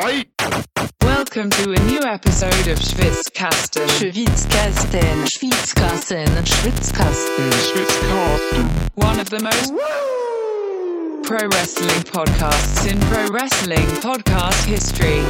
Welcome 0.00 1.50
to 1.50 1.72
a 1.72 1.80
new 1.80 2.00
episode 2.00 2.68
of 2.68 2.78
Schwitzkasten. 2.78 3.86
Schwitzkasten. 3.86 5.26
Schwitzkasten. 5.26 6.26
Schwitzkasten. 6.46 7.52
One 8.94 9.20
of 9.20 9.28
the 9.28 9.40
most 9.40 9.74
pro 11.22 11.46
wrestling 11.48 12.02
podcasts 12.04 12.90
in 12.90 12.98
pro 13.10 13.28
wrestling 13.28 13.86
podcast 14.00 14.64
history. 14.64 15.20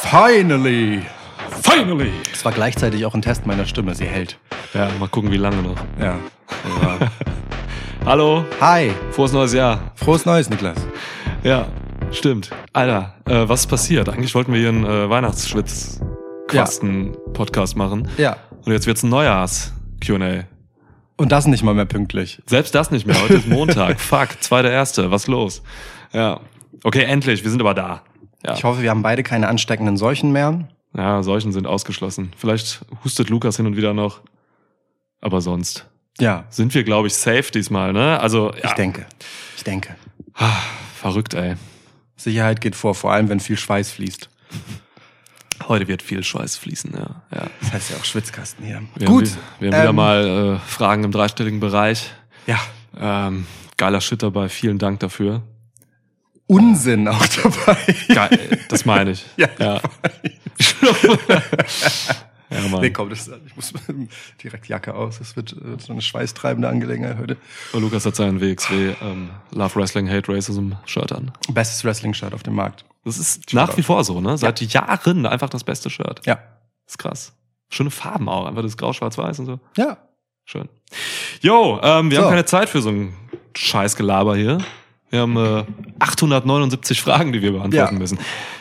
Finally! 0.00 1.04
Finally! 1.60 2.12
Das 2.32 2.42
war 2.46 2.52
gleichzeitig 2.52 3.04
auch 3.04 3.12
ein 3.12 3.20
Test 3.20 3.46
meiner 3.46 3.66
Stimme. 3.66 3.94
Sie 3.94 4.06
hält. 4.06 4.38
Ja, 4.72 4.88
mal 4.98 5.10
gucken, 5.10 5.30
wie 5.30 5.36
lange 5.36 5.60
noch. 5.62 5.76
Ja. 6.00 6.18
Hallo, 8.06 8.44
Hi! 8.60 8.92
frohes 9.12 9.32
neues 9.32 9.52
Jahr. 9.52 9.92
Frohes 9.94 10.24
Neues, 10.24 10.48
Niklas. 10.50 10.78
Ja, 11.42 11.68
stimmt. 12.10 12.50
Alter, 12.72 13.14
äh, 13.26 13.46
was 13.48 13.60
ist 13.60 13.66
passiert? 13.66 14.08
Eigentlich 14.08 14.34
wollten 14.34 14.52
wir 14.52 14.58
hier 14.60 14.70
einen 14.70 14.84
äh, 14.86 15.08
Weihnachtsschwitz-Quasten-Podcast 15.10 17.76
machen. 17.76 18.08
Ja. 18.16 18.38
Und 18.64 18.72
jetzt 18.72 18.86
wird's 18.86 19.02
ein 19.02 19.10
Neujahrs-Q&A. 19.10 20.44
Und 21.16 21.32
das 21.32 21.46
nicht 21.46 21.62
mal 21.62 21.74
mehr 21.74 21.84
pünktlich. 21.84 22.40
Selbst 22.46 22.74
das 22.74 22.90
nicht 22.90 23.06
mehr. 23.06 23.20
Heute 23.22 23.34
ist 23.34 23.46
Montag. 23.48 24.00
Fuck, 24.00 24.42
zweiter 24.42 24.70
Erste. 24.70 25.10
Was 25.10 25.26
los? 25.26 25.62
Ja. 26.12 26.40
Okay, 26.82 27.02
endlich. 27.04 27.44
Wir 27.44 27.50
sind 27.50 27.60
aber 27.60 27.74
da. 27.74 28.00
Ja. 28.44 28.54
Ich 28.54 28.64
hoffe, 28.64 28.80
wir 28.80 28.88
haben 28.90 29.02
beide 29.02 29.22
keine 29.22 29.48
ansteckenden 29.48 29.98
Seuchen 29.98 30.32
mehr. 30.32 30.66
ja, 30.96 31.22
Seuchen 31.22 31.52
sind 31.52 31.66
ausgeschlossen. 31.66 32.32
Vielleicht 32.36 32.80
hustet 33.04 33.28
Lukas 33.28 33.58
hin 33.58 33.66
und 33.66 33.76
wieder 33.76 33.92
noch. 33.92 34.22
Aber 35.20 35.42
sonst 35.42 35.89
Ja, 36.20 36.44
sind 36.50 36.74
wir, 36.74 36.84
glaube 36.84 37.08
ich, 37.08 37.14
safe 37.14 37.50
diesmal, 37.52 37.92
ne? 37.92 38.20
Also, 38.20 38.52
ja. 38.54 38.64
ich 38.64 38.72
denke. 38.72 39.06
Ich 39.56 39.64
denke. 39.64 39.96
Verrückt, 40.94 41.34
ey. 41.34 41.54
Sicherheit 42.16 42.60
geht 42.60 42.76
vor, 42.76 42.94
vor 42.94 43.12
allem 43.12 43.28
wenn 43.28 43.40
viel 43.40 43.56
Schweiß 43.56 43.90
fließt. 43.92 44.28
Heute 45.68 45.88
wird 45.88 46.02
viel 46.02 46.22
Schweiß 46.22 46.56
fließen, 46.56 46.92
ja. 46.94 47.22
ja. 47.34 47.46
Das 47.60 47.72
heißt 47.72 47.90
ja 47.90 47.96
auch 47.96 48.04
Schwitzkasten 48.04 48.64
hier. 48.64 48.82
Wir 48.96 49.06
Gut. 49.06 49.26
Haben, 49.26 49.36
wir 49.60 49.68
haben 49.68 49.80
wieder 49.80 49.90
ähm, 49.90 49.96
mal 49.96 50.56
äh, 50.56 50.68
Fragen 50.68 51.04
im 51.04 51.12
dreistelligen 51.12 51.60
Bereich. 51.60 52.10
Ja. 52.46 52.58
Ähm, 52.98 53.46
geiler 53.76 54.00
Shit 54.00 54.22
dabei. 54.22 54.48
Vielen 54.48 54.78
Dank 54.78 55.00
dafür. 55.00 55.42
Unsinn 56.46 57.08
auch 57.08 57.26
dabei. 57.26 57.76
Geil, 58.08 58.58
das 58.68 58.84
meine 58.84 59.12
ich. 59.12 59.24
Ja. 59.36 59.48
ja. 59.58 59.80
ja 62.50 62.68
Mann. 62.68 62.80
Nee, 62.80 62.90
komm, 62.90 63.10
das, 63.10 63.30
ich 63.46 63.56
muss 63.56 63.72
direkt 64.42 64.68
Jacke 64.68 64.94
aus. 64.94 65.18
Das 65.18 65.36
wird 65.36 65.52
äh, 65.52 65.78
so 65.78 65.92
eine 65.92 66.02
schweißtreibende 66.02 66.68
Angelegenheit 66.68 67.18
heute. 67.18 67.36
Und 67.72 67.82
Lukas 67.82 68.04
hat 68.06 68.16
seinen 68.16 68.40
WXW 68.40 68.94
ähm, 69.02 69.30
Love 69.52 69.74
Wrestling 69.76 70.08
Hate 70.10 70.32
Racism 70.32 70.72
Shirt 70.86 71.12
an. 71.12 71.32
Bestes 71.52 71.84
Wrestling-Shirt 71.84 72.34
auf 72.34 72.42
dem 72.42 72.54
Markt. 72.54 72.84
Das 73.04 73.18
ist 73.18 73.54
nach 73.54 73.76
wie 73.76 73.82
vor 73.82 74.04
so, 74.04 74.20
ne? 74.20 74.36
Seit 74.36 74.60
Jahren 74.60 75.24
einfach 75.26 75.48
das 75.48 75.64
beste 75.64 75.88
Shirt. 75.90 76.20
Ja. 76.26 76.38
ist 76.86 76.98
krass. 76.98 77.32
Schöne 77.70 77.90
Farben 77.90 78.28
auch, 78.28 78.46
einfach 78.46 78.62
das 78.62 78.76
Grau, 78.76 78.92
Schwarz, 78.92 79.16
Weiß 79.16 79.38
und 79.38 79.46
so. 79.46 79.60
Ja. 79.76 79.96
Schön. 80.44 80.68
Jo, 81.40 81.78
ähm, 81.82 82.10
wir 82.10 82.16
So. 82.18 82.24
haben 82.24 82.30
keine 82.30 82.44
Zeit 82.44 82.68
für 82.68 82.82
so 82.82 82.88
ein 82.90 83.14
Scheißgelaber 83.56 84.36
hier. 84.36 84.58
Wir 85.10 85.20
haben 85.20 85.36
äh, 85.36 85.64
879 85.98 87.02
Fragen, 87.02 87.32
die 87.32 87.42
wir 87.42 87.52
beantworten 87.52 87.94
Ja. 87.94 87.98
müssen. 87.98 88.18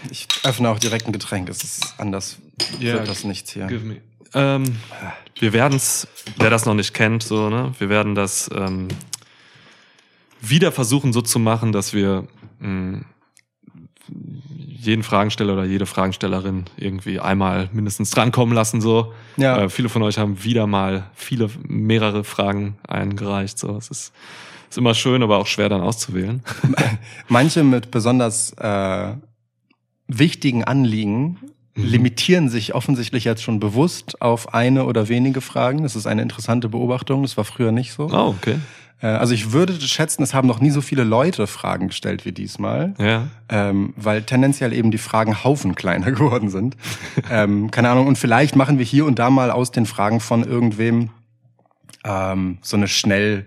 Ich 0.10 0.28
öffne 0.44 0.70
auch 0.70 0.80
direkt 0.80 1.06
ein 1.08 1.14
Getränk. 1.14 1.48
Es 1.50 1.64
ist 1.64 1.94
anders. 2.00 2.40
Ja. 2.80 2.94
Wird 2.96 3.08
das 3.08 3.24
nichts 3.24 3.52
hier. 3.54 3.68
Give 3.68 3.86
me. 3.86 3.98
Ähm, 4.34 4.64
wir 5.40 5.54
werden 5.54 5.76
es, 5.76 6.08
wer 6.38 6.50
das 6.50 6.66
noch 6.66 6.74
nicht 6.76 6.94
kennt, 6.94 7.24
so, 7.24 7.50
ne, 7.50 7.74
wir 7.80 7.90
werden 7.90 8.14
das 8.14 8.50
ähm, 8.56 8.88
wieder 10.42 10.72
versuchen, 10.72 11.14
so 11.14 11.22
zu 11.22 11.40
machen, 11.40 11.72
dass 11.72 11.94
wir 11.94 12.28
mh, 12.60 13.02
jeden 14.08 15.04
Fragensteller 15.04 15.54
oder 15.54 15.66
jede 15.66 15.86
Fragenstellerin 15.86 16.66
irgendwie 16.78 17.20
einmal 17.20 17.70
mindestens 17.74 18.12
drankommen 18.12 18.54
lassen. 18.56 18.82
So. 18.82 19.14
Ja. 19.38 19.64
Äh, 19.64 19.70
viele 19.70 19.90
von 19.90 20.02
euch 20.04 20.18
haben 20.18 20.44
wieder 20.44 20.68
mal 20.68 21.10
viele, 21.16 21.50
mehrere 21.68 22.24
Fragen 22.24 22.78
eingereicht. 22.88 23.58
So. 23.60 23.76
Es 23.78 23.90
ist, 23.90 24.14
ist 24.70 24.78
immer 24.78 24.94
schön, 24.94 25.24
aber 25.24 25.38
auch 25.38 25.48
schwer 25.48 25.70
dann 25.70 25.82
auszuwählen. 25.82 26.44
Manche 27.28 27.64
mit 27.64 27.92
besonders 27.92 28.54
äh, 28.54 29.14
wichtigen 30.08 30.64
Anliegen 30.64 31.38
Mhm. 31.80 31.86
limitieren 31.86 32.50
sich 32.50 32.74
offensichtlich 32.76 33.24
jetzt 33.24 33.44
schon 33.44 33.60
bewusst 33.60 34.22
auf 34.22 34.54
eine 34.54 34.86
oder 34.86 35.08
wenige 35.08 35.42
Fragen. 35.42 35.84
Das 35.84 35.96
ist 35.96 36.08
eine 36.08 36.22
interessante 36.22 36.70
Beobachtung. 36.70 37.22
Das 37.22 37.38
war 37.38 37.46
früher 37.46 37.72
nicht 37.72 37.94
so. 37.94 38.06
Oh, 38.12 38.36
okay. 38.38 38.56
Äh, 39.02 39.08
also 39.08 39.34
ich 39.34 39.52
würde 39.52 39.80
schätzen, 39.80 40.24
es 40.24 40.34
haben 40.34 40.48
noch 40.48 40.60
nie 40.60 40.72
so 40.72 40.82
viele 40.82 41.04
Leute 41.04 41.48
Fragen 41.48 41.88
gestellt 41.88 42.26
wie 42.26 42.32
diesmal. 42.32 42.94
Ja. 43.00 43.28
Ähm, 43.50 43.94
weil 43.96 44.24
tendenziell 44.24 44.74
eben 44.74 44.92
die 44.92 44.98
Fragen 44.98 45.44
Haufen 45.44 45.76
kleiner 45.76 46.12
geworden 46.12 46.50
sind. 46.50 46.76
ähm, 47.32 47.72
keine 47.72 47.90
Ahnung, 47.90 48.08
und 48.08 48.18
vielleicht 48.18 48.56
machen 48.56 48.78
wir 48.78 48.86
hier 48.86 49.06
und 49.06 49.20
da 49.20 49.30
mal 49.30 49.52
aus 49.52 49.72
den 49.72 49.86
Fragen 49.86 50.20
von 50.20 50.44
irgendwem 50.44 51.10
ähm, 52.04 52.58
so 52.62 52.78
eine 52.78 52.88
schnell 52.88 53.46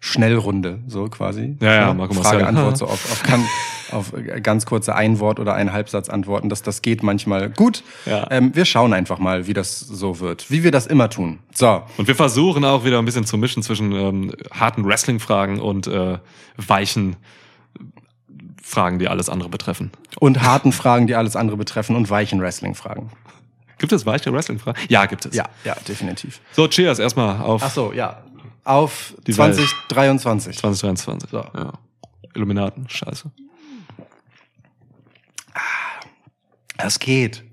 Schnellrunde, 0.00 0.80
so 0.86 1.04
quasi. 1.08 1.56
Ja, 1.60 1.74
ja, 1.74 1.94
Marco 1.94 2.14
Marcel. 2.14 2.40
Frage, 2.40 2.46
Antwort, 2.48 2.78
so 2.78 2.86
auf, 2.86 3.12
auf, 3.12 3.22
kann, 3.22 3.44
auf 3.92 4.12
ganz 4.42 4.64
kurze 4.64 4.94
Ein-Wort- 4.94 5.38
oder 5.38 5.54
ein 5.54 5.72
Halbsatz 5.74 6.08
antworten. 6.08 6.48
Das, 6.48 6.62
das 6.62 6.80
geht 6.80 7.02
manchmal 7.02 7.50
gut. 7.50 7.84
Ja. 8.06 8.26
Ähm, 8.30 8.56
wir 8.56 8.64
schauen 8.64 8.94
einfach 8.94 9.18
mal, 9.18 9.46
wie 9.46 9.52
das 9.52 9.78
so 9.78 10.18
wird. 10.18 10.50
Wie 10.50 10.64
wir 10.64 10.70
das 10.70 10.86
immer 10.86 11.10
tun. 11.10 11.40
So. 11.54 11.82
Und 11.98 12.08
wir 12.08 12.16
versuchen 12.16 12.64
auch 12.64 12.84
wieder 12.84 12.98
ein 12.98 13.04
bisschen 13.04 13.26
zu 13.26 13.36
mischen 13.36 13.62
zwischen 13.62 13.92
ähm, 13.92 14.32
harten 14.50 14.86
Wrestling-Fragen 14.86 15.60
und 15.60 15.86
äh, 15.86 16.18
weichen 16.56 17.16
Fragen, 18.62 18.98
die 18.98 19.08
alles 19.08 19.28
andere 19.28 19.50
betreffen. 19.50 19.90
Und 20.18 20.42
harten 20.42 20.72
Fragen, 20.72 21.06
die 21.08 21.14
alles 21.14 21.36
andere 21.36 21.58
betreffen 21.58 21.94
und 21.94 22.08
weichen 22.08 22.40
Wrestling-Fragen. 22.40 23.10
Gibt 23.76 23.92
es 23.92 24.06
weiche 24.06 24.32
Wrestling-Fragen? 24.32 24.78
Ja, 24.88 25.06
gibt 25.06 25.26
es. 25.26 25.34
Ja, 25.34 25.44
ja, 25.64 25.74
definitiv. 25.88 26.40
So, 26.52 26.68
cheers 26.68 26.98
erstmal 26.98 27.40
auf 27.40 27.62
Ach 27.62 27.70
so, 27.70 27.92
ja. 27.92 28.22
Auf 28.64 29.14
Die 29.26 29.36
Welt. 29.36 29.54
2023. 29.54 30.58
2023. 30.58 31.30
So. 31.30 31.38
Ja. 31.38 31.72
Illuminaten, 32.34 32.88
scheiße. 32.88 33.30
Das 36.76 36.98
geht. 36.98 37.44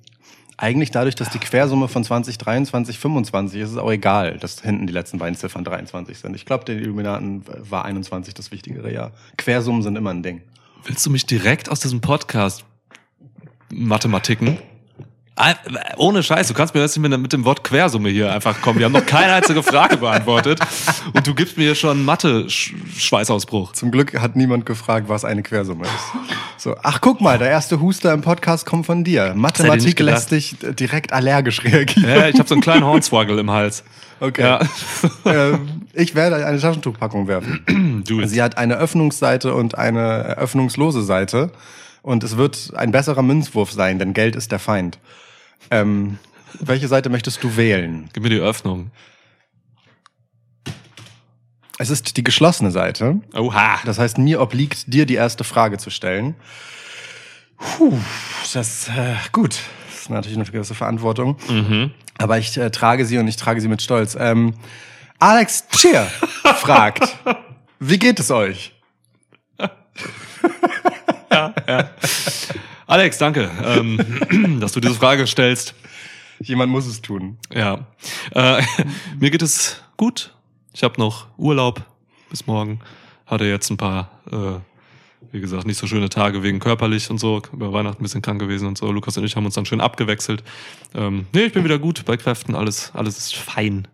Eigentlich 0.60 0.90
dadurch, 0.90 1.16
dass 1.16 1.30
die 1.30 1.38
Quersumme 1.38 1.88
von 1.88 2.04
2023 2.04 2.98
25 2.98 3.60
ist, 3.60 3.68
ist 3.68 3.72
es 3.74 3.78
auch 3.78 3.92
egal, 3.92 4.38
dass 4.40 4.62
hinten 4.62 4.88
die 4.88 4.94
letzten 4.94 5.20
beiden 5.20 5.36
Ziffern 5.36 5.64
23 5.64 6.18
sind. 6.18 6.36
Ich 6.36 6.46
glaube, 6.46 6.66
den 6.66 6.80
Illuminaten 6.80 7.44
war 7.46 7.86
21 7.86 8.34
das 8.34 8.52
wichtigere 8.52 8.92
Jahr. 8.92 9.12
Quersummen 9.38 9.84
sind 9.84 9.96
immer 9.96 10.12
ein 10.12 10.24
Ding. 10.24 10.42
Willst 10.86 11.06
du 11.06 11.12
mich 11.12 11.26
direkt 11.26 11.70
aus 11.70 11.80
diesem 11.80 12.02
Podcast 12.02 12.66
Mathematiken? 13.70 14.58
Ohne 15.98 16.24
Scheiß, 16.24 16.48
du 16.48 16.54
kannst 16.54 16.74
mir 16.74 16.82
jetzt 16.82 16.98
nicht 16.98 17.18
mit, 17.18 17.34
dem 17.34 17.46
Wort 17.46 17.64
Quersumme 17.64 18.10
hier 18.10 18.34
einfach 18.34 18.60
kommen. 18.62 18.80
Wir 18.80 18.86
haben 18.86 18.94
noch 18.94 19.06
keine 19.06 19.34
einzige 19.34 19.62
Frage 19.62 19.98
beantwortet 19.98 20.60
und 21.14 21.28
du 21.28 21.36
gibst 21.36 21.58
mir 21.58 21.76
schon 21.76 22.04
Mathe-Schweißausbruch. 22.06 23.74
Zum 23.74 23.92
Glück 23.92 24.20
hat 24.20 24.36
niemand 24.36 24.66
gefragt, 24.66 25.10
was 25.10 25.26
eine 25.26 25.44
Quersumme 25.44 25.86
ist. 25.86 25.94
So, 26.58 26.76
ach 26.82 27.02
guck 27.02 27.22
mal, 27.22 27.38
der 27.38 27.50
erste 27.50 27.80
Huster 27.80 28.14
im 28.14 28.22
Podcast 28.22 28.66
kommt 28.66 28.88
von 28.88 29.04
dir. 29.04 29.34
Mathematik 29.36 30.00
lässt 30.00 30.32
dich 30.32 30.56
direkt 30.60 31.14
allergisch 31.14 31.64
reagieren. 31.64 32.10
Ja, 32.10 32.28
ich 32.28 32.40
habe 32.40 32.48
so 32.48 32.56
einen 32.56 32.62
kleinen 32.62 32.86
Hornswoggle 32.86 33.40
im 33.40 33.52
Hals. 33.52 33.84
Okay. 34.20 34.42
Ja. 34.42 34.60
Ähm, 35.26 35.84
ich 35.94 36.16
werde 36.16 36.44
eine 36.46 36.60
Taschentuchpackung 36.60 37.28
werfen. 37.28 38.04
Du 38.08 38.26
Sie 38.26 38.42
hat 38.42 38.58
eine 38.58 38.78
Öffnungsseite 38.78 39.54
und 39.54 39.78
eine 39.78 40.38
öffnungslose 40.38 41.04
Seite. 41.04 41.52
Und 42.02 42.24
es 42.24 42.38
wird 42.38 42.72
ein 42.76 42.92
besserer 42.92 43.22
Münzwurf 43.22 43.72
sein, 43.72 44.00
denn 44.00 44.14
Geld 44.14 44.36
ist 44.36 44.52
der 44.52 44.60
Feind. 44.60 44.98
Ähm, 45.70 46.18
welche 46.60 46.88
Seite 46.88 47.10
möchtest 47.10 47.44
du 47.44 47.58
wählen? 47.58 48.10
Gib 48.14 48.24
mir 48.24 48.30
die 48.30 48.40
Öffnung. 48.40 48.92
Es 51.78 51.90
ist 51.90 52.18
die 52.18 52.24
geschlossene 52.24 52.72
Seite. 52.72 53.22
Oha. 53.36 53.80
Das 53.86 54.00
heißt, 54.00 54.18
mir 54.18 54.42
obliegt, 54.42 54.92
dir 54.92 55.06
die 55.06 55.14
erste 55.16 55.44
Frage 55.44 55.78
zu 55.78 55.90
stellen. 55.90 56.36
Puh, 57.58 57.98
das 58.54 58.88
äh, 58.88 59.16
gut. 59.32 59.60
Das 59.90 60.02
ist 60.02 60.10
natürlich 60.10 60.38
eine 60.38 60.46
gewisse 60.46 60.76
Verantwortung. 60.76 61.38
Aber 62.18 62.38
ich 62.40 62.58
äh, 62.58 62.72
trage 62.72 63.06
sie 63.06 63.18
und 63.18 63.28
ich 63.28 63.36
trage 63.36 63.62
sie 63.62 63.68
mit 63.68 63.82
Stolz. 63.82 64.18
Ähm, 64.20 64.56
Alex 65.20 65.68
Cheer 65.70 66.06
fragt, 66.56 67.16
wie 67.80 68.00
geht 68.00 68.20
es 68.20 68.32
euch? 68.32 68.74
Alex, 72.88 73.18
danke, 73.18 73.52
ähm, 73.66 74.60
dass 74.62 74.72
du 74.72 74.80
diese 74.80 74.94
Frage 74.94 75.28
stellst. 75.28 75.76
Jemand 76.40 76.72
muss 76.72 76.88
es 76.88 77.02
tun. 77.02 77.38
Ja. 77.54 77.86
Äh, 78.34 78.64
mir 79.20 79.30
geht 79.30 79.42
es 79.42 79.82
gut. 79.98 80.34
Ich 80.74 80.84
habe 80.84 80.98
noch 80.98 81.28
Urlaub 81.38 81.84
bis 82.30 82.48
morgen. 82.48 82.80
Hatte 83.26 83.44
jetzt 83.44 83.70
ein 83.70 83.76
paar, 83.76 84.10
äh, 84.32 84.62
wie 85.34 85.42
gesagt, 85.42 85.68
nicht 85.68 85.78
so 85.78 85.86
schöne 85.86 86.08
Tage 86.08 86.44
wegen 86.44 86.60
körperlich 86.60 87.10
und 87.10 87.18
so. 87.18 87.42
Über 87.52 87.74
Weihnachten 87.74 88.02
ein 88.02 88.04
bisschen 88.04 88.22
krank 88.22 88.40
gewesen 88.40 88.70
und 88.70 88.78
so. 88.78 88.90
Lukas 88.90 89.18
und 89.18 89.26
ich 89.26 89.36
haben 89.36 89.46
uns 89.46 89.56
dann 89.56 89.66
schön 89.66 89.82
abgewechselt. 89.82 90.42
Ähm, 90.96 91.26
nee, 91.34 91.44
ich 91.44 91.54
bin 91.54 91.66
wieder 91.66 91.80
gut 91.80 92.06
bei 92.06 92.16
Kräften. 92.16 92.56
Alles, 92.56 92.92
alles 92.94 93.18
ist 93.18 93.36
fein. 93.36 93.86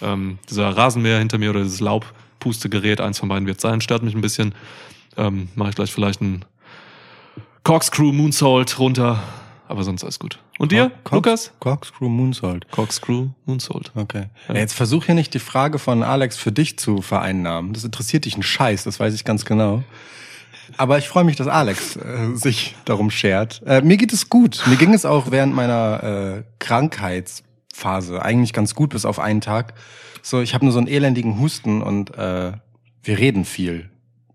Ähm, 0.00 0.38
dieser 0.48 0.68
Rasenmäher 0.68 1.18
hinter 1.18 1.38
mir 1.38 1.50
oder 1.50 1.64
dieses 1.64 1.80
Laub 1.80 2.06
Pustegerät, 2.38 3.00
eins 3.00 3.18
von 3.18 3.28
beiden 3.28 3.48
wird 3.48 3.60
sein, 3.60 3.80
stört 3.80 4.04
mich 4.04 4.14
ein 4.14 4.20
bisschen. 4.20 4.54
Ähm, 5.16 5.48
Mache 5.56 5.70
ich 5.70 5.74
gleich 5.74 5.90
vielleicht 5.90 6.20
einen 6.20 6.44
Corkscrew 7.64 8.12
Moonsault 8.12 8.78
runter, 8.78 9.22
aber 9.68 9.82
sonst 9.84 10.02
alles 10.04 10.18
gut. 10.18 10.38
Und 10.58 10.72
dir, 10.72 10.90
Cork- 11.04 11.26
Lukas? 11.26 11.52
Corkscrew 11.60 12.08
Moonsault. 12.08 12.68
Corkscrew 12.70 13.28
Moonsault. 13.46 13.92
Okay. 13.94 14.24
Ja, 14.48 14.54
jetzt 14.56 14.72
versuch 14.74 15.04
hier 15.04 15.14
nicht 15.14 15.34
die 15.34 15.38
Frage 15.38 15.78
von 15.78 16.02
Alex 16.02 16.36
für 16.36 16.50
dich 16.50 16.78
zu 16.78 17.02
vereinnahmen. 17.02 17.74
Das 17.74 17.84
interessiert 17.84 18.24
dich 18.24 18.36
ein 18.36 18.42
Scheiß, 18.42 18.84
das 18.84 18.98
weiß 18.98 19.14
ich 19.14 19.24
ganz 19.24 19.44
genau. 19.44 19.84
Aber 20.76 20.98
ich 20.98 21.08
freue 21.08 21.24
mich, 21.24 21.36
dass 21.36 21.46
Alex 21.46 21.96
äh, 21.96 22.34
sich 22.34 22.74
darum 22.84 23.10
schert. 23.10 23.62
Äh, 23.66 23.80
mir 23.82 23.96
geht 23.96 24.12
es 24.12 24.28
gut. 24.28 24.62
Mir 24.66 24.76
ging 24.76 24.92
es 24.94 25.04
auch 25.06 25.30
während 25.30 25.54
meiner 25.54 26.02
äh, 26.38 26.42
Krankheitsphase 26.58 28.22
eigentlich 28.22 28.52
ganz 28.52 28.74
gut, 28.74 28.90
bis 28.90 29.04
auf 29.04 29.18
einen 29.18 29.40
Tag. 29.40 29.74
So, 30.22 30.40
ich 30.40 30.54
habe 30.54 30.64
nur 30.64 30.72
so 30.72 30.78
einen 30.78 30.88
elendigen 30.88 31.38
Husten 31.40 31.82
und 31.82 32.14
äh, 32.16 32.52
wir 33.02 33.18
reden 33.18 33.44
viel. 33.44 33.88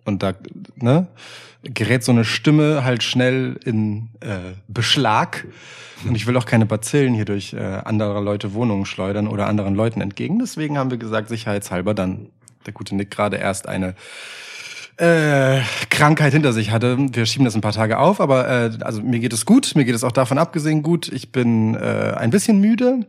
Und 0.05 0.23
da, 0.23 0.33
ne, 0.75 1.07
gerät 1.63 2.03
so 2.03 2.11
eine 2.11 2.25
Stimme 2.25 2.83
halt 2.83 3.03
schnell 3.03 3.59
in 3.63 4.09
äh, 4.19 4.53
Beschlag. 4.67 5.45
Und 6.05 6.15
ich 6.15 6.27
will 6.27 6.35
auch 6.35 6.45
keine 6.45 6.65
Bazillen 6.65 7.13
hier 7.13 7.25
durch 7.25 7.53
äh, 7.53 7.59
andere 7.59 8.21
Leute 8.21 8.53
Wohnungen 8.53 8.85
schleudern 8.85 9.27
oder 9.27 9.47
anderen 9.47 9.73
Leuten 9.73 10.01
entgegen. 10.01 10.39
Deswegen 10.39 10.77
haben 10.77 10.91
wir 10.91 10.97
gesagt, 10.97 11.29
sicherheitshalber 11.29 11.93
dann, 11.93 12.27
der 12.65 12.73
gute 12.73 12.95
Nick 12.95 13.11
gerade 13.11 13.37
erst 13.37 13.69
eine 13.69 13.95
äh, 14.97 15.61
Krankheit 15.89 16.33
hinter 16.33 16.53
sich 16.53 16.71
hatte. 16.71 16.97
Wir 16.99 17.25
schieben 17.25 17.45
das 17.45 17.55
ein 17.55 17.61
paar 17.61 17.71
Tage 17.71 17.97
auf, 17.97 18.19
aber 18.19 18.47
äh, 18.49 18.71
also 18.81 19.01
mir 19.01 19.19
geht 19.19 19.33
es 19.33 19.45
gut. 19.45 19.75
Mir 19.75 19.85
geht 19.85 19.95
es 19.95 20.03
auch 20.03 20.11
davon 20.11 20.37
abgesehen 20.37 20.83
gut. 20.83 21.07
Ich 21.07 21.31
bin 21.31 21.75
äh, 21.75 22.13
ein 22.17 22.29
bisschen 22.29 22.59
müde. 22.59 23.07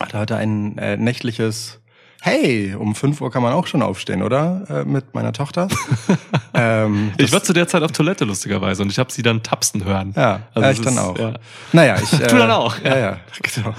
Hatte 0.00 0.18
heute 0.18 0.36
ein 0.36 0.78
äh, 0.78 0.96
nächtliches 0.96 1.80
Hey, 2.26 2.74
um 2.74 2.94
5 2.94 3.20
Uhr 3.20 3.30
kann 3.30 3.42
man 3.42 3.52
auch 3.52 3.66
schon 3.66 3.82
aufstehen, 3.82 4.22
oder? 4.22 4.62
Äh, 4.70 4.84
mit 4.86 5.14
meiner 5.14 5.34
Tochter. 5.34 5.68
ähm, 6.54 7.12
Ich 7.18 7.30
war 7.32 7.42
zu 7.42 7.52
der 7.52 7.68
Zeit 7.68 7.82
auf 7.82 7.92
Toilette, 7.92 8.24
lustigerweise, 8.24 8.82
und 8.82 8.90
ich 8.90 8.98
habe 8.98 9.12
sie 9.12 9.20
dann 9.22 9.42
tapsen 9.42 9.84
hören. 9.84 10.14
Ja, 10.16 10.40
Also 10.54 10.70
ich 10.70 10.80
dann 10.80 10.94
ist- 10.94 11.00
auch. 11.00 11.18
ja. 11.18 11.34
Naja, 11.72 11.96
ich. 12.02 12.12
Äh, 12.14 12.26
Du 12.28 12.38
dann 12.38 12.50
auch, 12.50 12.76
Ja, 12.82 12.96
ja, 12.98 13.16
genau. 13.54 13.74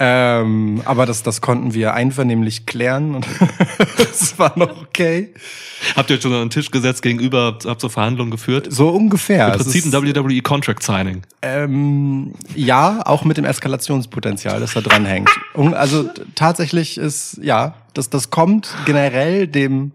Ähm, 0.00 0.82
aber 0.84 1.06
das, 1.06 1.22
das 1.22 1.40
konnten 1.40 1.74
wir 1.74 1.94
einvernehmlich 1.94 2.66
klären 2.66 3.14
und 3.14 3.26
es 3.98 4.38
war 4.38 4.56
noch 4.56 4.82
okay. 4.82 5.34
Habt 5.96 6.10
ihr 6.10 6.16
euch 6.16 6.22
schon 6.22 6.32
an 6.32 6.42
den 6.42 6.50
Tisch 6.50 6.70
gesetzt 6.70 7.02
gegenüber, 7.02 7.58
habt, 7.64 7.80
so 7.80 7.88
Verhandlungen 7.88 8.30
geführt? 8.30 8.68
So 8.70 8.90
ungefähr. 8.90 9.52
Im 9.52 9.60
Prinzip 9.60 9.84
ein 9.84 9.92
WWE 9.92 10.40
Contract 10.42 10.82
Signing. 10.82 11.22
Ähm, 11.42 12.34
ja, 12.54 13.02
auch 13.04 13.24
mit 13.24 13.36
dem 13.36 13.44
Eskalationspotenzial, 13.44 14.60
das 14.60 14.74
da 14.74 14.80
dran 14.80 15.04
hängt. 15.04 15.30
Und 15.54 15.74
Also 15.74 16.08
tatsächlich 16.34 16.98
ist, 16.98 17.38
ja, 17.42 17.74
das, 17.94 18.10
das 18.10 18.30
kommt 18.30 18.74
generell 18.86 19.48
dem 19.48 19.92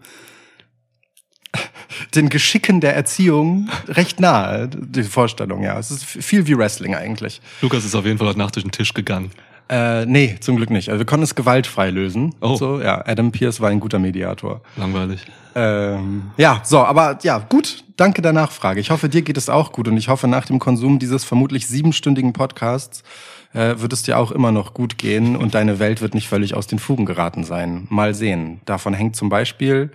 den 2.14 2.28
Geschicken 2.28 2.80
der 2.80 2.96
Erziehung 2.96 3.68
recht 3.86 4.20
nahe, 4.20 4.68
die 4.68 5.04
Vorstellung, 5.04 5.62
ja. 5.62 5.78
Es 5.78 5.90
ist 5.90 6.04
viel 6.04 6.46
wie 6.46 6.58
Wrestling 6.58 6.94
eigentlich. 6.94 7.40
Lukas 7.62 7.84
ist 7.84 7.94
auf 7.94 8.04
jeden 8.04 8.18
Fall 8.18 8.28
heute 8.28 8.38
Nacht 8.38 8.56
durch 8.56 8.64
den 8.64 8.72
Tisch 8.72 8.94
gegangen. 8.94 9.30
Äh, 9.68 10.04
nee, 10.06 10.36
zum 10.40 10.56
Glück 10.56 10.70
nicht. 10.70 10.90
Also 10.90 10.98
wir 10.98 11.06
konnten 11.06 11.24
es 11.24 11.34
gewaltfrei 11.34 11.90
lösen. 11.90 12.34
Oh. 12.40 12.56
So, 12.56 12.80
ja, 12.80 13.02
Adam 13.06 13.32
Pierce 13.32 13.60
war 13.60 13.70
ein 13.70 13.80
guter 13.80 13.98
Mediator. 13.98 14.60
Langweilig. 14.76 15.26
Ähm, 15.54 16.30
ja, 16.36 16.60
so, 16.64 16.80
aber 16.80 17.18
ja, 17.22 17.38
gut. 17.38 17.84
Danke 17.96 18.22
der 18.22 18.32
Nachfrage. 18.32 18.80
Ich 18.80 18.90
hoffe, 18.90 19.08
dir 19.08 19.22
geht 19.22 19.36
es 19.36 19.48
auch 19.48 19.70
gut 19.70 19.86
und 19.86 19.96
ich 19.96 20.08
hoffe, 20.08 20.26
nach 20.26 20.46
dem 20.46 20.58
Konsum 20.58 20.98
dieses 20.98 21.22
vermutlich 21.22 21.68
siebenstündigen 21.68 22.32
Podcasts 22.32 23.04
äh, 23.52 23.76
wird 23.78 23.92
es 23.92 24.02
dir 24.02 24.18
auch 24.18 24.32
immer 24.32 24.50
noch 24.50 24.74
gut 24.74 24.98
gehen 24.98 25.36
und 25.36 25.54
deine 25.54 25.78
Welt 25.78 26.00
wird 26.00 26.14
nicht 26.14 26.28
völlig 26.28 26.54
aus 26.54 26.66
den 26.66 26.80
Fugen 26.80 27.06
geraten 27.06 27.44
sein. 27.44 27.86
Mal 27.88 28.14
sehen. 28.14 28.60
Davon 28.64 28.94
hängt 28.94 29.14
zum 29.14 29.28
Beispiel, 29.28 29.92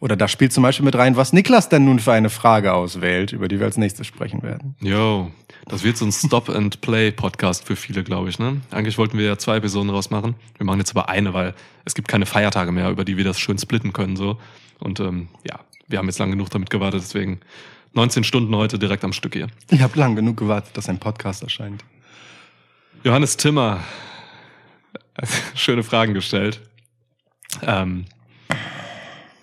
oder 0.00 0.16
da 0.16 0.26
spielt 0.26 0.52
zum 0.52 0.64
Beispiel 0.64 0.84
mit 0.84 0.96
rein, 0.96 1.16
was 1.16 1.32
Niklas 1.32 1.68
denn 1.68 1.84
nun 1.84 2.00
für 2.00 2.12
eine 2.12 2.28
Frage 2.28 2.74
auswählt, 2.74 3.30
über 3.32 3.46
die 3.46 3.60
wir 3.60 3.66
als 3.66 3.76
nächstes 3.76 4.08
sprechen 4.08 4.42
werden. 4.42 4.74
Yo, 4.80 5.30
das 5.66 5.84
wird 5.84 5.96
so 5.96 6.04
ein 6.04 6.12
Stop-and-Play-Podcast 6.12 7.64
für 7.64 7.76
viele, 7.76 8.02
glaube 8.02 8.28
ich. 8.28 8.38
Ne? 8.38 8.60
Eigentlich 8.70 8.98
wollten 8.98 9.18
wir 9.18 9.26
ja 9.26 9.38
zwei 9.38 9.56
Episoden 9.56 9.90
rausmachen. 9.90 10.34
Wir 10.56 10.66
machen 10.66 10.78
jetzt 10.78 10.90
aber 10.90 11.08
eine, 11.08 11.34
weil 11.34 11.54
es 11.84 11.94
gibt 11.94 12.08
keine 12.08 12.26
Feiertage 12.26 12.72
mehr, 12.72 12.90
über 12.90 13.04
die 13.04 13.16
wir 13.16 13.24
das 13.24 13.38
schön 13.38 13.58
splitten 13.58 13.92
können. 13.92 14.16
so. 14.16 14.38
Und 14.80 15.00
ähm, 15.00 15.28
ja, 15.48 15.60
wir 15.88 15.98
haben 15.98 16.06
jetzt 16.06 16.18
lang 16.18 16.30
genug 16.30 16.50
damit 16.50 16.70
gewartet, 16.70 17.02
deswegen 17.02 17.40
19 17.94 18.24
Stunden 18.24 18.54
heute 18.56 18.78
direkt 18.78 19.04
am 19.04 19.12
Stück 19.12 19.34
hier. 19.34 19.48
Ich 19.70 19.82
habe 19.82 19.98
lang 19.98 20.16
genug 20.16 20.36
gewartet, 20.36 20.76
dass 20.76 20.88
ein 20.88 20.98
Podcast 20.98 21.42
erscheint. 21.42 21.84
Johannes 23.04 23.36
Timmer, 23.36 23.80
schöne 25.54 25.82
Fragen 25.82 26.14
gestellt. 26.14 26.60
Ähm, 27.62 28.06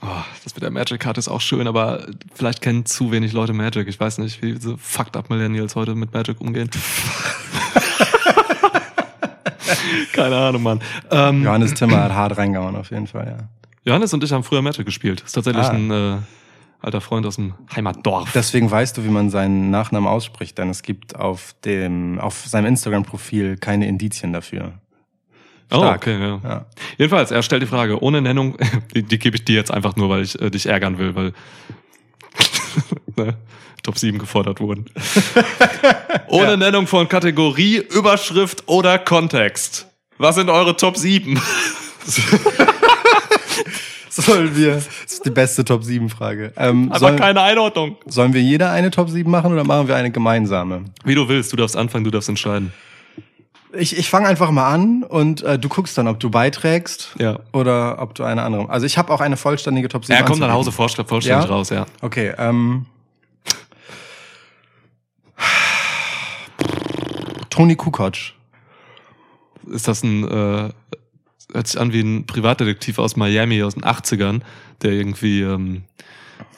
oh, 0.01 0.07
das 0.43 0.53
mit 0.55 0.63
der 0.63 0.71
Magic 0.71 0.99
Card 1.01 1.17
ist 1.17 1.27
auch 1.27 1.41
schön, 1.41 1.67
aber 1.67 2.05
vielleicht 2.33 2.61
kennen 2.61 2.85
zu 2.85 3.11
wenig 3.11 3.33
Leute 3.33 3.53
Magic. 3.53 3.87
Ich 3.87 3.99
weiß 3.99 4.17
nicht, 4.19 4.41
wie 4.41 4.53
diese 4.53 4.77
fucked 4.77 5.15
up 5.17 5.29
Millennials 5.29 5.75
heute 5.75 5.95
mit 5.95 6.13
Magic 6.13 6.39
umgehen. 6.41 6.69
Keine 10.13 10.35
Ahnung, 10.37 10.63
Mann. 10.63 10.79
Ähm, 11.11 11.43
Johannes 11.43 11.73
Timmer 11.73 12.03
hat 12.03 12.11
hart 12.13 12.37
reingehauen, 12.37 12.75
auf 12.75 12.91
jeden 12.91 13.07
Fall, 13.07 13.27
ja. 13.27 13.37
Johannes 13.85 14.13
und 14.13 14.23
ich 14.23 14.31
haben 14.31 14.43
früher 14.43 14.61
Magic 14.61 14.85
gespielt. 14.85 15.21
Ist 15.21 15.33
tatsächlich 15.33 15.65
Ah. 15.65 15.69
ein 15.71 15.91
äh, 15.91 16.17
alter 16.81 17.01
Freund 17.01 17.25
aus 17.25 17.35
dem 17.37 17.53
Heimatdorf. 17.75 18.31
Deswegen 18.33 18.69
weißt 18.69 18.97
du, 18.97 19.03
wie 19.03 19.09
man 19.09 19.29
seinen 19.29 19.69
Nachnamen 19.71 20.07
ausspricht, 20.07 20.57
denn 20.57 20.69
es 20.69 20.81
gibt 20.81 21.15
auf 21.15 21.55
dem, 21.65 22.19
auf 22.19 22.45
seinem 22.45 22.65
Instagram-Profil 22.67 23.57
keine 23.57 23.87
Indizien 23.87 24.33
dafür. 24.33 24.73
Oh, 25.71 25.77
stark. 25.77 26.01
okay, 26.01 26.19
ja. 26.19 26.39
Ja. 26.43 26.65
Jedenfalls, 26.97 27.31
er 27.31 27.43
stellt 27.43 27.61
die 27.61 27.67
Frage, 27.67 28.01
ohne 28.01 28.21
Nennung, 28.21 28.57
die, 28.95 29.03
die 29.03 29.19
gebe 29.19 29.37
ich 29.37 29.45
dir 29.45 29.55
jetzt 29.55 29.71
einfach 29.71 29.95
nur, 29.95 30.09
weil 30.09 30.23
ich 30.23 30.39
äh, 30.41 30.49
dich 30.49 30.65
ärgern 30.65 30.97
will, 30.97 31.15
weil 31.15 31.33
ne, 33.15 33.37
Top 33.83 33.97
7 33.97 34.19
gefordert 34.19 34.59
wurden. 34.59 34.85
ohne 36.27 36.57
Nennung 36.57 36.87
von 36.87 37.07
Kategorie, 37.07 37.77
Überschrift 37.77 38.63
oder 38.67 38.99
Kontext. 38.99 39.87
Was 40.17 40.35
sind 40.35 40.49
eure 40.49 40.75
Top 40.75 40.97
7? 40.97 41.39
Sollen 44.09 44.55
wir, 44.55 44.75
das 44.75 44.87
ist 45.05 45.25
die 45.25 45.29
beste 45.29 45.63
Top 45.63 45.83
7 45.83 46.09
Frage. 46.09 46.51
Ähm, 46.57 46.89
Aber 46.89 46.99
sollen, 46.99 47.15
keine 47.15 47.41
Einordnung. 47.41 47.95
sollen 48.05 48.33
wir 48.33 48.41
jeder 48.41 48.71
eine 48.71 48.91
Top 48.91 49.09
7 49.09 49.29
machen 49.29 49.53
oder 49.53 49.63
machen 49.63 49.87
wir 49.87 49.95
eine 49.95 50.11
gemeinsame? 50.11 50.85
Wie 51.05 51.15
du 51.15 51.29
willst, 51.29 51.53
du 51.53 51.55
darfst 51.55 51.77
anfangen, 51.77 52.03
du 52.03 52.11
darfst 52.11 52.27
entscheiden. 52.27 52.73
Ich, 53.77 53.95
ich 53.97 54.09
fange 54.09 54.27
einfach 54.27 54.49
mal 54.49 54.71
an 54.73 55.03
und 55.03 55.43
äh, 55.43 55.59
du 55.59 55.69
guckst 55.69 55.95
dann, 55.97 56.07
ob 56.07 56.19
du 56.19 56.29
beiträgst 56.31 57.13
Ja. 57.19 57.39
oder 57.53 58.01
ob 58.01 58.15
du 58.15 58.23
eine 58.23 58.41
andere. 58.41 58.67
Also 58.69 58.85
ich 58.87 58.97
habe 58.97 59.13
auch 59.13 59.21
eine 59.21 59.37
vollständige 59.37 59.87
Top 59.89 60.05
7. 60.05 60.17
Er 60.17 60.23
kommt 60.25 60.39
nach 60.39 60.47
anzubieten. 60.47 60.57
Hause 60.57 60.71
vollst- 61.03 61.07
vollständig 61.07 61.45
Ja? 61.49 61.51
raus, 61.55 61.69
ja. 61.69 61.85
Okay, 62.01 62.33
ähm. 62.37 62.87
Toni 67.49 67.75
Kukoc. 67.75 68.13
Ist 69.71 69.87
das 69.87 70.03
ein, 70.03 70.23
äh, 70.27 70.69
hört 71.53 71.67
sich 71.67 71.79
an 71.79 71.93
wie 71.93 72.01
ein 72.01 72.25
Privatdetektiv 72.25 72.97
aus 72.99 73.15
Miami 73.15 73.61
aus 73.63 73.75
den 73.75 73.83
80ern, 73.83 74.41
der 74.81 74.91
irgendwie, 74.91 75.41
ähm, 75.41 75.83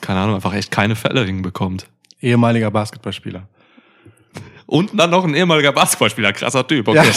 keine 0.00 0.20
Ahnung, 0.20 0.34
einfach 0.36 0.54
echt 0.54 0.70
keine 0.70 0.96
Fälle 0.96 1.24
hinbekommt. 1.24 1.86
Ehemaliger 2.20 2.70
Basketballspieler. 2.70 3.42
Und 4.72 4.98
dann 4.98 5.10
noch 5.10 5.22
ein 5.22 5.34
ehemaliger 5.34 5.70
Basketballspieler, 5.70 6.32
krasser 6.32 6.66
Typ, 6.66 6.88
okay. 6.88 7.02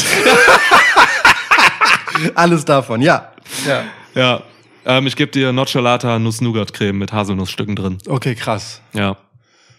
Alles 2.36 2.66
davon, 2.66 3.02
ja. 3.02 3.32
Ja. 3.66 3.84
Ja. 4.14 4.44
Ähm, 4.86 5.08
ich 5.08 5.16
gebe 5.16 5.32
dir 5.32 5.54
Nocciolata 5.54 6.20
Nuss-Nougat-Creme 6.20 6.98
mit 6.98 7.14
Haselnussstücken 7.14 7.78
drin. 7.78 8.00
Okay, 8.10 8.36
krass. 8.36 8.82
Ja. 8.92 9.16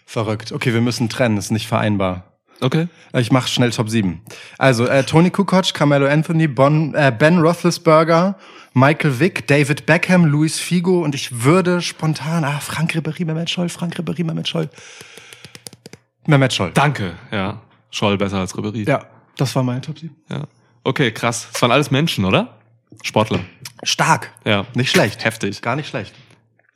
Verrückt. 0.07 0.51
Okay, 0.51 0.73
wir 0.73 0.81
müssen 0.81 1.07
trennen, 1.07 1.37
ist 1.37 1.51
nicht 1.51 1.67
vereinbar. 1.67 2.23
Okay. 2.61 2.87
Ich 3.13 3.31
mache 3.31 3.47
schnell 3.47 3.69
Top 3.69 3.91
7. 3.91 4.23
Also 4.57 4.87
äh, 4.87 5.03
Tony 5.03 5.29
Kukoc, 5.29 5.71
Carmelo 5.75 6.07
Anthony, 6.07 6.47
bon, 6.47 6.95
äh, 6.95 7.13
Ben 7.15 7.37
Roethlisberger, 7.37 8.39
Michael 8.73 9.19
Vick, 9.19 9.45
David 9.45 9.85
Beckham, 9.85 10.25
Luis 10.25 10.57
Figo 10.57 11.03
und 11.03 11.13
ich 11.13 11.43
würde 11.43 11.83
spontan, 11.83 12.43
ah, 12.43 12.59
Frank 12.59 12.95
Ribéry, 12.95 13.23
Mehmet 13.23 13.51
Scholl, 13.51 13.69
Frank 13.69 13.99
Ribéry, 13.99 14.23
Mehmet 14.23 14.47
Scholl. 14.47 14.67
Mehmet 16.25 16.51
Scholl. 16.51 16.71
Danke. 16.73 17.13
Ja. 17.31 17.61
Scholl 17.91 18.17
besser 18.17 18.37
als 18.37 18.57
Ribery. 18.57 18.83
Ja, 18.87 19.05
das 19.37 19.55
war 19.55 19.63
meine 19.63 19.81
Top 19.81 19.99
7. 19.99 20.15
ja. 20.29 20.43
Okay, 20.83 21.11
krass. 21.11 21.49
Das 21.51 21.61
waren 21.61 21.71
alles 21.71 21.91
Menschen, 21.91 22.23
oder? 22.23 22.57
Sportler. 23.03 23.41
Stark. 23.83 24.31
Ja. 24.45 24.65
Nicht 24.73 24.89
schlecht. 24.89 25.25
Heftig. 25.25 25.61
Gar 25.61 25.75
nicht 25.75 25.89
schlecht. 25.89 26.13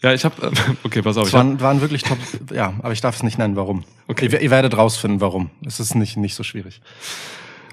Ja, 0.01 0.13
ich 0.13 0.25
habe 0.25 0.51
okay, 0.83 1.01
pass 1.01 1.17
auf. 1.17 1.27
Es 1.27 1.33
waren, 1.33 1.61
waren 1.61 1.79
wirklich 1.79 2.03
top, 2.03 2.17
ja, 2.51 2.73
aber 2.81 2.91
ich 2.91 3.01
darf 3.01 3.15
es 3.15 3.23
nicht 3.23 3.37
nennen, 3.37 3.55
warum. 3.55 3.83
Okay. 4.07 4.25
Ihr, 4.25 4.41
ihr 4.41 4.49
werdet 4.49 4.75
rausfinden, 4.75 5.21
warum. 5.21 5.51
Es 5.65 5.79
ist 5.79 5.95
nicht, 5.95 6.17
nicht 6.17 6.35
so 6.35 6.43
schwierig. 6.43 6.81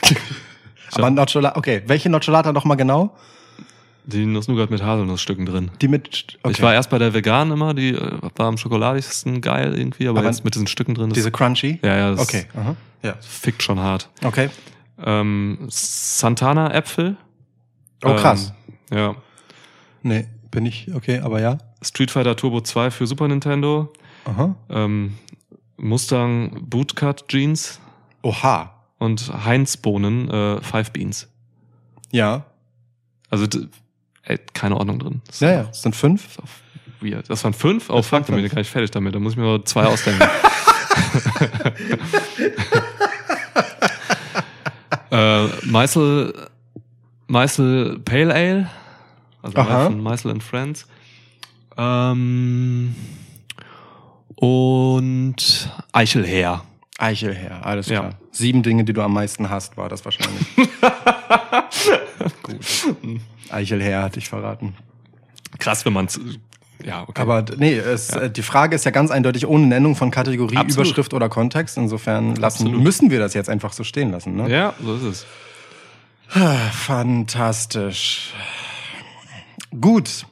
aber 0.92 1.10
Nocciolata, 1.10 1.58
okay, 1.58 1.82
welche 1.86 2.10
Nocciolata 2.10 2.52
noch 2.52 2.64
mal 2.64 2.74
genau? 2.74 3.16
Die 4.08 4.24
Nuss-Nougat 4.24 4.70
mit 4.70 4.82
Haselnussstücken 4.82 5.44
drin. 5.46 5.70
Die 5.80 5.88
mit, 5.88 6.38
okay. 6.42 6.52
Ich 6.52 6.62
war 6.62 6.72
erst 6.72 6.88
bei 6.90 6.98
der 6.98 7.12
veganen 7.12 7.52
immer, 7.52 7.74
die 7.74 7.90
äh, 7.90 8.18
war 8.36 8.46
am 8.46 8.56
schokoladigsten 8.56 9.40
geil 9.40 9.78
irgendwie, 9.78 10.08
aber, 10.08 10.20
Aber 10.20 10.28
jetzt 10.28 10.44
mit 10.44 10.54
diesen 10.54 10.66
Stücken 10.66 10.94
drin, 10.94 11.10
diese 11.10 11.30
Crunchy? 11.30 11.78
ja, 11.82 11.96
ja, 11.96 12.10
das 12.12 12.20
Okay, 12.20 12.46
aha. 12.56 12.74
Ja. 13.02 13.14
fickt 13.20 13.62
schon 13.62 13.78
hart. 13.78 14.08
Okay. 14.24 14.48
Ähm, 15.04 15.58
Santana-Äpfel. 15.68 17.16
Oh, 18.02 18.14
krass. 18.14 18.52
Ähm, 18.90 18.98
ja. 18.98 19.14
Nee. 20.02 20.26
bin 20.50 20.64
ich, 20.66 20.92
okay, 20.94 21.20
aber 21.20 21.40
ja. 21.40 21.58
Street 21.82 22.10
Fighter 22.10 22.34
Turbo 22.34 22.60
2 22.62 22.90
für 22.90 23.06
Super 23.06 23.28
Nintendo, 23.28 23.92
Aha. 24.24 24.54
ähm, 24.70 25.14
Mustang 25.76 26.66
Bootcut 26.68 27.28
Jeans 27.28 27.78
Oha. 28.22 28.72
und 28.98 29.30
Heinz 29.44 29.76
Bohnen 29.76 30.28
äh, 30.30 30.60
Five 30.62 30.92
Beans. 30.92 31.28
Ja. 32.10 32.46
Also 33.30 33.46
ey, 34.28 34.38
keine 34.54 34.76
Ordnung 34.76 34.98
drin. 34.98 35.20
Das 35.26 35.40
Ja, 35.40 35.50
ja, 35.52 35.68
es 35.70 35.82
sind 35.82 35.94
fünf. 35.96 36.36
Das 36.36 36.44
weird. 37.00 37.28
Das 37.30 37.42
waren 37.44 37.54
fünf? 37.54 37.88
Oh 37.90 37.96
Das 37.96 38.06
fuck, 38.08 38.26
dann 38.26 38.36
bin 38.36 38.44
ich 38.44 38.52
gar 38.52 38.58
nicht 38.60 38.70
fertig 38.70 38.90
damit. 38.90 39.14
Da 39.14 39.18
muss 39.18 39.32
ich 39.32 39.38
mir 39.38 39.44
nur 39.44 39.64
zwei 39.64 39.84
ausdenken. 39.86 40.22
äh, 45.10 45.46
Meißel, 45.66 46.48
Meißel 47.28 47.98
Pale 48.00 48.34
Ale. 48.34 48.70
Also 49.42 49.62
von 49.62 50.02
Meißel 50.02 50.30
and 50.32 50.42
Friends. 50.42 50.86
Ähm, 51.76 52.94
und 54.34 55.70
Eichelherr. 55.92 56.64
Eichelherr, 56.98 57.64
alles 57.64 57.88
Ja. 57.88 58.00
klar. 58.00 58.14
Sieben 58.32 58.62
Dinge, 58.64 58.82
die 58.84 58.92
du 58.92 59.00
am 59.02 59.12
meisten 59.14 59.48
hast, 59.48 59.76
war 59.76 59.88
das 59.88 60.04
wahrscheinlich. 60.04 60.44
Gut. 62.42 62.56
Eichelherr 63.50 64.02
hatte 64.02 64.18
ich 64.18 64.28
verraten. 64.28 64.74
Krass, 65.58 65.84
wenn 65.84 65.92
man's. 65.92 66.20
Ja, 66.84 67.02
okay. 67.02 67.20
Aber 67.20 67.44
nee, 67.56 67.74
es, 67.74 68.10
äh, 68.10 68.30
die 68.30 68.42
Frage 68.42 68.76
ist 68.76 68.84
ja 68.84 68.90
ganz 68.90 69.10
eindeutig 69.10 69.46
ohne 69.46 69.66
Nennung 69.66 69.96
von 69.96 70.10
Kategorie, 70.10 70.56
Absolut. 70.56 70.86
Überschrift 70.86 71.14
oder 71.14 71.28
Kontext. 71.28 71.76
Insofern 71.76 72.36
lassen, 72.36 72.66
Absolut. 72.66 72.82
müssen 72.82 73.10
wir 73.10 73.18
das 73.18 73.34
jetzt 73.34 73.48
einfach 73.48 73.72
so 73.72 73.82
stehen 73.84 74.12
lassen. 74.12 74.36
Ne? 74.36 74.48
ja, 74.50 74.74
so 74.80 74.94
ist 74.94 75.02
es. 75.02 75.26
Fantastisch. 76.72 78.32
Gut. 79.80 80.26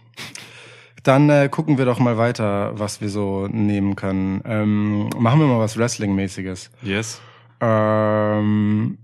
Dann 1.02 1.30
äh, 1.30 1.49
gucken 1.49 1.78
wir 1.78 1.85
doch 1.85 1.99
mal 1.99 2.18
weiter, 2.18 2.73
was 2.78 3.00
wir 3.00 3.08
so 3.08 3.46
nehmen 3.49 3.94
können. 3.94 4.42
Ähm, 4.44 5.08
machen 5.16 5.38
wir 5.38 5.46
mal 5.46 5.61
was 5.61 5.76
Wrestling-mäßiges. 5.78 6.70
Yes. 6.82 7.20
Ähm, 7.61 8.99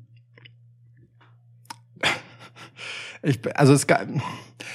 ich, 3.23 3.39
also 3.57 3.73
es 3.73 3.87
gab, 3.87 4.07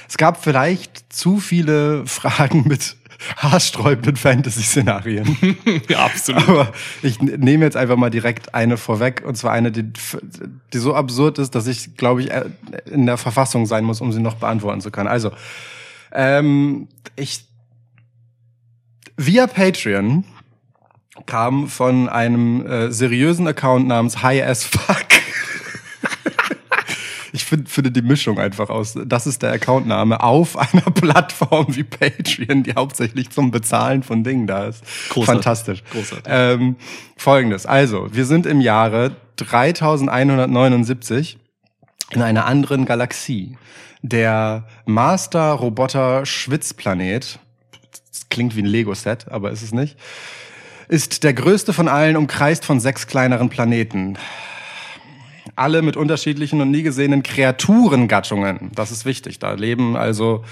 es 0.08 0.16
gab 0.16 0.42
vielleicht 0.42 1.12
zu 1.12 1.38
viele 1.38 2.06
Fragen 2.06 2.66
mit 2.66 2.96
haarsträubenden 3.36 4.16
Fantasy-Szenarien. 4.16 5.36
ja, 5.88 6.04
absolut. 6.04 6.48
Aber 6.48 6.72
ich 7.02 7.20
nehme 7.20 7.64
jetzt 7.64 7.76
einfach 7.76 7.96
mal 7.96 8.10
direkt 8.10 8.54
eine 8.54 8.76
vorweg, 8.76 9.22
und 9.26 9.36
zwar 9.36 9.52
eine, 9.52 9.72
die, 9.72 9.90
die 10.72 10.78
so 10.78 10.94
absurd 10.94 11.38
ist, 11.38 11.54
dass 11.54 11.66
ich, 11.66 11.96
glaube 11.96 12.22
ich, 12.22 12.30
äh, 12.30 12.44
in 12.90 13.06
der 13.06 13.16
Verfassung 13.16 13.66
sein 13.66 13.84
muss, 13.84 14.00
um 14.00 14.12
sie 14.12 14.20
noch 14.20 14.36
beantworten 14.36 14.80
zu 14.80 14.90
können. 14.90 15.08
Also, 15.08 15.32
ähm, 16.12 16.88
ich 17.16 17.44
via 19.16 19.46
Patreon 19.46 20.24
kam 21.26 21.68
von 21.68 22.08
einem 22.08 22.64
äh, 22.64 22.92
seriösen 22.92 23.48
Account 23.48 23.88
namens 23.88 24.22
High 24.22 24.44
as 24.44 24.64
Fuck. 24.64 25.06
Ich 27.48 27.50
find, 27.50 27.68
finde 27.70 27.90
die 27.90 28.02
Mischung 28.02 28.38
einfach 28.38 28.68
aus. 28.68 28.94
Das 29.06 29.26
ist 29.26 29.42
der 29.42 29.52
Accountname 29.52 30.22
auf 30.22 30.58
einer 30.58 30.82
Plattform 30.82 31.74
wie 31.74 31.82
Patreon, 31.82 32.62
die 32.62 32.74
hauptsächlich 32.74 33.30
zum 33.30 33.50
Bezahlen 33.50 34.02
von 34.02 34.22
Dingen 34.22 34.46
da 34.46 34.66
ist. 34.66 34.84
Großartig. 35.08 35.24
Fantastisch. 35.24 35.82
Großartig. 35.90 36.26
Ähm, 36.26 36.76
Folgendes. 37.16 37.64
Also, 37.64 38.08
wir 38.12 38.26
sind 38.26 38.44
im 38.44 38.60
Jahre 38.60 39.16
3179 39.36 41.38
in 42.10 42.20
einer 42.20 42.44
anderen 42.44 42.84
Galaxie. 42.84 43.56
Der 44.02 44.66
Master 44.84 45.52
Roboter 45.52 46.26
Schwitzplanet, 46.26 47.38
das 48.10 48.28
klingt 48.28 48.56
wie 48.56 48.60
ein 48.60 48.66
Lego-Set, 48.66 49.28
aber 49.28 49.52
ist 49.52 49.62
es 49.62 49.72
nicht, 49.72 49.96
ist 50.88 51.24
der 51.24 51.32
größte 51.32 51.72
von 51.72 51.88
allen, 51.88 52.18
umkreist 52.18 52.66
von 52.66 52.78
sechs 52.78 53.06
kleineren 53.06 53.48
Planeten. 53.48 54.18
Alle 55.58 55.82
mit 55.82 55.96
unterschiedlichen 55.96 56.60
und 56.60 56.70
nie 56.70 56.82
gesehenen 56.82 57.22
Kreaturengattungen. 57.22 58.70
Das 58.74 58.90
ist 58.90 59.04
wichtig. 59.04 59.38
Da 59.38 59.52
leben 59.52 59.96
also 59.96 60.44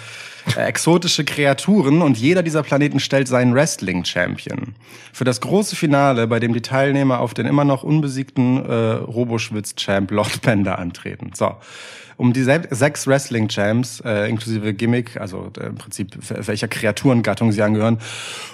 äh, 0.57 0.61
exotische 0.61 1.25
Kreaturen 1.25 2.03
und 2.03 2.19
jeder 2.19 2.43
dieser 2.43 2.63
Planeten 2.63 3.01
stellt 3.01 3.29
seinen 3.29 3.55
Wrestling-Champion. 3.55 4.75
Für 5.13 5.25
das 5.25 5.41
große 5.41 5.77
Finale, 5.77 6.27
bei 6.27 6.41
dem 6.41 6.53
die 6.53 6.63
Teilnehmer 6.63 7.21
auf 7.21 7.35
den 7.35 7.47
immer 7.47 7.65
noch 7.65 7.83
unbesiegten 7.83 8.65
äh, 8.65 8.73
Roboschwitz-Champ 8.73 10.11
Lord 10.11 10.43
Bender 10.43 10.79
antreten. 10.79 11.31
So. 11.35 11.57
Um 12.19 12.33
die 12.33 12.43
se- 12.45 12.67
sechs 12.71 13.07
Wrestling-Champs, 13.07 14.01
äh, 14.01 14.29
inklusive 14.31 14.73
Gimmick, 14.73 15.21
also 15.21 15.51
äh, 15.61 15.67
im 15.67 15.75
Prinzip 15.77 16.17
welcher 16.29 16.67
Kreaturengattung 16.69 17.53
sie 17.53 17.61
angehören, 17.63 17.99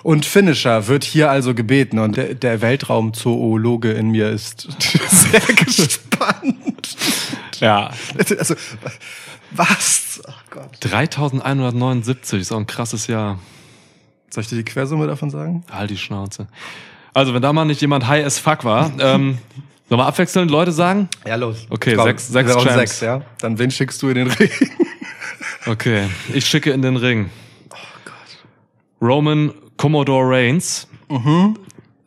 und 0.03 0.27
Finisher 0.27 0.89
wird 0.89 1.05
hier 1.05 1.31
also 1.31 1.55
gebeten. 1.55 2.01
Und 2.01 2.17
der, 2.17 2.35
der 2.35 2.61
Weltraumzoologe 2.61 3.93
in 3.93 4.11
mir 4.11 4.31
ist 4.31 4.67
sehr 5.09 5.41
gespannt. 5.55 6.97
Ja. 7.61 7.91
Also, 8.19 8.55
was? 9.53 10.21
Oh 10.27 10.33
Gott. 10.51 10.71
3179 10.81 12.41
ist 12.41 12.53
auch 12.53 12.59
ein 12.59 12.67
krasses 12.67 13.07
Jahr. 13.07 13.39
Soll 14.31 14.43
ich 14.43 14.49
dir 14.49 14.57
die 14.57 14.65
Quersumme 14.65 15.07
davon 15.07 15.31
sagen? 15.31 15.63
Halt 15.71 15.91
die 15.91 15.99
Schnauze. 15.99 16.49
Also, 17.15 17.35
wenn 17.35 17.43
da 17.43 17.53
mal 17.53 17.65
nicht 17.65 17.81
jemand 17.81 18.09
high 18.09 18.25
as 18.25 18.39
fuck 18.39 18.65
war, 18.65 18.91
ähm, 18.99 19.39
sollen 19.93 20.01
wir 20.01 20.07
abwechselnd 20.07 20.51
Leute 20.51 20.73
sagen? 20.73 21.07
Ja, 21.27 21.35
los. 21.35 21.67
Okay, 21.69 21.95
Komm, 21.97 22.07
sechs- 22.07 22.29
sechs 22.29 22.51
Champs. 22.51 22.73
sechs, 22.73 23.01
ja. 23.03 23.21
Dann 23.41 23.59
wen 23.59 23.71
schickst 23.71 24.01
du 24.01 24.09
in 24.09 24.15
den 24.15 24.29
Ring? 24.29 24.49
Okay, 25.67 26.09
ich 26.33 26.47
schicke 26.47 26.71
in 26.73 26.81
den 26.81 26.97
Ring. 26.97 27.29
Oh 27.71 27.77
Gott. 28.07 28.15
Roman 29.07 29.53
Commodore 29.77 30.29
Reigns. 30.31 30.89
Mhm. 31.11 31.57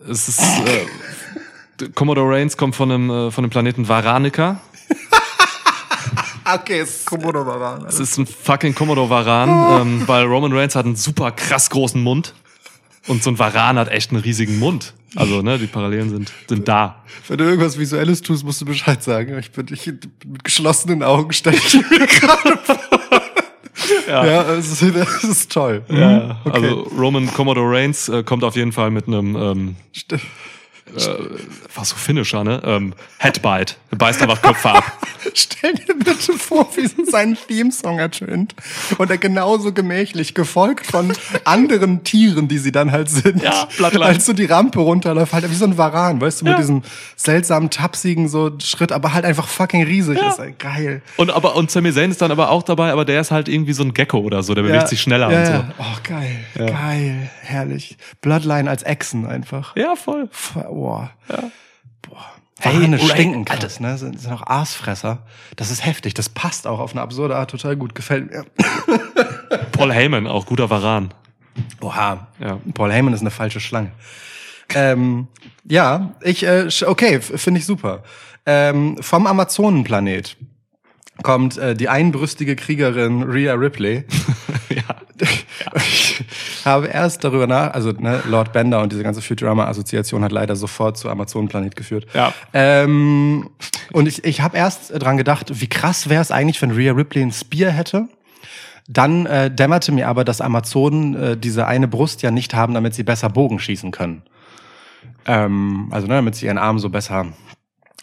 Es 0.09 0.27
ist, 0.27 0.41
äh, 0.41 1.87
Commodore 1.93 2.35
Reigns 2.35 2.57
kommt 2.57 2.75
von 2.75 2.89
dem, 2.89 3.09
äh, 3.11 3.29
von 3.31 3.43
dem 3.43 3.51
Planeten 3.51 3.87
Varanica. 3.87 4.59
okay, 6.53 6.79
es 6.79 6.97
ist 6.97 7.05
Komodo 7.05 7.45
Varan. 7.45 7.85
Es 7.85 7.99
ist 7.99 8.17
ein 8.17 8.25
fucking 8.27 8.73
Commodore 8.75 9.09
Varan, 9.09 9.49
ähm, 9.81 10.03
weil 10.07 10.25
Roman 10.25 10.51
Reigns 10.51 10.75
hat 10.75 10.85
einen 10.85 10.95
super 10.97 11.31
krass 11.31 11.69
großen 11.69 12.01
Mund. 12.01 12.33
Und 13.07 13.23
so 13.23 13.29
ein 13.29 13.39
Varan 13.39 13.77
hat 13.77 13.87
echt 13.89 14.11
einen 14.11 14.21
riesigen 14.21 14.57
Mund. 14.59 14.93
Also, 15.15 15.41
ne, 15.41 15.57
die 15.57 15.67
Parallelen 15.67 16.09
sind, 16.09 16.31
sind 16.47 16.67
da. 16.67 17.03
Wenn 17.27 17.37
du 17.37 17.45
irgendwas 17.45 17.79
Visuelles 17.79 18.21
tust, 18.21 18.43
musst 18.43 18.61
du 18.61 18.65
Bescheid 18.65 19.01
sagen. 19.01 19.37
Ich 19.39 19.51
bin 19.51 19.67
ich, 19.71 19.87
mit 19.87 20.43
geschlossenen 20.43 21.03
Augen 21.03 21.31
stelle 21.31 21.57
ich 21.57 21.73
mir 21.73 22.07
gerade 22.07 22.57
vor. 22.57 22.79
Ja. 24.07 24.25
Ja, 24.25 24.53
es 24.53 24.81
ist, 24.81 24.95
das 24.95 25.23
ist 25.23 25.51
toll. 25.51 25.83
Ja, 25.89 26.39
okay. 26.43 26.55
Also 26.55 26.81
Roman 26.97 27.27
Commodore 27.27 27.71
Reigns 27.71 28.09
äh, 28.09 28.23
kommt 28.23 28.43
auf 28.43 28.55
jeden 28.55 28.71
Fall 28.71 28.91
mit 28.91 29.07
einem 29.07 29.35
ähm, 29.35 29.75
Was 31.73 31.89
so 31.89 31.95
Finisher, 31.95 32.43
ne? 32.43 32.61
Ähm, 32.63 32.93
Headbite. 33.17 33.75
Beißt 33.91 34.21
einfach 34.21 34.41
Köpfe 34.41 34.69
ab. 34.71 34.83
Stell 35.33 35.73
dir 35.73 35.95
bitte 35.95 36.33
vor, 36.33 36.67
wie 36.75 36.87
sein 37.09 37.35
Theme-Song 37.47 37.97
ertönt. 37.97 38.53
Und 38.97 39.09
er 39.09 39.17
genauso 39.17 39.73
gemächlich, 39.73 40.35
gefolgt 40.35 40.85
von 40.85 41.11
anderen 41.43 42.03
Tieren, 42.03 42.47
die 42.47 42.59
sie 42.59 42.71
dann 42.71 42.91
halt 42.91 43.09
sind. 43.09 43.41
Ja, 43.41 43.67
Bloodline. 43.77 44.05
Als 44.05 44.25
so 44.25 44.33
die 44.33 44.45
Rampe 44.45 44.79
runterläuft, 44.79 45.33
halt 45.33 45.49
wie 45.49 45.55
so 45.55 45.65
ein 45.65 45.77
Varan, 45.77 46.21
weißt 46.21 46.41
du, 46.41 46.45
mit 46.45 46.51
Ja. 46.53 46.57
diesem 46.59 46.83
seltsamen, 47.15 47.69
tapsigen 47.71 48.27
so 48.29 48.51
Schritt, 48.61 48.91
aber 48.91 49.13
halt 49.13 49.25
einfach 49.25 49.47
fucking 49.47 49.83
riesig 49.83 50.17
Ja. 50.19 50.29
ist. 50.29 50.39
Ey, 50.39 50.53
geil. 50.59 51.01
Und 51.17 51.31
aber 51.31 51.55
und 51.55 51.71
Sami 51.71 51.91
Zayn 51.93 52.11
ist 52.11 52.21
dann 52.21 52.31
aber 52.31 52.51
auch 52.51 52.63
dabei, 52.63 52.91
aber 52.91 53.05
der 53.05 53.21
ist 53.21 53.31
halt 53.31 53.47
irgendwie 53.47 53.73
so 53.73 53.83
ein 53.83 53.93
Gecko 53.93 54.19
oder 54.19 54.43
so, 54.43 54.53
der 54.53 54.61
bewegt 54.61 54.87
sich 54.89 55.01
schneller 55.01 55.27
und 55.29 55.45
so. 55.45 55.63
Oh, 55.79 55.97
geil. 56.03 56.45
Geil. 56.55 57.29
Herrlich. 57.41 57.97
Bloodline 58.21 58.69
als 58.69 58.83
Echsen 58.83 59.25
einfach. 59.25 59.75
Ja, 59.75 59.95
voll. 59.95 60.29
Boah. 60.75 61.09
Boah. 62.01 62.25
Hey, 62.59 62.73
Warane 62.75 62.97
Ray- 62.99 63.07
stinken 63.09 63.45
krass, 63.45 63.79
ne? 63.79 63.97
Sind, 63.97 64.19
sind 64.19 64.33
auch 64.33 64.45
Aasfresser. 64.45 65.19
Das 65.55 65.71
ist 65.71 65.85
heftig. 65.85 66.13
Das 66.15 66.27
passt 66.27 66.67
auch 66.67 66.79
auf 66.79 66.91
eine 66.91 67.01
absurde 67.01 67.37
Art 67.37 67.49
total 67.49 67.77
gut. 67.77 67.95
Gefällt 67.95 68.29
mir. 68.29 68.45
Paul 69.71 69.93
Heyman, 69.93 70.27
auch 70.27 70.45
guter 70.45 70.69
Varan. 70.69 71.13
Oha. 71.79 72.27
Ja. 72.39 72.59
Paul 72.73 72.91
Heyman 72.91 73.13
ist 73.13 73.21
eine 73.21 73.31
falsche 73.31 73.61
Schlange. 73.61 73.93
ähm, 74.73 75.29
ja, 75.63 76.13
ich, 76.21 76.43
äh, 76.45 76.67
okay, 76.85 77.21
finde 77.21 77.61
ich 77.61 77.65
super. 77.65 78.03
Ähm, 78.45 78.97
vom 78.99 79.27
Amazonenplanet 79.27 80.35
kommt 81.23 81.57
äh, 81.57 81.73
die 81.73 81.87
einbrüstige 81.87 82.57
Kriegerin 82.57 83.23
Rhea 83.23 83.53
Ripley. 83.53 84.03
ja. 84.69 84.83
Ich 86.65 86.71
habe 86.71 86.87
erst 86.87 87.23
darüber 87.23 87.45
nach, 87.45 87.75
also 87.75 87.91
ne, 87.91 88.23
Lord 88.27 88.51
Bender 88.51 88.81
und 88.81 88.91
diese 88.91 89.03
ganze 89.03 89.21
Futurama-Assoziation 89.21 90.23
hat 90.23 90.31
leider 90.31 90.55
sofort 90.55 90.97
zu 90.97 91.11
Amazonenplanet 91.11 91.75
geführt. 91.75 92.07
Ja. 92.15 92.33
Ähm, 92.53 93.51
und 93.91 94.07
ich, 94.07 94.23
ich 94.23 94.41
habe 94.41 94.57
erst 94.57 94.91
dran 94.99 95.15
gedacht, 95.17 95.61
wie 95.61 95.67
krass 95.67 96.09
wäre 96.09 96.23
es 96.23 96.31
eigentlich, 96.31 96.59
wenn 96.63 96.71
Rhea 96.71 96.93
Ripley 96.93 97.21
ein 97.21 97.31
Spear 97.31 97.69
hätte. 97.69 98.07
Dann 98.87 99.27
äh, 99.27 99.51
dämmerte 99.51 99.91
mir 99.91 100.07
aber, 100.07 100.23
dass 100.25 100.41
Amazonen 100.41 101.15
äh, 101.15 101.37
diese 101.37 101.67
eine 101.67 101.87
Brust 101.87 102.23
ja 102.23 102.31
nicht 102.31 102.55
haben, 102.55 102.73
damit 102.73 102.95
sie 102.95 103.03
besser 103.03 103.29
Bogen 103.29 103.59
schießen 103.59 103.91
können. 103.91 104.23
Ähm, 105.27 105.89
also 105.91 106.07
ne, 106.07 106.15
damit 106.15 106.33
sie 106.33 106.47
ihren 106.47 106.57
Arm 106.57 106.79
so 106.79 106.89
besser 106.89 107.27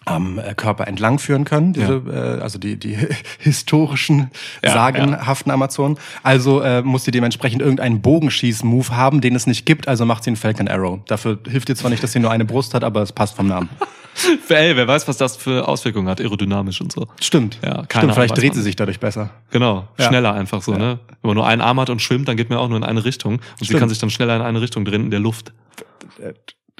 am 0.04 0.38
äh, 0.38 0.54
Körper 0.54 0.86
entlang 0.88 1.18
führen 1.18 1.44
können, 1.44 1.72
diese, 1.72 2.02
äh, 2.08 2.42
also 2.42 2.58
die, 2.58 2.76
die 2.76 2.96
historischen, 3.38 4.30
Ja, 4.64 4.72
sagenhaften 4.72 5.50
Amazonen. 5.52 5.98
Also 6.22 6.60
äh, 6.60 6.82
muss 6.82 7.04
sie 7.04 7.10
dementsprechend 7.10 7.62
irgendeinen 7.62 8.00
Bogenschieß-Move 8.02 8.90
haben, 8.96 9.20
den 9.20 9.34
es 9.34 9.46
nicht 9.46 9.66
gibt, 9.66 9.88
also 9.88 10.04
macht 10.04 10.24
sie 10.24 10.30
einen 10.30 10.36
Falcon 10.36 10.68
Arrow. 10.68 11.00
Dafür 11.06 11.38
hilft 11.48 11.68
ihr 11.68 11.76
zwar 11.76 11.90
nicht, 11.90 12.02
dass 12.02 12.12
sie 12.12 12.18
nur 12.20 12.30
eine 12.30 12.44
Brust 12.44 12.74
hat, 12.74 12.84
aber 12.84 13.02
es 13.02 13.12
passt 13.12 13.36
vom 13.36 13.46
Namen. 13.48 13.68
Ey, 14.50 14.76
wer 14.76 14.86
weiß, 14.86 15.08
was 15.08 15.16
das 15.16 15.36
für 15.38 15.66
Auswirkungen 15.66 16.06
hat, 16.08 16.20
aerodynamisch 16.20 16.80
und 16.82 16.92
so. 16.92 17.06
Stimmt. 17.20 17.58
Ja, 17.64 17.84
keine 17.86 17.86
Stimmt, 18.04 18.14
vielleicht 18.14 18.36
dreht 18.36 18.54
sie 18.54 18.60
sich 18.60 18.76
dadurch 18.76 19.00
besser. 19.00 19.30
Genau, 19.50 19.88
Ja. 19.98 20.08
schneller 20.08 20.34
einfach 20.34 20.60
so, 20.60 20.72
ne? 20.74 20.98
Wenn 21.22 21.28
man 21.28 21.36
nur 21.36 21.46
einen 21.46 21.62
Arm 21.62 21.80
hat 21.80 21.88
und 21.88 22.02
schwimmt, 22.02 22.28
dann 22.28 22.36
geht 22.36 22.50
man 22.50 22.58
auch 22.58 22.68
nur 22.68 22.76
in 22.76 22.84
eine 22.84 23.04
Richtung. 23.06 23.34
Und 23.36 23.40
sie 23.60 23.64
Stimmt. 23.66 23.80
kann 23.80 23.88
sich 23.88 23.98
dann 23.98 24.10
schneller 24.10 24.36
in 24.36 24.42
eine 24.42 24.60
Richtung 24.60 24.84
drehen 24.84 25.04
in 25.04 25.10
der 25.10 25.20
Luft. 25.20 25.52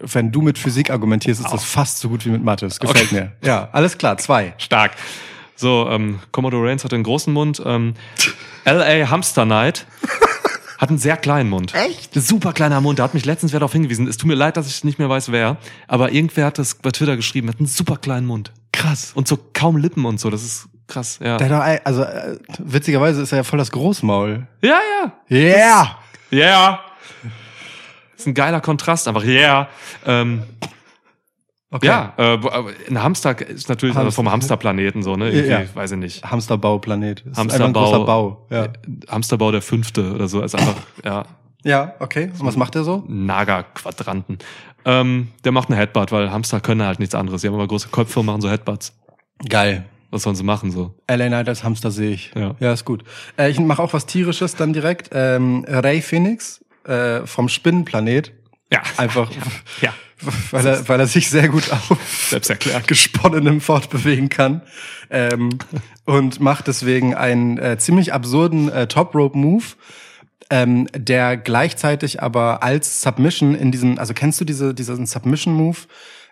Wenn 0.01 0.33
du 0.33 0.41
mit 0.43 0.59
Physik 0.59 0.91
argumentierst, 0.91 1.41
ist 1.41 1.53
das 1.53 1.65
fast 1.65 1.99
so 1.99 2.09
gut 2.09 2.25
wie 2.25 2.31
mit 2.31 2.43
Mathe. 2.43 2.67
Das 2.67 2.81
gefällt 2.81 3.13
mir. 3.13 3.33
Ja, 3.45 3.69
alles 3.73 3.99
klar, 3.99 4.17
zwei. 4.19 4.55
Stark. 4.59 4.93
So, 5.55 5.89
ähm, 5.91 6.19
Commodore 6.33 6.69
Reigns 6.69 6.83
hat 6.83 6.93
einen 6.93 7.05
großen 7.05 7.33
Mund. 7.33 7.63
Ähm, 7.65 7.95
L.A. 8.65 9.11
Hamster 9.11 9.45
Knight 9.45 9.87
hat 10.79 10.89
einen 10.89 10.99
sehr 10.99 11.17
kleinen 11.17 11.51
Mund. 11.51 11.75
Echt? 11.75 12.13
Super 12.15 12.53
kleiner 12.53 12.81
Mund. 12.81 12.99
Da 12.99 13.05
hat 13.05 13.15
mich 13.15 13.25
letztens 13.25 13.53
wer 13.53 13.61
darauf 13.61 13.73
hingewiesen. 13.73 14.09
Es 14.09 14.17
tut 14.17 14.27
mir 14.27 14.35
leid, 14.35 14.57
dass 14.57 14.67
ich 14.67 14.83
nicht 14.83 14.99
mehr 14.99 15.09
weiß, 15.09 15.31
wer. 15.31 15.59
Aber 15.87 16.11
irgendwer 16.11 16.47
hat 16.47 16.59
das 16.59 16.75
bei 16.75 16.91
Twitter 16.91 17.15
geschrieben. 17.17 17.49
Hat 17.49 17.59
einen 17.59 17.69
super 17.69 17.97
kleinen 17.97 18.27
Mund. 18.27 18.53
Krass. 18.73 19.13
Und 19.15 19.29
so 19.29 19.39
kaum 19.53 19.77
Lippen 19.77 20.05
und 20.05 20.19
so. 20.19 20.31
Das 20.31 20.43
ist 20.43 20.69
krass, 20.89 21.21
ja. 21.23 21.37
Der 21.37 21.49
hat 21.49 21.81
doch, 21.81 21.87
also 21.87 22.03
äh, 22.03 22.39
witzigerweise 22.59 23.23
ist 23.23 23.31
er 23.31 23.39
ja 23.39 23.45
voll 23.45 23.59
das 23.59 23.71
Großmaul. 23.71 24.49
Ja, 24.63 24.81
ja. 25.05 25.13
Yeah! 25.31 25.99
Yeah. 26.33 26.81
Ist 28.23 28.27
ein 28.27 28.35
geiler 28.35 28.61
Kontrast, 28.61 29.09
einfach 29.09 29.25
yeah. 29.25 29.69
Ähm, 30.07 30.43
Okay. 31.75 31.87
Ja, 31.87 32.13
äh, 32.19 32.39
ein 32.91 33.03
Hamster 33.03 33.41
ist 33.49 33.71
natürlich 33.71 33.97
Hamster. 33.97 34.13
vom 34.13 34.31
Hamsterplaneten 34.31 35.03
so, 35.03 35.17
ne? 35.17 35.31
Irgendwie, 35.31 35.51
Ja. 35.53 35.75
weiß 35.75 35.93
ich 35.93 35.97
nicht. 35.99 36.23
Hamsterbauplanet. 36.23 37.25
Hamsterbau. 37.35 38.05
Bau. 38.05 38.47
Ja. 38.51 38.69
Hamsterbau 39.09 39.51
der 39.53 39.63
fünfte 39.63 40.13
oder 40.13 40.29
so, 40.29 40.43
ist 40.43 40.55
einfach, 40.55 40.75
ja, 41.03 41.25
ja, 41.65 41.95
okay. 42.01 42.31
Und 42.39 42.45
was 42.45 42.57
macht 42.57 42.75
er 42.77 42.85
so? 42.85 43.05
Naga-Quadranten. 43.09 44.39
Ähm, 44.85 45.29
der 45.45 45.53
macht 45.53 45.71
einen 45.71 45.79
Headbutt, 45.79 46.13
weil 46.13 46.31
Hamster 46.31 46.61
können 46.61 46.83
halt 46.83 46.99
nichts 46.99 47.15
anderes. 47.15 47.41
Die 47.41 47.47
haben 47.49 47.55
immer 47.55 47.69
große 47.69 47.89
Köpfe 47.89 48.21
und 48.21 48.27
machen 48.27 48.41
so 48.43 48.51
Headbutts. 48.51 48.93
Geil. 49.49 49.85
Was 50.11 50.25
sollen 50.25 50.37
sie 50.37 50.43
machen 50.43 50.71
so? 50.73 50.95
LA 51.09 51.29
Knight 51.29 51.49
als 51.49 51.65
Hamster 51.65 51.91
sehe 51.91 52.11
ich. 52.11 52.33
Ja. 52.35 52.55
ja, 52.61 52.73
ist 52.75 52.85
gut. 52.85 53.03
Äh, 53.39 53.49
ich 53.51 53.59
mache 53.59 53.81
auch 53.83 53.95
was 53.95 54.05
Tierisches 54.05 54.57
dann 54.57 54.75
direkt. 54.75 55.09
Ähm, 55.13 55.65
Ray 55.67 56.03
Phoenix 56.03 56.62
äh, 56.85 57.27
vom 57.27 57.49
Spinnenplanet. 57.49 58.33
Ja, 58.73 58.83
Einfach, 58.97 59.31
ja. 59.83 59.93
weil 60.51 60.67
er, 60.67 60.89
weil 60.89 61.01
er 61.01 61.07
sich 61.07 61.29
sehr 61.29 61.49
gut 61.49 61.71
auf 61.71 62.29
Selbst 62.29 62.49
erklärt. 62.49 62.89
gesponnenem 62.89 63.61
fortbewegen 63.61 64.29
kann. 64.29 64.63
Ähm, 65.11 65.59
und 66.05 66.41
macht 66.41 66.69
deswegen 66.69 67.15
einen 67.15 67.59
äh, 67.59 67.77
ziemlich 67.79 68.13
absurden 68.13 68.71
äh, 68.71 68.87
Top-Rope-Move, 68.87 69.65
ähm, 70.51 70.89
der 70.95 71.37
gleichzeitig 71.37 72.23
aber 72.23 72.63
als 72.63 73.03
Submission 73.03 73.55
in 73.55 73.73
diesem, 73.73 73.99
also 73.99 74.15
kennst 74.15 74.41
du 74.41 74.45
diese, 74.45 74.75
diesen 74.75 75.07
Submission-Move, 75.07 75.79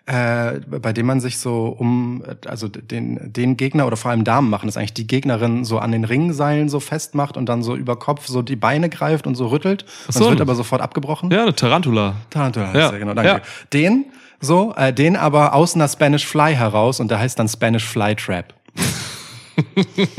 äh, 0.07 0.59
bei 0.67 0.93
dem 0.93 1.05
man 1.05 1.19
sich 1.19 1.37
so 1.37 1.67
um, 1.77 2.23
also 2.47 2.67
den, 2.67 3.31
den 3.31 3.55
Gegner 3.55 3.85
oder 3.87 3.97
vor 3.97 4.11
allem 4.11 4.23
Damen 4.23 4.49
machen, 4.49 4.65
das 4.65 4.75
eigentlich 4.77 4.93
die 4.93 5.07
Gegnerin 5.07 5.63
so 5.63 5.77
an 5.79 5.91
den 5.91 6.05
Ringseilen 6.05 6.69
so 6.69 6.79
festmacht 6.79 7.37
und 7.37 7.47
dann 7.47 7.61
so 7.63 7.75
über 7.75 7.97
Kopf 7.97 8.27
so 8.27 8.41
die 8.41 8.55
Beine 8.55 8.89
greift 8.89 9.27
und 9.27 9.35
so 9.35 9.47
rüttelt. 9.47 9.85
Und 10.07 10.13
so. 10.13 10.23
es 10.25 10.29
wird 10.31 10.41
aber 10.41 10.55
sofort 10.55 10.81
abgebrochen. 10.81 11.29
Ja, 11.31 11.43
eine 11.43 11.55
Tarantula. 11.55 12.15
Tarantula 12.29 12.67
heißt 12.67 12.75
Ja. 12.75 12.89
er, 12.89 12.99
genau, 12.99 13.13
danke. 13.13 13.31
Ja. 13.31 13.41
Den, 13.73 14.05
so, 14.39 14.73
äh, 14.75 14.91
den 14.91 15.15
aber 15.15 15.53
aus 15.53 15.75
einer 15.75 15.87
Spanish 15.87 16.25
Fly 16.25 16.55
heraus 16.55 16.99
und 16.99 17.11
der 17.11 17.19
heißt 17.19 17.37
dann 17.37 17.47
Spanish 17.47 17.85
Fly 17.85 18.15
Trap. 18.15 18.53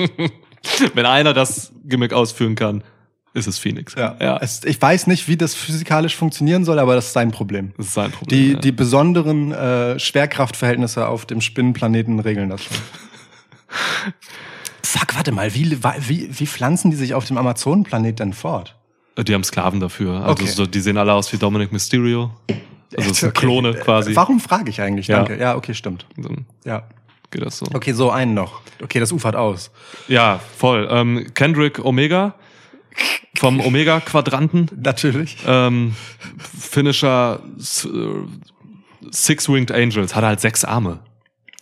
Wenn 0.94 1.06
einer 1.06 1.32
das 1.32 1.72
Gimmick 1.84 2.12
ausführen 2.12 2.54
kann, 2.54 2.84
ist 3.34 3.46
es 3.46 3.58
Phoenix. 3.58 3.94
ja. 3.94 4.36
Es, 4.40 4.62
ich 4.64 4.80
weiß 4.80 5.06
nicht, 5.06 5.26
wie 5.28 5.36
das 5.36 5.54
physikalisch 5.54 6.16
funktionieren 6.16 6.64
soll, 6.64 6.78
aber 6.78 6.94
das 6.94 7.06
ist 7.06 7.12
sein 7.14 7.30
Problem. 7.30 7.72
das 7.76 7.86
ist 7.86 7.94
sein 7.94 8.10
Problem. 8.10 8.38
Die, 8.40 8.52
ja. 8.52 8.58
die 8.58 8.72
besonderen 8.72 9.52
äh, 9.52 9.98
Schwerkraftverhältnisse 9.98 11.06
auf 11.08 11.24
dem 11.26 11.40
Spinnenplaneten 11.40 12.20
regeln 12.20 12.50
das 12.50 12.64
schon. 12.64 12.76
Fuck, 14.82 15.14
warte 15.14 15.32
mal, 15.32 15.54
wie, 15.54 15.78
wie, 16.00 16.28
wie 16.30 16.46
pflanzen 16.46 16.90
die 16.90 16.96
sich 16.96 17.14
auf 17.14 17.24
dem 17.24 17.38
Amazonenplanet 17.38 18.18
denn 18.18 18.32
fort? 18.32 18.76
Die 19.18 19.32
haben 19.34 19.44
Sklaven 19.44 19.80
dafür. 19.80 20.14
Also 20.20 20.30
Okay. 20.32 20.46
so, 20.46 20.66
die 20.66 20.80
sehen 20.80 20.96
alle 20.98 21.12
aus 21.14 21.32
wie 21.32 21.36
Dominic 21.38 21.72
Mysterio. 21.72 22.30
Also 22.96 23.12
sind 23.14 23.28
Okay. 23.30 23.40
Klone 23.40 23.74
quasi. 23.74 24.14
Warum 24.16 24.40
frage 24.40 24.68
ich 24.70 24.80
eigentlich? 24.80 25.06
Ja. 25.06 25.18
Danke. 25.22 25.38
Ja, 25.40 25.56
okay, 25.56 25.74
stimmt. 25.74 26.06
Ja. 26.64 26.82
geht 27.30 27.42
das 27.44 27.58
so. 27.58 27.66
Okay, 27.72 27.92
so 27.92 28.10
einen 28.10 28.34
noch. 28.34 28.60
Okay, 28.82 29.00
das 29.00 29.12
ufert 29.12 29.36
aus. 29.36 29.70
Ja, 30.08 30.40
voll. 30.58 30.86
Ähm, 30.90 31.26
Kendrick 31.34 31.82
Omega 31.82 32.34
vom 33.36 33.60
Omega-Quadranten. 33.60 34.68
Natürlich. 34.76 35.36
Ähm, 35.46 35.94
Finisher 36.38 37.40
äh, 37.58 39.08
Six-Winged 39.10 39.72
Angels. 39.72 40.14
Hat 40.14 40.24
halt 40.24 40.40
sechs 40.40 40.64
Arme. 40.64 41.00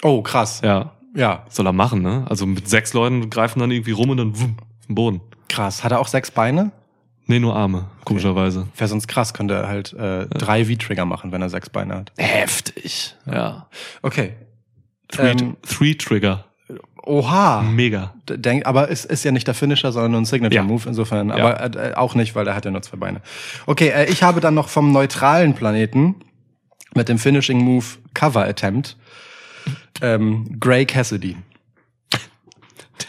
Oh, 0.03 0.23
krass. 0.23 0.61
Ja. 0.65 0.93
Ja, 1.15 1.45
Soll 1.49 1.67
er 1.67 1.73
machen, 1.73 2.03
ne? 2.03 2.25
Also 2.29 2.47
mit 2.47 2.69
sechs 2.69 2.93
Leuten 2.93 3.31
greifen 3.31 3.59
dann 3.59 3.71
irgendwie 3.73 3.91
rum 3.91 4.11
und 4.11 4.17
dann 4.19 4.39
wumm, 4.39 4.57
auf 4.61 4.87
den 4.87 4.95
Boden. 4.95 5.21
krass. 5.49 5.83
Hat 5.83 5.91
er 5.91 5.99
auch 5.99 6.07
sechs 6.07 6.31
Beine? 6.31 6.71
Nee, 7.27 7.41
nur 7.41 7.55
Arme, 7.57 7.87
komischerweise. 8.05 8.69
Wäre 8.77 8.89
sonst 8.89 9.09
krass, 9.09 9.35
könnte 9.35 9.55
er 9.55 9.67
halt 9.69 9.93
äh, 9.93 10.27
drei 10.27 10.65
V-Trigger 10.65 11.05
machen, 11.05 11.33
wenn 11.33 11.43
er 11.43 11.49
sechs 11.49 11.69
Beine 11.69 11.95
hat. 11.97 12.13
Heftig. 12.17 13.17
Ja. 13.27 13.69
Okay. 14.03 14.35
Three, 15.09 15.31
Ähm, 15.31 15.57
Three 15.63 15.95
Trigger. 15.95 16.45
Oha. 17.03 17.63
Mega. 17.63 18.15
Denk, 18.29 18.67
aber 18.67 18.91
es 18.91 19.05
ist 19.05 19.25
ja 19.25 19.33
nicht 19.33 19.47
der 19.47 19.55
Finisher, 19.55 19.91
sondern 19.93 20.13
nur 20.13 20.21
ein 20.21 20.25
Signature-Move 20.27 20.89
insofern. 20.89 21.29
Ja. 21.31 21.37
Aber 21.37 21.77
äh, 21.77 21.95
auch 21.95 22.15
nicht, 22.15 22.35
weil 22.35 22.47
er 22.47 22.55
hat 22.55 22.65
ja 22.65 22.71
nur 22.71 22.83
zwei 22.83 22.97
Beine. 22.99 23.21
Okay, 23.67 23.89
äh, 23.89 24.05
ich 24.11 24.23
habe 24.23 24.41
dann 24.41 24.55
noch 24.55 24.69
vom 24.69 24.93
neutralen 24.93 25.55
Planeten 25.55 26.17
mit 26.95 27.09
dem 27.09 27.19
Finishing-Move 27.19 27.85
Cover 28.15 28.45
Attempt 28.45 28.97
ähm, 30.03 30.59
Grey 30.61 30.85
Cassidy. 30.87 31.37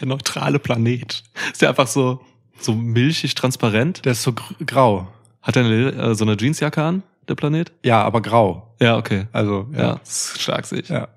Der 0.00 0.08
neutrale 0.08 0.58
Planet. 0.58 1.22
Ist 1.52 1.60
der 1.62 1.68
einfach 1.68 1.86
so, 1.86 2.20
so 2.58 2.72
milchig 2.74 3.34
transparent? 3.34 4.04
Der 4.04 4.12
ist 4.12 4.22
so 4.22 4.32
gr- 4.32 4.54
grau. 4.64 5.08
Hat 5.42 5.56
er 5.56 5.64
äh, 5.64 6.14
so 6.14 6.24
eine 6.24 6.36
Jeansjacke 6.38 6.82
an, 6.82 7.02
der 7.28 7.34
Planet? 7.34 7.72
Ja, 7.84 8.02
aber 8.02 8.20
grau. 8.22 8.74
Ja, 8.80 8.96
okay. 8.96 9.26
Also, 9.32 9.68
Ja, 9.72 9.78
ja. 9.82 9.94
das 9.96 10.32
ist 10.34 10.42
stark 10.42 10.64
sehe 10.66 10.80
ich. 10.80 10.88
Ja. 10.88 11.08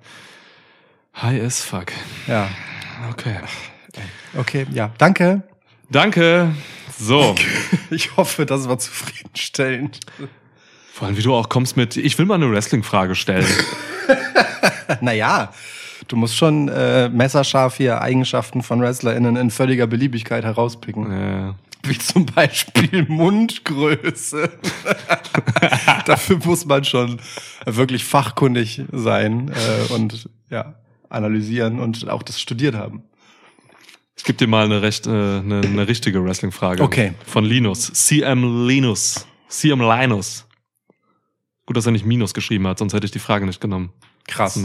High 1.22 1.42
as 1.44 1.62
fuck. 1.62 1.92
Ja. 2.28 2.50
Okay. 3.12 3.38
Okay, 4.38 4.68
ja. 4.72 4.92
Danke. 4.98 5.44
Danke. 5.90 6.54
So. 6.98 7.36
Ich 7.92 8.18
hoffe, 8.18 8.46
das 8.48 8.68
war 8.68 8.80
zufriedenstellend. 8.80 10.00
Vor 10.92 11.08
allem, 11.08 11.18
wie 11.18 11.22
du 11.22 11.34
auch 11.36 11.50
kommst 11.50 11.78
mit, 11.78 11.96
ich 11.98 12.18
will 12.18 12.26
mal 12.26 12.34
eine 12.36 12.52
Wrestling-Frage 12.52 13.16
stellen. 13.16 13.46
Naja, 15.02 15.52
du 16.08 16.16
musst 16.16 16.36
schon 16.36 16.68
äh, 16.70 17.10
messerscharf 17.10 17.78
hier 17.78 18.02
Eigenschaften 18.02 18.62
von 18.64 18.82
WrestlerInnen 18.82 19.36
in 19.36 19.50
völliger 19.52 19.88
Beliebigkeit 19.88 20.44
herauspicken. 20.44 21.12
äh, 21.12 21.54
Wie 21.84 21.98
zum 21.98 22.26
Beispiel 22.28 23.06
Mundgröße. 23.08 24.52
Dafür 26.06 26.38
muss 26.44 26.66
man 26.66 26.84
schon 26.84 27.20
wirklich 27.66 28.06
fachkundig 28.06 28.82
sein 28.92 29.50
äh, 29.50 29.94
und 29.94 30.30
ja, 30.50 30.76
analysieren 31.10 31.80
und 31.80 32.10
auch 32.10 32.24
das 32.24 32.40
studiert 32.40 32.76
haben. 32.76 33.04
ich 34.16 34.24
gebe 34.24 34.38
dir 34.38 34.48
mal 34.48 34.66
eine, 34.66 34.82
recht, 34.82 35.08
äh, 35.08 35.10
eine, 35.10 35.62
eine 35.64 35.88
richtige 35.88 36.24
Wrestling-Frage. 36.24 36.84
Okay. 36.84 37.14
Von 37.26 37.46
Linus. 37.46 37.92
CM 37.94 38.68
Linus. 38.68 39.28
CM 39.48 39.82
Linus. 39.82 40.46
Gut, 41.66 41.78
dass 41.78 41.86
er 41.86 41.92
nicht 41.92 42.06
Minus 42.06 42.34
geschrieben 42.34 42.68
hat, 42.68 42.78
sonst 42.78 42.94
hätte 42.94 43.06
ich 43.06 43.12
die 43.12 43.20
Frage 43.20 43.46
nicht 43.46 43.60
genommen. 43.60 43.92
Krass. 44.28 44.56
Ist. 44.56 44.62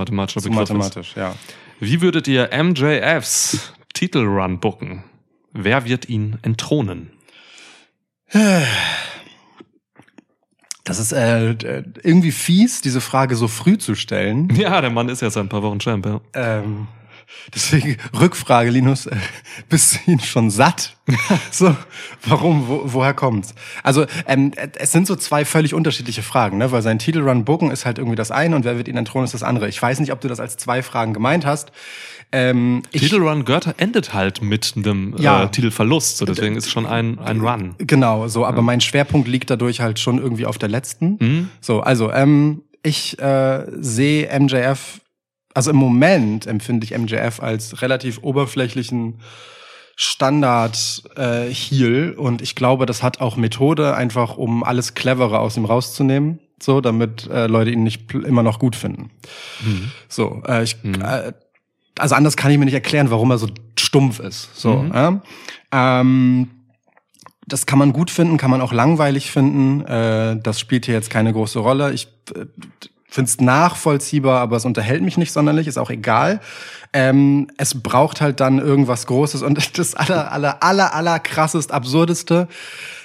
mathematisch, 0.50 1.16
ja. 1.16 1.34
Wie 1.78 2.00
würdet 2.02 2.28
ihr 2.28 2.50
MJFs 2.52 3.72
Titelrun 3.94 4.60
booken? 4.60 5.04
Wer 5.52 5.84
wird 5.86 6.08
ihn 6.08 6.38
entthronen? 6.42 7.10
Das 10.90 10.98
ist 10.98 11.12
äh, 11.12 11.54
irgendwie 12.02 12.32
fies, 12.32 12.80
diese 12.80 13.00
Frage 13.00 13.36
so 13.36 13.46
früh 13.46 13.78
zu 13.78 13.94
stellen. 13.94 14.48
Ja, 14.56 14.80
der 14.80 14.90
Mann 14.90 15.08
ist 15.08 15.22
ja 15.22 15.30
seit 15.30 15.44
ein 15.44 15.48
paar 15.48 15.62
Wochen 15.62 15.78
Champ, 15.78 16.04
ja. 16.04 16.20
Ähm, 16.34 16.88
deswegen 17.54 17.96
Rückfrage, 18.12 18.70
Linus, 18.70 19.06
äh, 19.06 19.14
bist 19.68 20.00
du 20.04 20.10
ihn 20.10 20.18
schon 20.18 20.50
satt? 20.50 20.96
so, 21.52 21.76
warum, 22.26 22.66
wo, 22.66 22.82
woher 22.86 23.14
kommt's? 23.14 23.54
Also, 23.84 24.04
ähm, 24.26 24.50
es 24.78 24.90
sind 24.90 25.06
so 25.06 25.14
zwei 25.14 25.44
völlig 25.44 25.74
unterschiedliche 25.74 26.22
Fragen, 26.22 26.58
ne? 26.58 26.72
weil 26.72 26.82
sein 26.82 26.98
Titelrun 26.98 27.44
Booken 27.44 27.70
ist 27.70 27.86
halt 27.86 27.98
irgendwie 27.98 28.16
das 28.16 28.32
eine 28.32 28.56
und 28.56 28.64
wer 28.64 28.76
wird 28.76 28.88
ihn 28.88 28.96
entthronen 28.96 29.26
ist 29.26 29.34
das 29.34 29.44
andere. 29.44 29.68
Ich 29.68 29.80
weiß 29.80 30.00
nicht, 30.00 30.10
ob 30.12 30.20
du 30.20 30.26
das 30.26 30.40
als 30.40 30.56
zwei 30.56 30.82
Fragen 30.82 31.14
gemeint 31.14 31.46
hast. 31.46 31.70
Ähm, 32.32 32.82
Titelrun 32.92 33.44
gehört, 33.44 33.74
endet 33.78 34.14
halt 34.14 34.40
mit 34.40 34.74
einem 34.76 35.16
Ja. 35.18 35.44
äh, 35.44 35.50
Titelverlust, 35.50 36.18
so 36.18 36.24
deswegen 36.24 36.56
ist 36.56 36.70
schon 36.70 36.86
ein, 36.86 37.18
ein 37.18 37.40
Run. 37.40 37.74
Genau, 37.78 38.28
so, 38.28 38.46
aber 38.46 38.62
mein 38.62 38.80
Schwerpunkt 38.80 39.26
liegt 39.26 39.50
dadurch 39.50 39.80
halt 39.80 39.98
schon 39.98 40.18
irgendwie 40.18 40.46
auf 40.46 40.56
der 40.58 40.68
letzten. 40.68 41.16
Mhm. 41.20 41.48
So, 41.60 41.80
also, 41.80 42.12
ähm, 42.12 42.62
ich 42.82 43.18
äh, 43.18 43.66
sehe 43.80 44.28
MJF 44.38 45.00
also 45.54 45.70
im 45.70 45.76
Moment 45.76 46.46
empfinde 46.46 46.84
ich 46.84 46.96
MJF 46.96 47.40
als 47.40 47.82
relativ 47.82 48.18
oberflächlichen 48.22 49.20
Standard 49.96 51.02
äh, 51.16 51.50
Heal 51.52 52.14
und 52.16 52.40
ich 52.40 52.54
glaube, 52.54 52.86
das 52.86 53.02
hat 53.02 53.20
auch 53.20 53.36
Methode, 53.36 53.94
einfach 53.94 54.36
um 54.38 54.64
alles 54.64 54.94
Clevere 54.94 55.38
aus 55.40 55.56
ihm 55.56 55.66
rauszunehmen, 55.66 56.38
so 56.62 56.80
damit 56.80 57.26
äh, 57.28 57.46
Leute 57.48 57.70
ihn 57.70 57.82
nicht 57.82 58.14
immer 58.14 58.42
noch 58.42 58.58
gut 58.58 58.76
finden. 58.76 59.10
So, 60.08 60.42
äh, 60.46 60.62
ich, 60.62 60.76
äh, 60.84 61.32
also 61.98 62.14
anders 62.14 62.36
kann 62.36 62.50
ich 62.50 62.58
mir 62.58 62.64
nicht 62.64 62.74
erklären, 62.74 63.10
warum 63.10 63.30
er 63.30 63.38
so 63.38 63.48
stumpf 63.78 64.20
ist. 64.20 64.50
So, 64.54 64.84
ja? 64.92 65.20
ähm, 65.72 66.48
das 67.46 67.66
kann 67.66 67.78
man 67.78 67.92
gut 67.92 68.10
finden, 68.10 68.36
kann 68.36 68.50
man 68.50 68.60
auch 68.60 68.72
langweilig 68.72 69.30
finden. 69.30 69.84
Äh, 69.84 70.40
das 70.40 70.60
spielt 70.60 70.86
hier 70.86 70.94
jetzt 70.94 71.10
keine 71.10 71.32
große 71.32 71.58
Rolle. 71.58 71.92
Ich 71.92 72.06
äh, 72.34 72.46
finde 73.08 73.28
es 73.28 73.40
nachvollziehbar, 73.40 74.40
aber 74.40 74.56
es 74.56 74.64
unterhält 74.64 75.02
mich 75.02 75.18
nicht 75.18 75.32
sonderlich, 75.32 75.66
ist 75.66 75.78
auch 75.78 75.90
egal. 75.90 76.40
Ähm, 76.92 77.48
es 77.56 77.82
braucht 77.82 78.20
halt 78.20 78.40
dann 78.40 78.58
irgendwas 78.58 79.06
Großes 79.06 79.42
und 79.42 79.78
das 79.78 79.94
aller, 79.94 80.32
aller, 80.32 80.62
aller, 80.62 80.94
aller 80.94 81.18
krassest, 81.18 81.72
absurdeste 81.72 82.48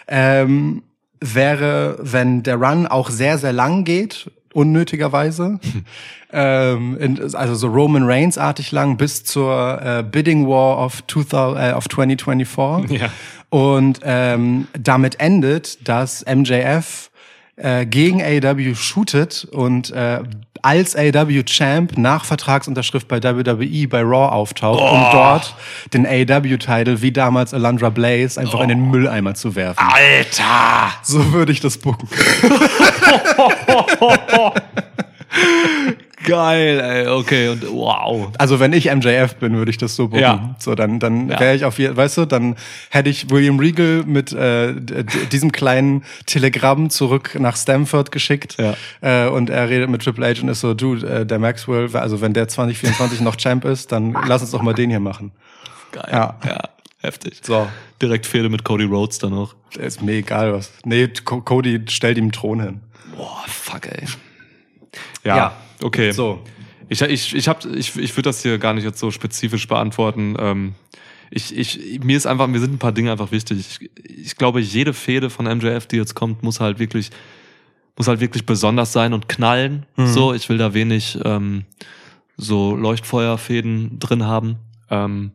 ähm, 0.07 0.83
wäre, 1.19 1.97
wenn 1.99 2.43
der 2.43 2.57
Run 2.57 2.87
auch 2.87 3.09
sehr, 3.09 3.37
sehr 3.37 3.53
lang 3.53 3.83
geht, 3.83 4.29
unnötigerweise. 4.55 5.59
ähm, 6.33 6.97
in, 6.99 7.35
also 7.35 7.55
so 7.55 7.67
Roman 7.67 8.03
Reigns-artig 8.03 8.71
lang 8.71 8.97
bis 8.97 9.23
zur 9.23 9.81
äh, 9.81 10.03
Bidding 10.03 10.47
War 10.47 10.83
of, 10.83 11.05
2000, 11.07 11.61
äh, 11.61 11.73
of 11.73 11.87
2024. 11.89 12.99
Ja. 12.99 13.09
Und 13.49 13.99
ähm, 14.03 14.67
damit 14.77 15.19
endet, 15.19 15.87
dass 15.87 16.25
MJF 16.25 17.09
äh, 17.57 17.85
gegen 17.85 18.21
AEW 18.21 18.75
shootet 18.75 19.45
und 19.51 19.91
äh, 19.91 20.23
als 20.61 20.95
AEW 20.95 21.43
Champ 21.43 21.95
nach 21.95 22.25
Vertragsunterschrift 22.25 23.07
bei 23.07 23.21
WWE 23.21 23.87
bei 23.87 24.01
Raw 24.01 24.33
auftaucht, 24.33 24.81
um 24.81 25.05
dort 25.11 25.55
den 25.93 26.07
AEW-Title 26.07 27.03
wie 27.03 27.11
damals 27.11 27.53
Alundra 27.53 27.91
Blaze 27.91 28.41
einfach 28.41 28.61
in 28.61 28.69
den 28.69 28.89
Mülleimer 28.89 29.35
zu 29.35 29.55
werfen. 29.55 29.77
Alter! 29.79 30.91
So 31.03 31.33
würde 31.33 31.51
ich 31.51 31.59
das 31.59 31.77
bucken. 31.77 32.09
Geil, 36.25 36.79
ey, 36.79 37.07
okay, 37.07 37.49
und 37.49 37.69
wow. 37.71 38.29
Also 38.39 38.59
wenn 38.59 38.73
ich 38.73 38.91
MJF 38.91 39.35
bin, 39.35 39.55
würde 39.57 39.69
ich 39.69 39.77
das 39.77 39.95
so 39.95 40.07
bucken. 40.07 40.21
Ja. 40.21 40.55
So 40.57 40.73
dann, 40.73 40.99
dann 40.99 41.29
Ja. 41.29 41.39
wäre 41.39 41.55
ich 41.55 41.65
auf 41.65 41.77
jeden, 41.77 41.95
weißt 41.95 42.17
du, 42.17 42.25
dann 42.25 42.55
hätte 42.89 43.09
ich 43.11 43.29
William 43.29 43.59
Regal 43.59 44.03
mit 44.07 44.33
äh, 44.33 44.73
diesem 45.31 45.51
kleinen 45.51 46.03
Telegramm 46.25 46.89
zurück 46.89 47.35
nach 47.39 47.55
Stamford 47.57 48.11
geschickt 48.11 48.57
Ja. 48.59 49.25
äh, 49.25 49.29
und 49.29 49.51
er 49.51 49.69
redet 49.69 49.89
mit 49.89 50.03
Triple 50.03 50.25
H 50.25 50.41
und 50.41 50.49
ist 50.49 50.61
so, 50.61 50.73
du, 50.73 50.95
äh, 50.95 51.25
der 51.27 51.37
Maxwell, 51.37 51.95
also 51.95 52.21
wenn 52.21 52.33
der 52.33 52.47
2024 52.47 53.21
noch 53.21 53.35
Champ 53.35 53.63
ist, 53.65 53.91
dann 53.91 54.17
lass 54.27 54.41
uns 54.41 54.49
doch 54.51 54.63
mal 54.63 54.73
den 54.73 54.89
hier 54.89 54.99
machen. 55.01 55.31
Geil. 55.91 56.07
Ja. 56.11 56.35
ja. 56.45 56.57
Heftig. 57.01 57.41
So, 57.43 57.67
Direkt 58.01 58.25
Fehde 58.25 58.49
mit 58.49 58.63
Cody 58.63 58.85
Rhodes 58.85 59.19
dann 59.19 59.29
noch. 59.31 59.53
ist 59.77 60.01
mir 60.01 60.13
egal 60.13 60.53
was. 60.53 60.71
Nee, 60.85 61.07
Co- 61.23 61.41
Cody 61.41 61.81
stellt 61.87 62.17
ihm 62.17 62.23
einen 62.25 62.31
Thron 62.31 62.61
hin. 62.61 62.81
Boah, 63.15 63.43
fuck, 63.47 63.87
ey. 63.87 64.05
Ja, 65.23 65.37
Ja. 65.37 65.57
okay. 65.81 66.11
So. 66.11 66.41
Ich, 66.87 67.01
ich, 67.01 67.35
ich, 67.35 67.47
hab, 67.47 67.65
ich, 67.65 67.95
ich 67.97 68.11
würde 68.15 68.29
das 68.29 68.43
hier 68.43 68.57
gar 68.59 68.73
nicht 68.73 68.83
jetzt 68.83 68.99
so 68.99 69.09
spezifisch 69.09 69.67
beantworten. 69.67 70.35
Ähm, 70.37 70.75
ich, 71.31 71.57
ich, 71.57 72.03
mir 72.03 72.15
ist 72.15 72.27
einfach, 72.27 72.47
mir 72.47 72.59
sind 72.59 72.73
ein 72.73 72.79
paar 72.79 72.91
Dinge 72.91 73.11
einfach 73.11 73.31
wichtig. 73.31 73.59
Ich, 73.59 73.89
ich 74.27 74.35
glaube, 74.35 74.59
jede 74.61 74.93
Fehde 74.93 75.29
von 75.31 75.45
MJF, 75.45 75.87
die 75.87 75.95
jetzt 75.97 76.13
kommt, 76.13 76.43
muss 76.43 76.59
halt 76.59 76.77
wirklich, 76.77 77.09
muss 77.97 78.07
halt 78.07 78.19
wirklich 78.19 78.45
besonders 78.45 78.93
sein 78.93 79.13
und 79.13 79.27
knallen. 79.27 79.85
So, 79.97 80.33
ich 80.33 80.47
will 80.49 80.57
da 80.59 80.73
wenig 80.75 81.17
ähm, 81.25 81.65
so 82.37 82.75
Leuchtfeuerfäden 82.75 83.97
drin 83.97 84.23
haben. 84.25 84.57
Ähm, 84.91 85.31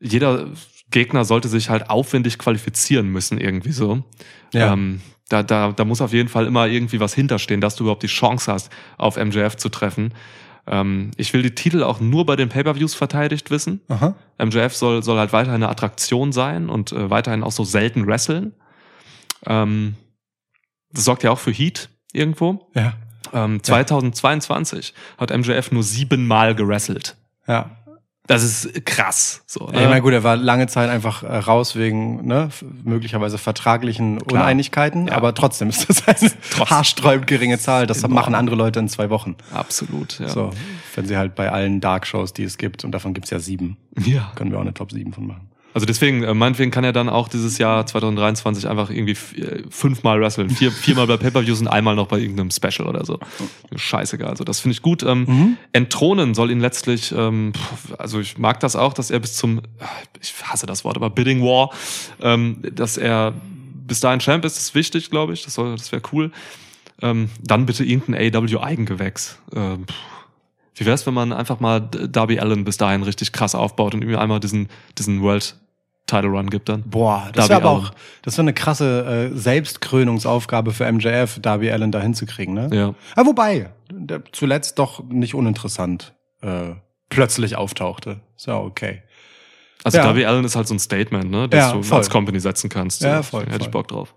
jeder 0.00 0.48
Gegner 0.90 1.24
sollte 1.26 1.48
sich 1.48 1.68
halt 1.68 1.90
aufwendig 1.90 2.38
qualifizieren 2.38 3.08
müssen, 3.08 3.38
irgendwie 3.38 3.72
so. 3.72 4.02
Ja. 4.54 4.72
Ähm, 4.72 5.02
da, 5.28 5.42
da, 5.42 5.72
da 5.72 5.84
muss 5.84 6.00
auf 6.00 6.12
jeden 6.12 6.28
Fall 6.28 6.46
immer 6.46 6.66
irgendwie 6.66 7.00
was 7.00 7.14
hinterstehen, 7.14 7.60
dass 7.60 7.76
du 7.76 7.84
überhaupt 7.84 8.02
die 8.02 8.08
Chance 8.08 8.50
hast, 8.52 8.70
auf 8.96 9.16
MJF 9.16 9.56
zu 9.56 9.68
treffen. 9.68 10.14
Ähm, 10.66 11.10
ich 11.16 11.32
will 11.32 11.42
die 11.42 11.54
Titel 11.54 11.82
auch 11.82 12.00
nur 12.00 12.26
bei 12.26 12.36
den 12.36 12.48
Pay-Per-Views 12.48 12.94
verteidigt 12.94 13.50
wissen. 13.50 13.80
Aha. 13.88 14.14
MJF 14.38 14.74
soll, 14.74 15.02
soll 15.02 15.18
halt 15.18 15.32
weiterhin 15.32 15.62
eine 15.62 15.68
Attraktion 15.68 16.32
sein 16.32 16.68
und 16.68 16.92
äh, 16.92 17.10
weiterhin 17.10 17.42
auch 17.42 17.52
so 17.52 17.64
selten 17.64 18.06
wresteln. 18.06 18.54
Ähm, 19.46 19.94
das 20.92 21.04
sorgt 21.04 21.22
ja 21.22 21.30
auch 21.30 21.38
für 21.38 21.52
Heat 21.52 21.90
irgendwo. 22.12 22.70
Ja. 22.74 22.94
Ähm, 23.32 23.62
2022 23.62 24.94
hat 25.18 25.36
MJF 25.36 25.72
nur 25.72 25.82
siebenmal 25.82 26.54
gewrestelt. 26.54 27.16
Ja. 27.46 27.77
Das 28.28 28.44
ist 28.44 28.84
krass. 28.86 29.42
So, 29.46 29.68
Ja, 29.72 29.80
ich 29.82 29.88
meine, 29.88 30.02
gut, 30.02 30.12
er 30.12 30.22
war 30.22 30.36
lange 30.36 30.66
Zeit 30.68 30.90
einfach 30.90 31.22
äh, 31.24 31.38
raus 31.38 31.74
wegen 31.74 32.26
ne, 32.26 32.50
möglicherweise 32.84 33.38
vertraglichen 33.38 34.18
Klar. 34.18 34.42
Uneinigkeiten, 34.42 35.08
Ja. 35.08 35.14
aber 35.14 35.34
trotzdem 35.34 35.68
ist 35.70 35.88
das 35.88 36.06
eine 36.06 36.30
Trotzdem. 36.50 36.66
haarsträubend 36.76 37.26
geringe 37.26 37.58
Zahl. 37.58 37.86
Das 37.86 37.98
Enorm. 37.98 38.12
machen 38.14 38.34
andere 38.36 38.54
Leute 38.54 38.78
in 38.78 38.88
zwei 38.88 39.10
Wochen. 39.10 39.34
Absolut, 39.52 40.20
ja. 40.20 40.28
So, 40.28 40.50
wenn 40.94 41.06
sie 41.06 41.16
halt 41.16 41.34
bei 41.34 41.50
allen 41.50 41.80
Dark-Shows, 41.80 42.32
die 42.34 42.44
es 42.44 42.58
gibt, 42.58 42.84
und 42.84 42.92
davon 42.92 43.14
gibt's 43.14 43.30
ja 43.30 43.38
sieben, 43.40 43.76
ja. 44.04 44.30
können 44.36 44.50
wir 44.52 44.58
auch 44.58 44.62
eine 44.62 44.74
Top 44.74 44.92
7 44.92 45.12
von 45.12 45.26
machen. 45.26 45.48
Also 45.78 45.86
deswegen, 45.86 46.24
äh, 46.24 46.34
meinetwegen 46.34 46.72
kann 46.72 46.82
er 46.82 46.92
dann 46.92 47.08
auch 47.08 47.28
dieses 47.28 47.56
Jahr 47.58 47.86
2023 47.86 48.68
einfach 48.68 48.90
irgendwie 48.90 49.12
äh, 49.40 49.62
fünfmal 49.70 50.20
wresteln. 50.20 50.50
Vier, 50.50 50.72
viermal 50.72 51.06
bei 51.06 51.16
Pay-Per-Views 51.16 51.60
und 51.60 51.68
einmal 51.68 51.94
noch 51.94 52.08
bei 52.08 52.18
irgendeinem 52.18 52.50
Special 52.50 52.88
oder 52.88 53.04
so. 53.04 53.20
Scheißegal. 53.76 54.28
Also 54.30 54.42
das 54.42 54.58
finde 54.58 54.72
ich 54.72 54.82
gut. 54.82 55.04
Ähm, 55.04 55.56
Entthronen 55.72 56.34
soll 56.34 56.50
ihn 56.50 56.58
letztlich, 56.58 57.12
ähm, 57.12 57.52
also 57.96 58.18
ich 58.18 58.38
mag 58.38 58.58
das 58.58 58.74
auch, 58.74 58.92
dass 58.92 59.12
er 59.12 59.20
bis 59.20 59.34
zum, 59.36 59.60
ich 60.20 60.34
hasse 60.42 60.66
das 60.66 60.82
Wort, 60.84 60.96
aber 60.96 61.10
Bidding 61.10 61.42
War, 61.42 61.70
ähm, 62.20 62.58
dass 62.74 62.96
er 62.96 63.34
bis 63.86 64.00
dahin 64.00 64.18
Champ 64.18 64.44
ist, 64.44 64.58
ist 64.58 64.74
wichtig, 64.74 65.10
glaube 65.10 65.32
ich. 65.32 65.44
Das, 65.44 65.54
soll- 65.54 65.76
das 65.76 65.92
wäre 65.92 66.02
cool. 66.12 66.32
Ähm, 67.00 67.30
dann 67.40 67.66
bitte 67.66 67.84
irgendein 67.84 68.34
AW-Eigengewächs. 68.34 69.38
Ähm, 69.54 69.86
wie 70.74 70.86
wär's, 70.86 71.06
wenn 71.06 71.14
man 71.14 71.32
einfach 71.32 71.60
mal 71.60 71.80
Darby 71.80 72.38
Allen 72.38 72.64
bis 72.64 72.76
dahin 72.76 73.02
richtig 73.02 73.32
krass 73.32 73.54
aufbaut 73.54 73.94
und 73.94 74.02
ihm 74.02 74.16
einmal 74.16 74.40
diesen, 74.40 74.68
diesen 74.96 75.22
World 75.22 75.56
Title 76.08 76.30
Run 76.30 76.50
gibt 76.50 76.68
dann? 76.68 76.82
Boah, 76.84 77.28
das 77.34 77.48
wäre 77.48 77.60
aber 77.62 77.70
auch, 77.70 77.90
das 78.22 78.34
wäre 78.36 78.42
eine 78.42 78.52
krasse 78.54 79.30
äh, 79.32 79.36
Selbstkrönungsaufgabe 79.38 80.72
für 80.72 80.90
MJF, 80.90 81.38
Darby 81.40 81.70
Allen 81.70 81.92
da 81.92 82.00
hinzukriegen, 82.00 82.54
ne? 82.54 82.68
Ja. 82.72 82.94
Ja, 83.16 83.26
wobei, 83.26 83.70
der 83.92 84.22
zuletzt 84.32 84.78
doch 84.80 85.04
nicht 85.04 85.34
uninteressant 85.34 86.14
äh, 86.42 86.70
plötzlich 87.10 87.54
auftauchte. 87.56 88.20
So, 88.36 88.52
okay. 88.54 89.02
Also 89.84 89.98
Ja. 89.98 90.04
Darby 90.04 90.24
Allen 90.24 90.44
ist 90.44 90.56
halt 90.56 90.66
so 90.66 90.74
ein 90.74 90.80
Statement, 90.80 91.30
ne, 91.30 91.48
das 91.48 91.58
Ja, 91.58 91.72
du 91.72 91.82
voll. 91.84 91.98
als 91.98 92.10
Company 92.10 92.40
setzen 92.40 92.68
kannst. 92.68 93.02
Ja, 93.02 93.18
So, 93.22 93.30
voll, 93.38 93.46
Hätte 93.46 93.64
ich. 93.66 93.70
Bock 93.70 93.86
drauf. 93.88 94.14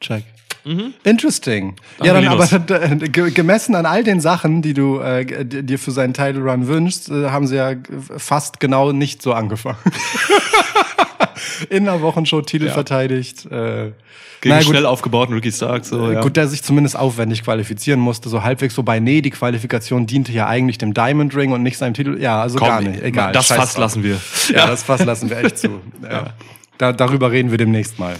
Check. 0.00 0.24
Mhm. 0.64 0.94
Interesting. 1.02 1.74
Danke, 1.98 2.06
ja, 2.06 2.14
dann 2.14 2.28
aber 2.28 2.46
Linus. 2.46 3.18
äh, 3.18 3.30
gemessen 3.32 3.74
an 3.74 3.84
all 3.84 4.04
den 4.04 4.20
Sachen, 4.20 4.62
die 4.62 4.74
du 4.74 5.00
äh, 5.00 5.44
dir 5.44 5.76
für 5.78 5.90
seinen 5.90 6.14
Title 6.14 6.42
Run 6.42 6.68
wünschst, 6.68 7.08
äh, 7.10 7.30
haben 7.30 7.48
sie 7.48 7.56
ja 7.56 7.74
g- 7.74 7.82
fast 8.16 8.60
genau 8.60 8.92
nicht 8.92 9.22
so 9.22 9.32
angefangen. 9.32 9.78
In 11.70 11.84
der 11.84 12.00
Wochenshow 12.02 12.40
Titel 12.42 12.66
Ja. 12.66 12.72
verteidigt. 12.72 13.46
Äh, 13.46 13.92
Gegen 14.40 14.56
gut, 14.56 14.64
schnell 14.64 14.86
aufgebauten 14.86 15.34
Ricky 15.34 15.52
Stark. 15.52 15.84
So, 15.84 16.10
äh, 16.10 16.14
ja. 16.14 16.20
Gut, 16.20 16.36
der 16.36 16.48
sich 16.48 16.62
zumindest 16.64 16.96
aufwendig 16.96 17.44
qualifizieren 17.44 18.00
musste, 18.00 18.28
so 18.28 18.42
halbwegs 18.42 18.74
so 18.74 18.82
bei 18.82 18.98
nee, 18.98 19.20
die 19.22 19.30
Qualifikation 19.30 20.06
diente 20.06 20.32
ja 20.32 20.48
eigentlich 20.48 20.78
dem 20.78 20.94
Diamond 20.94 21.34
Ring 21.36 21.52
und 21.52 21.62
nicht 21.62 21.78
seinem 21.78 21.94
Titel. 21.94 22.18
Ja, 22.20 22.42
also 22.42 22.58
Komm, 22.58 22.68
gar 22.68 22.80
nicht. 22.80 23.00
Egal. 23.02 23.32
Das 23.32 23.46
Fass 23.46 23.74
drauf. 23.74 23.78
lassen 23.78 24.02
wir. 24.02 24.20
Ja, 24.52 24.66
das 24.66 24.82
Fass 24.82 25.04
lassen 25.04 25.30
wir 25.30 25.38
echt 25.38 25.58
zu. 25.58 25.80
Ja. 26.02 26.34
Da, 26.78 26.92
darüber 26.92 27.30
reden 27.30 27.50
wir 27.52 27.58
demnächst 27.58 27.98
mal. 28.00 28.16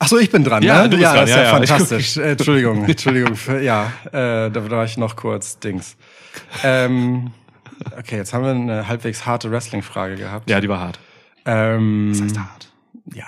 Ach 0.00 0.08
so, 0.08 0.18
ich 0.18 0.30
bin 0.30 0.44
dran, 0.44 0.62
Ja, 0.62 0.82
ne? 0.82 0.88
du 0.90 0.96
bist 0.96 1.02
ja, 1.02 1.12
dran, 1.14 1.24
ist 1.24 1.30
ja, 1.30 1.36
ja, 1.36 1.42
ja. 1.44 1.50
fantastisch. 1.50 2.16
Äh, 2.16 2.32
Entschuldigung, 2.32 2.84
Entschuldigung. 2.84 3.34
Für, 3.36 3.60
ja, 3.60 3.92
äh, 4.06 4.50
da 4.50 4.70
war 4.70 4.84
ich 4.84 4.96
noch 4.96 5.16
kurz 5.16 5.58
Dings. 5.58 5.96
Ähm, 6.62 7.32
okay, 7.98 8.16
jetzt 8.16 8.32
haben 8.32 8.44
wir 8.44 8.50
eine 8.50 8.88
halbwegs 8.88 9.26
harte 9.26 9.50
Wrestling-Frage 9.50 10.16
gehabt. 10.16 10.48
Ja, 10.50 10.60
die 10.60 10.68
war 10.68 10.80
hart. 10.80 10.98
Ähm, 11.44 12.10
Das 12.12 12.22
heißt 12.22 12.38
hart. 12.38 12.72
ja. 13.14 13.26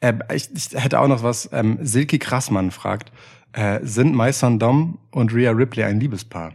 Äh, 0.00 0.14
ich, 0.34 0.48
ich 0.54 0.70
hätte 0.72 0.98
auch 0.98 1.08
noch 1.08 1.22
was. 1.22 1.48
Ähm, 1.52 1.78
Silky 1.82 2.18
Krassmann 2.18 2.70
fragt, 2.70 3.12
äh, 3.52 3.80
sind 3.82 4.14
Mai 4.14 4.30
Dom 4.32 4.98
und 5.10 5.32
Rhea 5.34 5.50
Ripley 5.52 5.84
ein 5.84 6.00
Liebespaar? 6.00 6.54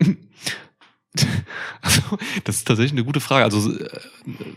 Also, 1.80 2.18
das 2.44 2.56
ist 2.56 2.66
tatsächlich 2.68 2.92
eine 2.92 3.04
gute 3.04 3.20
Frage. 3.20 3.44
Also, 3.44 3.72
äh, 3.72 3.88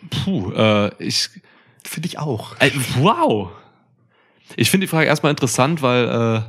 puh, 0.09 0.51
äh, 0.51 0.91
ich, 1.01 1.29
Finde 1.85 2.07
ich 2.07 2.19
auch. 2.19 2.59
äh, 2.59 2.71
wow. 2.97 3.51
Ich 4.57 4.69
finde 4.69 4.85
die 4.85 4.89
Frage 4.89 5.05
erstmal 5.07 5.29
interessant, 5.29 5.81
weil, 5.81 6.05
äh, 6.05 6.41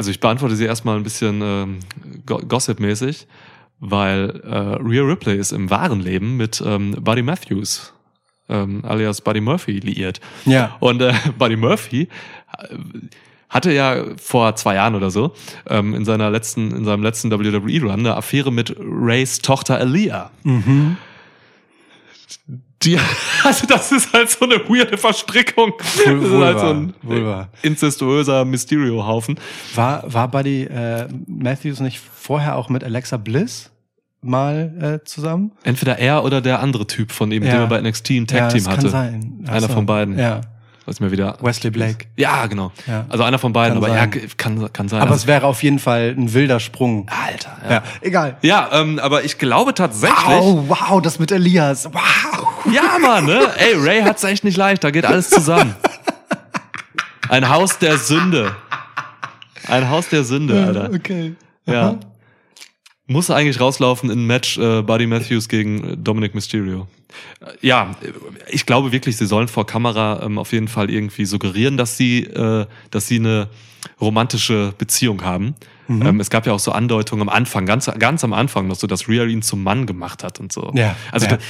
also 0.00 0.10
ich 0.10 0.18
beantworte 0.18 0.56
sie 0.56 0.64
erstmal 0.64 0.96
ein 0.96 1.02
bisschen 1.02 1.42
ähm, 1.42 1.80
go 2.24 2.38
Gossip-mäßig, 2.38 3.26
weil 3.80 4.40
äh, 4.46 4.56
Rhea 4.82 5.02
Ripley 5.02 5.36
ist 5.36 5.52
im 5.52 5.68
wahren 5.68 6.00
Leben 6.00 6.38
mit 6.38 6.62
ähm, 6.64 6.96
Buddy 6.98 7.20
Matthews, 7.20 7.92
ähm, 8.48 8.82
alias 8.82 9.20
Buddy 9.20 9.42
Murphy, 9.42 9.78
liiert. 9.80 10.22
Ja. 10.46 10.74
Und 10.80 11.02
äh, 11.02 11.12
Buddy 11.38 11.56
Murphy 11.56 12.08
äh, 12.56 12.76
hatte 13.50 13.74
ja 13.74 14.02
vor 14.16 14.56
zwei 14.56 14.76
Jahren 14.76 14.94
oder 14.94 15.10
so 15.10 15.34
ähm, 15.68 15.92
in 15.92 16.06
seiner 16.06 16.30
letzten, 16.30 16.74
in 16.74 16.86
seinem 16.86 17.02
letzten 17.02 17.30
WWE-Run 17.30 17.90
eine 17.90 18.16
Affäre 18.16 18.50
mit 18.50 18.74
Rays 18.80 19.40
Tochter 19.40 19.80
Aaliyah. 19.80 20.30
Die, 22.82 22.98
also 23.44 23.66
das 23.66 23.92
ist 23.92 24.12
halt 24.12 24.30
so 24.30 24.44
eine 24.46 24.54
weirde 24.68 24.96
Verstrickung. 24.96 25.72
Das 25.78 25.96
ist 25.96 26.30
wohl 26.30 26.44
halt 26.44 26.60
so 26.60 26.66
ein 26.70 26.94
wohl 27.02 27.26
wahr. 27.26 27.48
inzestuöser 27.62 28.44
Mysterio-Haufen. 28.46 29.38
War, 29.74 30.02
war 30.12 30.28
Buddy 30.28 30.62
äh, 30.64 31.06
Matthews 31.26 31.80
nicht 31.80 32.00
vorher 32.00 32.56
auch 32.56 32.68
mit 32.70 32.82
Alexa 32.82 33.18
Bliss 33.18 33.70
mal 34.22 35.00
äh, 35.02 35.04
zusammen? 35.06 35.52
Entweder 35.62 35.98
er 35.98 36.24
oder 36.24 36.40
der 36.40 36.60
andere 36.60 36.86
Typ 36.86 37.12
von 37.12 37.30
ihm, 37.32 37.42
Ja. 37.42 37.52
den 37.52 37.60
er 37.60 37.66
bei 37.66 37.80
NXT 37.82 38.10
ein 38.10 38.26
ja, 38.30 38.38
Tag-Team 38.48 38.64
das 38.64 38.68
hatte. 38.72 38.80
kann 38.82 38.90
sein. 38.90 39.44
Ach 39.46 39.52
Einer 39.52 39.66
so. 39.68 39.74
von 39.74 39.84
beiden. 39.86 40.18
Ja, 40.18 40.40
Was 40.86 41.00
mir 41.00 41.10
wieder. 41.10 41.36
Wesley 41.42 41.70
Blake. 41.70 42.06
Ja, 42.16 42.46
genau. 42.46 42.72
Ja. 42.86 43.04
Also 43.10 43.24
einer 43.24 43.38
von 43.38 43.52
beiden, 43.52 43.74
Kann 43.80 43.84
aber 43.90 43.94
sein. 43.98 44.10
ja, 44.14 44.26
kann, 44.38 44.72
kann 44.72 44.88
sein. 44.88 45.02
Aber 45.02 45.10
Also- 45.10 45.22
es 45.22 45.26
wäre 45.26 45.46
auf 45.46 45.62
jeden 45.62 45.78
Fall 45.78 46.14
ein 46.16 46.32
wilder 46.32 46.60
Sprung. 46.60 47.06
Alter, 47.10 47.58
ja. 47.64 47.70
Ja, 47.76 47.82
egal. 48.00 48.36
Ja, 48.40 48.68
ähm, 48.72 48.98
aber 48.98 49.22
ich 49.24 49.36
glaube 49.36 49.74
tatsächlich. 49.74 50.18
Wow, 50.26 50.64
wow, 50.68 51.02
das 51.02 51.18
mit 51.18 51.30
Elias. 51.30 51.84
Wow. 51.92 52.46
Ja, 52.72 52.98
Mann, 53.00 53.26
ne? 53.26 53.40
Ey, 53.56 53.74
Ray 53.76 54.02
hat's 54.02 54.24
echt 54.24 54.44
nicht 54.44 54.56
leicht, 54.56 54.84
da 54.84 54.90
geht 54.90 55.04
alles 55.04 55.30
zusammen. 55.30 55.74
Ein 57.28 57.48
Haus 57.48 57.78
der 57.78 57.96
Sünde. 57.98 58.54
Ein 59.68 59.88
Haus 59.88 60.08
der 60.08 60.24
Sünde, 60.24 60.64
Alter. 60.64 60.90
Okay. 60.94 61.34
Ja. 61.66 61.98
Muss 63.06 63.30
eigentlich 63.30 63.60
rauslaufen 63.60 64.10
in 64.10 64.20
ein 64.20 64.26
Match 64.26 64.56
äh, 64.58 64.82
Buddy 64.82 65.06
Matthews 65.06 65.48
gegen 65.48 65.84
äh, 65.92 65.96
Dominic 65.96 66.34
Mysterio. 66.34 66.86
Äh, 67.40 67.46
Ja, 67.66 67.90
ich 68.48 68.66
glaube 68.66 68.92
wirklich, 68.92 69.16
sie 69.16 69.26
sollen 69.26 69.48
vor 69.48 69.66
Kamera 69.66 70.20
ähm, 70.22 70.38
auf 70.38 70.52
jeden 70.52 70.68
Fall 70.68 70.90
irgendwie 70.90 71.24
suggerieren, 71.24 71.76
dass 71.76 71.96
sie, 71.96 72.22
äh, 72.24 72.66
dass 72.92 73.08
sie 73.08 73.16
eine 73.16 73.48
romantische 74.00 74.74
Beziehung 74.78 75.24
haben. 75.24 75.54
Mhm. 75.88 76.06
Ähm, 76.06 76.20
es 76.20 76.30
gab 76.30 76.46
ja 76.46 76.52
auch 76.52 76.60
so 76.60 76.70
Andeutungen 76.70 77.22
am 77.22 77.28
Anfang, 77.28 77.66
ganz, 77.66 77.90
ganz 77.98 78.22
am 78.22 78.32
Anfang 78.32 78.68
noch 78.68 78.76
so, 78.76 78.86
dass 78.86 79.08
Rhea 79.08 79.24
ihn 79.24 79.42
zum 79.42 79.62
Mann 79.64 79.86
gemacht 79.86 80.22
hat 80.22 80.38
und 80.38 80.52
so. 80.52 80.70
Ja, 80.76 80.94
Also 81.10 81.26
ja. 81.26 81.36
da- 81.36 81.42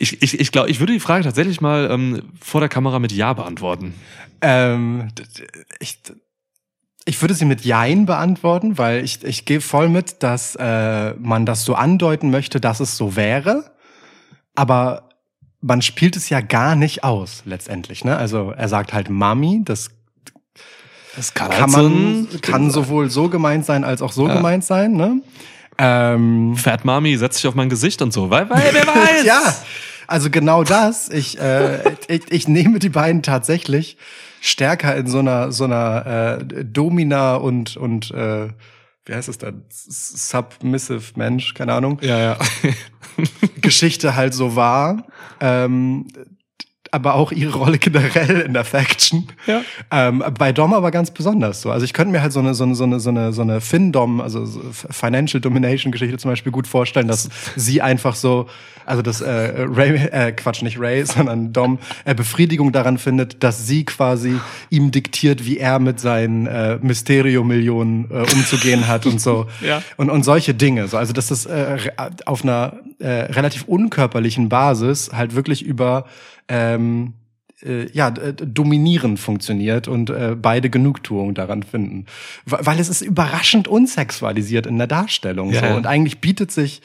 ich, 0.00 0.22
ich, 0.22 0.40
ich 0.40 0.50
glaube, 0.50 0.70
ich 0.70 0.80
würde 0.80 0.92
die 0.94 1.00
Frage 1.00 1.22
tatsächlich 1.24 1.60
mal 1.60 1.88
ähm, 1.90 2.22
vor 2.40 2.60
der 2.60 2.68
Kamera 2.68 2.98
mit 2.98 3.12
Ja 3.12 3.32
beantworten. 3.34 3.94
Ähm, 4.40 5.08
ich, 5.78 5.98
ich 7.04 7.20
würde 7.20 7.34
sie 7.34 7.44
mit 7.44 7.64
Jein 7.64 8.06
beantworten, 8.06 8.78
weil 8.78 9.04
ich, 9.04 9.22
ich 9.24 9.44
gehe 9.44 9.60
voll 9.60 9.88
mit, 9.88 10.22
dass 10.22 10.56
äh, 10.56 11.14
man 11.14 11.44
das 11.46 11.64
so 11.64 11.74
andeuten 11.74 12.30
möchte, 12.30 12.60
dass 12.60 12.80
es 12.80 12.96
so 12.96 13.14
wäre. 13.14 13.72
Aber 14.54 15.10
man 15.60 15.82
spielt 15.82 16.16
es 16.16 16.30
ja 16.30 16.40
gar 16.40 16.76
nicht 16.76 17.04
aus, 17.04 17.42
letztendlich. 17.44 18.04
Ne? 18.04 18.16
Also 18.16 18.52
er 18.56 18.68
sagt 18.68 18.92
halt 18.94 19.10
Mami, 19.10 19.60
das 19.64 19.90
Das 21.14 21.34
kann, 21.34 21.50
kann 21.50 21.70
man, 21.70 22.28
kann 22.40 22.70
sowohl 22.70 23.10
so 23.10 23.28
gemeint 23.28 23.66
sein 23.66 23.84
als 23.84 24.00
auch 24.00 24.12
so 24.12 24.26
Ja. 24.28 24.34
gemeint 24.36 24.64
sein. 24.64 24.92
Ne? 24.92 25.20
Ähm, 25.76 26.56
Fat 26.56 26.84
Mami 26.84 27.16
setzt 27.16 27.36
sich 27.38 27.46
auf 27.46 27.54
mein 27.54 27.68
Gesicht 27.68 28.00
und 28.02 28.12
so, 28.12 28.30
weil, 28.30 28.48
weil 28.50 28.62
wer 28.72 28.86
weiß. 28.86 29.24
ja, 29.24 29.54
also 30.10 30.30
genau 30.30 30.64
das. 30.64 31.08
Ich, 31.08 31.40
äh, 31.40 31.94
ich, 32.08 32.30
ich 32.30 32.48
nehme 32.48 32.78
die 32.78 32.88
beiden 32.88 33.22
tatsächlich 33.22 33.96
stärker 34.40 34.96
in 34.96 35.06
so 35.06 35.18
einer 35.18 35.52
so 35.52 35.64
einer 35.64 36.38
äh, 36.40 36.64
Domina 36.64 37.36
und 37.36 37.76
und 37.76 38.10
äh, 38.10 38.48
wie 39.04 39.14
heißt 39.14 39.28
es 39.28 39.38
dann 39.38 39.64
submissive 39.68 41.12
Mensch, 41.16 41.54
keine 41.54 41.74
Ahnung, 41.74 41.98
Ja, 42.02 42.18
ja. 42.18 42.38
Geschichte 43.60 44.16
halt 44.16 44.34
so 44.34 44.56
war. 44.56 45.04
Ähm, 45.40 46.06
aber 46.92 47.14
auch 47.14 47.30
ihre 47.32 47.56
Rolle 47.56 47.78
generell 47.78 48.40
in 48.40 48.52
der 48.52 48.64
Faction. 48.64 49.28
Ja. 49.46 49.62
Ähm, 49.90 50.24
bei 50.38 50.52
Dom 50.52 50.74
aber 50.74 50.90
ganz 50.90 51.10
besonders 51.10 51.60
so. 51.62 51.70
Also 51.70 51.84
ich 51.84 51.92
könnte 51.92 52.12
mir 52.12 52.22
halt 52.22 52.32
so 52.32 52.40
eine 52.40 52.54
so 52.54 52.64
eine 52.64 52.74
so 52.74 52.84
eine 52.84 53.00
so 53.00 53.10
eine, 53.10 53.32
so 53.32 53.42
eine 53.42 53.60
Fin-Dom, 53.60 54.20
also 54.20 54.44
so 54.44 54.60
Financial 54.72 55.40
Domination 55.40 55.92
Geschichte 55.92 56.18
zum 56.18 56.30
Beispiel 56.30 56.52
gut 56.52 56.66
vorstellen, 56.66 57.06
dass 57.06 57.28
sie 57.56 57.80
einfach 57.80 58.16
so, 58.16 58.48
also 58.90 59.02
dass 59.02 59.20
äh, 59.20 59.30
Ray, 59.66 59.94
äh, 59.96 60.32
Quatsch, 60.32 60.62
nicht 60.62 60.78
Ray, 60.78 61.04
sondern 61.06 61.52
Dom 61.52 61.78
äh, 62.04 62.14
Befriedigung 62.14 62.72
daran 62.72 62.98
findet, 62.98 63.42
dass 63.42 63.66
sie 63.66 63.84
quasi 63.84 64.38
ihm 64.68 64.90
diktiert, 64.90 65.46
wie 65.46 65.58
er 65.58 65.78
mit 65.78 66.00
seinen 66.00 66.46
äh, 66.46 66.78
Mysterio-Millionen 66.82 68.10
äh, 68.10 68.14
umzugehen 68.34 68.86
hat 68.88 69.06
und 69.06 69.20
so. 69.20 69.46
Ja. 69.60 69.82
Und, 69.96 70.10
und 70.10 70.24
solche 70.24 70.54
Dinge. 70.54 70.88
So, 70.88 70.96
also 70.96 71.12
dass 71.12 71.28
das 71.28 71.46
äh, 71.46 71.78
auf 72.26 72.42
einer 72.42 72.74
äh, 72.98 73.08
relativ 73.08 73.64
unkörperlichen 73.64 74.48
Basis 74.48 75.10
halt 75.12 75.34
wirklich 75.34 75.62
über 75.62 76.06
ähm, 76.48 77.14
äh, 77.62 77.90
ja, 77.92 78.10
d- 78.10 78.32
d- 78.32 78.44
dominierend 78.46 79.18
funktioniert 79.20 79.86
und 79.86 80.10
äh, 80.10 80.34
beide 80.40 80.70
Genugtuung 80.70 81.34
daran 81.34 81.62
finden. 81.62 82.06
Weil 82.46 82.80
es 82.80 82.88
ist 82.88 83.02
überraschend 83.02 83.68
unsexualisiert 83.68 84.66
in 84.66 84.78
der 84.78 84.86
Darstellung. 84.86 85.50
Ja, 85.52 85.68
so. 85.70 85.76
Und 85.76 85.86
eigentlich 85.86 86.20
bietet 86.20 86.50
sich 86.50 86.80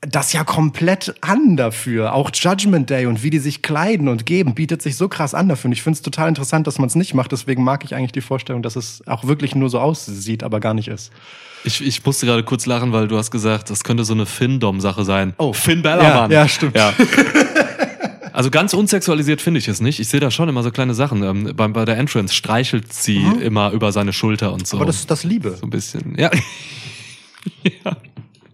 das 0.00 0.32
ja 0.32 0.44
komplett 0.44 1.14
an 1.20 1.56
dafür. 1.56 2.14
Auch 2.14 2.30
Judgment 2.32 2.88
Day 2.90 3.06
und 3.06 3.22
wie 3.22 3.30
die 3.30 3.38
sich 3.38 3.62
kleiden 3.62 4.08
und 4.08 4.26
geben, 4.26 4.54
bietet 4.54 4.80
sich 4.80 4.96
so 4.96 5.08
krass 5.08 5.34
an 5.34 5.48
dafür. 5.48 5.68
Und 5.68 5.72
ich 5.72 5.82
finde 5.82 5.96
es 5.96 6.02
total 6.02 6.28
interessant, 6.28 6.66
dass 6.66 6.78
man 6.78 6.86
es 6.88 6.94
nicht 6.94 7.14
macht. 7.14 7.32
Deswegen 7.32 7.64
mag 7.64 7.84
ich 7.84 7.94
eigentlich 7.94 8.12
die 8.12 8.20
Vorstellung, 8.20 8.62
dass 8.62 8.76
es 8.76 9.02
auch 9.06 9.24
wirklich 9.24 9.54
nur 9.54 9.70
so 9.70 9.80
aussieht, 9.80 10.42
aber 10.42 10.60
gar 10.60 10.74
nicht 10.74 10.88
ist. 10.88 11.10
Ich, 11.64 11.84
ich 11.84 12.04
musste 12.04 12.26
gerade 12.26 12.44
kurz 12.44 12.66
lachen, 12.66 12.92
weil 12.92 13.08
du 13.08 13.18
hast 13.18 13.30
gesagt, 13.32 13.70
das 13.70 13.82
könnte 13.82 14.04
so 14.04 14.14
eine 14.14 14.26
Finn-Dom-Sache 14.26 15.04
sein. 15.04 15.34
Oh. 15.38 15.52
Finn 15.52 15.82
Ja, 15.82 15.96
Bellermann. 15.96 16.30
ja, 16.30 16.48
stimmt. 16.48 16.76
Ja. 16.76 16.92
Also 18.30 18.50
ganz 18.50 18.72
unsexualisiert 18.72 19.40
finde 19.40 19.58
ich 19.58 19.66
es 19.66 19.80
nicht. 19.80 19.98
Ich 19.98 20.06
sehe 20.06 20.20
da 20.20 20.30
schon 20.30 20.48
immer 20.48 20.62
so 20.62 20.70
kleine 20.70 20.94
Sachen. 20.94 21.24
Ähm, 21.24 21.52
bei, 21.56 21.66
bei 21.66 21.84
der 21.84 21.98
Entrance 21.98 22.32
streichelt 22.32 22.92
sie 22.92 23.16
immer 23.42 23.72
über 23.72 23.90
seine 23.90 24.12
Schulter 24.12 24.52
und 24.52 24.64
so. 24.64 24.76
Mhm. 24.76 24.82
Aber 24.82 24.86
das 24.86 25.00
ist 25.00 25.10
das 25.10 25.24
Liebe. 25.24 25.56
so 25.56 25.66
ein 25.66 25.70
bisschen. 25.70 26.14
Ja. 26.16 26.30
ja. 27.64 27.96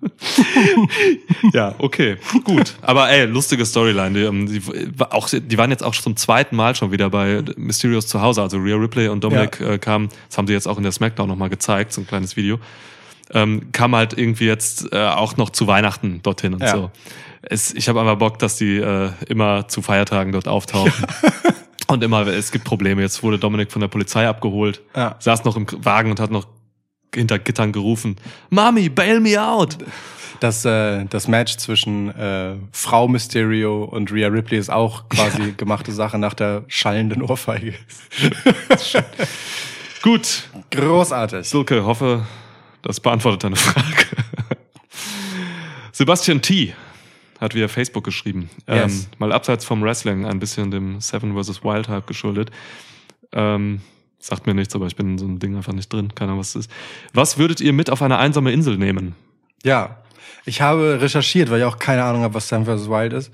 ja, 1.52 1.74
okay, 1.78 2.16
gut. 2.44 2.74
Aber 2.82 3.10
ey, 3.10 3.26
lustige 3.26 3.64
Storyline. 3.64 4.18
Die, 4.18 4.24
ähm, 4.24 4.46
die, 4.46 4.62
war 4.98 5.12
auch, 5.14 5.28
die 5.30 5.58
waren 5.58 5.70
jetzt 5.70 5.82
auch 5.82 5.94
zum 5.94 6.16
zweiten 6.16 6.56
Mal 6.56 6.74
schon 6.74 6.92
wieder 6.92 7.10
bei 7.10 7.42
Mysterios 7.56 8.06
zu 8.06 8.20
Hause. 8.20 8.42
Also 8.42 8.58
Rhea 8.58 8.76
Ripley 8.76 9.08
und 9.08 9.22
Dominic 9.24 9.60
äh, 9.60 9.78
kamen, 9.78 10.08
das 10.28 10.38
haben 10.38 10.46
sie 10.46 10.52
jetzt 10.52 10.66
auch 10.68 10.76
in 10.76 10.82
der 10.82 10.92
Smackdown 10.92 11.28
nochmal 11.28 11.48
gezeigt, 11.50 11.92
so 11.92 12.00
ein 12.00 12.06
kleines 12.06 12.36
Video. 12.36 12.58
Ähm, 13.32 13.72
kam 13.72 13.94
halt 13.96 14.16
irgendwie 14.18 14.46
jetzt 14.46 14.92
äh, 14.92 14.98
auch 15.06 15.36
noch 15.36 15.50
zu 15.50 15.66
Weihnachten 15.66 16.20
dorthin 16.22 16.54
und 16.54 16.62
Ja. 16.62 16.70
so. 16.72 16.90
Es, 17.42 17.74
ich 17.74 17.88
habe 17.88 18.00
einfach 18.00 18.16
Bock, 18.16 18.38
dass 18.38 18.56
die 18.56 18.76
äh, 18.76 19.10
immer 19.28 19.68
zu 19.68 19.82
Feiertagen 19.82 20.32
dort 20.32 20.48
auftauchen. 20.48 20.92
Und 21.86 22.02
immer, 22.02 22.26
es 22.26 22.50
gibt 22.50 22.64
Probleme. 22.64 23.02
Jetzt 23.02 23.22
wurde 23.22 23.38
Dominik 23.38 23.70
von 23.70 23.80
der 23.80 23.88
Polizei 23.88 24.26
abgeholt, 24.26 24.80
Ja. 24.96 25.16
saß 25.18 25.44
noch 25.44 25.54
im 25.54 25.66
Wagen 25.84 26.10
und 26.10 26.18
hat 26.18 26.30
noch 26.30 26.46
hinter 27.14 27.38
Gittern 27.38 27.72
gerufen, 27.72 28.16
Mami, 28.50 28.88
bail 28.88 29.20
me 29.20 29.40
out. 29.42 29.79
Das, 30.40 30.64
äh, 30.64 31.05
das 31.07 31.27
Match 31.29 31.57
zwischen 31.57 32.11
äh, 32.14 32.57
Frau 32.72 33.09
Mysterio 33.09 33.85
und 33.85 34.12
Rhea 34.12 34.29
Ripley 34.29 34.59
ist 34.59 34.70
auch 34.70 35.09
quasi 35.09 35.53
gemachte 35.57 35.92
Sache 35.92 36.18
nach 36.18 36.35
der 36.35 36.64
schallenden 36.68 37.22
Ohrfeige. 37.22 37.74
Gut, 40.03 40.48
Großartig. 40.70 41.48
Silke, 41.48 41.85
hoffe, 41.85 42.27
das 42.83 43.00
beantwortet 43.00 43.44
deine 43.44 43.57
Frage. 43.57 44.07
Sebastian 45.92 46.42
T. 46.42 46.74
hat 47.40 47.55
via 47.55 47.68
Facebook 47.68 48.05
geschrieben. 48.05 48.50
Ähm, 48.66 48.83
Yes. 48.83 49.09
mal 49.18 49.33
abseits 49.33 49.64
vom 49.64 49.83
Wrestling, 49.83 50.27
ein 50.27 50.38
bisschen 50.40 50.70
dem 50.70 51.00
Seven 51.00 51.40
vs. 51.40 51.62
Wild 51.64 51.88
Hype 51.88 52.07
geschuldet. 52.07 52.50
Ähm, 53.33 53.81
sagt 54.24 54.46
mir 54.46 54.54
nichts, 54.54 54.74
aber 54.74 54.87
ich 54.87 54.96
bin 54.96 55.12
in 55.12 55.18
so 55.18 55.26
einem 55.26 55.38
Ding 55.38 55.54
einfach 55.56 55.72
nicht 55.72 55.92
drin. 55.92 56.14
Keine 56.14 56.30
Ahnung, 56.30 56.40
was 56.40 56.54
es 56.54 56.66
ist. 56.66 56.70
Was 57.12 57.38
würdet 57.38 57.60
ihr 57.60 57.72
mit 57.72 57.90
auf 57.90 58.00
eine 58.02 58.18
einsame 58.18 58.52
Insel 58.52 58.78
nehmen? 58.78 59.14
Ja, 59.62 59.98
ich 60.44 60.60
habe 60.60 61.00
recherchiert, 61.00 61.50
weil 61.50 61.60
ich 61.60 61.64
auch 61.64 61.78
keine 61.78 62.04
Ahnung 62.04 62.22
habe, 62.22 62.34
was 62.34 62.48
Sam 62.48 62.66
vs. 62.66 62.88
Wild 62.88 63.12
ist. 63.12 63.30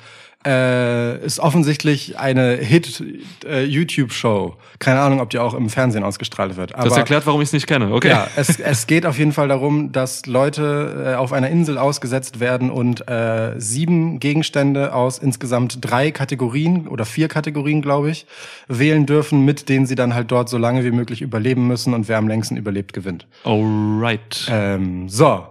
Äh, 0.46 1.22
ist 1.22 1.38
offensichtlich 1.38 2.18
eine 2.18 2.56
Hit-YouTube-Show. 2.56 4.54
Keine 4.78 5.00
Ahnung, 5.00 5.20
ob 5.20 5.28
die 5.28 5.38
auch 5.38 5.52
im 5.52 5.68
Fernsehen 5.68 6.02
ausgestrahlt 6.02 6.56
wird. 6.56 6.74
Aber 6.74 6.88
Das 6.88 6.96
erklärt, 6.96 7.26
warum 7.26 7.42
ich 7.42 7.48
es 7.48 7.52
nicht 7.52 7.66
kenne. 7.66 7.92
Okay. 7.92 8.08
Ja, 8.08 8.26
es, 8.36 8.58
es 8.58 8.86
geht 8.86 9.04
auf 9.04 9.18
jeden 9.18 9.32
Fall 9.32 9.48
darum, 9.48 9.92
dass 9.92 10.24
Leute 10.24 11.12
äh, 11.12 11.14
auf 11.16 11.34
einer 11.34 11.50
Insel 11.50 11.76
ausgesetzt 11.76 12.40
werden 12.40 12.70
und 12.70 13.06
äh, 13.06 13.60
sieben 13.60 14.18
Gegenstände 14.18 14.94
aus 14.94 15.18
insgesamt 15.18 15.76
drei 15.82 16.10
Kategorien 16.10 16.88
oder 16.88 17.04
vier 17.04 17.28
Kategorien, 17.28 17.82
glaube 17.82 18.10
ich, 18.10 18.24
wählen 18.66 19.04
dürfen, 19.04 19.44
mit 19.44 19.68
denen 19.68 19.84
sie 19.84 19.94
dann 19.94 20.14
halt 20.14 20.30
dort 20.30 20.48
so 20.48 20.56
lange 20.56 20.84
wie 20.84 20.90
möglich 20.90 21.20
überleben 21.20 21.66
müssen 21.66 21.92
und 21.92 22.08
wer 22.08 22.16
am 22.16 22.28
längsten 22.28 22.56
überlebt, 22.56 22.94
gewinnt. 22.94 23.26
Alright. 23.44 24.48
Ähm, 24.50 25.06
so. 25.10 25.44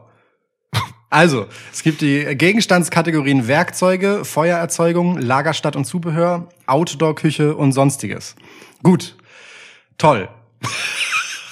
Also, 1.09 1.47
es 1.73 1.81
gibt 1.81 2.01
die 2.01 2.23
Gegenstandskategorien 2.35 3.47
Werkzeuge, 3.47 4.23
Feuererzeugung, 4.25 5.17
Lagerstatt 5.17 5.75
und 5.75 5.85
Zubehör, 5.85 6.47
Outdoor-Küche 6.67 7.55
und 7.55 7.71
sonstiges. 7.71 8.35
Gut. 8.83 9.15
Toll. 9.97 10.29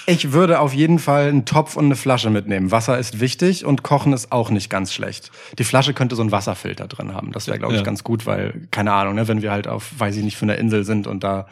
Ich 0.09 0.31
würde 0.31 0.61
auf 0.61 0.73
jeden 0.73 0.99
Fall 0.99 1.27
einen 1.27 1.43
Topf 1.43 1.75
und 1.75 1.83
eine 1.83 1.97
Flasche 1.97 2.29
mitnehmen. 2.29 2.71
Wasser 2.71 2.97
ist 2.97 3.19
wichtig 3.19 3.65
und 3.65 3.83
Kochen 3.83 4.13
ist 4.13 4.31
auch 4.31 4.49
nicht 4.49 4.69
ganz 4.69 4.93
schlecht. 4.93 5.31
Die 5.59 5.65
Flasche 5.65 5.93
könnte 5.93 6.15
so 6.15 6.21
einen 6.21 6.31
Wasserfilter 6.31 6.87
drin 6.87 7.13
haben. 7.13 7.33
Das 7.33 7.47
wäre, 7.47 7.59
glaube 7.59 7.73
ich, 7.73 7.79
Ja. 7.81 7.83
ganz 7.83 8.05
gut, 8.05 8.25
weil, 8.25 8.53
keine 8.71 8.93
Ahnung, 8.93 9.15
ne, 9.15 9.27
wenn 9.27 9.41
wir 9.41 9.51
halt 9.51 9.67
auf, 9.67 9.91
weiß 9.97 10.15
ich 10.15 10.23
nicht, 10.23 10.37
für 10.37 10.45
eine 10.45 10.55
Insel 10.55 10.85
sind 10.85 11.07
und 11.07 11.25
da 11.25 11.45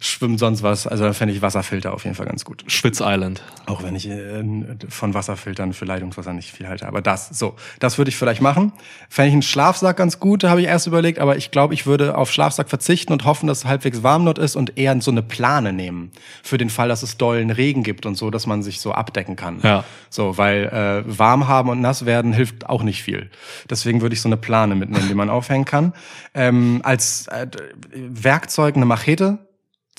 schwimmt 0.00 0.38
sonst 0.38 0.62
was. 0.62 0.86
Also 0.86 1.04
dann 1.04 1.14
fände 1.14 1.34
ich 1.34 1.42
Wasserfilter 1.42 1.92
auf 1.92 2.04
jeden 2.04 2.16
Fall 2.16 2.26
ganz 2.26 2.44
gut. 2.44 2.64
Schwitz 2.66 3.00
Island. 3.00 3.42
Auch 3.66 3.82
wenn 3.82 3.96
ich 3.96 4.08
äh, 4.08 4.42
von 4.88 5.14
Wasserfiltern 5.14 5.72
für 5.72 5.84
Leitungswasser 5.84 6.32
nicht 6.32 6.50
viel 6.52 6.68
halte. 6.68 6.86
Aber 6.86 7.00
das, 7.00 7.28
so, 7.30 7.56
das 7.80 7.98
würde 7.98 8.08
ich 8.08 8.16
vielleicht 8.16 8.40
machen. 8.40 8.72
Fände 9.08 9.28
ich 9.28 9.32
einen 9.34 9.42
Schlafsack 9.42 9.96
ganz 9.96 10.20
gut, 10.20 10.44
habe 10.44 10.60
ich 10.60 10.66
erst 10.66 10.86
überlegt, 10.86 11.18
aber 11.18 11.36
ich 11.36 11.50
glaube, 11.50 11.74
ich 11.74 11.86
würde 11.86 12.16
auf 12.16 12.30
Schlafsack 12.30 12.68
verzichten 12.68 13.12
und 13.12 13.24
hoffen, 13.24 13.46
dass 13.46 13.58
es 13.58 13.64
halbwegs 13.64 14.02
warm 14.02 14.24
dort 14.24 14.38
ist 14.38 14.56
und 14.56 14.78
eher 14.78 15.00
so 15.00 15.10
eine 15.10 15.22
Plane 15.22 15.72
nehmen. 15.72 16.12
Für 16.42 16.58
den 16.58 16.70
Fall, 16.70 16.88
dass 16.88 17.02
es 17.02 17.16
dollen 17.16 17.50
Regen 17.50 17.82
gibt 17.82 18.06
und 18.06 18.16
so, 18.16 18.30
dass 18.30 18.46
man 18.46 18.62
sich 18.62 18.80
so 18.80 18.92
abdecken 18.92 19.36
kann. 19.36 19.60
Ja. 19.62 19.84
So, 20.10 20.38
weil 20.38 20.64
äh, 20.66 21.18
warm 21.18 21.48
haben 21.48 21.68
und 21.68 21.80
nass 21.80 22.06
werden 22.06 22.32
hilft 22.32 22.68
auch 22.68 22.82
nicht 22.82 23.02
viel. 23.02 23.30
Deswegen 23.68 24.00
würde 24.00 24.14
ich 24.14 24.20
so 24.20 24.28
eine 24.28 24.36
Plane 24.36 24.74
mitnehmen, 24.74 25.08
die 25.08 25.14
man 25.14 25.30
aufhängen 25.30 25.64
kann. 25.64 25.92
Ähm, 26.34 26.80
als 26.84 27.26
äh, 27.28 27.46
Werkzeug 27.92 28.76
eine 28.76 28.86
Machete. 28.86 29.47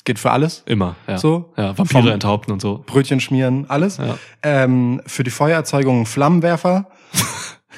Geht 0.05 0.17
für 0.19 0.31
alles. 0.31 0.63
Immer. 0.65 0.95
Ja. 1.07 1.17
So? 1.17 1.53
Ja, 1.57 1.77
Vampire 1.77 2.03
Vom- 2.03 2.11
enthaupten 2.11 2.51
und 2.53 2.61
so. 2.61 2.83
Brötchen 2.85 3.19
schmieren, 3.19 3.65
alles. 3.69 3.97
Ja. 3.97 4.17
Ähm, 4.43 5.01
für 5.05 5.23
die 5.23 5.29
Feuererzeugung 5.31 6.01
ein 6.01 6.05
Flammenwerfer. 6.05 6.87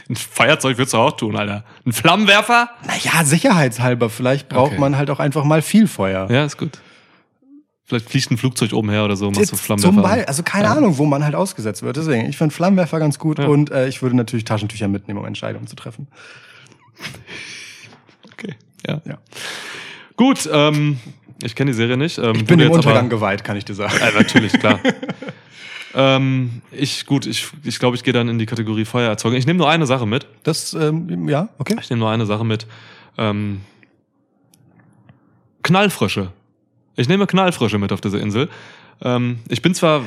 Ein 0.10 0.15
Feuerzeug 0.17 0.77
würdest 0.77 0.93
du 0.93 0.97
auch 0.97 1.12
tun, 1.15 1.38
Alter. 1.38 1.63
Ein 1.86 1.93
Flammenwerfer? 1.93 2.69
Naja, 2.86 3.23
sicherheitshalber. 3.23 4.10
Vielleicht 4.10 4.49
braucht 4.49 4.71
Okay. 4.71 4.79
man 4.79 4.97
halt 4.97 5.10
auch 5.10 5.19
einfach 5.19 5.45
mal 5.45 5.62
viel 5.62 5.88
Feuer. 5.88 6.29
Ja, 6.29 6.43
ist 6.43 6.57
gut. 6.57 6.79
Vielleicht 7.86 8.10
fliegt 8.10 8.29
ein 8.31 8.38
Flugzeug 8.38 8.73
oben 8.73 8.89
her 8.89 9.05
oder 9.05 9.15
so, 9.15 9.31
machst 9.31 9.51
du 9.53 9.55
Flammenwerfer. 9.55 9.93
Zum 9.93 10.01
Beispiel, 10.03 10.25
also 10.25 10.43
keine 10.43 10.69
Ahnung, 10.69 10.97
wo 10.97 11.05
man 11.05 11.23
halt 11.23 11.36
ausgesetzt 11.36 11.81
wird. 11.84 11.95
Deswegen, 11.95 12.27
ich 12.27 12.38
finde 12.38 12.53
Flammenwerfer 12.53 12.99
ganz 12.99 13.19
gut 13.19 13.39
Ja. 13.39 13.45
und 13.47 13.71
äh, 13.71 13.88
ich 13.88 14.01
würde 14.01 14.17
natürlich 14.17 14.43
Taschentücher 14.43 14.89
mitnehmen, 14.89 15.19
um 15.19 15.25
Entscheidungen 15.25 15.67
zu 15.67 15.75
treffen. 15.77 16.07
Okay. 18.34 18.55
Ja. 18.88 19.01
Ja. 19.05 19.17
Gut, 20.17 20.49
ähm, 20.51 20.99
ich 21.43 21.56
kenne 21.56 21.71
die 21.71 21.75
Serie 21.77 21.97
nicht. 21.97 22.17
Ähm, 22.17 22.36
Ich 22.36 22.45
bin 22.45 22.58
dem 22.60 22.67
jetzt 22.67 22.75
Untergang 22.75 22.99
aber- 23.06 23.10
geweiht, 23.10 23.43
kann 23.43 23.58
ich 23.58 23.65
dir 23.65 23.73
sagen. 23.75 23.93
Ja, 23.99 24.12
natürlich, 24.12 24.54
klar. 24.54 24.80
ähm, 25.95 26.62
ich, 26.71 27.06
gut, 27.06 27.25
ich 27.25 27.41
glaube, 27.49 27.67
ich, 27.67 27.80
glaub, 27.80 27.93
ich 27.95 28.04
gehe 28.04 28.13
dann 28.13 28.30
in 28.30 28.39
die 28.39 28.45
Kategorie 28.45 28.86
Feuererzeugung. 28.86 29.38
Ich 29.38 29.45
nehme 29.45 29.58
nur 29.58 29.69
eine 29.69 29.86
Sache 29.86 30.06
mit. 30.06 30.25
Das, 30.43 30.73
ähm, 30.73 31.27
ja, 31.30 31.49
okay. 31.58 31.75
Ich 31.82 31.89
nehme 31.89 31.99
nur 31.99 32.10
eine 32.10 32.25
Sache 32.25 32.43
mit. 32.45 32.65
Ähm, 33.17 33.62
Knallfrösche. 35.63 36.32
Ich 36.95 37.08
nehme 37.08 37.27
Knallfrösche 37.27 37.77
mit 37.77 37.91
auf 37.91 38.01
diese 38.01 38.17
Insel. 38.19 38.49
Ähm, 39.01 39.39
ich 39.47 39.62
bin 39.62 39.73
zwar 39.73 40.04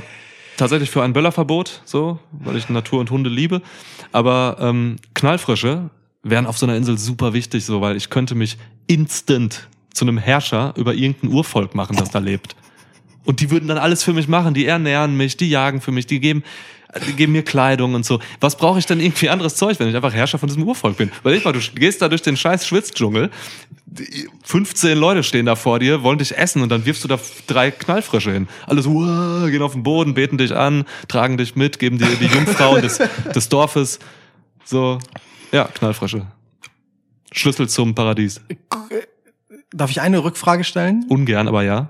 tatsächlich 0.57 0.91
für 0.91 1.03
ein 1.03 1.13
Böllerverbot, 1.13 1.83
so, 1.85 2.19
weil 2.33 2.57
ich 2.57 2.69
Natur 2.69 3.01
und 3.01 3.11
Hunde 3.11 3.31
liebe, 3.31 3.63
aber 4.13 4.57
ähm, 4.61 4.97
Knallfrösche 5.15 5.91
wären 6.23 6.47
auf 6.47 6.59
so 6.59 6.67
einer 6.67 6.77
Insel 6.77 6.97
super 6.99 7.33
wichtig, 7.33 7.65
so, 7.65 7.81
weil 7.81 7.97
ich 7.97 8.09
könnte 8.11 8.35
mich 8.35 8.57
instant 8.87 9.69
zu 9.95 10.05
einem 10.05 10.19
Herrscher 10.19 10.75
über 10.77 10.93
irgendein 10.95 11.31
Urvolk 11.33 11.75
machen, 11.75 11.97
das 11.97 12.11
da 12.11 12.19
lebt. 12.19 12.55
Und 13.25 13.41
die 13.41 13.51
würden 13.51 13.69
dann 13.69 13.79
alles 13.79 14.03
für 14.03 14.13
mich 14.13 14.29
machen. 14.29 14.53
Die 14.53 14.67
ernähren 14.67 15.17
mich, 15.17 15.37
die 15.39 15.49
jagen 15.49 15.81
für 15.81 15.93
mich, 15.93 16.07
die 16.07 16.21
geben, 16.21 16.43
die 17.09 17.15
geben 17.15 17.33
mir 17.33 17.43
Kleidung 17.43 17.95
und 17.95 18.05
so. 18.05 18.21
Was 18.41 18.57
brauche 18.59 18.79
ich 18.79 18.85
denn 18.87 19.01
irgendwie 19.01 19.31
anderes 19.31 19.57
Zeug, 19.57 19.81
wenn 19.81 19.89
ich 19.89 19.97
einfach 19.97 20.13
Herrscher 20.13 20.39
von 20.39 20.47
diesem 20.49 20.63
Urvolk 20.65 20.99
bin? 20.99 21.11
Weil 21.23 21.35
ich 21.35 21.45
mal, 21.45 21.53
du 21.53 21.61
gehst 21.75 22.03
da 22.03 22.09
durch 22.11 22.21
den 22.23 22.37
scheiß 22.37 22.67
Schwitzdschungel, 22.67 23.31
die- 23.87 24.29
15 24.43 24.99
Leute 24.99 25.23
stehen 25.23 25.47
da 25.47 25.57
vor 25.57 25.79
dir, 25.79 26.03
wollen 26.03 26.19
dich 26.19 26.37
essen 26.37 26.61
und 26.63 26.69
dann 26.69 26.85
wirfst 26.85 27.03
du 27.05 27.09
da 27.09 27.19
drei 27.47 27.71
Knallfrösche 27.71 28.33
hin. 28.33 28.49
Alle 28.67 28.83
so, 28.83 28.91
"Uah", 28.91 29.49
gehen 29.49 29.63
auf 29.63 29.73
den 29.73 29.83
Boden, 29.85 30.13
beten 30.15 30.37
dich 30.37 30.55
an, 30.55 30.85
tragen 31.09 31.39
dich 31.39 31.57
mit, 31.57 31.79
geben 31.79 31.97
dir 31.99 32.07
die 32.21 32.27
Jungfrau 32.27 32.79
des, 32.81 33.01
des 33.35 33.49
Dorfes. 33.49 34.01
So, 34.65 34.99
ja, 35.53 35.65
Knallfrösche. 35.65 36.27
Schlüssel 37.33 37.69
zum 37.69 37.95
Paradies. 37.95 38.41
Darf 39.75 39.91
ich 39.91 40.01
eine 40.01 40.23
Rückfrage 40.23 40.63
stellen? 40.63 41.05
Ungern, 41.09 41.49
aber 41.49 41.65
ja. 41.65 41.89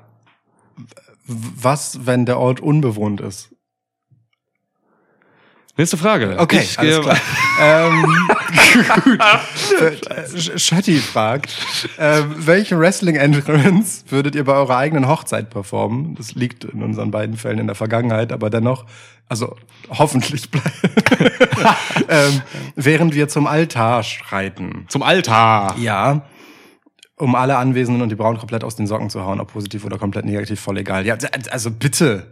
Was, 1.26 2.06
wenn 2.06 2.24
der 2.24 2.38
Ort 2.38 2.60
unbewohnt 2.60 3.20
ist? 3.20 3.50
Nächste 5.76 5.96
Frage. 5.96 6.36
Okay, 6.38 6.60
ich 6.60 6.78
alles 6.78 7.00
klar. 7.00 7.16
ähm, 7.60 8.06
gut. 9.02 9.20
Äh, 10.08 10.58
Schötti 10.58 10.98
fragt, 10.98 11.58
ähm, 11.98 12.34
welche 12.38 12.78
Wrestling-Entrance 12.78 14.04
würdet 14.08 14.34
ihr 14.34 14.44
bei 14.44 14.54
eurer 14.54 14.76
eigenen 14.78 15.08
Hochzeit 15.08 15.50
performen? 15.50 16.14
Das 16.14 16.34
liegt 16.36 16.64
in 16.64 16.82
unseren 16.82 17.10
beiden 17.10 17.36
Fällen 17.36 17.58
in 17.58 17.66
der 17.66 17.74
Vergangenheit, 17.74 18.32
aber 18.32 18.50
dennoch, 18.50 18.86
also 19.28 19.56
hoffentlich 19.90 20.48
ähm, 22.08 22.42
während 22.76 23.14
wir 23.14 23.28
zum 23.28 23.46
Altar 23.48 24.04
schreiten. 24.04 24.86
Zum 24.88 25.02
Altar. 25.02 25.76
Ja. 25.78 26.22
Um 27.16 27.36
alle 27.36 27.56
Anwesenden 27.58 28.02
und 28.02 28.08
die 28.08 28.16
Brauen 28.16 28.38
komplett 28.38 28.64
aus 28.64 28.74
den 28.74 28.88
Socken 28.88 29.08
zu 29.08 29.24
hauen, 29.24 29.38
ob 29.38 29.52
positiv 29.52 29.84
oder 29.84 29.98
komplett 29.98 30.24
negativ, 30.24 30.58
voll 30.58 30.78
egal. 30.78 31.06
Ja, 31.06 31.16
also 31.50 31.70
bitte. 31.70 32.26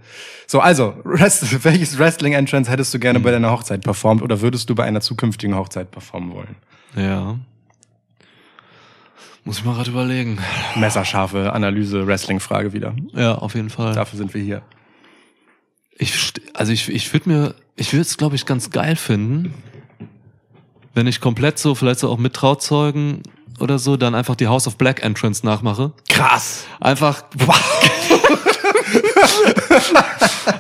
So, 0.49 0.59
also, 0.59 0.95
Rest, 1.05 1.64
welches 1.64 1.99
Wrestling-Entrance 1.99 2.68
hättest 2.68 2.92
du 2.92 2.99
gerne 2.99 3.21
bei 3.21 3.31
deiner 3.31 3.53
Hochzeit 3.53 3.83
performt 3.83 4.23
oder 4.23 4.40
würdest 4.40 4.68
du 4.68 4.75
bei 4.75 4.83
einer 4.85 5.01
zukünftigen 5.01 5.55
Hochzeit 5.55 5.92
performen 5.92 6.35
wollen? 6.35 6.57
Ja. 6.97 7.38
Muss 9.45 9.59
ich 9.59 9.64
mal 9.64 9.75
gerade 9.75 9.90
überlegen. 9.90 10.38
Messerscharfe 10.77 11.53
Analyse, 11.53 12.07
Wrestling-Frage 12.07 12.73
wieder. 12.73 12.95
Ja, 13.12 13.37
auf 13.37 13.55
jeden 13.55 13.71
Fall. 13.71 13.95
Dafür 13.95 14.16
sind 14.16 14.35
wir 14.35 14.42
hier. 14.42 14.62
Ich, 15.97 16.33
also 16.55 16.73
ich, 16.73 16.88
ich 16.88 17.12
würde 17.12 17.29
mir, 17.29 17.55
ich 17.77 17.92
würde 17.92 18.03
es 18.03 18.16
glaube 18.16 18.35
ich 18.35 18.47
ganz 18.47 18.71
geil 18.71 18.97
finden, 18.97 19.55
wenn 20.95 21.07
ich 21.07 21.21
komplett 21.21 21.59
so, 21.59 21.75
vielleicht 21.75 22.01
so 22.01 22.09
auch 22.09 22.18
mit 22.18 22.35
Trauzeugen 22.35 23.23
oder 23.62 23.79
so, 23.79 23.96
dann 23.96 24.14
einfach 24.14 24.35
die 24.37 24.48
House 24.48 24.66
of 24.66 24.77
Black 24.77 25.03
Entrance 25.03 25.44
nachmache. 25.46 25.92
Krass. 26.09 26.64
Einfach, 26.81 27.22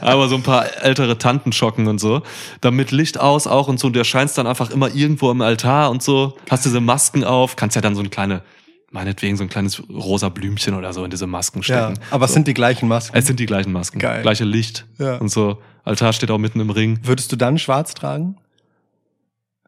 aber 0.00 0.28
so 0.28 0.36
ein 0.36 0.42
paar 0.42 0.82
ältere 0.82 1.18
Tanten 1.18 1.52
schocken 1.52 1.86
und 1.88 1.98
so. 1.98 2.22
Dann 2.60 2.74
mit 2.74 2.90
Licht 2.90 3.18
aus 3.20 3.46
auch 3.46 3.68
und 3.68 3.78
so. 3.78 3.88
Und 3.88 3.92
du 3.94 3.98
erscheinst 4.00 4.38
dann 4.38 4.46
einfach 4.46 4.70
immer 4.70 4.94
irgendwo 4.94 5.30
im 5.30 5.40
Altar 5.40 5.90
und 5.90 6.02
so. 6.02 6.36
Hast 6.50 6.64
diese 6.64 6.80
Masken 6.80 7.24
auf, 7.24 7.56
kannst 7.56 7.76
ja 7.76 7.82
dann 7.82 7.94
so 7.94 8.00
ein 8.02 8.10
kleine, 8.10 8.42
meinetwegen 8.90 9.36
so 9.36 9.42
ein 9.44 9.48
kleines 9.48 9.82
rosa 9.90 10.28
Blümchen 10.28 10.74
oder 10.74 10.92
so 10.92 11.04
in 11.04 11.10
diese 11.10 11.26
Masken 11.26 11.58
Ja, 11.60 11.64
stecken. 11.92 11.94
aber 12.10 12.24
es 12.26 12.30
so. 12.30 12.34
sind 12.34 12.48
die 12.48 12.54
gleichen 12.54 12.88
Masken. 12.88 13.16
Es 13.16 13.26
sind 13.26 13.40
die 13.40 13.46
gleichen 13.46 13.72
Masken. 13.72 13.98
Geil. 13.98 14.22
Gleiche 14.22 14.44
Licht 14.44 14.86
Ja. 14.98 15.16
und 15.16 15.28
so. 15.28 15.58
Altar 15.84 16.12
steht 16.12 16.30
auch 16.30 16.38
mitten 16.38 16.60
im 16.60 16.70
Ring. 16.70 17.00
Würdest 17.02 17.32
du 17.32 17.36
dann 17.36 17.58
schwarz 17.58 17.94
tragen? 17.94 18.36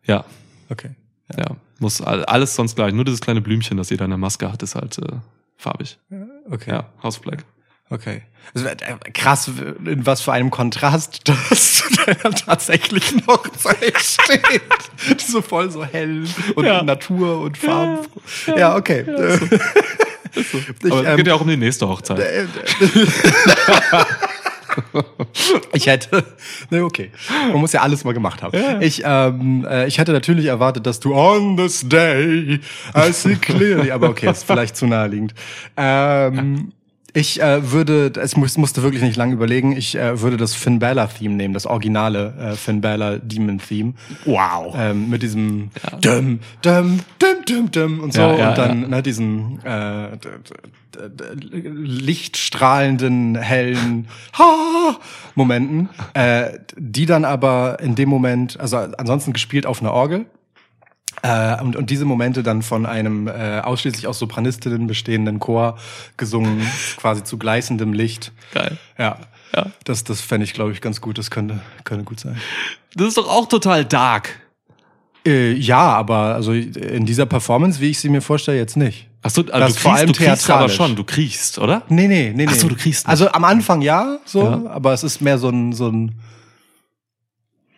Ja, 0.06 0.24
Okay. 0.70 0.90
ja. 1.36 1.56
Muss 1.78 2.00
all- 2.00 2.24
alles 2.24 2.54
sonst 2.54 2.76
gleich. 2.76 2.92
Nur 2.92 3.04
dieses 3.04 3.20
kleine 3.20 3.40
Blümchen, 3.40 3.76
das 3.76 3.90
jeder 3.90 4.04
in 4.04 4.10
der 4.10 4.18
Maske 4.18 4.50
hat, 4.52 4.62
ist 4.62 4.74
halt 4.74 4.98
äh, 4.98 5.16
farbig. 5.56 5.98
Okay. 6.50 6.70
Ja, 6.70 6.86
House 7.02 7.18
Black. 7.18 7.44
Okay. 7.90 8.22
Äh, 8.54 9.10
krass, 9.12 9.48
in 9.84 10.06
was 10.06 10.20
für 10.22 10.32
einem 10.32 10.50
Kontrast 10.50 11.20
das 11.28 11.74
zu 11.76 11.94
deiner 12.04 12.34
tatsächlichen 12.34 13.26
Hochzeit 13.26 13.98
steht. 14.00 15.20
so 15.20 15.42
voll 15.42 15.70
so 15.70 15.84
hell 15.84 16.24
und 16.54 16.64
Ja. 16.64 16.82
Natur 16.82 17.40
und 17.40 17.58
Farben. 17.58 18.06
Ja, 18.56 18.76
okay. 18.76 19.04
Ich, 20.36 20.90
Aber 20.90 21.02
es 21.02 21.06
ähm, 21.10 21.16
geht 21.18 21.28
ja 21.28 21.34
auch 21.34 21.42
um 21.42 21.46
die 21.46 21.56
nächste 21.56 21.86
Hochzeit. 21.88 22.18
Ich 25.72 25.86
hätte, 25.86 26.24
ne, 26.70 26.84
okay. 26.84 27.10
Man 27.50 27.60
muss 27.60 27.72
ja 27.72 27.82
alles 27.82 28.04
mal 28.04 28.12
gemacht 28.12 28.42
haben. 28.42 28.80
Ich, 28.80 29.02
ähm, 29.04 29.66
äh, 29.68 29.86
ich 29.86 29.98
hätte 29.98 30.12
natürlich 30.12 30.46
erwartet, 30.46 30.86
dass 30.86 31.00
du 31.00 31.14
on 31.14 31.56
this 31.56 31.88
day 31.88 32.60
I 32.94 33.12
see 33.12 33.36
clearly, 33.36 33.90
aber 33.90 34.08
okay, 34.08 34.30
ist 34.30 34.44
vielleicht 34.44 34.76
zu 34.76 34.86
naheliegend. 34.86 35.34
Ähm, 35.76 36.72
ich 37.14 37.40
äh, 37.40 37.70
würde, 37.70 38.12
es 38.20 38.36
muss, 38.36 38.58
musste 38.58 38.82
wirklich 38.82 39.02
nicht 39.02 39.16
lange 39.16 39.32
überlegen, 39.32 39.76
ich 39.76 39.94
äh, 39.94 40.20
würde 40.20 40.36
das 40.36 40.54
Finn 40.54 40.80
Balor 40.80 41.08
Theme 41.08 41.34
nehmen, 41.34 41.54
das 41.54 41.64
originale 41.64 42.34
äh, 42.38 42.56
Finn 42.56 42.80
Balor 42.80 43.18
Demon 43.18 43.58
Theme. 43.58 43.94
Wow. 44.24 44.74
Ähm, 44.76 45.10
mit 45.10 45.22
diesem 45.22 45.70
dum, 46.00 46.40
dum, 46.62 47.00
dum, 47.20 47.44
dum, 47.46 47.70
dum 47.70 48.00
und 48.00 48.12
so 48.12 48.20
Ja, 48.20 48.36
ja, 48.36 48.48
und 48.50 48.58
dann 48.58 48.90
ne, 48.90 49.02
diesen 49.02 49.64
äh, 49.64 50.08
lichtstrahlenden, 51.22 53.36
hellen 53.36 54.08
ha 54.38 54.98
Momenten, 55.36 55.88
äh, 56.14 56.58
die 56.76 57.06
dann 57.06 57.24
aber 57.24 57.78
in 57.80 57.94
dem 57.94 58.08
Moment, 58.08 58.58
also 58.58 58.76
ansonsten 58.76 59.32
gespielt 59.32 59.66
auf 59.66 59.80
einer 59.80 59.92
Orgel, 59.92 60.26
äh, 61.24 61.60
und, 61.62 61.74
und 61.74 61.88
diese 61.88 62.04
Momente 62.04 62.42
dann 62.42 62.60
von 62.60 62.84
einem 62.84 63.28
äh, 63.28 63.60
ausschließlich 63.60 64.06
aus 64.06 64.18
Sopranistinnen 64.18 64.86
bestehenden 64.86 65.40
Chor 65.40 65.78
gesungen, 66.18 66.60
quasi 66.98 67.24
zu 67.24 67.38
gleißendem 67.38 67.94
Licht. 67.94 68.32
Geil. 68.52 68.76
Ja. 68.98 69.16
Ja. 69.56 69.66
Das, 69.84 70.04
das 70.04 70.20
fände 70.20 70.44
ich, 70.44 70.52
glaube 70.52 70.72
ich, 70.72 70.80
ganz 70.80 71.00
gut. 71.00 71.16
Das 71.16 71.30
könnte, 71.30 71.60
könnte 71.84 72.04
gut 72.04 72.20
sein. 72.20 72.36
Das 72.94 73.08
ist 73.08 73.16
doch 73.16 73.28
auch 73.28 73.48
total 73.48 73.84
dark. 73.84 74.40
Äh, 75.26 75.52
ja, 75.52 75.78
aber 75.78 76.34
also 76.34 76.52
in 76.52 77.06
dieser 77.06 77.24
Performance, 77.24 77.80
wie 77.80 77.90
ich 77.90 77.98
sie 78.00 78.10
mir 78.10 78.20
vorstelle, 78.20 78.58
jetzt 78.58 78.76
nicht. 78.76 79.08
Ach 79.22 79.30
so, 79.30 79.42
also 79.50 79.68
du 79.68 79.80
vor 79.80 79.92
kriegst, 79.92 80.00
allem 80.00 80.06
du 80.08 80.12
kriegst 80.12 80.50
aber 80.50 80.68
schon, 80.68 80.96
du 80.96 81.04
kriegst, 81.04 81.58
oder? 81.58 81.82
Nee, 81.88 82.08
nee, 82.08 82.32
nee, 82.34 82.44
nee. 82.44 82.46
Ach 82.50 82.54
so, 82.54 82.68
du 82.68 82.74
kriegst 82.74 83.06
nicht. 83.06 83.08
Also 83.08 83.30
am 83.30 83.44
Anfang 83.44 83.80
ja, 83.80 84.18
so, 84.26 84.42
Ja. 84.42 84.66
aber 84.66 84.92
es 84.92 85.02
ist 85.02 85.22
mehr 85.22 85.38
so 85.38 85.48
ein, 85.48 85.72
so 85.72 85.88
ein. 85.88 86.14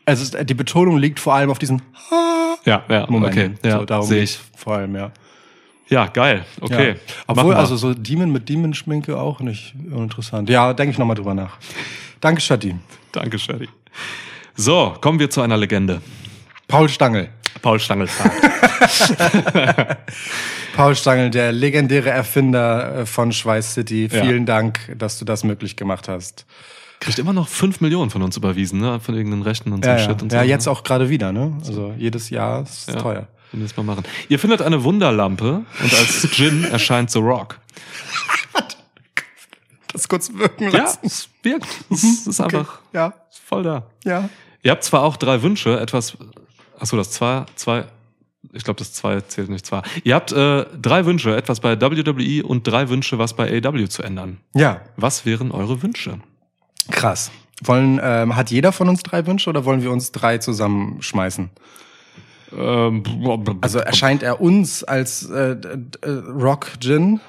Also 0.07 0.43
die 0.45 0.55
Betonung 0.55 0.97
liegt 0.99 1.21
vor 1.21 1.35
allem 1.35 1.51
auf 1.51 1.59
diesen 1.59 1.83
Ja, 2.65 2.83
ja, 2.89 3.07
Momenten. 3.09 3.57
okay. 3.59 3.69
Ja, 3.69 3.79
so, 3.81 3.85
darum 3.85 4.07
sehe 4.07 4.23
ich. 4.23 4.39
Vor 4.57 4.77
allem, 4.77 4.95
ja. 4.97 5.11
Ja, 5.89 6.07
geil. 6.07 6.45
Okay. 6.61 6.91
Ja. 6.91 6.95
Obwohl, 7.27 7.55
also 7.55 7.77
so 7.77 7.93
Demon 7.95 8.31
mit 8.33 8.49
Demon-Schminke 8.49 9.19
auch 9.19 9.41
nicht 9.41 9.75
uninteressant. 9.91 10.49
Ja, 10.49 10.73
denke 10.73 10.93
ich 10.93 10.99
nochmal 10.99 11.17
drüber 11.17 11.35
nach. 11.35 11.59
Danke, 12.21 12.41
Shadi. 12.41 12.75
Danke, 13.13 13.39
Sherry. 13.39 13.69
So, 14.55 14.95
kommen 15.01 15.19
wir 15.19 15.29
zu 15.31 15.43
einer 15.43 15.57
Legende. 15.57 16.01
Paul 16.67 16.89
Stangl. 16.89 17.29
Paul 17.63 17.79
Stangl-Tag. 17.79 18.33
Paul 20.77 20.95
Stangl, 20.95 21.31
der 21.31 21.53
legendäre 21.53 22.11
Erfinder 22.11 22.97
äh, 23.01 23.07
von 23.07 23.33
Schweiß 23.33 23.75
City. 23.75 24.09
Ja. 24.13 24.23
Vielen 24.23 24.45
Dank, 24.45 24.93
dass 24.97 25.19
du 25.19 25.25
das 25.25 25.45
möglich 25.45 25.77
gemacht 25.77 26.09
hast. 26.09 26.47
Kriegt 27.07 27.19
immer 27.19 27.33
noch 27.33 27.49
5 27.49 27.81
Millionen 27.81 28.11
von 28.11 28.21
uns 28.23 28.37
überwiesen, 28.37 28.81
ne? 28.81 29.01
Von 29.01 29.15
irgendeinen 29.15 29.43
Rechten 29.43 29.73
und 29.73 29.83
so 29.85 29.91
Ja, 29.91 29.97
ja. 29.97 30.05
Shit 30.05 30.23
und 30.23 30.31
so. 30.31 30.37
ja 30.37 30.43
jetzt 30.43 30.67
auch 30.69 30.83
gerade 30.83 31.09
wieder, 31.09 31.33
ne? 31.33 31.57
Also 31.67 31.95
jedes 31.97 32.29
Jahr 32.31 32.63
ist 32.65 32.89
Ja. 32.91 32.97
teuer. 32.97 33.29
Wir 33.53 33.63
das 33.63 33.77
mal 33.77 33.85
machen. 33.85 34.05
Ihr 34.29 34.39
findet 34.39 34.61
eine 34.61 34.83
Wunderlampe 34.85 35.65
und 35.83 35.95
als 35.95 36.29
Gin 36.33 36.65
erscheint 36.65 37.11
The 37.11 37.21
Rock. 37.21 37.59
Das 39.93 40.09
kurz 40.09 40.33
wirken 40.35 40.65
Ja, 40.65 40.71
lassen. 40.81 40.99
es 41.05 41.29
wirkt. 41.43 41.67
Es 41.91 42.27
ist 42.27 42.41
einfach 42.41 42.81
Ja, 42.93 43.15
ist 43.31 43.41
voll 43.47 43.63
da. 43.63 43.87
ja. 44.05 44.29
Ihr 44.63 44.73
habt 44.73 44.83
zwar 44.83 45.03
auch 45.05 45.17
drei 45.17 45.43
Wünsche, 45.43 45.79
etwas. 45.79 46.17
Achso, 46.79 46.97
das 46.97 47.13
zwei, 47.13 47.47
zwei. 47.55 47.85
Ich 48.53 48.65
glaube, 48.65 48.79
das 48.79 48.93
zwei 48.93 49.21
zählt 49.21 49.49
nicht 49.49 49.65
zwei. 49.65 49.83
Ihr 50.03 50.15
habt 50.17 50.33
äh, 50.33 50.67
drei 50.83 51.07
Wünsche, 51.07 51.37
etwas 51.37 51.61
bei 51.61 51.81
WWE 51.81 52.45
und 52.45 52.67
drei 52.67 52.89
Wünsche, 52.89 53.17
was 53.19 53.35
bei 53.35 53.63
AW 53.65 53.89
zu 53.89 54.03
ändern. 54.03 54.39
Ja, 54.55 54.81
Was 54.97 55.25
wären 55.25 55.53
eure 55.53 55.83
Wünsche? 55.83 56.19
Krass. 56.91 57.31
Wollen, 57.65 57.99
ähm, 58.03 58.37
hat 58.37 58.51
jeder 58.51 58.71
von 58.73 58.89
uns 58.89 59.03
drei 59.03 59.27
Wünsche 59.27 59.49
oder 59.49 59.65
wollen 59.65 59.83
wir 59.83 59.91
uns 59.91 60.13
drei 60.13 60.39
zusammenschmeißen? 60.39 61.51
Ähm, 62.57 63.03
Also 63.61 63.79
erscheint 63.79 64.23
er 64.23 64.41
uns 64.41 64.85
als 64.85 65.29
äh, 65.31 65.57
d- 65.57 65.77
d- 65.77 66.09
Rock 66.09 66.73
Gin? 66.81 67.21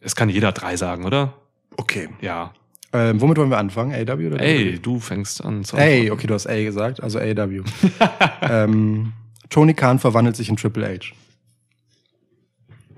es 0.00 0.16
kann 0.16 0.28
jeder 0.28 0.52
drei 0.52 0.76
sagen, 0.76 1.04
oder? 1.04 1.34
Okay. 1.76 2.08
Ja. 2.20 2.52
Ähm, 2.94 3.20
womit 3.20 3.38
wollen 3.38 3.50
wir 3.50 3.58
anfangen? 3.58 3.94
AW 3.94 4.26
oder 4.26 4.40
Ey, 4.40 4.78
du 4.78 4.98
fängst 5.00 5.42
an 5.44 5.64
zu 5.64 5.76
Ey, 5.76 6.10
okay, 6.10 6.26
du 6.26 6.34
hast 6.34 6.46
A 6.46 6.54
gesagt, 6.62 7.02
also 7.02 7.18
AW. 7.18 7.62
ähm, 8.42 9.12
Tony 9.48 9.74
Khan 9.74 9.98
verwandelt 9.98 10.36
sich 10.36 10.48
in 10.48 10.56
Triple 10.56 10.86
H. 10.86 11.14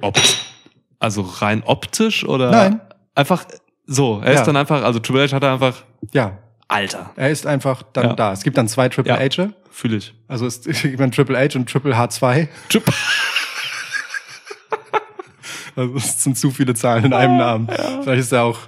Ob, 0.00 0.18
also 0.98 1.22
rein 1.22 1.62
optisch 1.64 2.24
oder? 2.26 2.50
Nein. 2.50 2.80
Einfach 3.14 3.44
so. 3.86 4.20
Er 4.24 4.32
Ja. 4.32 4.40
ist 4.40 4.46
dann 4.46 4.56
einfach, 4.56 4.82
also 4.82 4.98
Triple 4.98 5.26
H 5.28 5.32
hat 5.36 5.42
er 5.42 5.52
einfach, 5.52 5.82
Ja, 6.12 6.38
Alter. 6.68 7.10
er 7.16 7.30
ist 7.30 7.46
einfach 7.46 7.82
dann 7.92 8.04
Ja. 8.08 8.12
da. 8.14 8.32
Es 8.32 8.42
gibt 8.42 8.56
dann 8.56 8.68
zwei 8.68 8.88
Triple 8.88 9.12
Ja. 9.12 9.18
H. 9.18 9.50
Fühle 9.70 9.96
ich. 9.96 10.14
Also 10.28 10.46
es 10.46 10.60
gibt 10.82 11.00
dann 11.00 11.10
Triple 11.12 11.36
H 11.38 11.58
und 11.58 11.68
Triple 11.70 11.94
H2. 11.96 12.48
Chip. 12.68 12.84
Also 15.76 15.96
es 15.96 16.22
sind 16.22 16.38
zu 16.38 16.52
viele 16.52 16.74
Zahlen 16.74 17.06
in 17.06 17.12
einem 17.12 17.36
Namen. 17.36 17.68
Vielleicht 17.68 18.20
ist 18.20 18.32
er 18.32 18.44
auch 18.44 18.58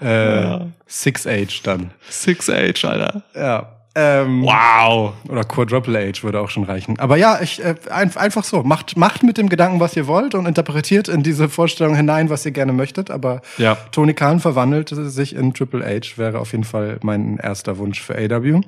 äh, 0.00 0.60
6H 0.88 1.62
dann. 1.64 1.90
6H, 2.08 2.84
Alter. 2.86 3.22
Ja. 3.34 3.72
Ähm, 3.94 4.42
Wow. 4.44 5.12
Oder 5.28 5.44
Quadruple 5.44 5.98
H 5.98 6.22
würde 6.22 6.40
auch 6.40 6.48
schon 6.50 6.64
reichen. 6.64 6.98
Aber 6.98 7.16
ja, 7.16 7.40
ich, 7.42 7.62
äh, 7.62 7.74
ein, 7.90 8.16
einfach 8.16 8.42
so. 8.44 8.62
Macht, 8.62 8.96
macht 8.96 9.22
mit 9.22 9.36
dem 9.36 9.48
Gedanken, 9.50 9.80
was 9.80 9.94
ihr 9.96 10.06
wollt 10.06 10.34
und 10.34 10.46
interpretiert 10.46 11.08
in 11.08 11.22
diese 11.22 11.48
Vorstellung 11.50 11.94
hinein, 11.94 12.30
was 12.30 12.46
ihr 12.46 12.52
gerne 12.52 12.72
möchtet. 12.72 13.10
Aber 13.10 13.42
Ja. 13.58 13.76
Tony 13.90 14.14
Khan 14.14 14.40
verwandelt 14.40 14.88
sich 14.94 15.34
in 15.34 15.52
Triple 15.52 15.84
H, 15.84 16.16
wäre 16.16 16.38
auf 16.38 16.52
jeden 16.52 16.64
Fall 16.64 16.98
mein 17.02 17.36
erster 17.36 17.76
Wunsch 17.78 18.00
für 18.00 18.16
AW. 18.16 18.60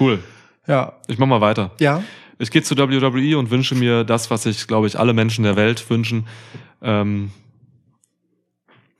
Cool. 0.00 0.18
Ja. 0.66 0.94
Ich 1.06 1.18
mach 1.18 1.26
mal 1.28 1.40
weiter. 1.40 1.70
Ja. 1.78 2.02
Ich 2.40 2.50
gehe 2.50 2.62
zu 2.62 2.76
WWE 2.76 3.38
und 3.38 3.50
wünsche 3.50 3.74
mir 3.74 4.04
das, 4.04 4.30
was 4.30 4.42
sich, 4.44 4.66
glaube 4.66 4.86
ich, 4.86 4.98
alle 4.98 5.12
Menschen 5.12 5.44
der 5.44 5.56
Welt 5.56 5.88
wünschen. 5.90 6.26
Ähm, 6.82 7.30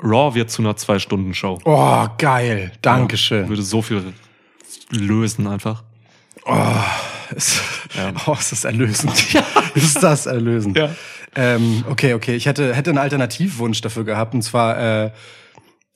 Raw 0.03 0.35
wird 0.35 0.51
zu 0.51 0.63
einer 0.63 0.77
Zwei-Stunden-Show. 0.77 1.59
Oh, 1.65 2.07
geil. 2.19 2.73
Dankeschön. 2.83 3.49
Würde 3.49 3.63
so 3.63 3.83
viel 3.83 4.03
lösen 4.91 5.47
einfach. 5.47 5.85
Es- 7.35 7.61
Oh, 8.27 8.33
ist 8.39 8.53
das 8.53 8.65
erlösend. 8.65 9.13
ist 9.75 10.03
das 10.03 10.27
erlösend. 10.27 10.77
Ja. 10.77 10.91
Ähm, 11.35 11.85
okay, 11.91 12.15
okay. 12.15 12.35
Ich 12.37 12.47
hätte, 12.47 12.75
hätte 12.75 12.91
einen 12.91 12.99
Alternativwunsch 12.99 13.81
dafür 13.81 14.05
gehabt. 14.05 14.35
Und 14.35 14.43
zwar, 14.43 14.79
äh, 15.05 15.11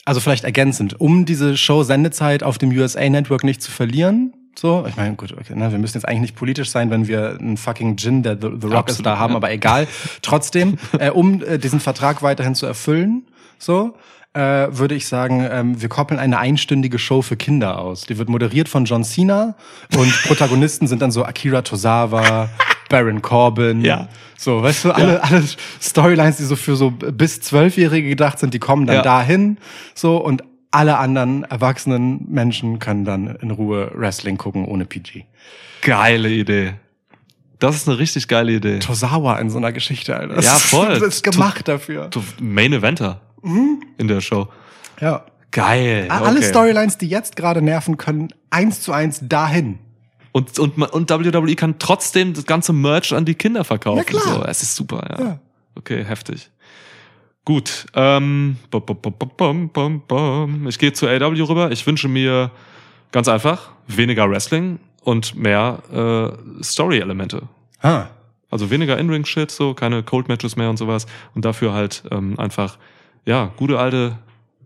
also 0.05 0.21
vielleicht 0.21 0.45
ergänzend, 0.45 1.01
um 1.01 1.25
diese 1.25 1.57
Show-Sendezeit 1.57 2.43
auf 2.43 2.59
dem 2.59 2.71
USA 2.71 3.09
Network 3.09 3.45
nicht 3.45 3.63
zu 3.63 3.71
verlieren. 3.71 4.35
So, 4.59 4.85
ich 4.87 4.97
meine, 4.97 5.17
gut, 5.17 5.33
okay, 5.33 5.55
ne, 5.55 5.71
wir 5.73 5.79
müssen 5.79 5.97
jetzt 5.97 6.07
eigentlich 6.07 6.21
nicht 6.21 6.37
politisch 6.37 6.71
sein, 6.71 6.91
wenn 6.91 7.07
wir 7.09 7.39
einen 7.41 7.57
fucking 7.57 7.97
Gin, 7.97 8.23
der 8.23 8.35
The, 8.35 8.49
The 8.61 8.67
Rock 8.67 8.89
ist, 8.89 8.99
Absolut, 9.01 9.07
da 9.07 9.19
haben, 9.19 9.31
ja. 9.33 9.37
aber 9.37 9.51
egal. 9.51 9.87
Trotzdem, 10.21 10.77
äh, 10.99 11.11
um 11.11 11.43
äh, 11.43 11.59
diesen 11.59 11.81
Vertrag 11.81 12.23
weiterhin 12.23 12.55
zu 12.55 12.67
erfüllen, 12.67 13.25
so, 13.59 13.95
äh, 14.35 14.69
würde 14.71 14.95
ich 14.95 15.07
sagen, 15.07 15.47
ähm, 15.51 15.81
wir 15.83 15.89
koppeln 15.89 16.19
eine 16.19 16.39
einstündige 16.39 16.99
Show 16.99 17.23
für 17.23 17.37
Kinder 17.37 17.79
aus. 17.79 18.03
Die 18.07 18.17
wird 18.19 18.29
moderiert 18.29 18.69
von 18.69 18.85
John 18.87 19.05
Cena 19.05 19.55
und 19.97 20.11
Protagonisten 20.27 20.87
sind 20.87 21.03
dann 21.03 21.11
so 21.11 21.25
Akira 21.25 21.63
Tozawa, 21.63 22.49
Baron 22.89 23.21
Corbin. 23.23 23.83
Ja. 23.83 24.09
So, 24.39 24.63
weißt 24.63 24.87
du, 24.87 24.93
alle, 24.93 25.23
alle 25.23 25.45
Storylines, 25.81 26.39
die 26.39 26.45
so 26.45 26.57
für 26.57 26.77
so 26.77 26.91
bis 26.91 27.41
Zwölfjährige 27.43 28.09
gedacht 28.09 28.39
sind, 28.39 28.55
die 28.55 28.59
kommen 28.59 28.87
dann 28.87 28.97
Ja. 28.97 29.03
dahin. 29.03 29.59
So, 29.95 30.17
und 30.17 30.43
alle 30.71 30.97
anderen 30.97 31.45
erwachsenen 31.45 32.25
Menschen 32.31 32.79
können 32.79 33.05
dann 33.05 33.27
in 33.43 33.51
Ruhe 33.51 33.91
Wrestling 33.95 34.39
gucken 34.39 34.65
ohne 34.65 34.87
PG. 34.87 35.25
Geile 35.83 36.31
Idee. 36.31 36.75
Das 37.59 37.77
ist 37.77 37.87
eine 37.89 37.99
richtig 37.99 38.27
geile 38.27 38.53
Idee. 38.53 38.79
Tozawa 38.79 39.39
in 39.39 39.51
so 39.51 39.59
einer 39.59 39.71
Geschichte, 39.73 40.17
Alter. 40.17 40.41
Ja, 40.41 40.55
voll. 40.55 40.89
Das 40.89 41.03
ist 41.03 41.23
gemacht 41.23 41.69
dafür. 41.69 42.09
Du- 42.09 42.23
Main 42.41 42.73
Eventer 42.73 43.21
in 43.43 44.09
der 44.09 44.21
Show. 44.21 44.49
Ja. 45.01 45.25
Geil. 45.51 46.07
Alle 46.09 46.39
okay. 46.39 46.49
Storylines, 46.49 46.97
die 46.97 47.09
jetzt 47.09 47.37
gerade 47.37 47.61
nerven, 47.61 47.99
können 47.99 48.29
eins 48.51 48.81
zu 48.81 48.93
eins 48.93 49.21
dahin. 49.23 49.79
Und, 50.33 50.59
und, 50.59 50.79
und 50.79 51.11
WWE 51.11 51.55
kann 51.57 51.79
trotzdem 51.79 52.33
das 52.33 52.47
ganze 52.47 52.73
Merch 52.73 53.15
an 53.15 53.27
die 53.27 53.35
Kinder 53.35 53.65
verkaufen. 53.65 53.99
Ja, 53.99 54.05
klar. 54.05 54.23
So, 54.23 54.45
es 54.45 54.63
ist 54.63 54.75
super, 54.75 55.07
ja. 55.11 55.25
Ja. 55.25 55.39
Okay, 55.75 56.05
heftig. 56.05 56.51
Gut. 57.45 57.87
Ähm, 57.95 58.57
bum, 58.71 58.83
bum, 59.73 60.01
bum. 60.07 60.67
Ich 60.69 60.79
gehe 60.79 60.93
zu 60.93 61.07
AW 61.07 61.41
rüber. 61.43 61.71
Ich 61.71 61.87
wünsche 61.87 62.09
mir 62.09 62.51
ganz 63.11 63.29
einfach 63.29 63.73
weniger 63.89 64.31
Wrestling 64.31 64.79
und 65.03 65.35
mehr 65.35 65.83
äh, 65.93 66.63
Story-Elemente. 66.63 67.49
Ah. 67.81 68.07
Also 68.51 68.71
weniger 68.71 68.99
In-Ring-Shit, 68.99 69.51
so 69.51 69.75
keine 69.75 70.03
Cold-Matches 70.03 70.57
mehr 70.57 70.71
und 70.71 70.77
sowas. 70.77 71.07
Und 71.35 71.45
dafür 71.45 71.73
halt 71.73 72.05
ähm, 72.11 72.39
einfach, 72.39 72.79
ja, 73.27 73.53
gute 73.57 73.79
alte, 73.79 74.19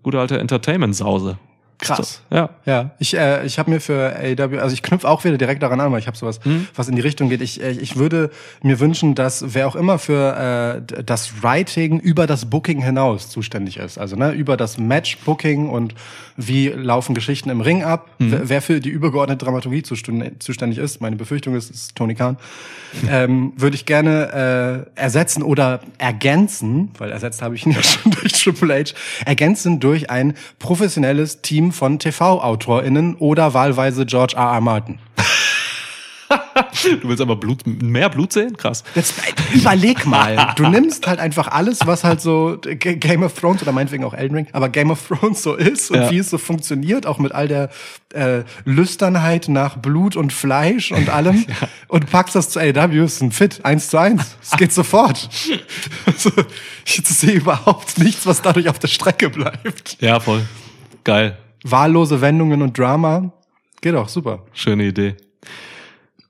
gute 0.03 0.19
alte 0.19 0.39
Entertainment-Sause. 0.39 1.39
Krass. 1.79 2.23
Ja. 2.31 2.49
Ja, 2.65 2.91
ich, 2.99 3.15
äh, 3.17 3.45
ich 3.45 3.59
habe 3.59 3.71
mir 3.71 3.81
für 3.81 4.17
AW, 4.17 4.59
also 4.61 4.73
ich 4.73 4.83
knüpfe 4.83 5.07
auch 5.09 5.25
wieder 5.25 5.37
direkt 5.37 5.63
daran 5.63 5.79
an, 5.81 5.93
weil 5.93 5.99
ich 5.99 6.07
habe 6.07 6.17
sowas, 6.17 6.41
Mhm. 6.45 6.67
was 6.75 6.89
in 6.89 6.97
die 6.97 7.03
Richtung 7.03 7.29
geht. 7.29 7.43
Ich, 7.43 7.63
äh, 7.63 7.73
ich 7.73 7.97
würde 7.97 8.31
mir 8.63 8.81
wünschen, 8.81 9.15
dass 9.15 9.45
wer 9.55 9.69
auch 9.69 9.77
immer 9.77 9.99
für 9.99 10.81
äh, 10.97 11.03
das 11.05 11.43
Writing 11.43 12.01
über 12.01 12.27
das 12.27 12.47
Booking 12.47 12.83
hinaus 12.83 13.29
zuständig 13.29 13.77
ist, 13.77 13.99
also 13.99 14.17
ne, 14.17 14.33
über 14.33 14.57
das 14.57 14.79
Match-Booking 14.79 15.69
und 15.69 15.95
wie 16.39 16.69
laufen 16.69 17.15
Geschichten 17.15 17.51
im 17.51 17.61
Ring 17.61 17.83
ab, 17.85 18.09
Mhm. 18.19 18.41
wer, 18.45 18.63
für 18.63 18.81
die 18.81 18.89
übergeordnete 18.91 19.45
Dramaturgie 19.45 19.83
zuständig, 19.83 20.43
zuständig 20.43 20.79
ist, 20.79 21.01
meine 21.01 21.17
Befürchtung 21.17 21.55
ist, 21.57 21.71
ist 21.71 21.95
Tony 21.95 22.15
Khan, 22.15 22.37
ähm, 23.11 23.53
würde 23.57 23.77
ich 23.77 23.85
gerne 23.87 24.87
äh, 24.97 25.01
ersetzen 25.01 25.43
oder 25.43 25.81
ergänzen, 25.99 26.91
weil 26.99 27.11
ersetzt 27.13 27.43
habe 27.43 27.55
ich 27.55 27.67
ihn 27.67 27.73
ja 27.73 27.83
schon 27.83 28.13
durch 28.13 28.33
Triple 28.33 28.75
H, 28.75 28.95
ergänzen 29.27 29.81
durch 29.81 30.11
ein 30.11 30.35
professionelles 30.59 31.43
Team 31.43 31.66
von 31.73 31.99
TV-AutorInnen 31.99 33.17
oder 33.17 33.55
wahlweise 33.55 34.07
George 34.07 34.35
R. 34.37 34.43
R. 34.55 34.61
Martin. 34.61 34.99
Du 37.01 37.09
willst 37.09 37.21
aber 37.21 37.37
Blut, 37.37 37.65
mehr 37.67 38.09
Blut 38.09 38.33
sehen? 38.33 38.57
Krass. 38.57 38.83
Jetzt 38.95 39.15
überleg 39.55 40.05
mal. 40.07 40.55
Du 40.57 40.67
nimmst 40.69 41.07
halt 41.07 41.21
einfach 41.21 41.49
alles, 41.49 41.87
was 41.87 42.03
halt 42.03 42.21
so 42.21 42.59
Game 42.61 43.23
of 43.23 43.33
Thrones 43.39 43.63
oder 43.63 43.71
meinetwegen 43.73 44.05
auch 44.05 44.13
Elden 44.15 44.35
Ring, 44.35 44.47
aber 44.53 44.69
Game 44.69 44.91
of 44.91 45.07
Thrones 45.07 45.43
so 45.43 45.55
ist 45.55 45.91
und 45.91 45.99
Ja. 46.01 46.11
wie 46.11 46.19
es 46.19 46.31
so 46.31 46.39
funktioniert, 46.39 47.07
auch 47.07 47.19
mit 47.19 47.33
all 47.33 47.47
der 47.47 47.71
äh, 48.13 48.43
Lüsternheit 48.65 49.49
nach 49.49 49.77
Blut 49.77 50.17
und 50.17 50.33
Fleisch 50.33 50.91
und 50.91 51.09
allem 51.11 51.45
und 51.89 52.11
packst 52.11 52.35
das 52.35 52.51
zu 52.51 52.59
AW, 52.61 53.05
ist 53.05 53.23
ein 53.23 53.31
Fit, 53.33 53.61
eins 53.65 53.89
zu 53.89 53.99
eins. 53.99 54.37
Es 54.43 54.51
geht 54.57 54.73
sofort. 54.73 55.29
Also, 56.07 56.31
ich 56.85 57.03
sehe 57.07 57.35
überhaupt 57.35 57.99
nichts, 57.99 58.27
was 58.27 58.43
dadurch 58.43 58.69
auf 58.69 58.79
der 58.81 58.89
Strecke 58.89 59.31
bleibt. 59.31 59.97
Ja, 60.01 60.19
voll. 60.19 60.43
Geil. 61.05 61.37
Wahllose 61.71 62.21
Wendungen 62.21 62.63
und 62.63 62.79
Drama. 62.79 63.33
Geht 63.81 63.95
auch, 63.95 64.09
super. 64.09 64.45
Schöne 64.53 64.87
Idee. 64.87 65.17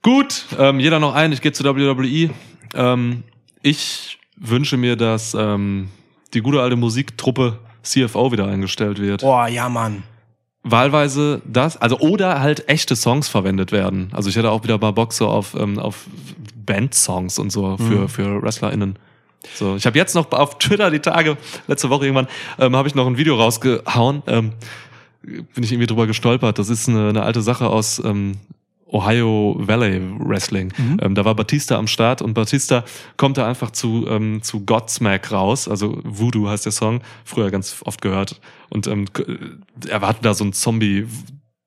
Gut, 0.03 0.47
ähm, 0.59 0.81
jeder 0.81 0.99
noch 0.99 1.15
ein. 1.15 1.33
Ich 1.33 1.43
gehe 1.43 1.53
zu 1.53 1.65
WWE. 1.65 2.31
Ähm, 2.75 3.23
ich 3.63 4.19
wünsche 4.37 4.77
mir, 4.77 4.97
dass 4.97 5.35
ähm, 5.35 5.89
die 6.33 6.41
gute 6.41 6.63
alte 6.63 6.77
Musiktruppe 6.77 7.59
CFO 7.83 8.33
wieder 8.33 8.47
eingestellt 8.47 9.01
wird. 9.01 9.21
Boah, 9.21 9.49
ja, 9.49 9.69
Mann. 9.69 10.05
Wahlweise 10.63 11.43
das, 11.45 11.77
also 11.77 11.99
oder 11.99 12.41
halt 12.41 12.69
echte 12.69 12.97
Songs 12.97 13.29
verwendet 13.29 13.73
werden. 13.73 14.09
Also 14.13 14.29
ich 14.29 14.37
hätte 14.37 14.51
auch 14.51 14.65
wieder 14.65 14.79
mal 14.79 14.93
Bock 14.93 15.13
so 15.13 15.29
auf, 15.29 15.55
ähm, 15.55 15.79
auf 15.79 16.07
Band-Songs 16.65 17.39
und 17.39 17.51
so 17.51 17.77
für, 17.77 18.09
für 18.09 18.43
WrestlerInnen. 18.43 18.99
So, 19.55 19.77
ich 19.77 19.87
habe 19.87 19.97
jetzt 19.97 20.15
noch 20.15 20.31
auf 20.33 20.59
Twitter 20.59 20.91
die 20.91 20.99
Tage, 20.99 21.37
letzte 21.69 21.91
Woche 21.91 22.07
irgendwann, 22.07 22.27
ähm, 22.59 22.75
habe 22.75 22.89
ich 22.89 22.95
noch 22.95 23.07
ein 23.07 23.17
Video 23.17 23.37
rausgehauen. 23.37 24.23
Ähm, 24.27 24.53
bin 25.23 25.63
ich 25.65 25.73
irgendwie 25.73 25.87
drüber 25.87 26.07
gestolpert. 26.07 26.59
Das 26.59 26.69
ist 26.69 26.89
eine, 26.89 27.09
eine 27.11 27.23
alte 27.23 27.43
Sache 27.43 27.69
aus 27.69 28.01
ähm, 28.05 28.33
Ohio 28.89 29.57
Valley 29.59 30.01
Wrestling. 30.21 30.73
Mhm. 30.77 30.99
Ähm, 31.03 31.15
da 31.17 31.25
war 31.25 31.35
Batista 31.35 31.77
am 31.77 31.87
Start 31.89 32.23
und 32.23 32.35
Batista 32.35 32.85
kommt 33.17 33.37
da 33.37 33.47
einfach 33.49 33.71
zu, 33.73 34.07
ähm, 34.09 34.43
zu 34.43 34.61
Godsmack 34.65 35.33
raus. 35.33 35.67
Also 35.69 35.99
Voodoo 36.05 36.49
heißt 36.49 36.65
der 36.67 36.73
Song, 36.73 37.01
früher 37.25 37.51
ganz 37.51 37.77
oft 37.85 38.01
gehört. 38.01 38.41
Und 38.69 38.87
ähm, 38.87 39.13
k- 39.13 39.25
er 39.89 40.01
hatte 40.03 40.23
da 40.23 40.35
so 40.35 40.45
ein 40.45 40.53
Zombie 40.53 41.07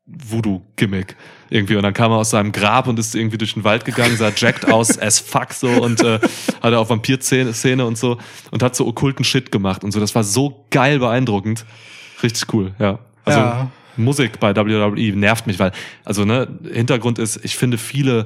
Voodoo-Gimmick 0.06 1.16
irgendwie. 1.50 1.76
Und 1.76 1.84
dann 1.84 1.93
kam 1.93 2.12
er 2.12 2.18
aus 2.18 2.32
seinem 2.32 2.52
Grab 2.52 2.88
und 2.88 2.97
ist 3.00 3.16
irgendwie 3.16 3.38
durch 3.38 3.54
den 3.54 3.64
Wald 3.64 3.86
gegangen, 3.86 4.16
sah 4.18 4.32
jacked 4.36 4.66
aus 4.72 4.97
as 4.97 5.20
fuck 5.20 5.54
so 5.54 5.68
und 5.70 6.02
äh, 6.02 6.20
hatte 6.62 6.80
auch 6.80 6.89
Vampir-Szene 6.89 7.86
und 7.86 7.97
so 7.97 8.18
und 8.52 8.64
hat 8.64 8.76
so 8.76 8.88
okkulten 8.88 9.24
Shit 9.26 9.52
gemacht 9.52 9.84
und 9.84 9.91
so. 9.91 10.00
Das 10.00 10.16
war 10.16 10.24
so 10.24 10.66
geil 10.72 11.00
beeindruckend. 11.00 11.66
Richtig 12.24 12.54
cool, 12.54 12.74
ja. 12.80 13.00
Also 13.26 13.39
Ja. 13.39 13.72
Musik 13.97 14.39
bei 14.39 14.55
WWE 14.55 15.15
nervt 15.15 15.45
mich, 15.45 15.59
weil, 15.59 15.72
also 16.05 16.24
ne, 16.24 16.47
Hintergrund 16.72 17.20
ist, 17.20 17.43
ich 17.43 17.57
finde 17.57 17.78
viele 17.78 18.26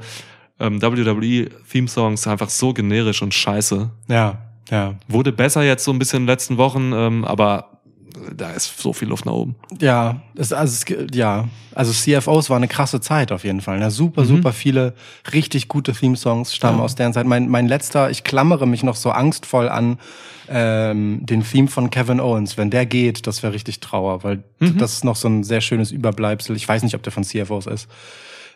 ähm, 0.60 0.82
WWE-Theme-Songs 0.82 2.28
einfach 2.28 2.50
so 2.50 2.74
generisch 2.74 3.22
und 3.22 3.34
scheiße. 3.34 3.90
Ja, 4.08 4.38
ja. 4.70 4.96
Wurde 5.08 5.32
besser 5.32 5.64
jetzt 5.64 5.84
so 5.84 5.92
ein 5.92 6.00
bisschen 6.00 6.18
in 6.18 6.24
den 6.24 6.30
letzten 6.30 6.58
Wochen, 6.58 6.92
ähm, 6.94 7.26
aber 7.26 7.70
da 8.36 8.52
ist 8.52 8.80
so 8.80 8.94
viel 8.94 9.08
Luft 9.08 9.26
nach 9.26 9.34
oben. 9.34 9.56
Ja, 9.82 10.22
es, 10.38 10.54
also 10.54 10.74
es, 10.74 11.08
ja, 11.14 11.48
also 11.74 11.92
CFOs 11.92 12.50
war 12.50 12.58
eine 12.58 12.68
krasse 12.68 13.02
Zeit 13.02 13.32
auf 13.32 13.44
jeden 13.44 13.62
Fall. 13.62 13.80
Ne? 13.80 13.90
Super, 13.92 14.26
super 14.26 14.54
viele 14.54 14.94
richtig 15.34 15.68
gute 15.68 15.94
Theme-Songs 15.94 16.54
stammen 16.56 16.80
aus 16.80 16.96
deren 16.96 17.14
Zeit. 17.14 17.26
Mein, 17.26 17.50
mein 17.50 17.68
letzter, 17.68 18.12
ich 18.12 18.24
klammere 18.24 18.68
mich 18.68 18.84
noch 18.84 18.96
so 18.96 19.10
angstvoll 19.10 19.68
an 19.68 19.98
ähm, 20.54 21.26
den 21.26 21.44
Theme 21.44 21.68
von 21.68 21.90
Kevin 21.90 22.20
Owens. 22.20 22.58
Wenn 22.58 22.70
der 22.70 22.86
geht, 22.86 23.26
das 23.28 23.42
wäre 23.42 23.54
richtig 23.54 23.80
Trauer, 23.80 24.24
weil 24.24 24.44
das 24.60 24.94
ist 24.94 25.04
noch 25.04 25.16
so 25.16 25.28
ein 25.28 25.44
sehr 25.44 25.62
schönes 25.62 25.92
Überbleibsel. 25.92 26.56
Ich 26.56 26.68
weiß 26.70 26.84
nicht, 26.84 26.96
ob 26.96 27.02
der 27.04 27.12
von 27.12 27.24
CFOs 27.24 27.66
ist. 27.66 27.88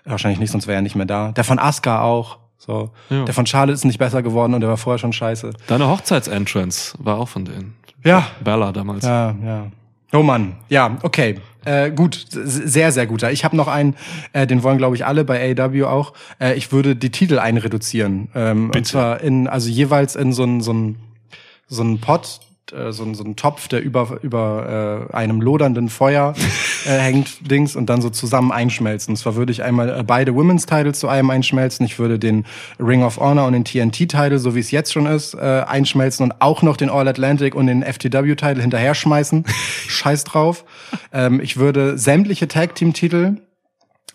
Wahrscheinlich 0.05 0.39
nicht, 0.39 0.51
sonst 0.51 0.67
wäre 0.67 0.75
er 0.77 0.81
nicht 0.81 0.95
mehr 0.95 1.05
da. 1.07 1.31
Der 1.33 1.43
von 1.43 1.59
Asuka 1.59 2.01
auch. 2.01 2.37
So. 2.59 2.91
Ja. 3.09 3.25
Der 3.25 3.33
von 3.33 3.45
Charlotte 3.45 3.73
ist 3.73 3.83
nicht 3.85 3.99
besser 3.99 4.21
geworden 4.21 4.53
und 4.53 4.61
der 4.61 4.69
war 4.69 4.77
vorher 4.77 4.99
schon 4.99 5.11
scheiße. 5.13 5.51
Deine 5.67 5.87
Hochzeitsentrance 5.89 6.93
war 6.99 7.17
auch 7.17 7.27
von 7.29 7.45
denen. 7.45 7.75
Ja, 8.03 8.27
Bella 8.43 8.71
damals. 8.71 9.03
Ja, 9.03 9.35
ja. 9.43 9.67
Oh 10.13 10.23
Mann, 10.23 10.55
ja, 10.69 10.97
okay. 11.03 11.35
Äh, 11.65 11.91
gut, 11.91 12.25
sehr, 12.31 12.93
sehr 12.93 13.05
guter. 13.07 13.29
Ich 13.33 13.43
habe 13.43 13.57
noch 13.57 13.67
einen, 13.67 13.95
äh, 14.31 14.47
den 14.47 14.63
wollen, 14.63 14.77
glaube 14.77 14.95
ich, 14.95 15.05
alle 15.05 15.25
bei 15.25 15.53
AW 15.59 15.83
auch. 15.83 16.13
Äh, 16.39 16.53
ich 16.55 16.71
würde 16.71 16.95
die 16.95 17.09
Titel 17.09 17.39
einreduzieren. 17.39 18.29
Ähm, 18.33 18.71
und 18.73 18.87
zwar 18.87 19.19
in, 19.19 19.49
also 19.49 19.69
jeweils 19.69 20.15
in 20.15 20.31
so 20.31 20.43
einen 20.43 20.61
so 20.61 20.71
einen- 20.71 20.95
so 21.67 21.81
einen 21.81 21.99
Pot, 21.99 22.39
äh, 22.71 22.91
so 22.91 23.03
einen 23.03 23.15
so 23.15 23.23
einen 23.23 23.35
Topf, 23.35 23.67
der 23.67 23.81
über, 23.81 24.19
über 24.21 25.07
äh, 25.11 25.13
einem 25.15 25.41
lodernden 25.41 25.89
Feuer 25.89 26.33
äh, 26.85 26.89
hängt, 26.97 27.49
Dings, 27.49 27.75
und 27.75 27.87
dann 27.87 28.01
so 28.01 28.09
zusammen 28.09 28.51
einschmelzen. 28.51 29.13
Und 29.13 29.17
zwar 29.17 29.35
würde 29.35 29.51
ich 29.51 29.63
einmal 29.63 29.89
äh, 29.89 30.03
beide 30.03 30.35
Women's 30.35 30.65
Titles 30.65 30.99
zu 30.99 31.07
einem 31.07 31.29
einschmelzen. 31.29 31.85
Ich 31.85 31.99
würde 31.99 32.19
den 32.19 32.45
Ring 32.79 33.03
of 33.03 33.17
Honor 33.17 33.47
und 33.47 33.53
den 33.53 33.65
TNT-Title, 33.65 34.39
so 34.39 34.55
wie 34.55 34.59
es 34.59 34.71
jetzt 34.71 34.93
schon 34.93 35.05
ist, 35.05 35.33
äh, 35.33 35.63
einschmelzen 35.67 36.23
und 36.23 36.41
auch 36.41 36.61
noch 36.61 36.77
den 36.77 36.89
All 36.89 37.07
Atlantic 37.07 37.55
und 37.55 37.67
den 37.67 37.83
FTW-Title 37.83 38.61
hinterher 38.61 38.95
schmeißen. 38.95 39.45
Scheiß 39.87 40.23
drauf. 40.23 40.65
Ähm, 41.11 41.39
ich 41.41 41.57
würde 41.57 41.97
sämtliche 41.97 42.47
Tag-Team-Titel 42.47 43.37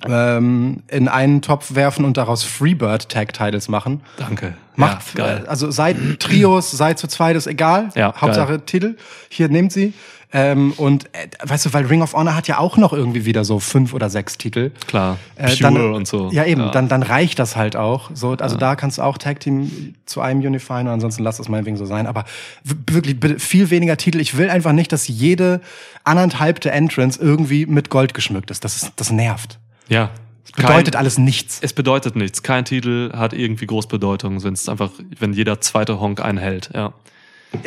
ähm, 0.09 0.83
in 0.89 1.09
einen 1.09 1.43
Topf 1.43 1.75
werfen 1.75 2.05
und 2.05 2.17
daraus 2.17 2.45
Freebird 2.45 3.09
Tag 3.09 3.33
Titles 3.33 3.69
machen. 3.69 4.03
Danke. 4.17 4.55
Macht 4.75 5.19
ja, 5.19 5.27
geil. 5.27 5.45
also 5.47 5.71
seid 5.71 5.97
Trios, 6.19 6.71
seid 6.71 6.99
zu 6.99 7.07
zweit, 7.07 7.37
ist 7.37 7.47
egal. 7.47 7.91
Ja, 7.95 8.15
Hauptsache 8.19 8.65
Titel. 8.65 8.97
Hier 9.29 9.49
nehmt 9.49 9.73
sie. 9.73 9.93
Ähm, 10.35 10.73
und 10.79 11.07
äh, 11.13 11.29
weißt 11.43 11.67
du, 11.67 11.75
weil 11.75 11.85
Ring 11.85 12.01
of 12.01 12.15
Honor 12.15 12.35
hat 12.35 12.49
ja 12.49 12.57
auch 12.57 12.79
noch 12.79 12.95
irgendwie 12.95 13.27
wieder 13.27 13.45
so 13.45 13.59
fünf 13.59 13.93
oder 13.93 14.09
sechs 14.09 14.39
Titel. 14.39 14.71
Klar. 14.87 15.19
Äh, 15.37 15.55
Pure 15.57 15.59
dann, 15.61 15.77
und 15.93 16.09
so. 16.09 16.31
Ja, 16.33 16.47
eben, 16.47 16.71
Dann, 16.73 16.89
dann 16.89 17.03
reicht 17.03 17.39
das 17.39 17.55
halt 17.55 17.77
auch. 17.77 18.11
So, 18.15 18.33
also 18.33 18.57
da 18.57 18.75
kannst 18.75 18.97
du 18.97 19.03
auch 19.03 19.19
Tag 19.19 19.41
Team 19.41 19.95
zu 20.07 20.23
einem 20.23 20.41
unifieren, 20.41 20.89
ansonsten 20.89 21.23
lass 21.23 21.39
es 21.39 21.51
meinetwegen 21.51 21.77
so 21.77 21.85
sein. 21.85 22.07
Aber 22.07 22.25
wirklich 22.65 23.17
viel 23.43 23.69
weniger 23.69 23.99
Titel. 23.99 24.21
Ich 24.21 24.37
will 24.39 24.49
einfach 24.49 24.73
nicht, 24.73 24.91
dass 24.91 25.07
jede 25.07 25.61
anderthalbte 26.05 26.71
Entrance 26.71 27.21
irgendwie 27.21 27.67
mit 27.67 27.91
Gold 27.91 28.15
geschmückt 28.15 28.51
ist. 28.51 28.65
Das, 28.65 28.83
ist, 28.83 28.93
das 28.97 29.11
nervt. 29.11 29.59
Ja. 29.93 30.11
Bedeutet 30.57 30.95
Kein- 30.95 31.01
alles 31.01 31.19
nichts. 31.19 31.59
Es 31.63 31.73
bedeutet 31.73 32.15
nichts. 32.17 32.43
Kein 32.43 32.65
Titel 32.65 33.13
hat 33.15 33.33
irgendwie 33.33 33.67
groß 33.67 33.87
Bedeutung, 33.87 34.43
wenn 34.45 34.53
es 34.53 34.69
einfach, 34.69 34.91
wenn 35.19 35.33
jeder 35.33 35.61
zweite 35.61 35.99
Honk 36.01 36.21
einhält. 36.21 36.71
Ja. 36.75 36.93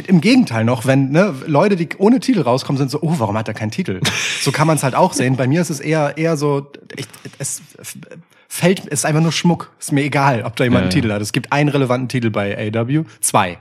Im 0.08 0.20
Gegenteil 0.22 0.64
noch, 0.66 0.86
wenn 0.86 1.12
ne, 1.12 1.34
Leute, 1.48 1.76
die 1.76 1.90
ohne 1.98 2.20
Titel 2.20 2.42
rauskommen, 2.42 2.78
sind 2.78 2.90
so, 2.92 3.02
oh, 3.02 3.16
warum 3.18 3.38
hat 3.38 3.48
er 3.48 3.54
keinen 3.54 3.72
Titel? 3.72 4.02
So 4.42 4.52
kann 4.52 4.68
man 4.68 4.78
es 4.78 4.84
halt 4.84 4.96
auch 4.96 5.14
sehen. 5.14 5.36
Bei 5.36 5.48
mir 5.48 5.62
ist 5.62 5.70
es 5.70 5.80
eher 5.80 6.18
eher 6.18 6.38
so, 6.38 6.72
ich, 6.96 7.08
es 7.40 7.62
fällt, 8.48 8.82
es 8.88 9.00
ist 9.00 9.06
einfach 9.06 9.22
nur 9.22 9.32
Schmuck. 9.32 9.72
Ist 9.80 9.92
mir 9.92 10.04
egal, 10.04 10.44
ob 10.44 10.56
da 10.56 10.64
jemand 10.64 10.82
Ja, 10.82 10.84
einen 10.86 10.92
ja. 10.92 11.02
Titel 11.02 11.14
hat. 11.14 11.22
Es 11.22 11.32
gibt 11.34 11.52
einen 11.52 11.70
relevanten 11.70 12.10
Titel 12.10 12.30
bei 12.32 12.56
AW, 12.76 13.04
zwei, 13.22 13.58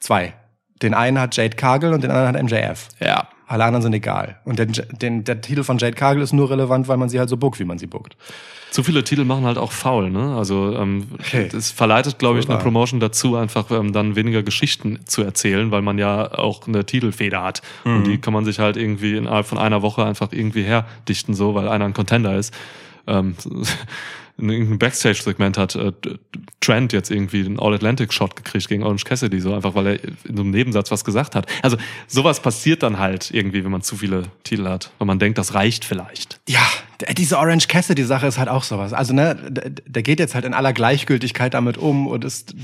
zwei. 0.00 0.34
Den 0.80 0.94
einen 0.94 1.18
hat 1.20 1.36
Jade 1.36 1.56
Cargill 1.56 1.92
und 1.92 2.02
den 2.02 2.10
anderen 2.10 2.36
hat 2.36 2.42
MJF. 2.42 2.88
Ja. 3.00 3.28
Alle 3.52 3.64
anderen 3.64 3.82
sind 3.82 3.92
egal. 3.92 4.36
Und 4.46 4.58
den, 4.58 4.72
den, 5.02 5.24
der 5.24 5.42
Titel 5.42 5.62
von 5.62 5.76
Jade 5.76 5.94
Cargill 5.94 6.22
ist 6.22 6.32
nur 6.32 6.48
relevant, 6.48 6.88
weil 6.88 6.96
man 6.96 7.10
sie 7.10 7.18
halt 7.18 7.28
so 7.28 7.36
bookt, 7.36 7.60
wie 7.60 7.66
man 7.66 7.76
sie 7.76 7.86
bookt. 7.86 8.16
Zu 8.70 8.82
viele 8.82 9.04
Titel 9.04 9.26
machen 9.26 9.44
halt 9.44 9.58
auch 9.58 9.72
faul, 9.72 10.08
ne? 10.08 10.34
Also 10.34 10.74
ähm, 10.74 11.08
Okay. 11.18 11.50
das 11.52 11.70
verleitet, 11.70 12.18
glaube 12.18 12.38
ich, 12.38 12.48
eine. 12.48 12.56
Promotion 12.56 12.98
dazu, 12.98 13.36
einfach 13.36 13.70
ähm, 13.70 13.92
dann 13.92 14.16
weniger 14.16 14.42
Geschichten 14.42 15.00
zu 15.04 15.22
erzählen, 15.22 15.70
weil 15.70 15.82
man 15.82 15.98
ja 15.98 16.32
auch 16.38 16.66
eine 16.66 16.86
Titelfeder 16.86 17.42
hat. 17.42 17.60
Mhm. 17.84 17.96
Und 17.96 18.06
die 18.06 18.16
kann 18.16 18.32
man 18.32 18.46
sich 18.46 18.58
halt 18.58 18.78
irgendwie 18.78 19.18
innerhalb 19.18 19.44
von 19.44 19.58
einer 19.58 19.82
Woche 19.82 20.02
einfach 20.02 20.28
irgendwie 20.32 20.62
herdichten, 20.62 21.34
so, 21.34 21.54
weil 21.54 21.68
einer 21.68 21.84
ein 21.84 21.92
Contender 21.92 22.34
ist. 22.38 22.54
Ähm, 23.06 23.36
in 24.42 24.50
irgendeinem 24.50 24.78
Backstage-Segment 24.78 25.56
hat 25.56 25.76
äh, 25.76 25.92
Trent 26.60 26.92
jetzt 26.92 27.10
irgendwie 27.10 27.44
den 27.44 27.58
All-Atlantic-Shot 27.58 28.36
gekriegt 28.36 28.68
gegen 28.68 28.82
Orange 28.82 29.04
Cassidy, 29.04 29.40
so 29.40 29.54
einfach, 29.54 29.74
weil 29.74 29.86
er 29.86 30.04
in 30.04 30.36
so 30.36 30.42
einem 30.42 30.50
Nebensatz 30.50 30.90
was 30.90 31.04
gesagt 31.04 31.34
hat. 31.34 31.46
Also 31.62 31.76
sowas 32.08 32.40
passiert 32.40 32.82
dann 32.82 32.98
halt 32.98 33.30
irgendwie, 33.30 33.64
wenn 33.64 33.70
man 33.70 33.82
zu 33.82 33.96
viele 33.96 34.24
Titel 34.42 34.68
hat, 34.68 34.90
weil 34.98 35.06
man 35.06 35.18
denkt, 35.18 35.38
das 35.38 35.54
reicht 35.54 35.84
vielleicht. 35.84 36.40
Ja, 36.48 36.66
diese 37.16 37.38
Orange 37.38 37.68
Cassidy-Sache 37.68 38.26
ist 38.26 38.38
halt 38.38 38.48
auch 38.48 38.62
sowas. 38.62 38.92
Also, 38.92 39.12
ne, 39.14 39.36
der 39.86 40.02
geht 40.02 40.18
jetzt 40.18 40.34
halt 40.34 40.44
in 40.44 40.54
aller 40.54 40.72
Gleichgültigkeit 40.72 41.54
damit 41.54 41.78
um 41.78 42.06
und 42.06 42.24
ist 42.24 42.54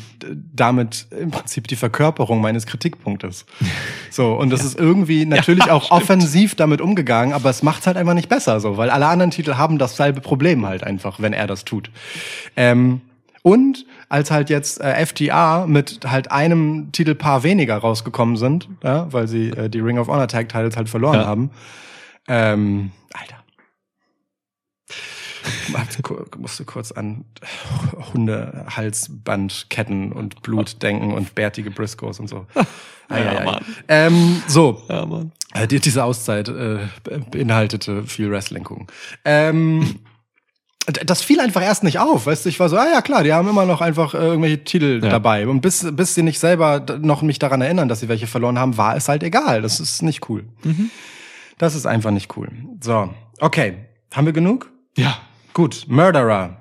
damit 0.55 1.07
im 1.11 1.31
Prinzip 1.31 1.69
die 1.69 1.77
Verkörperung 1.77 2.41
meines 2.41 2.67
Kritikpunktes. 2.67 3.47
So, 4.11 4.33
und 4.33 4.51
das 4.51 4.65
ist 4.65 4.79
irgendwie 4.79 5.27
natürlich 5.27 5.71
auch 5.71 5.91
offensiv 5.91 6.55
damit 6.55 6.81
umgegangen, 6.81 7.35
aber 7.35 7.51
es 7.51 7.63
macht's 7.63 7.87
halt 7.87 7.97
einfach 7.99 8.15
nicht 8.15 8.29
besser, 8.31 8.59
so, 8.59 8.77
weil 8.79 8.89
alle 8.91 9.07
anderen 9.07 9.31
Titel 9.31 9.55
haben 9.55 9.79
dasselbe 9.79 10.21
Problem 10.23 10.67
halt 10.67 10.83
einfach, 10.83 11.21
wenn 11.21 11.33
er 11.35 11.47
das 11.47 11.65
tut. 11.65 11.91
Ähm, 12.57 13.03
und 13.43 13.85
als 14.09 14.31
halt 14.31 14.51
jetzt 14.51 14.81
äh, 14.81 15.05
FTA 15.07 15.67
mit 15.67 16.01
halt 16.07 16.33
einem 16.33 16.91
Titelpaar 16.93 17.43
weniger 17.43 17.77
rausgekommen 17.77 18.37
sind, 18.37 18.69
ja, 18.83 19.13
weil 19.13 19.29
sie 19.29 19.51
äh, 19.51 19.69
die 19.69 19.81
Ring 19.81 19.99
of 19.99 20.09
Honor 20.09 20.27
Tag 20.27 20.49
Titles 20.49 20.77
halt 20.77 20.89
verloren 20.89 21.21
Ja. 21.21 21.27
haben, 21.27 21.51
ähm, 22.27 22.91
Alter. 23.13 23.38
Musste 26.39 26.65
kurz 26.65 26.93
an 26.93 27.25
Hunde, 28.13 28.67
Halsband, 28.75 29.67
Ketten 29.71 30.13
und 30.13 30.43
Blut 30.43 30.83
denken 30.83 31.13
und 31.13 31.35
bärtige 31.35 31.71
Briscoes 31.71 32.21
und 32.21 32.29
so. 32.29 32.47
Ei, 33.09 33.27
ei. 33.27 33.45
Mann. 33.45 33.65
Ähm, 33.89 34.43
so, 34.47 34.83
Ja, 34.89 35.07
Mann. 35.07 35.33
äh, 35.55 35.67
die, 35.67 35.81
diese 35.81 36.05
Auszeit 36.05 36.49
äh, 36.49 36.81
beinhaltete 37.31 38.05
viel 38.05 38.31
Wrestling 38.31 38.65
gucken. 38.65 38.87
Ähm, 39.25 39.97
das 41.05 41.23
fiel 41.23 41.39
einfach 41.41 41.63
erst 41.63 41.85
nicht 41.85 41.99
auf, 41.99 42.25
weißt 42.27 42.47
du, 42.47 42.49
ich 42.49 42.59
war 42.61 42.71
so, 42.71 42.77
ah 42.79 42.87
ja 42.91 43.03
klar, 43.03 43.23
die 43.23 43.33
haben 43.35 43.47
immer 43.49 43.67
noch 43.67 43.83
einfach 43.83 44.15
äh, 44.15 44.19
irgendwelche 44.19 44.65
Titel 44.65 45.01
Ja. 45.03 45.11
dabei. 45.11 45.47
Und 45.47 45.61
bis, 45.61 45.87
bis 45.95 46.15
sie 46.15 46.23
nicht 46.23 46.39
selber 46.39 46.85
noch 47.01 47.21
mich 47.21 47.39
daran 47.39 47.61
erinnern, 47.61 47.89
dass 47.91 48.01
sie 48.01 48.09
welche 48.09 48.27
verloren 48.27 48.59
haben, 48.59 48.79
war 48.79 48.97
es 48.97 49.07
halt 49.09 49.23
egal. 49.23 49.61
Das 49.61 49.81
ist 49.81 50.03
nicht 50.03 50.29
cool. 50.31 50.45
Das 51.59 51.75
ist 51.75 51.85
einfach 51.87 52.11
nicht 52.11 52.37
cool. 52.39 52.49
So, 52.81 53.13
okay. 53.41 53.75
Haben 54.15 54.25
wir 54.27 54.33
genug? 54.33 54.71
Ja. 54.97 55.19
Gut, 55.55 55.85
Murderer. 55.89 56.57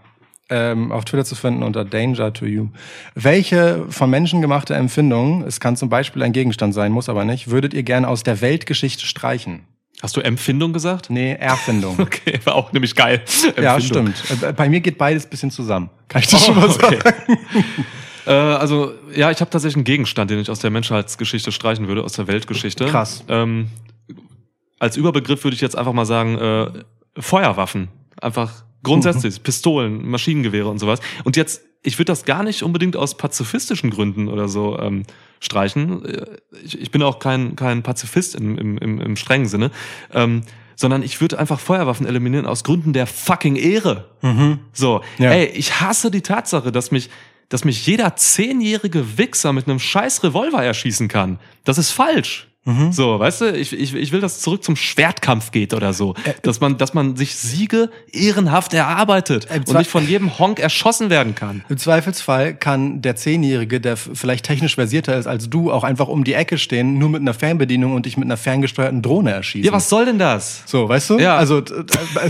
Ähm, 0.49 0.93
auf 0.93 1.03
Twitter 1.03 1.25
zu 1.25 1.35
finden 1.35 1.61
unter 1.61 1.83
Danger 1.83 2.31
to 2.31 2.45
You. 2.45 2.69
Welche 3.15 3.85
von 3.89 4.09
Menschen 4.09 4.41
gemachte 4.41 4.75
Empfindung, 4.75 5.43
es 5.43 5.59
kann 5.59 5.75
zum 5.75 5.89
Beispiel 5.89 6.23
ein 6.23 6.31
Gegenstand 6.31 6.73
sein, 6.73 6.93
muss 6.93 7.09
aber 7.09 7.25
nicht, 7.25 7.49
würdet 7.49 7.73
ihr 7.73 7.83
gerne 7.83 8.07
aus 8.07 8.23
der 8.23 8.39
Weltgeschichte 8.39 9.05
streichen? 9.05 9.63
Hast 10.01 10.15
du 10.15 10.21
Empfindung 10.21 10.71
gesagt? 10.71 11.09
Nee, 11.09 11.33
Erfindung. 11.33 11.97
Okay, 11.99 12.39
war 12.45 12.55
auch 12.55 12.71
nämlich 12.71 12.95
geil. 12.95 13.21
ja, 13.61 13.81
stimmt. 13.81 14.15
Äh, 14.41 14.53
Bei 14.53 14.69
mir 14.69 14.79
geht 14.79 14.97
beides 14.97 15.25
bisschen 15.25 15.51
zusammen. 15.51 15.89
Kann 16.07 16.21
ich 16.21 16.29
das 16.29 16.45
schon 16.45 16.55
Oh, 16.57 16.61
mal 16.61 16.71
sagen? 16.71 16.95
okay. 16.95 17.37
Äh, 18.25 18.31
also, 18.33 18.91
ja, 19.15 19.31
ich 19.31 19.39
habe 19.39 19.49
tatsächlich 19.49 19.77
einen 19.77 19.85
Gegenstand, 19.85 20.29
den 20.29 20.37
ich 20.39 20.49
aus 20.49 20.59
der 20.59 20.69
Menschheitsgeschichte 20.69 21.53
streichen 21.53 21.87
würde, 21.87 22.03
aus 22.03 22.11
der 22.11 22.27
Weltgeschichte. 22.27 22.85
Krass. 22.87 23.23
Ähm, 23.29 23.69
als 24.79 24.97
Überbegriff 24.97 25.45
würde 25.45 25.55
ich 25.55 25.61
jetzt 25.61 25.77
einfach 25.77 25.93
mal 25.93 26.05
sagen, 26.05 26.37
äh, 26.37 26.67
Feuerwaffen. 27.21 27.87
Einfach 28.21 28.65
grundsätzlich, 28.87 29.43
Pistolen, 29.43 30.07
Maschinengewehre 30.07 30.69
und 30.69 30.79
sowas. 30.79 30.99
Und 31.23 31.35
jetzt 31.37 31.61
ich 31.83 31.97
würde 31.99 32.11
das 32.11 32.25
gar 32.25 32.43
nicht 32.43 32.63
unbedingt 32.63 32.97
aus 32.97 33.15
pazifistischen 33.15 33.91
Gründen 33.91 34.27
oder 34.27 34.49
so 34.49 34.77
ähm, 34.79 35.03
streichen. 35.39 36.03
Äh, 36.03 36.25
Ich, 36.65 36.81
ich 36.81 36.91
bin 36.91 37.01
auch 37.03 37.19
kein, 37.19 37.55
kein 37.55 37.81
Pazifist 37.83 38.35
im, 38.35 38.57
im, 38.57 38.77
im, 38.77 38.99
im 38.99 39.15
strengen 39.15 39.45
Sinne. 39.45 39.71
Ähm, 40.13 40.41
sondern 40.75 41.01
ich 41.01 41.21
würde 41.21 41.39
einfach 41.39 41.59
Feuerwaffen 41.59 42.05
eliminieren 42.05 42.45
aus 42.45 42.63
Gründen 42.63 42.93
der 42.93 43.07
fucking 43.07 43.55
Ehre. 43.55 44.09
So, 44.73 45.01
Ja. 45.17 45.31
ey, 45.31 45.45
ich 45.47 45.79
hasse 45.79 46.11
die 46.11 46.21
Tatsache, 46.21 46.71
dass 46.71 46.91
mich, 46.91 47.09
dass 47.49 47.63
mich 47.63 47.87
jeder 47.87 48.15
zehnjährige 48.15 49.17
Wichser 49.17 49.53
mit 49.53 49.67
einem 49.67 49.79
scheiß 49.79 50.23
Revolver 50.23 50.63
erschießen 50.63 51.07
kann. 51.07 51.39
Das 51.63 51.77
ist 51.77 51.91
falsch. 51.91 52.46
So, 52.91 53.17
weißt 53.17 53.41
du, 53.41 53.51
ich, 53.57 53.71
ich, 53.71 53.93
ich 53.95 54.11
will, 54.11 54.19
dass 54.19 54.35
es 54.37 54.41
zurück 54.41 54.61
zum 54.63 54.75
Schwertkampf 54.75 55.51
geht 55.51 55.73
oder 55.73 55.93
so. 55.93 56.15
dass 56.41 56.59
man, 56.59 56.77
dass 56.77 56.93
man 56.93 57.15
sich 57.15 57.35
Siege 57.35 57.89
ehrenhaft 58.11 58.73
erarbeitet 58.73 59.47
Äh, 59.49 59.59
und 59.65 59.77
nicht 59.77 59.89
von 59.89 60.05
jedem 60.05 60.37
Honk 60.37 60.59
erschossen 60.59 61.09
werden 61.09 61.33
kann. 61.33 61.63
Im 61.69 61.77
Zweifelsfall 61.77 62.53
kann 62.55 63.01
der 63.01 63.15
Zehnjährige, 63.15 63.79
der 63.79 63.95
vielleicht 63.95 64.45
technisch 64.45 64.75
versierter 64.75 65.17
ist 65.17 65.27
als 65.27 65.49
du, 65.49 65.71
auch 65.71 65.83
einfach 65.85 66.09
um 66.09 66.23
die 66.25 66.33
Ecke 66.33 66.57
stehen, 66.57 66.97
nur 66.97 67.07
mit 67.09 67.21
einer 67.21 67.33
Fernbedienung 67.33 67.93
und 67.93 68.05
dich 68.05 68.17
mit 68.17 68.25
einer 68.25 68.37
ferngesteuerten 68.37 69.01
Drohne 69.01 69.31
erschießen. 69.31 69.65
Ja, 69.65 69.71
was 69.71 69.87
soll 69.87 70.03
denn 70.05 70.19
das? 70.19 70.63
So, 70.65 70.89
weißt 70.89 71.11
du? 71.11 71.19
Ja. 71.19 71.37
Also 71.37 71.61
t- 71.61 71.73
äh, 71.73 72.29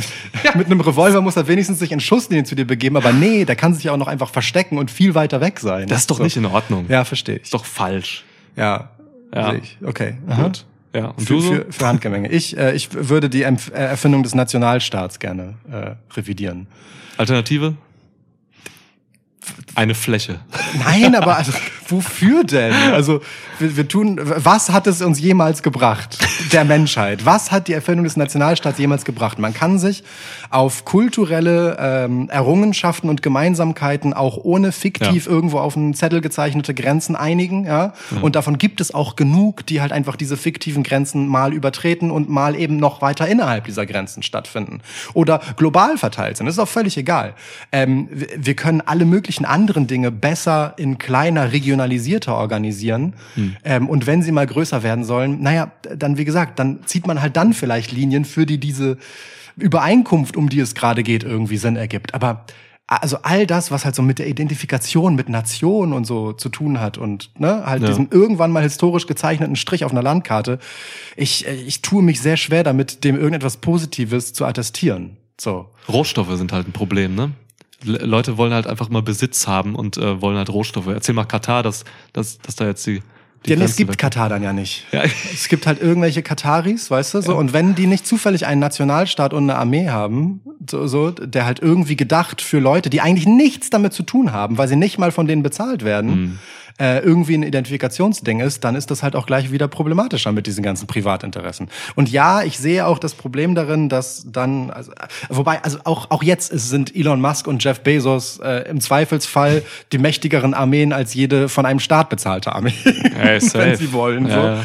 mit 0.58 0.68
einem 0.68 0.82
Revolver 0.82 1.22
muss 1.22 1.36
er 1.36 1.48
wenigstens 1.48 1.80
sich 1.80 1.92
in 1.92 2.00
Schusslinie 2.00 2.44
zu 2.44 2.54
dir 2.54 2.66
begeben, 2.66 2.96
aber 2.98 3.12
nee, 3.12 3.44
der 3.46 3.56
kann 3.56 3.74
sich 3.74 3.90
auch 3.90 3.98
noch 3.98 4.08
einfach 4.08 4.30
verstecken 4.30 4.78
und 4.78 4.92
viel 4.92 5.16
weiter 5.16 5.42
weg 5.42 5.60
sein. 5.60 5.88
Das 5.88 6.02
ist 6.02 6.12
doch 6.12 6.18
so. 6.18 6.24
nicht 6.24 6.38
in 6.38 6.46
Ordnung. 6.46 6.86
Ja, 6.90 7.06
verstehe 7.06 7.38
ich. 7.38 7.44
Ist 7.44 7.54
doch 7.56 7.66
falsch. 7.66 8.24
Ja, 8.56 8.90
Ja. 9.34 9.51
sehe 9.51 9.59
ich. 9.59 9.78
Okay. 9.84 10.17
Aha. 10.28 10.43
Gut. 10.43 10.65
Ja, 10.95 11.07
und 11.09 11.21
Für, 11.21 11.34
du 11.34 11.39
so? 11.41 11.53
für, 11.53 11.65
für 11.69 11.88
Handgemenge. 11.88 12.30
Ich, 12.32 12.57
äh, 12.57 12.73
ich 12.73 12.89
würde 12.93 13.30
die 13.30 13.43
Empf 13.43 13.69
äh, 13.69 13.73
Erfindung 13.73 14.23
des 14.23 14.34
Nationalstaats 14.34 15.19
gerne 15.19 15.55
äh, 15.71 15.91
revidieren. 16.15 16.67
Alternative? 17.17 17.75
Eine 19.76 19.93
Fläche. 19.95 20.39
Nein, 20.84 21.16
aber 21.16 21.38
also, 21.38 21.52
wofür 21.88 22.43
denn? 22.43 22.74
Also 22.93 23.22
wir, 23.60 23.78
wir 23.78 23.88
tun, 23.88 24.20
was 24.22 24.72
hat 24.72 24.88
es 24.88 25.02
uns 25.02 25.20
jemals 25.20 25.62
gebracht, 25.62 26.18
der 26.52 26.66
Menschheit? 26.66 27.26
Was 27.26 27.52
hat 27.52 27.68
die 27.68 27.74
Erfindung 27.74 28.04
des 28.06 28.18
Nationalstaats 28.18 28.80
jemals 28.80 29.06
gebracht? 29.06 29.38
Man 29.39 29.54
kann 29.54 29.78
sich 29.78 30.04
auf 30.50 30.84
kulturelle 30.86 31.78
ähm, 31.80 32.30
Errungenschaften 32.30 33.10
und 33.10 33.22
Gemeinsamkeiten 33.22 34.14
auch 34.14 34.38
ohne 34.38 34.72
fiktiv 34.72 35.26
Ja. 35.26 35.32
irgendwo 35.32 35.60
auf 35.60 35.78
einen 35.78 35.93
Zettel 35.93 36.22
gezeichnete 36.22 36.74
Grenzen 36.74 37.16
einigen, 37.16 37.66
ja. 37.66 37.93
Und 38.22 38.36
davon 38.36 38.58
gibt 38.58 38.82
es 38.82 38.93
auch 38.93 39.16
genug, 39.16 39.66
die 39.68 39.82
halt 39.82 39.91
einfach 39.91 40.16
diese 40.16 40.38
fiktiven 40.38 40.84
Grenzen 40.84 41.28
mal 41.28 41.54
übertreten 41.54 42.10
und 42.10 42.30
mal 42.30 42.56
eben 42.56 42.78
noch 42.78 43.02
weiter 43.02 43.28
innerhalb 43.28 43.66
dieser 43.66 43.86
Grenzen 43.86 44.24
stattfinden. 44.24 44.82
Oder 45.14 45.39
global 45.58 45.98
verteilt 45.98 46.38
sind. 46.38 46.45
Das 46.48 46.56
ist 46.56 46.60
auch 46.60 46.68
völlig 46.68 46.98
egal. 46.98 47.34
Ähm, 47.72 48.08
wir, 48.12 48.28
wir 48.38 48.56
können 48.56 48.82
alle 48.82 49.06
möglichen 49.06 49.37
anderen 49.46 49.88
Dinge 49.88 50.12
besser 50.12 50.74
in 50.78 50.98
kleiner, 50.98 51.52
regionalisierter 51.52 52.36
organisieren. 52.36 53.14
Ähm, 53.64 53.90
und 53.90 54.08
wenn 54.08 54.22
sie 54.22 54.32
mal 54.32 54.48
größer 54.48 54.84
werden 54.84 55.04
sollen, 55.04 55.42
naja, 55.42 55.72
dann 55.96 56.18
wie 56.18 56.26
gesagt, 56.26 56.60
dann 56.60 56.80
zieht 56.86 57.08
man 57.08 57.22
halt 57.22 57.36
dann 57.38 57.54
vielleicht 57.54 57.92
Linien, 57.92 58.26
für 58.26 58.46
die 58.46 58.58
diese 58.60 58.98
Übereinkunft, 59.56 60.38
um 60.38 60.50
die 60.50 60.60
es 60.60 60.76
gerade 60.76 61.04
geht, 61.04 61.24
irgendwie 61.24 61.58
Sinn 61.58 61.76
ergibt. 61.76 62.14
Aber 62.14 62.46
also 62.90 63.18
all 63.24 63.46
das, 63.46 63.70
was 63.70 63.84
halt 63.84 63.96
so 63.96 64.02
mit 64.02 64.18
der 64.18 64.28
Identifikation 64.28 65.16
mit 65.16 65.28
Nation 65.28 65.92
und 65.92 66.06
so 66.06 66.32
zu 66.32 66.48
tun 66.48 66.80
hat 66.80 66.98
und 66.98 67.32
ne, 67.38 67.64
halt 67.66 67.82
Ja. 67.82 67.90
diesem 67.90 68.08
irgendwann 68.12 68.52
mal 68.52 68.64
historisch 68.64 69.08
gezeichneten 69.08 69.58
Strich 69.58 69.84
auf 69.84 69.92
einer 69.92 70.02
Landkarte, 70.04 70.60
ich, 71.18 71.46
ich 71.46 71.82
tue 71.82 72.02
mich 72.02 72.22
sehr 72.22 72.38
schwer 72.38 72.64
damit, 72.64 73.04
dem 73.04 73.16
irgendetwas 73.18 73.58
Positives 73.58 74.32
zu 74.32 74.46
attestieren. 74.46 75.18
So. 75.40 75.68
Rohstoffe 75.90 76.32
sind 76.38 76.54
halt 76.54 76.68
ein 76.68 76.72
Problem, 76.72 77.14
ne? 77.14 77.32
Le 77.84 77.99
Leute 77.99 78.38
wollen 78.38 78.53
halt 78.53 78.67
einfach 78.67 78.89
mal 78.89 79.01
Besitz 79.03 79.47
haben 79.47 79.75
und 79.75 79.97
äh, 79.97 80.21
wollen 80.21 80.38
halt 80.38 80.49
Rohstoffe. 80.49 80.88
Erzähl 80.88 81.13
mal 81.15 81.25
Katar, 81.25 81.61
dass, 81.63 81.86
dass, 82.13 82.39
dass 82.39 82.55
da 82.55 82.65
jetzt 82.65 82.86
die. 82.88 83.01
die 83.45 83.53
Ja, 83.53 83.61
es 83.63 83.75
gibt 83.75 83.91
weg- 83.91 83.97
Katar 83.99 84.30
dann 84.30 84.41
ja 84.41 84.51
nicht. 84.53 84.86
Ja. 84.91 85.03
Es 85.34 85.47
gibt 85.47 85.67
halt 85.67 85.80
irgendwelche 85.82 86.23
Kataris, 86.23 86.89
weißt 86.89 87.13
du, 87.13 87.21
so. 87.21 87.36
Und 87.36 87.53
wenn 87.53 87.75
die 87.75 87.86
nicht 87.88 88.07
zufällig 88.07 88.47
einen 88.47 88.59
Nationalstaat 88.59 89.32
und 89.34 89.43
eine 89.43 89.55
Armee 89.59 89.89
haben, 89.89 90.41
so, 90.69 90.88
so, 90.88 91.11
der 91.11 91.45
halt 91.45 91.59
irgendwie 91.59 91.95
gedacht 91.95 92.41
für 92.41 92.59
Leute, 92.59 92.89
die 92.89 92.99
eigentlich 93.01 93.28
nichts 93.28 93.69
damit 93.69 93.93
zu 93.93 94.01
tun 94.03 94.32
haben, 94.32 94.57
weil 94.57 94.67
sie 94.67 94.75
nicht 94.75 94.97
mal 94.97 95.11
von 95.11 95.28
denen 95.28 95.43
bezahlt 95.43 95.84
werden, 95.86 96.09
Mhm. 96.21 96.39
Äh, 96.80 96.99
irgendwie 96.99 97.36
ein 97.36 97.43
Identifikationsding 97.43 98.39
ist, 98.39 98.63
dann 98.63 98.75
ist 98.75 98.91
das 98.91 99.01
halt 99.03 99.15
auch 99.15 99.25
gleich 99.25 99.51
wieder 99.51 99.67
problematischer 99.67 100.32
mit 100.32 100.45
diesen 100.47 100.63
ganzen 100.63 100.88
Privatinteressen. 100.88 101.69
Und 101.95 102.09
ja, 102.11 102.43
ich 102.43 102.57
sehe 102.59 102.86
auch 102.86 102.99
das 102.99 103.15
Problem 103.15 103.55
darin, 103.55 103.89
dass 103.89 104.25
dann, 104.32 104.69
also, 104.69 104.91
wobei, 105.30 105.63
also 105.63 105.80
auch, 105.86 106.11
auch 106.11 106.23
jetzt 106.23 106.51
sind 106.51 106.95
Elon 106.95 107.19
Musk 107.19 107.47
und 107.47 107.63
Jeff 107.63 107.82
Bezos 107.82 108.39
äh, 108.39 108.69
im 108.69 108.80
Zweifelsfall 108.80 109.63
die 109.91 109.97
mächtigeren 109.97 110.53
Armeen 110.53 110.93
als 110.93 111.13
jede 111.13 111.49
von 111.49 111.65
einem 111.65 111.80
Staat 111.80 112.09
bezahlte 112.09 112.53
Armee. 112.53 112.73
Ey, 113.19 113.39
safe. 113.41 113.57
wenn 113.59 113.75
sie 113.75 113.93
wollen. 113.93 114.25
So. 114.28 114.38
Ja. 114.38 114.63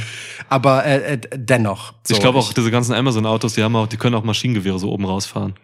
Aber 0.48 0.84
äh, 0.84 1.14
äh, 1.14 1.18
dennoch. 1.34 1.94
So, 2.06 2.14
ich 2.14 2.20
glaube 2.20 2.38
auch, 2.38 2.52
diese 2.52 2.70
ganzen 2.70 2.94
Amazon-Autos, 2.94 3.54
die 3.54 3.62
haben 3.62 3.74
auch, 3.74 3.86
die 3.86 3.96
können 3.96 4.14
auch 4.14 4.24
Maschinengewehre 4.24 4.78
so 4.78 4.90
oben 4.90 5.06
rausfahren. 5.06 5.54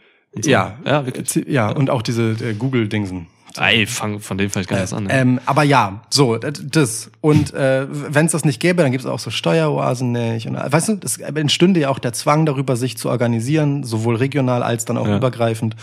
So. 0.41 0.49
Ja, 0.49 0.79
Ja, 0.87 1.05
wirklich. 1.05 1.47
ja, 1.47 1.71
und 1.71 1.91
auch 1.91 2.03
diese 2.03 2.31
äh, 2.41 2.55
Google-Dingsen. 2.55 3.27
Ey, 3.57 3.87
fang, 3.87 4.21
von 4.21 4.37
dem 4.39 4.51
vielleicht 4.51 4.69
gar 4.69 4.77
nichts 4.77 4.93
an. 4.93 5.05
ne? 5.05 5.11
Ähm, 5.13 5.41
aber 5.47 5.63
ja, 5.63 6.03
so, 6.11 6.37
das. 6.37 7.11
Und 7.21 7.53
äh, 7.55 7.87
wenn 7.91 8.27
es 8.27 8.33
das 8.33 8.45
nicht 8.45 8.61
gäbe, 8.61 8.83
dann 8.83 8.93
gibt 8.93 9.03
es 9.05 9.11
auch 9.11 9.19
so 9.19 9.31
Steueroasen 9.31 10.13
nicht. 10.13 10.47
Und, 10.47 10.55
äh, 10.57 10.71
weißt 10.71 10.89
du, 10.91 11.01
es 11.03 11.17
entstünde 11.19 11.81
ja 11.81 11.89
auch 11.89 11.99
der 11.99 12.13
Zwang 12.13 12.47
darüber, 12.47 12.77
sich 12.77 12.97
zu 12.99 13.09
organisieren, 13.09 13.85
sowohl 13.85 14.17
regional 14.17 14.63
als 14.63 14.85
dann 14.85 14.97
auch 14.99 15.07
Ja. 15.09 15.17
übergreifend. 15.17 15.77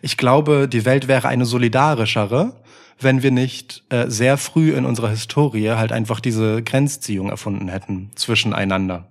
Ich 0.00 0.16
glaube, 0.16 0.68
die 0.68 0.84
Welt 0.84 1.08
wäre 1.08 1.28
eine 1.28 1.44
solidarischere, 1.44 2.52
wenn 3.00 3.22
wir 3.22 3.30
nicht 3.30 3.82
äh, 3.90 4.06
sehr 4.08 4.36
früh 4.38 4.72
in 4.72 4.84
unserer 4.84 5.10
Historie 5.10 5.70
halt 5.70 5.92
einfach 5.92 6.20
diese 6.20 6.62
Grenzziehung 6.62 7.30
erfunden 7.30 7.68
hätten 7.68 8.10
zwischeneinander. 8.14 9.04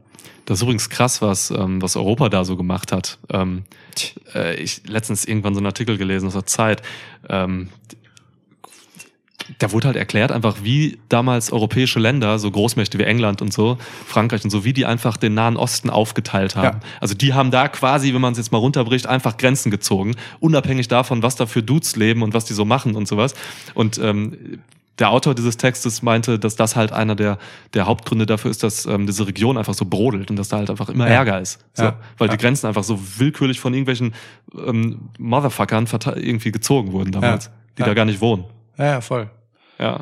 Das 0.45 0.59
ist 0.59 0.61
übrigens 0.63 0.89
krass, 0.89 1.21
was, 1.21 1.51
ähm, 1.51 1.81
was 1.81 1.97
Europa 1.97 2.29
da 2.29 2.45
so 2.45 2.55
gemacht 2.55 2.93
hat. 2.93 3.17
Ähm, 3.29 3.63
äh, 4.33 4.55
ich 4.55 4.81
letztens 4.87 5.25
irgendwann 5.25 5.53
so 5.53 5.59
einen 5.59 5.65
Artikel 5.67 5.97
gelesen 5.97 6.27
aus 6.27 6.33
der 6.33 6.45
Zeit. 6.45 6.81
Ähm, 7.27 7.67
da 9.59 9.71
wurde 9.71 9.87
halt 9.87 9.97
erklärt, 9.97 10.31
einfach 10.31 10.57
wie 10.63 10.99
damals 11.09 11.51
europäische 11.51 11.99
Länder, 11.99 12.39
so 12.39 12.51
Großmächte 12.51 12.97
wie 12.99 13.03
England 13.03 13.41
und 13.41 13.53
so, 13.53 13.77
Frankreich 14.05 14.43
und 14.43 14.49
so, 14.49 14.63
wie 14.65 14.73
die 14.73 14.85
einfach 14.85 15.17
den 15.17 15.33
Nahen 15.33 15.57
Osten 15.57 15.89
aufgeteilt 15.89 16.55
haben. 16.55 16.79
Ja. 16.81 16.87
Also 16.99 17.15
die 17.15 17.33
haben 17.33 17.51
da 17.51 17.67
quasi, 17.67 18.13
wenn 18.13 18.21
man 18.21 18.33
es 18.33 18.37
jetzt 18.37 18.51
mal 18.51 18.57
runterbricht, 18.57 19.07
einfach 19.07 19.37
Grenzen 19.37 19.71
gezogen, 19.71 20.15
unabhängig 20.39 20.87
davon, 20.87 21.23
was 21.23 21.35
da 21.35 21.45
für 21.45 21.63
Dudes 21.63 21.95
leben 21.95 22.21
und 22.23 22.33
was 22.33 22.45
die 22.45 22.53
so 22.53 22.65
machen 22.65 22.95
und 22.95 23.07
sowas. 23.07 23.33
Und 23.73 23.97
ähm, 23.99 24.59
der 24.99 25.11
Autor 25.11 25.35
dieses 25.35 25.57
Textes 25.57 26.01
meinte, 26.01 26.39
dass 26.39 26.55
das 26.55 26.75
halt 26.75 26.91
einer 26.91 27.15
der, 27.15 27.37
der 27.75 27.85
Hauptgründe 27.85 28.25
dafür 28.25 28.49
ist, 28.49 28.63
dass 28.63 28.87
ähm, 28.87 29.05
diese 29.05 29.27
Region 29.27 29.57
einfach 29.57 29.75
so 29.75 29.85
brodelt 29.85 30.31
und 30.31 30.37
dass 30.37 30.49
da 30.49 30.57
halt 30.57 30.71
einfach 30.71 30.89
immer 30.89 31.05
Ja. 31.07 31.13
Ärger 31.13 31.39
ist. 31.39 31.59
So, 31.73 31.83
Ja. 31.83 31.97
Weil 32.17 32.29
Ja. 32.29 32.35
die 32.35 32.41
Grenzen 32.41 32.65
einfach 32.65 32.83
so 32.83 32.99
willkürlich 33.17 33.59
von 33.59 33.73
irgendwelchen 33.75 34.15
ähm, 34.57 35.09
Motherfuckern 35.19 35.87
irgendwie 36.15 36.51
gezogen 36.51 36.91
wurden 36.93 37.11
damals, 37.11 37.51
die 37.77 37.83
da 37.83 37.93
gar 37.93 38.05
nicht 38.05 38.21
wohnen. 38.21 38.45
Ja, 38.77 38.85
ja, 38.85 39.01
voll. 39.01 39.29
Ja. 39.79 40.01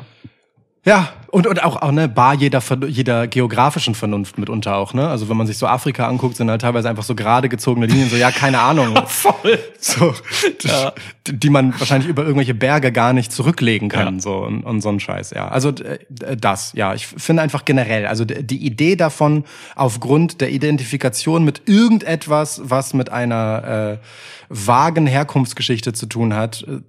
Ja, 0.84 1.08
und, 1.32 1.48
und 1.48 1.64
auch, 1.64 1.82
auch 1.82 1.90
ne, 1.90 2.08
bar 2.08 2.34
jeder, 2.34 2.62
jeder 2.86 3.26
geografischen 3.26 3.96
Vernunft 3.96 4.38
mitunter 4.38 4.76
auch, 4.76 4.94
ne? 4.94 5.08
Also 5.08 5.28
wenn 5.28 5.36
man 5.36 5.48
sich 5.48 5.58
so 5.58 5.66
Afrika 5.66 6.06
anguckt, 6.06 6.36
sind 6.36 6.48
halt 6.48 6.60
teilweise 6.60 6.88
einfach 6.88 7.02
so 7.02 7.16
gerade 7.16 7.48
gezogene 7.48 7.86
Linien, 7.86 8.08
so, 8.08 8.14
ja, 8.14 8.30
keine 8.30 8.60
Ahnung. 8.60 8.96
Voll. 9.08 9.58
so, 9.80 10.14
Ja. 10.62 10.92
die, 11.26 11.50
man 11.50 11.74
wahrscheinlich 11.80 12.08
über 12.08 12.22
irgendwelche 12.22 12.54
Berge 12.54 12.92
gar 12.92 13.12
nicht 13.12 13.32
zurücklegen 13.32 13.88
kann, 13.88 14.14
Ja. 14.14 14.20
so 14.20 14.36
und, 14.44 14.62
und 14.62 14.80
so 14.80 14.88
ein 14.90 15.00
Scheiß, 15.00 15.30
ja. 15.32 15.48
Also 15.48 15.70
äh, 15.70 15.98
das, 16.36 16.72
ja, 16.74 16.94
ich 16.94 17.08
finde 17.08 17.42
einfach 17.42 17.64
generell, 17.64 18.06
also 18.06 18.24
die 18.24 18.64
Idee 18.64 18.94
davon, 18.94 19.42
aufgrund 19.74 20.40
der 20.40 20.52
Identifikation 20.52 21.44
mit 21.44 21.62
irgendetwas, 21.66 22.60
was 22.62 22.94
mit 22.94 23.10
einer 23.10 23.98
äh, 24.00 24.06
vagen 24.48 25.08
Herkunftsgeschichte 25.08 25.92
zu 25.92 26.06
tun 26.06 26.32
hat, 26.34 26.64
äh, 26.68 26.80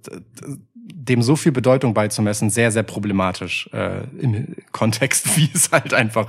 dem 0.92 1.22
so 1.22 1.36
viel 1.36 1.52
Bedeutung 1.52 1.94
beizumessen, 1.94 2.50
sehr, 2.50 2.72
sehr 2.72 2.82
problematisch 2.82 3.68
äh, 3.72 4.04
im 4.18 4.56
Kontext, 4.72 5.36
wie 5.36 5.50
es 5.52 5.70
halt 5.70 5.94
einfach 5.94 6.28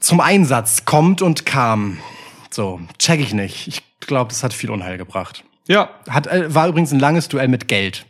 zum 0.00 0.20
Einsatz 0.20 0.84
kommt 0.84 1.22
und 1.22 1.46
kam. 1.46 1.98
So, 2.50 2.80
check 2.98 3.20
ich 3.20 3.32
nicht. 3.32 3.68
Ich 3.68 3.82
glaube, 4.00 4.28
das 4.28 4.42
hat 4.42 4.52
viel 4.52 4.70
Unheil 4.70 4.98
gebracht. 4.98 5.44
Ja. 5.68 5.90
Hat, 6.08 6.26
äh, 6.26 6.54
war 6.54 6.68
übrigens 6.68 6.92
ein 6.92 7.00
langes 7.00 7.28
Duell 7.28 7.48
mit 7.48 7.68
Geld. 7.68 8.04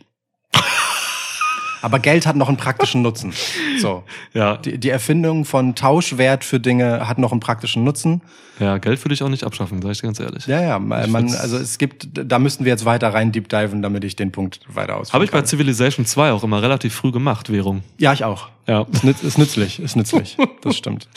Aber 1.83 1.99
Geld 1.99 2.25
hat 2.25 2.35
noch 2.35 2.47
einen 2.47 2.57
praktischen 2.57 3.01
Nutzen. 3.03 3.33
So. 3.79 4.03
Ja. 4.33 4.57
Die, 4.57 4.79
die 4.79 4.89
Erfindung 4.89 5.45
von 5.45 5.75
Tauschwert 5.75 6.43
für 6.43 6.59
Dinge 6.59 7.07
hat 7.07 7.19
noch 7.19 7.31
einen 7.31 7.39
praktischen 7.39 7.83
Nutzen. 7.83 8.21
ja, 8.59 8.77
Geld 8.79 9.03
würde 9.05 9.13
ich 9.13 9.21
auch 9.21 9.29
nicht 9.29 9.43
abschaffen, 9.43 9.81
sag 9.81 9.91
ich 9.91 9.99
dir 10.01 10.07
ganz 10.07 10.19
ehrlich. 10.19 10.47
Ja, 10.47 10.59
ja, 10.61 10.79
man, 10.79 11.31
also 11.35 11.57
es 11.57 11.77
gibt, 11.77 12.07
da 12.13 12.39
müssten 12.39 12.65
wir 12.65 12.71
jetzt 12.71 12.85
weiter 12.85 13.13
rein 13.13 13.31
deep 13.31 13.47
diven, 13.49 13.81
damit 13.83 14.03
ich 14.03 14.15
den 14.15 14.31
Punkt 14.31 14.61
weiter 14.67 14.95
ausführen 14.97 15.13
Habe 15.13 15.25
ich 15.25 15.31
bei 15.31 15.39
kann. 15.39 15.45
Civilization 15.47 16.05
2 16.05 16.31
auch 16.31 16.43
immer 16.43 16.61
relativ 16.63 16.95
früh 16.95 17.11
gemacht, 17.11 17.51
Währung. 17.51 17.83
Ja, 17.99 18.13
ich 18.13 18.23
auch. 18.23 18.49
Ja. 18.65 18.87
Ist, 18.91 19.03
nütz, 19.03 19.21
ist 19.21 19.37
nützlich, 19.37 19.79
ist 19.79 19.95
nützlich. 19.95 20.37
Das 20.61 20.75
stimmt. 20.77 21.07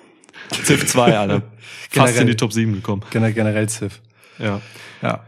Civ 0.64 0.86
2, 0.86 1.18
Alter. 1.18 1.42
Fast 1.42 1.92
Generell. 1.92 2.20
in 2.22 2.26
die 2.28 2.36
Top 2.36 2.52
7 2.52 2.72
gekommen. 2.74 3.02
Gener- 3.10 3.32
Generell 3.32 3.68
Civ. 3.68 4.00
Ja. 4.38 4.60
Ja. 5.02 5.20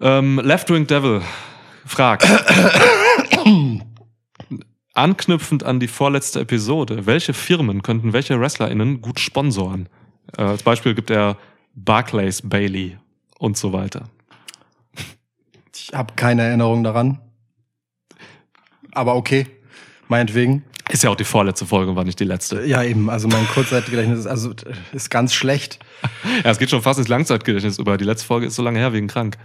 Ähm, 0.00 0.40
Left 0.42 0.70
Wing 0.70 0.86
Devil 0.86 1.20
fragt. 1.86 2.26
Anknüpfend 4.94 5.64
an 5.64 5.80
die 5.80 5.88
vorletzte 5.88 6.40
Episode, 6.40 7.06
welche 7.06 7.34
Firmen 7.34 7.82
könnten 7.82 8.12
welche 8.12 8.38
WrestlerInnen 8.40 9.00
gut 9.00 9.20
sponsoren? 9.20 9.88
Äh, 10.36 10.42
als 10.42 10.62
Beispiel 10.62 10.94
gibt 10.94 11.10
er 11.10 11.36
Barclays, 11.74 12.42
Bailey 12.42 12.96
und 13.38 13.56
so 13.56 13.72
weiter. 13.72 14.08
Ich 15.74 15.92
habe 15.92 16.14
keine 16.14 16.42
Erinnerung 16.42 16.84
daran. 16.84 17.20
Aber 18.92 19.16
okay, 19.16 19.46
meinetwegen. 20.08 20.64
Ist 20.90 21.02
ja 21.02 21.10
auch 21.10 21.16
die 21.16 21.24
vorletzte 21.24 21.66
Folge, 21.66 21.96
war 21.96 22.04
nicht 22.04 22.20
die 22.20 22.24
letzte. 22.24 22.64
Ja, 22.64 22.82
eben. 22.82 23.10
Also 23.10 23.26
mein 23.26 23.46
Kurzzeitgedächtnis 23.48 24.20
ist, 24.20 24.26
also, 24.26 24.54
ist 24.92 25.10
ganz 25.10 25.34
schlecht. 25.34 25.78
Ja, 26.44 26.50
es 26.50 26.58
geht 26.58 26.68
schon 26.68 26.82
fast 26.82 26.98
ins 26.98 27.08
Langzeitgedächtnis 27.08 27.78
über. 27.78 27.96
Die 27.96 28.04
letzte 28.04 28.26
Folge 28.26 28.46
ist 28.46 28.56
so 28.56 28.62
lange 28.62 28.78
her 28.78 28.92
wegen 28.92 29.08
krank. 29.08 29.38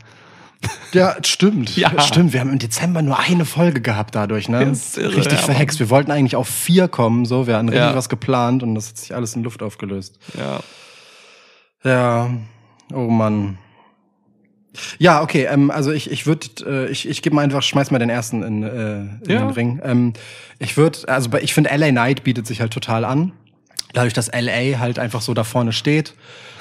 Ja, 0.92 1.16
stimmt. 1.24 1.78
Ja. 1.78 2.02
Stimmt. 2.02 2.34
Wir 2.34 2.40
haben 2.42 2.52
im 2.52 2.60
Dezember 2.60 3.02
nur 3.02 3.18
eine 3.20 3.46
Folge 3.46 3.80
gehabt 3.82 4.16
dadurch, 4.16 4.50
ne? 4.50 4.62
Irre, 4.62 5.16
richtig 5.16 5.40
ja, 5.40 5.46
verhext. 5.46 5.80
Wir 5.80 5.90
wollten 5.90 6.12
eigentlich 6.12 6.36
auf 6.36 6.48
vier 6.50 6.88
kommen, 6.88 7.26
so. 7.26 7.48
Wir 7.48 7.56
hatten 7.58 7.70
richtig 7.70 7.90
Ja. 7.90 7.96
was 7.96 8.10
geplant 8.10 8.64
und 8.64 8.76
das 8.76 8.90
hat 8.90 8.98
sich 8.98 9.16
alles 9.16 9.36
in 9.36 9.44
Luft 9.44 9.62
aufgelöst. 9.64 10.18
Ja. 10.38 10.60
Ja. 11.84 12.30
Oh 12.94 13.08
Mann. 13.08 13.58
Ja, 14.98 15.22
okay. 15.22 15.46
Ähm, 15.50 15.72
also 15.72 15.92
ich, 15.92 16.12
ich 16.12 16.26
würde, 16.26 16.48
äh, 16.66 16.92
ich, 16.92 17.08
ich 17.08 17.22
gebe 17.22 17.36
mal 17.36 17.44
einfach, 17.44 17.64
schmeiß 17.64 17.92
mal 17.92 18.00
den 18.00 18.10
ersten 18.10 18.44
in, 18.44 18.64
äh, 18.64 19.00
in 19.02 19.20
Ja. 19.28 19.40
den 19.40 19.50
Ring. 19.52 19.80
Ähm, 19.84 20.14
ich 20.60 20.76
würde, 20.78 21.00
also 21.08 21.30
ich 21.42 21.54
finde 21.54 21.70
LA 21.76 21.90
Knight 21.90 22.24
bietet 22.24 22.48
sich 22.48 22.62
halt 22.62 22.74
total 22.74 23.06
an. 23.06 23.32
Dadurch, 23.94 24.14
dass 24.14 24.28
LA 24.32 24.80
halt 24.80 25.00
einfach 25.00 25.22
so 25.22 25.34
da 25.34 25.44
vorne 25.44 25.72
steht, 25.72 26.14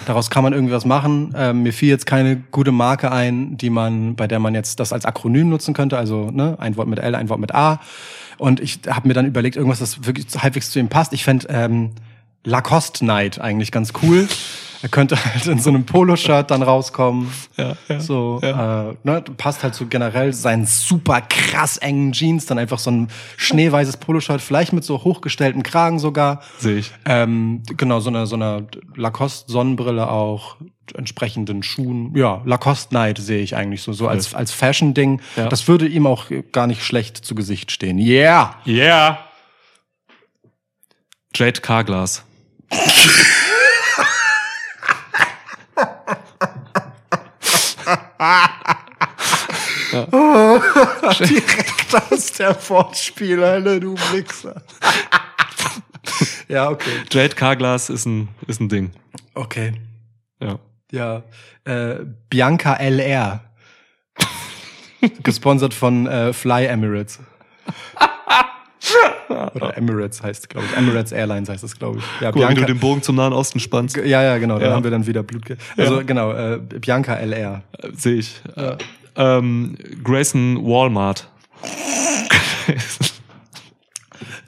daraus 0.06 0.30
kann 0.30 0.42
man 0.42 0.52
irgendwie 0.52 0.72
was 0.72 0.86
machen. 0.86 1.34
Ähm, 1.36 1.62
mir 1.62 1.72
fiel 1.72 1.90
jetzt 1.90 2.06
keine 2.06 2.36
gute 2.36 2.72
Marke 2.72 3.12
ein, 3.12 3.58
die 3.58 3.68
man, 3.68 4.16
bei 4.16 4.26
der 4.26 4.38
man 4.38 4.54
jetzt 4.54 4.80
das 4.80 4.92
als 4.92 5.04
Akronym 5.04 5.50
nutzen 5.50 5.74
könnte. 5.74 5.98
Also 5.98 6.30
ne, 6.30 6.56
ein 6.58 6.76
Wort 6.76 6.88
mit 6.88 6.98
L, 6.98 7.14
ein 7.14 7.28
Wort 7.28 7.40
mit 7.40 7.54
A. 7.54 7.80
Und 8.38 8.60
ich 8.60 8.80
habe 8.88 9.08
mir 9.08 9.14
dann 9.14 9.26
überlegt, 9.26 9.56
irgendwas, 9.56 9.80
das 9.80 10.06
wirklich 10.06 10.26
halbwegs 10.38 10.70
zu 10.70 10.78
ihm 10.78 10.88
passt. 10.88 11.12
Ich 11.12 11.24
fände 11.24 11.48
ähm, 11.50 11.90
Lacoste 12.44 13.00
Knight 13.00 13.40
eigentlich 13.40 13.72
ganz 13.72 13.92
cool. 14.02 14.28
Er 14.82 14.88
könnte 14.88 15.22
halt 15.24 15.46
in 15.46 15.58
so 15.58 15.70
einem 15.70 15.84
Poloshirt 15.84 16.50
dann 16.50 16.62
rauskommen. 16.62 17.32
Ja, 17.56 17.76
ja, 17.88 18.00
So, 18.00 18.38
ja. 18.42 18.90
Äh, 18.90 18.94
ne, 19.02 19.22
passt 19.36 19.62
halt 19.62 19.74
so 19.74 19.86
generell 19.86 20.32
seinen 20.32 20.66
super 20.66 21.20
krass 21.20 21.78
engen 21.78 22.12
Jeans, 22.12 22.46
dann 22.46 22.58
einfach 22.58 22.78
so 22.78 22.90
ein 22.90 23.08
schneeweißes 23.36 23.96
Poloshirt, 23.96 24.40
vielleicht 24.40 24.72
mit 24.72 24.84
so 24.84 25.02
hochgestellten 25.02 25.62
Kragen 25.62 25.98
sogar. 25.98 26.42
Sehe 26.58 26.78
ich. 26.78 26.92
Ähm, 27.04 27.62
genau, 27.76 28.00
so 28.00 28.10
eine, 28.10 28.26
so 28.26 28.36
eine 28.36 28.66
Lacoste-Sonnenbrille 28.94 30.08
auch, 30.08 30.56
entsprechenden 30.94 31.62
Schuhen. 31.62 32.14
Ja, 32.16 32.40
Lacoste 32.44 32.94
Night 32.94 33.18
sehe 33.18 33.42
ich 33.42 33.56
eigentlich 33.56 33.82
so, 33.82 33.92
so 33.92 34.08
als, 34.08 34.34
als 34.34 34.52
Fashion-Ding. 34.52 35.20
Ja. 35.36 35.48
Das 35.48 35.68
würde 35.68 35.86
ihm 35.86 36.06
auch 36.06 36.26
gar 36.52 36.66
nicht 36.66 36.84
schlecht 36.84 37.16
zu 37.16 37.34
Gesicht 37.34 37.72
stehen. 37.72 37.98
Yeah! 37.98 38.54
Yeah! 38.64 39.18
Jade 41.34 41.60
Carglass. 41.60 42.24
Direkt 51.20 52.12
aus 52.12 52.32
der 52.32 52.56
Wortspielhölle, 52.68 53.80
du 53.80 53.94
Wichser. 54.12 54.62
ja, 56.48 56.68
okay. 56.68 57.02
Jade 57.10 57.34
Carglass 57.34 57.88
ist 57.90 58.06
ein, 58.06 58.28
ist 58.46 58.60
ein 58.60 58.68
Ding. 58.68 58.92
Okay. 59.34 59.74
Ja. 60.40 60.58
Ja, 60.90 61.22
äh, 61.64 61.96
Bianca 62.30 62.74
LR. 62.74 63.44
Gesponsert 65.22 65.74
von 65.74 66.06
äh, 66.06 66.32
Fly 66.32 66.66
Emirates. 66.66 67.20
Oder 69.55 69.76
Emirates 69.76 70.22
heißt, 70.22 70.49
glaube 70.49 70.66
ich. 70.70 70.76
Emirates 70.76 71.12
Airlines 71.12 71.49
heißt 71.49 71.64
es, 71.64 71.78
glaube 71.78 71.99
ich. 71.99 72.05
Ja, 72.20 72.30
Guck 72.32 72.43
mal, 72.43 72.51
wie 72.51 72.55
du 72.55 72.64
den 72.64 72.78
Bogen 72.78 73.03
zum 73.03 73.16
Nahen 73.16 73.32
Osten 73.32 73.61
spannst. 73.61 73.97
ja, 73.97 74.22
ja, 74.22 74.39
genau. 74.39 74.59
Da 74.59 74.66
Ja. 74.68 74.72
haben 74.72 74.84
wir 74.84 74.91
dann 74.91 75.07
wieder 75.07 75.22
Blut. 75.22 75.45
Also 75.76 75.97
Ja. 75.99 76.03
genau, 76.03 76.32
äh, 76.32 76.59
Bianca 76.59 77.14
LR. 77.14 77.62
Äh, 77.82 77.89
Sehe 77.95 78.14
ich. 78.16 78.41
Äh, 78.57 78.76
ähm, 79.16 79.76
Grayson 80.05 80.64
Walmart. 80.64 81.28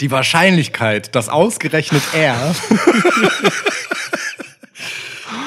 Die 0.01 0.11
Wahrscheinlichkeit, 0.11 1.15
dass 1.15 1.29
ausgerechnet 1.29 2.03
er. 2.15 2.35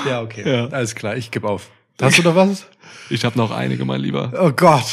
ja, 0.08 0.22
okay. 0.22 0.44
Ja. 0.46 0.68
Alles 0.68 0.94
klar, 0.96 1.16
ich 1.16 1.32
gebe 1.32 1.48
auf. 1.50 1.70
Hast 2.02 2.18
du 2.18 2.22
da 2.22 2.36
was? 2.36 2.66
Ich 3.14 3.24
habe 3.26 3.38
noch 3.38 3.51
einige, 3.51 3.86
mein 3.86 4.01
Lieber. 4.01 4.32
Oh 4.39 4.49
Gott. 4.51 4.86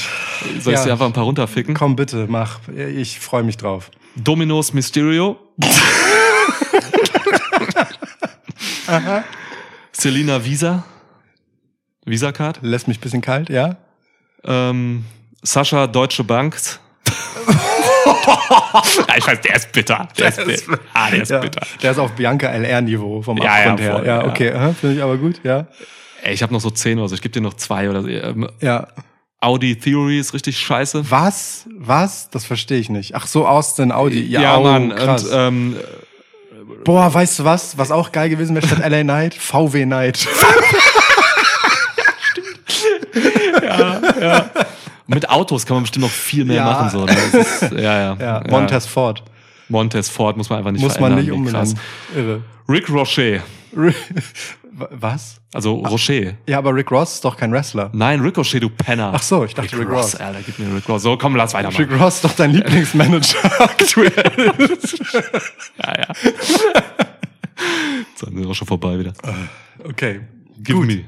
Soll 0.61 0.75
ich 0.75 0.79
Ja. 0.81 0.85
dir 0.85 0.93
einfach 0.93 1.07
ein 1.07 1.15
paar 1.15 1.25
runterficken? 1.25 1.73
Komm 1.75 1.97
bitte, 1.97 2.27
mach. 2.29 2.61
Ich 2.77 3.19
freue 3.19 3.43
mich 3.43 3.57
drauf. 3.57 3.91
Dominos 4.15 4.75
Mysterio. 4.75 5.39
Selina 9.93 10.45
Visa. 10.45 10.85
Visa 12.05 12.33
Card. 12.33 12.59
Lässt 12.63 12.89
mich 12.89 12.99
ein 12.99 13.01
bisschen 13.01 13.21
kalt, 13.23 13.49
ja? 13.49 13.77
Ähm, 14.45 15.05
Sascha 15.43 15.87
Deutsche 15.87 16.25
Bank. 16.25 16.57
ja, 19.09 19.17
ich 19.17 19.27
weiß, 19.27 19.41
der 19.43 19.57
ist 19.57 19.73
bitter. 19.73 20.09
Der 20.19 20.29
ist 20.29 20.45
bitter. 20.45 20.79
Ah, 20.95 21.11
der 21.11 21.23
ist 21.23 21.31
ja. 21.31 21.39
bitter. 21.41 21.61
Der 21.83 21.91
ist 21.93 21.99
auf 21.99 22.13
Bianca 22.13 22.49
LR-Niveau 22.49 23.23
vom 23.23 23.37
Ja, 23.39 23.45
ja, 23.45 23.53
Abgrund 23.73 23.81
her. 23.81 23.93
voll, 23.97 24.07
ja, 24.07 24.21
ja. 24.23 24.29
okay, 24.29 24.53
aha, 24.53 24.73
finde 24.73 24.97
ich 24.97 25.03
aber 25.03 25.17
gut, 25.17 25.41
ja. 25.45 25.67
Ey, 26.23 26.35
ich 26.35 26.43
habe 26.43 26.53
noch 26.53 26.61
so 26.61 26.71
zehn 26.71 26.99
oder 26.99 27.09
so. 27.09 27.15
Ich 27.15 27.23
gebe 27.23 27.33
dir 27.33 27.41
noch 27.41 27.55
zwei 27.55 27.89
oder 27.91 28.03
so. 28.03 28.09
Ähm, 28.09 28.49
Ja. 28.61 28.89
Audi 29.43 29.75
Theory 29.79 30.19
ist 30.19 30.35
richtig 30.35 30.59
scheiße. 30.59 31.11
Was? 31.11 31.65
Was? 31.79 32.29
Das 32.29 32.45
verstehe 32.45 32.79
ich 32.79 32.91
nicht. 32.91 33.15
Ach 33.15 33.27
so, 33.27 33.47
Austin 33.47 33.91
Audi. 33.91 34.21
Ja, 34.27 34.59
oh, 34.59 34.63
Mann. 34.63 34.91
krass. 34.95 35.25
Und, 35.25 35.31
ähm, 35.33 35.77
Boah, 36.85 37.13
weißt 37.13 37.39
du 37.39 37.45
was? 37.45 37.79
Was 37.79 37.91
auch 37.91 38.13
geil 38.13 38.29
gewesen 38.29 38.55
wäre 38.55 38.67
statt 38.67 38.79
LA 38.91 39.03
Knight? 39.03 39.35
VW 39.35 39.85
Knight. 39.85 40.27
mit 45.07 45.29
Autos 45.29 45.67
kann 45.67 45.77
man 45.77 45.83
bestimmt 45.85 46.05
noch 46.05 46.11
viel 46.13 46.45
mehr 46.45 46.57
Ja. 46.57 46.65
machen. 46.65 46.91
So, 46.91 47.05
ne? 47.05 47.13
ist, 47.33 47.63
ja, 47.73 47.79
ja. 47.79 48.17
Ja, 48.21 48.43
Montez 48.49 48.87
Ford. 48.87 49.23
Montes 49.69 50.09
Ford 50.09 50.37
muss 50.37 50.51
man 50.51 50.59
einfach 50.59 50.73
nicht 50.73 50.83
Muss 50.83 50.99
man 50.99 51.15
nicht 51.15 51.31
umbenennen. 51.31 51.79
Irre. 52.15 52.43
Rick 52.69 52.91
Rocher. 52.91 53.41
Was? 54.73 55.41
Also 55.53 55.75
Rocher. 55.75 56.35
Ja, 56.47 56.59
aber 56.59 56.75
Rick 56.75 56.91
Ross 56.91 57.15
ist 57.15 57.25
doch 57.25 57.37
kein 57.37 57.53
Wrestler. 57.53 57.91
Nein, 57.93 58.21
Ricochet, 58.21 58.61
du 58.61 58.71
Penner. 58.71 59.13
Ach 59.15 59.23
so, 59.23 59.45
ich 59.45 59.55
dachte 59.55 59.79
Rick, 59.79 59.89
Ross. 59.89 60.15
Alter, 60.15 60.41
gib 60.45 60.59
mir 60.59 60.75
Rick 60.75 60.89
Ross. 60.89 61.03
So, 61.03 61.17
komm, 61.17 61.37
lass 61.37 61.55
weitermachen. 61.55 61.85
Rick 61.85 62.01
Ross 62.01 62.17
ist 62.17 62.25
doch 62.25 62.33
dein 62.33 62.53
Lieblingsmanager 62.53 63.61
aktuell. 63.61 64.53
Ja, 65.79 65.99
ja. 65.99 66.15
so, 68.15 68.27
dann 68.27 68.35
sind 68.35 68.39
wir 68.39 68.49
auch 68.49 68.55
schon 68.55 68.69
vorbei 68.69 68.99
wieder. 68.99 69.13
Okay. 69.85 70.21
Give 70.59 70.81
me. 70.85 71.05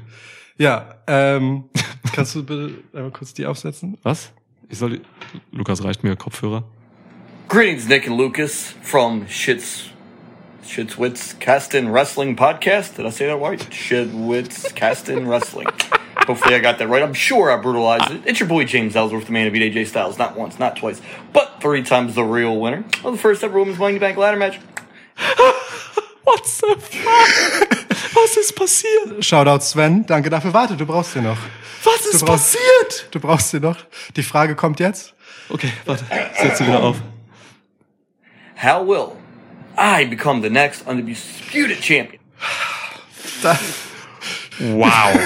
Ja, 0.57 0.95
ähm, 1.07 1.65
kannst 2.13 2.35
du 2.35 2.43
bitte 2.43 2.73
einmal 2.93 3.11
kurz 3.11 3.33
die 3.33 3.45
aufsetzen? 3.45 3.97
Was? 4.03 4.31
Ich 4.69 4.77
soll 4.77 4.97
die... 4.97 5.01
Lukas, 5.51 5.83
reicht 5.83 6.03
mir 6.03 6.15
Kopfhörer? 6.15 6.63
Greetings, 7.47 7.87
Nick 7.87 8.07
and 8.07 8.17
Lucas 8.17 8.75
from 8.81 9.27
Shits 9.27 9.92
Shitswits 10.63 11.39
Castin 11.39 11.89
Wrestling 11.89 12.35
Podcast. 12.35 12.95
Did 12.95 13.05
I 13.05 13.09
say 13.09 13.27
that 13.27 13.37
right? 13.37 13.59
Shitwits 13.59 14.73
Castin 14.75 15.27
Wrestling. 15.31 15.67
Hopefully 16.25 16.55
I 16.55 16.59
got 16.59 16.77
that 16.79 16.87
right. 16.87 17.03
I'm 17.03 17.13
sure 17.13 17.51
I 17.51 17.61
brutalized 17.61 18.09
it. 18.11 18.21
It's 18.25 18.39
your 18.39 18.47
boy 18.47 18.63
James 18.65 18.95
Ellsworth, 18.95 19.25
the 19.25 19.31
man 19.33 19.47
of 19.47 19.53
AJ 19.53 19.87
Styles. 19.87 20.17
Not 20.17 20.37
once, 20.37 20.57
not 20.59 20.75
twice, 20.77 21.01
but 21.33 21.57
three 21.61 21.83
times 21.83 22.15
the 22.15 22.23
real 22.23 22.57
winner 22.59 22.85
of 23.03 23.11
the 23.13 23.17
first 23.17 23.43
ever 23.43 23.59
Women's 23.59 23.77
Money 23.77 23.99
Bank 23.99 24.17
Ladder 24.17 24.37
Match. 24.37 24.59
What 26.25 26.45
the 26.45 26.75
fuck? 26.79 28.15
Was 28.15 28.37
ist 28.37 28.55
passiert? 28.55 29.21
Shoutout 29.21 29.61
Sven, 29.61 30.05
danke 30.05 30.29
dafür. 30.29 30.53
Warte, 30.53 30.77
du 30.77 30.85
brauchst 30.85 31.15
den 31.15 31.23
noch. 31.25 31.37
Was 31.83 32.05
ist 32.05 32.21
Du 32.21 32.25
brauchst- 32.25 32.53
passiert? 32.53 33.07
Du 33.11 33.19
brauchst 33.19 33.51
den 33.51 33.61
noch. 33.63 33.75
Die 34.15 34.23
Frage 34.23 34.55
kommt 34.55 34.79
jetzt. 34.79 35.13
Okay, 35.49 35.69
warte. 35.85 36.05
Setze 36.41 36.65
wieder 36.65 36.81
auf. 36.81 37.01
How 38.55 38.87
will 38.87 39.11
I 39.77 40.05
become 40.05 40.41
the 40.41 40.49
next 40.49 40.85
undisputed 40.87 41.81
champion? 41.83 42.19
Da, 43.41 43.57
Wow. 44.59 45.19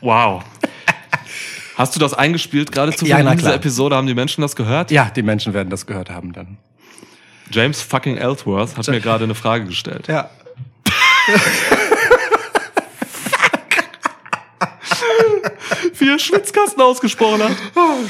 wow. 0.00 0.42
Hast 1.76 1.94
du 1.94 2.00
das 2.00 2.14
eingespielt 2.14 2.72
gerade 2.72 2.92
zu 2.94 3.04
Ja, 3.06 3.22
na 3.22 3.34
dieser. 3.34 3.54
Episode? 3.54 3.96
Haben 3.96 4.06
die 4.06 4.14
Menschen 4.14 4.40
das 4.42 4.56
gehört? 4.56 4.90
ja, 4.90 5.10
die 5.14 5.22
Menschen 5.22 5.52
werden 5.54 5.70
das 5.70 5.86
gehört 5.86 6.10
haben 6.10 6.32
dann. 6.32 6.58
James 7.50 7.80
fucking 7.82 8.16
Ellsworth 8.16 8.76
hat 8.76 8.88
mir 8.88 9.00
gerade 9.00 9.24
eine 9.24 9.34
Frage 9.34 9.66
gestellt. 9.66 10.08
Ja. 10.08 10.30
Wie 16.16 16.32
er 16.32 16.38
Schwitzkasten 16.38 16.82
ausgesprochen 16.82 17.42
hat. 17.42 17.56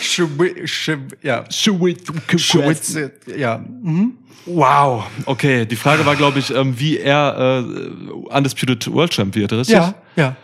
Schwi- 0.00 0.98
Ja. 1.22 1.44
Schwitz, 1.50 2.96
ja. 3.36 3.58
Mhm. 3.58 4.14
Wow. 4.46 5.04
Okay, 5.24 5.66
die 5.66 5.74
Frage 5.76 6.06
war, 6.06 6.14
glaube 6.14 6.38
ich, 6.38 6.54
ähm, 6.54 6.78
wie 6.78 6.98
er 6.98 7.64
äh, 7.66 8.12
Undisputed 8.12 8.92
World 8.92 9.12
Champ 9.12 9.34
wird, 9.34 9.52
richtig? 9.52 9.74
Ja, 9.74 9.94
ja. 10.14 10.36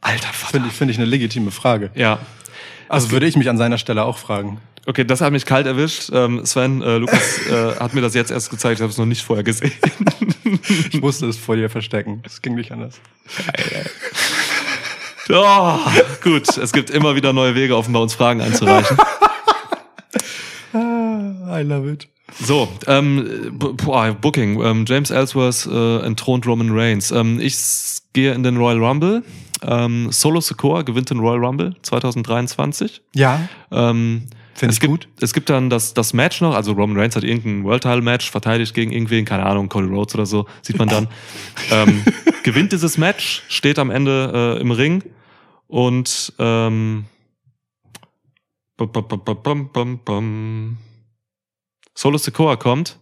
Alter 0.00 0.28
Vater. 0.32 0.52
Finde 0.52 0.68
ich, 0.68 0.74
finde 0.74 0.92
ich 0.92 0.98
eine 0.98 1.06
legitime 1.08 1.50
Frage. 1.50 1.90
Ja. 1.94 2.18
Also 2.88 3.10
würde 3.10 3.26
ich 3.26 3.36
mich 3.36 3.48
an 3.48 3.56
seiner 3.58 3.78
Stelle 3.78 4.04
auch 4.04 4.18
fragen. 4.18 4.60
Okay, 4.86 5.04
das 5.04 5.20
hat 5.20 5.32
mich 5.32 5.46
kalt 5.46 5.66
erwischt. 5.66 6.10
Ähm, 6.12 6.44
Sven, 6.44 6.82
äh, 6.82 6.98
Lukas 6.98 7.46
äh, 7.50 7.76
hat 7.78 7.94
mir 7.94 8.00
das 8.02 8.14
jetzt 8.14 8.30
erst 8.32 8.50
gezeigt, 8.50 8.78
ich 8.78 8.82
habe 8.82 8.90
es 8.90 8.98
noch 8.98 9.06
nicht 9.06 9.22
vorher 9.22 9.44
gesehen. 9.44 9.72
Ich 10.90 11.00
musste 11.00 11.26
es 11.26 11.36
vor 11.36 11.56
dir 11.56 11.70
verstecken. 11.70 12.22
Es 12.26 12.42
ging 12.42 12.54
nicht 12.56 12.70
anders. 12.72 13.00
Oh, 15.32 15.78
gut, 16.22 16.56
es 16.56 16.72
gibt 16.72 16.90
immer 16.90 17.14
wieder 17.16 17.32
neue 17.32 17.54
Wege, 17.54 17.76
offenbar 17.76 18.02
uns 18.02 18.14
Fragen 18.14 18.40
einzureichen. 18.40 18.96
I 20.74 21.62
love 21.62 21.90
it. 21.90 22.08
So, 22.40 22.68
ähm, 22.86 23.52
boah, 23.52 24.12
Booking. 24.12 24.60
Ähm, 24.62 24.84
James 24.86 25.10
Ellsworth 25.10 25.66
äh, 25.66 25.98
entthront 26.06 26.46
Roman 26.46 26.70
Reigns. 26.70 27.10
Ähm, 27.10 27.38
ich 27.40 27.56
gehe 28.12 28.32
in 28.32 28.42
den 28.42 28.56
Royal 28.56 28.82
Rumble. 28.82 29.22
Ähm, 29.62 30.08
Solo 30.10 30.40
Sikoa 30.40 30.82
gewinnt 30.82 31.10
den 31.10 31.18
Royal 31.18 31.44
Rumble 31.44 31.74
2023. 31.82 33.02
Ja, 33.14 33.48
Ähm, 33.70 34.22
Find 34.54 34.70
es 34.70 34.76
ich 34.76 34.80
gibt, 34.80 34.90
gut. 34.90 35.08
Es 35.20 35.32
gibt 35.32 35.48
dann 35.50 35.70
das, 35.70 35.94
das 35.94 36.12
Match 36.12 36.40
noch, 36.42 36.54
also 36.54 36.72
Roman 36.72 36.98
Reigns 36.98 37.16
hat 37.16 37.24
irgendein 37.24 37.64
World 37.64 37.82
Title 37.82 38.02
Match 38.02 38.30
verteidigt 38.30 38.74
gegen 38.74 38.92
irgendwen, 38.92 39.24
keine 39.24 39.46
Ahnung, 39.46 39.68
Cody 39.68 39.88
Rhodes 39.88 40.14
oder 40.14 40.26
so, 40.26 40.46
sieht 40.60 40.78
man 40.78 40.88
dann. 40.88 41.08
ähm, 41.70 42.04
gewinnt 42.42 42.72
dieses 42.72 42.98
Match, 42.98 43.42
steht 43.48 43.78
am 43.78 43.90
Ende 43.90 44.56
äh, 44.58 44.60
im 44.60 44.70
Ring 44.70 45.02
und 45.72 46.34
ähm, 46.38 47.06
bum, 48.76 48.92
bum, 49.72 49.98
bum. 50.04 50.76
Solo 51.94 52.18
Sikoa 52.18 52.56
kommt. 52.56 52.98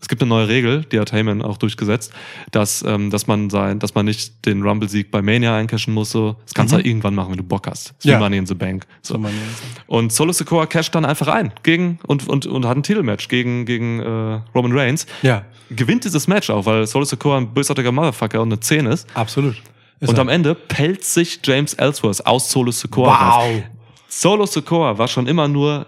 Es 0.00 0.08
gibt 0.08 0.22
eine 0.22 0.28
neue 0.30 0.48
Regel, 0.48 0.84
die 0.84 1.00
hat 1.00 1.12
Heyman 1.12 1.42
auch 1.42 1.58
durchgesetzt, 1.58 2.12
dass, 2.52 2.82
ähm, 2.86 3.10
dass 3.10 3.26
man 3.26 3.50
sein, 3.50 3.78
dass 3.80 3.94
man 3.94 4.06
nicht 4.06 4.46
den 4.46 4.62
Rumble-Sieg 4.62 5.10
bei 5.10 5.20
Mania 5.22 5.56
eincashen 5.56 5.92
muss. 5.92 6.10
So. 6.12 6.36
Das 6.44 6.54
kannst 6.54 6.70
du 6.72 6.76
Mhm. 6.76 6.78
halt 6.78 6.86
irgendwann 6.86 7.14
machen, 7.16 7.30
wenn 7.32 7.36
du 7.38 7.42
Bock 7.42 7.66
hast. 7.66 7.88
Das 7.88 7.96
ist 7.98 8.04
Ja. 8.04 8.16
wie 8.18 8.22
Money 8.22 8.38
in 8.38 8.46
the 8.46 8.54
Bank. 8.54 8.86
So. 9.02 9.14
So 9.20 9.28
Und 9.88 10.12
Solo 10.12 10.32
Sikoa 10.32 10.66
casht 10.66 10.94
dann 10.94 11.04
einfach 11.04 11.26
ein 11.28 11.52
gegen 11.64 11.98
und, 12.06 12.26
und, 12.28 12.46
und 12.46 12.64
hat 12.64 12.76
ein 12.76 12.82
Titelmatch 12.84 13.26
gegen, 13.28 13.66
gegen 13.66 13.98
äh, 14.00 14.40
Roman 14.54 14.72
Reigns. 14.72 15.06
ja, 15.22 15.44
Gewinnt 15.70 16.04
dieses 16.04 16.26
Match 16.28 16.48
auch, 16.48 16.64
weil 16.64 16.86
Solo 16.86 17.04
Sikoa 17.04 17.36
ein 17.36 17.52
bösartiger 17.52 17.92
Motherfucker 17.92 18.40
und 18.40 18.50
eine 18.52 18.60
10 18.60 18.86
ist. 18.86 19.06
absolut. 19.14 19.56
Ist 20.00 20.08
und 20.10 20.16
er. 20.16 20.20
am 20.22 20.28
Ende 20.28 20.54
pellt 20.54 21.04
sich 21.04 21.40
James 21.42 21.74
Ellsworth 21.74 22.24
aus 22.26 22.50
Solo 22.50 22.70
raus. 22.70 22.84
Wow. 22.94 23.62
Solo 24.08 24.46
Sikoa 24.46 24.96
war 24.98 25.08
schon 25.08 25.26
immer 25.26 25.48
nur 25.48 25.86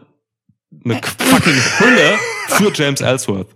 eine 0.85 1.01
fucking 1.19 1.53
Hülle 1.79 2.19
für 2.49 2.73
James 2.75 3.01
Ellsworth. 3.01 3.49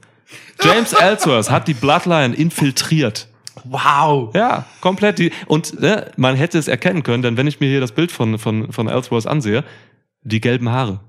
James 0.62 0.92
Ellsworth 0.92 1.50
hat 1.50 1.68
die 1.68 1.74
Bloodline 1.74 2.34
infiltriert. 2.34 3.28
Wow. 3.64 4.34
Ja, 4.34 4.66
komplett. 4.80 5.18
Die, 5.18 5.30
und 5.46 5.80
ne, 5.80 6.10
man 6.16 6.36
hätte 6.36 6.58
es 6.58 6.68
erkennen 6.68 7.02
können, 7.02 7.22
denn 7.22 7.36
wenn 7.36 7.46
ich 7.46 7.60
mir 7.60 7.68
hier 7.68 7.80
das 7.80 7.92
Bild 7.92 8.12
von, 8.12 8.38
von, 8.38 8.72
von 8.72 8.88
Ellsworth 8.88 9.26
ansehe, 9.26 9.64
die 10.22 10.40
gelben 10.40 10.70
Haare. 10.70 11.00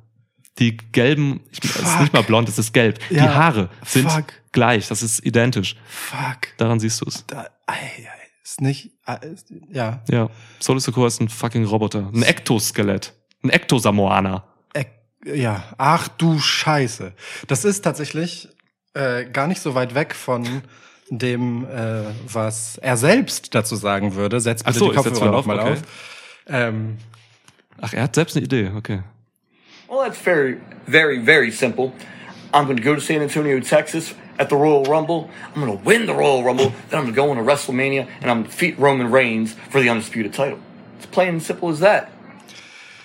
Die 0.60 0.78
gelben, 0.78 1.42
ich, 1.52 1.60
es 1.64 1.76
ist 1.76 2.00
nicht 2.00 2.14
mal 2.14 2.24
blond, 2.24 2.48
es 2.48 2.58
ist 2.58 2.74
gelb. 2.74 3.00
Die 3.10 3.16
Ja, 3.16 3.34
Haare 3.34 3.70
sind 3.86 4.10
fuck. 4.10 4.26
gleich, 4.54 4.88
das 4.88 5.04
ist 5.04 5.26
identisch. 5.26 5.76
Fuck. 5.88 6.56
Daran 6.58 6.80
siehst 6.80 7.02
du 7.02 7.06
es. 7.08 7.26
Da, 7.28 7.48
ei, 7.66 7.74
ei, 7.76 8.25
ist 8.46 8.62
nicht, 8.62 8.92
ist, 9.22 9.52
ja. 9.72 10.04
Ja, 10.10 10.30
Solo 10.60 10.80
Sikoa 10.80 11.08
ist 11.08 11.20
ein 11.20 11.30
fucking 11.30 11.66
Roboter. 11.66 12.12
Ein 12.14 12.22
Ektoskelett. 12.22 13.14
Ein 13.44 13.50
Ektosamoaner. 13.50 14.44
Äh, 14.74 14.86
ja, 15.26 15.64
ach 15.78 16.08
du 16.08 16.40
Scheiße. 16.40 17.14
Das 17.48 17.66
ist 17.66 17.82
tatsächlich 17.82 18.50
äh, 18.94 19.26
gar 19.26 19.48
nicht 19.48 19.62
so 19.62 19.74
weit 19.74 19.96
weg 19.96 20.14
von 20.14 20.62
dem, 21.10 21.66
äh, 21.66 22.04
was 22.32 22.78
er 22.78 22.98
selbst 22.98 23.56
dazu 23.56 23.76
sagen 23.76 24.14
würde. 24.14 24.40
Setz 24.40 24.64
bitte 24.64 24.76
Ach 24.76 24.80
so, 24.80 24.90
die 24.90 24.96
Kopfhörer 24.96 25.22
wieder 25.22 25.32
noch 25.32 25.46
mal 25.48 25.60
auf, 25.60 25.70
okay. 25.70 25.80
auf. 25.80 25.84
Ähm, 26.48 26.98
Ach, 27.82 27.94
er 27.94 28.04
hat 28.04 28.16
selbst 28.16 28.38
eine 28.38 28.46
Idee, 28.46 28.72
okay. 28.76 29.02
Well, 29.90 30.00
that's 30.06 30.20
very, 30.20 30.58
very, 30.88 31.20
very 31.20 31.52
simple. 31.52 31.92
I'm 32.54 32.66
going 32.66 32.78
to 32.78 32.84
go 32.84 32.94
to 32.94 33.02
San 33.02 33.22
Antonio, 33.22 33.60
Texas 33.60 34.16
at 34.38 34.50
the 34.50 34.56
Royal 34.56 34.84
Rumble. 34.84 35.30
I'm 35.54 35.62
going 35.62 35.78
to 35.78 35.84
win 35.84 36.06
the 36.06 36.14
Royal 36.14 36.44
Rumble. 36.44 36.74
Then 36.90 37.00
I'm 37.00 37.06
going 37.06 37.14
to 37.14 37.22
go 37.22 37.32
into 37.32 37.44
WrestleMania 37.44 38.08
and 38.22 38.32
I'm 38.32 38.42
going 38.42 38.44
to 38.46 38.50
defeat 38.50 38.78
Roman 38.80 39.12
Reigns 39.12 39.54
for 39.70 39.82
the 39.82 39.90
Undisputed 39.90 40.34
title. 40.34 40.60
It's 40.98 41.06
plain 41.06 41.30
and 41.30 41.44
simple 41.44 41.70
as 41.70 41.80
that. 41.80 42.12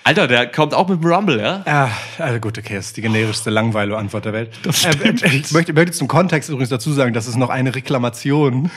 Alter, 0.03 0.27
der 0.27 0.47
kommt 0.47 0.73
auch 0.73 0.87
mit 0.87 1.03
dem 1.03 1.11
Rumble, 1.11 1.39
ja? 1.39 1.61
Ah, 1.65 1.89
also 2.17 2.39
gut, 2.39 2.57
okay, 2.57 2.73
das 2.75 2.87
ist 2.87 2.97
die 2.97 3.01
generischste 3.01 3.51
Langweilo-Antwort 3.51 4.25
der 4.25 4.33
Welt. 4.33 4.49
Äh, 4.65 5.09
äh, 5.09 5.35
ich 5.35 5.51
möchte, 5.51 5.73
möchte 5.73 5.91
zum 5.91 6.07
Kontext 6.07 6.49
übrigens 6.49 6.69
dazu 6.69 6.91
sagen, 6.91 7.13
dass 7.13 7.27
es 7.27 7.35
noch 7.35 7.49
eine 7.49 7.75
Reklamation. 7.75 8.71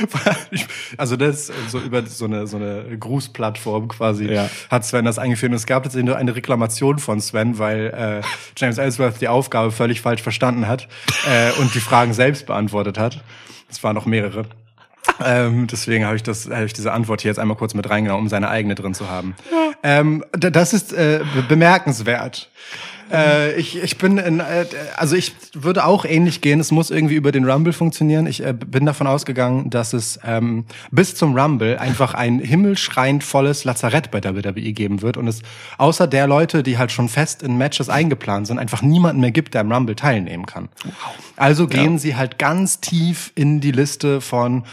Also 0.96 1.16
das 1.16 1.50
so 1.68 1.78
über 1.78 2.04
so 2.06 2.24
eine 2.26 2.46
so 2.46 2.56
eine 2.56 2.84
Grußplattform 2.98 3.88
quasi 3.88 4.26
Ja. 4.26 4.48
hat 4.70 4.84
Sven 4.84 5.04
das 5.04 5.18
eingeführt 5.18 5.50
und 5.50 5.56
es 5.56 5.66
gab 5.66 5.82
tatsächlich 5.82 6.06
nur 6.06 6.16
eine 6.16 6.34
Reklamation 6.36 6.98
von 6.98 7.20
Sven, 7.20 7.58
weil 7.58 7.86
äh, 8.22 8.26
James 8.56 8.78
Ellsworth 8.78 9.20
die 9.20 9.28
Aufgabe 9.28 9.72
völlig 9.72 10.00
falsch 10.00 10.22
verstanden 10.22 10.68
hat 10.68 10.88
äh, 11.30 11.52
und 11.60 11.74
die 11.74 11.80
Fragen 11.80 12.12
selbst 12.12 12.46
beantwortet 12.46 12.98
hat. 12.98 13.22
Es 13.70 13.82
waren 13.82 13.94
noch 13.94 14.06
mehrere. 14.06 14.44
Ähm, 15.24 15.66
deswegen 15.66 16.04
habe 16.06 16.14
ich 16.16 16.22
das, 16.22 16.48
habe 16.48 16.64
ich 16.64 16.72
diese 16.74 16.92
Antwort 16.92 17.22
hier 17.22 17.30
jetzt 17.30 17.38
einmal 17.38 17.56
kurz 17.56 17.74
mit 17.74 17.88
reingenommen, 17.90 18.24
um 18.24 18.28
seine 18.28 18.48
eigene 18.48 18.74
drin 18.76 18.94
zu 18.94 19.08
haben. 19.10 19.34
Ähm, 19.82 20.24
d- 20.36 20.50
das 20.52 20.72
ist 20.72 20.92
äh, 20.92 21.20
be- 21.34 21.42
bemerkenswert. 21.42 22.50
Äh, 23.10 23.54
ich, 23.54 23.82
ich 23.82 23.98
bin 23.98 24.18
in, 24.18 24.40
äh, 24.40 24.66
also 24.96 25.16
ich 25.16 25.34
würde 25.54 25.84
auch 25.84 26.04
ähnlich 26.04 26.40
gehen. 26.40 26.60
Es 26.60 26.70
muss 26.70 26.90
irgendwie 26.90 27.14
über 27.14 27.32
den 27.32 27.48
Rumble 27.48 27.72
funktionieren. 27.72 28.26
Ich 28.26 28.44
äh, 28.44 28.52
bin 28.52 28.86
davon 28.86 29.06
ausgegangen, 29.06 29.70
dass 29.70 29.92
es 29.92 30.18
ähm, 30.24 30.64
bis 30.90 31.14
zum 31.14 31.36
Rumble 31.36 31.78
einfach 31.78 32.14
ein 32.14 32.38
himmelschreiend 32.38 33.24
volles 33.24 33.64
Lazarett 33.64 34.10
bei 34.10 34.22
WWE 34.22 34.72
geben 34.72 35.02
wird 35.02 35.16
und 35.16 35.28
es 35.28 35.42
außer 35.78 36.06
der 36.06 36.26
Leute, 36.26 36.62
die 36.62 36.78
halt 36.78 36.92
schon 36.92 37.08
fest 37.08 37.42
in 37.42 37.58
Matches 37.58 37.88
eingeplant 37.88 38.46
sind, 38.46 38.58
einfach 38.58 38.82
niemanden 38.82 39.20
mehr 39.20 39.32
gibt, 39.32 39.54
der 39.54 39.62
am 39.62 39.72
Rumble 39.72 39.96
teilnehmen 39.96 40.46
kann. 40.46 40.68
Also 41.36 41.66
gehen 41.66 41.98
sie 41.98 42.16
halt 42.16 42.38
ganz 42.38 42.80
tief 42.80 43.32
in 43.34 43.60
die 43.60 43.72
Liste 43.72 44.20
von 44.20 44.64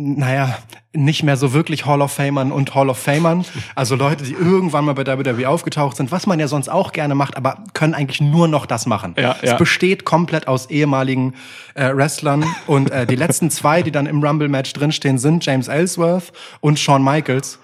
naja, 0.00 0.56
nicht 0.94 1.22
mehr 1.22 1.36
so 1.36 1.52
wirklich 1.52 1.84
Hall 1.84 2.00
of 2.00 2.10
Famern 2.10 2.52
und 2.52 2.74
Hall 2.74 2.88
of 2.88 2.98
Famern. 2.98 3.44
Also 3.74 3.96
Leute, 3.96 4.24
die 4.24 4.32
irgendwann 4.32 4.86
mal 4.86 4.94
bei 4.94 5.06
WWE 5.06 5.48
aufgetaucht 5.48 5.96
sind, 5.96 6.10
was 6.10 6.26
man 6.26 6.40
ja 6.40 6.48
sonst 6.48 6.68
auch 6.68 6.92
gerne 6.92 7.14
macht, 7.14 7.36
aber 7.36 7.64
können 7.74 7.92
eigentlich 7.94 8.20
nur 8.20 8.48
noch 8.48 8.64
das 8.64 8.86
machen. 8.86 9.14
Ja, 9.18 9.36
es 9.42 9.50
ja. 9.50 9.56
besteht 9.56 10.04
komplett 10.04 10.48
aus 10.48 10.70
ehemaligen 10.70 11.34
äh, 11.74 11.94
Wrestlern 11.94 12.44
und 12.66 12.90
äh, 12.90 13.06
die 13.06 13.16
letzten 13.16 13.50
zwei, 13.50 13.82
die 13.82 13.92
dann 13.92 14.06
im 14.06 14.24
Rumble-Match 14.24 14.72
drinstehen, 14.72 15.18
sind 15.18 15.44
James 15.44 15.68
Ellsworth 15.68 16.32
und 16.60 16.78
Shawn 16.78 17.04
Michaels. 17.04 17.58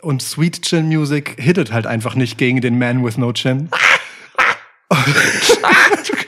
Und 0.00 0.22
Sweet 0.22 0.62
Chin 0.62 0.86
Music 0.88 1.36
hittet 1.38 1.72
halt 1.72 1.86
einfach 1.86 2.14
nicht 2.14 2.38
gegen 2.38 2.60
den 2.60 2.78
Man 2.78 3.04
with 3.04 3.18
No 3.18 3.32
Chin. 3.32 3.68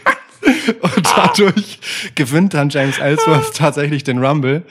Und 0.80 1.06
dadurch 1.16 1.78
gewinnt 2.14 2.54
dann 2.54 2.68
James 2.68 2.98
Ellsworth 2.98 3.54
tatsächlich 3.56 4.04
den 4.04 4.24
Rumble. 4.24 4.62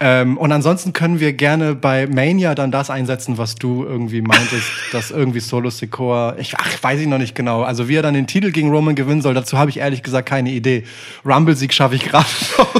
Ähm, 0.00 0.38
und 0.38 0.52
ansonsten 0.52 0.92
können 0.92 1.18
wir 1.20 1.32
gerne 1.32 1.74
bei 1.74 2.06
Mania 2.06 2.54
dann 2.54 2.70
das 2.70 2.90
einsetzen, 2.90 3.36
was 3.36 3.56
du 3.56 3.84
irgendwie 3.84 4.22
meintest, 4.22 4.70
dass 4.92 5.10
irgendwie 5.10 5.40
Solo 5.40 5.70
Sikoa, 5.70 6.36
ich 6.38 6.56
ach, 6.56 6.82
weiß 6.82 7.00
ich 7.00 7.06
noch 7.06 7.18
nicht 7.18 7.34
genau. 7.34 7.62
Also 7.62 7.88
wie 7.88 7.96
er 7.96 8.02
dann 8.02 8.14
den 8.14 8.26
Titel 8.26 8.52
gegen 8.52 8.70
Roman 8.70 8.94
gewinnen 8.94 9.22
soll, 9.22 9.34
dazu 9.34 9.58
habe 9.58 9.70
ich 9.70 9.78
ehrlich 9.78 10.02
gesagt 10.02 10.28
keine 10.28 10.50
Idee. 10.50 10.84
Rumble-Sieg 11.24 11.72
schaffe 11.72 11.96
ich 11.96 12.04
gerade 12.04 12.26
noch. 12.58 12.74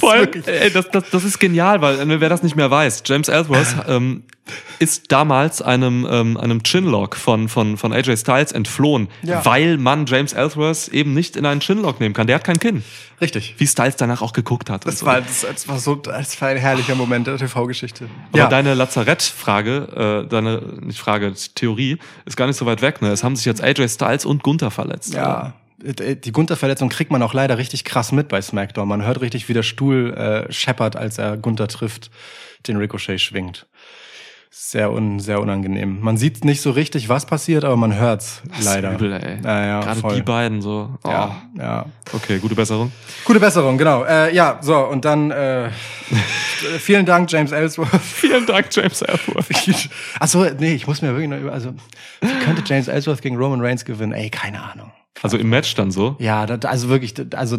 Vor 0.00 0.12
allem, 0.12 0.28
ey, 0.46 0.70
das, 0.72 0.88
das, 0.90 1.04
das 1.10 1.24
ist 1.24 1.38
genial, 1.38 1.80
weil 1.80 2.00
äh, 2.00 2.20
wer 2.20 2.28
das 2.28 2.42
nicht 2.42 2.56
mehr 2.56 2.70
weiß, 2.70 3.02
James 3.06 3.28
Ellsworth 3.28 3.74
ähm, 3.88 4.24
ist 4.80 5.12
damals 5.12 5.62
einem, 5.62 6.06
ähm, 6.10 6.36
einem 6.36 6.62
Chinlock 6.64 7.14
von, 7.14 7.48
von, 7.48 7.76
von 7.76 7.92
AJ 7.92 8.16
Styles 8.16 8.50
entflohen, 8.52 9.08
Ja. 9.22 9.44
weil 9.44 9.76
man 9.78 10.06
James 10.06 10.32
Ellsworth 10.32 10.88
eben 10.88 11.14
nicht 11.14 11.36
in 11.36 11.46
einen 11.46 11.60
Chinlock 11.60 12.00
nehmen 12.00 12.14
kann. 12.14 12.26
Der 12.26 12.36
hat 12.36 12.44
kein 12.44 12.58
Kinn. 12.58 12.82
Richtig. 13.20 13.54
Wie 13.58 13.66
Styles 13.66 13.96
danach 13.96 14.22
auch 14.22 14.32
geguckt 14.32 14.70
hat. 14.70 14.86
Das 14.86 15.00
so. 15.00 15.06
war, 15.06 15.20
das, 15.20 15.42
das 15.42 15.68
war 15.68 15.78
so, 15.78 15.94
das 15.94 16.40
war 16.40 16.48
ein 16.48 16.56
herrlicher 16.56 16.94
Moment 16.94 17.26
der 17.26 17.36
TV-Geschichte. 17.36 18.06
Aber 18.32 18.46
deine 18.46 18.74
Lazarett-Frage, 18.74 20.24
äh, 20.24 20.28
deine, 20.28 20.62
nicht 20.80 20.98
Frage, 20.98 21.32
Theorie, 21.54 21.98
ist 22.24 22.36
gar 22.36 22.46
nicht 22.46 22.56
so 22.56 22.66
weit 22.66 22.82
weg. 22.82 23.02
Ne? 23.02 23.08
Es 23.10 23.22
haben 23.22 23.36
sich 23.36 23.44
jetzt 23.44 23.62
AJ 23.62 23.88
Styles 23.88 24.24
und 24.24 24.42
Gunther 24.42 24.70
verletzt. 24.70 25.14
Ja. 25.14 25.52
Die 25.82 26.32
Gunther-Verletzung 26.32 26.88
kriegt 26.90 27.10
man 27.10 27.22
auch 27.22 27.32
leider 27.34 27.56
richtig 27.58 27.84
krass 27.84 28.12
mit 28.12 28.28
bei 28.28 28.42
SmackDown. 28.42 28.86
Man 28.86 29.04
hört 29.04 29.20
richtig, 29.20 29.48
wie 29.48 29.54
der 29.54 29.62
Stuhl 29.62 30.12
äh, 30.14 30.52
scheppert, 30.52 30.96
als 30.96 31.18
er 31.18 31.36
Gunther 31.36 31.68
trifft, 31.68 32.10
den 32.66 32.76
Ricochet 32.76 33.20
schwingt. 33.20 33.66
Sehr, 34.52 34.90
un, 34.92 35.20
sehr 35.20 35.40
unangenehm. 35.40 36.00
Man 36.00 36.16
sieht 36.16 36.44
nicht 36.44 36.60
so 36.60 36.72
richtig, 36.72 37.08
was 37.08 37.24
passiert, 37.24 37.64
aber 37.64 37.76
man 37.76 37.94
hört's 37.94 38.42
Das 38.48 38.58
ist 38.58 38.64
leider. 38.64 38.92
Übel, 38.94 39.12
ey. 39.12 39.40
Naja, 39.40 39.80
Gerade 39.80 40.00
voll. 40.00 40.14
die 40.16 40.22
beiden 40.22 40.60
so. 40.60 40.98
Oh. 41.04 41.08
Ja, 41.08 41.42
ja. 41.56 41.86
Okay, 42.12 42.38
gute 42.40 42.56
Besserung. 42.56 42.90
Gute 43.24 43.38
Besserung, 43.38 43.78
genau. 43.78 44.02
Äh, 44.02 44.34
ja, 44.34 44.58
so, 44.60 44.76
und 44.76 45.04
dann 45.04 45.30
äh, 45.30 45.70
vielen 46.80 47.06
Dank, 47.06 47.30
James 47.30 47.52
Ellsworth. 47.52 47.88
Vielen 48.02 48.44
Dank, 48.44 48.66
James 48.72 49.00
Ellsworth. 49.02 49.46
Achso, 50.18 50.44
nee, 50.58 50.74
ich 50.74 50.86
muss 50.88 51.00
mir 51.00 51.10
wirklich 51.10 51.28
noch 51.28 51.38
über. 51.38 51.52
Also, 51.52 51.72
könnte 52.44 52.62
James 52.66 52.88
Ellsworth 52.88 53.22
gegen 53.22 53.36
Roman 53.36 53.60
Reigns 53.60 53.84
gewinnen? 53.84 54.12
Ey, 54.12 54.30
keine 54.30 54.60
Ahnung. 54.62 54.90
Also 55.22 55.36
im 55.36 55.50
Match 55.50 55.74
dann 55.74 55.90
so. 55.90 56.16
Ja, 56.18 56.46
das, 56.46 56.64
also 56.70 56.88
wirklich, 56.88 57.12
das- 57.12 57.26
also 57.32 57.58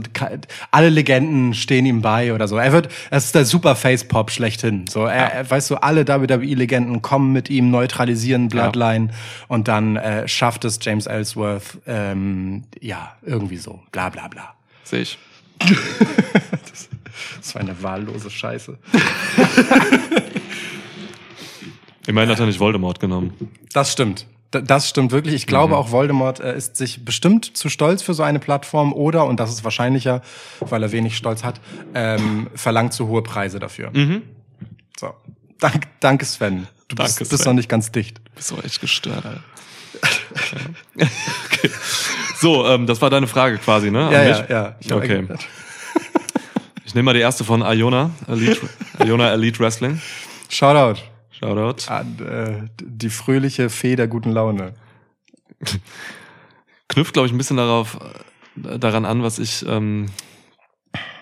alle 0.71 0.89
Legenden 0.89 1.53
stehen 1.53 1.85
ihm 1.85 2.01
bei 2.01 2.33
oder 2.33 2.47
so. 2.47 2.57
Er 2.57 2.71
wird, 2.71 2.89
es 3.11 3.25
ist 3.25 3.35
der 3.35 3.45
super 3.45 3.75
Face-Pop 3.75 4.31
schlechthin. 4.31 4.87
So, 4.87 5.05
er, 5.05 5.31
er, 5.33 5.49
weißt 5.51 5.69
du, 5.69 5.75
alle 5.75 6.07
WWE-Legenden 6.07 7.01
kommen 7.03 7.33
mit 7.33 7.49
ihm, 7.51 7.69
neutralisieren 7.69 8.47
Bloodline 8.47 9.09
und 9.47 9.67
dann 9.67 9.95
äh, 9.97 10.27
schafft 10.27 10.65
es 10.65 10.79
James 10.81 11.05
Ellsworth, 11.05 11.77
ähm, 11.85 12.63
ja, 12.79 13.15
irgendwie 13.21 13.57
so, 13.57 13.79
bla 13.91 14.09
bla 14.09 14.27
bla. 14.27 14.55
Sehe 14.83 15.01
ich. 15.01 15.17
Das 17.37 17.53
war 17.55 17.61
eine 17.61 17.81
wahllose 17.83 18.29
Scheiße. 18.31 18.77
Immerhin 22.07 22.29
hat 22.29 22.39
er 22.39 22.45
nicht 22.45 22.59
Voldemort 22.59 22.99
genommen. 22.99 23.33
Das 23.73 23.91
stimmt. 23.91 24.25
Das 24.51 24.89
stimmt 24.89 25.11
wirklich. 25.13 25.33
Ich 25.35 25.47
glaube, 25.47 25.77
auch 25.77 25.91
Voldemort 25.91 26.41
äh, 26.41 26.55
ist 26.57 26.75
sich 26.75 27.05
bestimmt 27.05 27.55
zu 27.57 27.69
stolz 27.69 28.01
für 28.01 28.13
so 28.13 28.21
eine 28.23 28.39
Plattform 28.39 28.91
oder, 28.91 29.25
und 29.25 29.39
das 29.39 29.49
ist 29.49 29.63
wahrscheinlicher, 29.63 30.21
weil 30.59 30.83
er 30.83 30.91
wenig 30.91 31.15
Stolz 31.15 31.43
hat, 31.43 31.61
ähm, 31.95 32.49
verlangt 32.55 32.91
zu 32.93 33.07
hohe 33.07 33.23
Preise 33.23 33.59
dafür. 33.59 33.91
So. 34.99 35.13
Dank, 35.59 35.87
danke, 36.01 36.25
Sven. 36.25 36.67
Du 36.89 36.95
Danke, 36.97 37.13
bist, 37.19 37.31
bist 37.31 37.43
Sven. 37.43 37.51
noch 37.51 37.55
nicht 37.55 37.69
ganz 37.69 37.91
dicht. 37.93 38.19
Bist 38.35 38.51
doch 38.51 38.61
echt 38.63 38.81
gestört, 38.81 39.25
Alter. 39.25 39.43
Okay. 40.31 41.69
So, 42.39 42.65
ähm, 42.65 42.87
das 42.87 42.99
war 43.03 43.11
deine 43.11 43.27
Frage 43.27 43.59
quasi, 43.59 43.91
ne? 43.91 44.07
An 44.07 44.11
Ja, 44.11 44.23
mich? 44.23 44.49
ja, 44.49 44.75
ja. 44.81 44.95
Okay. 44.95 45.27
Ich 46.85 46.95
nehme 46.95 47.05
mal 47.05 47.13
die 47.13 47.19
erste 47.19 47.43
von 47.43 47.61
Iona, 47.61 48.09
Elite, 48.27 48.67
Iona 49.05 49.31
Elite 49.31 49.59
Wrestling. 49.59 50.01
Shoutout 50.49 50.99
Shoutout. 51.41 51.91
an 51.91 52.19
äh, 52.19 52.69
die 52.81 53.09
fröhliche 53.09 53.69
Fee 53.69 53.95
der 53.95 54.07
guten 54.07 54.31
Laune. 54.31 54.73
Knüpft, 56.87 57.13
glaube 57.13 57.27
ich, 57.27 57.33
ein 57.33 57.37
bisschen 57.37 57.57
darauf, 57.57 57.97
äh, 58.63 58.77
daran 58.77 59.05
an, 59.05 59.23
was 59.23 59.39
ich 59.39 59.65
ähm, 59.67 60.07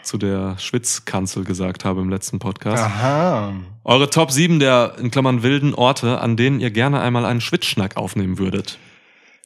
zu 0.04 0.18
der 0.18 0.58
Schwitzkanzel 0.58 1.44
gesagt 1.46 1.86
habe 1.86 2.02
im 2.02 2.10
letzten 2.10 2.40
Podcast. 2.40 2.84
Aha. 2.84 3.54
Eure 3.84 4.10
Top 4.10 4.32
7 4.32 4.60
der, 4.60 4.96
in 5.00 5.12
Klammern, 5.12 5.44
wilden 5.44 5.74
Orte, 5.74 6.20
an 6.20 6.36
denen 6.36 6.60
ihr 6.60 6.72
gerne 6.72 7.00
einmal 7.00 7.26
einen 7.26 7.42
Schwitzschnack 7.42 7.98
aufnehmen 7.98 8.38
würdet. 8.38 8.78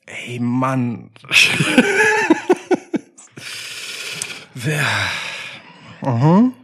Ey, 0.05 0.39
Mann. 0.39 1.11
Wer 4.55 4.85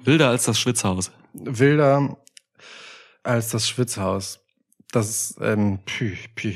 Wilder 0.03 0.29
als 0.29 0.43
das 0.45 0.59
Schwitzhaus. 0.59 1.11
wilder 1.33 2.17
als 3.29 3.49
das 3.49 3.67
Schwitzhaus? 3.69 4.39
Das 4.91 5.09
ist, 5.09 5.37
ähm, 5.41 5.79
pü, 5.85 6.15
pü. 6.35 6.53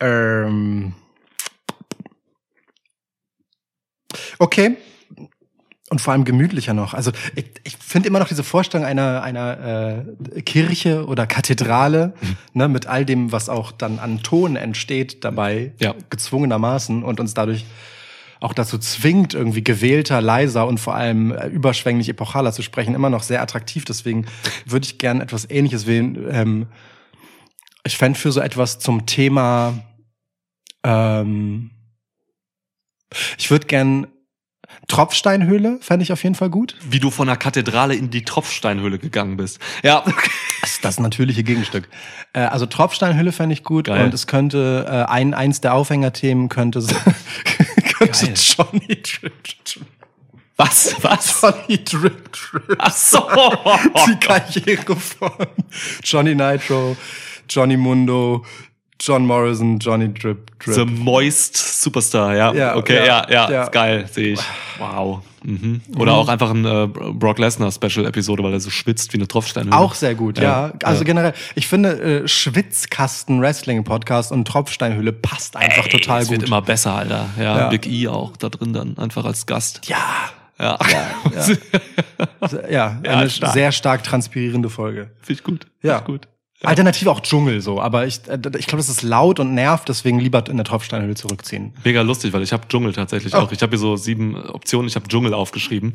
Ähm. 0.00 0.94
Okay. 4.38 4.76
Und 5.90 6.00
vor 6.00 6.12
allem 6.12 6.24
gemütlicher 6.24 6.72
noch. 6.72 6.94
Also 6.94 7.10
ich, 7.34 7.46
ich 7.64 7.76
finde 7.76 8.08
immer 8.08 8.20
noch 8.20 8.28
diese 8.28 8.44
Vorstellung 8.44 8.86
einer, 8.86 9.24
einer 9.24 10.04
äh, 10.36 10.42
Kirche 10.42 11.06
oder 11.06 11.26
Kathedrale, 11.26 12.14
ne, 12.52 12.68
mit 12.68 12.86
all 12.86 13.04
dem, 13.04 13.32
was 13.32 13.48
auch 13.48 13.72
dann 13.72 13.98
an 13.98 14.22
Ton 14.22 14.54
entsteht 14.54 15.24
dabei, 15.24 15.72
Ja. 15.80 15.96
gezwungenermaßen 16.08 17.02
und 17.02 17.18
uns 17.18 17.34
dadurch 17.34 17.64
auch 18.40 18.54
dazu 18.54 18.78
zwingt, 18.78 19.34
irgendwie 19.34 19.62
gewählter, 19.62 20.20
leiser 20.20 20.66
und 20.66 20.78
vor 20.78 20.94
allem 20.94 21.32
äh, 21.32 21.46
überschwänglich 21.48 22.08
epochaler 22.08 22.52
zu 22.52 22.62
sprechen, 22.62 22.94
immer 22.94 23.10
noch 23.10 23.22
sehr 23.22 23.42
attraktiv. 23.42 23.84
Deswegen 23.84 24.26
würde 24.64 24.86
ich 24.86 24.98
gern 24.98 25.20
etwas 25.20 25.48
Ähnliches 25.48 25.86
wählen. 25.86 26.26
Ähm, 26.30 26.66
ich 27.84 27.98
fände 27.98 28.18
für 28.18 28.32
so 28.32 28.40
etwas 28.40 28.78
zum 28.78 29.06
Thema, 29.06 29.78
ähm, 30.82 31.70
ich 33.38 33.50
würde 33.50 33.66
gern 33.66 34.06
Tropfsteinhöhle, 34.88 35.78
fände 35.80 36.02
ich 36.02 36.12
auf 36.12 36.22
jeden 36.22 36.34
Fall 36.34 36.50
gut. 36.50 36.76
Wie 36.88 37.00
du 37.00 37.10
von 37.10 37.26
der 37.26 37.36
Kathedrale 37.36 37.94
in 37.94 38.10
die 38.10 38.24
Tropfsteinhöhle 38.24 38.98
gegangen 38.98 39.36
bist. 39.36 39.58
Ja. 39.82 40.04
Das 40.62 40.72
ist 40.72 40.84
das 40.84 41.00
natürliche 41.00 41.42
Gegenstück. 41.42 41.88
Äh, 42.34 42.40
also 42.40 42.66
Tropfsteinhülle 42.66 43.32
fände 43.32 43.54
ich 43.54 43.64
gut 43.64 43.86
Geil. 43.86 44.04
und 44.04 44.12
es 44.12 44.26
könnte 44.26 44.84
äh, 44.86 45.10
ein 45.10 45.32
eins 45.32 45.62
der 45.62 45.72
Aufhängerthemen 45.72 46.50
könnte, 46.50 46.80
Geil. 47.98 48.34
Johnny 48.34 49.02
Drip 49.02 49.42
Drip. 49.64 49.86
Was? 50.56 50.94
Was? 51.02 51.40
Johnny 51.40 51.78
Drip 51.82 52.32
Drip. 52.32 52.76
Ach 52.78 52.92
so. 52.92 53.20
Die 54.06 54.20
Karriere 54.20 54.96
von 54.96 55.30
Johnny 56.02 56.34
Nitro, 56.34 56.96
Johnny 57.48 57.76
Mundo, 57.76 58.44
John 59.00 59.26
Morrison, 59.26 59.78
Johnny 59.78 60.12
Drip 60.12 60.58
Drip. 60.58 60.74
The 60.74 60.84
Moist 60.84 61.56
Superstar, 61.56 62.36
ja. 62.36 62.52
Ja, 62.52 62.76
okay, 62.76 63.06
ja, 63.06 63.26
ja, 63.30 63.50
ja, 63.50 63.68
geil, 63.68 64.06
sehe 64.12 64.34
ich. 64.34 64.40
Wow. 64.78 65.22
Mhm. 65.42 65.80
Oder 65.96 66.14
auch 66.14 66.28
einfach 66.28 66.50
ein 66.50 66.64
äh, 66.64 66.86
Brock 66.86 67.38
Lesnar 67.38 67.72
Special 67.72 68.04
Episode, 68.06 68.42
weil 68.42 68.52
er 68.52 68.60
so 68.60 68.70
schwitzt 68.70 69.12
wie 69.12 69.18
eine 69.18 69.26
Tropfsteinhöhle. 69.28 69.76
Auch 69.76 69.94
sehr 69.94 70.14
gut, 70.14 70.38
ja. 70.38 70.68
Ja, 70.68 70.72
Also 70.84 71.00
ja. 71.00 71.04
generell, 71.06 71.32
ich 71.54 71.66
finde 71.66 72.22
äh, 72.24 72.28
Schwitzkasten 72.28 73.40
Wrestling 73.40 73.82
Podcast 73.84 74.32
und 74.32 74.46
Tropfsteinhülle 74.46 75.12
passt 75.12 75.56
einfach 75.56 75.88
total 75.88 76.22
es 76.22 76.28
gut. 76.28 76.38
wird 76.38 76.48
immer 76.48 76.62
besser, 76.62 76.94
Alter. 76.94 77.26
Ja, 77.38 77.58
Ja. 77.58 77.68
Big 77.68 77.86
E 77.86 78.08
auch 78.08 78.36
da 78.36 78.48
drin 78.48 78.72
dann 78.72 78.98
einfach 78.98 79.24
als 79.24 79.46
Gast. 79.46 79.80
ja, 79.88 79.98
Ja, 80.58 80.78
ja, 82.68 82.68
Ja, 82.70 82.98
eine 83.18 83.30
stark. 83.30 83.52
sehr 83.54 83.72
stark 83.72 84.02
transpirierende 84.04 84.68
Folge. 84.70 85.10
finde 85.22 85.32
ich 85.40 85.44
gut. 85.44 85.66
Ja. 85.82 85.96
Find 85.96 86.00
ich 86.02 86.06
gut. 86.14 86.28
Alternativ 86.62 87.08
auch 87.08 87.20
Dschungel 87.20 87.60
so, 87.62 87.80
aber 87.80 88.06
ich, 88.06 88.20
äh, 88.28 88.38
ich 88.58 88.66
glaube, 88.66 88.78
das 88.78 88.88
ist 88.88 89.02
laut 89.02 89.40
und 89.40 89.54
nervt, 89.54 89.88
deswegen 89.88 90.18
lieber 90.20 90.44
in 90.48 90.56
der 90.56 90.64
Tropfsteinhöhle 90.64 91.14
zurückziehen. 91.14 91.72
Mega 91.84 92.02
lustig, 92.02 92.32
weil 92.32 92.42
ich 92.42 92.52
habe 92.52 92.68
Dschungel 92.68 92.92
tatsächlich 92.92 93.34
Oh. 93.34 93.38
auch. 93.38 93.52
Ich 93.52 93.62
habe 93.62 93.70
hier 93.70 93.78
so 93.78 93.96
sieben 93.96 94.36
Optionen. 94.36 94.86
Ich 94.88 94.94
habe 94.96 95.08
Dschungel 95.08 95.32
aufgeschrieben. 95.32 95.94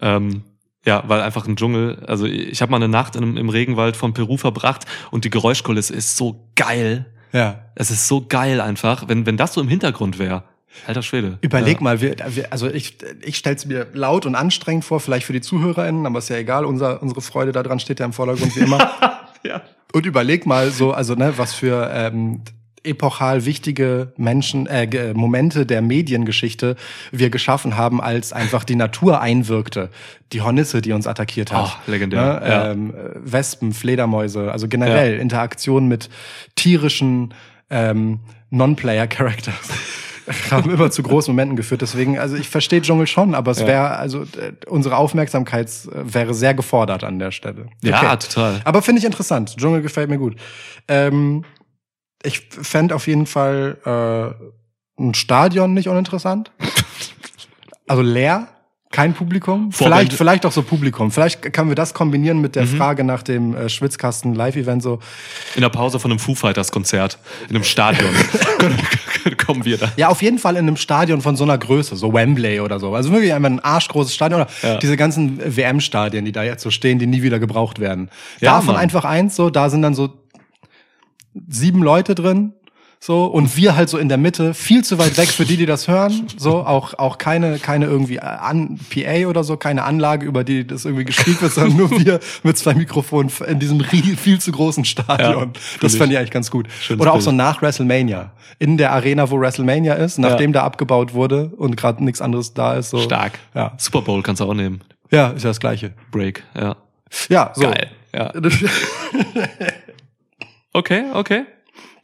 Ähm, 0.00 0.42
ja, 0.86 1.02
weil 1.06 1.20
einfach 1.20 1.46
ein 1.46 1.56
Dschungel, 1.56 2.02
also 2.06 2.26
ich 2.26 2.62
habe 2.62 2.70
mal 2.70 2.76
eine 2.76 2.88
Nacht 2.88 3.16
einem- 3.16 3.36
im 3.36 3.48
Regenwald 3.48 3.96
von 3.96 4.14
Peru 4.14 4.36
verbracht 4.36 4.84
und 5.10 5.24
die 5.24 5.30
Geräuschkulisse 5.30 5.92
ist 5.94 6.16
so 6.16 6.48
geil. 6.54 7.06
Ja. 7.32 7.58
Es 7.74 7.90
ist 7.90 8.06
so 8.08 8.24
geil 8.26 8.60
einfach, 8.60 9.08
wenn, 9.08 9.26
wenn 9.26 9.36
das 9.36 9.52
so 9.52 9.60
im 9.60 9.68
Hintergrund 9.68 10.18
wäre. 10.18 10.44
Alter 10.86 11.02
Schwede. 11.02 11.38
Überleg 11.40 11.78
ja. 11.78 11.82
mal, 11.82 12.00
wir, 12.00 12.16
wir, 12.28 12.52
also 12.52 12.68
ich, 12.68 12.98
ich 13.22 13.36
stelle 13.36 13.56
es 13.56 13.66
mir 13.66 13.86
laut 13.94 14.26
und 14.26 14.34
anstrengend 14.34 14.84
vor, 14.84 15.00
vielleicht 15.00 15.26
für 15.26 15.32
die 15.32 15.40
ZuhörerInnen, 15.40 16.06
aber 16.06 16.18
ist 16.20 16.28
ja 16.28 16.36
egal, 16.36 16.64
unser, 16.64 17.02
unsere 17.02 17.20
Freude 17.20 17.52
daran 17.52 17.80
steht 17.80 17.98
ja 17.98 18.06
im 18.06 18.12
Vordergrund 18.12 18.54
wie 18.56 18.60
immer. 18.60 18.90
Ja. 19.46 19.62
Und 19.92 20.06
überleg 20.06 20.46
mal 20.46 20.70
so, 20.70 20.92
also 20.92 21.14
ne, 21.14 21.34
was 21.36 21.54
für 21.54 21.90
ähm, 21.92 22.42
epochal 22.86 23.44
wichtige 23.44 24.12
Menschen, 24.16 24.66
äh, 24.66 25.12
Momente 25.14 25.66
der 25.66 25.82
Mediengeschichte 25.82 26.76
wir 27.10 27.30
geschaffen 27.30 27.76
haben, 27.76 28.00
als 28.00 28.32
einfach 28.32 28.64
die 28.64 28.76
Natur 28.76 29.20
einwirkte. 29.20 29.90
Die 30.32 30.40
Hornisse, 30.40 30.80
die 30.80 30.92
uns 30.92 31.06
attackiert 31.06 31.52
hat. 31.52 31.78
Oh, 31.86 31.90
legendär, 31.90 32.40
Ne? 32.40 32.48
ja. 32.48 32.70
Ähm, 32.70 32.94
äh, 32.94 33.10
Wespen, 33.16 33.72
Fledermäuse, 33.72 34.52
also 34.52 34.68
generell 34.68 35.18
Interaktion 35.18 35.88
mit 35.88 36.08
tierischen 36.54 37.34
ähm, 37.70 38.20
Non-Player-Characters. 38.50 39.70
Haben 40.50 40.70
immer 40.70 40.90
zu 40.90 41.02
großen 41.02 41.32
Momenten 41.32 41.56
geführt. 41.56 41.82
Deswegen, 41.82 42.18
also 42.18 42.36
ich 42.36 42.48
verstehe 42.48 42.80
Dschungel 42.82 43.06
schon, 43.06 43.34
aber 43.34 43.50
es 43.52 43.60
Ja. 43.60 43.66
wäre, 43.66 43.96
also 43.96 44.22
äh, 44.22 44.52
unsere 44.68 44.96
Aufmerksamkeit 44.96 45.68
äh, 45.68 46.14
wäre 46.14 46.34
sehr 46.34 46.54
gefordert 46.54 47.04
an 47.04 47.18
der 47.18 47.30
Stelle. 47.30 47.66
Ja, 47.82 48.16
total. 48.16 48.60
Aber 48.64 48.82
finde 48.82 48.98
ich 49.00 49.04
interessant. 49.04 49.56
Dschungel 49.56 49.82
gefällt 49.82 50.10
mir 50.10 50.18
gut. 50.18 50.36
Ähm, 50.88 51.44
ich 52.22 52.48
fänd 52.50 52.92
auf 52.92 53.06
jeden 53.06 53.26
Fall 53.26 53.78
äh, 54.98 55.02
ein 55.02 55.14
Stadion 55.14 55.74
nicht 55.74 55.88
uninteressant. 55.88 56.50
Also 57.88 58.02
leer, 58.02 58.48
kein 58.92 59.14
Publikum. 59.14 59.72
Vor- 59.72 59.88
vielleicht, 59.88 60.12
vielleicht 60.12 60.46
auch 60.46 60.52
so 60.52 60.62
Publikum. 60.62 61.10
Vielleicht 61.10 61.52
können 61.52 61.68
wir 61.68 61.74
das 61.74 61.92
kombinieren 61.92 62.40
mit 62.40 62.54
der 62.56 62.64
Mhm. 62.64 62.76
Frage 62.76 63.04
nach 63.04 63.22
dem 63.22 63.54
äh, 63.54 63.68
Schwitzkasten 63.68 64.34
Live-Event 64.34 64.82
so. 64.82 65.00
In 65.54 65.60
der 65.62 65.68
Pause 65.68 65.98
von 65.98 66.10
einem 66.10 66.18
Foo 66.20 66.34
Fighters 66.34 66.70
Konzert 66.72 67.18
in 67.48 67.56
einem 67.56 67.64
Stadion 67.64 68.10
kommen 69.46 69.64
wir 69.64 69.76
da. 69.78 69.92
Ja, 69.96 70.08
auf 70.08 70.22
jeden 70.22 70.38
Fall 70.38 70.54
in 70.56 70.66
einem 70.66 70.76
Stadion 70.76 71.20
von 71.20 71.36
so 71.36 71.44
einer 71.44 71.58
Größe, 71.58 71.96
so 71.96 72.12
Wembley 72.14 72.60
oder 72.60 72.78
so. 72.80 72.94
Also 72.94 73.10
wirklich 73.12 73.34
einfach 73.34 73.50
ein 73.50 73.60
arschgroßes 73.60 74.14
Stadion 74.14 74.42
oder 74.42 74.50
Ja. 74.62 74.78
diese 74.78 74.96
ganzen 74.96 75.38
WM-Stadien, 75.56 76.24
die 76.24 76.32
da 76.32 76.42
jetzt 76.44 76.62
so 76.62 76.70
stehen, 76.70 76.98
die 76.98 77.06
nie 77.06 77.22
wieder 77.22 77.38
gebraucht 77.38 77.80
werden. 77.80 78.08
Ja, 78.40 78.52
Davon 78.52 78.74
Mann. 78.74 78.76
einfach 78.76 79.04
eins, 79.04 79.36
so, 79.36 79.50
da 79.50 79.68
sind 79.68 79.82
dann 79.82 79.94
so 79.94 80.14
sieben 81.48 81.82
Leute 81.82 82.14
drin. 82.14 82.52
So, 82.98 83.26
und 83.26 83.56
wir 83.56 83.76
halt 83.76 83.88
so 83.88 83.98
in 83.98 84.08
der 84.08 84.18
Mitte, 84.18 84.54
viel 84.54 84.82
zu 84.82 84.98
weit 84.98 85.16
weg 85.18 85.28
für 85.28 85.44
die, 85.44 85.56
die 85.56 85.66
das 85.66 85.86
hören. 85.86 86.26
So, 86.36 86.64
auch, 86.64 86.94
auch 86.94 87.18
keine, 87.18 87.58
keine 87.58 87.86
irgendwie 87.86 88.20
an, 88.20 88.80
PA 88.90 89.28
oder 89.28 89.44
so, 89.44 89.56
keine 89.56 89.84
Anlage, 89.84 90.26
über 90.26 90.44
die 90.44 90.66
das 90.66 90.84
irgendwie 90.84 91.04
gespielt 91.04 91.40
wird, 91.42 91.52
sondern 91.52 91.76
nur 91.76 91.90
wir 91.90 92.20
mit 92.42 92.58
zwei 92.58 92.74
Mikrofonen 92.74 93.30
in 93.46 93.58
diesem 93.58 93.80
viel 93.80 94.40
zu 94.40 94.50
großen 94.50 94.84
Stadion. 94.84 95.52
Ja, 95.54 95.60
das 95.80 95.96
fände 95.96 96.14
ich 96.14 96.18
eigentlich 96.18 96.30
ganz 96.30 96.50
gut. 96.50 96.66
Schönes 96.80 97.00
oder 97.00 97.12
auch 97.12 97.20
so 97.20 97.32
nach 97.32 97.62
WrestleMania. 97.62 98.32
In 98.58 98.76
der 98.76 98.92
Arena, 98.92 99.30
wo 99.30 99.38
WrestleMania 99.38 99.94
ist, 99.94 100.18
nachdem 100.18 100.52
da 100.52 100.64
abgebaut 100.64 101.14
wurde 101.14 101.52
und 101.56 101.76
gerade 101.76 102.02
nichts 102.02 102.20
anderes 102.20 102.54
da 102.54 102.74
ist. 102.74 102.90
So. 102.90 102.98
Stark. 102.98 103.38
Ja. 103.54 103.74
Super 103.76 104.02
Bowl 104.02 104.22
kannst 104.22 104.40
du 104.40 104.46
auch 104.46 104.54
nehmen. 104.54 104.80
Ja, 105.10 105.28
ist 105.28 105.44
ja 105.44 105.50
das 105.50 105.60
Gleiche. 105.60 105.92
Break, 106.10 106.42
ja. 106.58 106.76
Ja, 107.28 107.52
so. 107.54 107.62
Geil. 107.62 107.90
Ja. 108.14 108.32
Okay, 110.76 111.04
okay. 111.14 111.46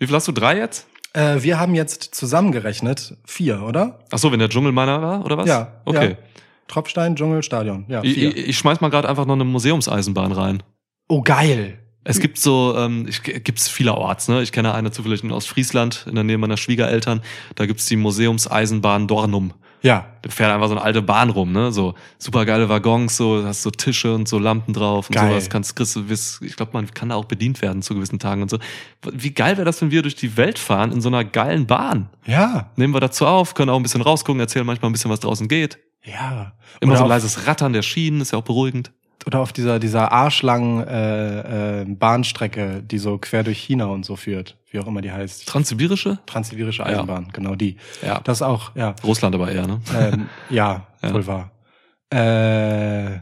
Wie 0.03 0.07
viel 0.09 0.17
hast 0.17 0.27
du? 0.27 0.33
Drei 0.33 0.59
jetzt? 0.59 0.89
Äh, 1.13 1.45
wir 1.45 1.61
haben 1.61 1.77
jetzt 1.77 2.13
zusammengerechnet 2.13 3.17
vier, 3.25 3.63
oder? 3.63 4.01
Ach 4.11 4.19
so, 4.19 4.33
wenn 4.33 4.41
der 4.41 4.49
Dschungel 4.49 4.73
meiner 4.73 5.01
war, 5.01 5.25
oder 5.25 5.39
was? 5.39 5.47
Ja. 5.47 5.81
Okay. 5.85 6.11
Ja. 6.11 6.17
Tropfstein, 6.67 7.15
Dschungel, 7.15 7.45
Stadion. 7.45 7.85
Ja, 7.87 8.03
Ich, 8.03 8.19
ich, 8.19 8.37
ich 8.49 8.59
schmeiß 8.59 8.81
mal 8.81 8.89
gerade 8.89 9.09
einfach 9.09 9.27
noch 9.27 9.35
eine 9.35 9.45
Museumseisenbahn 9.45 10.33
rein. 10.33 10.65
oh, 11.07 11.23
geil. 11.23 11.79
Es 12.03 12.19
gibt 12.19 12.39
so, 12.39 12.75
ähm, 12.77 13.07
ich, 13.09 13.23
gibt's 13.23 13.69
vielerorts, 13.69 14.27
ne? 14.27 14.43
Ich 14.43 14.51
kenne 14.51 14.75
eine 14.75 14.91
zufällig 14.91 15.23
in 15.23 15.31
Ostfriesland, 15.31 16.05
in 16.09 16.17
der 16.17 16.25
Nähe 16.25 16.37
meiner 16.37 16.57
Schwiegereltern. 16.57 17.23
Da 17.55 17.67
gibt's 17.67 17.87
die 17.87 17.95
Museumseisenbahn 17.95 19.07
Dornum. 19.07 19.55
Ja. 19.83 20.07
Da 20.23 20.31
fährt 20.31 20.53
einfach 20.53 20.69
so 20.69 20.75
eine 20.75 20.83
alte 20.83 21.03
Bahn 21.03 21.31
rum, 21.31 21.53
ne? 21.53 21.73
So 21.73 21.95
super 22.19 22.45
geile 22.47 22.69
Waggons, 22.69 23.17
so 23.17 23.45
hast 23.45 23.63
so 23.63 23.71
Tische 23.71 24.15
und 24.15 24.29
so 24.29 24.39
Lampen 24.39 24.73
drauf 24.73 25.09
und 25.09 25.17
Geil. 25.17 25.31
sowas. 25.31 25.51
Kannst 25.51 25.77
kriegst 25.77 25.97
du 25.97 26.05
ich 26.45 26.57
glaube, 26.57 26.71
man 26.73 26.93
kann 26.95 27.09
da 27.09 27.17
auch 27.17 27.25
bedient 27.25 27.61
werden 27.63 27.83
zu 27.83 27.95
gewissen 27.95 28.19
Tagen 28.19 28.43
und 28.43 28.51
so. 28.51 28.59
Wie 29.13 29.33
geil 29.33 29.57
wäre 29.57 29.65
das, 29.65 29.83
wenn 29.83 29.91
wir 29.91 30.03
durch 30.03 30.15
die 30.15 30.37
Welt 30.37 30.59
fahren 30.59 30.93
in 30.93 31.01
so 31.01 31.09
einer 31.09 31.25
geilen 31.25 31.67
Bahn? 31.67 32.09
Ja. 32.27 32.71
Nehmen 32.77 32.95
wir 32.95 33.01
dazu 33.01 33.27
auf, 33.27 33.55
können 33.55 33.71
auch 33.71 33.77
ein 33.77 33.83
bisschen 33.83 34.03
rausgucken, 34.03 34.41
erzählen 34.41 34.65
manchmal 34.65 34.91
ein 34.91 34.93
bisschen, 34.93 35.11
was 35.11 35.21
draußen 35.21 35.49
geht. 35.49 35.79
Ja. 36.05 36.53
Immer 36.81 36.93
oder 36.93 36.99
so 36.99 37.05
ein 37.05 37.11
leises 37.11 37.47
Rattern 37.47 37.73
der 37.73 37.83
Schienen, 37.83 38.21
ist 38.21 38.33
ja 38.33 38.39
auch 38.39 38.45
beruhigend. 38.45 38.93
Oder 39.27 39.41
auf 39.41 39.53
dieser, 39.53 39.79
dieser 39.79 40.11
arschlangen 40.11 40.87
äh, 40.87 41.83
äh, 41.83 41.85
Bahnstrecke, 41.87 42.83
die 42.83 42.99
so 42.99 43.19
quer 43.19 43.45
durch 43.45 43.59
China 43.59 43.87
und 43.87 44.05
so 44.05 44.17
führt. 44.17 44.57
Wie 44.73 44.79
auch 44.81 44.87
immer 44.87 45.03
die 45.03 45.13
heißt. 45.13 45.47
Transsibirische? 45.47 46.19
Transsibirische 46.27 46.85
Eisenbahn, 46.85 47.29
genau 47.33 47.55
die. 47.55 47.77
Ja. 48.05 48.21
Das 48.25 48.41
auch, 48.43 48.75
ja. 48.75 48.95
Russland 49.05 49.35
aber 49.35 49.51
eher, 49.53 49.67
ne? 49.67 49.81
ähm, 49.97 50.29
ja, 50.51 50.87
Ja. 51.03 51.13
wohl 51.15 51.27
wahr. 51.27 51.51
Äh, 52.13 53.21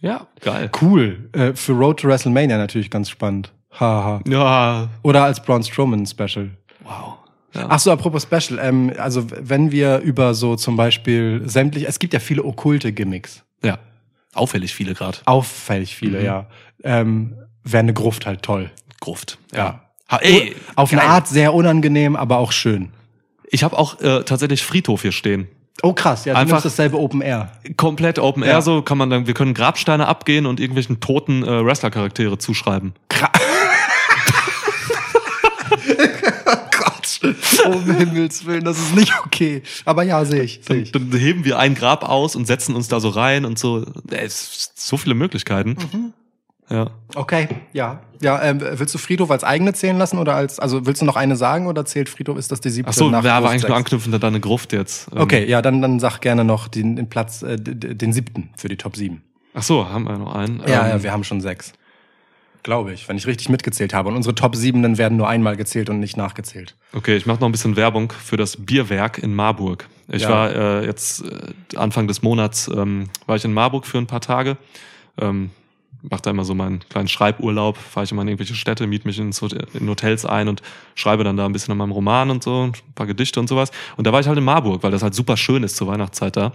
Ja, 0.00 0.26
geil. 0.40 0.70
cool. 0.82 1.28
Äh, 1.32 1.54
für 1.54 1.72
Road 1.72 2.00
to 2.00 2.08
WrestleMania 2.08 2.56
natürlich 2.58 2.90
ganz 2.90 3.10
spannend. 3.10 3.52
Haha. 3.78 4.20
Ja, 4.26 4.88
Oder 5.02 5.24
als 5.24 5.42
Braun 5.42 5.62
Strowman 5.62 6.06
Special. 6.06 6.50
wow. 6.84 7.14
Ja. 7.54 7.66
Ach 7.68 7.78
so, 7.78 7.92
apropos 7.92 8.24
Special. 8.24 8.58
Ähm, 8.60 8.92
also 8.98 9.26
wenn 9.30 9.70
wir 9.70 9.98
über 10.00 10.34
so 10.34 10.56
zum 10.56 10.76
Beispiel 10.76 11.42
sämtlich, 11.46 11.86
es 11.88 11.98
gibt 12.00 12.12
ja 12.12 12.20
viele 12.20 12.44
okkulte 12.44 12.92
Gimmicks. 12.92 13.44
ja. 13.62 13.78
Auffällig 14.34 14.74
viele 14.74 14.94
gerade. 14.94 15.18
Auffällig 15.26 15.94
viele, 15.94 16.18
Mhm. 16.18 16.24
ja. 16.24 16.46
Ähm, 16.82 17.36
Wäre 17.62 17.80
eine 17.84 17.94
Gruft 17.94 18.26
halt 18.26 18.42
toll. 18.42 18.68
Gruft. 19.00 19.38
Ja. 19.54 19.64
Ha, 19.64 19.80
ey, 20.22 20.54
Auf 20.76 20.92
eine 20.92 21.00
geil. 21.02 21.10
Art 21.10 21.28
sehr 21.28 21.54
unangenehm, 21.54 22.16
aber 22.16 22.38
auch 22.38 22.52
schön. 22.52 22.90
Ich 23.50 23.62
habe 23.64 23.78
auch 23.78 24.00
äh, 24.00 24.22
tatsächlich 24.24 24.62
Friedhof 24.64 25.02
hier 25.02 25.12
stehen. 25.12 25.48
Oh 25.82 25.92
krass, 25.92 26.24
ja, 26.24 26.34
du 26.34 26.40
Einfach- 26.40 26.62
dasselbe 26.62 26.98
Open 26.98 27.20
Air. 27.20 27.50
Komplett 27.76 28.18
Open 28.18 28.42
Ja. 28.42 28.50
Air, 28.50 28.62
so 28.62 28.82
kann 28.82 28.96
man 28.98 29.10
dann, 29.10 29.26
wir 29.26 29.34
können 29.34 29.54
Grabsteine 29.54 30.06
abgehen 30.06 30.46
und 30.46 30.60
irgendwelchen 30.60 31.00
toten 31.00 31.42
äh, 31.44 31.64
Wrestler-Charaktere 31.64 32.38
zuschreiben. 32.38 32.94
Gott, 36.70 37.20
um 37.66 37.96
Himmels 37.96 38.44
Willen, 38.46 38.64
das 38.64 38.78
ist 38.78 38.94
nicht 38.94 39.12
okay. 39.24 39.62
Aber 39.84 40.02
ja, 40.02 40.24
sehe 40.24 40.42
ich, 40.42 40.60
Dann, 40.62 40.80
ich. 40.82 40.92
dann 40.92 41.10
heben 41.12 41.44
wir 41.44 41.58
ein 41.58 41.74
Grab 41.74 42.08
aus 42.08 42.36
und 42.36 42.46
setzen 42.46 42.74
uns 42.74 42.88
da 42.88 43.00
so 43.00 43.08
rein 43.10 43.44
und 43.44 43.58
so. 43.58 43.84
Es 44.10 44.56
ist 44.56 44.86
so 44.86 44.96
viele 44.96 45.14
Möglichkeiten. 45.14 45.76
Mhm. 45.92 46.12
Ja. 46.70 46.90
Okay, 47.14 47.48
ja. 47.72 48.00
Ja, 48.20 48.42
ähm, 48.42 48.60
willst 48.60 48.94
du 48.94 48.98
Friedhof 48.98 49.30
als 49.30 49.44
eigene 49.44 49.74
zählen 49.74 49.98
lassen 49.98 50.18
oder 50.18 50.34
als, 50.34 50.58
also 50.58 50.86
willst 50.86 51.02
du 51.02 51.06
noch 51.06 51.16
eine 51.16 51.36
sagen 51.36 51.66
oder 51.66 51.84
zählt 51.84 52.08
Friedhof, 52.08 52.38
ist 52.38 52.50
das 52.50 52.60
die 52.60 52.70
siebte 52.70 52.88
Ach 52.90 52.94
so, 52.94 53.10
nach 53.10 53.22
ja, 53.22 53.36
aber 53.36 53.50
eigentlich 53.50 53.68
nur 53.68 53.76
anknüpfend 53.76 54.14
an 54.14 54.20
deine 54.20 54.40
Gruft 54.40 54.72
jetzt. 54.72 55.08
Ähm, 55.12 55.20
Okay, 55.20 55.44
ja, 55.46 55.60
dann, 55.60 55.82
dann 55.82 56.00
sag 56.00 56.20
gerne 56.20 56.42
noch 56.44 56.68
den, 56.68 56.96
den 56.96 57.08
Platz, 57.10 57.42
äh, 57.42 57.56
den 57.58 58.12
siebten 58.14 58.48
für 58.56 58.68
die 58.68 58.76
Top 58.76 58.96
sieben. 58.96 59.22
Ach 59.52 59.62
so, 59.62 59.88
haben 59.88 60.04
wir 60.04 60.16
noch 60.16 60.34
einen. 60.34 60.60
Ja, 60.60 60.84
Ähm, 60.86 60.90
ja, 60.90 61.02
wir 61.02 61.12
haben 61.12 61.22
schon 61.24 61.40
sechs. 61.42 61.72
Glaube 62.62 62.94
ich, 62.94 63.06
wenn 63.10 63.18
ich 63.18 63.26
richtig 63.26 63.50
mitgezählt 63.50 63.92
habe. 63.92 64.08
Und 64.08 64.16
unsere 64.16 64.34
Top 64.34 64.56
siebenen 64.56 64.96
werden 64.96 65.18
nur 65.18 65.28
einmal 65.28 65.54
gezählt 65.56 65.90
und 65.90 66.00
nicht 66.00 66.16
nachgezählt. 66.16 66.74
Okay, 66.94 67.14
ich 67.14 67.26
mache 67.26 67.40
noch 67.40 67.48
ein 67.48 67.52
bisschen 67.52 67.76
Werbung 67.76 68.10
für 68.10 68.38
das 68.38 68.56
Bierwerk 68.56 69.18
in 69.18 69.34
Marburg. 69.34 69.86
Ich 70.08 70.22
Ja. 70.22 70.30
war 70.30 70.50
äh, 70.54 70.86
jetzt 70.86 71.22
äh, 71.24 71.76
Anfang 71.76 72.08
des 72.08 72.22
Monats 72.22 72.68
ähm, 72.74 73.10
war 73.26 73.36
ich 73.36 73.44
in 73.44 73.52
Marburg 73.52 73.84
für 73.86 73.98
ein 73.98 74.06
paar 74.06 74.22
Tage. 74.22 74.56
Ähm, 75.20 75.50
mache 76.10 76.22
da 76.22 76.30
immer 76.30 76.44
so 76.44 76.54
meinen 76.54 76.80
kleinen 76.88 77.08
Schreiburlaub, 77.08 77.76
fahre 77.76 78.04
ich 78.04 78.12
immer 78.12 78.22
in 78.22 78.28
irgendwelche 78.28 78.54
Städte, 78.54 78.86
miet 78.86 79.04
mich 79.04 79.18
in 79.18 79.32
Hotels 79.88 80.24
ein 80.26 80.48
und 80.48 80.62
schreibe 80.94 81.24
dann 81.24 81.36
da 81.36 81.46
ein 81.46 81.52
bisschen 81.52 81.72
an 81.72 81.78
meinem 81.78 81.92
Roman 81.92 82.30
und 82.30 82.42
so, 82.42 82.64
ein 82.64 82.72
paar 82.94 83.06
Gedichte 83.06 83.40
und 83.40 83.48
sowas. 83.48 83.70
Und 83.96 84.06
da 84.06 84.12
war 84.12 84.20
ich 84.20 84.26
halt 84.26 84.38
in 84.38 84.44
Marburg, 84.44 84.82
weil 84.82 84.90
das 84.90 85.02
halt 85.02 85.14
super 85.14 85.36
schön 85.36 85.62
ist 85.62 85.76
zur 85.76 85.88
Weihnachtszeit 85.88 86.36
da. 86.36 86.52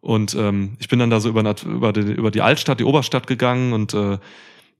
Und 0.00 0.34
ähm, 0.34 0.76
ich 0.78 0.88
bin 0.88 0.98
dann 0.98 1.10
da 1.10 1.20
so 1.20 1.28
über, 1.28 1.42
über, 1.64 1.92
die, 1.92 2.00
über 2.00 2.30
die 2.30 2.42
Altstadt, 2.42 2.78
die 2.78 2.84
Oberstadt 2.84 3.26
gegangen 3.26 3.72
und 3.72 3.92
äh, 3.92 4.18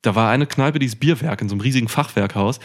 da 0.03 0.15
war 0.15 0.31
eine 0.31 0.47
Kneipe, 0.47 0.79
dieses 0.79 0.97
Bierwerk 0.97 1.41
in 1.43 1.49
so 1.49 1.55
einem 1.55 1.63
riesigen 1.63 1.89
Fachwerkhaus. 1.89 2.61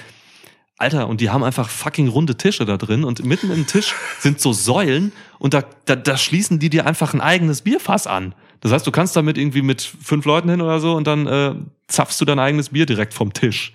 Alter, 0.78 1.08
und 1.08 1.22
die 1.22 1.30
haben 1.30 1.44
einfach 1.44 1.70
fucking 1.70 2.08
runde 2.08 2.38
Tische 2.38 2.66
da 2.66 2.78
drin 2.78 3.04
und 3.04 3.24
mitten 3.24 3.52
im 3.52 3.68
Tisch 3.68 3.94
sind 4.20 4.40
so 4.40 4.52
Säulen 4.52 5.12
und 5.38 5.54
da, 5.54 5.64
da, 5.86 5.96
da 5.96 6.18
schließen 6.18 6.60
die 6.60 6.70
dir 6.70 6.88
einfach 6.88 7.14
ein 7.14 7.22
eigenes 7.22 7.62
Bierfass 7.62 8.08
an. 8.08 8.34
Das 8.62 8.72
heißt, 8.72 8.88
du 8.88 8.92
kannst 8.92 9.16
damit 9.16 9.38
irgendwie 9.38 9.62
mit 9.62 9.82
fünf 9.82 10.26
Leuten 10.26 10.50
hin 10.50 10.62
oder 10.62 10.80
so 10.80 10.94
und 10.94 11.06
dann 11.08 11.28
äh, 11.28 11.56
zapfst 11.88 12.22
du 12.22 12.26
dein 12.26 12.40
eigenes 12.40 12.70
Bier 12.70 12.86
direkt 12.86 13.14
vom 13.14 13.34
Tisch. 13.34 13.74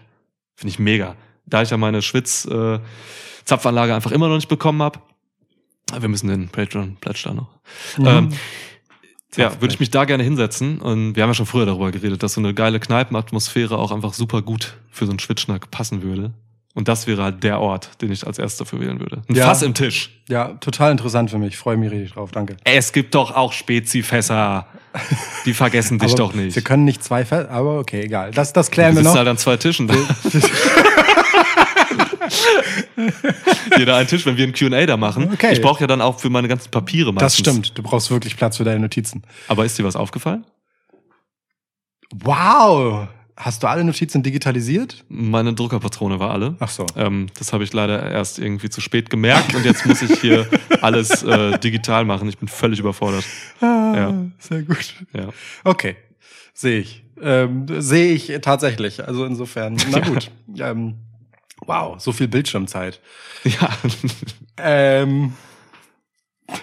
Finde 0.55 0.71
ich 0.71 0.79
mega. 0.79 1.17
Da 1.45 1.63
ich 1.63 1.71
ja 1.71 1.77
meine 1.77 2.03
Schwitz-Zapfanlage 2.03 3.95
einfach 3.95 4.13
immer 4.13 4.29
noch 4.29 4.37
nicht 4.37 4.49
bekommen 4.49 4.83
habe. 4.83 5.01
Wir 5.99 6.09
müssen 6.09 6.29
den 6.29 6.49
Patreon-Pledge 6.49 7.23
da 7.25 7.35
noch. 7.35 7.49
Ähm, 7.99 8.33
ja, 9.37 9.61
würde 9.61 9.73
ich 9.73 9.81
mich 9.81 9.91
da 9.91 10.05
gerne 10.05 10.23
hinsetzen. 10.23 10.81
Und 10.81 11.15
wir 11.15 11.23
haben 11.23 11.31
ja 11.31 11.35
schon 11.35 11.47
früher 11.47 11.67
darüber 11.67 11.91
geredet, 11.91 12.23
dass 12.23 12.35
so 12.35 12.41
eine 12.41 12.55
geile 12.55 12.81
Kneipenatmosphäre 12.81 13.77
auch 13.77 13.93
einfach 13.93 14.15
super 14.15 14.43
gut 14.43 14.79
für 14.91 15.07
so 15.07 15.13
einen 15.13 15.19
Schwitzschnack 15.19 15.71
passen 15.71 16.03
würde. 16.03 16.33
Und 16.77 16.87
das 16.89 17.07
wäre 17.07 17.23
halt 17.23 17.43
der 17.43 17.59
Ort, 17.59 17.91
den 18.03 18.13
ich 18.13 18.25
als 18.27 18.39
erster 18.39 18.65
dafür 18.65 18.81
wählen 18.81 19.01
würde. 19.01 19.23
Ein 19.29 19.35
Ja. 19.35 19.47
Fass 19.47 19.63
im 19.63 19.73
Tisch. 19.75 20.11
Ja, 20.29 20.49
total 20.61 20.93
interessant 20.93 21.31
für 21.31 21.39
mich. 21.39 21.57
Freue 21.57 21.77
mich 21.79 21.91
richtig 21.91 22.13
drauf, 22.13 22.31
danke. 22.33 22.57
Es 22.65 22.93
gibt 22.93 23.15
doch 23.15 23.35
auch 23.35 23.53
Spezifässer. 23.55 24.67
Die 25.47 25.55
vergessen 25.55 25.99
dich 25.99 26.15
doch 26.15 26.35
nicht. 26.35 26.55
Wir 26.55 26.63
können 26.63 26.85
nicht 26.85 27.03
zwei 27.03 27.25
Fest, 27.25 27.49
aber 27.49 27.79
okay, 27.79 28.03
egal. 28.03 28.31
Das, 28.31 28.53
das 28.53 28.67
Du 28.69 28.75
klären 28.75 28.95
wir 28.95 29.03
noch. 29.03 29.15
halt 29.17 29.27
an 29.27 29.39
zwei 29.39 29.57
Tischen. 29.57 29.91
Jeder 33.79 33.97
einen 33.97 34.09
Tisch, 34.09 34.27
wenn 34.27 34.37
wir 34.37 34.47
ein 34.47 34.53
Q&A 34.55 34.87
da 34.87 34.97
machen. 34.97 35.31
Okay. 35.33 35.53
Ich 35.53 35.61
brauche 35.63 35.81
ja 35.81 35.87
dann 35.87 36.01
auch 36.01 36.19
für 36.21 36.31
meine 36.31 36.49
ganzen 36.49 36.71
Papiere 36.71 37.13
meistens. 37.13 37.43
Das 37.43 37.53
stimmt. 37.55 37.77
Du 37.79 37.83
brauchst 37.83 38.11
wirklich 38.11 38.37
Platz 38.37 38.57
für 38.57 38.65
deine 38.65 38.81
Notizen. 38.81 39.23
Aber 39.49 39.65
ist 39.65 39.79
dir 39.79 39.85
was 39.85 39.97
aufgefallen? 39.97 40.45
Wow! 42.23 43.09
Hast 43.39 43.63
du 43.63 43.67
alle 43.67 43.85
Notizen 43.85 44.23
digitalisiert? 44.23 45.05
Meine 45.11 45.53
Druckerpatrone 45.53 46.19
war 46.19 46.31
alle. 46.31 46.57
Ach 46.59 46.71
so. 46.71 46.87
Ähm, 46.97 47.27
das 47.39 47.53
habe 47.53 47.65
ich 47.65 47.73
leider 47.75 48.11
erst 48.11 48.39
irgendwie 48.39 48.71
zu 48.71 48.81
spät 48.81 49.11
gemerkt 49.11 49.55
und 49.55 49.63
jetzt 49.65 49.85
muss 49.85 50.01
ich 50.01 50.19
hier 50.21 50.49
alles 50.81 51.23
äh, 51.23 51.59
digital 51.59 52.07
machen. 52.07 52.29
Ich 52.31 52.39
bin 52.39 52.49
völlig 52.49 52.79
überfordert. 52.81 53.25
Ah, 53.61 53.93
Ja. 53.95 54.15
Sehr 54.39 54.63
gut. 54.63 54.95
Ja. 55.13 55.29
Okay. 55.65 55.97
Sehe 56.55 56.79
ich. 56.81 57.05
Ähm, 57.21 57.67
Sehe 57.79 58.15
ich 58.15 58.33
tatsächlich. 58.41 59.07
Also 59.07 59.27
insofern, 59.27 59.77
na 59.91 59.99
gut. 60.01 60.31
Ähm, 60.59 60.95
wow, 61.67 62.01
so 62.01 62.13
viel 62.13 62.29
Bildschirmzeit. 62.29 63.01
ja, 63.45 63.69
Ähm, 64.59 65.35
oh 66.49 66.55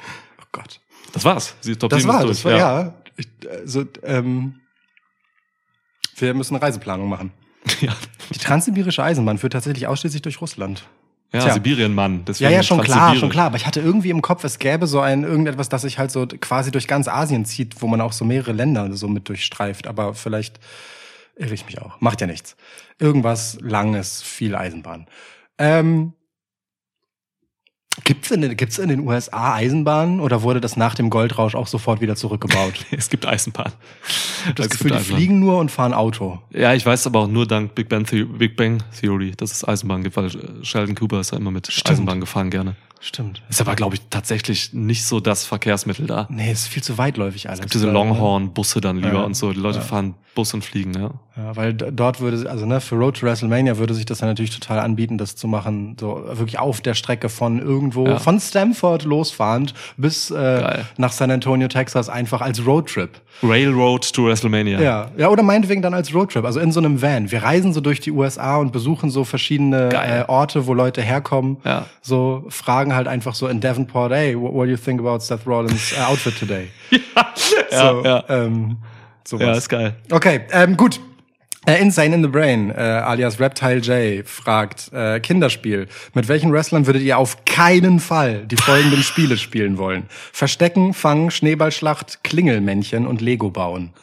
Gott. 0.51 0.79
das 1.13 1.23
war's. 1.23 1.55
Sie 1.61 1.75
Top 1.75 1.91
Das 1.91 2.01
7 2.01 2.09
ist 2.09 2.15
war, 2.15 2.23
durch. 2.25 2.37
das 2.37 2.45
war, 2.45 2.57
ja. 2.57 2.93
Ich, 3.15 3.27
also, 3.47 3.85
ähm, 4.01 4.55
wir 6.17 6.33
müssen 6.33 6.55
eine 6.55 6.63
Reiseplanung 6.63 7.09
machen. 7.09 7.31
ja. 7.81 7.93
Die 8.33 8.39
transsibirische 8.39 9.03
Eisenbahn 9.03 9.37
führt 9.37 9.53
tatsächlich 9.53 9.87
ausschließlich 9.87 10.21
durch 10.21 10.41
Russland. 10.41 10.85
Ja, 11.33 11.39
Tja. 11.39 11.53
Sibirienmann. 11.53 12.25
Ja, 12.37 12.49
ja, 12.49 12.61
schon 12.61 12.81
klar, 12.81 13.15
schon 13.15 13.29
klar. 13.29 13.47
Aber 13.47 13.57
ich 13.57 13.65
hatte 13.65 13.79
irgendwie 13.79 14.11
im 14.11 14.21
Kopf, 14.21 14.43
es 14.43 14.59
gäbe 14.59 14.85
so 14.85 14.99
ein 14.99 15.23
irgendetwas, 15.23 15.67
das 15.67 15.81
sich 15.81 15.97
halt 15.97 16.11
so 16.11 16.27
quasi 16.27 16.69
durch 16.69 16.87
ganz 16.87 17.07
Asien 17.07 17.45
zieht, 17.45 17.81
wo 17.81 17.87
man 17.87 18.01
auch 18.01 18.13
so 18.13 18.23
mehrere 18.23 18.51
Länder 18.51 18.93
so 18.93 19.07
mit 19.07 19.27
durchstreift. 19.29 19.87
Aber 19.87 20.13
vielleicht 20.13 20.59
irre 21.35 21.55
ich 21.55 21.65
mich 21.65 21.81
auch. 21.81 21.99
Macht 22.01 22.21
ja 22.21 22.27
nichts. 22.27 22.55
Irgendwas 22.99 23.57
Langes, 23.61 24.21
viel 24.21 24.55
Eisenbahn. 24.55 25.07
Ähm, 25.57 26.13
gibt's 28.03 28.31
in, 28.31 28.41
den- 28.41 28.57
gibt's 28.57 28.77
in 28.79 28.89
den 28.89 29.01
USA 29.01 29.53
Eisenbahnen 29.53 30.19
oder 30.19 30.41
wurde 30.41 30.59
das 30.61 30.75
nach 30.77 30.95
dem 30.95 31.09
Goldrausch 31.09 31.55
auch 31.55 31.67
sofort 31.67 32.01
wieder 32.01 32.15
zurückgebaut? 32.15 32.73
Es 32.91 33.09
gibt 33.09 33.25
Eisenbahn. 33.25 33.71
Ich 34.07 34.45
hab 34.47 34.55
das 34.55 34.65
Es 34.67 34.71
Gefühl, 34.71 34.87
gibt 34.91 34.95
die 34.95 34.99
Eisenbahn. 35.03 35.17
fliegen 35.17 35.39
nur 35.39 35.57
und 35.59 35.71
fahren 35.71 35.93
Auto. 35.93 36.39
Ja, 36.51 36.73
ich 36.73 36.85
weiß 36.85 37.07
aber 37.07 37.19
auch 37.21 37.27
nur 37.27 37.47
dank 37.47 37.75
Big 37.75 37.89
Bang, 37.89 38.05
The 38.05 38.23
Big 38.23 38.55
Bang 38.57 38.83
Theory, 38.99 39.31
dass 39.37 39.51
es 39.51 39.67
Eisenbahn 39.67 40.03
gibt, 40.03 40.15
weil 40.17 40.27
äh, 40.27 40.63
Sheldon 40.63 40.95
Cooper 40.95 41.19
ist 41.19 41.31
ja 41.31 41.37
immer 41.37 41.51
mit 41.51 41.71
Stimmt. 41.71 41.89
Eisenbahn 41.91 42.19
gefahren 42.19 42.49
gerne. 42.49 42.75
Stimmt. 42.99 43.41
Ist 43.49 43.59
aber, 43.59 43.75
glaube 43.75 43.95
ich, 43.95 44.01
tatsächlich 44.09 44.71
nicht 44.73 45.03
so 45.03 45.19
das 45.19 45.45
Verkehrsmittel 45.45 46.07
da. 46.07 46.25
Nee, 46.31 46.53
ist 46.53 46.67
viel 46.69 46.81
zu 46.81 46.97
weitläufig 46.97 47.49
alles. 47.49 47.65
Diese 47.65 47.89
glaub 47.89 48.05
ich, 48.05 48.11
ne? 48.11 48.15
Longhorn-Busse 48.17 48.79
dann 48.79 48.95
lieber 48.95 49.13
Ja. 49.15 49.21
und 49.23 49.35
so. 49.35 49.51
Die 49.51 49.59
Leute 49.59 49.79
Ja. 49.79 49.83
fahren 49.83 50.15
Bus 50.35 50.53
und 50.53 50.63
fliegen, 50.63 50.93
ja. 50.93 51.11
Ja, 51.35 51.55
weil 51.55 51.73
dort 51.73 52.19
würde, 52.19 52.47
also 52.47 52.67
ne, 52.67 52.79
für 52.79 52.93
Road 52.95 53.17
to 53.17 53.25
WrestleMania 53.25 53.79
würde 53.79 53.95
sich 53.95 54.05
das 54.05 54.19
dann 54.19 54.29
natürlich 54.29 54.51
total 54.57 54.77
anbieten, 54.77 55.17
das 55.17 55.35
zu 55.35 55.47
machen, 55.47 55.97
so 55.99 56.23
wirklich 56.33 56.59
auf 56.59 56.79
der 56.81 56.93
Strecke 56.93 57.27
von 57.27 57.57
irgendwo, 57.57 58.05
Ja. 58.05 58.19
von 58.19 58.39
Stamford 58.39 59.03
losfahrend 59.03 59.73
bis 59.97 60.29
äh, 60.29 60.35
Geil. 60.35 60.85
nach 60.97 61.11
San 61.11 61.31
Antonio, 61.31 61.67
Texas, 61.69 62.07
einfach 62.07 62.41
als 62.41 62.63
Roadtrip. 62.63 63.19
Railroad 63.41 64.13
to 64.13 64.27
WrestleMania. 64.27 64.79
Ja, 64.79 65.09
ja, 65.17 65.29
oder 65.29 65.41
meinetwegen 65.41 65.81
dann 65.81 65.95
als 65.95 66.13
Roadtrip, 66.13 66.45
also 66.45 66.59
in 66.59 66.71
so 66.71 66.79
einem 66.79 67.01
Van. 67.01 67.31
Wir 67.31 67.41
reisen 67.41 67.73
so 67.73 67.81
durch 67.81 67.99
die 67.99 68.11
USA 68.11 68.57
und 68.57 68.71
besuchen 68.71 69.09
so 69.09 69.23
verschiedene 69.23 69.89
Geil. 69.89 70.25
äh, 70.27 70.29
Orte, 70.31 70.67
wo 70.67 70.75
Leute 70.75 71.01
herkommen. 71.01 71.57
Ja. 71.65 71.87
So 72.03 72.45
fragen 72.49 72.93
halt 72.93 73.07
einfach 73.07 73.33
so 73.33 73.47
in 73.47 73.59
Davenport, 73.59 74.11
hey, 74.13 74.39
what, 74.39 74.53
what 74.53 74.65
do 74.67 74.69
you 74.71 74.77
think 74.77 74.99
about 74.99 75.17
Seth 75.21 75.47
Rollins 75.47 75.95
outfit 76.07 76.37
today? 76.39 76.67
ja, 76.91 77.01
so, 77.71 78.03
ja. 78.05 78.23
Ähm, 78.29 78.77
sowas. 79.27 79.47
ja, 79.47 79.53
ist 79.53 79.69
geil. 79.69 79.95
Okay, 80.11 80.41
ähm, 80.51 80.77
gut. 80.77 80.99
Äh, 81.65 81.81
Insane 81.81 82.15
in 82.15 82.21
the 82.21 82.27
Brain, 82.27 82.71
äh, 82.71 82.73
alias 82.73 83.39
Reptile 83.39 83.77
J, 83.77 84.27
fragt, 84.27 84.91
äh, 84.91 85.21
Kinderspiel. 85.21 85.87
Mit 86.13 86.27
welchen 86.27 86.51
Wrestlern 86.51 86.87
würdet 86.87 87.03
ihr 87.03 87.17
auf 87.17 87.45
keinen 87.45 88.01
Fall 88.01 88.45
die 88.45 88.57
folgenden 88.57 89.01
Spiele 89.03 89.37
spielen 89.37 89.77
wollen? 89.77 90.03
Verstecken, 90.33 90.93
Fangen, 90.93 91.31
Schneeballschlacht, 91.31 92.23
Klingelmännchen 92.25 93.07
und 93.07 93.21
Lego 93.21 93.49
bauen. 93.49 93.93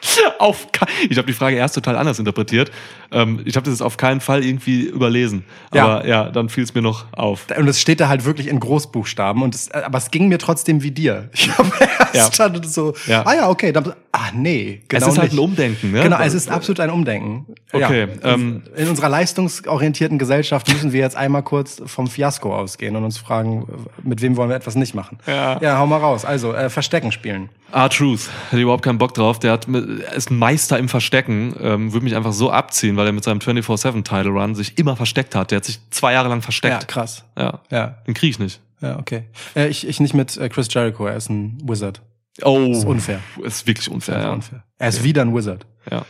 Auf 0.38 0.66
ich 1.08 1.16
habe 1.18 1.26
die 1.26 1.32
Frage 1.32 1.56
erst 1.56 1.74
total 1.74 1.96
anders 1.96 2.18
interpretiert. 2.18 2.70
Ähm, 3.12 3.40
ich 3.44 3.56
habe 3.56 3.64
das 3.64 3.74
jetzt 3.74 3.82
auf 3.82 3.96
keinen 3.96 4.20
Fall 4.20 4.44
irgendwie 4.44 4.82
überlesen. 4.82 5.44
Ja. 5.72 5.84
Aber 5.84 6.06
ja, 6.06 6.28
dann 6.30 6.48
fiel 6.48 6.64
es 6.64 6.74
mir 6.74 6.82
noch 6.82 7.06
auf. 7.12 7.46
Und 7.56 7.68
es 7.68 7.80
steht 7.80 8.00
da 8.00 8.08
halt 8.08 8.24
wirklich 8.24 8.48
in 8.48 8.60
Großbuchstaben. 8.60 9.42
Und 9.42 9.54
es, 9.54 9.68
äh, 9.68 9.82
aber 9.84 9.98
es 9.98 10.10
ging 10.10 10.28
mir 10.28 10.38
trotzdem 10.38 10.82
wie 10.82 10.90
dir. 10.90 11.30
Ich 11.34 11.56
habe 11.56 11.70
erst 12.12 12.38
Ja. 12.38 12.50
so, 12.64 12.94
Ja. 13.06 13.22
ah 13.24 13.34
ja, 13.34 13.48
okay. 13.48 13.72
Dann, 13.72 13.92
ah 14.12 14.30
nee, 14.34 14.80
genau 14.88 15.06
es 15.06 15.12
ist 15.12 15.18
halt 15.18 15.32
nicht. 15.32 15.40
ein 15.40 15.44
Umdenken, 15.44 15.92
ne? 15.92 16.02
Genau, 16.02 16.18
es 16.18 16.34
ist 16.34 16.50
absolut 16.50 16.80
ein 16.80 16.90
Umdenken. 16.90 17.46
Okay, 17.72 18.08
Ja. 18.22 18.34
ähm, 18.34 18.62
in 18.76 18.88
unserer 18.88 19.08
leistungsorientierten 19.08 20.18
Gesellschaft 20.18 20.68
müssen 20.72 20.92
wir 20.92 21.00
jetzt 21.00 21.16
einmal 21.16 21.42
kurz 21.42 21.82
vom 21.86 22.06
Fiasko 22.08 22.54
ausgehen 22.54 22.96
und 22.96 23.04
uns 23.04 23.18
fragen, 23.18 23.66
mit 24.02 24.22
wem 24.22 24.36
wollen 24.36 24.48
wir 24.48 24.56
etwas 24.56 24.74
nicht 24.74 24.94
machen. 24.94 25.18
Ja. 25.26 25.60
ja 25.60 25.78
hau 25.78 25.86
mal 25.86 25.98
raus. 25.98 26.24
Also, 26.24 26.52
äh, 26.52 26.68
Verstecken 26.70 27.12
spielen. 27.12 27.48
R-Truth, 27.72 28.30
hätte 28.50 28.62
überhaupt 28.62 28.84
keinen 28.84 28.98
Bock 28.98 29.12
drauf. 29.14 29.38
Der 29.38 29.52
hat, 29.52 29.68
mit- 29.68 29.85
ist 30.14 30.30
ein 30.30 30.38
Meister 30.38 30.78
im 30.78 30.88
Verstecken, 30.88 31.54
ähm, 31.60 31.92
würde 31.92 32.04
mich 32.04 32.16
einfach 32.16 32.32
so 32.32 32.50
abziehen, 32.50 32.96
weil 32.96 33.06
er 33.06 33.12
mit 33.12 33.24
seinem 33.24 33.38
24-7-Title 33.40 34.30
Run 34.30 34.54
sich 34.54 34.78
immer 34.78 34.96
versteckt 34.96 35.34
hat. 35.34 35.50
Der 35.50 35.56
hat 35.56 35.64
sich 35.64 35.78
zwei 35.90 36.12
Jahre 36.12 36.28
lang 36.28 36.38
Ja, 36.38 36.42
versteckt. 36.42 36.88
krass. 36.88 37.24
Ja. 37.38 37.60
Ja, 37.70 37.86
Den 38.06 38.14
krieg 38.14 38.30
ich 38.30 38.38
nicht. 38.38 38.60
ja, 38.80 38.98
okay. 38.98 39.24
Äh, 39.54 39.68
ich, 39.68 39.86
ich 39.86 40.00
nicht 40.00 40.14
mit 40.14 40.36
äh, 40.36 40.48
Chris 40.48 40.68
Jericho, 40.72 41.06
er 41.06 41.16
ist 41.16 41.28
ein 41.30 41.58
Wizard. 41.62 42.02
Oh. 42.42 42.70
Ist 42.72 42.84
unfair. 42.84 43.20
Ist 43.42 43.66
wirklich 43.66 43.90
unfair, 43.90 44.20
ja. 44.20 44.32
unfair. 44.32 44.62
Er 44.78 44.88
ist 44.88 45.02
wieder 45.02 45.22
ein 45.22 45.34
Wizard. 45.34 45.66
ja. 45.90 46.04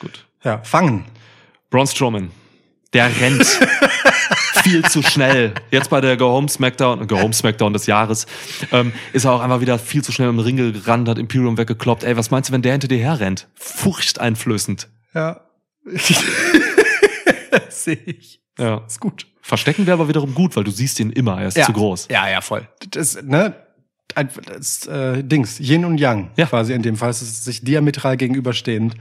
Gut. 0.00 0.26
Ja, 0.44 0.58
fangen. 0.62 1.04
Braun 1.70 1.86
Strowman. 1.86 2.30
Der 2.96 3.14
rennt 3.20 3.44
viel 4.62 4.82
zu 4.86 5.02
schnell. 5.02 5.52
Jetzt 5.70 5.90
bei 5.90 6.00
der 6.00 6.16
Go 6.16 6.30
Home 6.30 6.48
Smackdown, 6.48 7.06
Go 7.06 7.20
Home 7.20 7.34
Smackdown 7.34 7.74
des 7.74 7.84
Jahres, 7.84 8.24
ähm, 8.72 8.90
ist 9.12 9.26
er 9.26 9.32
auch 9.32 9.42
einfach 9.42 9.60
wieder 9.60 9.78
viel 9.78 10.02
zu 10.02 10.12
schnell 10.12 10.30
im 10.30 10.38
Ring 10.38 10.56
gerannt, 10.56 11.06
hat 11.06 11.18
Imperium 11.18 11.58
weggekloppt. 11.58 12.04
Ey, 12.04 12.16
was 12.16 12.30
meinst 12.30 12.48
du, 12.48 12.54
wenn 12.54 12.62
der 12.62 12.72
hinter 12.72 12.88
dir 12.88 12.96
herrennt? 12.96 13.48
Furchteinflößend. 13.54 14.88
Ja. 15.12 15.42
Sehe 17.68 17.98
ich. 18.06 18.40
Ja. 18.58 18.78
Ist 18.86 19.00
gut. 19.00 19.26
Verstecken 19.42 19.86
wäre 19.86 19.98
aber 19.98 20.08
wiederum 20.08 20.34
gut, 20.34 20.56
weil 20.56 20.64
du 20.64 20.70
siehst 20.70 20.98
ihn 20.98 21.10
immer, 21.10 21.38
er 21.38 21.48
ist 21.48 21.58
ja. 21.58 21.66
zu 21.66 21.74
groß. 21.74 22.08
Ja, 22.10 22.30
ja, 22.30 22.40
voll. 22.40 22.66
Das, 22.92 23.22
ne? 23.22 23.54
Ein, 24.16 24.28
äh, 24.88 25.22
Dings, 25.22 25.60
Yin 25.60 25.84
und 25.84 25.98
Yang, 25.98 26.30
Ja. 26.36 26.46
quasi 26.46 26.72
in 26.72 26.82
dem 26.82 26.96
Fall. 26.96 27.10
Es 27.10 27.20
ist 27.22 27.44
sich 27.44 27.62
diametral 27.62 28.16
gegenüberstehend. 28.16 28.94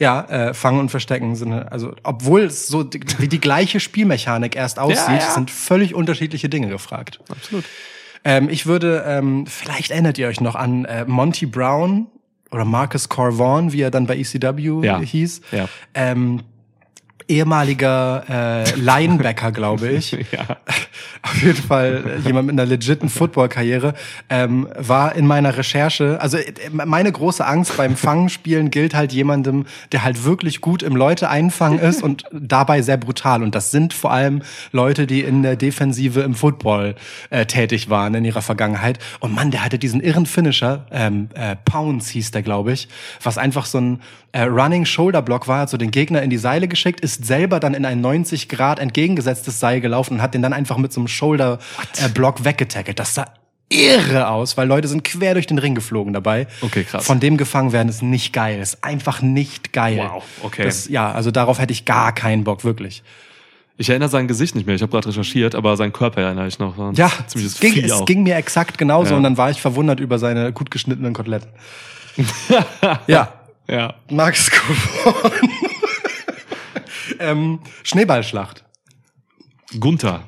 Ja, 0.00 0.22
äh, 0.22 0.54
Fangen 0.54 0.80
und 0.80 0.90
Verstecken 0.90 1.36
sind, 1.36 1.52
also, 1.52 1.94
obwohl 2.02 2.42
es 2.42 2.66
so 2.66 2.82
die, 2.82 3.00
wie 3.18 3.28
die 3.28 3.40
gleiche 3.40 3.80
Spielmechanik 3.80 4.56
erst 4.56 4.78
aussieht, 4.78 5.20
ja. 5.20 5.30
sind 5.30 5.50
völlig 5.50 5.94
unterschiedliche 5.94 6.48
Dinge 6.48 6.68
gefragt. 6.68 7.20
Absolut. 7.28 7.64
Ähm, 8.24 8.48
ich 8.50 8.66
würde, 8.66 9.04
ähm, 9.06 9.46
vielleicht 9.46 9.92
erinnert 9.92 10.18
ihr 10.18 10.26
euch 10.26 10.40
noch 10.40 10.56
an 10.56 10.84
äh, 10.84 11.04
Monty 11.06 11.46
Brown 11.46 12.08
oder 12.50 12.64
Marcus 12.64 13.08
Corvon, 13.08 13.72
wie 13.72 13.82
er 13.82 13.92
dann 13.92 14.06
bei 14.06 14.16
ECW 14.18 14.84
Ja. 14.84 15.00
hieß. 15.00 15.42
Ja. 15.52 15.68
Ähm, 15.94 16.42
ehemaliger 17.28 18.24
äh, 18.28 18.78
Linebacker, 18.78 19.52
glaube 19.52 19.88
ich. 19.88 20.16
Ja. 20.32 20.56
Auf 21.22 21.42
jeden 21.42 21.62
Fall 21.62 22.02
äh, 22.24 22.26
jemand 22.26 22.46
mit 22.46 22.54
einer 22.54 22.66
legiten 22.66 23.08
Football-Karriere, 23.08 23.94
ähm, 24.28 24.68
war 24.76 25.14
in 25.14 25.26
meiner 25.26 25.56
Recherche, 25.56 26.20
also 26.20 26.36
äh, 26.36 26.52
meine 26.70 27.12
große 27.12 27.46
Angst 27.46 27.76
beim 27.76 27.96
Fangenspielen 27.96 28.70
gilt 28.70 28.94
halt 28.94 29.12
jemandem, 29.12 29.66
der 29.92 30.02
halt 30.02 30.24
wirklich 30.24 30.60
gut 30.60 30.82
im 30.82 30.96
Leute 30.96 31.30
einfangen 31.30 31.78
ist 31.78 32.02
und 32.02 32.24
dabei 32.32 32.82
sehr 32.82 32.96
brutal. 32.96 33.42
Und 33.42 33.54
das 33.54 33.70
sind 33.70 33.94
vor 33.94 34.12
allem 34.12 34.42
Leute, 34.72 35.06
die 35.06 35.20
in 35.20 35.42
der 35.42 35.56
Defensive 35.56 36.20
im 36.20 36.34
Football 36.34 36.96
äh, 37.30 37.46
tätig 37.46 37.88
waren 37.88 38.14
in 38.14 38.24
ihrer 38.24 38.42
Vergangenheit. 38.42 38.98
Und 39.20 39.34
Mann, 39.34 39.50
der 39.50 39.64
hatte 39.64 39.78
diesen 39.78 40.00
irren 40.00 40.26
Finisher, 40.26 40.86
ähm, 40.90 41.28
äh, 41.34 41.56
Pounds 41.64 42.08
hieß 42.08 42.32
der, 42.32 42.42
glaube 42.42 42.72
ich, 42.72 42.88
was 43.22 43.38
einfach 43.38 43.66
so 43.66 43.78
ein 43.78 44.00
äh, 44.32 44.42
Running 44.42 44.84
Shoulder 44.84 45.22
Block 45.22 45.48
war, 45.48 45.60
hat 45.60 45.70
so 45.70 45.76
den 45.76 45.90
Gegner 45.90 46.22
in 46.22 46.30
die 46.30 46.36
Seile 46.36 46.68
geschickt, 46.68 47.00
ist 47.00 47.15
selber 47.24 47.60
dann 47.60 47.74
in 47.74 47.84
ein 47.84 48.00
90 48.00 48.48
Grad 48.48 48.78
entgegengesetztes 48.78 49.58
Seil 49.60 49.80
gelaufen 49.80 50.14
und 50.14 50.22
hat 50.22 50.34
den 50.34 50.42
dann 50.42 50.52
einfach 50.52 50.76
mit 50.76 50.92
so 50.92 51.00
einem 51.00 51.08
Shoulder 51.08 51.58
äh, 52.04 52.08
Block 52.08 52.44
weggetackelt. 52.44 52.98
Das 52.98 53.14
sah 53.14 53.26
irre 53.68 54.28
aus, 54.28 54.56
weil 54.56 54.68
Leute 54.68 54.86
sind 54.86 55.02
quer 55.02 55.34
durch 55.34 55.46
den 55.48 55.58
Ring 55.58 55.74
geflogen 55.74 56.12
dabei. 56.12 56.46
Okay, 56.62 56.84
krass. 56.84 57.04
Von 57.04 57.18
dem 57.18 57.36
gefangen 57.36 57.72
werden 57.72 57.88
ist 57.88 58.00
nicht 58.02 58.32
geil, 58.32 58.60
ist 58.60 58.84
einfach 58.84 59.22
nicht 59.22 59.72
geil. 59.72 59.98
Wow, 59.98 60.22
okay. 60.42 60.62
Das, 60.64 60.88
ja, 60.88 61.10
also 61.10 61.30
darauf 61.32 61.58
hätte 61.58 61.72
ich 61.72 61.84
gar 61.84 62.14
keinen 62.14 62.44
Bock, 62.44 62.62
wirklich. 62.64 63.02
Ich 63.76 63.90
erinnere 63.90 64.08
sein 64.08 64.28
Gesicht 64.28 64.54
nicht 64.54 64.66
mehr, 64.66 64.76
ich 64.76 64.82
habe 64.82 64.92
gerade 64.92 65.08
recherchiert, 65.08 65.54
aber 65.56 65.76
sein 65.76 65.92
Körper 65.92 66.22
erinnere 66.22 66.46
ich 66.46 66.58
noch. 66.60 66.76
Ja, 66.94 67.10
ziemliches 67.26 67.54
es 67.54 67.60
ging, 67.60 67.84
es 67.84 67.90
auch. 67.92 68.06
ging 68.06 68.22
mir 68.22 68.36
exakt 68.36 68.78
genauso 68.78 69.10
Ja. 69.10 69.16
und 69.16 69.22
dann 69.24 69.36
war 69.36 69.50
ich 69.50 69.60
verwundert 69.60 69.98
über 70.00 70.18
seine 70.20 70.52
gut 70.52 70.70
geschnittenen 70.70 71.12
Koteletten. 71.12 71.50
ja, 73.08 73.32
Ja. 73.68 73.94
Max 74.10 74.50
Kofon. 74.50 75.50
Ähm, 77.18 77.60
Schneeballschlacht. 77.82 78.64
Gunther. 79.80 80.22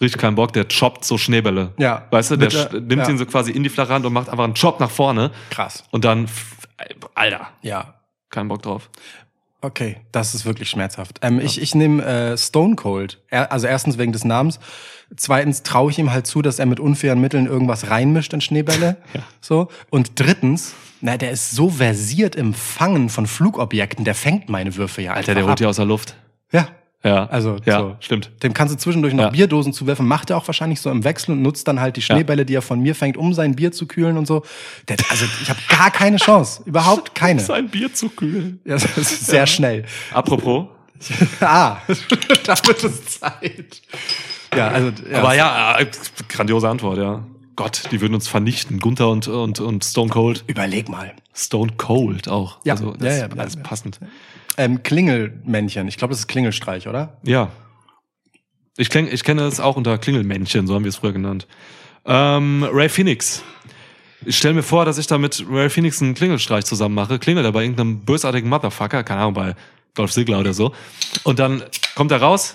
Richtig 0.00 0.20
keinen 0.20 0.36
Bock, 0.36 0.52
der 0.52 0.66
choppt 0.68 1.04
so 1.04 1.18
Schneebälle. 1.18 1.72
Ja. 1.76 2.06
Weißt 2.10 2.30
du, 2.30 2.36
der 2.36 2.50
sch- 2.52 2.72
nimmt 2.72 3.02
ja. 3.02 3.08
ihn 3.08 3.18
so 3.18 3.26
quasi 3.26 3.50
in 3.50 3.64
die 3.64 3.68
Flachhand 3.68 4.06
und 4.06 4.12
macht 4.12 4.28
einfach 4.28 4.44
einen 4.44 4.54
Chop 4.54 4.78
nach 4.78 4.90
vorne 4.90 5.32
Krass. 5.50 5.82
und 5.90 6.04
dann, 6.04 6.28
Alter, 7.16 7.48
Ja. 7.62 7.94
keinen 8.30 8.46
Bock 8.48 8.62
drauf. 8.62 8.90
Okay, 9.60 9.96
das 10.12 10.36
ist 10.36 10.44
wirklich 10.44 10.70
schmerzhaft. 10.70 11.18
Ähm, 11.22 11.40
Ich, 11.40 11.60
ich 11.60 11.74
nehme 11.74 12.04
äh, 12.04 12.38
Stone 12.38 12.76
Cold. 12.76 13.20
Er, 13.26 13.50
also 13.50 13.66
erstens 13.66 13.98
wegen 13.98 14.12
des 14.12 14.24
Namens. 14.24 14.60
Zweitens 15.16 15.64
traue 15.64 15.90
ich 15.90 15.98
ihm 15.98 16.12
halt 16.12 16.28
zu, 16.28 16.42
dass 16.42 16.60
er 16.60 16.66
mit 16.66 16.78
unfairen 16.78 17.20
Mitteln 17.20 17.46
irgendwas 17.46 17.90
reinmischt 17.90 18.32
in 18.32 18.40
Schneebälle. 18.40 18.98
Ja. 19.14 19.22
So. 19.40 19.66
Und 19.90 20.12
drittens, 20.20 20.74
na, 21.00 21.16
der 21.16 21.30
ist 21.30 21.50
so 21.52 21.70
versiert 21.70 22.34
im 22.36 22.54
Fangen 22.54 23.08
von 23.08 23.26
Flugobjekten, 23.26 24.04
der 24.04 24.14
fängt 24.14 24.48
meine 24.48 24.76
Würfe 24.76 25.02
ja 25.02 25.12
Alter, 25.12 25.34
der 25.34 25.46
holt 25.46 25.58
die 25.60 25.64
ab. 25.64 25.70
aus 25.70 25.76
der 25.76 25.84
Luft. 25.84 26.14
Ja. 26.52 26.68
Ja. 27.04 27.26
Also, 27.26 27.56
ja, 27.64 27.78
so. 27.80 27.96
stimmt. 28.00 28.30
Dem 28.42 28.52
kannst 28.52 28.74
du 28.74 28.78
zwischendurch 28.78 29.14
noch 29.14 29.24
Ja. 29.24 29.30
Bierdosen 29.30 29.72
zuwerfen, 29.72 30.04
macht 30.06 30.30
er 30.30 30.36
auch 30.36 30.46
wahrscheinlich 30.48 30.80
so 30.80 30.90
im 30.90 31.04
Wechsel 31.04 31.30
und 31.30 31.42
nutzt 31.42 31.68
dann 31.68 31.78
halt 31.80 31.96
die 31.96 32.02
Schneebälle, 32.02 32.44
die 32.44 32.54
er 32.56 32.62
von 32.62 32.80
mir 32.80 32.96
fängt, 32.96 33.16
um 33.16 33.32
sein 33.34 33.54
Bier 33.54 33.70
zu 33.70 33.86
kühlen 33.86 34.16
und 34.18 34.26
so. 34.26 34.42
Der, 34.88 34.96
also 35.08 35.24
ich 35.40 35.48
habe 35.48 35.60
gar 35.68 35.92
keine 35.92 36.16
Chance, 36.16 36.62
überhaupt 36.64 37.14
keine. 37.14 37.38
Sein 37.40 37.68
Bier 37.68 37.94
zu 37.94 38.08
kühlen. 38.08 38.60
Ja, 38.64 38.74
das 38.74 38.98
ist 38.98 39.26
sehr 39.26 39.46
schnell. 39.46 39.84
Apropos. 40.12 40.66
Ah, 41.40 41.76
da 42.44 42.56
wird 42.66 42.82
es 42.82 43.20
Zeit. 43.20 43.82
Ja, 44.52 44.66
also 44.68 44.90
ja, 45.08 45.18
Aber 45.20 45.34
ja, 45.36 45.78
äh, 45.78 45.86
grandiose 46.28 46.68
Antwort, 46.68 46.98
ja. 46.98 47.22
Gott, 47.58 47.88
die 47.90 48.00
würden 48.00 48.14
uns 48.14 48.28
vernichten. 48.28 48.78
Gunther 48.78 49.08
und, 49.08 49.26
und, 49.26 49.58
und 49.58 49.84
Stone 49.84 50.10
Cold. 50.10 50.44
überleg 50.46 50.88
mal. 50.88 51.12
Stone 51.34 51.72
Cold 51.76 52.28
auch. 52.28 52.60
Ja. 52.62 52.74
Also, 52.74 52.92
das 52.92 53.02
Ja, 53.02 53.10
ja, 53.10 53.26
ja, 53.26 53.36
alles 53.36 53.56
passend. 53.56 53.98
Ähm, 54.56 54.84
Klingelmännchen. 54.84 55.88
Ich 55.88 55.96
glaube, 55.96 56.12
das 56.12 56.20
ist 56.20 56.28
Klingelstreich, 56.28 56.86
oder? 56.86 57.18
Ja. 57.24 57.50
Ich, 58.76 58.90
kling, 58.90 59.08
ich 59.10 59.24
kenne 59.24 59.42
es 59.42 59.58
auch 59.58 59.74
unter 59.74 59.98
Klingelmännchen, 59.98 60.68
so 60.68 60.74
haben 60.76 60.84
wir 60.84 60.90
es 60.90 60.98
früher 60.98 61.12
genannt. 61.12 61.48
Ähm, 62.06 62.62
Ray 62.62 62.88
Phoenix. 62.88 63.42
Ich 64.24 64.36
stelle 64.36 64.54
mir 64.54 64.62
vor, 64.62 64.84
dass 64.84 64.96
ich 64.96 65.08
da 65.08 65.18
mit 65.18 65.44
Ray 65.50 65.68
Phoenix 65.68 66.00
einen 66.00 66.14
Klingelstreich 66.14 66.64
zusammen 66.64 66.94
mache. 66.94 67.18
Klingelt 67.18 67.44
er 67.44 67.50
bei 67.50 67.62
irgendeinem 67.62 68.04
bösartigen 68.04 68.48
Motherfucker, 68.48 69.02
keine 69.02 69.22
Ahnung, 69.22 69.34
bei 69.34 69.56
Dolph 69.94 70.12
Ziggler 70.12 70.38
oder 70.38 70.54
so. 70.54 70.72
Und 71.24 71.40
dann 71.40 71.64
kommt 71.96 72.12
er 72.12 72.22
raus, 72.22 72.54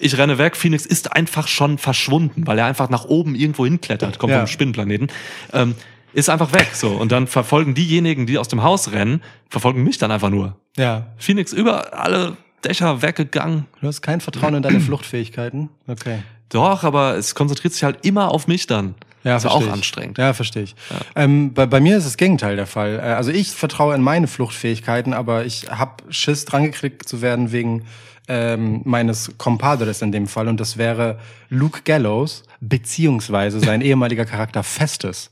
ich 0.00 0.16
renne 0.18 0.38
weg, 0.38 0.56
Phoenix 0.56 0.86
ist 0.86 1.12
einfach 1.14 1.46
schon 1.48 1.78
verschwunden, 1.78 2.46
weil 2.46 2.58
er 2.58 2.66
einfach 2.66 2.88
nach 2.90 3.04
oben 3.04 3.34
irgendwo 3.34 3.64
hinklettert, 3.64 4.18
kommt 4.18 4.32
Ja. 4.32 4.38
vom 4.38 4.46
Spinnenplaneten. 4.46 5.08
Ähm, 5.52 5.74
ist 6.12 6.28
einfach 6.28 6.52
weg, 6.52 6.70
so. 6.72 6.88
Und 6.88 7.12
dann 7.12 7.26
verfolgen 7.28 7.74
diejenigen, 7.74 8.26
die 8.26 8.38
aus 8.38 8.48
dem 8.48 8.62
Haus 8.62 8.90
rennen, 8.92 9.22
verfolgen 9.48 9.84
mich 9.84 9.98
dann 9.98 10.10
einfach 10.10 10.30
nur. 10.30 10.56
Ja. 10.76 11.06
Phoenix 11.18 11.52
über 11.52 11.96
alle 11.98 12.36
Dächer 12.64 13.00
weggegangen. 13.02 13.66
Du 13.80 13.86
hast 13.86 14.02
kein 14.02 14.20
Vertrauen 14.20 14.54
in 14.54 14.62
deine 14.62 14.80
Fluchtfähigkeiten? 14.80 15.68
Okay. 15.86 16.18
Doch, 16.48 16.82
aber 16.82 17.16
es 17.16 17.34
konzentriert 17.36 17.72
sich 17.74 17.84
halt 17.84 18.04
immer 18.04 18.32
auf 18.32 18.48
mich 18.48 18.66
dann. 18.66 18.96
Ja, 19.22 19.36
ist 19.36 19.44
ja 19.44 19.50
auch 19.50 19.60
ich. 19.62 19.70
anstrengend. 19.70 20.18
Ja, 20.18 20.32
verstehe 20.32 20.62
ich. 20.64 20.74
Ähm, 21.14 21.52
bei, 21.54 21.66
bei 21.66 21.78
mir 21.78 21.98
ist 21.98 22.06
das 22.06 22.16
Gegenteil 22.16 22.56
der 22.56 22.66
Fall. 22.66 22.96
Äh, 22.98 23.02
Also 23.02 23.30
ich 23.30 23.50
vertraue 23.50 23.94
in 23.94 24.00
meine 24.02 24.26
Fluchtfähigkeiten, 24.26 25.12
aber 25.12 25.44
ich 25.44 25.68
hab 25.70 26.02
Schiss, 26.08 26.44
drangeklickt 26.46 27.06
zu 27.08 27.20
werden 27.22 27.52
wegen 27.52 27.84
ähm, 28.30 28.82
meines 28.84 29.36
Compadres 29.36 30.02
in 30.02 30.12
dem 30.12 30.28
Fall. 30.28 30.46
Und 30.46 30.60
das 30.60 30.78
wäre 30.78 31.18
Luke 31.48 31.80
Gallows, 31.84 32.44
beziehungsweise 32.60 33.58
sein 33.58 33.80
ehemaliger 33.82 34.24
Charakter 34.24 34.62
Festus. 34.62 35.30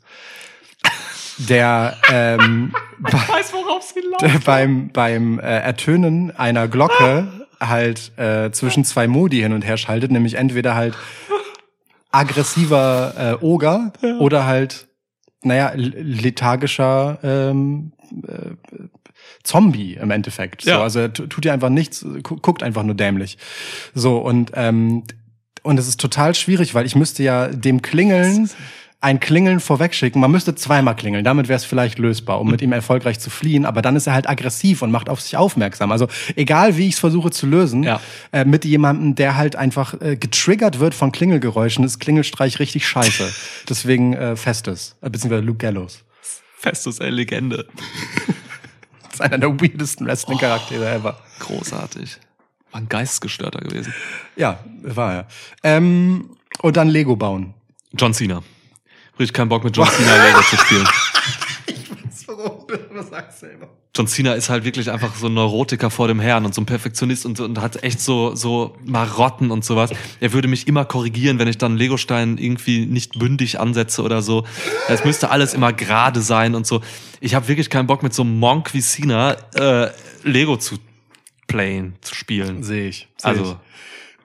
Der, 1.38 1.96
ähm, 2.12 2.74
weiß, 2.98 3.52
worauf 3.52 3.94
der 4.20 4.40
beim, 4.44 4.88
beim 4.88 5.38
äh, 5.38 5.42
Ertönen 5.42 6.36
einer 6.36 6.66
Glocke 6.66 7.28
halt 7.60 8.18
äh, 8.18 8.50
zwischen 8.50 8.84
zwei 8.84 9.06
Modi 9.06 9.38
hin 9.38 9.52
und 9.52 9.62
her 9.62 9.76
schaltet, 9.76 10.10
nämlich 10.10 10.34
entweder 10.34 10.74
halt 10.74 10.96
aggressiver 12.10 13.38
äh, 13.40 13.44
Oger 13.44 13.92
oder 14.18 14.46
halt, 14.46 14.88
naja, 15.42 15.72
lethargischer 15.76 17.18
ähm, 17.22 17.92
äh, 18.26 18.50
Zombie 19.42 19.94
im 19.94 20.10
Endeffekt. 20.10 20.62
So, 20.62 20.70
Ja. 20.70 20.82
also 20.82 21.00
er 21.00 21.12
tu- 21.12 21.26
tut 21.26 21.44
dir 21.44 21.52
einfach 21.52 21.70
nichts, 21.70 22.04
gu 22.22 22.36
guckt 22.36 22.62
einfach 22.62 22.82
nur 22.82 22.94
dämlich. 22.94 23.38
So, 23.94 24.18
und 24.18 24.52
ähm, 24.54 25.04
und 25.62 25.78
es 25.78 25.88
ist 25.88 26.00
total 26.00 26.34
schwierig, 26.34 26.74
weil 26.74 26.86
ich 26.86 26.94
müsste 26.96 27.22
ja 27.22 27.48
dem 27.48 27.82
Klingeln 27.82 28.48
ein 29.00 29.20
Klingeln 29.20 29.60
vorwegschicken. 29.60 30.20
Man 30.20 30.30
müsste 30.32 30.56
zweimal 30.56 30.96
klingeln, 30.96 31.22
damit 31.24 31.46
wäre 31.48 31.56
es 31.56 31.64
vielleicht 31.64 31.98
lösbar, 32.00 32.40
um 32.40 32.50
mit 32.50 32.62
ihm 32.62 32.72
erfolgreich 32.72 33.20
zu 33.20 33.30
fliehen. 33.30 33.64
Aber 33.64 33.80
dann 33.80 33.94
ist 33.94 34.08
er 34.08 34.12
halt 34.12 34.28
aggressiv 34.28 34.82
und 34.82 34.90
macht 34.90 35.08
auf 35.08 35.20
sich 35.20 35.36
aufmerksam. 35.36 35.92
Also 35.92 36.08
egal, 36.34 36.76
wie 36.76 36.88
ich 36.88 36.94
es 36.94 36.98
versuche 36.98 37.30
zu 37.30 37.46
lösen, 37.46 37.84
Ja. 37.84 38.00
äh, 38.32 38.44
mit 38.44 38.64
jemandem, 38.64 39.14
der 39.14 39.36
halt 39.36 39.54
einfach 39.54 40.00
äh, 40.00 40.16
getriggert 40.16 40.80
wird 40.80 40.94
von 40.94 41.12
Klingelgeräuschen, 41.12 41.84
ist 41.84 42.00
Klingelstreich 42.00 42.58
richtig 42.58 42.88
scheiße. 42.88 43.32
Deswegen 43.68 44.14
äh, 44.14 44.34
Festes, 44.34 44.96
äh, 45.00 45.10
beziehungsweise 45.10 45.42
Luke 45.44 45.58
Gallows. 45.58 46.02
Festus, 46.56 46.98
ey, 46.98 47.10
Legende. 47.10 47.66
Ist 49.18 49.22
einer 49.22 49.38
der 49.38 49.60
weirdesten 49.60 50.06
Wrestling-Charaktere 50.06 50.88
ever. 50.88 51.18
Großartig. 51.40 52.18
War 52.70 52.80
ein 52.80 52.88
Geistesgestörter 52.88 53.58
gewesen. 53.58 53.92
Ja, 54.36 54.60
war 54.82 55.12
er. 55.12 55.26
Ähm, 55.64 56.36
und 56.62 56.76
dann 56.76 56.86
Lego 56.86 57.16
bauen. 57.16 57.52
John 57.94 58.14
Cena. 58.14 58.44
Richtig 59.18 59.34
keinen 59.34 59.48
Bock 59.48 59.64
mit 59.64 59.76
John 59.76 59.88
Cena 59.88 60.24
Lego 60.24 60.40
zu 60.42 60.56
spielen. 60.56 60.88
Was 62.92 63.08
sagst 63.08 63.42
du 63.42 63.46
immer? 63.46 63.68
John 63.96 64.06
Cena 64.06 64.34
ist 64.34 64.48
halt 64.48 64.64
wirklich 64.64 64.90
einfach 64.90 65.14
so 65.16 65.26
ein 65.26 65.34
Neurotiker 65.34 65.90
vor 65.90 66.06
dem 66.08 66.20
Herrn 66.20 66.44
und 66.44 66.54
so 66.54 66.60
ein 66.60 66.66
Perfektionist 66.66 67.26
und, 67.26 67.40
und 67.40 67.60
hat 67.60 67.82
echt 67.82 68.00
so, 68.00 68.34
so 68.34 68.76
Marotten 68.84 69.50
und 69.50 69.64
sowas. 69.64 69.90
Er 70.20 70.32
würde 70.32 70.46
mich 70.46 70.68
immer 70.68 70.84
korrigieren, 70.84 71.38
wenn 71.38 71.48
ich 71.48 71.58
dann 71.58 71.76
Legostein 71.76 72.38
irgendwie 72.38 72.86
nicht 72.86 73.18
bündig 73.18 73.58
ansetze 73.58 74.02
oder 74.02 74.22
so. 74.22 74.44
Es 74.88 75.04
müsste 75.04 75.30
alles 75.30 75.54
immer 75.54 75.72
gerade 75.72 76.20
sein 76.20 76.54
und 76.54 76.66
so. 76.66 76.80
Ich 77.20 77.34
habe 77.34 77.48
wirklich 77.48 77.70
keinen 77.70 77.86
Bock 77.86 78.02
mit 78.02 78.14
so 78.14 78.22
einem 78.22 78.38
Monk 78.38 78.72
wie 78.72 78.80
Cena 78.80 79.32
äh, 79.54 79.90
Lego 80.22 80.56
zu 80.56 80.76
playen, 81.48 81.96
zu 82.00 82.14
spielen. 82.14 82.62
Sehe 82.62 82.88
ich. 82.88 83.08
Seh 83.16 83.28
Also, 83.28 83.58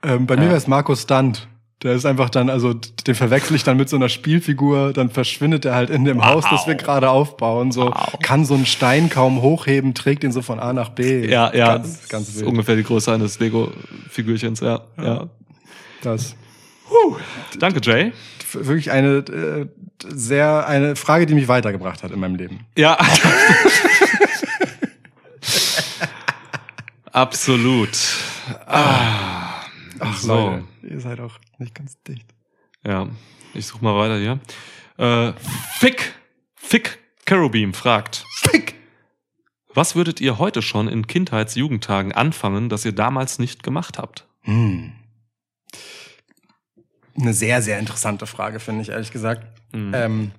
ich. 0.04 0.10
Ähm, 0.10 0.28
bei 0.28 0.36
mir 0.36 0.48
wäre 0.48 0.58
es 0.58 0.68
Marco 0.68 0.96
Stunt. 0.96 1.48
Der 1.84 1.94
ist 1.94 2.06
einfach 2.06 2.30
dann, 2.30 2.50
also 2.50 2.74
den 2.74 3.14
verwechsel 3.14 3.56
ich 3.58 3.64
dann 3.64 3.76
mit 3.76 3.90
so 3.90 3.98
einer 3.98 4.08
Spielfigur, 4.08 4.94
dann 4.94 5.10
verschwindet 5.10 5.66
er 5.66 5.76
halt 5.76 5.90
in 5.90 6.06
dem 6.06 6.26
Haus, 6.26 6.46
das 6.50 6.66
wir 6.66 6.76
gerade 6.76 7.10
aufbauen. 7.10 7.74
So 7.74 7.94
kann 8.22 8.46
so 8.46 8.54
einen 8.54 8.66
Stein 8.66 9.10
kaum 9.10 9.42
hochheben, 9.42 9.94
trägt 9.94 10.24
ihn 10.24 10.32
so 10.32 10.42
von 10.42 10.60
A 10.60 10.72
nach 10.72 10.90
B. 10.90 11.28
ja, 11.28 11.54
ja, 11.54 11.78
ganz, 11.78 12.08
ganz 12.08 12.30
ist 12.30 12.40
wild. 12.40 12.48
ungefähr 12.48 12.78
die 12.78 12.84
Größe 12.84 13.12
eines 13.12 13.40
Lego-Figürchens, 13.40 14.62
ja, 14.62 14.82
ja. 14.98 15.28
Das 16.02 16.36
Danke, 17.60 17.80
Jay. 17.82 18.14
Wirklich 18.54 18.92
eine 18.92 19.18
äh, 19.18 19.68
sehr 20.08 20.68
eine 20.68 20.96
Frage, 20.96 21.26
die 21.26 21.34
mich 21.34 21.48
weitergebracht 21.48 22.04
hat 22.04 22.12
in 22.12 22.20
meinem 22.20 22.36
Leben. 22.36 22.60
Ja. 22.78 22.98
Absolut. 27.12 27.90
Ach 28.68 30.18
so. 30.18 30.36
Leute, 30.36 30.64
ihr 30.84 31.00
seid 31.00 31.20
auch 31.20 31.40
nicht 31.58 31.76
ganz 31.76 32.02
dicht. 32.04 32.34
Ja, 32.86 33.10
ich 33.54 33.66
such 33.66 33.82
mal 33.82 33.96
weiter 33.96 34.18
hier. 34.18 34.40
Äh, 34.98 35.34
Fick, 35.78 36.14
Fick 36.56 37.00
Carobim 37.26 37.74
fragt, 37.74 38.26
Fick! 38.36 38.76
was 39.74 39.96
würdet 39.96 40.22
ihr 40.22 40.38
heute 40.38 40.62
schon 40.62 40.88
in 40.88 41.08
Kindheits-Jugendtagen 41.08 42.12
anfangen, 42.12 42.70
das 42.70 42.86
ihr 42.86 42.92
damals 42.92 43.40
nicht 43.40 43.64
gemacht 43.64 43.98
habt? 43.98 44.28
Hm. 44.42 44.94
Eine 47.20 47.34
sehr, 47.34 47.62
sehr 47.62 47.80
interessante 47.80 48.26
Frage, 48.28 48.60
finde 48.60 48.82
ich, 48.82 48.90
ehrlich 48.90 49.12
gesagt. 49.12 49.46
Mhm. 49.72 49.92
Ähm, 49.94 50.32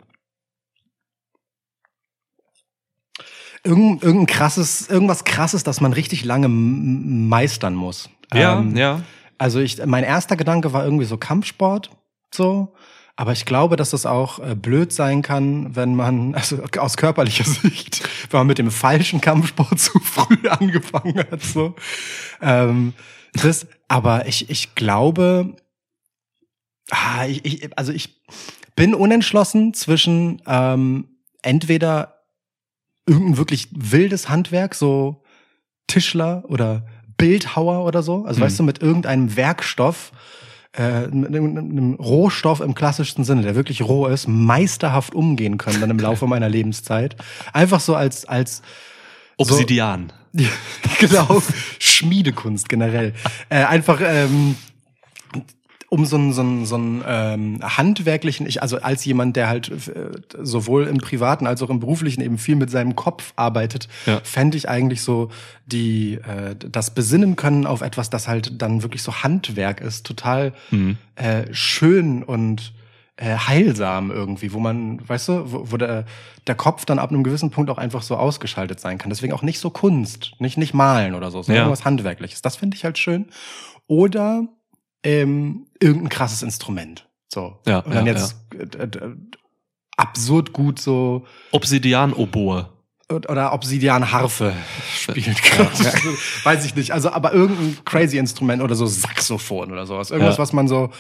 irgend, 3.62 4.02
irgendein 4.02 4.26
krasses, 4.26 4.88
irgendwas 4.88 5.24
krasses, 5.24 5.62
das 5.64 5.80
man 5.80 5.92
richtig 5.92 6.24
lange 6.24 6.48
meistern 6.48 7.74
muss. 7.74 8.10
ja, 8.32 8.58
Ähm, 8.58 8.76
ja. 8.76 9.02
Also 9.44 9.60
ich, 9.60 9.84
mein 9.84 10.04
erster 10.04 10.36
Gedanke 10.36 10.72
war 10.72 10.86
irgendwie 10.86 11.04
so 11.04 11.18
Kampfsport, 11.18 11.90
so. 12.34 12.72
Aber 13.14 13.32
ich 13.32 13.44
glaube, 13.44 13.76
dass 13.76 13.90
das 13.90 14.06
auch 14.06 14.38
äh, 14.38 14.54
blöd 14.54 14.90
sein 14.90 15.20
kann, 15.20 15.76
wenn 15.76 15.94
man, 15.94 16.34
also 16.34 16.62
aus 16.78 16.96
körperlicher 16.96 17.44
Sicht, 17.44 18.08
wenn 18.30 18.40
man 18.40 18.46
mit 18.46 18.56
dem 18.56 18.70
falschen 18.70 19.20
Kampfsport 19.20 19.78
zu 19.78 19.98
früh 19.98 20.48
angefangen 20.48 21.18
hat, 21.18 21.42
so. 21.42 21.74
Ähm, 22.40 22.94
das, 23.34 23.66
aber 23.86 24.26
ich, 24.26 24.48
ich 24.48 24.74
glaube, 24.76 25.54
ah, 26.88 27.26
ich, 27.26 27.44
ich, 27.44 27.76
also 27.76 27.92
ich 27.92 28.22
bin 28.76 28.94
unentschlossen 28.94 29.74
zwischen 29.74 30.40
ähm, 30.46 31.18
entweder 31.42 32.22
irgendein 33.06 33.36
wirklich 33.36 33.68
wildes 33.72 34.30
Handwerk, 34.30 34.74
so 34.74 35.22
Tischler 35.86 36.44
oder 36.48 36.86
Bildhauer 37.16 37.84
oder 37.84 38.02
so. 38.02 38.24
Also 38.24 38.40
Mhm. 38.40 38.44
weißt 38.44 38.58
du, 38.58 38.62
mit 38.64 38.82
irgendeinem 38.82 39.36
Werkstoff, 39.36 40.12
äh, 40.76 41.06
mit 41.06 41.28
einem, 41.28 41.56
einem 41.56 41.94
Rohstoff 41.94 42.60
im 42.60 42.74
klassischsten 42.74 43.24
Sinne, 43.24 43.42
der 43.42 43.54
wirklich 43.54 43.82
roh 43.82 44.06
ist, 44.06 44.26
meisterhaft 44.28 45.14
umgehen 45.14 45.56
können 45.58 45.80
dann 45.80 45.90
im 45.90 45.98
Laufe 45.98 46.26
meiner 46.26 46.48
Lebenszeit. 46.48 47.16
Einfach 47.52 47.80
so 47.80 47.94
als, 47.94 48.24
als 48.24 48.62
Obsidian. 49.36 50.12
ja, 50.32 50.48
genau. 50.98 51.42
Schmiedekunst 51.78 52.68
generell. 52.68 53.14
Äh, 53.48 53.64
einfach 53.64 54.00
ähm, 54.04 54.56
um 55.94 56.04
so 56.06 56.16
einen 56.16 56.32
so 56.32 56.40
einen, 56.42 56.66
so 56.66 56.74
einen 56.74 57.04
ähm, 57.06 57.58
handwerklichen, 57.62 58.46
ich, 58.46 58.60
also 58.62 58.80
als 58.80 59.04
jemand, 59.04 59.36
der 59.36 59.48
halt 59.48 59.68
äh, 59.88 60.10
sowohl 60.42 60.86
im 60.88 60.98
privaten 60.98 61.46
als 61.46 61.62
auch 61.62 61.70
im 61.70 61.78
beruflichen 61.80 62.20
eben 62.20 62.36
viel 62.38 62.56
mit 62.56 62.70
seinem 62.70 62.96
Kopf 62.96 63.32
arbeitet, 63.36 63.86
Ja. 64.06 64.20
fände 64.24 64.56
ich 64.56 64.68
eigentlich 64.68 65.02
so 65.02 65.30
die 65.66 66.14
äh, 66.14 66.56
das 66.58 66.94
Besinnen 66.94 67.36
können 67.36 67.66
auf 67.66 67.80
etwas, 67.80 68.10
das 68.10 68.26
halt 68.26 68.60
dann 68.60 68.82
wirklich 68.82 69.02
so 69.02 69.22
Handwerk 69.22 69.80
ist, 69.80 70.04
total 70.04 70.52
Mhm. 70.70 70.96
äh, 71.14 71.44
schön 71.52 72.22
und 72.24 72.72
äh, 73.16 73.36
heilsam 73.36 74.10
irgendwie, 74.10 74.52
wo 74.52 74.58
man, 74.58 74.98
weißt 75.08 75.28
du, 75.28 75.52
wo, 75.52 75.70
wo 75.70 75.76
der, 75.76 76.04
der 76.48 76.56
Kopf 76.56 76.84
dann 76.84 76.98
ab 76.98 77.10
einem 77.10 77.22
gewissen 77.22 77.50
Punkt 77.50 77.70
auch 77.70 77.78
einfach 77.78 78.02
so 78.02 78.16
ausgeschaltet 78.16 78.80
sein 78.80 78.98
kann. 78.98 79.10
Deswegen 79.10 79.32
auch 79.32 79.42
nicht 79.42 79.60
so 79.60 79.70
Kunst, 79.70 80.32
nicht, 80.40 80.58
nicht 80.58 80.74
malen 80.74 81.14
oder 81.14 81.30
so, 81.30 81.40
sondern 81.42 81.56
Ja. 81.56 81.62
irgendwas 81.62 81.84
Handwerkliches. 81.84 82.42
Das 82.42 82.56
finde 82.56 82.76
ich 82.76 82.84
halt 82.84 82.98
schön. 82.98 83.26
Oder 83.86 84.48
ähm, 85.04 85.66
irgendein 85.80 86.08
krasses 86.08 86.42
Instrument. 86.42 87.08
So. 87.32 87.58
Ja, 87.66 87.78
Und 87.80 87.94
dann 87.94 88.06
ja, 88.06 88.12
jetzt 88.12 88.36
äh, 88.54 88.84
äh, 88.84 89.16
absurd 89.96 90.52
gut 90.52 90.80
so 90.80 91.24
Obsidian-Oboe. 91.52 92.68
oder 93.10 93.52
Obsidian-Harfe 93.52 94.52
spielt 94.96 95.42
gerade. 95.42 95.70
Weiß 96.44 96.64
ich 96.64 96.74
nicht. 96.74 96.92
Also, 96.92 97.10
aber 97.10 97.32
irgendein 97.32 97.78
crazy 97.84 98.18
Instrument 98.18 98.62
oder 98.62 98.74
so 98.74 98.86
Saxophon 98.86 99.70
oder 99.72 99.86
sowas. 99.86 100.10
Irgendwas, 100.10 100.36
Ja. 100.36 100.42
was 100.42 100.52
man 100.52 100.68
so. 100.68 100.90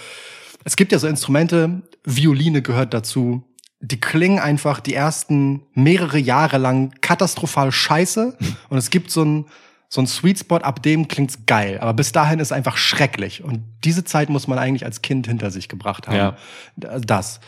Es 0.64 0.76
gibt 0.76 0.92
ja 0.92 0.98
so 0.98 1.06
Instrumente, 1.06 1.82
Violine 2.04 2.62
gehört 2.62 2.94
dazu. 2.94 3.42
Die 3.80 4.00
klingen 4.00 4.38
einfach 4.38 4.80
die 4.80 4.94
ersten 4.94 5.62
mehrere 5.74 6.18
Jahre 6.18 6.56
lang 6.58 6.94
katastrophal 7.02 7.70
scheiße. 7.70 8.36
Und 8.70 8.78
es 8.78 8.88
gibt 8.90 9.10
so 9.10 9.22
ein, 9.24 9.46
so 9.94 10.00
ein 10.00 10.08
Sweet 10.08 10.40
Spot, 10.40 10.56
ab 10.56 10.82
dem 10.82 11.06
klingt's 11.06 11.46
geil. 11.46 11.78
Aber 11.78 11.94
bis 11.94 12.10
dahin 12.10 12.40
ist 12.40 12.50
einfach 12.50 12.76
schrecklich. 12.76 13.44
Und 13.44 13.62
diese 13.84 14.02
Zeit 14.02 14.28
muss 14.28 14.48
man 14.48 14.58
eigentlich 14.58 14.84
als 14.84 15.02
Kind 15.02 15.28
hinter 15.28 15.52
sich 15.52 15.68
gebracht 15.68 16.08
haben. 16.08 16.16
Ja. 16.16 16.36
Das. 16.76 17.38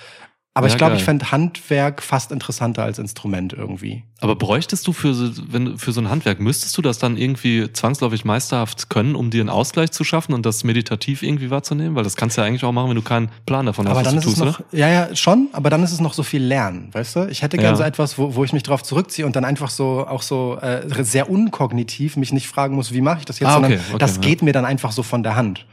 Aber 0.57 0.69
Ja, 0.69 0.73
ich 0.73 0.79
glaube, 0.79 0.97
ich 0.97 1.05
fände 1.05 1.31
Handwerk 1.33 2.03
fast 2.03 2.33
interessanter 2.33 2.83
als 2.83 2.99
Instrument 2.99 3.53
irgendwie. 3.53 4.05
Aber 4.21 4.37
bräuchtest 4.37 4.87
du 4.87 4.95
für 4.95 5.13
so, 5.13 5.31
wenn, 5.51 5.77
für 5.77 5.93
so 5.93 6.01
ein 6.01 6.09
Handwerk, 6.09 6.41
müsstest 6.41 6.75
du 6.79 6.81
das 6.81 6.97
dann 6.99 7.19
irgendwie 7.19 7.71
zwangsläufig 7.71 8.25
meisterhaft 8.25 8.89
können, 8.89 9.17
um 9.17 9.29
dir 9.29 9.43
einen 9.43 9.51
Ausgleich 9.51 9.91
zu 9.91 10.03
schaffen 10.03 10.33
und 10.33 10.47
das 10.47 10.65
meditativ 10.65 11.23
irgendwie 11.23 11.51
wahrzunehmen? 11.51 11.95
Weil 11.95 12.05
das 12.05 12.17
kannst 12.17 12.39
du 12.39 12.41
ja 12.41 12.47
eigentlich 12.47 12.65
auch 12.65 12.73
machen, 12.73 12.89
wenn 12.89 12.97
du 12.97 13.03
keinen 13.03 13.29
Plan 13.45 13.67
davon 13.67 13.87
Aber 13.87 13.97
hast, 13.99 14.07
dann 14.07 14.17
was 14.17 14.25
ist 14.25 14.39
du 14.39 14.45
es 14.45 14.49
tust, 14.55 14.61
noch, 14.61 14.73
ja, 14.73 14.89
ja, 14.89 15.15
schon, 15.15 15.49
aber 15.53 15.69
dann 15.69 15.83
ist 15.83 15.93
es 15.93 16.01
noch 16.01 16.15
so 16.15 16.23
viel 16.23 16.43
Lernen, 16.43 16.89
weißt 16.93 17.17
du? 17.17 17.27
Ich 17.29 17.43
hätte 17.43 17.59
gern 17.59 17.73
Ja. 17.73 17.77
so 17.77 17.83
etwas, 17.83 18.17
wo, 18.17 18.35
wo 18.35 18.43
ich 18.43 18.55
mich 18.55 18.63
drauf 18.63 18.83
zurückziehe 18.83 19.27
und 19.27 19.37
dann 19.37 19.45
einfach 19.45 19.69
so, 19.69 20.07
auch 20.09 20.23
so 20.23 20.57
äh, 20.63 20.81
sehr 21.05 21.29
unkognitiv 21.29 22.17
mich 22.17 22.33
nicht 22.33 22.47
fragen 22.49 22.75
muss, 22.77 22.95
wie 22.95 23.03
mache 23.03 23.19
ich 23.19 23.25
das 23.27 23.39
jetzt, 23.41 23.49
Ah, 23.51 23.59
okay, 23.59 23.63
sondern 23.65 23.81
okay, 23.91 23.99
das 23.99 24.15
ja. 24.17 24.23
geht 24.23 24.41
mir 24.41 24.55
dann 24.55 24.65
einfach 24.65 24.93
so 24.93 25.03
von 25.03 25.23
der 25.23 25.37
Hand. 25.37 25.67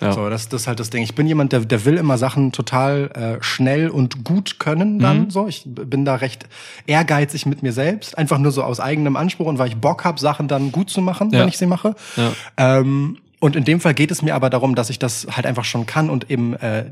Ja. 0.00 0.12
So, 0.12 0.30
das, 0.30 0.48
das 0.48 0.62
ist 0.62 0.66
halt 0.66 0.80
das 0.80 0.90
Ding. 0.90 1.02
Ich 1.02 1.14
bin 1.14 1.26
jemand, 1.26 1.52
der, 1.52 1.60
der 1.60 1.84
will 1.84 1.96
immer 1.96 2.16
Sachen 2.18 2.52
total 2.52 3.10
äh, 3.40 3.42
schnell 3.44 3.88
und 3.90 4.24
gut 4.24 4.58
können 4.58 4.98
dann 4.98 5.20
Mhm. 5.24 5.30
so. 5.30 5.46
Ich 5.46 5.64
bin 5.66 6.04
da 6.04 6.14
recht 6.16 6.46
ehrgeizig 6.86 7.46
mit 7.46 7.62
mir 7.62 7.72
selbst. 7.72 8.16
Einfach 8.16 8.38
nur 8.38 8.52
so 8.52 8.62
aus 8.62 8.80
eigenem 8.80 9.16
Anspruch 9.16 9.46
und 9.46 9.58
weil 9.58 9.68
ich 9.68 9.76
Bock 9.76 10.04
habe, 10.04 10.18
Sachen 10.18 10.48
dann 10.48 10.72
gut 10.72 10.90
zu 10.90 11.02
machen, 11.02 11.30
Ja. 11.32 11.40
wenn 11.40 11.48
ich 11.48 11.58
sie 11.58 11.66
mache. 11.66 11.94
Ja. 12.16 12.32
Ähm, 12.56 13.18
und 13.40 13.56
in 13.56 13.64
dem 13.64 13.80
Fall 13.80 13.94
geht 13.94 14.10
es 14.10 14.20
mir 14.20 14.34
aber 14.34 14.50
darum, 14.50 14.74
dass 14.74 14.90
ich 14.90 14.98
das 14.98 15.26
halt 15.30 15.46
einfach 15.46 15.64
schon 15.64 15.86
kann 15.86 16.10
und 16.10 16.30
eben 16.30 16.54
äh, 16.54 16.84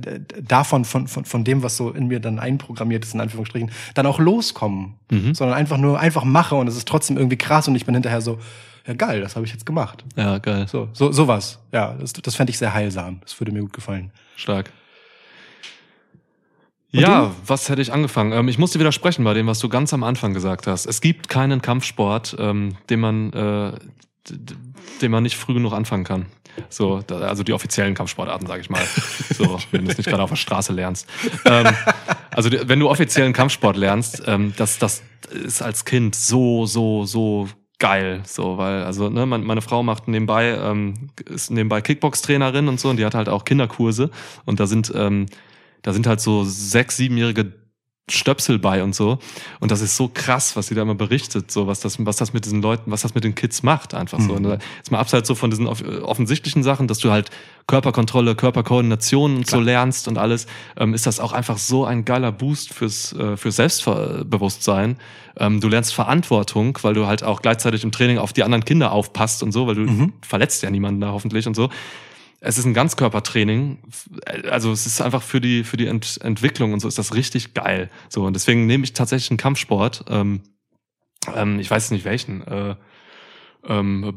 davon, 0.42 0.86
von, 0.86 1.06
von, 1.06 1.26
von 1.26 1.44
dem, 1.44 1.62
was 1.62 1.76
so 1.76 1.90
in 1.90 2.08
mir 2.08 2.20
dann 2.20 2.38
einprogrammiert 2.38 3.04
ist, 3.04 3.14
in 3.14 3.20
Anführungsstrichen, 3.20 3.70
dann 3.94 4.06
auch 4.06 4.18
loskommen. 4.18 4.94
Mhm. 5.10 5.34
Sondern 5.34 5.56
einfach 5.56 5.76
nur 5.76 6.00
einfach 6.00 6.24
mache 6.24 6.54
und 6.54 6.66
es 6.66 6.76
ist 6.76 6.88
trotzdem 6.88 7.18
irgendwie 7.18 7.36
krass 7.36 7.68
und 7.68 7.74
ich 7.74 7.84
bin 7.84 7.94
hinterher 7.94 8.22
so, 8.22 8.38
ja 8.86 8.94
geil, 8.94 9.20
das 9.20 9.36
habe 9.36 9.44
ich 9.44 9.52
jetzt 9.52 9.66
gemacht. 9.66 10.02
Ja, 10.16 10.38
geil. 10.38 10.66
So, 10.66 10.88
so 10.94 11.12
sowas. 11.12 11.58
Ja, 11.70 11.94
das, 12.00 12.14
das 12.14 12.34
fände 12.34 12.50
ich 12.50 12.58
sehr 12.58 12.72
heilsam. 12.72 13.20
Das 13.20 13.38
würde 13.38 13.52
mir 13.52 13.60
gut 13.60 13.74
gefallen. 13.74 14.10
Stark. 14.34 14.72
Ja, 16.90 17.32
was 17.46 17.68
hätte 17.68 17.82
ich 17.82 17.92
angefangen? 17.92 18.32
Ähm, 18.32 18.48
ich 18.48 18.58
musste 18.58 18.78
widersprechen 18.78 19.22
bei 19.24 19.34
dem, 19.34 19.46
was 19.46 19.58
du 19.58 19.68
ganz 19.68 19.92
am 19.92 20.02
Anfang 20.02 20.32
gesagt 20.32 20.66
hast. 20.66 20.86
Es 20.86 21.02
gibt 21.02 21.28
keinen 21.28 21.60
Kampfsport, 21.60 22.36
ähm, 22.38 22.76
den 22.88 23.00
man, 23.00 23.32
äh, 23.34 23.72
den 25.02 25.10
man 25.10 25.22
nicht 25.22 25.36
früh 25.36 25.52
genug 25.52 25.74
anfangen 25.74 26.04
kann. 26.04 26.26
So, 26.68 27.02
also 27.08 27.42
die 27.42 27.52
offiziellen 27.52 27.94
Kampfsportarten, 27.94 28.46
sage 28.46 28.60
ich 28.60 28.70
mal. 28.70 28.82
So, 29.34 29.58
wenn 29.70 29.84
du 29.84 29.90
es 29.90 29.98
nicht 29.98 30.08
gerade 30.08 30.22
auf 30.22 30.30
der 30.30 30.36
Straße 30.36 30.72
lernst. 30.72 31.06
Ähm, 31.44 31.66
also 32.30 32.50
wenn 32.52 32.80
du 32.80 32.88
offiziellen 32.88 33.32
Kampfsport 33.32 33.76
lernst, 33.76 34.22
ähm, 34.26 34.52
das, 34.56 34.78
das 34.78 35.02
ist 35.30 35.62
als 35.62 35.84
Kind 35.84 36.14
so, 36.14 36.66
so, 36.66 37.04
so 37.04 37.48
geil, 37.78 38.22
so, 38.24 38.58
weil, 38.58 38.82
also, 38.82 39.08
ne, 39.08 39.24
mein, 39.26 39.44
meine 39.44 39.62
Frau 39.62 39.82
macht 39.82 40.08
nebenbei, 40.08 40.58
ähm, 40.60 41.10
ist 41.26 41.50
nebenbei 41.50 41.80
Kickbox-Trainerin 41.80 42.68
und 42.68 42.80
so, 42.80 42.90
und 42.90 42.96
die 42.96 43.04
hat 43.04 43.14
halt 43.14 43.28
auch 43.28 43.44
Kinderkurse, 43.44 44.10
und 44.44 44.60
da 44.60 44.66
sind, 44.66 44.92
ähm, 44.94 45.26
da 45.82 45.92
sind 45.92 46.06
halt 46.06 46.20
so 46.20 46.44
sechs, 46.44 46.96
siebenjährige 46.96 47.52
Stöpsel 48.10 48.59
bei 48.59 48.82
und 48.82 48.94
so. 48.94 49.18
Und 49.60 49.70
das 49.70 49.80
ist 49.80 49.97
so 49.97 50.10
krass, 50.12 50.56
was 50.56 50.68
sie 50.68 50.74
da 50.74 50.82
immer 50.82 50.94
berichtet, 50.94 51.51
so 51.51 51.66
was 51.66 51.80
das, 51.80 52.05
was 52.05 52.16
das 52.16 52.32
mit 52.32 52.44
diesen 52.44 52.62
Leuten, 52.62 52.90
was 52.90 53.02
das 53.02 53.14
mit 53.14 53.24
den 53.24 53.35
Kids 53.35 53.62
macht, 53.62 53.94
einfach 53.94 54.18
so. 54.20 54.32
Und 54.35 54.43
da- 54.44 54.59
jetzt 54.78 54.90
mal 54.90 54.98
abseits 54.98 55.28
so 55.28 55.35
von 55.35 55.51
diesen 55.51 55.66
off 55.66 55.82
offensichtlichen 56.02 56.62
Sachen, 56.62 56.89
dass 56.89 56.98
du 56.98 57.10
halt 57.10 57.30
Körperkontrolle, 57.66 58.35
Körperkoordination 58.35 59.36
und 59.36 59.47
so 59.47 59.60
lernst 59.60 60.09
und 60.09 60.16
alles, 60.18 60.47
ähm, 60.78 60.94
ist 60.94 61.06
das 61.06 61.20
auch 61.20 61.32
einfach 61.32 61.59
so 61.59 61.85
ein 61.85 62.05
geiler 62.06 62.32
Boost 62.32 62.72
fürs, 62.72 63.12
äh, 63.12 63.36
fürs 63.36 63.56
Selbstbewusstsein. 63.56 64.97
Ähm, 65.36 65.60
du 65.60 65.68
lernst 65.68 65.94
Verantwortung, 65.94 66.78
weil 66.82 66.94
du 66.94 67.06
halt 67.06 67.22
auch 67.22 67.43
gleichzeitig 67.43 67.85
im 67.85 67.93
Training 67.93 68.18
auf 68.18 68.32
die 68.32 68.43
anderen 68.43 68.64
Kinder 68.64 68.93
aufpasst 68.93 69.43
und 69.43 69.52
so, 69.52 69.66
weil 69.66 69.74
du 69.74 69.86
verletzt 70.22 70.62
ja 70.62 70.70
niemanden 70.70 71.01
da 71.01 71.12
hoffentlich 71.12 71.47
und 71.47 71.55
so 71.55 71.68
es 72.40 72.59
ist 72.59 72.65
ein 72.65 72.74
Ganzkörpertraining. 72.74 73.78
Also 74.51 74.70
es 74.70 74.86
ist 74.86 75.01
einfach 75.01 75.23
für 75.23 75.40
die, 75.40 75.65
für 75.65 75.77
die 75.77 75.86
Ent 75.86 76.20
Entwicklung 76.23 76.73
und 76.73 76.81
so 76.81 76.89
ist 76.89 76.98
das 76.98 77.15
richtig 77.15 77.55
geil. 77.55 77.90
So, 78.09 78.24
und 78.24 78.35
deswegen 78.35 78.66
nehme 78.66 78.85
ich 78.85 78.93
tatsächlich 78.93 79.31
einen 79.31 79.39
Kampfsport. 79.39 80.05
Ähm, 80.09 80.43
ähm, 81.35 81.59
ich 81.59 81.70
weiß 81.70 81.90
nicht 81.90 82.05
welchen. 82.05 82.47
Äh, 82.47 82.77
ähm, 83.66 84.05
äh, 84.05 84.12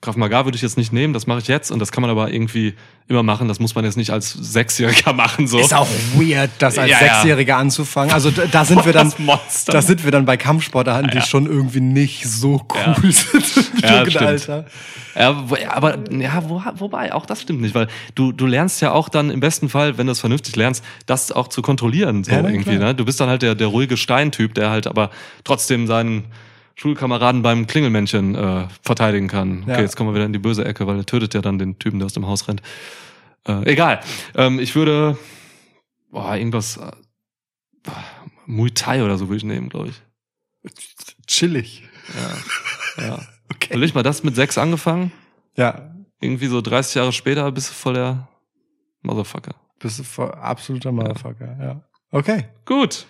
Krav 0.00 0.16
Maga 0.16 0.44
würde 0.46 0.56
ich 0.56 0.62
jetzt 0.62 0.76
nicht 0.78 0.92
nehmen, 0.92 1.12
das 1.12 1.26
mache 1.26 1.40
ich 1.40 1.48
jetzt 1.48 1.70
und 1.70 1.78
das 1.78 1.92
kann 1.92 2.00
man 2.02 2.10
aber 2.10 2.32
irgendwie 2.32 2.74
immer 3.08 3.22
machen. 3.22 3.48
Das 3.48 3.58
muss 3.58 3.74
man 3.74 3.84
jetzt 3.84 3.96
nicht 3.96 4.10
als 4.10 4.32
Sechsjähriger 4.32 5.12
machen. 5.14 5.46
So. 5.46 5.58
Ist 5.58 5.74
auch 5.74 5.88
weird, 6.14 6.50
das 6.58 6.78
als 6.78 6.90
Ja, 6.90 6.98
ja. 7.04 7.14
Sechsjähriger 7.14 7.56
anzufangen. 7.56 8.12
Also 8.12 8.30
da, 8.30 8.64
sind 8.64 8.84
wir 8.86 8.92
dann, 8.92 9.12
da 9.66 9.82
sind 9.82 10.04
wir 10.04 10.10
dann 10.10 10.24
bei 10.24 10.36
Kampfsportarten, 10.36 11.10
die 11.10 11.20
schon 11.22 11.46
irgendwie 11.46 11.80
nicht 11.80 12.24
so 12.26 12.66
cool 12.72 13.10
Ja. 13.10 13.10
sind 13.10 13.72
im 13.74 13.80
Ja, 13.82 13.98
Jugendalter. 13.98 14.66
Ja, 15.16 15.30
ja, 15.60 15.72
aber 15.72 15.98
ja, 16.12 16.48
wo, 16.48 16.62
wobei, 16.76 17.12
auch 17.12 17.26
das 17.26 17.42
stimmt 17.42 17.60
nicht, 17.60 17.74
weil 17.74 17.88
du, 18.14 18.30
du 18.30 18.46
lernst 18.46 18.80
ja 18.80 18.92
auch 18.92 19.08
dann 19.08 19.30
im 19.30 19.40
besten 19.40 19.68
Fall, 19.68 19.98
wenn 19.98 20.06
du 20.06 20.12
es 20.12 20.20
vernünftig 20.20 20.54
lernst, 20.54 20.84
das 21.06 21.32
auch 21.32 21.48
zu 21.48 21.60
kontrollieren. 21.60 22.22
So 22.22 22.30
Ja, 22.30 22.38
irgendwie, 22.38 22.76
klar. 22.76 22.88
ne? 22.90 22.94
Du 22.94 23.04
bist 23.04 23.20
dann 23.20 23.28
halt 23.28 23.42
der, 23.42 23.54
der 23.56 23.66
ruhige 23.66 23.96
Steintyp, 23.96 24.54
der 24.54 24.70
halt 24.70 24.86
aber 24.86 25.10
trotzdem 25.42 25.86
seinen 25.88 26.26
Schulkameraden 26.78 27.42
beim 27.42 27.66
Klingelmännchen 27.66 28.34
äh, 28.36 28.68
verteidigen 28.82 29.26
kann. 29.28 29.62
Okay, 29.62 29.72
Ja. 29.72 29.80
jetzt 29.80 29.96
kommen 29.96 30.10
wir 30.10 30.14
wieder 30.14 30.26
in 30.26 30.32
die 30.32 30.38
böse 30.38 30.64
Ecke, 30.64 30.86
weil 30.86 30.96
er 30.96 31.04
tötet 31.06 31.34
ja 31.34 31.40
dann 31.42 31.58
den 31.58 31.78
Typen, 31.78 31.98
der 31.98 32.06
aus 32.06 32.12
dem 32.12 32.26
Haus 32.26 32.46
rennt. 32.48 32.62
Äh, 33.46 33.64
egal. 33.72 34.00
Ähm, 34.36 34.58
ich 34.60 34.74
würde 34.76 35.18
boah, 36.10 36.36
irgendwas 36.36 36.76
äh, 36.76 36.90
Muay 38.46 38.70
Thai 38.70 39.02
oder 39.02 39.18
so 39.18 39.28
würde 39.28 39.38
ich 39.38 39.44
nehmen, 39.44 39.68
glaube 39.68 39.88
ich. 39.88 40.02
Chillig. 41.26 41.82
Ja. 42.96 43.04
ja. 43.06 43.18
Okay. 43.54 43.74
Will 43.74 43.82
ich 43.82 43.94
mal 43.94 44.02
das 44.02 44.22
mit 44.22 44.34
sechs 44.36 44.56
angefangen? 44.58 45.12
Ja, 45.56 45.94
irgendwie 46.20 46.46
so 46.46 46.60
30 46.60 46.94
Jahre 46.94 47.12
später 47.12 47.50
bist 47.52 47.70
du 47.70 47.74
voll 47.74 47.94
der 47.94 48.28
Motherfucker. 49.02 49.54
bist 49.78 49.98
du 49.98 50.04
voll 50.04 50.30
absoluter 50.30 50.92
Motherfucker, 50.92 51.56
ja. 51.60 51.80
Okay. 52.10 52.46
Gut. 52.64 53.06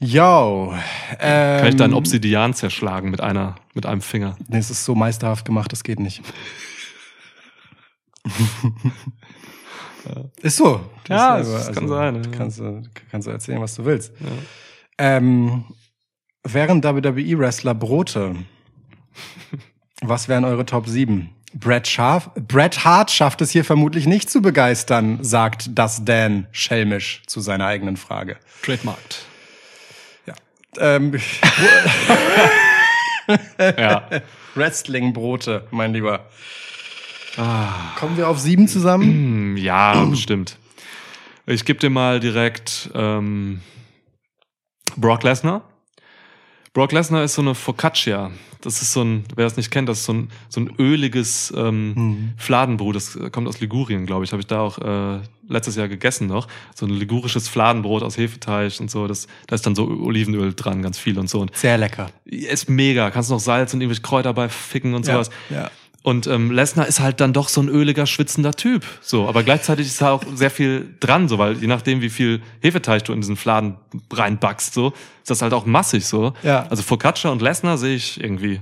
Yo. 0.00 0.74
Ähm, 1.18 1.58
Kann 1.58 1.68
ich 1.68 1.76
deinen 1.76 1.94
Obsidian 1.94 2.54
zerschlagen 2.54 3.10
mit 3.10 3.20
einer, 3.20 3.56
mit 3.74 3.84
einem 3.84 4.00
Finger? 4.00 4.36
Nee, 4.48 4.58
es 4.58 4.70
ist 4.70 4.84
so 4.84 4.94
meisterhaft 4.94 5.44
gemacht, 5.44 5.72
das 5.72 5.82
geht 5.82 5.98
nicht. 6.00 6.22
Ist 10.40 10.56
so. 10.56 10.80
Ja, 11.08 11.36
ist 11.36 11.52
das 11.52 11.72
kann 11.72 11.88
sein, 11.88 12.22
ja. 12.22 12.30
Kannst 12.30 12.60
du, 12.60 12.82
kannst 13.10 13.26
du 13.26 13.30
erzählen, 13.30 13.60
was 13.60 13.74
du 13.74 13.84
willst. 13.84 14.12
Ähm, 14.96 15.64
wären 16.44 16.82
WWE-Wrestler 16.82 17.74
Brote, 17.74 18.36
was 20.00 20.28
wären 20.28 20.44
eure 20.44 20.64
Top 20.64 20.88
7? 20.88 21.30
Bret, 21.54 21.88
Scharf, 21.88 22.30
Bret 22.34 22.84
Hart 22.84 23.10
schafft 23.10 23.40
es 23.40 23.50
hier 23.50 23.64
vermutlich 23.64 24.06
nicht 24.06 24.30
zu 24.30 24.42
begeistern, 24.42 25.18
sagt 25.22 25.70
das 25.78 26.04
Dan 26.04 26.46
schelmisch 26.52 27.22
zu 27.26 27.40
seiner 27.40 27.66
eigenen 27.66 27.96
Frage. 27.96 28.36
Trademarked. 28.62 29.24
Ähm, 30.80 31.12
Ja. 33.58 34.08
Wrestling-Brote, 34.54 35.66
mein 35.70 35.92
Lieber. 35.92 36.26
Ah. 37.36 37.94
Kommen 37.96 38.16
wir 38.16 38.28
auf 38.28 38.38
sieben 38.38 38.66
zusammen? 38.68 39.04
Hm, 39.04 39.56
ja, 39.56 40.04
bestimmt. 40.04 40.56
Ich 41.46 41.64
gebe 41.64 41.78
dir 41.78 41.90
mal 41.90 42.20
direkt 42.20 42.90
ähm, 42.94 43.60
Brock 44.96 45.22
Lesnar. 45.22 45.62
Brock 46.72 46.92
Lesnar 46.92 47.22
ist 47.24 47.34
so 47.34 47.42
eine 47.42 47.54
Focaccia. 47.54 48.30
Das 48.60 48.82
ist 48.82 48.92
so 48.92 49.02
ein, 49.02 49.24
wer 49.36 49.44
das 49.44 49.56
nicht 49.56 49.70
kennt, 49.70 49.88
das 49.88 50.00
ist 50.00 50.06
so 50.06 50.14
ein, 50.14 50.30
so 50.48 50.60
ein 50.60 50.74
öliges 50.78 51.52
ähm, 51.56 52.32
Fladenbrot. 52.36 52.96
Das 52.96 53.16
kommt 53.30 53.46
aus 53.46 53.60
Ligurien, 53.60 54.04
glaube 54.04 54.24
ich. 54.24 54.32
Habe 54.32 54.40
ich 54.40 54.46
da 54.48 54.60
auch 54.60 54.78
äh, 54.78 55.20
letztes 55.48 55.76
Jahr 55.76 55.88
gegessen 55.88 56.26
noch. 56.26 56.46
So 56.74 56.86
ein 56.86 56.90
ligurisches 56.90 57.48
Fladenbrot 57.48 58.02
aus 58.02 58.16
Hefeteig 58.16 58.80
und 58.80 58.90
so. 58.90 59.06
Das, 59.06 59.26
da 59.46 59.54
ist 59.54 59.66
dann 59.66 59.74
so 59.74 59.86
Olivenöl 59.86 60.54
dran, 60.54 60.82
ganz 60.82 60.98
viel 60.98 61.18
und 61.18 61.28
so. 61.28 61.40
Und 61.40 61.56
Sehr 61.56 61.78
lecker. 61.78 62.10
ist 62.24 62.68
mega. 62.68 63.10
Kannst 63.10 63.30
noch 63.30 63.40
Salz 63.40 63.74
und 63.74 63.80
irgendwelche 63.80 64.02
Kräuter 64.02 64.32
bei 64.34 64.48
ficken 64.48 64.94
und 64.94 65.04
sowas. 65.04 65.30
ja. 65.50 65.70
Und 66.04 66.26
ähm, 66.26 66.52
Lesnar 66.52 66.86
ist 66.86 67.00
halt 67.00 67.20
dann 67.20 67.32
doch 67.32 67.48
so 67.48 67.60
ein 67.60 67.68
öliger, 67.68 68.06
schwitzender 68.06 68.52
Typ. 68.52 68.86
So, 69.02 69.28
aber 69.28 69.42
gleichzeitig 69.42 69.88
ist 69.88 70.00
da 70.00 70.12
auch 70.12 70.22
sehr 70.32 70.50
viel 70.50 70.94
dran, 71.00 71.28
so, 71.28 71.38
weil 71.38 71.58
je 71.58 71.66
nachdem, 71.66 72.00
wie 72.00 72.08
viel 72.08 72.40
Hefeteig 72.60 73.04
du 73.04 73.12
in 73.12 73.20
diesen 73.20 73.36
Fladen 73.36 73.76
reinbackst, 74.10 74.72
so, 74.72 74.88
ist 74.88 75.28
das 75.28 75.42
halt 75.42 75.52
auch 75.52 75.66
massig 75.66 76.06
so. 76.06 76.32
Ja. 76.42 76.66
Also 76.70 76.82
Focaccia 76.82 77.30
und 77.30 77.42
Lesnar 77.42 77.76
sehe 77.78 77.96
ich 77.96 78.22
irgendwie. 78.22 78.60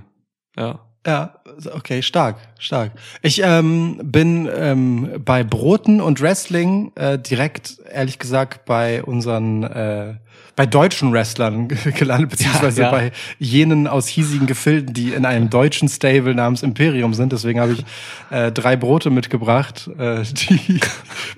Ja. 0.56 0.85
Ja, 1.06 1.34
okay, 1.72 2.02
stark, 2.02 2.36
stark. 2.58 2.90
Ich 3.22 3.40
ähm, 3.44 4.00
bin 4.02 4.50
ähm, 4.52 5.22
bei 5.24 5.44
Broten 5.44 6.00
und 6.00 6.20
Wrestling 6.20 6.90
äh, 6.96 7.16
direkt, 7.16 7.78
ehrlich 7.88 8.18
gesagt, 8.18 8.64
bei 8.64 9.04
unseren, 9.04 9.62
äh, 9.62 10.14
bei 10.56 10.64
deutschen 10.66 11.12
Wrestlern 11.12 11.68
gelandet, 11.98 12.30
beziehungsweise 12.30 12.80
ja. 12.82 12.90
bei 12.90 13.12
jenen 13.38 13.86
aus 13.86 14.08
hiesigen 14.08 14.46
Gefilden, 14.46 14.94
die 14.94 15.12
in 15.12 15.26
einem 15.26 15.50
deutschen 15.50 15.88
Stable 15.88 16.34
namens 16.34 16.62
Imperium 16.62 17.12
sind. 17.12 17.30
Deswegen 17.32 17.60
habe 17.60 17.72
ich 17.74 17.84
äh, 18.30 18.50
drei 18.50 18.74
Brote 18.76 19.10
mitgebracht, 19.10 19.88
äh, 19.98 20.22
die 20.32 20.80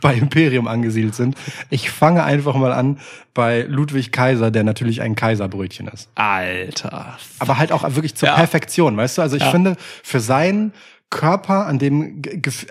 bei 0.01 0.15
Imperium 0.15 0.69
angesiedelt 0.69 1.17
sind. 1.17 1.37
Ich 1.69 1.91
fange 1.91 2.23
einfach 2.23 2.55
mal 2.55 2.73
an 2.73 2.99
bei 3.35 3.63
Ludwig 3.69 4.13
Kaiser, 4.13 4.51
der 4.53 4.63
natürlich 4.65 5.03
ein 5.03 5.15
Kaiserbrötchen 5.15 5.89
ist 5.89 6.09
Alter. 6.15 7.19
aber 7.41 7.59
halt 7.59 7.73
auch 7.73 7.83
wirklich 7.95 8.15
zur 8.15 8.29
Ja. 8.29 8.35
Perfektion, 8.37 8.97
weißt 8.97 9.19
du? 9.19 9.23
Also 9.23 9.37
ich 9.37 9.43
Ja. 9.43 9.51
finde, 9.51 9.77
für 10.03 10.21
seinen 10.21 10.73
Körper, 11.11 11.67
an 11.67 11.79
dem, 11.79 12.21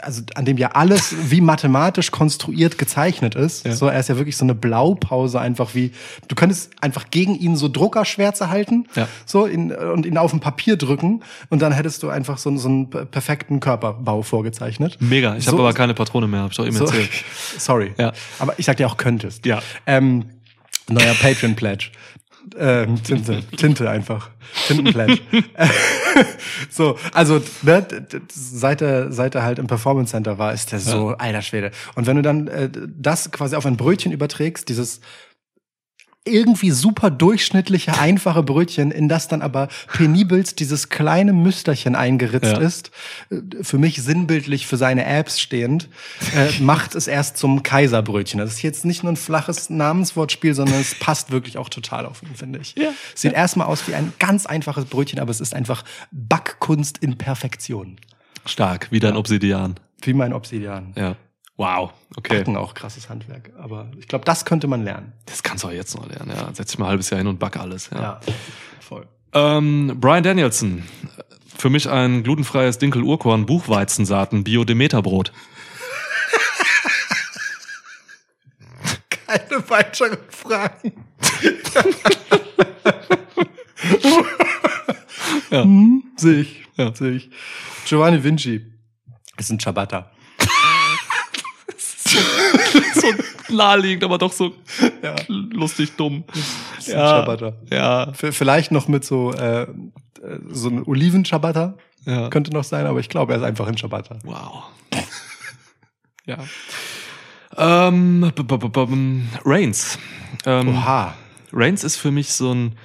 also 0.03 0.22
an 0.35 0.45
dem 0.45 0.57
ja 0.57 0.69
alles 0.73 1.15
wie 1.31 1.41
mathematisch 1.41 2.11
konstruiert 2.11 2.77
gezeichnet 2.77 3.34
ist, 3.34 3.65
Ja. 3.65 3.76
so 3.76 3.88
er 3.88 3.99
ist 3.99 4.09
ja 4.09 4.18
wirklich 4.18 4.38
so 4.38 4.45
eine 4.45 4.53
Blaupause 4.53 5.39
einfach 5.39 5.73
wie, 5.73 5.91
du 6.27 6.35
könntest 6.35 6.72
einfach 6.80 7.09
gegen 7.09 7.34
ihn 7.34 7.55
so 7.55 7.68
Druckerschwärze 7.68 8.49
halten, 8.49 8.85
Ja. 8.95 9.07
so 9.26 9.45
in, 9.47 9.72
und 9.73 10.05
ihn 10.05 10.18
auf 10.19 10.34
ein 10.34 10.39
Papier 10.39 10.77
drücken 10.77 11.23
und 11.49 11.64
dann 11.64 11.72
hättest 11.72 12.03
du 12.03 12.09
einfach 12.09 12.38
so, 12.38 12.55
so 12.57 12.68
einen 12.69 12.89
perfekten 12.91 13.59
Körperbau 13.59 14.22
vorgezeichnet. 14.22 14.97
Mega. 14.99 15.35
Ich 15.35 15.47
habe 15.47 15.57
So- 15.57 15.64
aber 15.64 15.73
keine 15.73 15.95
Patrone 15.95 16.27
mehr, 16.27 16.41
hab 16.41 16.51
ich 16.51 16.57
doch 16.57 16.65
eben 16.68 16.76
so, 16.77 16.85
erzählt. 16.85 17.09
sorry. 17.57 17.93
Ja. 17.97 18.14
Aber 18.38 18.53
ich 18.59 18.68
sag 18.68 18.77
dir 18.77 18.88
auch 18.88 18.97
könntest. 18.97 19.47
Ja. 19.47 19.61
Ähm, 19.88 20.26
neuer 20.89 21.15
Patreon 21.15 21.55
Pledge. 21.55 21.89
Ähm, 22.57 23.03
Tinte, 23.03 23.44
Tinte 23.56 23.90
einfach. 23.90 24.30
Tintenflash. 24.68 25.22
so, 26.69 26.98
also 27.14 27.41
ne, 27.64 27.86
seit 28.32 28.82
er, 28.82 29.11
seit 29.11 29.36
er 29.36 29.44
halt 29.44 29.60
im 29.60 29.68
Performance 29.68 30.11
Center 30.11 30.38
war, 30.38 30.53
ist 30.53 30.72
der 30.72 30.80
so, 30.80 31.10
alter 31.10 31.41
Schwede. 31.41 31.72
Und 31.95 32.07
wenn 32.07 32.15
du 32.15 32.22
dann 32.22 32.48
äh, 32.48 32.69
das 32.98 33.32
quasi 33.32 33.56
auf 33.56 33.65
ein 33.65 33.78
Brötchen 33.78 34.11
überträgst, 34.11 34.69
dieses 34.69 35.02
irgendwie 36.27 36.71
super 36.71 37.09
durchschnittliche, 37.09 37.97
einfache 37.99 38.43
Brötchen, 38.43 38.91
in 38.91 39.07
das 39.09 39.27
dann 39.27 39.41
aber 39.41 39.67
penibelst 39.93 40.59
dieses 40.59 40.89
kleine 40.89 41.33
Müsterchen 41.33 41.95
eingeritzt 41.95 42.51
Ja. 42.53 42.57
ist, 42.59 42.91
äh, 43.29 43.37
für 43.61 43.77
mich 43.77 44.01
sinnbildlich 44.01 44.67
für 44.67 44.77
seine 44.77 45.05
Apps 45.05 45.39
stehend, 45.39 45.89
äh, 46.35 46.61
macht 46.61 46.95
es 46.95 47.07
erst 47.07 47.37
zum 47.37 47.63
Kaiserbrötchen. 47.63 48.39
Das 48.39 48.51
ist 48.51 48.61
jetzt 48.61 48.85
nicht 48.85 49.03
nur 49.03 49.13
ein 49.13 49.17
flaches 49.17 49.69
Namenswortspiel, 49.69 50.53
sondern 50.53 50.79
es 50.81 50.95
passt 50.95 51.31
wirklich 51.31 51.57
auch 51.57 51.69
total 51.69 52.05
auf 52.05 52.21
ihn, 52.23 52.35
finde 52.35 52.59
ich. 52.59 52.75
Ja. 52.77 52.89
Sieht 53.15 53.33
erstmal 53.33 53.67
aus 53.67 53.87
wie 53.87 53.95
ein 53.95 54.13
ganz 54.19 54.45
einfaches 54.45 54.85
Brötchen, 54.85 55.19
aber 55.19 55.31
es 55.31 55.39
ist 55.41 55.53
einfach 55.53 55.83
Backkunst 56.11 56.97
in 56.99 57.17
Perfektion. 57.17 57.97
Stark, 58.45 58.91
wieder 58.91 59.09
ein 59.09 59.17
Obsidian. 59.17 59.75
Wie 60.01 60.13
mein 60.13 60.33
Obsidian. 60.33 60.93
Ja. 60.95 61.15
Wow, 61.57 61.91
okay. 62.15 62.38
Backen 62.38 62.55
auch 62.55 62.75
krasses 62.75 63.09
Handwerk. 63.09 63.51
Aber 63.57 63.89
ich 63.99 64.07
glaube, 64.07 64.25
das 64.25 64.45
könnte 64.45 64.67
man 64.67 64.84
lernen. 64.84 65.13
Das 65.25 65.41
kannst 65.41 65.63
du 65.63 65.67
auch 65.67 65.71
jetzt 65.71 65.95
noch 65.95 66.07
lernen, 66.07 66.31
ja. 66.35 66.53
Setz 66.53 66.69
dich 66.69 66.77
mal 66.77 66.85
ein 66.85 66.89
halbes 66.89 67.09
Jahr 67.09 67.17
hin 67.17 67.27
und 67.27 67.39
back 67.39 67.57
alles, 67.57 67.89
ja. 67.91 68.21
voll. 68.79 69.07
Ähm, 69.34 69.97
Brian 69.99 70.23
Danielson. 70.23 70.84
Für 71.57 71.71
mich 71.71 71.89
ein 71.89 72.21
glutenfreies 72.21 72.77
Dinkel-Urkorn, 72.77 73.47
Buchweizensaaten, 73.47 74.43
Bio-Demeter-Brot. 74.43 75.31
Keine 79.09 79.69
weiteren 79.69 80.17
Fragen. 80.29 80.93
Ja. 85.49 85.63
Hm, 85.63 86.03
sehe 86.17 86.41
ich. 86.41 86.63
Ja. 86.75 86.93
Sehe 86.93 87.11
ich. 87.11 87.29
Giovanni 87.85 88.23
Vinci 88.23 88.65
ist 89.38 89.49
ein 89.49 89.59
Ciabatta. 89.59 90.11
so 92.95 93.53
naheliegend, 93.55 94.03
aber 94.03 94.17
doch 94.17 94.31
so 94.31 94.53
Ja. 95.01 95.15
lustig 95.27 95.95
dumm. 95.97 96.23
Ein 96.34 96.81
Ciabatta. 96.81 97.53
Ja. 97.71 98.11
Vielleicht 98.13 98.71
noch 98.71 98.88
mit 98.88 99.03
so, 99.05 99.34
äh, 99.34 99.67
so 100.49 100.69
ein 100.69 100.84
Oliven-Ciabatta. 100.84 101.75
ja. 102.05 102.29
Könnte 102.29 102.51
noch 102.53 102.63
sein, 102.63 102.85
aber 102.85 102.99
ich 102.99 103.09
glaube, 103.09 103.34
er 103.34 103.39
ist 103.39 103.45
einfach 103.45 103.67
ein 103.67 103.77
Ciabatta. 103.77 104.19
Wow. 104.23 104.63
ja. 106.25 106.38
Ähm, 107.55 108.23
-b 108.35 108.43
-b 108.43 108.57
-b 108.71 109.21
Reigns. 109.45 109.97
Ähm, 110.45 110.69
Oha. 110.69 111.13
Reigns 111.53 111.84
ist 111.84 111.95
für 111.97 112.11
mich 112.11 112.31
so 112.34 112.53
ein, 112.53 112.75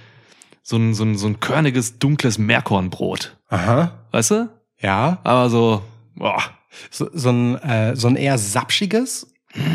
so 0.63 0.77
ein, 0.77 0.95
so 0.95 1.05
ein, 1.05 1.17
so 1.19 1.27
ein 1.27 1.41
körniges, 1.41 1.99
dunkles 1.99 2.39
Meerkornbrot. 2.39 3.37
Aha. 3.49 3.93
Weißt 4.13 4.31
du? 4.31 4.49
Ja. 4.81 5.19
Aber 5.25 5.51
so, 5.51 5.83
boah. 6.15 6.43
So, 6.91 7.09
so, 7.13 7.31
ein, 7.31 7.57
äh, 7.63 7.97
so 7.97 8.09
ein 8.09 8.17
eher 8.17 8.39
sapschiges 8.39 9.27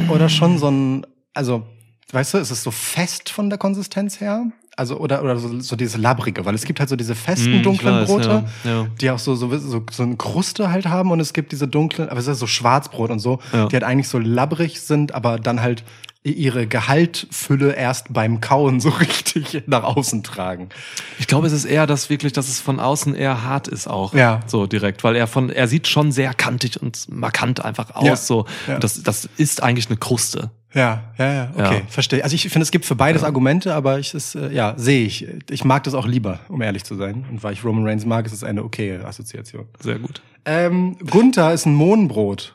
oder 0.09 0.29
schon 0.29 0.57
so 0.57 0.69
ein, 0.69 1.05
also, 1.33 1.63
weißt 2.11 2.33
du, 2.35 2.37
ist 2.39 2.51
es 2.51 2.63
so 2.63 2.71
fest 2.71 3.29
von 3.29 3.49
der 3.49 3.59
Konsistenz 3.59 4.19
her? 4.19 4.45
Also, 4.75 4.97
oder, 4.99 5.23
oder 5.23 5.37
so, 5.37 5.59
so 5.59 5.75
dieses 5.75 5.97
labbrige, 5.97 6.45
weil 6.45 6.53
es 6.53 6.63
gibt 6.63 6.79
halt 6.79 6.89
so 6.89 6.95
diese 6.95 7.15
festen, 7.15 7.55
ich 7.55 7.61
dunklen 7.63 7.95
weiß, 7.95 8.07
Brote, 8.07 8.45
Ja, 8.63 8.69
ja. 8.69 8.87
die 9.01 9.09
auch 9.09 9.17
so, 9.19 9.33
so, 9.35 9.55
so, 9.57 9.83
so 9.91 10.03
eine 10.03 10.15
Kruste 10.17 10.69
halt 10.71 10.85
haben 10.87 11.09
und 11.11 11.19
es 11.19 11.33
gibt 11.33 11.51
diese 11.51 11.67
dunklen, 11.67 12.09
aber 12.09 12.19
es 12.19 12.27
ist 12.27 12.37
so 12.39 12.45
Schwarzbrot 12.47 13.09
und 13.09 13.19
so, 13.19 13.39
Ja. 13.53 13.67
die 13.67 13.75
halt 13.75 13.83
eigentlich 13.83 14.07
so 14.07 14.19
labbrig 14.19 14.79
sind, 14.81 15.13
aber 15.15 15.39
dann 15.39 15.61
halt 15.61 15.83
ihre 16.31 16.67
Gehaltfülle 16.67 17.73
erst 17.73 18.13
beim 18.13 18.41
Kauen 18.41 18.79
so 18.79 18.89
richtig 18.99 19.63
nach 19.67 19.83
außen 19.83 20.23
tragen. 20.23 20.69
Ich 21.19 21.27
glaube, 21.27 21.47
es 21.47 21.53
ist 21.53 21.65
eher 21.65 21.87
das 21.87 22.09
wirklich, 22.09 22.33
dass 22.33 22.47
es 22.49 22.59
von 22.59 22.79
außen 22.79 23.15
eher 23.15 23.43
hart 23.43 23.67
ist 23.67 23.87
auch. 23.87 24.13
Ja. 24.13 24.39
So 24.47 24.67
direkt, 24.67 25.03
weil 25.03 25.15
er 25.15 25.27
von, 25.27 25.49
er 25.49 25.67
sieht 25.67 25.87
schon 25.87 26.11
sehr 26.11 26.33
kantig 26.33 26.81
und 26.81 27.07
markant 27.09 27.63
einfach 27.63 27.95
aus. 27.95 28.05
Ja. 28.05 28.15
So. 28.15 28.45
Ja. 28.67 28.79
Das, 28.79 29.01
das 29.03 29.29
ist 29.37 29.61
eigentlich 29.63 29.87
eine 29.87 29.97
Kruste. 29.97 30.51
Ja, 30.73 31.05
ja, 31.17 31.33
ja, 31.33 31.51
okay, 31.55 31.77
Ja. 31.77 31.81
verstehe. 31.87 32.23
Also 32.23 32.35
ich 32.35 32.43
finde, 32.49 32.63
es 32.63 32.71
gibt 32.71 32.85
für 32.85 32.93
beides 32.95 33.23
Argumente, 33.23 33.73
aber 33.73 33.99
ich 33.99 34.13
ist, 34.13 34.35
äh, 34.35 34.51
ja, 34.53 34.73
sehe 34.77 35.05
ich. 35.05 35.25
Ich 35.49 35.63
mag 35.63 35.83
das 35.85 35.93
auch 35.93 36.05
lieber, 36.05 36.39
um 36.49 36.61
ehrlich 36.61 36.83
zu 36.83 36.95
sein. 36.95 37.25
Und 37.31 37.41
weil 37.41 37.53
ich 37.53 37.63
Roman 37.63 37.85
Reigns 37.87 38.05
mag, 38.05 38.25
ist 38.25 38.33
es 38.33 38.43
eine 38.43 38.63
okaye 38.63 39.03
Assoziation. 39.05 39.65
Sehr 39.79 39.97
gut. 39.97 40.21
Ähm, 40.45 40.97
Gunther 41.09 41.53
ist 41.53 41.65
ein 41.65 41.73
Mohnbrot. 41.73 42.53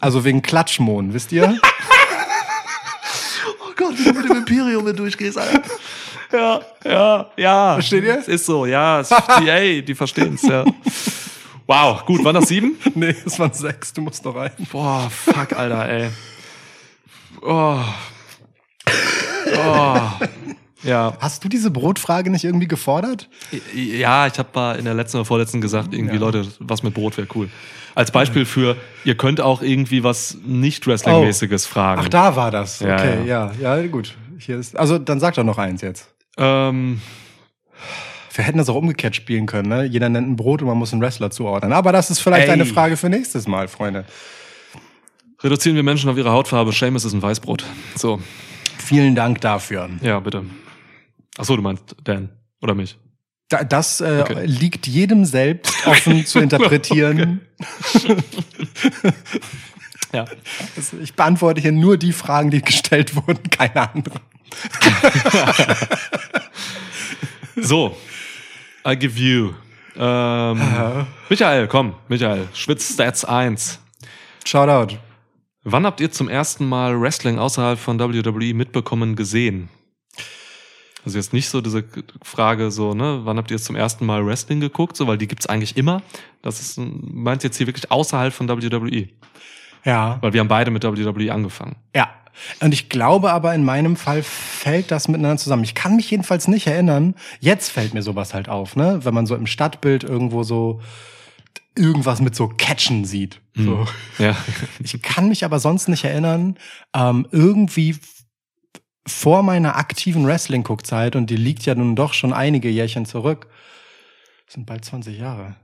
Also 0.00 0.24
wegen 0.24 0.42
Klatschmohn, 0.42 1.12
wisst 1.12 1.32
ihr? 1.32 1.58
Gott, 3.78 3.96
wie 3.96 4.04
du 4.04 4.12
mit 4.12 4.28
dem 4.28 4.36
Imperium 4.38 4.84
hier 4.84 4.92
durchgehst, 4.92 5.38
Alter. 5.38 5.62
Ja, 6.32 6.60
ja, 6.84 7.30
ja. 7.36 7.74
Versteht 7.74 8.04
ihr? 8.04 8.18
Es 8.18 8.28
ist 8.28 8.44
so, 8.44 8.66
ja. 8.66 9.00
Es, 9.00 9.08
die, 9.40 9.48
ey, 9.48 9.82
die 9.82 9.94
verstehen's, 9.94 10.42
ja. 10.42 10.64
Wow, 11.66 12.04
gut, 12.04 12.24
waren 12.24 12.34
das 12.34 12.48
sieben? 12.48 12.76
nee, 12.94 13.14
es 13.24 13.38
waren 13.38 13.52
sechs, 13.52 13.92
du 13.92 14.00
musst 14.00 14.24
noch 14.24 14.34
rein. 14.34 14.50
Boah, 14.72 15.08
fuck, 15.08 15.52
Alter, 15.52 15.88
ey. 15.88 16.10
Oh. 17.40 17.78
Oh. 19.56 20.00
Ja. 20.84 21.16
Hast 21.20 21.42
du 21.44 21.48
diese 21.48 21.70
Brotfrage 21.70 22.30
nicht 22.30 22.44
irgendwie 22.44 22.68
gefordert? 22.68 23.28
Ja, 23.74 24.26
ich 24.26 24.38
habe 24.38 24.48
mal 24.54 24.72
in 24.78 24.84
der 24.84 24.94
letzten 24.94 25.16
oder 25.18 25.24
vorletzten 25.24 25.60
gesagt, 25.60 25.92
irgendwie, 25.92 26.18
Leute, 26.18 26.46
was 26.60 26.82
mit 26.82 26.94
Brot 26.94 27.16
wäre 27.16 27.26
cool. 27.34 27.48
Als 27.94 28.12
Beispiel 28.12 28.44
für, 28.44 28.76
ihr 29.04 29.16
könnt 29.16 29.40
auch 29.40 29.60
irgendwie 29.60 30.04
was 30.04 30.38
nicht 30.46 30.86
Wrestling-mäßiges 30.86 31.66
fragen. 31.66 32.02
Ach, 32.04 32.08
da 32.08 32.36
war 32.36 32.50
das. 32.52 32.78
Ja, 32.80 32.94
Okay, 32.94 33.26
ja, 33.26 33.50
ja, 33.60 33.86
gut. 33.88 34.14
Hier 34.38 34.56
ist, 34.58 34.76
also 34.76 34.98
dann 34.98 35.18
sag 35.18 35.34
doch 35.34 35.42
noch 35.42 35.58
eins 35.58 35.80
jetzt. 35.82 36.08
Ähm, 36.36 37.00
Wir 38.32 38.44
hätten 38.44 38.58
das 38.58 38.68
auch 38.68 38.76
umgekehrt 38.76 39.16
spielen 39.16 39.46
können, 39.46 39.68
ne? 39.68 39.82
Jeder 39.84 40.08
nennt 40.08 40.28
ein 40.28 40.36
Brot 40.36 40.62
und 40.62 40.68
man 40.68 40.78
muss 40.78 40.92
einen 40.92 41.02
Wrestler 41.02 41.30
zuordnen. 41.32 41.72
Aber 41.72 41.90
das 41.90 42.08
ist 42.10 42.20
vielleicht 42.20 42.46
Ey. 42.46 42.52
eine 42.52 42.66
Frage 42.66 42.96
für 42.96 43.08
nächstes 43.08 43.48
Mal, 43.48 43.66
Freunde. 43.66 44.04
reduzieren 45.42 45.74
wir 45.74 45.82
Menschen 45.82 46.08
auf 46.08 46.16
ihre 46.16 46.30
Hautfarbe. 46.30 46.70
Seamus 46.70 47.04
ist 47.04 47.14
ein 47.14 47.22
Weißbrot. 47.22 47.64
So, 47.96 48.20
Vielen 48.78 49.16
Dank 49.16 49.40
dafür. 49.40 49.88
ja, 50.02 50.20
bitte. 50.20 50.44
Ach 51.38 51.44
so, 51.44 51.56
du 51.56 51.62
meinst 51.62 51.96
Dan 52.04 52.28
oder 52.60 52.74
mich. 52.74 52.98
Da, 53.48 53.64
das 53.64 54.02
äh, 54.02 54.20
Okay. 54.22 54.44
liegt 54.44 54.86
jedem 54.86 55.24
selbst 55.24 55.74
offen 55.86 56.26
zu 56.26 56.38
interpretieren. 56.40 57.40
Ja. 60.10 60.24
Also 60.74 60.96
ich 61.02 61.12
beantworte 61.12 61.60
hier 61.60 61.70
nur 61.72 61.98
die 61.98 62.14
Fragen, 62.14 62.50
die 62.50 62.62
gestellt 62.62 63.14
wurden, 63.14 63.42
keine 63.50 63.90
anderen. 63.92 64.20
So, 67.56 67.96
I 68.86 68.96
give 68.96 69.18
you. 69.18 69.52
Ähm, 69.96 70.60
Michael, 71.28 71.66
komm, 71.66 71.94
Michael, 72.08 72.48
Schwitz 72.54 72.94
Stats 72.94 73.24
1. 73.24 73.80
Shoutout. 74.46 74.96
Wann 75.64 75.84
habt 75.84 76.00
ihr 76.00 76.10
zum 76.10 76.28
ersten 76.28 76.66
Mal 76.68 76.98
Wrestling 77.00 77.38
außerhalb 77.38 77.78
von 77.78 77.98
WWE 77.98 78.54
mitbekommen 78.54 79.16
gesehen? 79.16 79.68
Also 81.08 81.16
jetzt 81.16 81.32
nicht 81.32 81.48
so 81.48 81.62
diese 81.62 81.84
Frage 82.20 82.70
so, 82.70 82.92
ne, 82.92 83.20
wann 83.22 83.38
habt 83.38 83.50
ihr 83.50 83.56
jetzt 83.56 83.64
zum 83.64 83.76
ersten 83.76 84.04
Mal 84.04 84.26
Wrestling 84.26 84.60
geguckt, 84.60 84.94
so, 84.94 85.06
weil 85.06 85.16
die 85.16 85.26
gibt's 85.26 85.46
eigentlich 85.46 85.78
immer. 85.78 86.02
Das 86.42 86.60
ist, 86.60 86.78
meint 86.78 87.42
jetzt 87.44 87.56
hier 87.56 87.66
wirklich 87.66 87.90
außerhalb 87.90 88.30
von 88.30 88.46
WWE. 88.46 89.08
Ja. 89.86 90.18
Weil 90.20 90.34
wir 90.34 90.40
haben 90.40 90.48
beide 90.48 90.70
mit 90.70 90.84
WWE 90.84 91.32
angefangen. 91.32 91.76
Ja. 91.96 92.10
Und 92.60 92.74
ich 92.74 92.90
glaube 92.90 93.32
aber, 93.32 93.54
in 93.54 93.64
meinem 93.64 93.96
Fall 93.96 94.22
fällt 94.22 94.90
das 94.90 95.08
miteinander 95.08 95.38
zusammen. 95.38 95.64
Ich 95.64 95.74
kann 95.74 95.96
mich 95.96 96.10
jedenfalls 96.10 96.46
nicht 96.46 96.66
erinnern. 96.66 97.14
Jetzt 97.40 97.70
fällt 97.70 97.94
mir 97.94 98.02
sowas 98.02 98.34
halt 98.34 98.50
auf, 98.50 98.76
ne? 98.76 99.00
Wenn 99.02 99.14
man 99.14 99.24
so 99.24 99.34
im 99.34 99.46
Stadtbild 99.46 100.04
irgendwo 100.04 100.42
so 100.42 100.82
irgendwas 101.74 102.20
mit 102.20 102.36
so 102.36 102.48
Catchen 102.48 103.06
sieht. 103.06 103.40
So. 103.54 103.86
Ja. 104.18 104.36
Ich 104.84 105.00
kann 105.00 105.30
mich 105.30 105.44
aber 105.44 105.58
sonst 105.58 105.88
nicht 105.88 106.04
erinnern, 106.04 106.58
ähm, 106.94 107.26
irgendwie 107.32 107.96
vor 109.08 109.42
meiner 109.42 109.76
aktiven 109.76 110.26
Wrestling-Guckzeit, 110.26 111.16
und 111.16 111.30
die 111.30 111.36
liegt 111.36 111.66
ja 111.66 111.74
nun 111.74 111.96
doch 111.96 112.12
schon 112.14 112.32
einige 112.32 112.68
Jährchen 112.68 113.06
zurück, 113.06 113.48
sind 114.46 114.66
bald 114.66 114.84
20 114.84 115.18
Jahre, 115.18 115.56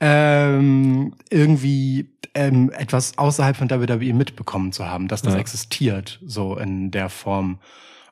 ähm, 0.00 1.14
irgendwie 1.30 2.16
ähm, 2.34 2.70
etwas 2.70 3.18
außerhalb 3.18 3.56
von 3.56 3.70
WWE 3.70 4.12
mitbekommen 4.14 4.72
zu 4.72 4.86
haben, 4.88 5.08
dass 5.08 5.22
das 5.22 5.34
Ja. 5.34 5.40
existiert, 5.40 6.20
so 6.24 6.56
in 6.56 6.90
der 6.90 7.08
Form. 7.08 7.58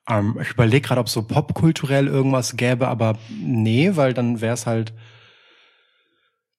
Ähm, 0.09 0.39
ich 0.43 0.51
überlege 0.51 0.87
gerade, 0.89 1.01
ob 1.01 1.07
es 1.07 1.13
so 1.13 1.23
popkulturell 1.23 2.07
irgendwas 2.07 2.57
gäbe, 2.57 2.89
aber 2.89 3.17
nee, 3.31 3.93
weil 3.95 4.13
dann 4.15 4.41
wäre 4.41 4.55
es 4.55 4.67
halt. 4.67 4.93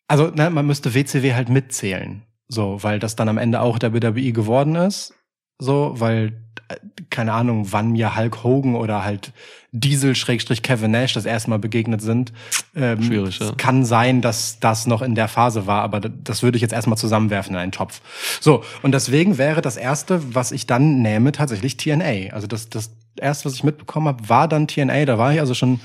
Also, 0.08 0.28
ne, 0.30 0.50
man 0.50 0.66
müsste 0.66 0.94
WCW 0.94 1.34
halt 1.34 1.50
mitzählen. 1.50 2.24
So, 2.48 2.84
weil 2.84 3.00
das 3.00 3.16
dann 3.16 3.30
am 3.30 3.38
Ende 3.38 3.62
auch 3.62 3.80
der 3.80 3.94
WWE 3.94 4.34
geworden 4.34 4.76
ist. 4.76 5.14
So, 5.62 5.94
weil, 5.98 6.34
äh, 6.70 6.76
keine 7.12 7.34
Ahnung, 7.34 7.68
wann 7.72 7.92
mir 7.92 8.16
Hulk 8.18 8.44
Hogan 8.44 8.76
oder 8.76 9.06
halt 9.06 9.32
Diesel 9.72 10.16
Schrägstrich 10.16 10.64
Kevin 10.64 10.90
Nash 10.90 11.14
das 11.14 11.26
erste 11.26 11.52
Mal 11.52 11.60
begegnet 11.60 12.02
sind. 12.02 12.34
Ähm, 12.76 13.04
Schwierig, 13.04 13.40
ja. 13.40 13.52
Kann 13.58 13.86
sein, 13.86 14.22
dass 14.22 14.60
das 14.60 14.88
noch 14.88 15.04
in 15.04 15.14
der 15.14 15.28
Phase 15.28 15.68
war, 15.68 15.84
aber 15.84 16.00
das 16.00 16.42
würde 16.42 16.56
ich 16.58 16.64
jetzt 16.64 16.74
erstmal 16.74 16.98
zusammenwerfen 16.98 17.54
in 17.54 17.62
einen 17.62 17.72
Topf. 17.72 18.02
So, 18.42 18.64
und 18.82 18.92
deswegen 18.92 19.38
wäre 19.38 19.62
das 19.62 19.78
erste, 19.78 20.36
was 20.36 20.52
ich 20.52 20.66
dann 20.66 21.04
nähme, 21.04 21.32
tatsächlich 21.32 21.78
TNA. 21.78 22.34
Also 22.34 22.48
das, 22.48 22.70
das 22.70 22.92
erste, 23.16 23.46
was 23.46 23.54
ich 23.54 23.64
mitbekommen 23.64 24.08
habe, 24.08 24.28
war 24.28 24.48
dann 24.48 24.68
TNA. 24.68 25.06
Da 25.06 25.20
war 25.20 25.32
ich 25.32 25.40
also 25.40 25.54
schon 25.54 25.80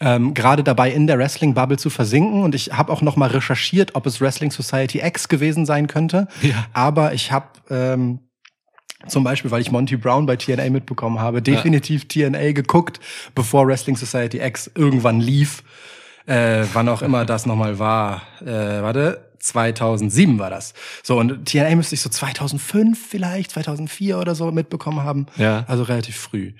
ähm, 0.00 0.34
gerade 0.34 0.62
dabei, 0.62 0.90
in 0.92 1.06
der 1.06 1.18
Wrestling-Bubble 1.18 1.78
zu 1.78 1.88
versinken. 1.88 2.42
Und 2.42 2.54
ich 2.54 2.72
habe 2.72 2.92
auch 2.92 3.00
noch 3.00 3.16
mal 3.16 3.30
recherchiert, 3.30 3.94
ob 3.94 4.04
es 4.04 4.20
Wrestling 4.20 4.50
Society 4.50 5.00
X 5.00 5.28
gewesen 5.28 5.64
sein 5.64 5.86
könnte. 5.86 6.28
Ja. 6.42 6.66
Aber 6.74 7.14
ich 7.14 7.32
habe 7.32 7.46
ähm, 7.70 8.18
zum 9.06 9.24
Beispiel, 9.24 9.50
weil 9.50 9.60
ich 9.60 9.70
Monty 9.70 9.96
Brown 9.96 10.26
bei 10.26 10.36
TNA 10.36 10.70
mitbekommen 10.70 11.20
habe, 11.20 11.42
definitiv 11.42 12.08
TNA 12.08 12.52
geguckt, 12.52 13.00
bevor 13.34 13.66
Wrestling 13.66 13.96
Society 13.96 14.40
X 14.40 14.70
irgendwann 14.74 15.20
lief. 15.20 15.62
Äh, 16.26 16.64
wann 16.72 16.88
auch 16.88 17.02
immer 17.02 17.24
das 17.24 17.44
nochmal 17.44 17.78
war. 17.78 18.22
Äh, 18.40 18.46
warte, 18.46 19.24
2007 19.40 20.38
war 20.38 20.48
das. 20.48 20.72
So, 21.02 21.18
und 21.18 21.44
TNA 21.44 21.76
müsste 21.76 21.94
ich 21.94 22.00
so 22.00 22.08
2005 22.08 22.98
vielleicht, 22.98 23.50
2004 23.50 24.18
oder 24.18 24.34
so 24.34 24.50
mitbekommen 24.50 25.04
haben. 25.04 25.26
Ja. 25.36 25.64
Also 25.68 25.82
relativ 25.82 26.16
früh. 26.16 26.52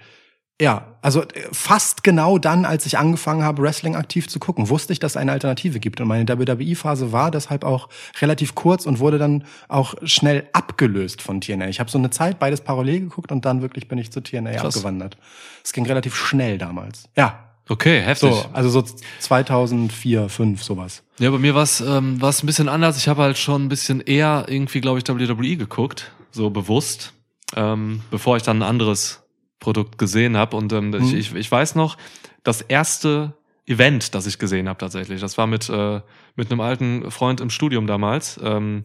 Ja, 0.60 0.94
also 1.02 1.22
äh, 1.22 1.26
fast 1.50 2.04
genau 2.04 2.38
dann, 2.38 2.64
als 2.64 2.86
ich 2.86 2.96
angefangen 2.96 3.42
habe, 3.42 3.62
Wrestling 3.62 3.96
aktiv 3.96 4.28
zu 4.28 4.38
gucken, 4.38 4.68
wusste 4.68 4.92
ich, 4.92 5.00
dass 5.00 5.12
es 5.12 5.16
eine 5.16 5.32
Alternative 5.32 5.80
gibt. 5.80 6.00
Und 6.00 6.06
meine 6.06 6.28
WWE-Phase 6.28 7.10
war 7.10 7.32
deshalb 7.32 7.64
auch 7.64 7.88
relativ 8.20 8.54
kurz 8.54 8.86
und 8.86 9.00
wurde 9.00 9.18
dann 9.18 9.44
auch 9.68 9.94
schnell 10.04 10.48
abgelöst 10.52 11.22
von 11.22 11.40
TNA. 11.40 11.68
Ich 11.68 11.80
habe 11.80 11.90
so 11.90 11.98
eine 11.98 12.10
Zeit 12.10 12.38
beides 12.38 12.60
parallel 12.60 13.00
geguckt 13.00 13.32
und 13.32 13.44
dann 13.44 13.62
wirklich 13.62 13.88
bin 13.88 13.98
ich 13.98 14.12
zu 14.12 14.20
TNA 14.22 14.52
Krass. 14.52 14.76
abgewandert. 14.76 15.16
Es 15.64 15.72
ging 15.72 15.86
relativ 15.86 16.14
schnell 16.14 16.56
damals. 16.58 17.08
Ja, 17.16 17.40
Okay, 17.66 18.02
heftig. 18.02 18.30
so, 18.30 18.44
also 18.52 18.68
so 18.68 18.84
2004, 19.20 20.28
5 20.28 20.62
sowas. 20.62 21.02
Ja, 21.18 21.30
bei 21.30 21.38
mir 21.38 21.54
war 21.54 21.62
es 21.62 21.80
ähm, 21.80 22.20
war's 22.20 22.42
ein 22.42 22.46
bisschen 22.46 22.68
anders. 22.68 22.98
Ich 22.98 23.08
habe 23.08 23.22
halt 23.22 23.38
schon 23.38 23.64
ein 23.64 23.68
bisschen 23.70 24.02
eher 24.02 24.44
irgendwie, 24.48 24.82
glaube 24.82 24.98
ich, 24.98 25.08
WWE 25.08 25.56
geguckt, 25.56 26.12
so 26.30 26.50
bewusst, 26.50 27.14
ähm, 27.56 28.02
bevor 28.10 28.36
ich 28.36 28.42
dann 28.42 28.58
ein 28.58 28.68
anderes 28.68 29.23
Produkt 29.60 29.98
gesehen 29.98 30.36
habe. 30.36 30.56
Und 30.56 30.72
ähm, 30.72 30.94
ich, 30.94 31.14
ich, 31.14 31.34
ich 31.34 31.50
weiß 31.50 31.74
noch, 31.74 31.96
das 32.42 32.60
erste 32.60 33.34
Event, 33.66 34.14
das 34.14 34.26
ich 34.26 34.38
gesehen 34.38 34.68
habe 34.68 34.78
tatsächlich, 34.78 35.20
das 35.20 35.38
war 35.38 35.46
mit, 35.46 35.68
äh, 35.70 36.00
mit 36.36 36.50
einem 36.50 36.60
alten 36.60 37.10
Freund 37.10 37.40
im 37.40 37.50
Studium 37.50 37.86
damals. 37.86 38.38
Ähm, 38.42 38.84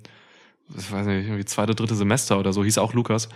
ich 0.78 0.92
weiß 0.92 1.06
nicht, 1.08 1.26
irgendwie 1.26 1.46
zweite, 1.46 1.76
dritte 1.76 1.96
Semester 1.96 2.40
oder 2.40 2.54
so, 2.54 2.64
hieß 2.64 2.78
auch 2.78 2.94
Lukas. 2.94 3.30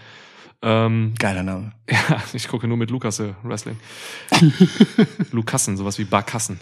Ähm, 0.62 1.14
Geiler 1.20 1.44
Name. 1.44 1.74
ja, 1.90 2.24
ich 2.32 2.48
gucke 2.48 2.68
nur 2.68 2.78
mit 2.78 2.90
Lukas 2.90 3.20
äh, 3.20 3.34
Wrestling. 3.44 3.78
Lukassen, 5.32 5.76
sowas 5.76 5.98
wie 6.00 6.06
Barkassen. 6.06 6.60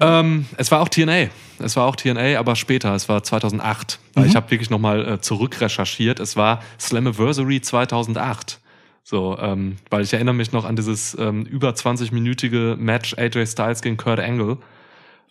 Ähm, 0.00 0.46
es 0.56 0.70
war 0.70 0.80
auch 0.80 0.88
TNA. 0.88 1.28
Es 1.58 1.76
war 1.76 1.86
auch 1.86 1.96
TNA, 1.96 2.38
aber 2.38 2.56
später. 2.56 2.94
Es 2.94 3.08
war 3.08 3.22
2008. 3.22 3.98
Weil 4.14 4.26
ich 4.26 4.36
habe 4.36 4.50
wirklich 4.50 4.70
nochmal 4.70 5.06
äh, 5.06 5.20
zurückrecherchiert. 5.20 6.20
Es 6.20 6.36
war 6.36 6.62
Slammiversary 6.78 7.60
2008. 7.60 8.60
So, 9.08 9.38
ähm, 9.40 9.76
weil 9.88 10.02
ich 10.02 10.12
erinnere 10.12 10.34
mich 10.34 10.52
noch 10.52 10.66
an 10.66 10.76
dieses 10.76 11.16
ähm, 11.18 11.46
über 11.46 11.70
20-minütige 11.70 12.76
Match 12.76 13.16
AJ 13.16 13.46
Styles 13.46 13.80
gegen 13.80 13.96
Kurt 13.96 14.20
Angle. 14.20 14.58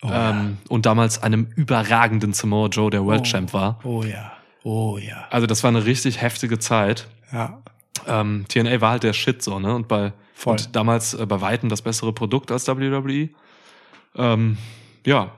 ähm, 0.02 0.58
und 0.68 0.84
damals 0.84 1.22
einem 1.22 1.46
überragenden 1.54 2.32
Samoa 2.32 2.66
Joe, 2.70 2.90
der 2.90 3.04
World 3.04 3.22
Champ 3.22 3.52
war. 3.52 3.78
Oh 3.84 4.02
ja, 4.02 4.32
oh 4.64 4.98
ja. 4.98 5.28
Also 5.30 5.46
das 5.46 5.62
war 5.62 5.68
eine 5.68 5.84
richtig 5.84 6.20
heftige 6.20 6.58
Zeit 6.58 7.06
Ja, 7.32 7.62
ähm, 8.08 8.46
TNA 8.48 8.80
war 8.80 8.90
halt 8.90 9.04
der 9.04 9.12
Shit 9.12 9.44
so, 9.44 9.60
ne? 9.60 9.72
Und 9.72 9.86
bei 9.86 10.12
Voll. 10.34 10.54
und 10.54 10.74
damals 10.74 11.14
äh, 11.14 11.24
bei 11.24 11.40
Weitem 11.40 11.68
das 11.68 11.82
bessere 11.82 12.12
Produkt 12.12 12.50
als 12.50 12.66
WWE. 12.66 13.28
Ähm, 14.16 14.58
ja, 15.06 15.30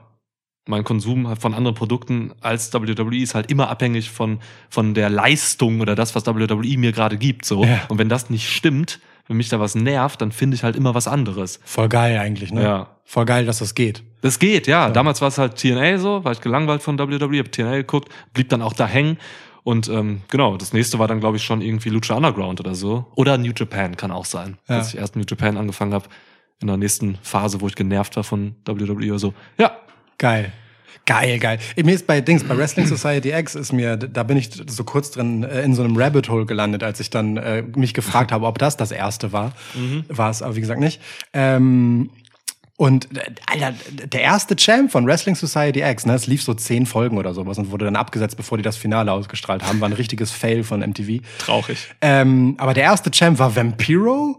mein 0.67 0.83
Konsum 0.83 1.27
halt 1.27 1.41
von 1.41 1.53
anderen 1.53 1.75
Produkten 1.75 2.33
als 2.41 2.73
WWE 2.73 3.17
ist 3.17 3.33
halt 3.33 3.49
immer 3.51 3.69
abhängig 3.69 4.11
von 4.11 4.39
von 4.69 4.93
der 4.93 5.09
Leistung 5.09 5.81
oder 5.81 5.95
das, 5.95 6.15
was 6.15 6.25
WWE 6.25 6.77
mir 6.77 6.91
gerade 6.91 7.17
gibt. 7.17 7.45
So. 7.45 7.63
Ja. 7.63 7.81
Und 7.89 7.97
wenn 7.97 8.09
das 8.09 8.29
nicht 8.29 8.49
stimmt, 8.49 8.99
wenn 9.27 9.37
mich 9.37 9.49
da 9.49 9.59
was 9.59 9.75
nervt, 9.75 10.21
dann 10.21 10.31
finde 10.31 10.55
ich 10.55 10.63
halt 10.63 10.75
immer 10.75 10.93
was 10.93 11.07
anderes. 11.07 11.59
voll 11.63 11.89
geil 11.89 12.17
eigentlich, 12.17 12.51
ne? 12.51 12.63
Ja. 12.63 12.87
Voll 13.05 13.25
geil, 13.25 13.45
dass 13.45 13.59
das 13.59 13.75
geht. 13.75 14.03
Das 14.21 14.39
geht, 14.39 14.67
ja. 14.67 14.89
Damals 14.89 15.21
war 15.21 15.27
es 15.27 15.37
halt 15.37 15.57
TNA 15.57 15.97
so, 15.97 16.23
war 16.23 16.31
ich 16.31 16.41
gelangweilt 16.41 16.81
von 16.81 16.97
WWE, 16.97 17.39
hab 17.39 17.51
TNA 17.51 17.77
geguckt, 17.77 18.09
blieb 18.33 18.49
dann 18.49 18.61
auch 18.61 18.73
da 18.73 18.87
hängen. 18.87 19.17
Und 19.63 19.89
ähm, 19.89 20.21
genau, 20.29 20.57
das 20.57 20.73
nächste 20.73 20.97
war 20.99 21.07
dann, 21.07 21.19
glaube 21.19 21.37
ich, 21.37 21.43
schon 21.43 21.61
irgendwie 21.61 21.89
Lucha 21.89 22.15
Underground 22.15 22.59
oder 22.59 22.73
so. 22.73 23.05
Oder 23.15 23.37
New 23.37 23.51
Japan 23.55 23.95
kann 23.95 24.11
auch 24.11 24.25
sein. 24.25 24.57
Ja. 24.67 24.77
Dass 24.77 24.93
ich 24.93 24.99
erst 24.99 25.15
New 25.15 25.23
Japan 25.27 25.57
angefangen 25.57 25.93
habe, 25.93 26.05
in 26.61 26.67
der 26.67 26.77
nächsten 26.77 27.17
Phase, 27.21 27.61
wo 27.61 27.67
ich 27.67 27.75
genervt 27.75 28.15
war 28.15 28.23
von 28.23 28.55
WWE 28.65 29.09
oder 29.09 29.19
so. 29.19 29.33
Ja, 29.57 29.71
Geil. 30.21 30.51
Geil, 31.07 31.39
geil. 31.39 31.57
Mir 31.77 31.95
ist 31.95 32.05
bei 32.05 32.21
Dings, 32.21 32.43
bei 32.43 32.55
Wrestling 32.55 32.85
Society 32.85 33.31
X 33.31 33.55
ist 33.55 33.73
mir, 33.73 33.97
da 33.97 34.21
bin 34.21 34.37
ich 34.37 34.51
so 34.67 34.83
kurz 34.83 35.09
drin 35.09 35.43
äh, 35.43 35.63
in 35.63 35.73
so 35.73 35.83
einem 35.83 35.97
Rabbit 35.97 36.29
Hole 36.29 36.45
gelandet, 36.45 36.83
als 36.83 36.99
ich 36.99 37.09
dann 37.09 37.37
äh, 37.37 37.63
mich 37.75 37.95
gefragt 37.95 38.31
habe, 38.31 38.45
ob 38.45 38.59
das 38.59 38.77
das 38.77 38.91
erste 38.91 39.31
war. 39.33 39.53
War 40.09 40.29
es 40.29 40.43
aber 40.43 40.55
wie 40.55 40.61
gesagt 40.61 40.79
nicht. 40.79 41.01
Ähm, 41.33 42.11
und 42.77 43.17
äh, 43.17 43.31
Alter, 43.47 43.73
der 43.89 44.21
erste 44.21 44.55
Champ 44.55 44.91
von 44.91 45.07
Wrestling 45.07 45.33
Society 45.33 45.81
X, 45.81 46.05
ne, 46.05 46.13
es 46.13 46.27
lief 46.27 46.43
so 46.43 46.53
zehn 46.53 46.85
Folgen 46.85 47.17
oder 47.17 47.33
sowas 47.33 47.57
und 47.57 47.71
wurde 47.71 47.85
dann 47.85 47.95
abgesetzt, 47.95 48.37
bevor 48.37 48.59
die 48.59 48.63
das 48.63 48.77
Finale 48.77 49.11
ausgestrahlt 49.11 49.63
haben, 49.63 49.81
war 49.81 49.89
ein 49.89 49.93
richtiges 49.93 50.29
Fail 50.29 50.63
von 50.63 50.81
MTV. 50.81 51.23
traurig. 51.39 51.87
Ähm, 52.01 52.53
aber 52.59 52.75
der 52.75 52.83
erste 52.83 53.09
Champ 53.09 53.39
war 53.39 53.55
Vampiro 53.55 54.37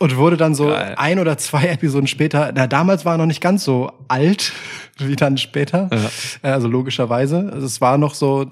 und 0.00 0.16
wurde 0.16 0.38
dann 0.38 0.54
so 0.54 0.68
Geil. 0.68 0.94
ein 0.96 1.18
oder 1.18 1.36
zwei 1.36 1.66
Episoden 1.66 2.06
später, 2.06 2.52
na, 2.54 2.66
damals 2.66 3.04
war 3.04 3.14
er 3.14 3.18
noch 3.18 3.26
nicht 3.26 3.42
ganz 3.42 3.64
so 3.64 3.92
alt 4.08 4.52
wie 4.98 5.14
dann 5.14 5.38
später, 5.38 5.88
Äh, 6.42 6.48
also 6.48 6.68
logischerweise. 6.68 7.50
Also 7.52 7.66
es 7.66 7.80
war 7.80 7.98
noch 7.98 8.14
so 8.14 8.46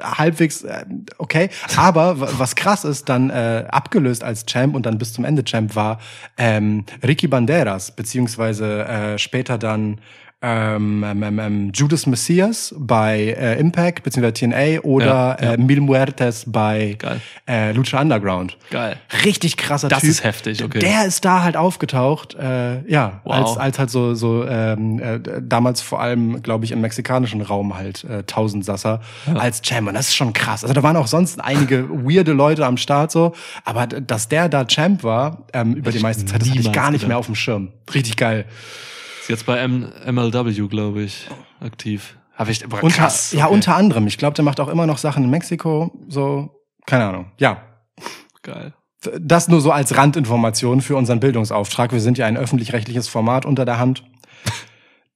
halbwegs 0.00 0.62
äh, 0.62 0.84
okay, 1.18 1.50
aber 1.76 2.16
was 2.38 2.56
krass 2.56 2.84
ist, 2.84 3.08
dann 3.08 3.30
äh, 3.30 3.64
abgelöst 3.68 4.24
als 4.24 4.44
Champ 4.46 4.74
und 4.74 4.86
dann 4.86 4.98
bis 4.98 5.12
zum 5.12 5.24
Ende 5.24 5.44
Champ 5.44 5.74
war 5.76 5.98
ähm, 6.36 6.84
Ricky 7.06 7.28
Banderas, 7.28 7.92
beziehungsweise 7.92 8.84
äh, 8.84 9.18
später 9.18 9.56
dann 9.58 10.00
ähm, 10.40 11.04
ähm, 11.04 11.22
ähm, 11.24 11.38
ähm, 11.40 11.70
Judas 11.74 12.06
Messias 12.06 12.72
bei 12.78 13.34
äh, 13.38 13.58
Impact 13.58 14.04
beziehungsweise 14.04 14.34
TNA 14.34 14.80
oder 14.84 15.36
Ja, 15.40 15.44
ja. 15.44 15.52
Äh, 15.54 15.56
Mil 15.58 15.80
Muertes 15.80 16.44
bei 16.46 16.94
Geil. 16.96 17.20
äh, 17.48 17.72
Lucha 17.72 18.00
Underground. 18.00 18.56
Geil. 18.70 18.96
Richtig 19.24 19.56
krasser 19.56 19.88
Das 19.88 20.02
Typ. 20.02 20.10
ist 20.10 20.22
heftig, 20.22 20.62
okay. 20.62 20.78
Der 20.78 21.06
ist 21.06 21.24
da 21.24 21.42
halt 21.42 21.56
aufgetaucht, 21.56 22.34
äh, 22.36 22.82
ja, 22.88 23.20
Wow. 23.24 23.32
als, 23.34 23.56
als 23.56 23.78
halt 23.80 23.90
so, 23.90 24.14
so 24.14 24.44
ähm, 24.46 25.00
äh, 25.00 25.18
damals 25.42 25.80
vor 25.80 26.00
allem, 26.00 26.40
glaube 26.42 26.64
ich, 26.64 26.70
im 26.70 26.80
mexikanischen 26.82 27.42
Raum 27.42 27.76
halt 27.76 28.04
äh, 28.04 28.22
Tausendsasser 28.22 29.00
als 29.34 29.60
Champ. 29.62 29.88
Und 29.88 29.94
das 29.94 30.06
ist 30.08 30.14
schon 30.14 30.32
krass. 30.34 30.62
Also 30.62 30.72
da 30.72 30.84
waren 30.84 30.96
auch 30.96 31.08
sonst 31.08 31.40
einige 31.40 31.88
weirde 32.06 32.32
Leute 32.32 32.64
am 32.64 32.76
Start 32.76 33.10
so, 33.10 33.32
aber 33.64 33.88
dass 33.88 34.28
der 34.28 34.48
da 34.48 34.64
Champ 34.66 35.02
war, 35.02 35.38
ähm, 35.52 35.74
über 35.74 35.90
die 35.90 35.98
meiste 35.98 36.24
Zeit, 36.26 36.42
das 36.42 36.48
hatte 36.50 36.60
ich 36.60 36.72
gar 36.72 36.92
nicht 36.92 37.00
gedacht. 37.00 37.08
mehr 37.08 37.18
auf 37.18 37.26
dem 37.26 37.34
Schirm. 37.34 37.72
Richtig 37.92 38.16
geil. 38.16 38.44
Ist 39.28 39.40
jetzt 39.40 39.44
bei 39.44 39.58
M 39.58 39.92
MLW, 40.06 40.68
glaube 40.68 41.02
ich, 41.02 41.28
aktiv. 41.60 42.16
Habe 42.34 42.50
ich 42.50 42.66
boah, 42.66 42.82
Unter, 42.82 42.96
krass. 42.96 43.32
Ja, 43.32 43.44
okay. 43.44 43.54
unter 43.56 43.76
anderem. 43.76 44.06
Ich 44.06 44.16
glaube, 44.16 44.32
der 44.32 44.42
macht 44.42 44.58
auch 44.58 44.68
immer 44.68 44.86
noch 44.86 44.96
Sachen 44.96 45.22
in 45.22 45.28
Mexiko, 45.28 45.92
so, 46.08 46.48
keine 46.86 47.04
Ahnung. 47.04 47.30
Ja, 47.36 47.60
geil. 48.40 48.72
Das 49.20 49.48
nur 49.48 49.60
so 49.60 49.70
als 49.70 49.94
Randinformation 49.94 50.80
für 50.80 50.96
unseren 50.96 51.20
Bildungsauftrag. 51.20 51.92
Wir 51.92 52.00
sind 52.00 52.16
ja 52.16 52.24
ein 52.24 52.38
öffentlich-rechtliches 52.38 53.08
Format 53.08 53.44
unter 53.44 53.66
der 53.66 53.78
Hand. 53.78 54.02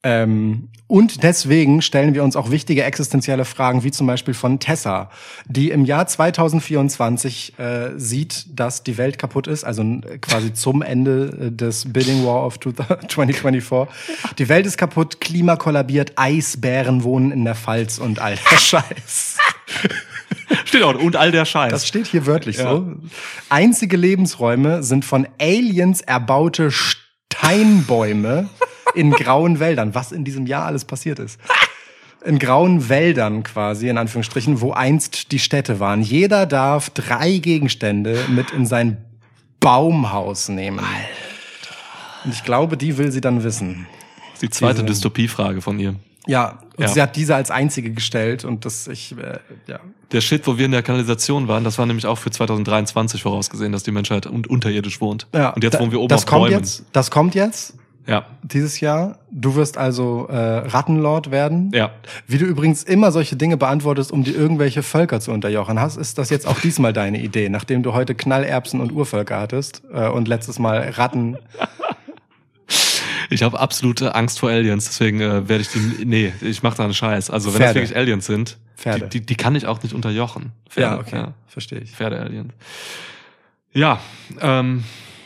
Ähm, 0.03 0.69
und 0.89 1.23
deswegen 1.23 1.81
stellen 1.81 2.13
wir 2.13 2.23
uns 2.23 2.37
auch 2.37 2.51
wichtige 2.51 2.85
existenzielle 2.85 3.47
Fragen, 3.47 3.83
wie 3.83 3.91
zum 3.91 4.07
Beispiel 4.07 4.35
von 4.35 4.59
Tessa, 4.59 5.11
die 5.47 5.71
im 5.71 5.87
Jahr 5.87 6.07
2024 6.07 7.59
äh, 7.59 7.91
sieht, 7.97 8.47
dass 8.59 8.83
die 8.83 8.99
Welt 8.99 9.19
kaputt 9.19 9.47
ist, 9.47 9.65
also 9.65 9.83
quasi 10.21 10.53
zum 10.53 10.83
Ende 10.83 11.47
äh, 11.47 11.51
des 11.51 11.91
Bidding 11.93 12.27
War 12.27 12.45
of 12.45 12.61
2024. 12.61 13.63
Die 14.39 14.49
Welt 14.51 14.67
ist 14.67 14.77
kaputt, 14.77 15.21
Klima 15.21 15.57
kollabiert, 15.57 16.13
Eisbären 16.17 17.05
wohnen 17.05 17.31
in 17.31 17.45
der 17.47 17.55
Pfalz 17.55 17.99
und 17.99 18.19
all 18.19 18.35
der 18.51 18.57
Scheiß. 18.59 19.39
Steht 20.67 20.83
auch. 20.83 20.95
Und 20.95 21.17
all 21.17 21.31
der 21.31 21.47
Scheiß. 21.47 21.71
Das 21.71 21.87
steht 21.87 22.07
hier 22.07 22.27
wörtlich 22.27 22.59
so. 22.59 22.97
Einzige 23.49 23.97
Lebensräume 23.97 24.83
sind 24.83 25.07
von 25.07 25.27
Aliens 25.39 26.03
erbaute 26.03 26.71
Steinbäume 26.71 28.51
in 28.95 29.11
grauen 29.13 29.59
Wäldern, 29.61 29.95
was 29.95 30.13
in 30.13 30.25
diesem 30.25 30.47
Jahr 30.47 30.67
alles 30.67 30.85
passiert 30.85 31.19
ist. 31.19 31.39
In 32.25 32.39
grauen 32.39 32.89
Wäldern 32.89 33.43
quasi, 33.43 33.89
in 33.89 33.99
Anführungsstrichen, 33.99 34.61
wo 34.61 34.73
einst 34.73 35.33
die 35.33 35.39
Städte 35.41 35.81
waren. 35.81 36.03
Jeder 36.03 36.47
darf 36.47 36.91
drei 36.91 37.39
Gegenstände 37.39 38.19
mit 38.29 38.51
in 38.53 38.65
sein 38.67 38.99
Baumhaus 39.61 40.49
nehmen. 40.49 40.81
Und 42.25 42.33
ich 42.35 42.45
glaube, 42.45 42.77
die 42.77 42.99
will 42.99 43.11
sie 43.13 43.21
dann 43.21 43.43
wissen. 43.45 43.87
die 44.41 44.51
zweite 44.51 44.83
Dystopiefrage 44.85 45.61
von 45.61 45.79
ihr. 45.79 45.95
Ja, 46.27 46.59
und 46.77 46.83
Ja. 46.85 46.89
sie 46.89 47.03
hat 47.03 47.15
diese 47.17 47.35
als 47.37 47.51
einzige 47.51 47.91
gestellt 47.93 48.45
und 48.45 48.65
das, 48.65 48.87
ich, 48.89 49.13
äh, 49.19 49.39
ja. 49.67 49.79
Der 50.13 50.21
Shit, 50.21 50.47
wo 50.47 50.59
wir 50.59 50.67
in 50.67 50.73
der 50.73 50.83
Kanalisation 50.83 51.49
waren, 51.49 51.65
das 51.65 51.79
war 51.79 51.87
nämlich 51.87 52.07
auch 52.07 52.19
für 52.19 52.31
2023 52.31 53.23
vorausgesehen, 53.23 53.73
dass 53.73 53.83
die 53.83 53.91
Menschheit 53.93 54.27
un 54.27 54.45
unterirdisch 54.47 55.01
wohnt. 55.01 55.27
ja 55.35 55.51
Und 55.51 55.63
jetzt 55.65 55.75
da- 55.75 55.81
wohnen 55.81 55.91
wir 55.93 56.01
oben 56.01 56.09
das 56.09 56.23
auf 56.23 56.27
kommt 56.27 56.43
Bäumen. 56.45 56.59
Jetzt, 56.59 56.85
das 56.93 57.11
kommt 57.11 57.35
jetzt. 57.35 57.75
Ja. 58.07 58.27
dieses 58.43 58.81
Jahr. 58.81 59.19
Du 59.31 59.55
wirst 59.55 59.79
also 59.79 60.27
äh, 60.29 60.37
Rattenlord 60.37 61.31
werden. 61.31 61.71
Ja. 61.73 61.93
Wie 62.27 62.39
du 62.39 62.45
übrigens 62.45 62.83
immer 62.83 63.13
solche 63.13 63.37
Dinge 63.37 63.57
beantwortest, 63.57 64.13
um 64.13 64.25
dir 64.25 64.35
irgendwelche 64.35 64.83
Völker 64.83 65.21
zu 65.21 65.31
unterjochen 65.31 65.81
hast, 65.81 65.97
ist 65.97 66.19
das 66.19 66.31
jetzt 66.31 66.47
auch 66.47 66.59
diesmal 66.61 66.93
deine 66.93 67.21
Idee, 67.21 67.49
nachdem 67.49 67.83
du 67.83 67.93
heute 67.93 68.15
Knallerbsen 68.15 68.81
und 68.81 68.93
Urvölker 68.93 69.39
hattest 69.41 69.83
äh, 69.93 70.09
und 70.09 70.29
letztes 70.29 70.59
Mal 70.59 70.91
Ratten. 70.91 71.39
Ich 73.31 73.43
habe 73.43 73.59
absolute 73.59 74.15
Angst 74.15 74.41
vor 74.41 74.51
Aliens, 74.51 74.85
deswegen 74.85 75.21
äh, 75.21 75.49
werde 75.49 75.63
ich 75.63 75.69
die. 75.69 76.05
Nee, 76.05 76.33
ich 76.43 76.63
mache 76.63 76.77
da 76.77 76.85
einen 76.85 76.95
Scheiß. 76.95 77.31
Also 77.31 77.55
wenn 77.55 77.59
Pferde. 77.59 77.81
das 77.81 77.89
wirklich 77.89 77.97
Aliens 77.97 78.27
sind, 78.27 78.59
Pferde. 78.77 79.09
Die, 79.09 79.21
die, 79.21 79.27
die 79.27 79.35
kann 79.37 79.55
ich 79.55 79.67
auch 79.67 79.83
nicht 79.83 79.95
unterjochen. 79.95 80.53
Ja, 80.77 80.99
okay, 80.99 81.29
verstehe 81.47 81.79
ich. 81.79 81.93
Pferde-Aliens. 81.93 82.53
Ja, 83.73 84.01
ähm, 84.41 84.85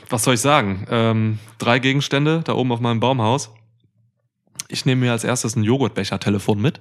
was 0.09 0.25
soll 0.25 0.35
ich 0.35 0.41
sagen? 0.41 0.87
Ähm, 0.91 1.39
drei 1.59 1.79
Gegenstände 1.79 2.43
da 2.45 2.55
oben 2.55 2.73
auf 2.73 2.81
meinem 2.81 3.01
Baumhaus. 3.01 3.51
Ich 4.69 4.85
nehme 4.85 5.03
mir 5.03 5.13
als 5.13 5.25
erstes 5.25 5.57
ein 5.57 5.63
Joghurtbecher-Telefon 5.65 6.61
mit. 6.61 6.81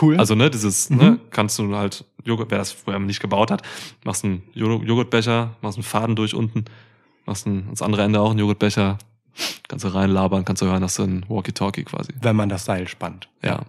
Cool. 0.00 0.16
Also, 0.18 0.34
ne, 0.34 0.50
dieses, 0.50 0.90
ne, 0.90 1.18
kannst 1.30 1.58
du 1.58 1.74
halt, 1.74 2.04
Joghurt, 2.24 2.50
wer 2.50 2.58
das 2.58 2.72
vorher 2.72 3.00
nicht 3.00 3.20
gebaut 3.20 3.50
hat, 3.50 3.62
machst 4.04 4.24
einen 4.24 4.42
Jo- 4.52 4.82
Joghurtbecher, 4.82 5.56
machst 5.62 5.78
einen 5.78 5.84
Faden 5.84 6.16
durch 6.16 6.34
unten, 6.34 6.66
machst 7.24 7.46
ein, 7.46 7.64
ans 7.66 7.80
andere 7.80 8.02
Ende 8.02 8.20
auch 8.20 8.30
einen 8.30 8.38
Joghurtbecher, 8.40 8.98
kannst 9.68 9.84
du 9.86 9.88
reinlabern, 9.88 10.44
kannst 10.44 10.60
du 10.60 10.66
hören, 10.66 10.82
das 10.82 10.98
ist 10.98 11.04
ein 11.06 11.24
Walkie-Talkie 11.28 11.84
quasi. 11.84 12.12
wenn 12.20 12.36
man 12.36 12.50
das 12.50 12.66
Seil 12.66 12.86
spannt. 12.88 13.28
Ja. 13.42 13.62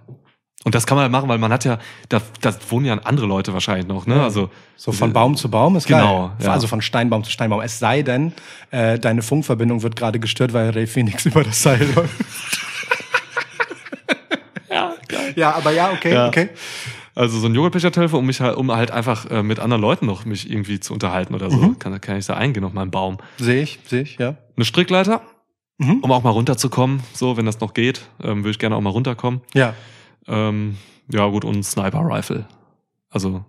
Und 0.64 0.76
das 0.76 0.86
kann 0.86 0.98
man 0.98 1.04
halt 1.04 1.12
machen, 1.12 1.30
weil 1.30 1.38
man 1.38 1.52
hat 1.54 1.64
ja, 1.66 1.78
da, 2.10 2.22
da 2.42 2.54
wohnen 2.70 2.86
ja 2.86 2.94
andere 3.04 3.26
Leute 3.26 3.54
wahrscheinlich 3.54 3.88
noch, 3.88 4.06
ne? 4.06 4.22
Also, 4.22 4.50
So 4.76 4.92
von 4.92 5.14
Baum 5.14 5.38
zu 5.38 5.50
Baum 5.50 5.76
ist 5.78 5.88
Genau, 5.88 6.30
geil. 6.40 6.48
ja. 6.48 6.52
Also 6.52 6.68
von 6.68 6.82
Steinbaum 6.82 7.24
zu 7.24 7.32
Steinbaum. 7.32 7.62
Es 7.62 7.80
sei 7.80 8.02
denn, 8.02 8.34
äh, 8.72 9.00
deine 9.00 9.22
Funkverbindung 9.22 9.82
wird 9.84 9.96
gerade 9.96 10.20
gestört, 10.20 10.52
weil 10.54 10.72
Ray 10.72 10.88
Phoenix 10.88 11.26
über 11.26 11.44
das 11.44 11.62
Seil 11.64 11.88
läuft. 11.96 12.10
ja, 14.70 14.94
geil. 15.08 15.34
Ja, 15.36 15.56
aber 15.56 15.72
ja, 15.72 15.92
okay, 15.92 16.14
Ja. 16.14 16.28
okay. 16.28 16.50
Also 17.16 17.40
so 17.40 17.48
ein 17.48 17.56
Joghurtbecher-Telefon, 17.56 18.20
um 18.20 18.26
mich 18.28 18.42
halt, 18.42 18.58
um 18.58 18.72
halt 18.72 18.92
einfach 18.92 19.26
äh, 19.32 19.42
mit 19.42 19.60
anderen 19.60 19.82
Leuten 19.82 20.06
noch 20.06 20.26
mich 20.26 20.52
irgendwie 20.52 20.80
zu 20.80 20.94
unterhalten 20.94 21.34
oder 21.34 21.50
so. 21.50 21.74
Kann, 21.80 22.00
kann 22.00 22.18
ich 22.18 22.26
da 22.28 22.36
eingehen 22.36 22.64
auf 22.64 22.74
meinen 22.74 22.92
Baum. 22.92 23.18
Sehe 23.40 23.64
ich, 23.64 23.80
sehe 23.88 24.02
ich, 24.04 24.18
ja. 24.18 24.36
Eine 24.56 24.66
Strickleiter, 24.66 25.22
Mhm. 25.80 26.00
um 26.02 26.12
auch 26.12 26.24
mal 26.24 26.32
runterzukommen, 26.32 27.02
so, 27.14 27.38
wenn 27.38 27.46
das 27.46 27.60
noch 27.60 27.74
geht, 27.76 28.02
ähm, 28.24 28.40
würde 28.44 28.50
ich 28.52 28.58
gerne 28.60 28.76
auch 28.76 28.82
mal 28.82 28.90
runterkommen. 28.90 29.42
Ja. 29.54 29.74
Ähm, 30.28 30.78
ja, 31.10 31.26
gut, 31.28 31.46
und 31.46 31.58
ein 31.58 31.64
Sniper-Rifle. 31.64 32.46
Also, 33.10 33.46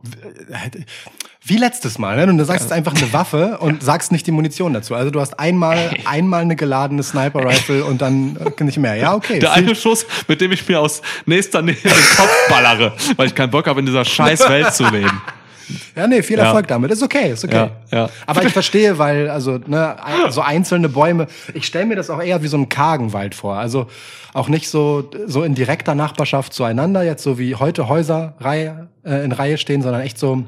Wie 1.44 1.56
letztes 1.56 1.98
Mal, 1.98 2.16
ne? 2.16 2.30
Und 2.30 2.38
du 2.38 2.44
sagst 2.44 2.62
jetzt 2.62 2.72
einfach 2.72 2.94
eine 2.94 3.12
Waffe 3.12 3.59
und 3.60 3.82
sagst 3.82 4.12
nicht 4.12 4.26
die 4.26 4.30
Munition 4.30 4.72
dazu. 4.72 4.94
Also 4.94 5.10
du 5.10 5.20
hast 5.20 5.38
einmal, 5.40 5.96
einmal 6.05 6.42
eine 6.42 6.55
geladene 6.55 7.02
Sniper-Rifle 7.02 7.84
und 7.84 8.00
dann 8.00 8.36
äh, 8.36 8.64
nicht 8.64 8.78
mehr. 8.78 8.94
Ja, 8.94 9.14
okay. 9.14 9.40
der 9.40 9.52
eine 9.52 9.74
Schuss, 9.74 10.06
mit 10.28 10.40
dem 10.40 10.52
ich 10.52 10.68
mir 10.68 10.80
aus 10.80 11.02
nächster 11.26 11.60
Nähe 11.60 11.74
den 11.74 11.90
Kopf 12.16 12.48
ballere, 12.48 12.94
weil 13.16 13.26
ich 13.26 13.34
keinen 13.34 13.50
Bock 13.50 13.66
habe, 13.66 13.80
in 13.80 13.86
dieser 13.86 14.05
scheiß 14.05 14.48
Welt 14.48 14.72
zu 14.74 14.88
leben. 14.88 15.20
Ja, 15.96 16.06
nee, 16.06 16.22
viel 16.22 16.38
Ja. 16.38 16.44
Erfolg 16.44 16.66
damit. 16.68 16.90
Ist 16.90 17.02
okay, 17.02 17.32
ist 17.32 17.44
okay. 17.44 17.68
Ja, 17.90 17.98
ja. 17.98 18.10
Aber 18.26 18.42
ich 18.44 18.52
verstehe, 18.52 18.98
weil, 18.98 19.28
also, 19.30 19.58
ne, 19.66 19.96
so 20.30 20.40
einzelne 20.40 20.88
Bäume, 20.88 21.26
ich 21.54 21.66
stelle 21.66 21.86
mir 21.86 21.96
das 21.96 22.10
auch 22.10 22.22
eher 22.22 22.42
wie 22.42 22.48
so 22.48 22.56
einen 22.56 22.68
kargen 22.68 23.12
Wald 23.12 23.34
vor. 23.34 23.56
Also 23.56 23.86
auch 24.34 24.48
nicht 24.48 24.68
so, 24.68 25.10
so 25.26 25.42
in 25.42 25.54
direkter 25.54 25.94
Nachbarschaft 25.94 26.52
zueinander, 26.52 27.02
jetzt 27.02 27.22
so 27.22 27.38
wie 27.38 27.54
heute 27.54 27.88
Häuser 27.88 28.34
Reihe, 28.40 28.88
äh, 29.04 29.24
in 29.24 29.32
Reihe 29.32 29.58
stehen, 29.58 29.82
sondern 29.82 30.02
echt 30.02 30.18
so 30.18 30.44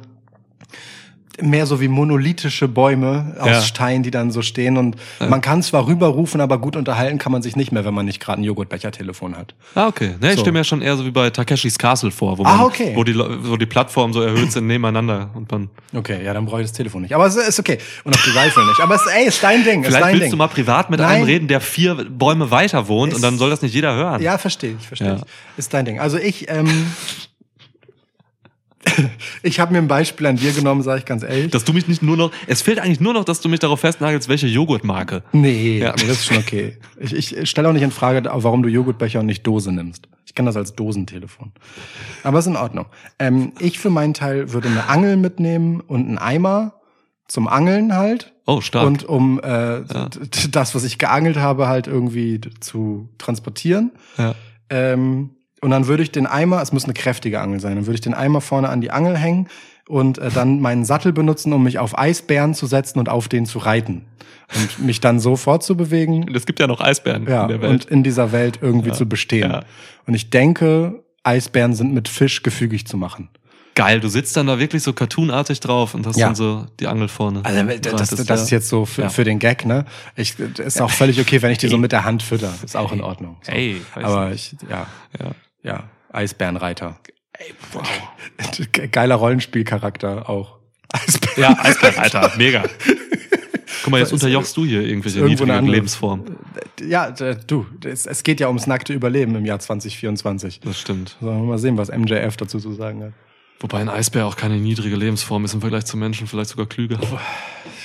mehr 1.40 1.65
so 1.65 1.81
wie 1.81 1.89
monolithische 1.89 2.69
Bäume 2.69 3.35
aus 3.39 3.47
Ja. 3.48 3.62
Stein, 3.62 4.02
die 4.02 4.11
dann 4.11 4.31
so 4.31 4.43
stehen. 4.43 4.77
Und 4.77 4.97
man 5.27 5.40
kann 5.40 5.62
zwar 5.62 5.86
rüberrufen, 5.86 6.40
aber 6.40 6.59
gut 6.59 6.77
unterhalten 6.77 7.19
kann 7.19 7.32
man 7.32 7.40
sich 7.43 7.57
nicht 7.57 7.73
mehr, 7.73 7.85
wenn 7.85 7.94
man 7.94 8.05
nicht 8.05 8.20
gerade 8.20 8.40
ein 8.43 8.44
Joghurtbecher-Telefon 8.44 9.36
hat. 9.36 9.55
Ah, 9.74 9.86
okay. 9.86 10.16
Ne, 10.20 10.28
ich 10.31 10.35
So. 10.35 10.40
stelle 10.40 10.52
mir 10.52 10.65
schon 10.65 10.82
eher 10.82 10.97
so 10.97 11.05
wie 11.07 11.11
bei 11.11 11.31
Takeshis 11.31 11.78
Castle 11.78 12.11
vor, 12.11 12.36
wo, 12.39 12.44
Ah, 12.44 12.57
man, 12.57 12.66
okay. 12.66 12.93
wo, 12.94 13.05
die, 13.05 13.15
wo 13.16 13.57
die 13.57 13.66
Plattformen 13.66 14.12
so 14.12 14.20
erhöht 14.20 14.52
sind 14.52 14.66
nebeneinander 14.66 15.31
und 15.35 15.51
man. 15.51 15.70
Okay, 15.94 16.23
ja, 16.24 16.35
dann 16.35 16.44
brauche 16.44 16.61
ich 16.61 16.66
das 16.66 16.77
Telefon 16.77 17.02
nicht. 17.02 17.15
Aber 17.15 17.27
es 17.27 17.36
ist 17.36 17.59
okay. 17.59 17.78
Und 18.05 18.15
auch 18.16 18.23
die 18.23 18.31
Rifle 18.36 18.66
nicht. 18.66 18.81
Aber 18.81 18.97
es 18.97 19.07
ey, 19.07 19.27
ist 19.27 19.43
dein 19.43 19.65
Ding. 19.65 19.81
ist 19.82 19.86
Vielleicht 19.89 20.05
dein 20.05 20.12
willst 20.15 20.24
Ding. 20.24 20.31
du 20.32 20.36
mal 20.36 20.48
privat 20.48 20.90
mit 20.90 21.01
Nein. 21.01 21.09
einem 21.16 21.24
reden, 21.24 21.48
der 21.48 21.61
vier 21.61 21.94
Bäume 21.94 22.51
weiter 22.51 22.89
wohnt 22.89 23.12
und 23.12 23.16
Ist- 23.19 23.24
dann 23.24 23.39
soll 23.39 23.51
das 23.51 23.62
nicht 23.62 23.74
jeder 23.74 23.94
hören. 23.94 24.20
Ja, 24.20 24.36
verstehe 24.36 24.74
ich, 24.78 24.86
verstehe 24.86 25.09
Ja. 25.09 25.15
ich. 25.16 25.23
Ist 25.57 25.73
dein 25.73 25.85
Ding. 25.86 26.01
Also 26.01 26.19
ich, 26.19 26.51
ähm, 26.51 26.66
ich 29.43 29.60
habe 29.60 29.72
mir 29.72 29.78
ein 29.78 29.89
Beispiel 29.89 30.27
an 30.27 30.36
dir 30.36 30.52
genommen, 30.52 30.82
sage 30.82 30.98
ich 31.01 31.05
ganz 31.05 31.22
ehrlich. 31.22 31.51
Dass 31.51 31.64
du 31.64 31.72
mich 31.72 31.89
nicht 31.89 32.02
nur 32.02 32.16
noch. 32.16 32.31
Es 32.47 32.62
fehlt 32.62 32.78
eigentlich 32.78 33.01
nur 33.01 33.12
noch, 33.14 33.24
dass 33.24 33.40
du 33.40 33.48
mich 33.48 33.60
darauf 33.60 33.81
festnagelst, 33.81 34.28
welche 34.28 34.47
Joghurtmarke. 34.47 35.22
nee, 35.32 35.78
Ja. 35.78 35.94
nee, 35.98 36.06
das 36.06 36.18
ist 36.18 36.27
schon 36.27 36.39
okay. 36.39 36.78
Ich, 36.98 37.14
ich 37.36 37.48
stelle 37.51 37.68
auch 37.68 37.72
nicht 37.72 37.82
in 37.82 37.90
Frage, 37.90 38.22
warum 38.32 38.62
du 38.62 38.68
Joghurtbecher 38.68 39.20
und 39.20 39.27
nicht 39.27 39.47
Dose 39.47 39.72
nimmst. 39.72 40.09
Ich 40.27 40.35
kann 40.35 40.47
das 40.47 40.56
als 40.56 40.74
Dosentelefon. 40.74 41.52
Aber 42.22 42.39
ist 42.39 42.47
in 42.47 42.56
Ordnung. 42.56 42.86
Ähm, 43.18 43.52
ich 43.59 43.78
für 43.78 43.90
meinen 43.90 44.14
Teil 44.14 44.52
würde 44.52 44.68
eine 44.68 44.89
Angel 44.89 45.16
mitnehmen 45.16 45.81
und 45.81 46.06
einen 46.06 46.18
Eimer 46.18 46.74
zum 47.27 47.48
Angeln 47.48 47.94
halt. 47.97 48.32
Oh, 48.47 48.60
stark. 48.60 48.86
Und 48.86 49.05
um 49.05 49.39
äh, 49.40 49.81
d- 49.82 50.48
das, 50.51 50.74
was 50.74 50.85
ich 50.85 50.98
geangelt 50.98 51.36
habe, 51.36 51.68
halt 51.68 51.86
irgendwie 51.86 52.40
zu 52.60 53.09
transportieren. 53.18 53.93
ja. 54.18 54.35
Ähm, 54.72 55.31
und 55.61 55.70
dann 55.70 55.87
würde 55.87 56.03
ich 56.03 56.11
den 56.12 56.27
Eimer, 56.27 56.61
es 56.62 56.73
muss 56.73 56.85
eine 56.85 56.95
kräftige 56.95 57.41
Angel 57.41 57.61
sein, 57.61 57.77
dann 57.77 57.87
würde 57.87 57.95
ich 57.95 58.01
den 58.01 58.15
Eimer 58.15 58.41
vorne 58.41 58.69
an 58.69 58.81
die 58.81 58.91
Angel 58.91 59.16
hängen 59.16 59.49
und 59.89 60.19
äh, 60.19 60.31
dann 60.31 60.61
meinen 60.61 60.85
Sattel 60.85 61.12
benutzen, 61.12 61.53
um 61.53 61.62
mich 61.62 61.78
auf 61.78 61.99
Eisbären 61.99 62.55
zu 62.55 62.66
setzen 62.66 62.99
und 62.99 63.09
auf 63.09 63.28
den 63.28 63.47
zu 63.47 63.59
reiten. 63.59 64.05
Und 64.55 64.85
mich 64.85 65.01
dann 65.01 65.20
so 65.20 65.37
fortzubewegen, 65.37 66.24
Und 66.24 66.37
es 66.37 66.45
gibt 66.45 66.59
ja 66.59 66.66
noch 66.66 66.81
Eisbären 66.81 67.27
ja, 67.28 67.43
in 67.43 67.49
der 67.49 67.61
Welt. 67.61 67.70
und 67.70 67.85
in 67.85 68.03
dieser 68.03 68.32
Welt 68.32 68.59
irgendwie 68.62 68.91
zu 68.93 69.07
bestehen. 69.07 69.51
ja. 69.51 69.62
Und 70.07 70.15
ich 70.15 70.31
denke, 70.31 71.05
Eisbären 71.23 71.74
sind 71.74 71.93
mit 71.95 72.09
Fisch 72.09 72.43
gefügig 72.43 72.87
zu 72.87 72.97
machen. 72.97 73.28
Geil, 73.77 74.01
du 74.01 74.09
sitzt 74.09 74.37
dann 74.37 74.49
da 74.49 74.59
wirklich 74.59 74.82
so 74.82 74.93
cartoonartig 74.93 75.61
drauf 75.61 75.95
und 75.95 76.05
hast 76.07 76.16
Ja. 76.16 76.27
dann 76.27 76.35
so 76.35 76.66
die 76.81 76.89
Angel 76.89 77.07
vorne. 77.07 77.45
Also 77.45 77.62
das, 77.62 78.11
das, 78.11 78.27
das 78.27 78.43
ist 78.43 78.51
ja. 78.51 78.59
jetzt 78.59 78.69
so 78.69 78.85
für, 78.87 79.03
Ja. 79.03 79.09
für 79.09 79.23
den 79.23 79.39
Gag, 79.39 79.65
ne? 79.65 79.85
Ich, 80.16 80.37
ist 80.41 80.81
auch 80.82 80.91
völlig 80.91 81.20
okay, 81.20 81.41
wenn 81.43 81.53
ich 81.53 81.59
die 81.59 81.69
so 81.69 81.78
mit 81.78 81.93
der 81.93 82.05
Hand 82.05 82.23
fütter. 82.24 82.53
Ist 82.65 82.77
auch 82.77 82.91
in 82.93 83.01
Ordnung. 83.01 83.37
So. 83.43 83.53
Ey, 83.53 83.81
Aber 83.95 84.32
ich, 84.32 84.57
ja, 84.69 84.87
Ja. 85.20 85.31
Ja, 85.62 85.89
Eisbärenreiter. 86.12 86.99
Ey, 87.32 87.55
wow. 87.73 87.82
Geiler 88.93 89.15
Rollenspielcharakter 89.16 90.28
auch. 90.28 90.59
Eisbären. 90.93 91.41
Ja, 91.43 91.57
Eisbären, 91.65 91.99
Alter, 91.99 92.32
mega. 92.39 92.65
Guck 93.82 93.93
mal, 93.93 93.99
jetzt 94.01 94.12
unterjochst 94.12 94.57
du 94.57 94.65
hier 94.66 94.82
irgendwelche 94.82 95.20
irgendwo 95.20 95.45
eine 95.45 95.53
niedrige 95.53 95.59
andere- 95.59 95.74
Lebensform. 95.77 96.24
Ja, 96.87 97.11
du, 97.11 97.66
es, 97.85 98.23
geht 98.23 98.41
ja 98.41 98.49
ums 98.49 98.66
nackte 98.66 98.93
Überleben 98.93 99.35
im 99.37 99.45
Jahr 99.47 99.59
2024. 99.59 100.61
Das 100.61 100.78
stimmt. 100.78 101.16
Sollen 101.20 101.41
wir 101.43 101.47
mal 101.47 101.59
sehen, 101.59 101.78
was 101.78 101.91
MJF 101.91 102.37
dazu 102.37 102.59
zu 102.59 102.73
sagen 102.74 103.05
hat. 103.05 103.12
Wobei 103.61 103.78
ein 103.81 103.91
Eisbär 103.91 104.27
auch 104.27 104.37
keine 104.37 104.57
niedrige 104.57 104.97
Lebensform 104.97 105.45
ist 105.45 105.53
im 105.53 105.61
Vergleich 105.61 105.85
zu 105.85 105.97
Menschen, 105.99 106.27
vielleicht 106.27 106.51
sogar 106.51 106.66
klüger. 106.66 106.99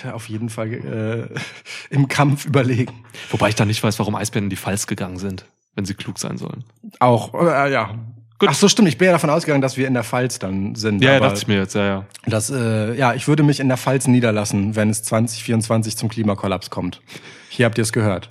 Ja, 0.04 0.14
auf 0.14 0.30
jeden 0.30 0.50
Fall 0.50 0.72
äh, 0.74 1.94
im 1.94 2.08
Kampf 2.08 2.46
überlegen. 2.46 3.04
Wobei 3.30 3.50
ich 3.50 3.56
da 3.56 3.66
nicht 3.66 3.84
weiß, 3.84 4.00
warum 4.00 4.16
Eisbären 4.16 4.46
in 4.46 4.50
die 4.50 4.56
Falls 4.56 4.88
gegangen 4.88 5.18
sind, 5.18 5.46
wenn 5.76 5.86
sie 5.86 5.94
klug 5.94 6.18
sein 6.20 6.38
sollen. 6.38 6.64
Auch, 7.00 7.34
äh, 7.34 7.72
ja. 7.72 7.94
Gut. 8.38 8.50
Ach 8.50 8.54
so, 8.54 8.68
stimmt. 8.68 8.90
Ich 8.90 8.98
bin 8.98 9.06
ja 9.06 9.14
davon 9.14 9.30
ausgegangen, 9.30 9.62
dass 9.62 9.78
wir 9.78 9.88
in 9.88 9.94
der 9.94 10.04
Pfalz 10.04 10.40
dann 10.40 10.76
sind. 10.76 11.02
Ja, 11.02 11.14
ja, 11.14 11.20
dachte 11.22 11.38
ich 11.38 11.48
mir 11.48 11.58
jetzt, 11.58 11.74
ja, 11.76 11.86
ja. 11.86 12.06
Das, 12.26 12.50
äh, 12.50 12.94
ja, 12.96 13.14
ich 13.14 13.30
würde 13.30 13.44
mich 13.44 13.62
in 13.62 13.70
der 13.70 13.78
Pfalz 13.78 14.08
niederlassen, 14.08 14.76
wenn 14.76 14.90
es 14.90 15.04
2024 15.04 15.96
zum 15.96 16.10
Klimakollaps 16.10 16.70
kommt. 16.70 17.02
Hier 17.50 17.66
habt 17.66 17.78
ihr 17.78 17.84
es 17.84 17.94
gehört. 17.94 18.30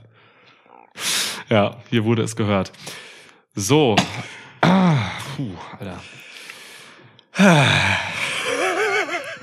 Ja, 1.49 1.77
hier 1.89 2.05
wurde 2.05 2.23
es 2.23 2.37
gehört. 2.37 2.73
So. 3.55 3.97
Ah, 4.61 5.11
puh, 5.37 5.51
Alter. 5.79 6.01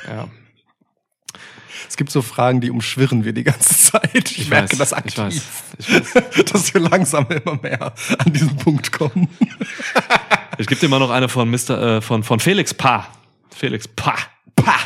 Ja, 0.08 0.28
Es 1.88 1.91
gibt 2.02 2.12
so 2.12 2.24
Fragen, 2.24 2.62
die 2.62 2.72
umschwirren 2.72 3.26
wir 3.26 3.32
die 3.32 3.44
ganze 3.44 3.78
Zeit. 3.78 4.32
Ich, 4.32 4.50
merke 4.50 4.72
weiß, 4.72 4.80
das 4.80 4.92
aktiv. 4.92 5.44
Ich 5.78 5.94
weiß, 5.94 6.16
ich 6.16 6.16
weiß. 6.16 6.46
dass 6.52 6.74
wir 6.74 6.82
langsam 6.82 7.28
immer 7.30 7.60
mehr 7.62 7.94
an 8.18 8.34
diesen 8.34 8.58
Punkt 8.58 8.92
kommen. 8.92 9.30
Ich 10.58 10.66
gebe 10.66 10.82
dir 10.82 10.90
mal 10.90 10.98
noch 10.98 11.12
eine 11.12 11.30
von 11.30 11.48
Mr. 11.48 11.98
Äh, 11.98 12.02
von, 12.02 12.24
von 12.24 12.40
Felix 12.40 12.74
Pa. 12.74 13.08
Felix 13.56 13.88
Pa. 13.88 14.16
Pah. 14.56 14.80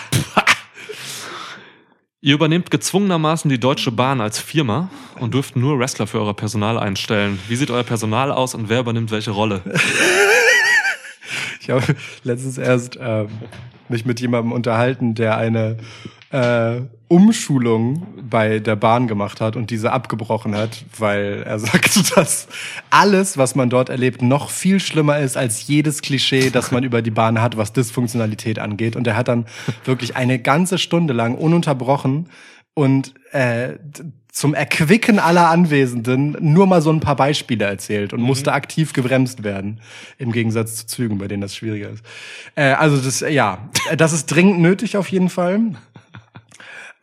Ihr 2.19 2.33
übernehmt 2.33 2.69
gezwungenermaßen 2.69 3.47
die 3.49 3.61
Deutsche 3.61 3.93
Bahn 3.93 4.19
als 4.19 4.37
Firma 4.37 4.89
und 5.21 5.33
dürft 5.33 5.55
nur 5.55 5.79
Wrestler 5.79 6.07
für 6.07 6.19
euer 6.19 6.35
Personal 6.35 6.77
einstellen. 6.77 7.39
Wie 7.47 7.55
sieht 7.55 7.71
euer 7.71 7.83
Personal 7.83 8.29
aus 8.29 8.55
und 8.55 8.67
wer 8.67 8.81
übernimmt 8.81 9.11
welche 9.11 9.31
Rolle? 9.31 9.61
Ich 11.61 11.71
habe 11.71 11.95
letztens 12.23 12.59
erst 12.59 12.99
ähm, 13.01 13.27
mich 13.89 14.05
mit 14.05 14.19
jemandem 14.19 14.51
unterhalten, 14.51 15.15
der 15.15 15.35
eine 15.37 15.77
äh, 16.29 16.81
Umschulung 17.07 18.07
bei 18.29 18.59
der 18.59 18.75
Bahn 18.75 19.07
gemacht 19.07 19.39
hat 19.39 19.55
und 19.55 19.69
diese 19.69 19.91
abgebrochen 19.91 20.55
hat, 20.55 20.83
weil 20.97 21.43
er 21.45 21.59
sagte, 21.59 22.01
dass 22.15 22.47
alles, 22.89 23.37
was 23.37 23.55
man 23.55 23.69
dort 23.69 23.89
erlebt, 23.89 24.21
noch 24.21 24.49
viel 24.49 24.79
schlimmer 24.79 25.19
ist 25.19 25.37
als 25.37 25.67
jedes 25.67 26.01
Klischee, 26.01 26.49
das 26.49 26.71
man 26.71 26.83
über 26.83 27.01
die 27.01 27.11
Bahn 27.11 27.41
hat, 27.41 27.57
was 27.57 27.73
Dysfunktionalität 27.73 28.59
angeht. 28.59 28.95
Und 28.95 29.05
er 29.07 29.15
hat 29.15 29.27
dann 29.27 29.45
wirklich 29.83 30.15
eine 30.15 30.39
ganze 30.39 30.77
Stunde 30.77 31.13
lang 31.13 31.35
ununterbrochen 31.35 32.29
und 32.73 33.13
äh, 33.31 33.73
zum 34.35 34.53
Erquicken 34.53 35.17
aller 35.17 35.49
Anwesenden 35.49 36.35
nur 36.41 36.67
mal 36.67 36.81
so 36.81 36.91
ein 36.91 36.99
paar 36.99 37.15
Beispiele 37.15 37.63
erzählt 37.63 38.11
und 38.11 38.21
musste 38.21 38.51
aktiv 38.51 38.91
gebremst 38.91 39.43
werden. 39.43 39.79
Im 40.17 40.33
Gegensatz 40.33 40.75
zu 40.75 40.87
Zügen, 40.87 41.19
bei 41.19 41.29
denen 41.29 41.41
das 41.41 41.55
schwieriger 41.55 41.91
ist. 41.91 42.03
Äh, 42.55 42.73
also 42.73 42.97
das, 42.97 43.21
ja, 43.21 43.69
das 43.95 44.11
ist 44.11 44.25
dringend 44.25 44.59
nötig 44.59 44.97
auf 44.97 45.07
jeden 45.07 45.29
Fall. 45.29 45.75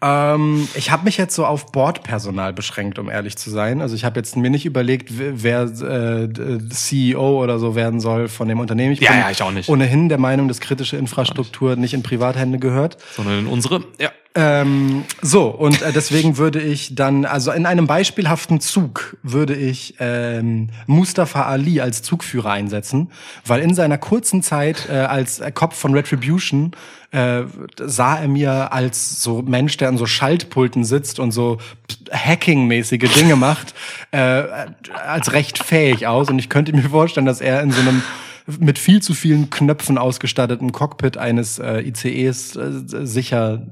Ähm, 0.03 0.69
ich 0.75 0.91
habe 0.91 1.05
mich 1.05 1.17
jetzt 1.17 1.35
so 1.37 1.47
auf 1.47 1.71
Bordpersonal 1.71 2.53
beschränkt, 2.53 2.99
um 2.99 3.09
ehrlich 3.09 3.37
zu 3.37 3.51
sein. 3.51 3.81
Also 3.81 3.95
ich 3.95 4.05
habe 4.05 4.19
jetzt 4.19 4.37
mir 4.37 4.51
nicht 4.51 4.67
überlegt, 4.67 5.11
wer 5.17 5.63
äh, 5.63 6.59
CEO 6.71 7.41
oder 7.43 7.59
so 7.61 7.77
werden 7.77 8.01
soll 8.01 8.27
von 8.29 8.49
dem 8.49 8.59
Unternehmen. 8.59 8.93
Ich 8.93 9.01
Ja, 9.01 9.13
bin 9.13 9.21
ja, 9.21 9.31
ich 9.31 9.43
auch 9.43 9.53
nicht. 9.53 9.69
ohnehin 9.69 10.09
der 10.09 10.19
Meinung, 10.19 10.49
dass 10.49 10.59
kritische 10.61 10.97
Infrastruktur 10.97 11.77
nicht 11.77 11.95
in 11.95 12.03
Privathände 12.03 12.59
gehört. 12.59 12.97
Sondern 13.15 13.39
in 13.41 13.47
unsere. 13.47 13.85
Ja. 14.01 14.11
Ähm, 14.35 15.05
so, 15.21 15.49
und 15.49 15.83
äh, 15.83 15.93
deswegen 15.93 16.39
würde 16.39 16.61
ich 16.61 16.95
dann, 16.95 17.27
also 17.27 17.51
in 17.53 17.67
einem 17.67 17.87
beispielhaften 17.87 18.61
Zug 18.61 19.17
würde 19.23 19.55
ich 19.55 19.97
ähm, 20.01 20.71
Mustafa 20.87 21.43
Ali 21.43 21.81
als 21.81 22.03
Zugführer 22.03 22.51
einsetzen, 22.51 23.11
weil 23.45 23.61
in 23.61 23.75
seiner 23.75 23.99
kurzen 23.99 24.43
Zeit 24.43 24.89
äh, 24.89 24.95
als 24.95 25.43
Kopf 25.53 25.77
von 25.77 25.93
Retribution 25.93 26.73
äh, 27.11 27.43
sah 27.79 28.17
er 28.17 28.29
mir 28.29 28.73
als 28.73 29.23
so 29.23 29.43
Mensch, 29.43 29.77
der 29.77 29.89
an 29.89 29.99
so 29.99 30.07
Schaltpulten 30.07 30.85
sitzt 30.85 31.19
und 31.19 31.33
so 31.33 31.59
Hacking-mäßige 32.11 33.13
Dinge 33.15 33.37
macht, 33.37 33.75
äh, 34.13 34.45
als 35.07 35.33
recht 35.35 35.63
fähig 35.63 36.07
aus. 36.07 36.31
Und 36.31 36.39
ich 36.39 36.49
könnte 36.49 36.75
mir 36.75 36.89
vorstellen, 36.89 37.27
dass 37.27 37.43
er 37.43 37.61
in 37.61 37.71
so 37.71 37.81
einem 37.83 38.03
mit 38.59 38.79
viel 38.79 39.03
zu 39.03 39.15
vielen 39.15 39.51
Knöpfen 39.51 39.99
ausgestatteten 39.99 40.73
Cockpit 40.73 41.17
eines 41.17 41.59
äh, 41.59 41.81
ICEs 41.81 42.57
äh, 42.57 42.71
sicher, 42.87 43.67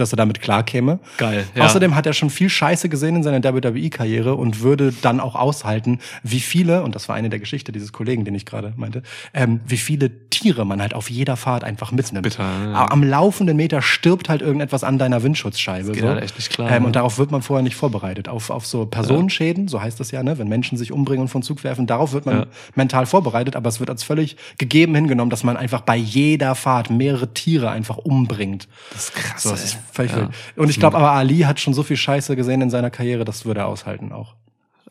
dass 0.00 0.12
er 0.12 0.16
damit 0.16 0.40
klarkäme. 0.40 0.98
Geil, 1.18 1.44
ja. 1.54 1.64
Außerdem 1.64 1.94
hat 1.94 2.06
er 2.06 2.12
schon 2.12 2.30
viel 2.30 2.48
Scheiße 2.48 2.88
gesehen 2.88 3.16
in 3.16 3.22
seiner 3.22 3.42
WWE-Karriere 3.42 4.34
und 4.34 4.60
würde 4.60 4.92
dann 5.02 5.20
auch 5.20 5.34
aushalten, 5.36 5.98
wie 6.22 6.40
viele, 6.40 6.82
und 6.82 6.94
das 6.94 7.08
war 7.08 7.16
eine 7.16 7.30
der 7.30 7.38
Geschichte 7.38 7.72
dieses 7.72 7.92
Kollegen, 7.92 8.24
den 8.24 8.34
ich 8.34 8.46
gerade 8.46 8.72
meinte, 8.76 9.02
ähm, 9.34 9.60
wie 9.66 9.76
viele 9.76 10.10
Tiere 10.30 10.64
man 10.64 10.80
halt 10.80 10.94
auf 10.94 11.10
jeder 11.10 11.36
Fahrt 11.36 11.64
einfach 11.64 11.92
mitnimmt. 11.92 12.24
Bitter, 12.24 12.42
ja. 12.44 12.90
Am 12.90 13.02
laufenden 13.02 13.56
Meter 13.56 13.82
stirbt 13.82 14.28
halt 14.28 14.42
irgendetwas 14.42 14.84
an 14.84 14.98
deiner 14.98 15.22
Windschutzscheibe. 15.22 15.92
geht 15.92 16.02
so. 16.02 16.08
halt 16.08 16.22
echt 16.22 16.36
nicht 16.36 16.50
klar, 16.50 16.70
Ähm, 16.70 16.82
ne? 16.82 16.86
und 16.86 16.96
darauf 16.96 17.18
wird 17.18 17.30
man 17.30 17.42
vorher 17.42 17.62
nicht 17.62 17.76
vorbereitet. 17.76 18.28
Auf, 18.28 18.50
auf 18.50 18.66
so 18.66 18.86
Personenschäden, 18.86 19.68
so 19.68 19.80
heißt 19.82 20.00
das 20.00 20.10
ja, 20.10 20.22
ne? 20.22 20.38
wenn 20.38 20.48
Menschen 20.48 20.78
sich 20.78 20.92
umbringen 20.92 21.22
und 21.22 21.28
von 21.28 21.42
Zug 21.42 21.62
werfen, 21.64 21.86
darauf 21.86 22.12
wird 22.12 22.26
man 22.26 22.36
Ja. 22.40 22.46
mental 22.74 23.06
vorbereitet, 23.06 23.56
aber 23.56 23.68
es 23.68 23.80
wird 23.80 23.90
als 23.90 24.02
völlig 24.02 24.36
gegeben 24.58 24.94
hingenommen, 24.94 25.30
dass 25.30 25.44
man 25.44 25.56
einfach 25.56 25.82
bei 25.82 25.96
jeder 25.96 26.54
Fahrt 26.54 26.90
mehrere 26.90 27.32
Tiere 27.34 27.70
einfach 27.70 27.98
umbringt. 27.98 28.68
Das 28.92 29.04
ist 29.04 29.14
krass. 29.14 29.42
So, 29.42 29.50
das 29.50 29.64
ist 29.64 29.78
völlig 29.92 30.12
ja. 30.12 30.18
wild. 30.18 30.30
Und 30.56 30.70
ich 30.70 30.78
glaube 30.78 30.96
aber, 30.96 31.12
Ali 31.12 31.40
hat 31.40 31.60
schon 31.60 31.74
so 31.74 31.82
viel 31.82 31.96
Scheiße 31.96 32.36
gesehen 32.36 32.60
in 32.60 32.70
seiner 32.70 32.90
Karriere, 32.90 33.24
das 33.24 33.44
würde 33.44 33.60
er 33.60 33.66
aushalten 33.66 34.12
auch. 34.12 34.34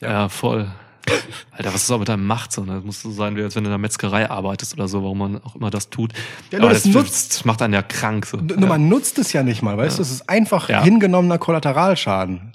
Ja, 0.01 0.29
voll. 0.29 0.67
Alter, 1.51 1.73
was 1.73 1.83
ist 1.83 1.91
auch 1.91 1.99
mit 1.99 2.09
deinem 2.09 2.25
Macht 2.27 2.51
so? 2.51 2.63
Ne? 2.63 2.75
Das 2.75 2.83
muss 2.83 3.01
so 3.01 3.11
sein, 3.11 3.35
wie 3.35 3.41
als 3.41 3.55
wenn 3.55 3.63
du 3.63 3.69
in 3.69 3.71
der 3.71 3.77
Metzgerei 3.79 4.29
arbeitest 4.29 4.73
oder 4.75 4.87
so, 4.87 5.01
warum 5.03 5.17
man 5.17 5.43
auch 5.43 5.55
immer 5.55 5.69
das 5.69 5.89
tut. 5.89 6.13
Ja, 6.51 6.59
nur 6.59 6.69
das 6.69 6.83
das, 6.83 6.93
nutzt- 6.93 7.33
das 7.33 7.45
macht 7.45 7.61
einen 7.61 7.73
ja 7.73 7.81
krank. 7.81 8.25
So. 8.25 8.37
Nur 8.37 8.67
man 8.67 8.89
nutzt 8.89 9.17
es 9.17 9.33
ja 9.33 9.41
nicht 9.43 9.61
mal, 9.61 9.77
weißt 9.77 9.97
du? 9.97 10.01
Es 10.01 10.11
ist 10.11 10.29
einfach 10.29 10.69
Ja. 10.69 10.83
hingenommener 10.83 11.37
Kollateralschaden. 11.37 12.51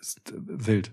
Ist 0.00 0.20
äh, 0.30 0.32
wild. 0.46 0.90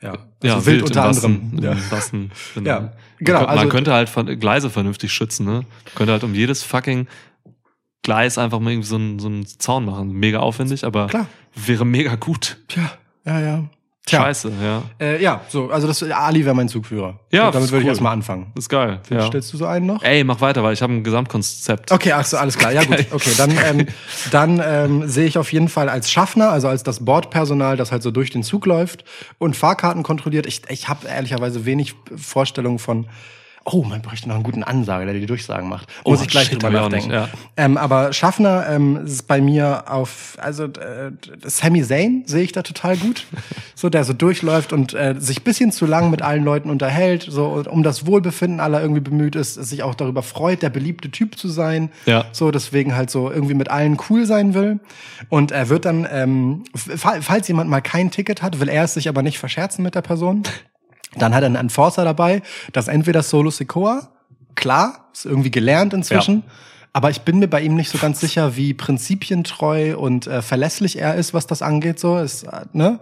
Ja, 0.00 0.10
also 0.12 0.24
ja, 0.42 0.64
wild, 0.66 0.78
im 0.80 0.84
unter 0.86 1.04
anderem. 1.04 1.58
Ja. 1.60 1.72
Im 1.72 1.90
wahrsten 1.90 2.30
Sinne. 2.54 2.68
Ja, 2.68 2.92
genau, 3.18 3.40
Man 3.40 3.48
also- 3.48 3.68
könnte 3.68 3.92
halt 3.92 4.08
von 4.08 4.26
Gleise 4.38 4.70
vernünftig 4.70 5.12
schützen, 5.12 5.44
ne? 5.44 5.52
Man 5.52 5.64
könnte 5.96 6.12
halt 6.12 6.22
um 6.24 6.34
jedes 6.34 6.62
fucking 6.62 7.08
Gleis 8.02 8.38
einfach 8.38 8.60
mal 8.60 8.70
irgendwie 8.70 8.88
so 8.88 8.96
einen, 8.96 9.18
so 9.18 9.28
einen 9.28 9.46
Zaun 9.46 9.84
machen. 9.84 10.12
Mega 10.12 10.38
aufwendig, 10.40 10.84
aber 10.84 11.08
Klar. 11.08 11.26
wäre 11.54 11.84
mega 11.84 12.14
gut. 12.14 12.58
Tja, 12.68 12.90
ja, 13.24 13.40
ja. 13.40 13.64
Tja. 14.08 14.22
Scheiße, 14.22 14.52
ja. 14.62 14.82
Äh, 14.98 15.22
ja, 15.22 15.42
so, 15.48 15.68
also 15.70 15.86
das 15.86 16.02
Ali 16.02 16.42
wäre 16.42 16.54
mein 16.54 16.68
Zugführer. 16.68 17.20
Ja, 17.30 17.50
damit 17.50 17.70
würde 17.70 17.80
ich 17.80 17.84
cool. 17.84 17.90
erstmal 17.90 18.14
anfangen. 18.14 18.50
Das 18.54 18.64
ist 18.64 18.68
geil. 18.70 19.00
Ja. 19.10 19.26
Stellst 19.26 19.52
du 19.52 19.58
so 19.58 19.66
einen 19.66 19.84
noch? 19.84 20.02
Ey, 20.02 20.24
mach 20.24 20.40
weiter, 20.40 20.62
weil 20.62 20.72
ich 20.72 20.80
habe 20.80 20.94
ein 20.94 21.04
Gesamtkonzept. 21.04 21.92
Okay, 21.92 22.12
ach 22.12 22.24
so, 22.24 22.38
alles 22.38 22.56
klar. 22.56 22.72
Ja 22.72 22.84
gut, 22.84 23.04
okay. 23.10 23.32
Dann, 23.36 23.50
ähm, 23.50 23.86
dann 24.30 24.62
ähm, 24.64 25.06
sehe 25.08 25.26
ich 25.26 25.36
auf 25.36 25.52
jeden 25.52 25.68
Fall 25.68 25.90
als 25.90 26.10
Schaffner, 26.10 26.50
also 26.50 26.68
als 26.68 26.82
das 26.82 27.04
Bordpersonal, 27.04 27.76
das 27.76 27.92
halt 27.92 28.02
so 28.02 28.10
durch 28.10 28.30
den 28.30 28.42
Zug 28.42 28.64
läuft 28.64 29.04
und 29.36 29.56
Fahrkarten 29.56 30.02
kontrolliert. 30.02 30.46
Ich, 30.46 30.62
ich 30.70 30.88
habe 30.88 31.06
ehrlicherweise 31.06 31.66
wenig 31.66 31.94
Vorstellungen 32.16 32.78
von. 32.78 33.08
Oh, 33.70 33.82
man 33.82 34.00
bräuchte 34.02 34.28
noch 34.28 34.34
einen 34.36 34.44
guten 34.44 34.62
Ansager, 34.64 35.04
der 35.04 35.14
die 35.14 35.26
Durchsagen 35.26 35.68
macht. 35.68 35.88
Oh, 36.04 36.10
Muss 36.12 36.22
ich 36.22 36.28
gleich 36.28 36.46
shit, 36.48 36.62
drüber 36.62 36.80
nachdenken. 36.80 37.08
nicht, 37.08 37.14
ja. 37.14 37.28
ähm, 37.56 37.76
aber 37.76 38.12
Schaffner 38.12 38.66
ähm, 38.68 39.04
ist 39.04 39.26
bei 39.28 39.40
mir 39.40 39.84
auf, 39.90 40.36
also 40.40 40.64
äh, 40.64 41.10
Sami 41.44 41.82
Zayn 41.84 42.22
sehe 42.26 42.42
ich 42.44 42.52
da 42.52 42.62
total 42.62 42.96
gut. 42.96 43.26
So, 43.74 43.88
der 43.88 44.02
so 44.02 44.12
durchläuft 44.12 44.72
und 44.72 44.92
äh, 44.92 45.14
sich 45.20 45.44
bisschen 45.44 45.70
zu 45.70 45.86
lang 45.86 46.10
mit 46.10 46.20
allen 46.20 46.42
Leuten 46.42 46.68
unterhält, 46.68 47.24
so 47.30 47.62
um 47.70 47.84
das 47.84 48.06
Wohlbefinden 48.06 48.58
aller 48.58 48.80
irgendwie 48.82 49.00
bemüht 49.00 49.36
ist, 49.36 49.54
sich 49.54 49.84
auch 49.84 49.94
darüber 49.94 50.24
freut, 50.24 50.62
der 50.62 50.70
beliebte 50.70 51.12
Typ 51.12 51.38
zu 51.38 51.46
sein. 51.48 51.90
Ja. 52.04 52.24
So, 52.32 52.50
deswegen 52.50 52.96
halt 52.96 53.08
so 53.08 53.30
irgendwie 53.30 53.54
mit 53.54 53.70
allen 53.70 53.96
cool 54.10 54.26
sein 54.26 54.52
will. 54.54 54.80
Und 55.28 55.52
er 55.52 55.68
wird 55.68 55.84
dann, 55.84 56.08
ähm, 56.10 56.64
fa- 56.74 57.18
falls 57.20 57.46
jemand 57.46 57.70
mal 57.70 57.80
kein 57.80 58.10
Ticket 58.10 58.42
hat, 58.42 58.58
will 58.58 58.68
er 58.68 58.82
es 58.82 58.94
sich 58.94 59.08
aber 59.08 59.22
nicht 59.22 59.38
verscherzen 59.38 59.84
mit 59.84 59.94
der 59.94 60.02
Person. 60.02 60.42
Dann 61.18 61.34
hat 61.34 61.42
er 61.42 61.46
einen 61.46 61.56
Enforcer 61.56 62.04
dabei, 62.04 62.42
das 62.72 62.88
ist 62.88 62.94
entweder 62.94 63.22
Solo 63.22 63.50
Sikoa, 63.50 64.08
klar, 64.54 65.08
ist 65.12 65.26
irgendwie 65.26 65.50
gelernt 65.50 65.92
inzwischen. 65.94 66.42
Aber 66.92 67.10
ich 67.10 67.20
bin 67.22 67.38
mir 67.38 67.48
bei 67.48 67.60
ihm 67.60 67.74
nicht 67.74 67.90
so 67.90 67.98
ganz 67.98 68.20
sicher, 68.20 68.56
wie 68.56 68.74
prinzipientreu 68.74 69.96
und 69.96 70.26
äh, 70.26 70.42
verlässlich 70.42 70.98
er 70.98 71.14
ist, 71.14 71.34
was 71.34 71.46
das 71.46 71.62
angeht. 71.62 72.00
So 72.00 72.18
ist, 72.18 72.44
äh, 72.44 72.64
ne? 72.72 73.00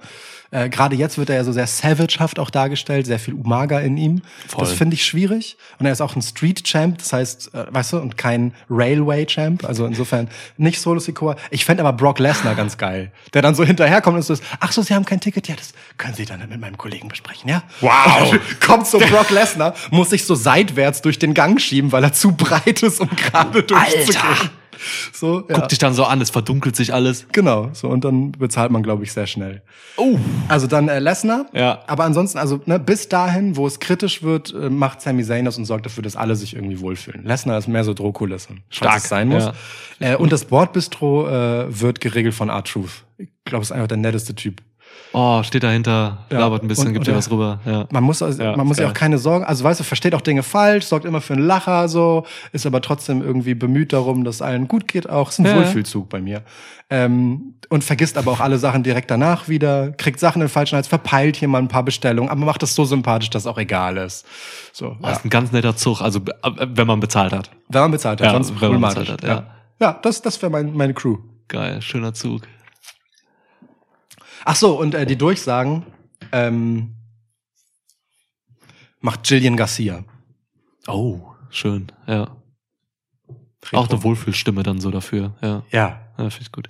Äh, 0.51 0.69
Gerade 0.69 0.97
jetzt 0.97 1.19
wird 1.19 1.29
er 1.29 1.37
ja 1.37 1.45
so 1.45 1.53
sehr 1.53 1.67
savagehaft 1.67 2.39
auch 2.39 2.51
dargestellt, 2.51 3.07
sehr 3.07 3.19
viel 3.19 3.35
Umaga 3.35 3.81
in 3.81 3.97
ihm. 3.97 4.23
Voll. 4.49 4.61
Das 4.61 4.73
finde 4.73 4.95
ich 4.95 5.05
schwierig. 5.05 5.57
Und 5.79 5.87
er 5.87 5.93
ist 5.93 6.01
auch 6.01 6.15
ein 6.15 6.23
Street 6.23 6.65
Champ, 6.65 6.99
das 6.99 7.13
heißt, 7.13 7.55
äh, 7.55 7.67
weißt 7.71 7.95
du, 7.95 7.99
und 7.99 8.17
kein 8.17 8.55
Railway 8.71 9.27
Champ. 9.27 9.65
Also 9.65 9.87
insofern 9.87 10.29
nicht 10.57 10.81
Solo 10.81 11.01
Sikoa. 11.01 11.37
Ich 11.51 11.65
fände 11.65 11.85
aber 11.85 11.97
Brock 11.97 12.19
Lesnar 12.19 12.55
ganz 12.55 12.79
geil, 12.79 13.11
der 13.35 13.43
dann 13.43 13.55
so 13.55 13.65
hinterherkommt 13.65 14.17
und 14.17 14.23
so 14.23 14.35
ist, 14.35 14.43
ach 14.61 14.73
so, 14.73 14.83
Sie 14.83 14.95
haben 14.95 15.05
kein 15.05 15.21
Ticket? 15.21 15.49
Ja, 15.49 15.57
das 15.57 15.73
können 15.99 16.15
Sie 16.15 16.25
dann 16.25 16.41
mit 16.49 16.61
meinem 16.61 16.79
Kollegen 16.79 17.09
besprechen, 17.09 17.51
ja? 17.51 17.63
Wow. 17.81 18.39
Kommt 18.65 18.87
so 18.87 18.99
Brock 18.99 19.31
Lesnar, 19.31 19.75
muss 19.91 20.11
sich 20.11 20.25
so 20.25 20.35
seitwärts 20.35 21.03
durch 21.03 21.19
den 21.19 21.35
Gang 21.35 21.61
schieben, 21.61 21.93
weil 21.93 22.05
er 22.05 22.13
zu 22.13 22.33
breit 22.33 22.83
ist, 22.83 23.01
um 23.01 23.09
gerade 23.11 23.63
durchzugehen. 23.85 24.51
So, 25.13 25.45
ja. 25.49 25.55
Guck 25.55 25.69
dich 25.69 25.79
dann 25.79 25.95
so 25.95 26.05
an, 26.05 26.21
es 26.21 26.31
verdunkelt 26.31 26.77
sich 26.77 26.93
alles. 26.93 27.27
Genau, 27.33 27.71
so 27.73 27.89
und 27.89 28.05
dann 28.05 28.33
bezahlt 28.33 28.71
man, 28.71 28.83
glaube 28.83 29.05
ich, 29.05 29.13
sehr 29.13 29.27
schnell. 29.27 29.63
Oh. 29.97 30.19
Also 30.49 30.67
dann 30.67 30.89
äh, 30.89 30.99
Lesnar. 30.99 31.47
Ja. 31.53 31.83
Aber 31.87 32.05
ansonsten, 32.05 32.39
also 32.39 32.61
ne, 32.67 32.79
bis 32.79 33.09
dahin, 33.09 33.57
wo 33.57 33.67
es 33.67 33.81
kritisch 33.81 34.23
wird, 34.23 34.55
äh, 34.55 34.71
macht 34.71 35.01
Sami 35.01 35.25
Zayn 35.25 35.45
das 35.45 35.59
und 35.59 35.65
sorgt 35.65 35.87
dafür, 35.87 36.03
dass 36.03 36.17
alle 36.17 36.37
sich 36.37 36.55
irgendwie 36.55 36.81
wohlfühlen. 36.81 37.25
Lesnar 37.25 37.59
ist 37.59 37.69
mehr 37.69 37.85
so 37.85 37.95
Drohkulisse, 37.95 38.55
Stark, 38.69 39.01
sein 39.01 39.29
muss. 39.29 39.45
ja. 39.99 40.13
Äh, 40.13 40.17
und 40.17 40.33
das 40.33 40.45
Bordbistro 40.45 41.29
äh, 41.29 41.81
wird 41.81 42.01
geregelt 42.01 42.35
von 42.35 42.49
R-Truth. 42.49 43.05
Ich 43.19 43.29
glaube, 43.45 43.63
es 43.63 43.71
ist 43.71 43.73
einfach 43.73 43.89
der 43.89 43.97
netteste 43.97 44.35
Typ. 44.35 44.61
Oh, 45.13 45.43
steht 45.43 45.63
dahinter, 45.63 46.19
Ja. 46.31 46.41
labert 46.41 46.63
ein 46.63 46.69
bisschen, 46.69 46.89
Und- 46.89 46.93
gibt 46.95 47.07
dir 47.07 47.15
was 47.17 47.31
rüber. 47.31 47.61
Ja. 47.65 47.87
Man 47.91 48.05
muss, 48.05 48.21
also, 48.21 48.43
Ja, 48.43 48.55
man 48.57 48.67
muss 48.67 48.77
ja 48.79 48.87
auch 48.89 48.93
keine 48.93 49.17
Sorgen, 49.19 49.45
also 49.47 49.65
weißt 49.65 49.81
du, 49.81 49.85
versteht 49.85 50.15
auch 50.15 50.21
Dinge 50.21 50.43
falsch, 50.43 50.85
sorgt 50.85 51.07
immer 51.07 51.23
für 51.23 51.33
einen 51.33 51.47
Lacher, 51.47 51.89
so, 51.89 52.27
ist 52.53 52.67
aber 52.67 52.83
trotzdem 52.83 53.23
irgendwie 53.23 53.55
bemüht 53.55 53.93
darum, 53.95 54.25
dass 54.25 54.43
allen 54.43 54.69
gut 54.69 54.87
geht 54.89 55.09
auch. 55.09 55.31
Ist 55.31 55.39
ein 55.39 55.47
Ja. 55.47 55.57
Wohlfühlzug 55.57 56.09
bei 56.11 56.21
mir. 56.21 56.43
Ähm, 56.91 57.55
und 57.69 57.83
vergisst 57.83 58.17
aber 58.19 58.31
auch 58.31 58.41
alle 58.41 58.59
Sachen 58.59 58.83
direkt 58.83 59.11
danach 59.11 59.49
wieder, 59.49 59.91
kriegt 59.93 60.21
Sachen 60.21 60.41
in 60.43 60.47
den 60.49 60.53
falschen 60.53 60.77
Hals, 60.77 60.87
verpeilt 60.87 61.37
hier 61.37 61.49
mal 61.49 61.59
ein 61.59 61.69
paar 61.69 61.83
Bestellungen, 61.83 62.31
aber 62.31 62.45
macht 62.45 62.63
das 62.63 62.75
so 62.75 62.85
sympathisch, 62.85 63.31
dass 63.31 63.47
auch 63.47 63.59
egal 63.59 63.97
ist. 63.97 64.25
So, 64.73 64.89
Oh, 64.91 64.97
ja. 65.03 65.11
ist 65.13 65.25
ein 65.25 65.31
ganz 65.31 65.51
netter 65.51 65.75
Zug, 65.77 66.01
also 66.03 66.21
äh, 66.43 66.67
wenn 66.75 66.87
man 66.87 67.01
bezahlt 67.01 67.33
hat. 67.33 67.51
wenn 67.69 67.81
man 67.81 67.91
bezahlt 67.91 68.21
hat, 68.21 68.27
Ja, 68.27 68.33
sonst 68.35 68.49
wenn 68.49 68.55
man 68.55 68.61
problematisch. 68.61 68.99
bezahlt 69.11 69.23
hat, 69.25 69.29
ja. 69.29 69.87
ja, 69.87 69.99
das, 70.03 70.23
das 70.23 70.41
wäre 70.43 70.53
mein, 70.53 70.75
meine 70.77 70.95
Crew. 70.95 71.17
Geil, 71.49 71.81
schöner 71.83 72.13
Zug. 72.15 72.43
Ach 74.49 74.55
so, 74.55 74.79
und 74.79 74.95
äh, 74.95 75.05
die 75.05 75.19
Durchsagen 75.19 75.85
ähm, 76.31 76.95
macht 79.01 79.29
Jillian 79.29 79.57
Garcia. 79.57 80.05
Oh, 80.87 81.21
schön, 81.51 81.91
ja. 82.07 82.29
Auch 83.73 83.91
eine 83.91 84.05
Wohlfühlstimme 84.05 84.63
dann 84.63 84.81
so 84.81 84.93
dafür, 84.93 85.35
ja. 85.43 85.65
Ja, 85.73 86.01
Ja, 86.17 86.31
finde 86.31 86.43
ich 86.43 86.53
gut. 86.53 86.69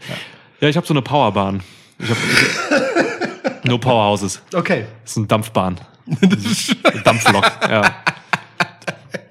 Ja, 0.63 0.69
ich 0.69 0.77
habe 0.79 0.87
so 0.87 0.95
eine 0.95 1.03
Powerbahn. 1.03 1.63
Ich 1.99 2.09
hab, 2.09 2.17
nur 3.67 3.79
Powerhouses. 3.79 4.41
okay. 4.55 4.87
Das 5.03 5.11
ist 5.11 5.19
eine 5.19 5.27
Dampfbahn. 5.27 5.79
Dampflok, 7.05 7.45
ja. 7.69 7.95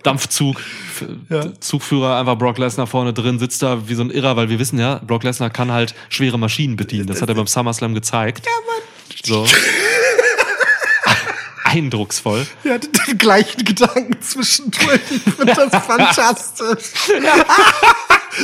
Dampfzug. 0.05 0.61
Ja. 1.29 1.51
Zugführer, 1.59 2.17
einfach 2.19 2.37
Brock 2.37 2.57
Lesnar 2.57 2.87
vorne 2.87 3.11
drin, 3.13 3.39
sitzt 3.39 3.61
da 3.61 3.87
wie 3.89 3.95
so 3.95 4.03
ein 4.03 4.09
Irrer, 4.11 4.35
weil 4.37 4.49
wir 4.49 4.59
wissen 4.59 4.79
ja, 4.79 5.01
Brock 5.05 5.23
Lesnar 5.23 5.49
kann 5.49 5.71
halt 5.71 5.95
schwere 6.09 6.37
Maschinen 6.39 6.75
bedienen. 6.75 7.07
Das 7.07 7.21
hat 7.21 7.29
er 7.29 7.35
beim 7.35 7.47
SummerSlam 7.47 7.93
gezeigt. 7.93 8.45
Ja, 8.45 8.51
Mann. 8.67 8.83
So. 9.23 9.45
eindrucksvoll. 11.63 12.45
Er 12.63 12.75
hatte 12.75 12.89
den 13.07 13.17
gleichen 13.17 13.65
Gedanken 13.65 14.21
zwischendurch. 14.21 15.01
Ich 15.09 15.21
finde 15.33 15.53
das 15.53 15.85
fantastisch. 15.85 17.11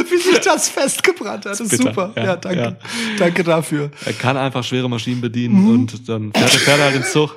Wie 0.10 0.18
sich 0.18 0.40
das 0.40 0.70
festgebrannt 0.70 1.46
hat. 1.46 1.52
Das 1.52 1.60
ist 1.60 1.78
super. 1.78 2.12
Ja, 2.16 2.24
Ja, 2.24 2.36
danke. 2.36 2.60
ja. 2.62 2.76
Danke 3.18 3.44
dafür. 3.44 3.92
Er 4.06 4.14
kann 4.14 4.38
einfach 4.38 4.64
schwere 4.64 4.90
Maschinen 4.90 5.22
bedienen 5.22 5.70
und 5.70 6.10
dann 6.10 6.32
fährt 6.34 6.54
er, 6.54 6.60
fährt 6.60 6.80
er 6.80 6.86
halt 6.86 6.96
ins 6.96 7.12
Zug. 7.12 7.36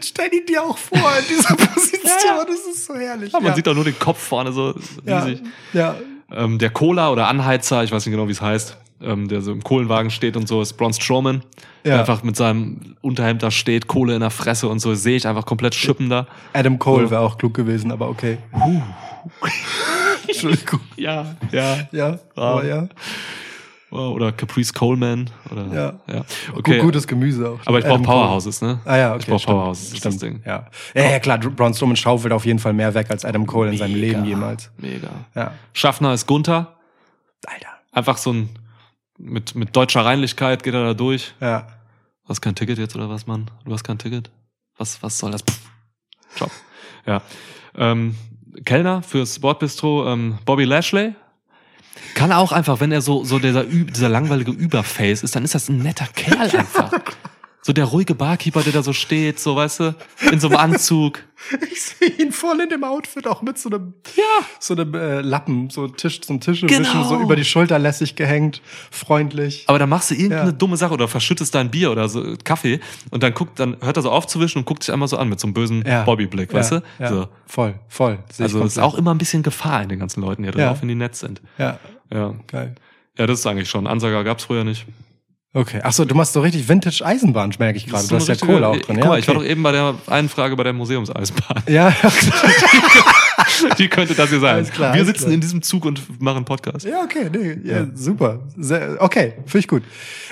Stell 0.00 0.32
ihn 0.32 0.46
dir 0.46 0.62
auch 0.62 0.78
vor 0.78 1.12
in 1.18 1.24
dieser 1.28 1.54
Position. 1.56 2.46
Das 2.46 2.74
ist 2.74 2.86
so 2.86 2.94
herrlich. 2.94 3.32
Ja, 3.32 3.40
man 3.40 3.54
sieht 3.54 3.66
auch 3.68 3.74
nur 3.74 3.84
den 3.84 3.98
Kopf 3.98 4.18
vorne 4.18 4.52
so 4.52 4.74
ja. 5.04 5.20
riesig. 5.20 5.42
Ja. 5.72 5.96
Ähm, 6.32 6.58
der 6.58 6.70
Cola 6.70 7.10
oder 7.10 7.28
Anheizer, 7.28 7.82
ich 7.82 7.92
weiß 7.92 8.06
nicht 8.06 8.12
genau, 8.12 8.28
wie 8.28 8.32
es 8.32 8.40
heißt, 8.40 8.76
ähm, 9.02 9.28
der 9.28 9.40
so 9.40 9.52
im 9.52 9.64
Kohlenwagen 9.64 10.10
steht 10.10 10.36
und 10.36 10.46
so, 10.46 10.62
ist 10.62 10.74
Braun 10.74 10.92
Strowman. 10.92 11.42
Ja. 11.82 11.92
Der 11.92 12.00
einfach 12.00 12.22
mit 12.22 12.36
seinem 12.36 12.96
Unterhemd 13.00 13.42
da 13.42 13.50
steht, 13.50 13.86
Kohle 13.86 14.14
in 14.14 14.20
der 14.20 14.30
Fresse 14.30 14.68
und 14.68 14.80
so, 14.80 14.94
sehe 14.94 15.16
ich 15.16 15.26
einfach 15.26 15.46
komplett 15.46 15.74
schippen 15.74 16.10
da. 16.10 16.26
Adam 16.52 16.78
Cole 16.78 17.10
wäre 17.10 17.22
auch 17.22 17.38
klug 17.38 17.54
gewesen, 17.54 17.90
aber 17.90 18.08
okay. 18.08 18.38
Entschuldigung. 20.28 20.80
Ja, 20.96 21.34
ja. 21.50 21.88
Ja, 21.90 22.18
aber 22.36 22.64
ja. 22.66 22.88
Oder 23.90 24.30
Caprice 24.32 24.72
Coleman. 24.72 25.30
Oder, 25.50 25.66
Ja. 25.66 26.14
ja. 26.14 26.24
Okay. 26.54 26.78
Gutes 26.78 27.06
Gemüse 27.06 27.50
auch. 27.50 27.58
Aber 27.66 27.80
ich 27.80 27.84
brauche. 27.84 28.02
Powerhouses, 28.02 28.62
ne? 28.62 28.80
Ah 28.84 28.96
ja, 28.96 29.10
okay. 29.10 29.20
Ich 29.20 29.26
brauche 29.26 29.38
stimmt. 29.40 29.56
Powerhouses, 29.56 29.92
ist 29.92 30.04
das 30.04 30.16
Ding. 30.18 30.42
Ja. 30.46 30.66
ja, 30.94 31.10
ja 31.10 31.18
klar, 31.18 31.38
Braun 31.38 31.74
Strowman 31.74 31.96
schaufelt 31.96 32.32
auf 32.32 32.46
jeden 32.46 32.60
Fall 32.60 32.72
mehr 32.72 32.94
weg 32.94 33.10
als 33.10 33.24
Adam 33.24 33.46
Cole 33.46 33.70
in 33.72 33.78
seinem. 33.78 33.96
Leben 33.96 34.24
jemals. 34.24 34.70
Mega. 34.78 35.10
Ja. 35.34 35.54
Schaffner 35.72 36.12
ist 36.14 36.26
Gunther. 36.26 36.76
Alter. 37.46 37.68
Einfach 37.92 38.16
so 38.18 38.32
ein, 38.32 38.50
mit, 39.18 39.54
mit 39.56 39.74
deutscher 39.74 40.04
Reinlichkeit 40.04 40.62
geht 40.62 40.74
er 40.74 40.84
da 40.84 40.94
durch. 40.94 41.34
Ja. 41.40 41.66
Du 42.24 42.28
hast 42.28 42.40
kein 42.40 42.54
Ticket 42.54 42.78
jetzt 42.78 42.94
oder 42.94 43.08
was, 43.10 43.26
Mann? 43.26 43.50
Du 43.64 43.72
hast 43.72 43.82
kein 43.82 43.98
Ticket? 43.98 44.30
Was, 44.78 45.02
was 45.02 45.18
soll 45.18 45.32
das? 45.32 45.42
Pff. 45.42 45.58
Job. 46.36 46.50
Ja. 47.06 47.22
Ähm, 47.76 48.14
Kellner 48.64 49.02
fürs 49.02 49.38
Bordbistro, 49.40 50.06
ähm, 50.12 50.38
Bobby 50.44 50.64
Lashley. 50.64 51.14
Kann 52.14 52.32
auch 52.32 52.52
einfach, 52.52 52.80
wenn 52.80 52.92
er 52.92 53.00
so, 53.00 53.24
so 53.24 53.38
dieser, 53.38 53.64
dieser 53.64 54.08
langweilige 54.08 54.50
Überface 54.50 55.22
ist, 55.22 55.36
dann 55.36 55.44
ist 55.44 55.54
das 55.54 55.68
ein 55.68 55.78
netter 55.78 56.06
Kerl 56.14 56.50
einfach. 56.56 56.92
So 57.62 57.74
der 57.74 57.84
ruhige 57.84 58.14
Barkeeper, 58.14 58.62
der 58.62 58.72
da 58.72 58.82
so 58.82 58.94
steht, 58.94 59.38
so, 59.38 59.54
weißt 59.54 59.80
du, 59.80 59.94
in 60.32 60.40
so 60.40 60.48
einem 60.48 60.56
Anzug. 60.56 61.20
Ich 61.72 61.80
sehe 61.82 62.08
ihn 62.18 62.32
voll 62.32 62.60
in 62.60 62.68
dem 62.68 62.84
Outfit, 62.84 63.26
auch 63.26 63.40
mit 63.40 63.56
so 63.58 63.70
einem, 63.70 63.94
Ja. 64.14 64.44
so 64.58 64.74
einem 64.74 64.94
äh, 64.94 65.20
Lappen, 65.22 65.70
so 65.70 65.88
Tisch 65.88 66.20
zum 66.20 66.38
Tisch 66.40 66.60
Genau. 66.60 66.80
wischen, 66.80 67.04
so 67.04 67.18
über 67.18 67.34
die 67.34 67.46
Schulter 67.46 67.78
lässig 67.78 68.14
gehängt, 68.14 68.60
freundlich. 68.90 69.64
Aber 69.66 69.78
dann 69.78 69.88
machst 69.88 70.10
du 70.10 70.14
irgendeine 70.14 70.50
Ja. 70.50 70.52
dumme 70.52 70.76
Sache 70.76 70.92
oder 70.92 71.08
verschüttest 71.08 71.54
dein 71.54 71.70
Bier 71.70 71.90
oder 71.92 72.10
so 72.10 72.34
Kaffee 72.44 72.80
und 73.10 73.22
dann 73.22 73.32
guckt, 73.32 73.58
dann 73.58 73.76
hört 73.80 73.96
er 73.96 74.02
so 74.02 74.10
auf 74.10 74.26
zu 74.26 74.38
wischen 74.40 74.58
und 74.58 74.64
guckt 74.66 74.82
dich 74.82 74.92
einmal 74.92 75.08
so 75.08 75.16
an 75.16 75.30
mit 75.30 75.40
so 75.40 75.46
einem 75.46 75.54
bösen 75.54 75.82
Ja. 75.86 76.02
Bobby-Blick, 76.04 76.52
weißt 76.52 76.72
ja, 76.72 76.80
du? 76.80 76.84
Ja. 77.02 77.08
So. 77.08 77.28
Voll, 77.46 77.74
voll. 77.88 78.18
Also 78.38 78.62
ist 78.62 78.78
auch 78.78 78.94
immer 78.96 79.14
ein 79.14 79.18
bisschen 79.18 79.42
Gefahr 79.42 79.82
in 79.82 79.88
den 79.88 79.98
ganzen 79.98 80.20
Leuten 80.20 80.44
hier 80.44 80.54
Ja. 80.54 80.68
drauf, 80.68 80.82
wenn 80.82 80.88
die 80.88 80.94
nett 80.94 81.16
sind. 81.16 81.40
Ja, 81.56 81.78
Ja. 82.12 82.34
geil. 82.48 82.74
Ja, 83.16 83.26
das 83.26 83.40
ist 83.40 83.46
eigentlich 83.46 83.70
schon. 83.70 83.86
Ansager 83.86 84.24
gab's 84.24 84.44
früher 84.44 84.64
nicht. 84.64 84.84
Okay. 85.52 85.80
Ach 85.82 85.92
so, 85.92 86.04
du 86.04 86.14
machst 86.14 86.32
so 86.32 86.40
richtig 86.42 86.68
Vintage 86.68 87.04
Eisenbahn, 87.04 87.52
merke 87.58 87.76
ich 87.76 87.86
gerade. 87.86 88.06
Du 88.06 88.14
hast 88.14 88.28
ja 88.28 88.32
richtige- 88.34 88.52
Kohle 88.52 88.68
auch 88.68 88.76
drin. 88.76 88.96
Guck 88.96 88.98
Ja, 88.98 89.06
mal, 89.06 89.18
ich 89.18 89.26
war 89.26 89.34
doch 89.34 89.40
okay. 89.42 89.50
eben 89.50 89.62
bei 89.64 89.72
der 89.72 89.94
einen 90.06 90.28
Frage 90.28 90.54
bei 90.54 90.62
der 90.62 90.72
Museumseisbahn. 90.72 91.64
Ja, 91.68 91.92
Die 93.78 93.88
könnte 93.88 94.14
das 94.14 94.30
hier 94.30 94.38
sein. 94.40 94.54
Alles 94.56 94.70
klar, 94.70 94.94
Wir 94.94 95.04
sitzen 95.04 95.24
klar. 95.24 95.32
in 95.34 95.40
diesem 95.40 95.62
Zug 95.62 95.84
und 95.84 96.20
machen 96.22 96.44
Podcast. 96.44 96.86
ja, 96.86 97.02
okay, 97.02 97.28
nee, 97.32 97.58
ja, 97.68 97.86
super. 97.94 98.40
Sehr, 98.56 98.96
okay, 99.00 99.34
finde 99.46 99.58
ich 99.58 99.68
gut. 99.68 99.82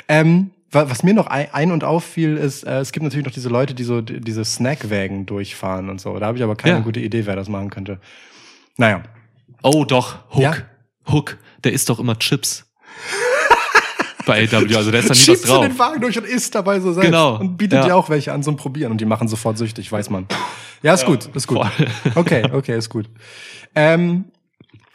Ähm, 0.09 0.51
wa- 0.71 0.87
was 0.89 1.03
mir 1.03 1.15
noch 1.15 1.27
ein, 1.27 1.73
und 1.73 1.83
auffiel, 1.85 2.37
ist, 2.37 2.63
äh, 2.65 2.79
es 2.79 2.93
gibt 2.93 3.03
natürlich 3.03 3.27
noch 3.27 3.33
diese 3.33 3.49
Leute, 3.49 3.75
die 3.75 3.85
so 3.85 4.01
diese 4.03 4.45
Snackwägen 4.45 5.27
durchfahren 5.27 5.91
und 5.91 6.01
so. 6.01 6.17
Da 6.19 6.27
habe 6.27 6.39
ich 6.39 6.45
aber 6.45 6.55
keine 6.57 6.77
Ja. 6.79 6.83
gute 6.83 7.01
Idee, 7.01 7.27
wer 7.27 7.35
das 7.37 7.49
machen 7.49 7.71
könnte. 7.71 7.99
Naja. 8.77 9.03
Oh, 9.63 9.85
doch. 9.85 10.19
Hook. 10.33 10.43
Ja. 10.43 10.55
Hook. 11.11 11.39
Der 11.65 11.73
isst 11.73 11.89
doch 11.91 11.99
immer 11.99 12.17
Chips. 12.19 12.67
Bei 14.29 14.45
AW, 14.45 14.77
also 14.77 14.91
der 14.93 15.01
ist 15.01 15.11
da 15.11 15.15
nie 15.15 15.37
was 15.39 15.43
drauf. 15.43 15.67
den 15.67 15.79
Wagen 15.79 16.01
durch 16.01 16.17
und 16.17 16.25
isst 16.27 16.55
dabei 16.55 16.79
so 16.79 16.93
selbst. 16.93 17.07
Genau. 17.07 17.37
Und 17.41 17.57
bietet 17.57 17.81
Ja. 17.81 17.87
dir 17.87 17.97
auch 17.97 18.09
welche 18.09 18.33
an 18.33 18.45
zum 18.45 18.57
Probieren 18.57 18.93
und 18.93 19.01
die 19.01 19.05
machen 19.07 19.27
sofort 19.27 19.59
süchtig, 19.59 19.91
weiß 19.91 20.11
man. 20.11 20.27
Ja, 20.83 20.95
ist 20.95 21.05
gut, 21.07 21.27
ist 21.35 21.49
gut. 21.49 21.59
voll. 21.59 21.87
Okay, 22.15 22.45
okay, 22.53 22.79
ist 22.79 22.89
gut. 22.89 23.11
Ähm, 23.75 24.27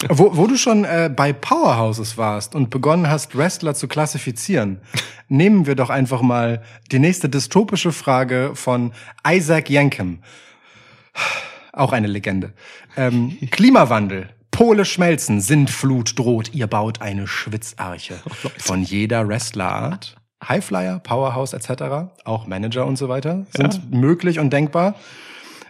wo, 0.09 0.35
wo 0.37 0.47
du 0.47 0.55
schon 0.57 0.85
äh, 0.85 1.09
bei 1.13 1.33
Powerhouses 1.33 2.17
warst 2.17 2.55
und 2.55 2.69
begonnen 2.69 3.09
hast, 3.09 3.37
Wrestler 3.37 3.73
zu 3.73 3.87
klassifizieren, 3.87 4.79
nehmen 5.29 5.65
wir 5.65 5.75
doch 5.75 5.89
einfach 5.89 6.21
mal 6.21 6.61
die 6.91 6.99
nächste 6.99 7.27
dystopische 7.29 7.91
Frage 7.91 8.51
von 8.53 8.93
Isaac 9.27 9.69
Yankem. 9.69 10.19
Auch 11.71 11.91
eine 11.91 12.07
Legende. 12.07 12.53
Ähm, 12.97 13.37
Klimawandel. 13.51 14.29
Pole 14.53 14.85
schmelzen, 14.85 15.41
Sintflut 15.41 16.17
droht, 16.17 16.53
ihr 16.53 16.67
baut 16.67 17.01
eine 17.01 17.27
Schwitzarche. 17.27 18.21
Von 18.59 18.83
jeder 18.83 19.27
Wrestlerart. 19.27 20.15
Highflyer, 20.47 20.99
Powerhouse 20.99 21.53
etc., 21.53 22.13
auch 22.23 22.47
Manager 22.47 22.85
und 22.85 22.97
so 22.97 23.09
weiter 23.09 23.47
sind 23.57 23.91
möglich 23.91 24.39
und 24.39 24.53
denkbar. 24.53 24.95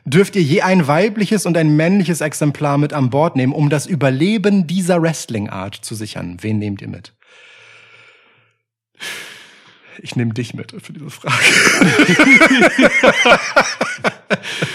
Dürft 0.04 0.36
ihr 0.36 0.42
je 0.42 0.64
ein 0.64 0.88
weibliches 0.88 1.46
und 1.46 1.56
ein 1.56 1.78
männliches 1.78 2.20
Exemplar 2.20 2.78
mit 2.78 2.92
an 2.92 3.10
Bord 3.10 3.38
nehmen, 3.38 3.54
um 3.54 3.70
das 3.70 3.86
Überleben 3.86 4.68
dieser 4.68 5.02
Wrestling-Art 5.02 5.76
zu 5.76 5.96
sichern? 5.96 6.38
Wen 6.42 6.60
nehmt 6.60 6.82
ihr 6.82 6.90
mit? 6.90 7.14
Ich 10.02 10.18
nehme 10.18 10.34
dich 10.34 10.54
mit 10.54 10.76
für 10.82 10.92
diese 10.92 11.10
Frage. 11.10 11.38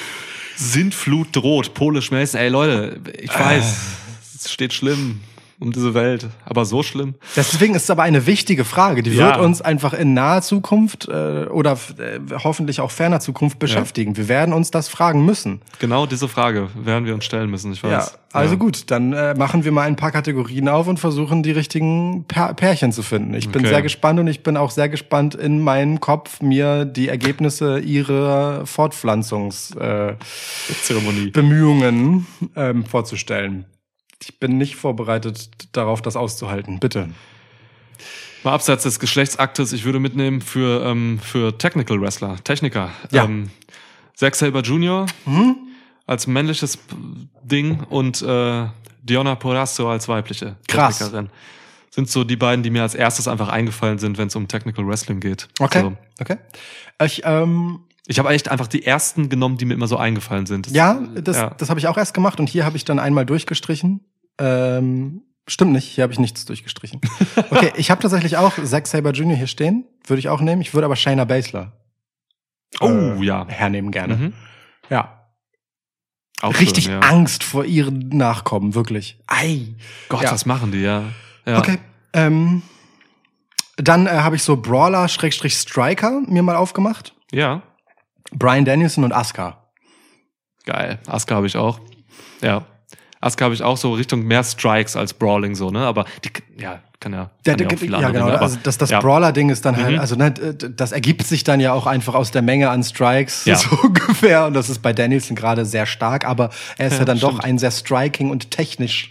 Sintflut 0.58 1.28
droht, 1.36 1.72
Pole 1.74 2.02
schmelzen. 2.02 2.40
Ey 2.40 2.48
Leute, 2.48 3.00
ich 3.20 3.30
weiß, 3.30 3.64
Ah. 3.64 4.20
es 4.36 4.50
steht 4.52 4.72
schlimm 4.72 5.20
um 5.60 5.72
diese 5.72 5.92
Welt, 5.94 6.26
aber 6.44 6.64
so 6.64 6.82
schlimm. 6.82 7.14
Deswegen 7.34 7.74
ist 7.74 7.84
es 7.84 7.90
aber 7.90 8.02
eine 8.04 8.26
wichtige 8.26 8.64
Frage. 8.64 9.02
Die 9.02 9.10
Ja. 9.10 9.26
wird 9.26 9.38
uns 9.40 9.60
einfach 9.60 9.92
in 9.92 10.14
naher 10.14 10.42
Zukunft 10.42 11.08
äh, 11.08 11.46
oder 11.46 11.72
äh, 11.98 12.20
hoffentlich 12.44 12.80
auch 12.80 12.90
ferner 12.90 13.18
Zukunft 13.20 13.58
beschäftigen. 13.58 14.16
Wir 14.16 14.28
werden 14.28 14.54
uns 14.54 14.70
das 14.70 14.88
fragen 14.88 15.24
müssen. 15.24 15.60
Genau 15.80 16.06
diese 16.06 16.28
Frage 16.28 16.68
werden 16.74 17.04
wir 17.06 17.14
uns 17.14 17.24
stellen 17.24 17.50
müssen, 17.50 17.72
ich 17.72 17.82
weiß. 17.82 17.90
Ja, 17.90 18.06
also 18.32 18.56
gut, 18.56 18.90
dann 18.90 19.12
äh, 19.12 19.34
machen 19.34 19.64
wir 19.64 19.72
mal 19.72 19.82
ein 19.88 19.96
paar 19.96 20.12
Kategorien 20.12 20.68
auf 20.68 20.86
und 20.86 21.00
versuchen 21.00 21.42
die 21.42 21.50
richtigen 21.52 22.24
Pär 22.28 22.54
Pärchen 22.54 22.92
zu 22.92 23.02
finden. 23.02 23.34
Ich 23.34 23.48
bin 23.48 23.62
Okay. 23.62 23.68
sehr 23.70 23.82
gespannt 23.82 24.20
und 24.20 24.26
ich 24.28 24.42
bin 24.42 24.56
auch 24.56 24.70
sehr 24.70 24.88
gespannt 24.88 25.34
in 25.34 25.60
meinem 25.60 25.98
Kopf 26.00 26.40
mir 26.40 26.84
die 26.84 27.08
Ergebnisse 27.08 27.78
ihrer 27.80 28.64
Fortpflanzungsbemühungen 28.66 30.16
äh, 30.20 30.74
Zeremonie. 30.82 31.30
Bemühungen, 31.30 32.26
ähm, 32.54 32.84
vorzustellen. 32.84 33.64
Ich 34.22 34.38
bin 34.38 34.58
nicht 34.58 34.76
vorbereitet 34.76 35.48
darauf, 35.72 36.02
das 36.02 36.16
auszuhalten. 36.16 36.80
Bitte. 36.80 37.10
Mal 38.44 38.52
abseits 38.52 38.84
des 38.84 39.00
Geschlechtsaktes, 39.00 39.72
ich 39.72 39.84
würde 39.84 39.98
mitnehmen 39.98 40.40
für, 40.40 40.84
ähm, 40.84 41.18
für 41.20 41.56
Technical 41.58 42.00
Wrestler, 42.00 42.36
Techniker. 42.44 42.90
Ja. 43.10 43.24
Ähm, 43.24 43.50
Zack 44.14 44.34
Saber 44.34 44.60
Jr. 44.60 45.06
als 46.06 46.26
männliches 46.26 46.78
Ding 47.42 47.84
und 47.84 48.20
äh, 48.22 48.66
Diona 49.02 49.34
Porrasso 49.36 49.90
als 49.90 50.08
weibliche 50.08 50.56
Krass. 50.66 50.98
Technikerin. 50.98 51.30
Sind 51.90 52.10
so 52.10 52.24
die 52.24 52.36
beiden, 52.36 52.62
die 52.62 52.70
mir 52.70 52.82
als 52.82 52.94
erstes 52.94 53.28
einfach 53.28 53.48
eingefallen 53.48 53.98
sind, 53.98 54.18
wenn 54.18 54.28
es 54.28 54.36
um 54.36 54.46
Technical 54.46 54.86
Wrestling 54.86 55.20
geht. 55.20 55.48
Okay. 55.58 55.82
So. 55.82 55.96
Okay. 56.20 56.36
Ich, 57.02 57.22
ähm, 57.24 57.80
Ich 58.10 58.18
habe 58.18 58.30
echt 58.30 58.48
einfach 58.50 58.66
die 58.66 58.84
ersten 58.84 59.28
genommen, 59.28 59.58
die 59.58 59.64
mir 59.66 59.74
immer 59.74 59.86
so 59.86 59.96
eingefallen 59.98 60.46
sind. 60.46 60.66
Das- 60.66 60.72
ja, 60.72 60.94
das, 61.14 61.36
ja. 61.36 61.50
das 61.50 61.68
habe 61.70 61.78
ich 61.78 61.86
auch 61.86 61.96
erst 61.96 62.14
gemacht 62.14 62.40
und 62.40 62.48
hier 62.48 62.64
habe 62.64 62.76
ich 62.76 62.84
dann 62.84 62.98
einmal 62.98 63.24
durchgestrichen. 63.26 64.00
Ähm, 64.40 65.22
stimmt 65.46 65.72
nicht, 65.72 65.84
hier 65.86 66.02
habe 66.04 66.12
ich 66.12 66.18
nichts 66.18 66.44
durchgestrichen. 66.46 67.00
Okay, 67.50 67.72
ich 67.76 67.90
habe 67.90 68.00
tatsächlich 68.02 68.36
auch 68.36 68.52
Zack 68.64 68.86
Saber 68.86 69.12
Jr. 69.12 69.36
hier 69.36 69.46
stehen, 69.46 69.84
würde 70.06 70.18
ich 70.20 70.28
auch 70.28 70.40
nehmen. 70.40 70.60
Ich 70.62 70.74
würde 70.74 70.84
aber 70.86 70.96
Shayna 70.96 71.24
Baszler 71.24 71.72
Oh, 72.80 73.22
ja. 73.22 73.46
hernehmen 73.48 73.90
gerne. 73.92 74.16
Mhm. 74.16 74.32
Ja, 74.90 75.24
Auch 76.42 76.58
richtig 76.60 76.84
schön, 76.84 76.94
ja. 76.94 77.00
Angst 77.00 77.42
vor 77.44 77.64
ihren 77.64 78.08
Nachkommen, 78.10 78.74
wirklich. 78.74 79.18
Ei. 79.26 79.74
Gott, 80.08 80.22
Ja. 80.22 80.32
was 80.32 80.46
machen 80.46 80.72
die, 80.72 80.80
ja. 80.80 81.04
ja. 81.46 81.58
Okay. 81.58 81.78
Ähm, 82.12 82.62
dann 83.76 84.06
äh, 84.06 84.10
habe 84.10 84.36
ich 84.36 84.42
so 84.42 84.56
Brawler 84.56 85.08
Schrägstrich 85.08 85.54
Striker 85.56 86.22
mir 86.26 86.42
mal 86.42 86.56
aufgemacht. 86.56 87.14
Ja, 87.32 87.62
Brian 88.32 88.64
Danielson 88.64 89.04
und 89.04 89.12
Asuka. 89.12 89.64
geil. 90.64 90.98
Asuka 91.06 91.34
habe 91.36 91.46
ich 91.46 91.56
auch. 91.56 91.80
Ja. 92.42 92.64
Asuka 93.20 93.46
habe 93.46 93.54
ich 93.54 93.62
auch 93.62 93.76
so 93.76 93.94
Richtung 93.94 94.22
mehr 94.22 94.44
Strikes 94.44 94.94
als 94.96 95.12
Brawling 95.14 95.54
so, 95.56 95.70
ne? 95.70 95.80
Aber 95.80 96.04
die, 96.24 96.30
ja, 96.62 96.80
kann 97.00 97.12
ja. 97.12 97.30
Der, 97.44 97.56
kann 97.56 97.66
der, 97.68 97.74
auch 97.76 97.80
viele 97.80 98.00
ja, 98.00 98.10
genau. 98.10 98.26
Dinge, 98.26 98.40
also 98.40 98.58
das, 98.62 98.78
das 98.78 98.90
ja. 98.90 99.00
Brawler-Ding 99.00 99.48
ist 99.50 99.64
dann 99.64 99.76
halt, 99.76 99.94
Mhm. 99.94 100.00
also 100.00 100.14
ne, 100.14 100.30
das 100.30 100.92
ergibt 100.92 101.26
sich 101.26 101.42
dann 101.42 101.58
ja 101.58 101.72
auch 101.72 101.86
einfach 101.86 102.14
aus 102.14 102.30
der 102.30 102.42
Menge 102.42 102.70
an 102.70 102.84
Strikes, 102.84 103.44
Ja. 103.44 103.56
so 103.56 103.76
ungefähr. 103.82 104.46
Und 104.46 104.54
das 104.54 104.68
ist 104.70 104.82
bei 104.82 104.92
Danielson 104.92 105.34
gerade 105.36 105.64
sehr 105.64 105.86
stark, 105.86 106.24
aber 106.26 106.50
er 106.76 106.86
ist 106.88 106.92
ja, 106.94 106.98
Ja, 107.00 107.04
dann 107.06 107.18
doch 107.18 107.30
stimmt. 107.30 107.44
ein 107.44 107.58
sehr 107.58 107.70
striking 107.72 108.30
und 108.30 108.50
technisch, 108.52 109.10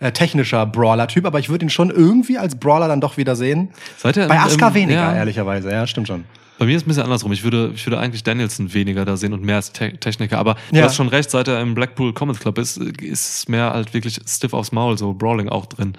äh, 0.00 0.12
technischer 0.12 0.66
Brawler-Typ. 0.66 1.24
Aber 1.26 1.38
ich 1.38 1.48
würde 1.48 1.66
ihn 1.66 1.70
schon 1.70 1.90
irgendwie 1.90 2.38
als 2.38 2.54
Brawler 2.56 2.88
dann 2.88 3.00
doch 3.00 3.16
wieder 3.16 3.36
sehen. 3.36 3.70
Ihr 4.04 4.12
Bei 4.28 4.38
Asuka 4.40 4.68
im- 4.68 4.74
weniger, 4.74 5.00
ja. 5.00 5.14
ehrlicherweise. 5.16 5.70
Ja, 5.70 5.86
stimmt 5.86 6.08
schon. 6.08 6.24
Bei 6.58 6.64
mir 6.64 6.72
ist 6.74 6.82
es 6.82 6.86
ein 6.86 6.88
bisschen 6.88 7.02
andersrum. 7.02 7.32
Ich 7.32 7.44
würde, 7.44 7.72
ich 7.74 7.86
würde 7.86 7.98
eigentlich 7.98 8.24
Danielson 8.24 8.72
weniger 8.72 9.04
da 9.04 9.16
sehen 9.18 9.34
und 9.34 9.42
mehr 9.44 9.56
als 9.56 9.72
Te 9.72 9.92
Techniker. 9.98 10.38
Aber 10.38 10.56
du 10.72 10.78
Ja. 10.78 10.84
hast 10.84 10.96
schon 10.96 11.08
recht, 11.08 11.30
seit 11.30 11.48
er 11.48 11.60
im 11.60 11.74
Blackpool 11.74 12.14
Comets 12.14 12.40
Club 12.40 12.56
ist, 12.56 12.78
ist 12.78 13.48
mehr 13.50 13.72
halt 13.74 13.92
wirklich 13.92 14.18
stiff 14.26 14.54
aufs 14.54 14.72
Maul, 14.72 14.96
so 14.96 15.12
Brawling 15.12 15.50
auch 15.50 15.66
drin. 15.66 15.92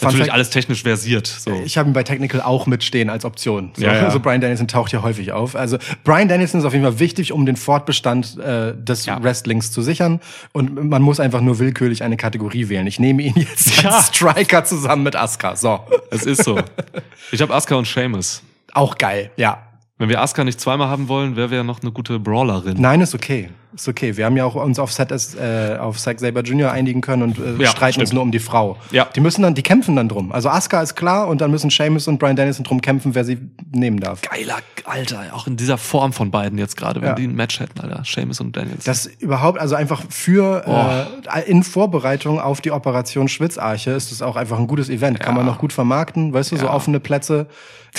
Natürlich 0.00 0.32
alles 0.32 0.50
technisch 0.50 0.82
versiert. 0.82 1.26
So. 1.26 1.52
Ich 1.64 1.78
habe 1.78 1.88
ihn 1.90 1.92
bei 1.92 2.02
Technical 2.02 2.40
auch 2.42 2.66
mitstehen 2.66 3.10
als 3.10 3.24
Option. 3.24 3.70
So, 3.76 3.82
Ja, 3.84 3.94
ja. 3.94 4.02
Also 4.06 4.20
Brian 4.20 4.40
Danielson 4.40 4.68
taucht 4.68 4.90
hier 4.90 5.02
häufig 5.02 5.32
auf. 5.32 5.54
Also 5.54 5.78
Brian 6.04 6.28
Danielson 6.28 6.60
ist 6.60 6.66
auf 6.66 6.72
jeden 6.72 6.84
Fall 6.84 6.98
wichtig, 6.98 7.32
um 7.32 7.46
den 7.46 7.56
Fortbestand 7.56 8.38
äh, 8.38 8.74
des 8.76 9.06
Ja. 9.06 9.22
Wrestlings 9.22 9.70
zu 9.72 9.82
sichern. 9.82 10.20
Und 10.52 10.88
man 10.88 11.02
muss 11.02 11.20
einfach 11.20 11.40
nur 11.40 11.58
willkürlich 11.58 12.02
eine 12.02 12.16
Kategorie 12.16 12.68
wählen. 12.68 12.86
Ich 12.86 12.98
nehme 12.98 13.22
ihn 13.22 13.34
jetzt 13.36 13.82
Ja. 13.82 13.90
als 13.90 14.08
Striker 14.08 14.64
zusammen 14.64 15.02
mit 15.04 15.16
Asuka. 15.16 15.56
So. 15.56 15.80
Es 16.10 16.24
ist 16.24 16.44
so. 16.44 16.58
Ich 17.32 17.40
habe 17.40 17.54
Asuka 17.54 17.74
und 17.76 17.86
Seamus. 17.86 18.42
Auch 18.72 18.96
geil, 18.98 19.30
ja. 19.36 19.62
Wenn 19.96 20.08
wir 20.08 20.20
Asuka 20.20 20.42
nicht 20.42 20.60
zweimal 20.60 20.88
haben 20.88 21.06
wollen, 21.08 21.36
wäre 21.36 21.52
wir 21.52 21.62
noch 21.62 21.80
eine 21.80 21.92
gute 21.92 22.18
Brawlerin. 22.18 22.80
Nein, 22.80 23.00
ist 23.00 23.14
okay. 23.14 23.50
Ist 23.76 23.86
okay. 23.88 24.16
Wir 24.16 24.24
haben 24.24 24.36
ja 24.36 24.44
auch 24.44 24.56
uns 24.56 24.80
auf 24.80 24.92
Set 24.92 25.12
äh, 25.12 25.76
auf 25.78 25.98
Zack 25.98 26.18
Saber 26.18 26.40
Jr. 26.42 26.72
einigen 26.72 27.00
können 27.00 27.22
und 27.22 27.38
äh, 27.38 27.62
Ja, 27.62 27.68
streiten 27.70 28.00
uns 28.00 28.08
stimmt. 28.08 28.14
nur 28.14 28.22
um 28.24 28.32
die 28.32 28.40
Frau. 28.40 28.76
Ja. 28.90 29.06
Die 29.14 29.20
müssen 29.20 29.42
dann, 29.42 29.54
die 29.54 29.62
kämpfen 29.62 29.94
dann 29.94 30.08
drum. 30.08 30.32
Also 30.32 30.48
Asuka 30.48 30.82
ist 30.82 30.96
klar 30.96 31.28
und 31.28 31.40
dann 31.40 31.52
müssen 31.52 31.70
Seamus 31.70 32.08
und 32.08 32.18
Brian 32.18 32.34
Danielson 32.34 32.64
drum 32.64 32.80
kämpfen, 32.80 33.14
wer 33.14 33.24
sie 33.24 33.38
nehmen 33.70 34.00
darf. 34.00 34.20
Geiler, 34.22 34.56
Alter, 34.84 35.26
auch 35.32 35.46
in 35.46 35.56
dieser 35.56 35.78
Form 35.78 36.12
von 36.12 36.32
beiden 36.32 36.58
jetzt 36.58 36.76
gerade, 36.76 37.00
wenn 37.00 37.10
Ja. 37.10 37.14
die 37.14 37.24
ein 37.28 37.34
Match 37.36 37.60
hätten, 37.60 37.80
Alter. 37.80 38.02
Seamus 38.04 38.40
und 38.40 38.56
Daniels. 38.56 38.82
Das 38.82 39.06
überhaupt, 39.06 39.60
also 39.60 39.76
einfach 39.76 40.02
für 40.08 41.06
äh, 41.32 41.48
in 41.48 41.62
Vorbereitung 41.62 42.40
auf 42.40 42.60
die 42.60 42.72
Operation 42.72 43.28
Schwitzarche 43.28 43.92
ist 43.92 44.10
es 44.10 44.22
auch 44.22 44.34
einfach 44.34 44.58
ein 44.58 44.66
gutes 44.66 44.88
Event. 44.88 45.20
Kann 45.20 45.36
man 45.36 45.46
noch 45.46 45.58
gut 45.58 45.72
vermarkten, 45.72 46.32
weißt 46.32 46.50
du, 46.50 46.56
so 46.56 46.66
Ja. 46.66 46.72
offene 46.74 46.98
Plätze, 46.98 47.46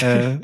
äh, 0.01 0.39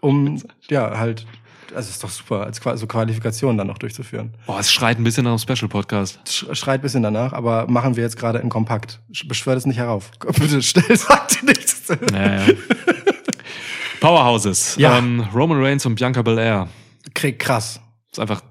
um 0.00 0.42
ja 0.70 0.98
halt, 0.98 1.26
also 1.74 1.88
ist 1.90 2.02
doch 2.04 2.10
super, 2.10 2.44
als 2.44 2.60
so 2.80 2.86
Qualifikation 2.86 3.56
dann 3.56 3.66
noch 3.66 3.78
durchzuführen. 3.78 4.34
Boah, 4.46 4.58
es 4.60 4.72
schreit 4.72 4.98
ein 4.98 5.04
bisschen 5.04 5.24
nach 5.24 5.30
einem 5.32 5.38
Special-Podcast. 5.38 6.20
Sch- 6.26 6.54
Schreit 6.54 6.80
ein 6.80 6.82
bisschen 6.82 7.02
danach, 7.02 7.32
aber 7.32 7.66
machen 7.68 7.96
wir 7.96 8.02
jetzt 8.02 8.16
gerade 8.16 8.38
in 8.40 8.48
kompakt. 8.48 9.00
Sch- 9.12 9.26
Beschwör 9.28 9.54
das 9.54 9.66
nicht 9.66 9.78
herauf. 9.78 10.10
Bitte 10.38 10.60
stell, 10.62 10.96
sag 10.96 11.28
dir 11.28 11.46
nichts. 11.46 11.82
Naja. 12.10 12.52
Powerhouses. 14.00 14.76
Ja. 14.76 14.98
Ähm, 14.98 15.20
Roman 15.34 15.62
Reigns 15.62 15.86
und 15.86 15.94
Bianca 15.94 16.22
Belair. 16.22 16.68
Krieg 17.14 17.38
krass. 17.38 17.80
ist 18.10 18.18
einfach 18.18 18.42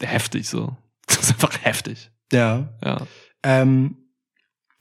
heftig 0.00 0.48
so. 0.48 0.76
Das 1.06 1.18
ist 1.18 1.30
einfach 1.32 1.58
heftig. 1.62 2.10
Ja. 2.32 2.68
Ja. 2.84 3.02
Ähm, 3.42 3.96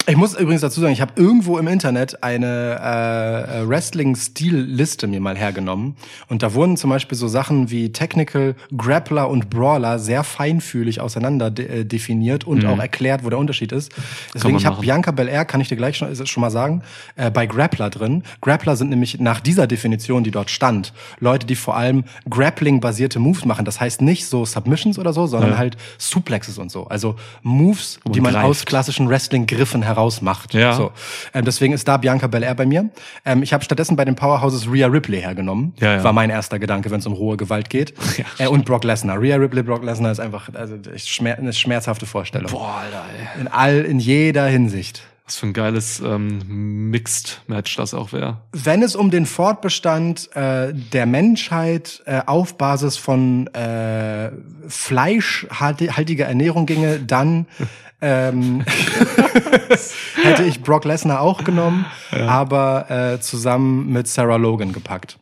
ich 0.09 0.17
muss 0.17 0.33
übrigens 0.35 0.61
dazu 0.61 0.81
sagen, 0.81 0.91
ich 0.91 1.01
habe 1.01 1.13
irgendwo 1.15 1.57
im 1.59 1.67
Internet 1.67 2.23
eine 2.23 2.79
äh, 2.81 3.61
äh, 3.61 3.67
Wrestling-Stil-Liste 3.69 5.07
mir 5.07 5.19
mal 5.21 5.37
hergenommen. 5.37 5.95
Und 6.27 6.43
da 6.43 6.53
wurden 6.53 6.77
zum 6.77 6.89
Beispiel 6.89 7.17
so 7.17 7.27
Sachen 7.27 7.69
wie 7.69 7.91
Technical, 7.91 8.55
Grappler 8.75 9.29
und 9.29 9.49
Brawler 9.49 9.99
sehr 9.99 10.23
feinfühlig 10.23 10.99
auseinander 10.99 11.51
de 11.51 11.81
äh, 11.81 11.85
definiert 11.85 12.45
und 12.45 12.65
auch 12.65 12.79
erklärt, 12.79 13.23
wo 13.23 13.29
der 13.29 13.37
Unterschied 13.39 13.71
ist. 13.71 13.91
Deswegen, 14.33 14.53
Mhm. 14.53 14.57
ich 14.59 14.65
habe. 14.65 14.81
Bianca 14.81 15.11
Belair, 15.11 15.45
kann 15.45 15.61
ich 15.61 15.67
dir 15.67 15.75
gleich 15.77 15.97
schon, 15.97 16.15
schon 16.25 16.41
mal 16.41 16.49
sagen, 16.49 16.81
äh, 17.15 17.29
bei 17.29 17.45
Grappler 17.45 17.89
drin. 17.89 18.23
Grappler 18.41 18.75
sind 18.75 18.89
nämlich 18.89 19.19
nach 19.19 19.39
dieser 19.41 19.67
Definition, 19.67 20.23
die 20.23 20.31
dort 20.31 20.49
stand, 20.49 20.93
Leute, 21.19 21.45
die 21.45 21.55
vor 21.55 21.75
allem 21.77 22.03
Grappling-basierte 22.29 23.19
Moves 23.19 23.45
machen. 23.45 23.65
Das 23.65 23.79
heißt 23.79 24.01
nicht 24.01 24.25
so 24.25 24.43
Submissions 24.45 24.97
oder 24.97 25.13
so, 25.13 25.27
sondern 25.27 25.51
Ja. 25.51 25.57
halt 25.57 25.77
Suplexes 25.97 26.57
und 26.57 26.71
so. 26.71 26.87
Also 26.87 27.15
Moves, 27.43 27.99
man 28.05 28.13
die 28.13 28.21
man 28.21 28.33
greift. 28.33 28.45
aus 28.47 28.65
klassischen 28.65 29.07
Wrestling-Griffen 29.09 29.83
heraus 29.83 29.98
macht. 30.21 30.53
Ja. 30.53 30.73
So. 30.73 30.91
Ähm, 31.33 31.45
deswegen 31.45 31.73
ist 31.73 31.87
da 31.87 31.97
Bianca 31.97 32.27
Belair 32.27 32.55
bei 32.55 32.65
mir. 32.65 32.89
Ähm, 33.25 33.43
ich 33.43 33.53
habe 33.53 33.63
stattdessen 33.63 33.95
bei 33.95 34.05
den 34.05 34.15
Powerhouses 34.15 34.71
Rhea 34.71 34.87
Ripley 34.87 35.21
hergenommen. 35.21 35.73
Ja, 35.79 35.95
ja. 35.95 36.03
War 36.03 36.13
mein 36.13 36.29
erster 36.29 36.59
Gedanke, 36.59 36.91
wenn 36.91 36.99
es 36.99 37.05
um 37.05 37.13
rohe 37.13 37.37
Gewalt 37.37 37.69
geht. 37.69 37.93
Ja. 38.19 38.45
äh, 38.45 38.47
und 38.47 38.65
Brock 38.65 38.83
Lesnar. 38.83 39.21
Rhea 39.21 39.37
Ripley, 39.37 39.63
Brock 39.63 39.83
Lesnar 39.83 40.11
ist 40.11 40.19
einfach 40.19 40.49
also 40.53 40.75
schmer 40.97 41.37
eine 41.37 41.53
schmerzhafte 41.53 42.05
Vorstellung. 42.05 42.51
Boah, 42.51 42.81
Alter, 42.83 43.05
ey. 43.17 43.41
In 43.41 43.47
all, 43.47 43.85
in 43.85 43.99
jeder 43.99 44.45
Hinsicht. 44.47 45.03
Was 45.29 45.35
für 45.35 45.45
ein 45.45 45.53
geiles 45.53 45.99
ähm, 45.99 46.89
Mixed-Match 46.89 47.75
das 47.75 47.93
auch 47.93 48.13
wäre. 48.13 48.37
Wenn 48.51 48.81
es 48.81 48.95
um 48.95 49.11
den 49.11 49.27
Fortbestand 49.27 50.35
äh, 50.35 50.73
der 50.73 51.05
Menschheit 51.05 52.01
äh, 52.07 52.21
auf 52.25 52.57
Basis 52.57 52.97
von 52.97 53.45
äh, 53.53 54.31
fleischhaltiger 54.67 56.25
Ernährung 56.25 56.65
ginge, 56.65 56.99
dann 56.99 57.45
ähm, 58.01 58.63
hätte 60.23 60.43
ich 60.43 60.61
Brock 60.61 60.85
Lesnar 60.85 61.21
auch 61.21 61.43
genommen, 61.43 61.85
aber 62.11 62.89
äh, 62.89 63.19
zusammen 63.19 63.91
mit 63.91 64.07
Sarah 64.07 64.37
Logan 64.37 64.71
gepackt, 64.71 65.17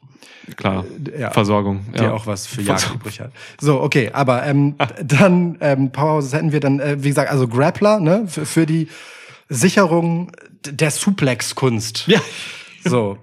Klar. 0.56 0.86
ja. 1.18 1.32
Versorgung. 1.32 1.86
die 1.94 2.04
ja. 2.04 2.14
auch 2.14 2.28
was 2.28 2.46
für 2.46 2.62
Jagd 2.62 2.92
übrig 2.94 3.20
hat. 3.20 3.32
So, 3.60 3.82
okay, 3.82 4.12
aber 4.14 4.46
ähm, 4.46 4.76
dann 5.04 5.58
ähm, 5.62 5.92
Powerhouses 5.92 6.34
hätten 6.34 6.52
wir 6.52 6.60
dann, 6.60 6.80
äh, 6.80 6.98
wie 7.00 7.10
gesagt, 7.10 7.32
also 7.32 7.48
Grappler 7.48 8.00
ne, 8.00 8.28
für, 8.28 8.46
für 8.46 8.66
die 8.66 8.88
Sicherung 9.50 10.32
der 10.66 10.92
Suplex-Kunst. 10.92 12.08
Ja. 12.08 12.20
So. 12.84 13.18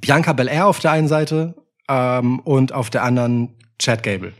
Bianca 0.00 0.32
Belair 0.32 0.66
auf 0.66 0.80
der 0.80 0.92
einen 0.92 1.08
Seite 1.08 1.54
ähm, 1.88 2.38
und 2.40 2.72
auf 2.72 2.90
der 2.90 3.02
anderen 3.02 3.56
Chad 3.78 4.02
Gable. 4.02 4.32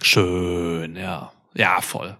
Schön, 0.00 0.96
ja. 0.96 1.32
Ja, 1.54 1.80
voll. 1.80 2.16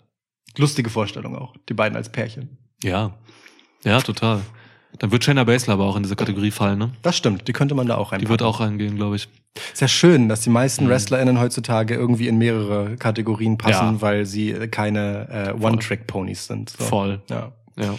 Lustige 0.59 0.90
Vorstellung 0.90 1.36
auch, 1.36 1.55
die 1.68 1.74
beiden 1.74 1.97
als 1.97 2.10
Pärchen. 2.10 2.56
Ja. 2.82 3.12
Ja, 3.85 4.01
total. 4.01 4.40
Dann 4.98 5.10
wird 5.10 5.24
Shayna 5.24 5.43
Baszler 5.44 5.74
aber 5.74 5.85
auch 5.86 5.97
in 5.97 6.05
diese 6.05 6.14
Kategorie 6.16 6.52
fallen, 6.52 6.78
ne? 6.78 6.90
Das 7.02 7.16
stimmt, 7.16 7.48
die 7.48 7.52
könnte 7.52 7.74
man 7.74 7.86
da 7.89 7.97
auch 7.97 8.10
Die 8.10 8.14
reinpacken. 8.14 8.28
wird 8.31 8.43
auch 8.43 8.60
reingehen, 8.60 8.94
glaube 8.97 9.16
ich. 9.16 9.28
Ist 9.72 9.81
ja 9.81 9.89
schön, 9.89 10.28
dass 10.28 10.43
die 10.43 10.51
Mhm. 10.51 10.55
meisten 10.55 10.89
WrestlerInnen 10.89 11.40
heutzutage 11.40 11.94
irgendwie 11.94 12.28
in 12.28 12.39
mehrere 12.39 12.97
Kategorien 12.97 13.59
passen, 13.59 13.94
Ja. 13.97 14.01
weil 14.01 14.24
sie 14.26 14.52
keine 14.70 15.28
äh, 15.59 15.64
One-Trick-Ponys 15.64 16.47
sind. 16.47 16.70
So. 16.70 16.85
Voll. 16.85 17.22
Ja. 17.28 17.52
Ja. 17.76 17.94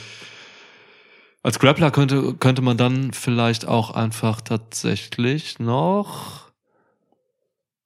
Als 1.43 1.59
Grappler 1.59 1.91
könnte, 1.91 2.33
könnte 2.35 2.61
man 2.61 2.77
dann 2.77 3.11
vielleicht 3.13 3.67
auch 3.67 3.91
einfach 3.91 4.41
tatsächlich 4.41 5.59
noch. 5.59 6.44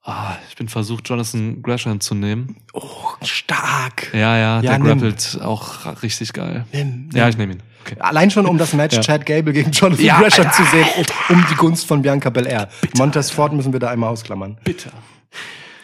Ah, 0.02 0.38
ich 0.50 0.56
bin 0.56 0.70
versucht, 0.70 1.08
Jonathan 1.10 1.62
Gresham 1.62 2.00
zu 2.00 2.16
nehmen. 2.16 2.56
Oh, 2.74 2.88
stark. 3.24 4.10
Ja, 4.14 4.38
ja, 4.38 4.62
der 4.62 4.80
nimm. 4.80 4.88
grappelt 4.88 5.40
auch 5.44 6.02
richtig 6.02 6.32
geil. 6.34 6.66
Nimm, 6.72 7.10
Ja, 7.14 7.24
nimm. 7.24 7.30
ich 7.30 7.38
nehme 7.38 7.54
ihn. 7.54 7.64
Okay. 7.86 7.96
Allein 8.00 8.32
schon 8.32 8.46
um 8.46 8.58
das 8.58 8.74
Match 8.74 8.96
Ja. 8.96 9.02
Chad 9.02 9.26
Gable 9.26 9.52
gegen 9.54 9.72
Jonathan 9.72 10.06
Ja, 10.06 10.20
Gresham 10.20 10.46
Alter. 10.48 10.56
zu 10.58 10.64
sehen, 10.72 10.86
um 11.30 11.46
die 11.50 11.56
Gunst 11.56 11.86
von 11.86 12.02
Bianca 12.02 12.30
Belair. 12.30 12.70
Montez 12.98 13.30
Ford 13.30 13.52
müssen 13.54 13.74
wir 13.74 13.80
da 13.80 13.90
einmal 13.90 14.10
ausklammern. 14.10 14.58
Bitte. 14.64 14.90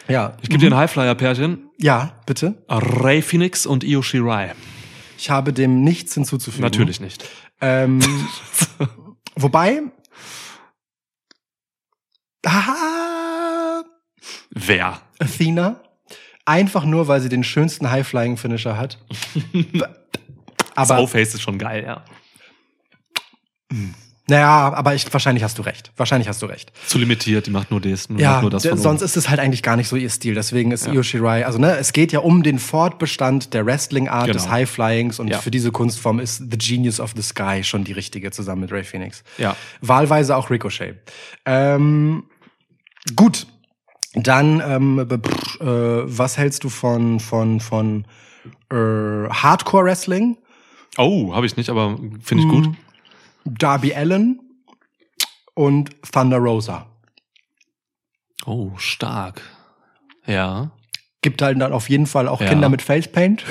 Ja, 0.08 0.38
Ich 0.42 0.50
gebe 0.50 0.60
dir 0.60 0.72
ein 0.72 0.78
Highflyer-Pärchen. 0.78 1.70
ja, 1.80 2.14
bitte. 2.26 2.64
Ray 2.70 3.22
Phoenix 3.22 3.66
und 3.66 3.84
Io 3.84 4.02
Shirai. 4.02 4.54
Ich 5.18 5.30
habe 5.30 5.52
dem 5.52 5.84
nichts 5.84 6.14
hinzuzufügen. 6.14 6.64
Natürlich 6.64 7.00
nicht. 7.00 7.24
Ähm, 7.62 8.00
wobei. 9.36 9.82
Haha, 12.46 12.74
Wer? 14.56 14.99
Athena. 15.19 15.82
Einfach 16.45 16.86
nur, 16.86 17.07
weil 17.07 17.22
sie 17.22 17.30
den 17.30 17.44
schönsten 17.44 17.90
High-Flying-Finisher 17.91 18.77
hat. 18.77 18.98
Aber, 20.76 20.98
Soulface 20.98 21.36
ist 21.36 21.41
schon 21.41 21.57
geil, 21.57 21.84
ja. 21.86 22.03
naja, 24.27 24.73
aber 24.73 24.94
ich, 24.94 25.11
wahrscheinlich 25.14 25.44
hast 25.44 25.57
du 25.57 25.61
recht. 25.61 25.91
Wahrscheinlich 25.95 26.27
hast 26.27 26.41
du 26.41 26.45
recht. 26.48 26.72
Zu 26.86 26.98
limitiert, 26.98 27.48
die 27.48 27.52
macht 27.52 27.72
nur 27.72 27.80
das. 27.80 28.10
Nur, 28.10 28.19
Ja, 28.19 28.41
nur 28.41 28.49
das 28.49 28.65
von 28.65 28.77
sonst 28.77 29.02
ist 29.02 29.15
es 29.15 29.30
halt 29.30 29.40
eigentlich 29.40 29.64
gar 29.64 29.77
nicht 29.77 29.88
so 29.88 29.95
ihr 29.95 30.10
Stil. 30.10 30.34
Deswegen 30.36 30.72
ist 30.72 30.86
Ja. 30.88 30.94
Io 30.94 31.03
Shirai, 31.03 31.45
also 31.45 31.60
ne, 31.60 31.77
es 31.77 31.94
geht 31.94 32.11
ja 32.11 32.19
um 32.19 32.44
den 32.44 32.60
Fortbestand 32.60 33.53
der 33.53 33.65
Wrestling-Art 33.65 34.27
des 34.34 34.44
Genau. 34.44 34.49
High-Flyings 34.56 35.19
und 35.19 35.30
Ja. 35.30 35.40
für 35.40 35.52
diese 35.52 35.72
Kunstform 35.72 36.19
ist 36.19 36.38
The 36.52 36.57
Genius 36.57 36.99
of 36.99 37.14
the 37.15 37.22
Sky 37.22 37.64
schon 37.64 37.84
die 37.86 37.94
richtige 37.94 38.32
zusammen 38.32 38.61
mit 38.61 38.72
Ray 38.72 38.84
Phoenix. 38.84 39.23
Ja. 39.38 39.56
Wahlweise 39.82 40.36
auch 40.36 40.49
Ricochet. 40.49 40.98
Ähm, 41.45 42.23
gut, 43.15 43.48
dann 44.16 44.62
ähm, 44.66 45.00
äh, 45.00 45.66
was 45.66 46.38
hältst 46.38 46.64
du 46.64 46.70
von 46.70 47.20
von 47.20 47.60
von 47.60 48.06
äh, 48.72 48.76
Hardcore 49.30 49.86
Wrestling? 49.86 50.38
Oh, 50.98 51.34
habe 51.34 51.46
ich 51.46 51.58
nicht, 51.58 51.70
aber 51.70 51.98
finde 52.22 52.44
ich 52.44 52.50
gut. 52.50 52.70
Darby 53.44 53.94
Allen 53.94 54.40
und 55.54 55.90
Thunder 56.12 56.38
Rosa. 56.38 56.86
Oh, 58.46 58.72
stark. 58.78 59.42
Ja. 60.26 60.72
Gibt 61.22 61.42
halt 61.42 61.60
dann 61.60 61.74
auf 61.74 61.90
jeden 61.90 62.06
Fall 62.08 62.28
auch 62.28 62.40
Ja. 62.42 62.48
Kinder 62.48 62.70
mit 62.70 62.82
Facepaint. 62.82 63.44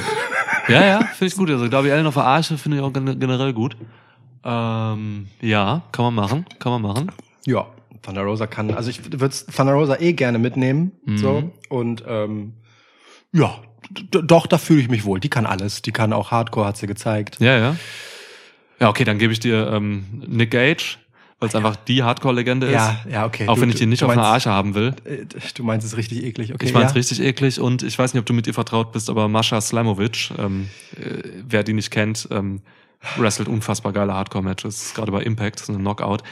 Ja, 0.69 0.85
ja, 0.85 0.99
finde 1.15 1.27
ich 1.27 1.37
gut. 1.37 1.51
Also 1.51 1.69
Darby 1.69 1.91
Allen 1.93 2.07
auf 2.07 2.15
der 2.15 2.25
Arche 2.25 2.57
finde 2.57 2.79
ich 2.79 2.83
auch 2.83 2.93
gen- 2.93 3.19
generell 3.19 3.53
gut. 3.53 3.77
Ähm, 4.45 5.29
ja, 5.41 5.83
kann 5.93 6.05
man 6.07 6.15
machen, 6.15 6.47
kann 6.59 6.73
man 6.73 6.83
machen. 6.83 7.13
Ja, 7.47 7.67
Thunder 8.05 8.23
Rosa 8.23 8.47
kann, 8.47 8.71
also 8.73 8.91
ich 8.91 9.05
würde 9.13 9.35
Thunder 9.55 9.73
Rosa 9.73 9.97
eh 10.01 10.13
gerne 10.13 10.39
mitnehmen. 10.39 10.93
Mhm. 11.05 11.19
So. 11.19 11.53
Und 11.69 12.05
ähm, 12.07 12.55
ja, 13.33 13.59
doch, 14.11 14.47
da 14.47 14.59
fühle 14.59 14.81
ich 14.81 14.89
mich 14.89 15.05
wohl. 15.05 15.21
Die 15.21 15.29
kann 15.29 15.47
alles. 15.47 15.83
Die 15.83 15.93
kann 15.93 16.13
auch 16.13 16.31
Hardcore, 16.31 16.67
hat 16.67 16.77
sie 16.77 16.87
gezeigt. 16.87 17.39
Ja, 17.41 17.59
ja. 17.59 17.77
Ja, 18.81 18.89
okay, 18.89 19.05
dann 19.05 19.19
gebe 19.19 19.33
ich 19.33 19.41
dir 19.41 19.71
ähm, 19.73 20.05
Nick 20.27 20.51
Gage, 20.51 20.97
weil 21.39 21.49
es 21.49 21.55
einfach 21.55 21.77
die 21.77 22.03
Hardcore-Legende 22.03 22.67
ist. 22.67 22.73
Ja, 22.73 23.01
ja, 23.09 23.27
okay. 23.27 23.47
Auch 23.49 23.55
Du- 23.57 23.61
wenn 23.63 23.69
ich 23.71 23.77
die 23.77 23.87
nicht 23.87 24.03
auf 24.03 24.11
einer 24.11 24.25
Arche 24.25 24.51
haben 24.51 24.75
will. 24.75 24.95
Äh, 25.05 25.27
Du 25.55 25.63
meinst 25.65 25.87
es 25.87 25.97
richtig 25.97 26.25
eklig, 26.25 26.53
okay. 26.55 26.67
Ich 26.67 26.73
fand's 26.73 26.93
ja. 26.93 26.97
richtig 26.97 27.21
eklig 27.21 27.61
und 27.61 27.83
ich 27.83 27.99
weiß 27.99 28.15
nicht, 28.15 28.21
ob 28.21 28.27
du 28.27 28.33
mit 28.33 28.47
ihr 28.47 28.55
vertraut 28.55 28.93
bist, 28.93 29.09
aber 29.11 29.29
Mascha 29.29 29.61
Slamovic, 29.61 30.31
ähm, 30.39 30.69
äh, 30.97 31.23
wer 31.47 31.63
die 31.63 31.73
nicht 31.73 31.91
kennt, 31.91 32.29
ähm, 32.31 32.63
wrestelt 33.17 33.49
unfassbar 33.49 33.93
geile 33.93 34.15
Hardcore-Matches, 34.15 34.95
gerade 34.95 35.13
bei 35.13 35.23
Impact, 35.23 35.61
ist 35.61 35.69
eine 35.69 35.79
Knockout. 35.79 36.23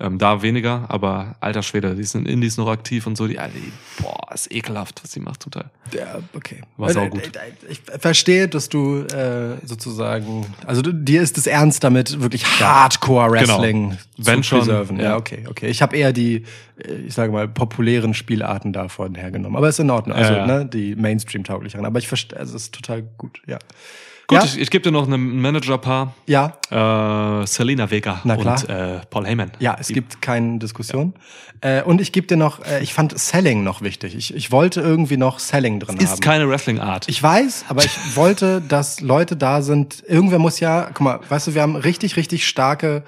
Ähm, 0.00 0.18
da 0.18 0.42
weniger, 0.42 0.86
aber 0.88 1.36
alter 1.40 1.62
Schwede, 1.62 1.94
die 1.94 2.02
sind 2.04 2.26
in 2.26 2.34
Indies 2.34 2.56
noch 2.56 2.68
aktiv 2.68 3.06
und 3.06 3.16
so, 3.16 3.28
die, 3.28 3.34
die 3.34 3.72
boah, 4.02 4.32
ist 4.34 4.50
ekelhaft, 4.50 5.00
was 5.02 5.12
sie 5.12 5.20
macht 5.20 5.42
zum 5.42 5.52
Teil. 5.52 5.70
Ja, 5.94 6.18
okay. 6.34 6.62
War 6.76 6.90
Äh, 6.90 6.92
saugut. 6.94 7.22
äh, 7.36 7.38
äh, 7.38 7.52
Ich 7.70 7.80
verstehe, 8.00 8.48
dass 8.48 8.68
du 8.68 9.02
äh, 9.02 9.64
sozusagen, 9.64 10.46
also 10.66 10.82
dir 10.82 11.22
ist 11.22 11.38
es 11.38 11.46
ernst 11.46 11.84
damit, 11.84 12.20
wirklich 12.20 12.44
Hardcore-Wrestling 12.60 13.90
Genau. 13.90 14.00
Wenn 14.16 14.42
zu 14.42 14.56
preserven. 14.56 14.98
Ja, 14.98 15.04
ja. 15.04 15.16
okay, 15.16 15.44
okay. 15.48 15.68
Ich 15.68 15.82
habe 15.82 15.96
eher 15.96 16.12
die, 16.12 16.44
ich 17.06 17.14
sage 17.14 17.32
mal, 17.32 17.46
populären 17.48 18.14
Spielarten 18.14 18.72
davon 18.72 19.14
hergenommen. 19.14 19.56
Aber 19.56 19.68
ist 19.68 19.78
in 19.80 19.90
Ordnung. 19.90 20.16
Also, 20.16 20.32
ja. 20.32 20.46
ne, 20.46 20.66
die 20.66 20.96
Mainstream-tauglicheren. 20.96 21.84
Aber 21.86 21.98
ich 21.98 22.08
verstehe, 22.08 22.38
also 22.38 22.56
es 22.56 22.64
ist 22.64 22.74
total 22.74 23.02
gut, 23.18 23.40
ja. 23.46 23.58
Gut, 24.32 24.40
ja, 24.42 24.44
ich, 24.44 24.58
ich 24.60 24.70
gebe 24.70 24.82
dir 24.82 24.90
noch 24.92 25.06
ein 25.08 25.40
Manager-Paar, 25.40 26.14
ja, 26.26 26.52
äh, 26.70 27.46
Selena 27.46 27.90
Vega 27.90 28.20
und 28.24 28.68
äh, 28.68 29.00
Paul 29.10 29.26
Heyman. 29.26 29.52
Ja, 29.58 29.76
es 29.78 29.88
Die- 29.88 29.94
gibt 29.94 30.22
keine 30.22 30.58
Diskussion. 30.58 31.14
Äh, 31.60 31.82
und 31.82 32.00
ich 32.00 32.12
gebe 32.12 32.26
dir 32.26 32.36
noch, 32.36 32.64
äh, 32.64 32.82
ich 32.82 32.92
fand 32.94 33.16
Selling 33.18 33.62
noch 33.62 33.82
wichtig. 33.82 34.16
Ich, 34.16 34.34
ich 34.34 34.50
wollte 34.50 34.80
irgendwie 34.80 35.16
noch 35.16 35.38
Selling 35.38 35.78
drin 35.80 35.96
haben. 35.96 36.04
Ist 36.04 36.20
keine 36.20 36.48
Wrestling-Art. 36.48 37.08
Ich 37.08 37.22
weiß, 37.22 37.66
aber 37.68 37.84
ich 37.84 38.16
wollte, 38.16 38.60
dass 38.60 39.00
Leute 39.00 39.36
da 39.36 39.62
sind. 39.62 40.02
Irgendwer 40.08 40.38
muss 40.40 40.58
ja, 40.60 40.86
guck 40.92 41.00
mal, 41.02 41.20
weißt 41.28 41.48
du, 41.48 41.54
wir 41.54 41.62
haben 41.62 41.76
richtig, 41.76 42.16
richtig 42.16 42.48
starke 42.48 43.04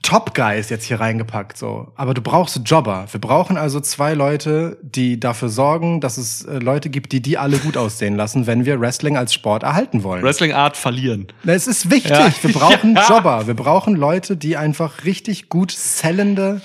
Top 0.00 0.34
Guys 0.34 0.70
jetzt 0.70 0.84
hier 0.84 1.00
reingepackt, 1.00 1.58
so. 1.58 1.88
Aber 1.96 2.14
du 2.14 2.22
brauchst 2.22 2.58
Jobber. 2.64 3.06
Wir 3.10 3.20
brauchen 3.20 3.56
also 3.58 3.78
zwei 3.78 4.14
Leute, 4.14 4.78
die 4.82 5.20
dafür 5.20 5.50
sorgen, 5.50 6.00
dass 6.00 6.16
es 6.16 6.44
äh, 6.44 6.58
Leute 6.58 6.88
gibt, 6.88 7.12
die 7.12 7.20
die 7.20 7.36
alle 7.36 7.58
gut 7.58 7.76
aussehen 7.76 8.16
lassen, 8.16 8.46
wenn 8.46 8.64
wir 8.64 8.80
Wrestling 8.80 9.16
als 9.16 9.34
Sport 9.34 9.62
erhalten 9.62 10.02
wollen. 10.02 10.22
Wrestling-Art 10.22 10.76
verlieren. 10.76 11.26
Na, 11.44 11.52
Es 11.52 11.66
ist 11.66 11.90
wichtig. 11.90 12.10
Ja. 12.10 12.32
Wir 12.40 12.52
brauchen 12.52 12.94
Ja. 13.02 13.08
Jobber. 13.08 13.46
Wir 13.46 13.54
brauchen 13.54 13.94
Leute, 13.94 14.36
die 14.36 14.56
einfach 14.56 15.04
richtig 15.04 15.48
gut 15.48 15.70
sellende 15.70 16.62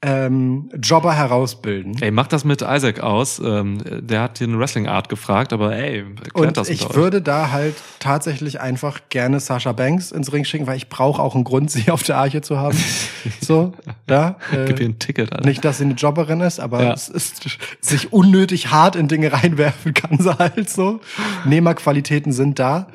ähm, 0.00 0.70
Jobber 0.80 1.12
herausbilden. 1.14 1.96
Ey, 2.00 2.12
mach 2.12 2.28
das 2.28 2.44
mit 2.44 2.62
Isaac 2.62 3.00
aus. 3.00 3.40
Ähm, 3.44 3.78
der 4.00 4.22
hat 4.22 4.38
hier 4.38 4.46
eine 4.46 4.56
Wrestling-Art 4.58 5.08
gefragt, 5.08 5.52
aber 5.52 5.74
ey, 5.74 6.04
erklärt 6.04 6.34
Und 6.34 6.56
das 6.56 6.68
ich 6.68 6.94
würde 6.94 7.20
da 7.20 7.50
halt 7.50 7.74
tatsächlich 7.98 8.60
einfach 8.60 9.00
gerne 9.08 9.40
Sasha 9.40 9.72
Banks 9.72 10.12
ins 10.12 10.32
Ring 10.32 10.44
schicken, 10.44 10.68
weil 10.68 10.76
ich 10.76 10.88
brauche 10.88 11.20
auch 11.20 11.34
einen 11.34 11.42
Grund, 11.42 11.70
sie 11.72 11.90
auf 11.90 12.04
der 12.04 12.16
Arche 12.18 12.42
zu 12.42 12.58
haben. 12.58 12.78
so, 13.40 13.72
ja. 14.08 14.36
Gib 14.66 14.78
ihr 14.78 14.86
Äh, 14.86 14.88
ein 14.90 14.98
Ticket, 15.00 15.32
Alter. 15.32 15.48
nicht, 15.48 15.64
dass 15.64 15.78
sie 15.78 15.84
eine 15.84 15.94
Jobberin 15.94 16.42
ist, 16.42 16.60
aber 16.60 16.80
Ja. 16.84 16.92
es 16.92 17.08
ist, 17.08 17.58
sich 17.80 18.12
unnötig 18.12 18.70
hart 18.70 18.94
in 18.94 19.08
Dinge 19.08 19.32
reinwerfen 19.42 19.94
kann 19.94 20.18
sie 20.20 20.38
halt 20.38 20.70
so. 20.70 21.00
Nehmerqualitäten 21.44 22.30
sind 22.32 22.60
da. 22.60 22.86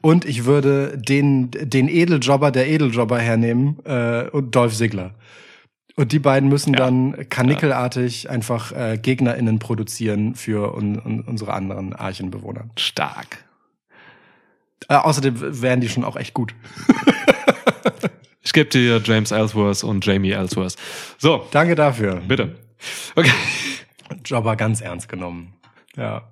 Und 0.00 0.24
ich 0.24 0.44
würde 0.44 0.96
den, 0.96 1.50
den 1.52 1.88
Edeljobber 1.88 2.50
der 2.50 2.68
Edeljobber 2.68 3.18
hernehmen 3.18 3.78
äh, 3.84 4.28
und 4.30 4.54
Dolph 4.54 4.74
Ziggler. 4.76 5.12
Und 5.96 6.12
die 6.12 6.18
beiden 6.18 6.48
müssen 6.48 6.72
Ja. 6.74 6.80
dann 6.80 7.28
kanickelartig 7.28 8.30
einfach 8.30 8.72
äh, 8.72 8.98
GegnerInnen 9.00 9.58
produzieren 9.58 10.34
für 10.34 10.74
un, 10.74 10.98
un, 10.98 11.20
unsere 11.20 11.52
anderen 11.52 11.92
Archenbewohner. 11.94 12.64
Stark. 12.78 13.44
Äh, 14.88 14.94
außerdem 14.96 15.60
wären 15.62 15.80
die 15.80 15.88
schon 15.88 16.04
auch 16.04 16.16
echt 16.16 16.34
gut. 16.34 16.54
Ich 18.44 18.52
gebe 18.52 18.68
dir 18.68 19.00
James 19.02 19.30
Ellsworth 19.30 19.84
und 19.84 20.04
Jamie 20.04 20.32
Ellsworth. 20.32 20.74
So, 21.16 21.46
Danke 21.52 21.76
dafür. 21.76 22.16
bitte. 22.26 22.56
Okay. 23.14 23.30
Jobber 24.24 24.56
ganz 24.56 24.80
ernst 24.80 25.08
genommen. 25.08 25.54
Ja. 25.96 26.22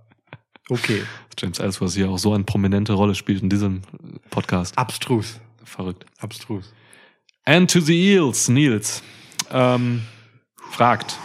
Okay. 0.68 1.04
James 1.38 1.60
Ellsworth 1.60 1.92
hier 1.92 2.10
auch 2.10 2.18
so 2.18 2.34
eine 2.34 2.42
prominente 2.44 2.94
Rolle 2.94 3.14
spielt 3.14 3.42
in 3.42 3.48
diesem 3.48 3.82
Podcast. 4.28 4.76
Abstrus. 4.76 5.40
Verrückt. 5.64 6.04
Abstrus. 6.18 6.74
And 7.44 7.70
to 7.70 7.78
the 7.80 7.94
Eels, 8.12 8.48
Nils. 8.48 9.02
Ähm, 9.50 10.02
fragt. 10.70 11.18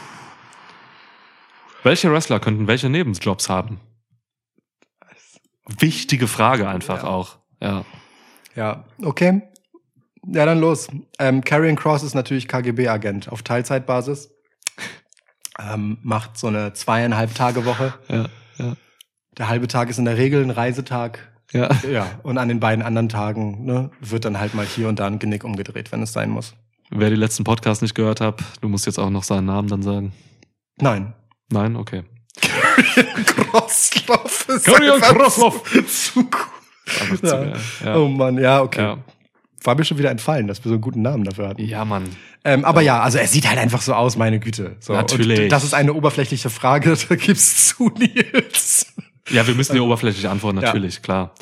Welche 1.83 2.11
Wrestler 2.11 2.39
könnten 2.39 2.67
welche 2.67 2.89
Nebenjobs 2.89 3.49
haben? 3.49 3.79
Wichtige 5.79 6.27
Frage 6.27 6.67
einfach 6.67 7.03
Ja. 7.03 7.09
auch. 7.09 7.37
Ja. 7.61 7.85
Ja, 8.55 8.85
okay. 9.03 9.41
Ja, 10.27 10.45
dann 10.45 10.59
los. 10.59 10.87
Ähm, 11.19 11.43
Karrion 11.43 11.75
Cross 11.75 12.03
ist 12.03 12.15
natürlich 12.15 12.47
KGB-Agent 12.47 13.29
auf 13.31 13.43
Teilzeitbasis. 13.43 14.31
Ähm, 15.59 15.97
macht 16.01 16.37
so 16.37 16.47
eine 16.47 16.73
zweieinhalb 16.73 17.33
Tage 17.35 17.65
Woche. 17.65 17.93
Ja. 18.07 18.25
Ja. 18.57 18.75
Der 19.37 19.49
halbe 19.49 19.67
Tag 19.67 19.89
ist 19.89 19.99
in 19.99 20.05
der 20.05 20.17
Regel 20.17 20.41
ein 20.43 20.49
Reisetag. 20.49 21.31
Ja. 21.51 21.69
Ja, 21.89 22.19
und 22.23 22.37
an 22.37 22.47
den 22.49 22.59
beiden 22.59 22.83
anderen 22.83 23.07
Tagen 23.09 23.65
ne, 23.65 23.91
wird 24.01 24.25
dann 24.25 24.39
halt 24.39 24.53
mal 24.55 24.65
hier 24.65 24.89
und 24.89 24.99
da 24.99 25.07
ein 25.07 25.19
Genick 25.19 25.43
umgedreht, 25.43 25.91
wenn 25.91 26.01
es 26.01 26.11
sein 26.11 26.29
muss. 26.29 26.55
Wer 26.91 27.09
die 27.09 27.15
letzten 27.15 27.43
Podcasts 27.43 27.81
nicht 27.81 27.95
gehört 27.95 28.21
hat, 28.21 28.39
du 28.61 28.69
musst 28.69 28.85
jetzt 28.85 28.99
auch 28.99 29.09
noch 29.09 29.23
seinen 29.23 29.45
Namen 29.45 29.67
dann 29.67 29.81
sagen. 29.81 30.13
Nein. 30.77 31.13
Nein? 31.51 31.75
Okay. 31.75 32.03
Krosloff 33.25 34.49
ist 34.49 34.65
Karrion 34.65 35.01
Krosloff. 35.01 35.63
Zu 35.87 36.23
gut. 36.23 36.35
Zu 37.19 37.25
Ja. 37.25 37.31
geil. 37.43 37.53
Ja. 37.83 37.95
Oh 37.97 38.07
Mann, 38.07 38.37
ja, 38.37 38.61
okay. 38.61 38.81
Ja. 38.81 38.97
War 39.63 39.75
mir 39.75 39.83
schon 39.83 39.97
wieder 39.97 40.11
entfallen, 40.11 40.47
dass 40.47 40.59
wir 40.63 40.69
so 40.69 40.75
einen 40.75 40.81
guten 40.81 41.01
Namen 41.01 41.23
dafür 41.23 41.47
hatten. 41.49 41.63
ja, 41.63 41.83
Mann. 41.85 42.03
Ähm, 42.43 42.63
aber 42.65 42.81
ja, 42.81 43.01
also 43.01 43.17
er 43.17 43.27
sieht 43.27 43.47
halt 43.49 43.57
einfach 43.57 43.81
so 43.81 43.93
aus, 43.95 44.15
meine 44.17 44.39
Güte. 44.39 44.75
So, 44.79 44.93
Natürlich. 44.93 45.39
Und 45.39 45.49
das 45.49 45.63
ist 45.63 45.73
eine 45.73 45.93
oberflächliche 45.93 46.51
Frage, 46.51 46.95
da 47.09 47.15
gibt's 47.15 47.69
zu, 47.69 47.89
Nils. 47.97 48.93
Ja, 49.31 49.47
wir 49.47 49.55
müssen 49.55 49.73
hier 49.73 49.83
oberflächlich 49.83 50.27
antworten, 50.29 50.59
Ja. 50.59 50.67
natürlich, 50.67 51.01
klar. 51.01 51.33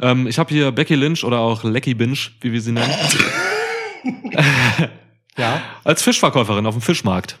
Ähm, 0.00 0.26
ich 0.26 0.38
habe 0.38 0.50
hier 0.52 0.70
Becky 0.72 0.94
Lynch 0.94 1.24
oder 1.24 1.38
auch 1.38 1.64
Lecky 1.64 1.94
Binge, 1.94 2.18
wie 2.42 2.52
wir 2.52 2.60
sie 2.60 2.72
nennen, 2.72 2.92
Ja. 5.36 5.62
als 5.84 6.02
Fischverkäuferin 6.02 6.66
auf 6.66 6.74
dem 6.74 6.82
Fischmarkt. 6.82 7.38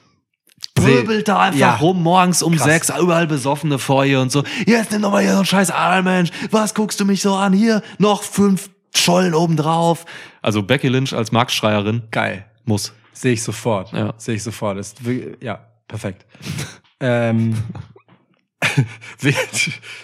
Wirbelt 0.76 1.28
da 1.28 1.40
einfach 1.40 1.58
Ja. 1.58 1.76
rum, 1.76 2.02
morgens 2.02 2.42
um 2.42 2.54
Krass. 2.54 2.64
sechs, 2.64 2.88
überall 2.90 3.26
Besoffene 3.26 3.78
vor 3.78 4.04
ihr 4.04 4.20
und 4.20 4.30
so. 4.32 4.44
Jetzt 4.66 4.92
nimm 4.92 5.02
doch 5.02 5.10
mal 5.10 5.22
hier 5.22 5.32
so 5.32 5.38
einen 5.38 5.46
scheiß 5.46 5.72
Mensch. 6.04 6.30
Was 6.50 6.74
guckst 6.74 6.98
du 7.00 7.04
mich 7.04 7.20
so 7.20 7.34
an? 7.34 7.52
Hier, 7.52 7.82
noch 7.98 8.22
fünf 8.22 8.70
Schollen 8.94 9.34
obendrauf. 9.34 10.06
Also 10.42 10.62
Becky 10.62 10.88
Lynch 10.88 11.12
als 11.14 11.32
Marktschreierin 11.32 12.02
Geil. 12.10 12.46
muss. 12.64 12.92
Sehe 13.12 13.32
ich 13.32 13.42
sofort. 13.42 13.92
Ja. 13.92 14.14
Sehe 14.16 14.36
ich 14.36 14.42
sofort. 14.42 14.78
Ist, 14.78 14.98
ja, 15.42 15.66
perfekt. 15.88 16.24
ähm, 17.00 17.56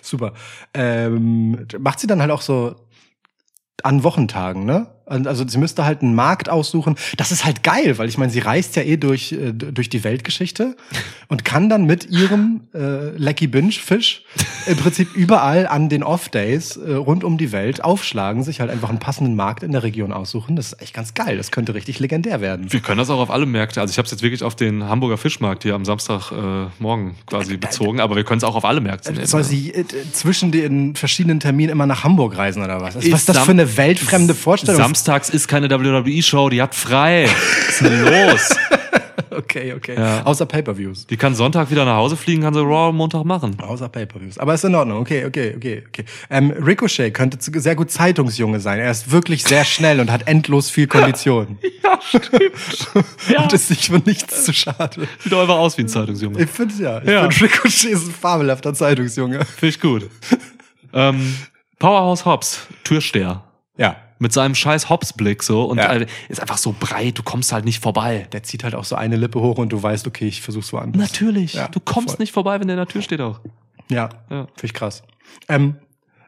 super. 0.03 0.33
Ähm, 0.75 1.67
macht 1.79 2.01
sie 2.01 2.07
dann 2.07 2.21
halt 2.21 2.31
auch 2.31 2.43
so 2.43 2.75
an 3.83 4.03
Wochentagen, 4.03 4.65
ne? 4.65 4.89
Also 5.07 5.47
sie 5.47 5.59
müsste 5.59 5.85
halt 5.85 6.03
einen 6.03 6.15
Markt 6.15 6.49
aussuchen. 6.49 6.97
Das 7.17 7.31
ist 7.31 7.45
halt 7.45 7.63
geil, 7.63 7.97
weil 7.99 8.09
ich 8.09 8.19
meine, 8.19 8.33
sie 8.33 8.41
reist 8.41 8.75
ja 8.77 8.83
eh 8.83 8.97
durch, 8.97 9.33
äh, 9.33 9.53
durch 9.53 9.89
die 9.89 10.03
Weltgeschichte 10.05 10.77
und 11.29 11.45
kann 11.45 11.69
dann 11.69 11.85
mit 11.85 12.11
ihrem 12.11 12.63
äh, 12.75 13.11
Lecky 13.17 13.47
Binge 13.47 13.71
Fisch 13.73 14.25
im 14.67 14.77
Prinzip 14.77 15.15
überall 15.15 15.67
an 15.69 15.89
den 15.89 16.03
Off-Days 16.03 16.77
äh, 16.77 16.95
rund 16.95 17.23
um 17.25 17.39
die 17.39 17.53
Welt 17.53 17.85
aufschlagen, 17.85 18.43
sich 18.43 18.61
halt 18.61 18.71
einfach 18.71 18.89
einen 18.91 18.99
passenden 18.99 19.37
Markt 19.37 19.63
in 19.63 19.73
der 19.73 19.83
Region 19.85 20.13
aussuchen. 20.13 20.57
Das 20.57 20.73
ist 20.73 20.83
echt 20.83 20.95
ganz 20.95 21.15
geil. 21.15 21.37
Das 21.37 21.51
könnte 21.53 21.75
richtig 21.75 22.01
legendär 22.01 22.41
werden. 22.41 22.73
Wir 22.73 22.81
können 22.81 22.99
das 22.99 23.11
auch 23.11 23.21
auf 23.21 23.31
alle 23.31 23.47
Märkte. 23.47 23.81
Also 23.81 23.93
ich 23.93 23.99
habe 23.99 24.07
es 24.07 24.13
jetzt 24.13 24.23
wirklich 24.23 24.43
auf 24.43 24.57
den 24.57 24.85
Hamburger 24.85 25.19
Fischmarkt 25.19 25.63
hier 25.63 25.75
am 25.75 25.85
Samstagmorgen 25.85 26.67
äh, 26.67 26.83
morgen 26.83 27.15
quasi 27.27 27.57
bezogen, 27.57 28.01
aber 28.01 28.17
wir 28.17 28.25
können 28.25 28.39
es 28.39 28.45
auch 28.45 28.57
auf 28.57 28.65
alle 28.65 28.81
Märkte 28.81 29.13
nehmen. 29.13 29.27
Soll 29.27 29.45
sie 29.45 29.73
äh, 29.73 29.85
zwischen 30.13 30.51
den 30.51 30.97
verschiedenen 30.97 31.39
Terminen 31.41 31.71
immer 31.71 31.87
nach 31.87 32.03
Hamburg 32.03 32.37
reisen 32.37 32.63
oder 32.63 32.81
was? 32.81 32.97
was 32.97 33.05
ist 33.05 33.29
das 33.29 33.37
Sam- 33.37 33.45
für 33.45 33.51
eine 33.53 33.77
weltfremde 33.77 34.35
Vorstellung? 34.35 34.81
Samstags 34.97 35.29
ist 35.29 35.47
keine 35.47 35.69
WWE-Show, 35.71 36.49
die 36.49 36.63
hat 36.63 36.75
frei. 36.75 37.27
Was 37.27 37.69
ist 37.69 37.83
denn 37.83 38.03
los? 38.31 38.49
okay, 39.31 39.75
okay. 39.75 39.95
Ja. 39.95 40.23
Außer 40.23 40.47
Pay-per-Views. 40.47 41.07
Die 41.07 41.19
kann 41.19 41.35
Sonntag 41.35 41.71
wieder 41.71 41.85
nach 41.85 41.97
Hause 41.97 42.17
fliegen, 42.17 42.41
kann 42.41 42.55
sie 42.55 42.61
Raw 42.61 42.93
Montag 42.95 43.25
machen. 43.25 43.59
Außer 43.61 43.91
Pay-per-Views. 43.91 44.39
Aber 44.39 44.55
ist 44.55 44.65
in 44.65 44.75
Ordnung. 44.75 44.99
Okay, 45.01 45.27
okay, 45.27 45.53
okay, 45.55 45.85
okay. 45.87 46.05
Ähm, 46.31 46.51
Ricochet 46.51 47.13
könnte 47.13 47.37
sehr 47.61 47.75
gut 47.77 47.91
Zeitungsjunge 47.91 48.59
sein. 48.59 48.79
Er 48.79 48.91
ist 48.91 49.11
wirklich 49.13 49.45
sehr 49.45 49.67
schnell 49.67 50.01
und 50.01 50.11
hat 50.11 50.27
endlos 50.27 50.71
viel 50.71 50.87
Kondition. 50.87 51.59
Ja, 51.87 52.01
stimmt. 52.03 52.53
Ja. 53.29 53.43
Und 53.45 53.53
ist 53.53 53.69
sich 53.69 53.87
für 53.87 53.99
nichts 54.05 54.45
zu 54.45 54.53
schade. 54.53 55.07
Sieht 55.21 55.31
doch 55.33 55.41
einfach 55.43 55.55
aus 55.57 55.79
wie 55.79 55.83
ein 55.83 55.89
Zeitungsjunge. 55.89 56.43
Ich 56.43 56.51
finde 56.51 56.75
ja. 56.83 56.99
Ich 57.01 57.09
Ja. 57.09 57.31
finde 57.31 57.45
Ricochet 57.55 57.91
ist 57.93 58.09
ein 58.09 58.13
fabelhafter 58.13 58.75
Zeitungsjunge. 58.75 59.45
Finde 59.45 59.69
ich 59.69 59.81
gut. 59.81 60.11
ähm, 60.93 61.37
Powerhouse 61.79 62.25
Hobbs, 62.25 62.67
Türsteher. 62.83 63.45
Ja. 63.77 63.97
Mit 64.19 64.33
seinem 64.33 64.55
scheiß 64.55 64.89
Hobbs-Blick 64.89 65.43
so 65.43 65.65
und 65.65 65.79
Ja. 65.79 65.93
äh, 65.93 66.07
ist 66.29 66.41
einfach 66.41 66.57
so 66.59 66.75
breit, 66.79 67.19
du 67.19 67.23
kommst 67.23 67.53
halt 67.53 67.65
nicht 67.67 67.83
vorbei. 67.83 68.27
Der 68.33 68.43
zieht 68.43 68.65
halt 68.65 68.75
auch 68.75 68.85
so 68.85 68.97
eine 68.97 69.17
Lippe 69.17 69.41
hoch 69.41 69.59
und 69.59 69.71
du 69.71 69.83
weißt, 69.83 70.07
okay, 70.07 70.27
ich 70.27 70.41
versuch's 70.41 70.73
woanders. 70.73 71.01
Natürlich. 71.13 71.55
Ja, 71.55 71.69
du 71.69 71.81
kommst 71.81 72.17
voll. 72.17 72.23
nicht 72.23 72.33
vorbei, 72.33 72.59
wenn 72.61 72.69
der 72.69 72.75
in 72.77 72.81
der 72.81 72.89
Tür 72.89 73.03
steht 73.03 73.21
auch. 73.21 73.41
Ja, 73.91 74.09
Ja. 74.31 74.47
finde 74.47 74.65
ich 74.65 74.73
krass. 74.75 75.03
Ähm, 75.49 75.77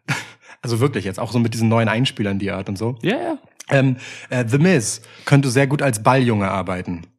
also 0.63 0.81
wirklich 0.81 1.05
jetzt 1.07 1.19
auch 1.19 1.33
so 1.33 1.39
mit 1.39 1.55
diesen 1.55 1.69
neuen 1.69 1.89
Einspielern, 1.89 2.39
die 2.39 2.49
er 2.49 2.59
hat 2.59 2.69
und 2.69 2.77
so. 2.77 2.97
Ja, 3.03 3.17
ja. 3.17 3.39
Ähm, 3.71 3.97
äh, 4.31 4.45
The 4.47 4.59
Miz 4.59 5.01
könnte 5.25 5.51
sehr 5.51 5.67
gut 5.67 5.81
als 5.83 6.03
Balljunge 6.03 6.51
arbeiten. 6.51 7.07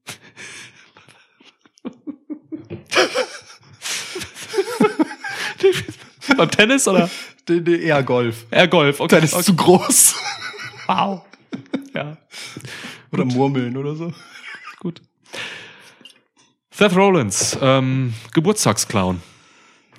Beim 6.38 6.52
Tennis 6.52 6.88
oder? 6.88 7.10
Eher 7.50 8.04
Golf. 8.04 8.46
Eher 8.52 8.68
Golf. 8.68 9.00
Okay. 9.00 9.16
Tennis 9.16 9.34
ist 9.34 9.46
zu 9.46 9.56
groß. 9.56 10.16
Wow. 10.90 11.22
Ja, 11.94 12.18
Oder 13.12 13.26
Murmeln 13.26 13.78
oder 13.78 13.96
so. 13.96 14.12
gut. 14.80 15.02
Seth 16.72 16.96
Rollins, 16.96 17.56
ähm, 17.62 18.16
Geburtstagsclown. 18.34 19.22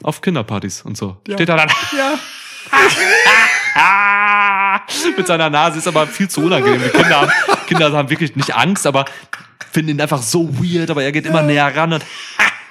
Auf 0.03 0.21
Kinderpartys 0.21 0.83
und 0.83 0.97
so. 0.97 1.19
Steht 1.31 1.49
da 1.49 1.57
dann. 1.57 1.71
Ja. 1.97 2.19
Mit 5.17 5.27
seiner 5.29 5.49
Nase 5.49 5.79
ist 5.79 5.87
aber 5.87 6.09
viel 6.09 6.29
zu 6.29 6.43
unangenehm. 6.43 6.83
Die 6.83 6.91
Kinder 6.91 7.21
haben, 7.21 7.31
Kinder 7.67 7.93
haben 7.93 8.11
wirklich 8.11 8.35
nicht 8.35 8.57
Angst, 8.57 8.85
aber 8.87 9.05
finden 9.71 9.93
ihn 9.93 10.01
einfach 10.01 10.23
so 10.23 10.49
weird, 10.59 10.91
aber 10.91 11.05
er 11.05 11.13
geht 11.13 11.27
immer 11.27 11.43
näher 11.43 11.77
ran 11.77 11.93
und 11.93 12.05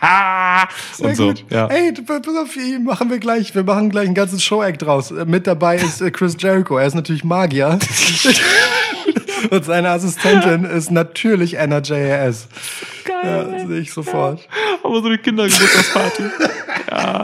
Sehr 0.02 1.08
und 1.10 1.16
so. 1.16 1.28
gut. 1.28 1.46
Ja. 1.50 1.68
Ey, 1.68 1.94
pass 1.94 2.22
auf, 2.28 2.56
machen 2.84 3.10
wir 3.10 3.20
gleich, 3.20 3.54
wir 3.56 3.64
machen 3.64 3.90
gleich 3.90 4.06
einen 4.06 4.16
ganzen 4.16 4.40
Show-Act 4.40 4.82
draus. 4.82 5.12
Äh, 5.12 5.26
Mit 5.26 5.48
dabei 5.48 5.76
ist 5.78 6.02
äh, 6.02 6.12
Chris 6.12 6.38
Jericho, 6.40 6.78
er 6.78 6.88
ist 6.88 6.96
natürlich 6.96 7.24
Magier. 7.24 7.80
Und 9.50 9.66
seine 9.66 9.90
Assistentin 9.90 10.66
ist 10.66 10.92
natürlich 10.92 11.58
Anna 11.60 11.80
JAS. 11.82 12.48
Geil. 13.06 13.56
Ja, 13.60 13.68
sehe 13.68 13.80
ich 13.80 13.94
sofort. 13.94 14.48
Aber 14.84 15.02
so 15.02 15.08
eine 15.08 15.18
Kindergeburtstagsparty. 15.18 16.24
ja. 16.92 17.24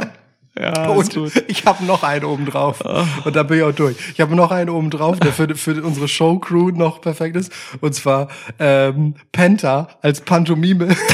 Ja, 0.58 0.88
Und 0.88 1.14
gut. 1.14 1.32
ich 1.48 1.66
habe 1.66 1.84
noch 1.84 2.04
einen 2.04 2.24
oben 2.24 2.46
drauf. 2.46 2.80
Und 3.26 3.36
da 3.36 3.44
bin 3.44 3.58
ich 3.58 3.64
auch 3.64 3.74
durch. 3.74 3.98
Ich 4.14 4.22
habe 4.22 4.36
noch 4.36 4.52
einen 4.52 4.70
oben 4.70 4.90
drauf, 4.90 5.20
der 5.20 5.34
für, 5.34 5.54
für 5.54 5.84
unsere 5.84 6.08
Show-Crew 6.08 6.72
noch 6.72 7.02
perfekt 7.02 7.36
ist. 7.36 7.52
Und 7.82 7.94
zwar 7.94 8.30
ähm, 8.58 9.16
Penta 9.34 9.90
als 10.02 10.22
Pantomime. 10.22 10.96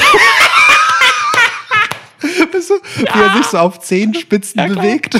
Du, 2.96 3.02
wie 3.02 3.06
er 3.20 3.36
sich 3.36 3.46
so 3.46 3.58
auf 3.58 3.80
Zehenspitzen 3.80 4.66
bewegt. 4.66 5.16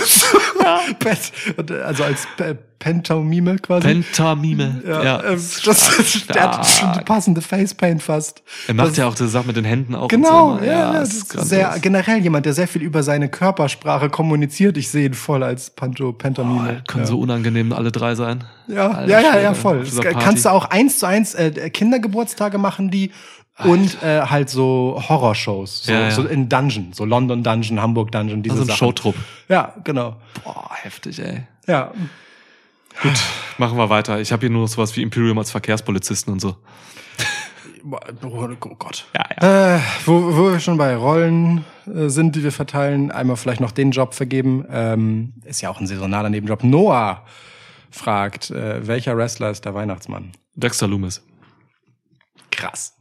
Pet- 0.98 1.32
und, 1.56 1.70
äh, 1.70 1.80
also 1.80 2.04
als 2.04 2.26
P 2.36 2.54
Pantomime 2.78 3.58
quasi. 3.60 3.86
Pentamime. 3.86 4.82
ja, 4.84 5.02
Ja. 5.04 5.22
ähm, 5.22 5.40
das, 5.64 6.24
der 6.26 6.42
hat 6.42 6.66
schon 6.66 6.92
die 6.94 7.04
passende 7.04 7.40
Facepaint 7.40 8.02
fast. 8.02 8.42
Er 8.66 8.74
macht 8.74 8.88
Das- 8.88 8.96
ja 8.96 9.06
auch 9.06 9.14
die 9.14 9.28
Sache 9.28 9.46
mit 9.46 9.54
den 9.56 9.64
Händen 9.64 9.94
auch. 9.94 10.08
Genau, 10.08 10.58
so. 10.58 10.64
ja, 10.64 10.72
ja, 10.72 10.92
das 10.94 11.28
das 11.28 11.42
ist 11.44 11.48
sehr 11.48 11.76
generell 11.80 12.18
jemand, 12.18 12.44
der 12.44 12.54
sehr 12.54 12.66
viel 12.66 12.82
über 12.82 13.04
seine 13.04 13.28
Körpersprache 13.28 14.10
kommuniziert. 14.10 14.76
Ich 14.76 14.90
sehe 14.90 15.06
ihn 15.06 15.14
voll 15.14 15.44
als 15.44 15.70
Panto 15.70 16.12
Pantomime. 16.12 16.82
Können 16.88 17.06
so 17.06 17.20
unangenehm 17.20 17.72
alle 17.72 17.92
drei 17.92 18.16
sein. 18.16 18.42
ja, 18.66 18.88
Alter 18.90 19.08
ja, 19.12 19.20
ja, 19.20 19.40
ja, 19.40 19.54
voll. 19.54 19.84
Das 19.84 20.00
kannst 20.18 20.44
du 20.44 20.48
auch 20.48 20.64
eins 20.64 20.98
zu 20.98 21.06
eins 21.06 21.34
äh, 21.34 21.70
Kindergeburtstage 21.70 22.58
machen, 22.58 22.90
die 22.90 23.12
und 23.58 24.02
äh, 24.02 24.22
halt 24.22 24.48
so 24.50 25.02
Horrorshows, 25.08 25.84
so, 25.84 25.92
Ja, 25.92 26.00
ja. 26.02 26.10
so 26.10 26.26
in 26.26 26.48
Dungeon, 26.48 26.92
so 26.92 27.04
London 27.04 27.42
Dungeon, 27.42 27.80
Hamburg 27.80 28.10
Dungeon, 28.12 28.42
diese 28.42 28.54
Also 28.54 28.64
ein 28.64 28.66
Sachen. 28.68 28.78
Showtrupp. 28.78 29.14
Ja, 29.48 29.74
genau. 29.84 30.16
Boah, 30.44 30.70
heftig, 30.82 31.18
ey. 31.20 31.42
Ja, 31.66 31.92
Gut, 33.02 33.18
machen 33.58 33.78
wir 33.78 33.88
weiter. 33.88 34.20
Ich 34.20 34.32
habe 34.32 34.40
hier 34.40 34.50
nur 34.50 34.68
sowas 34.68 34.94
wie 34.96 35.02
Imperium 35.02 35.38
als 35.38 35.50
Verkehrspolizisten 35.50 36.30
und 36.32 36.40
so. 36.40 36.56
Oh 38.22 38.74
Gott. 38.78 39.06
Ja, 39.14 39.24
ja. 39.40 39.76
Äh, 39.76 39.80
wo, 40.04 40.36
wo 40.36 40.52
wir 40.52 40.60
schon 40.60 40.76
bei 40.76 40.94
Rollen 40.94 41.64
äh, 41.86 42.08
sind, 42.08 42.36
die 42.36 42.44
wir 42.44 42.52
verteilen, 42.52 43.10
einmal 43.10 43.36
vielleicht 43.36 43.60
noch 43.60 43.72
den 43.72 43.90
Job 43.90 44.14
vergeben. 44.14 44.64
Ähm, 44.70 45.32
ist 45.44 45.62
ja 45.62 45.70
auch 45.70 45.80
ein 45.80 45.86
saisonaler 45.86 46.28
Nebenjob. 46.30 46.62
Noah 46.62 47.24
fragt, 47.90 48.50
äh, 48.50 48.86
welcher 48.86 49.16
Wrestler 49.16 49.50
ist 49.50 49.64
der 49.64 49.74
Weihnachtsmann? 49.74 50.32
Dexter 50.54 50.86
Loomis. 50.86 51.22
Krass. 52.50 52.94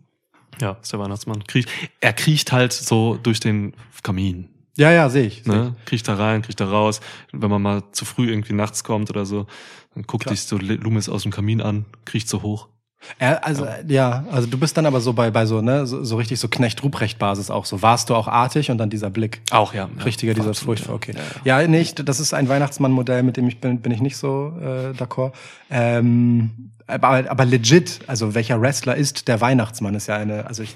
Ja, 0.61 0.77
ist 0.81 0.93
der 0.93 0.99
Weihnachtsmann. 0.99 1.43
Kriecht, 1.45 1.69
er 1.99 2.13
kriecht 2.13 2.51
halt 2.51 2.71
so 2.71 3.17
durch 3.21 3.39
den 3.39 3.73
Kamin. 4.03 4.47
Ja, 4.77 4.91
ja, 4.91 5.09
sehe 5.09 5.25
ich. 5.25 5.43
Seh 5.43 5.51
Ne? 5.51 5.75
Kriecht 5.85 6.07
da 6.07 6.15
rein, 6.15 6.41
kriecht 6.41 6.59
da 6.59 6.69
raus. 6.69 7.01
Wenn 7.31 7.49
man 7.49 7.61
mal 7.61 7.83
zu 7.91 8.05
früh 8.05 8.29
irgendwie 8.29 8.53
nachts 8.53 8.83
kommt 8.83 9.09
oder 9.09 9.25
so, 9.25 9.47
dann 9.93 10.03
guckt 10.03 10.23
Klar. 10.23 10.33
dich 10.33 10.43
so 10.43 10.57
Loomis 10.57 11.09
aus 11.09 11.23
dem 11.23 11.31
Kamin 11.31 11.61
an, 11.61 11.85
kriecht 12.05 12.29
so 12.29 12.41
hoch. 12.41 12.67
ich. 12.67 13.15
Er, 13.17 13.45
also, 13.45 13.67
ja, 13.87 14.25
also 14.31 14.47
du 14.47 14.57
bist 14.57 14.77
dann 14.77 14.85
aber 14.85 15.01
so 15.01 15.13
bei, 15.13 15.31
bei 15.31 15.45
so, 15.45 15.61
ne, 15.61 15.85
so, 15.87 16.03
so 16.03 16.15
richtig 16.17 16.39
so 16.39 16.47
Knecht-Ruprecht-Basis 16.47 17.49
auch 17.49 17.65
so. 17.65 17.81
Warst 17.81 18.09
du 18.09 18.15
auch 18.15 18.27
artig 18.27 18.69
und 18.71 18.77
dann 18.77 18.89
dieser 18.89 19.09
Blick. 19.09 19.41
Auch, 19.51 19.73
ja. 19.73 19.89
Richtiger, 20.05 20.33
dieser 20.33 20.49
absolut, 20.49 20.79
Furchtbar, 20.79 20.95
okay. 20.95 21.15
Ja, 21.43 21.59
Ja, 21.61 21.67
nicht, 21.67 22.07
das 22.07 22.19
ist 22.19 22.33
ein 22.33 22.47
Weihnachtsmann-Modell, 22.47 23.23
mit 23.23 23.37
dem 23.37 23.47
ich 23.47 23.59
bin, 23.59 23.81
bin 23.81 23.91
ich 23.91 24.01
nicht 24.01 24.17
so 24.17 24.53
äh, 24.61 24.91
d'accord. 24.91 25.33
Ähm, 25.69 26.71
aber, 26.91 27.29
aber 27.29 27.45
legit, 27.45 27.99
also 28.07 28.33
welcher 28.33 28.61
Wrestler 28.61 28.95
ist 28.95 29.27
der 29.27 29.41
Weihnachtsmann, 29.41 29.95
ist 29.95 30.07
ja 30.07 30.17
eine, 30.17 30.45
also 30.45 30.63
ich, 30.63 30.75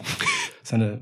ist 0.63 0.73
eine, 0.73 0.99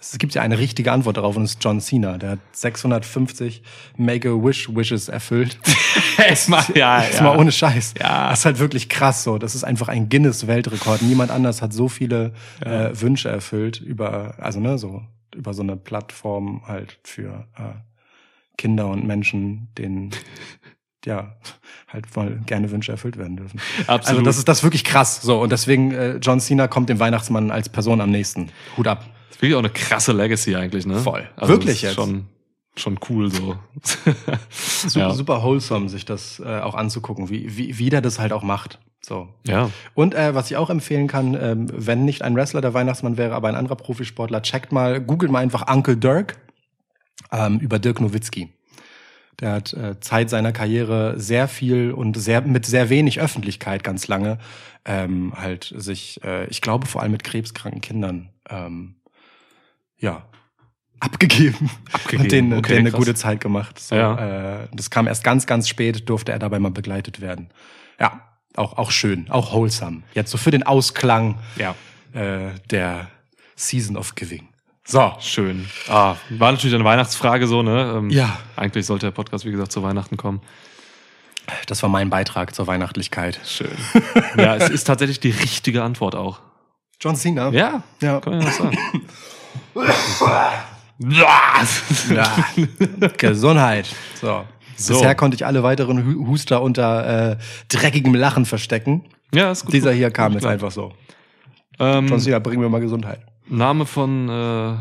es 0.00 0.18
gibt 0.18 0.34
ja 0.34 0.42
eine 0.42 0.58
richtige 0.58 0.92
Antwort 0.92 1.16
darauf 1.16 1.36
und 1.36 1.42
es 1.42 1.52
ist 1.52 1.64
John 1.64 1.80
Cena. 1.80 2.18
Der 2.18 2.30
hat 2.30 2.38
650 2.52 3.62
Make-A-Wish-Wishes 3.96 5.08
erfüllt. 5.08 5.58
Erstmal, 6.18 6.64
ja, 6.74 7.00
Ist 7.00 7.20
mal 7.20 7.36
ohne 7.36 7.52
Scheiß. 7.52 7.94
Ja. 7.98 8.30
Das 8.30 8.40
ist 8.40 8.44
halt 8.44 8.58
wirklich 8.58 8.88
krass 8.88 9.24
so. 9.24 9.38
Das 9.38 9.54
ist 9.54 9.64
einfach 9.64 9.88
ein 9.88 10.08
Guinness-Weltrekord. 10.08 11.02
Niemand 11.02 11.30
anders 11.30 11.60
hat 11.60 11.72
so 11.72 11.88
viele 11.88 12.32
äh, 12.60 12.90
Wünsche 12.92 13.28
erfüllt 13.28 13.80
über, 13.80 14.34
also 14.38 14.60
ne, 14.60 14.78
so, 14.78 15.02
über 15.34 15.54
so 15.54 15.62
eine 15.62 15.76
Plattform 15.76 16.62
halt 16.66 16.98
für 17.02 17.46
äh, 17.56 17.74
Kinder 18.56 18.88
und 18.88 19.06
Menschen, 19.06 19.68
denen 19.76 20.10
ja 21.06 21.36
halt 21.88 22.14
mal 22.14 22.38
gerne 22.46 22.70
Wünsche 22.70 22.92
erfüllt 22.92 23.16
werden 23.16 23.36
dürfen. 23.36 23.60
Absolut. 23.86 24.06
Also 24.06 24.22
das 24.22 24.38
ist 24.38 24.48
das 24.48 24.58
ist 24.58 24.64
wirklich 24.64 24.84
krass. 24.84 25.22
So 25.22 25.40
und 25.40 25.50
deswegen 25.50 25.92
äh, 25.92 26.16
John 26.16 26.40
Cena 26.40 26.68
kommt 26.68 26.88
dem 26.88 26.98
Weihnachtsmann 26.98 27.50
als 27.50 27.68
Person 27.68 28.00
am 28.00 28.10
nächsten. 28.10 28.50
Hut 28.76 28.86
ab. 28.86 29.04
Das 29.28 29.36
ist 29.36 29.42
wirklich 29.42 29.54
auch 29.54 29.60
eine 29.60 29.70
krasse 29.70 30.12
Legacy 30.12 30.56
eigentlich, 30.56 30.86
ne? 30.86 30.98
Voll. 30.98 31.28
Also 31.36 31.54
Wirklich 31.54 31.68
das 31.68 31.76
ist 31.76 31.82
jetzt. 31.82 31.94
Schon, 31.94 32.26
schon 32.76 32.98
cool 33.08 33.30
so. 33.30 33.56
Super, 34.50 34.98
ja. 34.98 35.14
super 35.14 35.42
wholesome, 35.42 35.88
sich 35.88 36.04
das 36.04 36.40
äh, 36.40 36.60
auch 36.60 36.74
anzugucken, 36.74 37.30
wie, 37.30 37.56
wie, 37.56 37.78
wie 37.78 37.90
der 37.90 38.02
das 38.02 38.18
halt 38.18 38.32
auch 38.32 38.42
macht. 38.42 38.78
So. 39.02 39.28
ja. 39.46 39.70
Und 39.94 40.14
äh, 40.14 40.34
was 40.34 40.50
ich 40.50 40.56
auch 40.56 40.68
empfehlen 40.68 41.06
kann, 41.06 41.36
ähm, 41.40 41.68
wenn 41.72 42.04
nicht 42.04 42.22
ein 42.22 42.34
Wrestler 42.34 42.60
der 42.60 42.74
Weihnachtsmann 42.74 43.16
wäre, 43.16 43.34
aber 43.34 43.48
ein 43.48 43.54
anderer 43.54 43.76
Profisportler, 43.76 44.42
checkt 44.42 44.72
mal, 44.72 45.00
googelt 45.00 45.30
mal 45.30 45.38
einfach 45.38 45.72
Uncle 45.72 45.96
Dirk 45.96 46.36
ähm, 47.30 47.60
über 47.60 47.78
Dirk 47.78 48.00
Nowitzki. 48.00 48.52
Der 49.40 49.52
hat 49.52 49.72
äh, 49.74 50.00
Zeit 50.00 50.30
seiner 50.30 50.52
Karriere 50.52 51.20
sehr 51.20 51.46
viel 51.48 51.92
und 51.92 52.16
sehr 52.18 52.40
mit 52.42 52.64
sehr 52.66 52.88
wenig 52.88 53.20
Öffentlichkeit 53.20 53.84
ganz 53.84 54.08
lange 54.08 54.38
ähm, 54.86 55.32
halt 55.36 55.74
sich, 55.76 56.22
äh, 56.24 56.46
ich 56.46 56.60
glaube 56.62 56.86
vor 56.86 57.02
allem 57.02 57.12
mit 57.12 57.24
krebskranken 57.24 57.80
Kindern, 57.80 58.30
ähm, 58.48 58.94
ja, 59.98 60.24
abgegeben, 61.00 61.70
Abgegeben, 61.92 62.22
und 62.22 62.32
denen, 62.32 62.52
okay, 62.54 62.74
denen 62.74 62.86
eine 62.86 62.96
gute 62.96 63.14
Zeit 63.14 63.40
gemacht. 63.40 63.78
So, 63.78 63.94
Ja. 63.96 64.62
äh, 64.62 64.68
das 64.72 64.88
kam 64.90 65.06
erst 65.06 65.24
ganz, 65.24 65.46
ganz 65.46 65.68
spät, 65.68 66.08
durfte 66.08 66.32
er 66.32 66.38
dabei 66.38 66.58
mal 66.58 66.70
begleitet 66.70 67.20
werden. 67.20 67.50
Ja, 68.00 68.22
auch, 68.54 68.78
auch 68.78 68.90
schön, 68.90 69.30
auch 69.30 69.52
wholesome. 69.52 70.02
Jetzt 70.14 70.30
so 70.30 70.38
für 70.38 70.50
den 70.50 70.62
Ausklang 70.62 71.38
Ja. 71.56 71.74
äh, 72.14 72.52
der 72.70 73.08
Season 73.56 73.96
of 73.96 74.14
Giving. 74.14 74.48
So, 74.88 75.12
Schön. 75.20 75.66
Ah, 75.88 76.14
war 76.30 76.52
natürlich 76.52 76.74
eine 76.74 76.84
Weihnachtsfrage 76.84 77.48
so, 77.48 77.62
ne? 77.62 77.94
Ähm, 77.96 78.10
Ja. 78.10 78.38
Eigentlich 78.54 78.86
sollte 78.86 79.06
der 79.06 79.10
Podcast, 79.10 79.44
wie 79.44 79.50
gesagt, 79.50 79.72
zu 79.72 79.82
Weihnachten 79.82 80.16
kommen. 80.16 80.40
das 81.66 81.82
war 81.82 81.90
mein 81.90 82.08
Beitrag 82.08 82.54
zur 82.54 82.66
Weihnachtlichkeit. 82.68 83.40
Schön. 83.44 83.70
ja, 84.38 84.54
es 84.56 84.68
ist 84.70 84.84
tatsächlich 84.84 85.18
die 85.20 85.30
richtige 85.30 85.82
Antwort 85.82 86.14
auch. 86.14 86.38
John 87.00 87.16
Cena. 87.16 87.50
Ja, 87.50 87.82
Ja. 88.00 88.20
kann 88.20 88.34
man 88.38 88.42
ja 88.46 88.50
sagen. 88.52 88.78
Ja. 90.98 92.32
Gesundheit. 93.18 93.86
So. 94.18 94.44
So. 94.76 94.94
Bisher 94.94 95.14
konnte 95.14 95.34
ich 95.34 95.44
alle 95.44 95.62
weiteren 95.62 96.06
Hu- 96.06 96.26
Huster 96.28 96.62
unter 96.62 97.32
äh, 97.32 97.36
dreckigem 97.68 98.14
Lachen 98.14 98.46
verstecken. 98.46 99.04
ja, 99.34 99.50
ist 99.50 99.64
gut. 99.66 99.74
Dieser 99.74 99.92
hier 99.92 100.10
kam 100.10 100.32
jetzt 100.32 100.46
einfach 100.46 100.70
so. 100.70 100.92
Ähm, 101.78 102.06
John 102.08 102.18
Cena, 102.20 102.38
bring 102.38 102.60
mir 102.60 102.68
mal 102.70 102.80
Gesundheit. 102.80 103.20
Name 103.48 103.86
von 103.86 104.28
äh, 104.28 104.74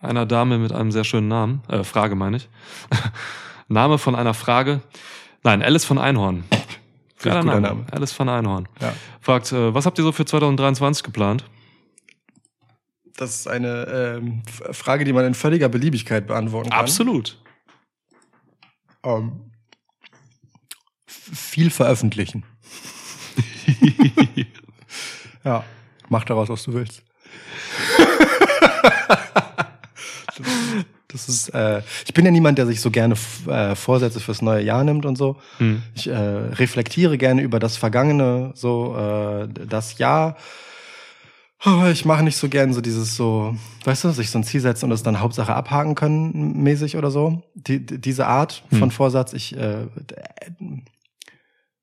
einer 0.00 0.26
Dame 0.26 0.58
mit 0.58 0.72
einem 0.72 0.92
sehr 0.92 1.04
schönen 1.04 1.28
Namen. 1.28 1.62
Äh, 1.68 1.84
Frage 1.84 2.14
meine 2.14 2.38
ich. 2.38 2.48
Name 3.68 3.98
von 3.98 4.14
einer 4.14 4.34
Frage. 4.34 4.80
Nein, 5.42 5.62
Alice 5.62 5.84
von 5.84 5.98
Einhorn. 5.98 6.44
Geiler 7.22 7.44
Name. 7.44 7.60
Name. 7.60 7.86
Alice 7.90 8.12
von 8.12 8.28
Einhorn. 8.28 8.68
Ja. 8.80 8.94
Fragt, 9.20 9.52
äh, 9.52 9.74
was 9.74 9.86
habt 9.86 9.98
ihr 9.98 10.04
so 10.04 10.12
für 10.12 10.24
2023 10.24 11.02
geplant? 11.02 11.44
Das 13.16 13.34
ist 13.34 13.48
eine 13.48 14.18
ähm, 14.18 14.42
Frage, 14.46 15.04
die 15.04 15.12
man 15.12 15.24
in 15.24 15.34
völliger 15.34 15.68
Beliebigkeit 15.68 16.28
beantworten 16.28 16.70
kann. 16.70 16.78
Absolut. 16.78 17.42
Ähm, 19.02 19.50
viel 21.06 21.70
veröffentlichen. 21.70 22.44
ja, 25.44 25.64
mach 26.08 26.24
daraus, 26.24 26.48
was 26.48 26.62
du 26.62 26.74
willst. 26.74 27.02
Das 31.08 31.28
ist, 31.28 31.48
äh, 31.54 31.80
ich 32.06 32.12
bin 32.12 32.26
ja 32.26 32.30
niemand, 32.30 32.58
der 32.58 32.66
sich 32.66 32.80
so 32.82 32.90
gerne 32.90 33.14
äh, 33.46 33.74
Vorsätze 33.74 34.20
fürs 34.20 34.42
neue 34.42 34.62
Jahr 34.62 34.84
nimmt 34.84 35.06
und 35.06 35.16
so. 35.16 35.36
Hm. 35.56 35.82
Ich 35.94 36.06
äh, 36.06 36.14
reflektiere 36.14 37.16
gerne 37.16 37.40
über 37.40 37.58
das 37.58 37.78
Vergangene, 37.78 38.52
so 38.54 38.94
äh, 38.94 39.48
das 39.66 39.98
Jahr. 39.98 40.36
Aber 41.60 41.90
ich 41.90 42.04
mache 42.04 42.22
nicht 42.22 42.36
so 42.36 42.48
gern 42.48 42.72
so 42.72 42.80
dieses 42.80 43.16
so, 43.16 43.56
weißt 43.84 44.04
du, 44.04 44.10
sich 44.10 44.30
so 44.30 44.38
ein 44.38 44.44
Ziel 44.44 44.60
setzen 44.60 44.84
und 44.84 44.90
das 44.90 45.02
dann 45.02 45.18
Hauptsache 45.20 45.54
abhaken 45.54 45.94
können 45.94 46.62
mäßig 46.62 46.96
oder 46.96 47.10
so. 47.10 47.42
Die, 47.54 47.84
die, 47.84 47.98
diese 47.98 48.26
Art 48.26 48.62
von 48.70 48.82
Hm. 48.82 48.90
Vorsatz, 48.90 49.32
ich 49.32 49.56
äh, 49.56 49.86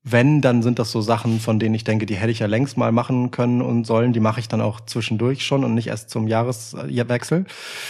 wenn, 0.08 0.40
dann 0.40 0.62
sind 0.62 0.78
das 0.78 0.92
so 0.92 1.02
Sachen, 1.02 1.40
von 1.40 1.58
denen 1.60 1.74
ich 1.74 1.84
denke, 1.84 2.06
die 2.06 2.16
hätte 2.16 2.32
ich 2.32 2.38
ja 2.38 2.46
längst 2.46 2.78
mal 2.78 2.92
machen 2.92 3.32
können 3.32 3.64
und 3.64 3.86
sollen. 3.86 4.14
Die 4.14 4.20
mache 4.20 4.40
ich 4.40 4.48
dann 4.48 4.62
auch 4.62 4.80
zwischendurch 4.82 5.44
schon 5.44 5.64
und 5.64 5.74
nicht 5.74 5.88
erst 5.88 6.12
zum 6.12 6.28
Jahreswechsel. 6.28 7.46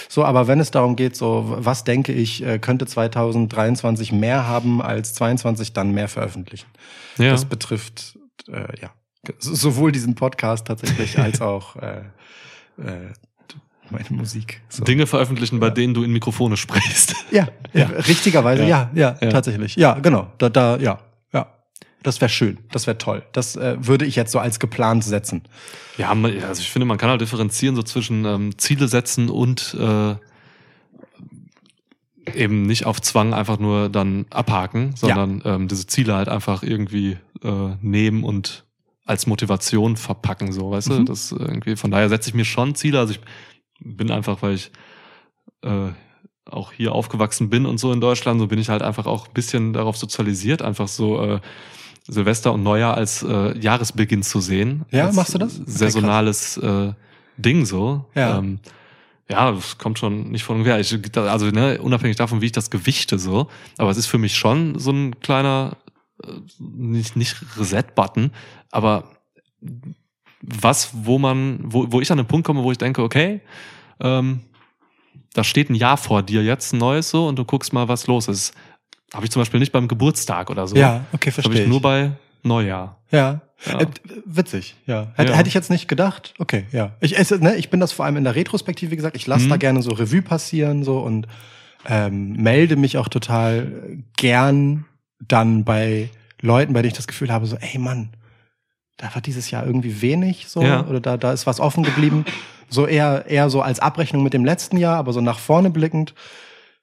So, 0.08 0.24
aber 0.24 0.48
wenn 0.48 0.62
es 0.62 0.72
darum 0.72 0.96
geht, 0.96 1.18
so, 1.18 1.44
was 1.58 1.84
denke 1.84 2.14
ich, 2.14 2.42
äh, 2.42 2.58
könnte 2.58 2.86
2023 2.88 4.14
mehr 4.14 4.48
haben 4.48 4.82
als 4.82 5.14
22, 5.14 5.74
dann 5.74 5.92
mehr 5.92 6.08
veröffentlichen. 6.08 6.68
Ja. 7.18 7.32
Das 7.32 7.44
betrifft, 7.44 8.18
äh, 8.48 8.80
ja, 8.82 8.92
sowohl 9.40 9.92
diesen 9.92 10.16
Podcast 10.16 10.68
tatsächlich 10.68 11.20
als 11.20 11.42
auch 11.42 11.76
äh, 11.76 11.98
äh, 12.78 13.12
meine 13.90 14.06
Musik. 14.12 14.62
So. 14.70 14.86
Dinge 14.86 15.06
veröffentlichen, 15.06 15.60
bei 15.60 15.70
denen 15.70 15.94
du 15.94 16.04
in 16.04 16.12
Mikrofone 16.14 16.56
sprichst. 16.56 17.14
Ja, 17.32 17.50
ja. 17.74 17.88
richtigerweise, 17.88 18.64
ja, 18.66 18.90
ja, 18.94 19.18
Ja. 19.20 19.30
tatsächlich. 19.30 19.76
Ja, 19.76 19.96
genau. 19.96 20.28
Da, 20.38 20.48
da, 20.48 20.78
ja, 20.78 20.82
ja. 20.84 21.00
Das 22.06 22.22
wäre 22.22 22.30
schön, 22.30 22.60
das 22.72 22.86
wäre 22.86 23.00
toll. 23.00 23.24
Das 23.32 23.56
äh, 23.56 23.78
würde 23.80 24.06
ich 24.06 24.16
jetzt 24.16 24.32
so 24.32 24.38
als 24.38 24.60
geplant 24.60 25.04
setzen. 25.04 25.42
Ja, 25.98 26.14
ja, 26.14 26.48
also 26.48 26.62
ich 26.62 26.70
finde, 26.70 26.86
man 26.86 27.00
kann 27.00 27.10
halt 27.10 27.20
differenzieren 27.20 27.76
so 27.76 27.82
zwischen 27.82 28.26
ähm, 28.26 28.56
Ziele 28.60 28.88
setzen 28.88 29.28
und 29.28 29.76
äh, 29.80 30.16
eben 32.36 32.62
nicht 32.68 32.86
auf 32.86 33.02
Zwang 33.02 33.34
einfach 33.34 33.58
nur 33.58 33.90
dann 33.90 34.28
abhaken, 34.30 34.94
sondern 34.96 35.42
ähm, 35.46 35.68
diese 35.68 35.88
Ziele 35.88 36.14
halt 36.14 36.30
einfach 36.30 36.62
irgendwie 36.62 37.18
äh, 37.42 37.76
nehmen 37.82 38.24
und 38.24 38.66
als 39.08 39.26
Motivation 39.26 39.98
verpacken, 39.98 40.54
so, 40.54 40.70
weißt 40.70 40.90
du? 40.90 41.00
Mhm. 41.00 41.06
Das 41.08 41.32
irgendwie, 41.32 41.76
von 41.76 41.90
daher 41.90 42.10
setze 42.10 42.30
ich 42.30 42.36
mir 42.36 42.46
schon 42.46 42.76
Ziele. 42.76 43.00
Also 43.00 43.14
ich 43.14 43.20
bin 43.80 44.12
einfach, 44.12 44.44
weil 44.44 44.54
ich 44.54 44.72
äh, 45.64 45.90
auch 46.46 46.72
hier 46.72 46.92
aufgewachsen 46.92 47.50
bin 47.50 47.66
und 47.66 47.80
so 47.80 47.92
in 47.92 48.00
Deutschland, 48.00 48.40
so 48.40 48.46
bin 48.46 48.60
ich 48.60 48.70
halt 48.70 48.84
einfach 48.84 49.08
auch 49.08 49.28
ein 49.28 49.34
bisschen 49.34 49.74
darauf 49.74 49.98
sozialisiert, 49.98 50.62
einfach 50.62 50.88
so 50.88 51.20
äh, 51.24 51.40
Silvester 52.08 52.54
und 52.54 52.64
Neujahr 52.64 52.96
als 52.96 53.24
äh, 53.24 53.58
Jahresbeginn 53.58 54.24
zu 54.24 54.40
sehen. 54.40 54.86
Ja, 54.92 55.12
machst 55.12 55.34
du 55.34 55.40
das? 55.40 55.60
Saisonales 55.66 56.58
äh, 56.58 56.94
Ding 57.38 57.66
so. 57.66 58.06
Ja. 58.14 58.38
Ähm, 58.38 58.60
ja, 59.30 59.52
das 59.52 59.78
kommt 59.78 59.98
schon 59.98 60.30
nicht 60.30 60.44
von 60.44 60.58
ungefähr. 60.58 60.80
Ich, 60.80 61.18
also 61.18 61.48
ne, 61.48 61.82
unabhängig 61.82 62.16
davon, 62.16 62.42
wie 62.42 62.48
ich 62.48 62.52
das 62.52 62.70
gewichte 62.70 63.18
so, 63.18 63.48
aber 63.78 63.90
es 63.90 63.98
ist 63.98 64.06
für 64.06 64.20
mich 64.20 64.36
schon 64.36 64.78
so 64.78 64.92
ein 64.92 65.20
kleiner, 65.20 65.78
äh, 66.24 66.34
nicht, 66.60 67.16
nicht 67.16 67.38
Reset-Button, 67.58 68.32
aber 68.72 69.06
was, 70.42 70.92
wo 70.94 71.18
man, 71.18 71.60
wo, 71.64 71.92
wo 71.92 72.02
ich 72.02 72.12
an 72.12 72.18
den 72.18 72.28
Punkt 72.28 72.46
komme, 72.46 72.64
wo 72.64 72.72
ich 72.72 72.78
denke, 72.78 73.02
okay, 73.02 73.42
ähm, 74.00 74.42
da 75.34 75.44
steht 75.44 75.72
ein 75.72 75.76
Jahr 75.76 75.98
vor 75.98 76.22
dir 76.22 76.44
jetzt, 76.44 76.74
ein 76.74 76.78
neues 76.78 77.10
so, 77.10 77.28
und 77.28 77.38
du 77.38 77.46
guckst 77.46 77.74
mal, 77.74 77.88
was 77.88 78.06
los 78.06 78.28
ist. 78.28 78.54
Habe 79.14 79.26
ich 79.26 79.32
zum 79.32 79.42
Beispiel 79.42 79.60
nicht 79.60 79.72
beim 79.72 79.88
Geburtstag 79.88 80.50
oder 80.50 80.68
so. 80.68 80.76
Ja, 80.76 81.06
okay, 81.14 81.30
das 81.30 81.38
habe 81.38 81.44
verstehe 81.44 81.64
ich 81.64 81.70
nur 81.70 81.82
bei 81.82 82.12
Neujahr. 82.44 83.00
Ja. 83.12 83.42
Ja. 83.66 83.80
Äh, 83.80 83.86
witzig, 84.26 84.76
ja. 84.86 85.12
Hätte, 85.16 85.32
Ja. 85.32 85.38
hätte 85.38 85.48
ich 85.48 85.54
jetzt 85.54 85.70
nicht 85.70 85.88
gedacht. 85.88 86.34
Okay, 86.40 86.66
ja. 86.72 86.92
Ich, 87.00 87.18
es, 87.18 87.32
ne, 87.32 87.56
ich 87.56 87.70
bin 87.70 87.80
das 87.80 87.92
vor 87.94 88.06
allem 88.06 88.18
in 88.18 88.24
der 88.26 88.36
Retrospektive, 88.36 88.92
wie 88.92 88.96
gesagt, 88.98 89.16
ich 89.16 89.26
lasse 89.28 89.46
Mhm. 89.46 89.50
da 89.50 89.58
gerne 89.58 89.82
so 89.82 89.92
Revue 89.92 90.22
passieren 90.22 90.84
so 90.84 91.00
und 91.00 91.28
ähm, 91.88 92.34
melde 92.34 92.76
mich 92.76 92.98
auch 92.98 93.08
total 93.08 93.72
gern 94.18 94.86
dann 95.26 95.64
bei 95.64 96.10
Leuten, 96.42 96.74
bei 96.74 96.82
denen 96.82 96.92
ich 96.92 96.98
das 96.98 97.08
Gefühl 97.08 97.32
habe, 97.32 97.46
so, 97.46 97.56
ey 97.58 97.78
Mann, 97.80 98.10
da 98.98 99.14
war 99.14 99.22
dieses 99.22 99.50
Jahr 99.52 99.66
irgendwie 99.66 100.02
wenig 100.02 100.48
so 100.48 100.62
Ja. 100.62 100.86
oder 100.86 101.00
da, 101.00 101.16
da 101.18 101.32
ist 101.32 101.48
was 101.48 101.60
offen 101.60 101.84
geblieben. 101.84 102.26
So 102.70 102.88
eher, 102.88 103.26
eher 103.28 103.50
so 103.50 103.62
als 103.62 103.80
Abrechnung 103.80 104.24
mit 104.24 104.34
dem 104.34 104.44
letzten 104.44 104.78
Jahr, 104.78 104.98
aber 104.98 105.14
so 105.14 105.22
nach 105.22 105.40
vorne 105.40 105.70
blickend. 105.70 106.14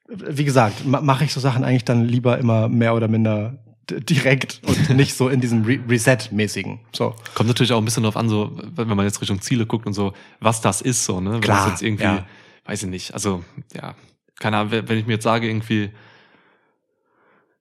Wie 0.07 0.43
gesagt, 0.45 0.85
ma- 0.85 1.01
mache 1.01 1.23
ich 1.25 1.33
so 1.33 1.39
Sachen 1.39 1.63
eigentlich 1.63 1.85
dann 1.85 2.05
lieber 2.05 2.37
immer 2.37 2.67
mehr 2.69 2.93
oder 2.95 3.07
minder 3.07 3.57
direkt 3.89 4.61
und 4.65 4.89
nicht 4.95 5.13
so 5.15 5.29
in 5.29 5.41
diesem 5.41 5.63
Re 5.63 5.79
Reset-mäßigen. 5.89 6.79
So. 6.95 7.15
Kommt 7.35 7.47
natürlich 7.49 7.71
auch 7.73 7.77
ein 7.79 7.85
bisschen 7.85 8.03
drauf 8.03 8.15
an, 8.17 8.29
so, 8.29 8.51
wenn 8.75 8.87
man 8.87 9.05
jetzt 9.05 9.21
Richtung 9.21 9.41
Ziele 9.41 9.65
guckt 9.65 9.85
und 9.85 9.93
so, 9.93 10.13
was 10.39 10.61
das 10.61 10.81
ist, 10.81 11.03
so, 11.05 11.19
ne? 11.19 11.33
Wenn 11.33 11.41
Klar, 11.41 11.63
das 11.65 11.73
jetzt 11.73 11.81
irgendwie, 11.83 12.03
ja. 12.03 12.25
weiß 12.65 12.83
ich 12.83 12.89
nicht, 12.89 13.13
also, 13.13 13.43
ja, 13.73 13.95
keine 14.39 14.57
Ahnung, 14.57 14.71
wenn 14.71 14.97
ich 14.97 15.05
mir 15.05 15.13
jetzt 15.13 15.23
sage, 15.23 15.47
irgendwie, 15.47 15.91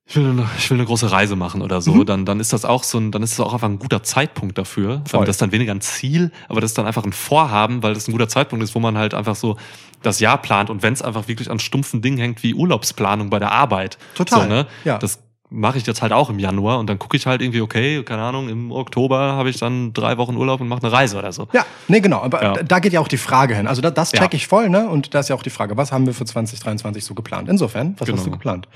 ich 0.05 0.17
will, 0.17 0.29
eine, 0.31 0.47
ich 0.59 0.69
will 0.71 0.79
eine 0.79 0.87
große 0.87 1.11
Reise 1.11 1.37
machen 1.37 1.63
oder 1.63 1.81
so, 1.81 1.95
Mhm. 1.95 2.07
dann, 2.07 2.25
dann 2.27 2.41
ist 2.41 2.53
das 2.53 2.65
auch 2.65 2.83
so 2.85 2.99
ein, 2.99 3.13
dann 3.13 3.23
ist 3.23 3.39
das 3.39 3.47
auch 3.47 3.55
einfach 3.55 3.69
ein 3.69 3.79
guter 3.79 4.03
Zeitpunkt 4.03 4.59
dafür. 4.59 5.03
Voll. 5.09 5.25
Das 5.25 5.35
ist 5.37 5.43
dann 5.43 5.53
weniger 5.53 5.73
ein 5.73 5.81
Ziel, 5.81 6.33
aber 6.49 6.61
das 6.61 6.73
ist 6.73 6.79
dann 6.79 6.87
einfach 6.87 7.05
ein 7.05 7.13
Vorhaben, 7.13 7.83
weil 7.83 7.95
das 7.95 8.09
ein 8.09 8.13
guter 8.13 8.29
Zeitpunkt 8.29 8.63
ist, 8.65 8.75
wo 8.75 8.81
man 8.81 8.99
halt 8.99 9.15
einfach 9.15 9.37
so 9.37 9.57
das 10.03 10.19
Jahr 10.21 10.39
plant 10.39 10.69
und 10.71 10.83
wenn 10.83 10.93
es 10.93 11.03
einfach 11.03 11.29
wirklich 11.29 11.51
an 11.51 11.61
stumpfen 11.61 12.03
Dingen 12.03 12.19
hängt 12.19 12.43
wie 12.43 12.55
Urlaubsplanung 12.55 13.31
bei 13.31 13.39
der 13.39 13.53
Arbeit. 13.53 13.97
Total, 14.15 14.43
So, 14.43 14.49
ne? 14.49 14.67
ja. 14.85 14.99
Das 14.99 15.21
mache 15.55 15.79
ich 15.79 15.87
jetzt 15.87 16.03
halt 16.03 16.13
auch 16.13 16.31
im 16.31 16.39
Januar 16.39 16.79
und 16.79 16.89
dann 16.89 16.99
gucke 16.99 17.17
ich 17.17 17.27
halt 17.27 17.41
irgendwie, 17.43 17.61
okay, 17.61 18.03
keine 18.03 18.23
Ahnung, 18.23 18.49
im 18.49 18.73
Oktober 18.73 19.19
habe 19.19 19.51
ich 19.51 19.59
dann 19.59 19.93
drei 19.93 20.17
Wochen 20.19 20.35
Urlaub 20.37 20.61
und 20.63 20.67
mache 20.69 20.83
eine 20.83 20.91
Reise 20.93 21.17
oder 21.19 21.31
so. 21.31 21.47
Ja, 21.53 21.65
nee, 21.89 22.01
genau. 22.01 22.23
Aber 22.23 22.43
Ja. 22.43 22.53
da 22.63 22.79
geht 22.81 22.93
ja 22.95 23.01
auch 23.01 23.09
die 23.09 23.19
Frage 23.19 23.55
hin. 23.55 23.67
Also 23.67 23.81
da, 23.83 23.91
das 23.91 24.11
check 24.13 24.21
Ja. 24.33 24.37
ich 24.37 24.49
voll, 24.49 24.69
ne? 24.71 24.89
Und 24.89 25.15
da 25.15 25.21
ist 25.21 25.29
ja 25.29 25.37
auch 25.37 25.43
die 25.43 25.51
Frage, 25.51 25.77
was 25.77 25.93
haben 25.93 26.07
wir 26.07 26.15
für 26.15 26.25
2023 26.25 27.05
so 27.05 27.15
geplant? 27.15 27.49
Insofern, 27.51 27.95
was 27.99 28.07
Genau. 28.07 28.19
hast 28.19 28.27
du 28.27 28.31
geplant? 28.31 28.67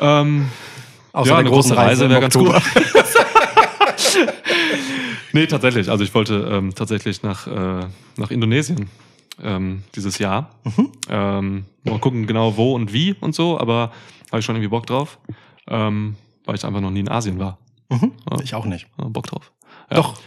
Ähm, 0.00 0.48
Außer 1.12 1.30
ja, 1.30 1.36
eine 1.38 1.48
große 1.48 1.76
Reise 1.76 2.10
wäre 2.10 2.20
ganz 2.20 2.34
gut. 2.34 2.52
nee, 5.32 5.46
tatsächlich. 5.46 5.88
Also 5.88 6.02
ich 6.02 6.12
wollte 6.12 6.48
ähm, 6.50 6.74
tatsächlich 6.74 7.22
nach, 7.22 7.46
äh, 7.46 7.86
nach 8.16 8.30
Indonesien 8.32 8.90
ähm, 9.40 9.84
dieses 9.94 10.18
Jahr. 10.18 10.50
Mhm. 10.64 10.92
Ähm, 11.08 11.64
mal 11.84 12.00
gucken 12.00 12.26
genau 12.26 12.56
wo 12.56 12.74
und 12.74 12.92
wie 12.92 13.14
und 13.20 13.34
so, 13.34 13.60
aber 13.60 13.92
habe 14.30 14.40
ich 14.40 14.44
schon 14.44 14.56
irgendwie 14.56 14.70
Bock 14.70 14.86
drauf, 14.86 15.18
ähm, 15.68 16.16
weil 16.44 16.56
ich 16.56 16.64
einfach 16.64 16.80
noch 16.80 16.90
nie 16.90 17.00
in 17.00 17.08
Asien 17.08 17.38
war. 17.38 17.58
Mhm. 17.90 18.12
Ja. 18.30 18.40
Ich 18.40 18.54
auch 18.54 18.64
nicht. 18.64 18.88
Ja, 18.98 19.04
Bock 19.06 19.26
drauf. 19.26 19.52
Ja. 19.90 19.98
Doch. 19.98 20.18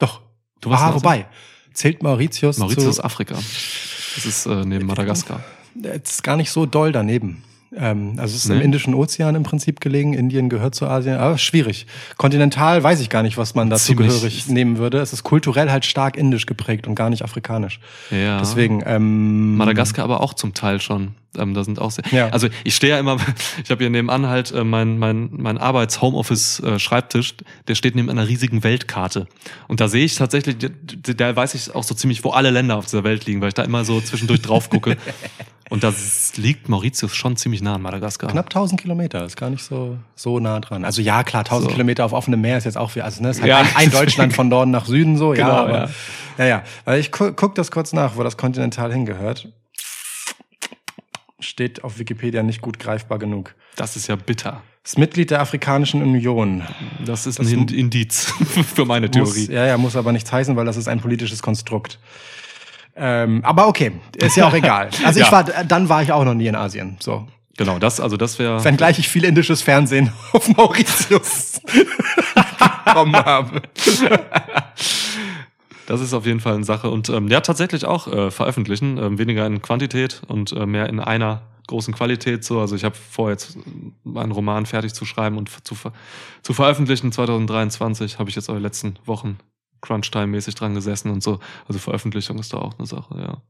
Doch. 0.00 0.20
Du 0.60 0.70
warst 0.70 0.82
ah, 0.82 0.94
wobei. 0.94 1.26
Zählt 1.72 2.02
Mauritius, 2.02 2.58
Mauritius 2.58 2.96
zu, 2.96 3.04
Afrika. 3.04 3.34
Das 3.34 4.26
ist 4.26 4.46
äh, 4.46 4.64
neben 4.64 4.86
Madagaskar. 4.86 5.44
Es 5.80 6.10
ist 6.10 6.22
gar 6.24 6.36
nicht 6.36 6.50
so 6.50 6.66
doll 6.66 6.90
daneben. 6.90 7.44
Ähm, 7.76 8.14
also 8.16 8.34
es 8.34 8.44
ist 8.44 8.50
im 8.50 8.58
Nee. 8.58 8.64
Indischen 8.64 8.94
Ozean 8.94 9.34
im 9.34 9.42
Prinzip 9.42 9.80
gelegen. 9.80 10.14
Indien 10.14 10.48
gehört 10.48 10.74
zu 10.74 10.86
Asien, 10.86 11.16
aber 11.16 11.36
schwierig. 11.38 11.86
Kontinental 12.16 12.82
weiß 12.82 13.00
ich 13.00 13.10
gar 13.10 13.22
nicht, 13.22 13.36
was 13.36 13.54
man 13.54 13.68
dazu 13.70 13.86
Ziemlich- 13.94 14.08
gehörig 14.08 14.48
nehmen 14.48 14.78
würde. 14.78 14.98
Es 14.98 15.12
ist 15.12 15.22
kulturell 15.22 15.70
halt 15.70 15.84
stark 15.84 16.16
indisch 16.16 16.46
geprägt 16.46 16.86
und 16.86 16.94
gar 16.94 17.10
nicht 17.10 17.22
afrikanisch. 17.22 17.80
Ja. 18.10 18.38
Deswegen, 18.38 18.82
ähm, 18.86 19.56
Madagaskar 19.56 20.04
aber 20.04 20.20
auch 20.22 20.34
zum 20.34 20.54
Teil 20.54 20.80
schon. 20.80 21.12
Ähm, 21.36 21.52
da 21.52 21.62
sind 21.62 21.78
auch 21.78 21.90
sehr, 21.90 22.04
Ja. 22.10 22.30
Also 22.30 22.48
ich 22.64 22.74
stehe 22.74 22.94
ja 22.94 22.98
immer, 22.98 23.18
ich 23.62 23.70
habe 23.70 23.82
hier 23.84 23.90
nebenan 23.90 24.26
halt 24.26 24.50
äh, 24.52 24.64
mein, 24.64 24.98
mein, 24.98 25.28
mein 25.32 25.58
Arbeits-Homeoffice-Schreibtisch, 25.58 27.34
der 27.68 27.74
steht 27.74 27.94
neben 27.96 28.08
einer 28.10 28.26
riesigen 28.28 28.64
Weltkarte. 28.64 29.26
Und 29.68 29.80
da 29.80 29.88
sehe 29.88 30.04
ich 30.04 30.14
tatsächlich, 30.14 30.56
da 30.58 31.36
weiß 31.36 31.54
ich 31.54 31.74
auch 31.74 31.84
so 31.84 31.94
ziemlich, 31.94 32.24
wo 32.24 32.30
alle 32.30 32.50
Länder 32.50 32.76
auf 32.76 32.86
dieser 32.86 33.04
Welt 33.04 33.26
liegen, 33.26 33.40
weil 33.40 33.48
ich 33.48 33.54
da 33.54 33.62
immer 33.62 33.84
so 33.84 34.00
zwischendurch 34.00 34.40
drauf 34.42 34.70
gucke. 34.70 34.96
Und 35.70 35.84
da 35.84 35.92
liegt 36.36 36.68
Mauritius 36.68 37.14
schon 37.14 37.36
ziemlich 37.36 37.60
nah 37.62 37.74
an 37.74 37.82
Madagaskar. 37.82 38.30
Knapp 38.30 38.46
1000 38.46 38.80
Kilometer, 38.80 39.24
ist 39.24 39.36
gar 39.36 39.50
nicht 39.50 39.62
so, 39.62 39.98
so 40.14 40.38
nah 40.40 40.60
dran. 40.60 40.84
Also 40.84 41.02
ja, 41.02 41.22
klar, 41.24 41.40
1000 41.44 41.64
So. 41.70 41.74
Kilometer 41.74 42.04
auf 42.04 42.12
offenem 42.12 42.40
Meer 42.40 42.56
ist 42.58 42.64
jetzt 42.64 42.78
auch 42.78 42.90
viel. 42.90 43.02
Also 43.02 43.22
ne, 43.22 43.30
ist 43.30 43.40
halt 43.40 43.48
Ja. 43.50 43.58
ein, 43.58 43.68
ein 43.76 43.90
Deutschland 43.90 44.32
von 44.32 44.48
Norden 44.48 44.70
nach 44.70 44.86
Süden 44.86 45.16
so, 45.18 45.34
ja, 45.34 45.44
Genau, 45.46 45.58
aber, 45.58 45.72
ja. 45.78 45.88
ja. 46.38 46.46
ja, 46.46 46.62
Weil 46.86 47.00
ich 47.00 47.12
gu 47.12 47.32
guck 47.32 47.54
das 47.54 47.70
kurz 47.70 47.92
nach, 47.92 48.16
wo 48.16 48.22
das 48.22 48.36
Kontinental 48.36 48.92
hingehört. 48.92 49.48
Steht 51.40 51.84
auf 51.84 51.98
Wikipedia 51.98 52.42
nicht 52.42 52.60
gut 52.62 52.78
greifbar 52.80 53.18
genug. 53.18 53.54
Das 53.76 53.94
ist 53.94 54.08
ja 54.08 54.16
bitter. 54.16 54.62
Ist 54.84 54.98
Mitglied 54.98 55.30
der 55.30 55.40
Afrikanischen 55.40 56.02
Union. 56.02 56.64
Das 57.04 57.26
ist 57.26 57.38
Das 57.38 57.46
ein 57.46 57.52
Ind- 57.52 57.72
Indiz 57.72 58.32
für 58.74 58.84
meine 58.84 59.06
Muss, 59.06 59.34
Theorie. 59.34 59.52
ja, 59.52 59.66
ja, 59.66 59.78
muss 59.78 59.94
aber 59.94 60.12
nichts 60.12 60.32
heißen, 60.32 60.56
weil 60.56 60.64
das 60.64 60.76
ist 60.76 60.88
ein 60.88 61.00
politisches 61.00 61.42
Konstrukt. 61.42 61.98
Ähm, 62.98 63.40
aber 63.44 63.68
okay, 63.68 63.92
ist 64.16 64.36
ja 64.36 64.46
auch 64.48 64.54
egal. 64.54 64.90
Also 65.04 65.20
ich 65.20 65.26
Ja. 65.26 65.32
war, 65.32 65.44
dann 65.44 65.88
war 65.88 66.02
ich 66.02 66.12
auch 66.12 66.24
noch 66.24 66.34
nie 66.34 66.46
in 66.48 66.54
Asien. 66.56 66.96
So. 67.00 67.26
Genau, 67.56 67.78
das, 67.78 68.00
also 68.00 68.16
das 68.16 68.38
wäre. 68.38 68.62
Wenngleich 68.64 68.98
ich 68.98 69.08
viel 69.08 69.24
indisches 69.24 69.62
Fernsehen 69.62 70.12
auf 70.32 70.48
Mauritius 70.56 71.60
bekommen 72.84 73.16
habe. 73.16 73.62
Das 75.86 76.00
ist 76.00 76.12
auf 76.12 76.26
jeden 76.26 76.40
Fall 76.40 76.54
eine 76.54 76.64
Sache. 76.64 76.90
Und 76.90 77.08
ähm, 77.08 77.28
ja, 77.28 77.40
tatsächlich 77.40 77.84
auch 77.86 78.06
äh, 78.08 78.30
veröffentlichen. 78.30 78.98
Ähm, 78.98 79.18
weniger 79.18 79.46
in 79.46 79.62
Quantität 79.62 80.22
und 80.28 80.52
äh, 80.52 80.66
mehr 80.66 80.88
in 80.88 81.00
einer 81.00 81.42
großen 81.66 81.94
Qualität. 81.94 82.44
So, 82.44 82.60
also 82.60 82.76
ich 82.76 82.84
habe 82.84 82.94
vor, 82.94 83.30
jetzt 83.30 83.56
meinen 84.04 84.32
Roman 84.32 84.66
fertig 84.66 84.92
zu 84.94 85.04
schreiben 85.04 85.36
und 85.38 85.50
zu, 85.66 85.74
ver 85.74 85.92
zu 86.42 86.52
veröffentlichen. 86.52 87.10
2023 87.12 88.18
habe 88.18 88.28
ich 88.30 88.36
jetzt 88.36 88.48
auch 88.50 88.54
die 88.56 88.62
letzten 88.62 88.96
Wochen 89.04 89.38
Crunch-Time-mäßig 89.80 90.54
dran 90.54 90.74
gesessen 90.74 91.10
und 91.10 91.22
so. 91.22 91.40
Also 91.66 91.78
Veröffentlichung 91.78 92.38
ist 92.38 92.52
da 92.52 92.58
auch 92.58 92.78
eine 92.78 92.86
Sache, 92.86 93.18
ja. 93.20 93.42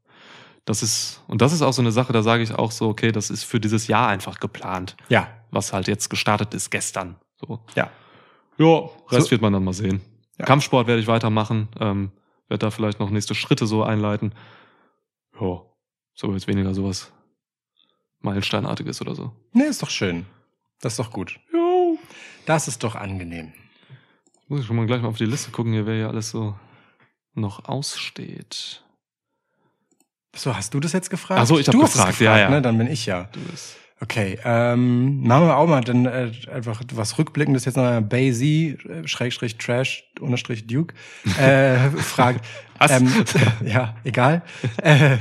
Das 0.64 0.82
ist, 0.82 1.22
und 1.28 1.40
das 1.40 1.52
ist 1.52 1.62
auch 1.62 1.72
so 1.72 1.80
eine 1.80 1.92
Sache, 1.92 2.12
da 2.12 2.22
sage 2.22 2.42
ich 2.42 2.52
auch 2.55 2.70
so, 2.72 2.88
okay, 2.88 3.10
das 3.10 3.30
ist 3.30 3.44
für 3.44 3.59
dieses 3.60 3.86
Jahr 3.86 4.09
einfach 4.09 4.38
geplant. 4.38 4.96
Ja, 5.09 5.28
Was 5.50 5.72
halt 5.72 5.88
jetzt 5.88 6.10
gestartet 6.10 6.52
ist 6.52 6.70
gestern. 6.70 7.16
So. 7.40 7.60
ja. 7.74 7.90
Ja, 8.59 8.80
Rest 9.10 9.26
So- 9.26 9.30
wird 9.30 9.40
man 9.40 9.52
dann 9.52 9.64
mal 9.64 9.72
sehen. 9.72 10.00
Ja. 10.38 10.44
Kampfsport 10.44 10.86
werde 10.86 11.00
ich 11.00 11.06
weitermachen, 11.06 11.68
ähm, 11.80 12.12
werde 12.48 12.66
da 12.66 12.70
vielleicht 12.70 13.00
noch 13.00 13.09
nächste 13.10 13.34
Schritte 13.34 13.66
so 13.66 13.82
einleiten. 13.82 14.34
Ja, 15.40 15.62
so 16.14 16.32
jetzt 16.32 16.48
weniger 16.48 16.74
sowas 16.74 17.12
Meilensteinartiges 18.20 19.00
oder 19.00 19.14
so. 19.14 19.32
Nee, 19.52 19.64
ist 19.64 19.82
doch 19.82 19.90
schön. 19.90 20.26
Das 20.80 20.92
ist 20.94 20.98
doch 20.98 21.10
gut. 21.12 21.38
Jo. 21.52 21.98
Das 22.46 22.68
ist 22.68 22.82
doch 22.84 22.94
angenehm. 22.94 23.52
Muss 24.48 24.60
ich 24.60 24.66
schon 24.66 24.76
mal 24.76 24.86
gleich 24.86 25.02
mal 25.02 25.08
auf 25.08 25.18
die 25.18 25.26
Liste 25.26 25.50
gucken, 25.50 25.72
hier, 25.72 25.86
wer 25.86 25.94
hier 25.94 26.08
alles 26.08 26.30
so 26.30 26.54
noch 27.34 27.66
aussteht. 27.66 28.82
So, 30.34 30.56
hast 30.56 30.74
du 30.74 30.80
das 30.80 30.92
jetzt 30.92 31.10
gefragt? 31.10 31.40
Ach 31.40 31.46
so, 31.46 31.58
ich 31.58 31.68
hab 31.68 31.72
du 31.72 31.82
hast 31.82 31.94
es 31.94 31.96
gefragt, 31.96 32.20
ja, 32.20 32.38
ja. 32.38 32.50
Ne? 32.50 32.62
Dann 32.62 32.78
bin 32.78 32.86
ich 32.86 33.06
ja. 33.06 33.28
Du 33.32 33.40
bist 33.40 33.76
Okay, 34.00 34.38
ähm, 34.44 35.24
machen 35.24 35.46
wir 35.46 35.56
auch 35.56 35.66
mal 35.66 35.80
dann 35.80 36.06
äh, 36.06 36.30
einfach 36.52 36.82
was 36.94 37.18
Rückblickendes 37.18 37.64
jetzt 37.64 37.76
noch 37.76 38.00
Bay 38.00 38.32
Z, 38.32 38.84
äh, 38.84 39.08
Schrägstrich 39.08 39.58
Trash, 39.58 40.04
Unterstrich 40.20 40.68
Duke, 40.68 40.94
äh, 41.40 41.90
Frage. 41.96 42.40
Ähm, 42.80 43.12
ja, 43.64 43.94
egal. 44.05 44.42
Äh, 44.82 45.16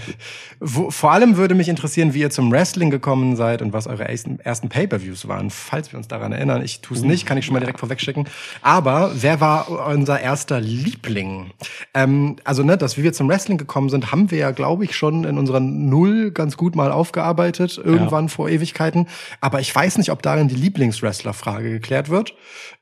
wo, 0.60 0.90
vor 0.90 1.12
allem 1.12 1.38
würde 1.38 1.54
mich 1.54 1.70
interessieren, 1.70 2.14
wie 2.14 2.22
ihr 2.22 2.30
zum 2.30 2.52
Wrestling 2.52 2.90
gekommen 2.90 3.36
seid 3.36 3.62
und 3.62 3.74
was 3.74 3.88
eure 3.88 4.08
ersten, 4.08 4.40
ersten 4.40 4.70
Pay-Per-Views 4.70 5.28
waren, 5.28 5.50
falls 5.50 5.92
wir 5.92 5.98
uns 5.98 6.08
daran 6.08 6.32
erinnern. 6.32 6.64
Ich 6.64 6.82
tue 6.82 6.98
es 6.98 7.04
nicht, 7.04 7.26
kann 7.26 7.38
ich 7.38 7.46
schon 7.46 7.54
mal 7.54 7.60
direkt 7.60 7.80
vorwegschicken. 7.80 8.28
Aber 8.62 9.12
wer 9.16 9.40
war 9.40 9.88
unser 9.88 10.20
erster 10.20 10.60
Liebling? 10.60 11.52
Ähm, 11.94 12.38
also, 12.44 12.64
ne, 12.64 12.78
dass 12.78 12.98
wie 12.98 13.04
wir 13.04 13.14
zum 13.14 13.30
Wrestling 13.30 13.58
gekommen 13.58 13.90
sind, 13.90 14.12
haben 14.12 14.32
wir 14.32 14.40
ja, 14.40 14.52
glaube 14.52 14.84
ich, 14.84 14.96
schon 14.96 15.24
in 15.26 15.38
unserer 15.38 15.60
Null 15.60 16.32
ganz 16.32 16.58
gut 16.58 16.76
mal 16.76 16.92
aufgearbeitet, 16.92 17.80
irgendwann 17.84 18.30
vor 18.30 18.50
Ewigkeiten. 18.50 19.08
Aber 19.42 19.60
ich 19.60 19.74
weiß 19.74 19.98
nicht, 19.98 20.12
ob 20.12 20.22
darin 20.22 20.48
die 20.48 20.56
Lieblingswrestler-Frage 20.56 21.70
geklärt 21.70 22.10
wird. 22.10 22.34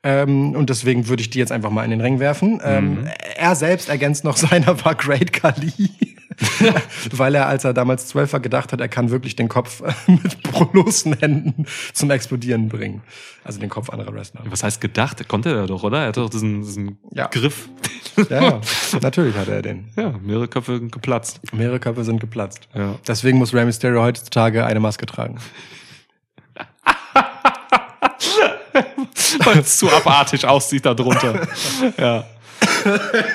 Ähm, 0.02 0.54
und 0.54 0.70
deswegen 0.70 1.08
würde 1.08 1.20
ich 1.20 1.30
die 1.30 1.38
jetzt 1.38 1.52
einfach 1.52 1.70
mal 1.70 1.84
in 1.84 1.90
den 1.90 2.00
Ring 2.00 2.20
werfen. 2.20 2.60
Ähm, 2.64 3.08
er 3.36 3.54
selbst 3.54 3.88
ergänzt 3.88 4.24
noch, 4.24 4.36
seiner 4.66 4.84
war 4.84 4.94
Great 4.94 5.32
Khali. 5.32 5.90
Weil 7.12 7.34
er, 7.34 7.46
als 7.46 7.64
er 7.64 7.72
damals 7.72 8.08
zwölf 8.08 8.32
war, 8.34 8.40
gedacht 8.40 8.72
hat, 8.72 8.80
er 8.80 8.88
kann 8.88 9.10
wirklich 9.10 9.36
den 9.36 9.48
Kopf 9.48 9.82
mit 10.06 10.42
bloßen 10.42 11.14
Händen 11.18 11.64
zum 11.94 12.10
Explodieren 12.10 12.68
bringen. 12.68 13.02
Also 13.42 13.58
den 13.58 13.70
Kopf 13.70 13.88
anderer 13.88 14.12
Wrestler. 14.12 14.42
Was 14.46 14.62
heißt 14.62 14.80
gedacht? 14.80 15.26
Konnte 15.28 15.54
er 15.54 15.66
doch, 15.66 15.82
oder? 15.82 16.00
Er 16.02 16.08
hatte 16.08 16.20
doch 16.20 16.28
diesen, 16.28 16.60
diesen 16.62 16.98
Ja. 17.12 17.28
Griff. 17.28 17.68
Ja, 18.28 18.42
ja, 18.42 18.60
natürlich 19.00 19.34
hat 19.36 19.48
er 19.48 19.62
den. 19.62 19.88
Ja, 19.96 20.10
mehrere 20.22 20.48
Köpfe 20.48 20.80
geplatzt. 20.80 21.40
Mehrere 21.54 21.80
Köpfe 21.80 22.04
sind 22.04 22.20
geplatzt. 22.20 22.68
Ja. 22.74 22.96
Deswegen 23.06 23.38
muss 23.38 23.54
Rey 23.54 23.64
Mysterio 23.64 24.02
heutzutage 24.02 24.64
eine 24.66 24.80
Maske 24.80 25.06
tragen. 25.06 25.38
Weil 29.44 29.58
es 29.58 29.78
zu 29.78 29.90
abartig 29.90 30.46
aussieht 30.46 30.84
da 30.86 30.92
drunter. 30.94 31.46
ja. 31.98 32.24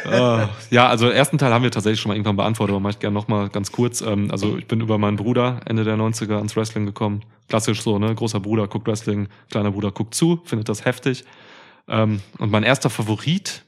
Äh, 0.06 0.48
ja, 0.70 0.88
also 0.88 1.10
ersten 1.10 1.38
Teil 1.38 1.54
haben 1.54 1.64
wir 1.64 1.72
tatsächlich 1.72 2.00
schon 2.00 2.10
mal 2.10 2.16
irgendwann 2.16 2.38
beantwortet, 2.38 2.74
aber 2.74 2.80
mache 2.80 2.92
ich 2.92 3.00
gerne 3.00 3.14
nochmal 3.14 3.50
ganz 3.50 3.72
kurz. 3.72 4.02
Ähm, 4.02 4.30
also 4.32 4.58
ich 4.58 4.66
bin 4.68 4.82
über 4.82 4.98
meinen 4.98 5.18
Bruder 5.18 5.60
Ende 5.66 5.84
der 5.84 5.98
90er 5.98 6.38
ans 6.38 6.56
Wrestling 6.56 6.86
gekommen. 6.86 7.22
Klassisch 7.50 7.82
so, 7.82 8.00
ne? 8.00 8.14
Großer 8.16 8.40
Bruder 8.40 8.68
guckt 8.68 8.88
Wrestling, 8.88 9.28
kleiner 9.50 9.72
Bruder 9.72 9.92
guckt 9.92 10.16
zu, 10.16 10.42
findet 10.46 10.70
das 10.70 10.86
heftig. 10.86 11.26
Ähm, 11.88 12.22
und 12.40 12.52
mein 12.52 12.64
erster 12.64 12.90
Favorit, 12.90 13.64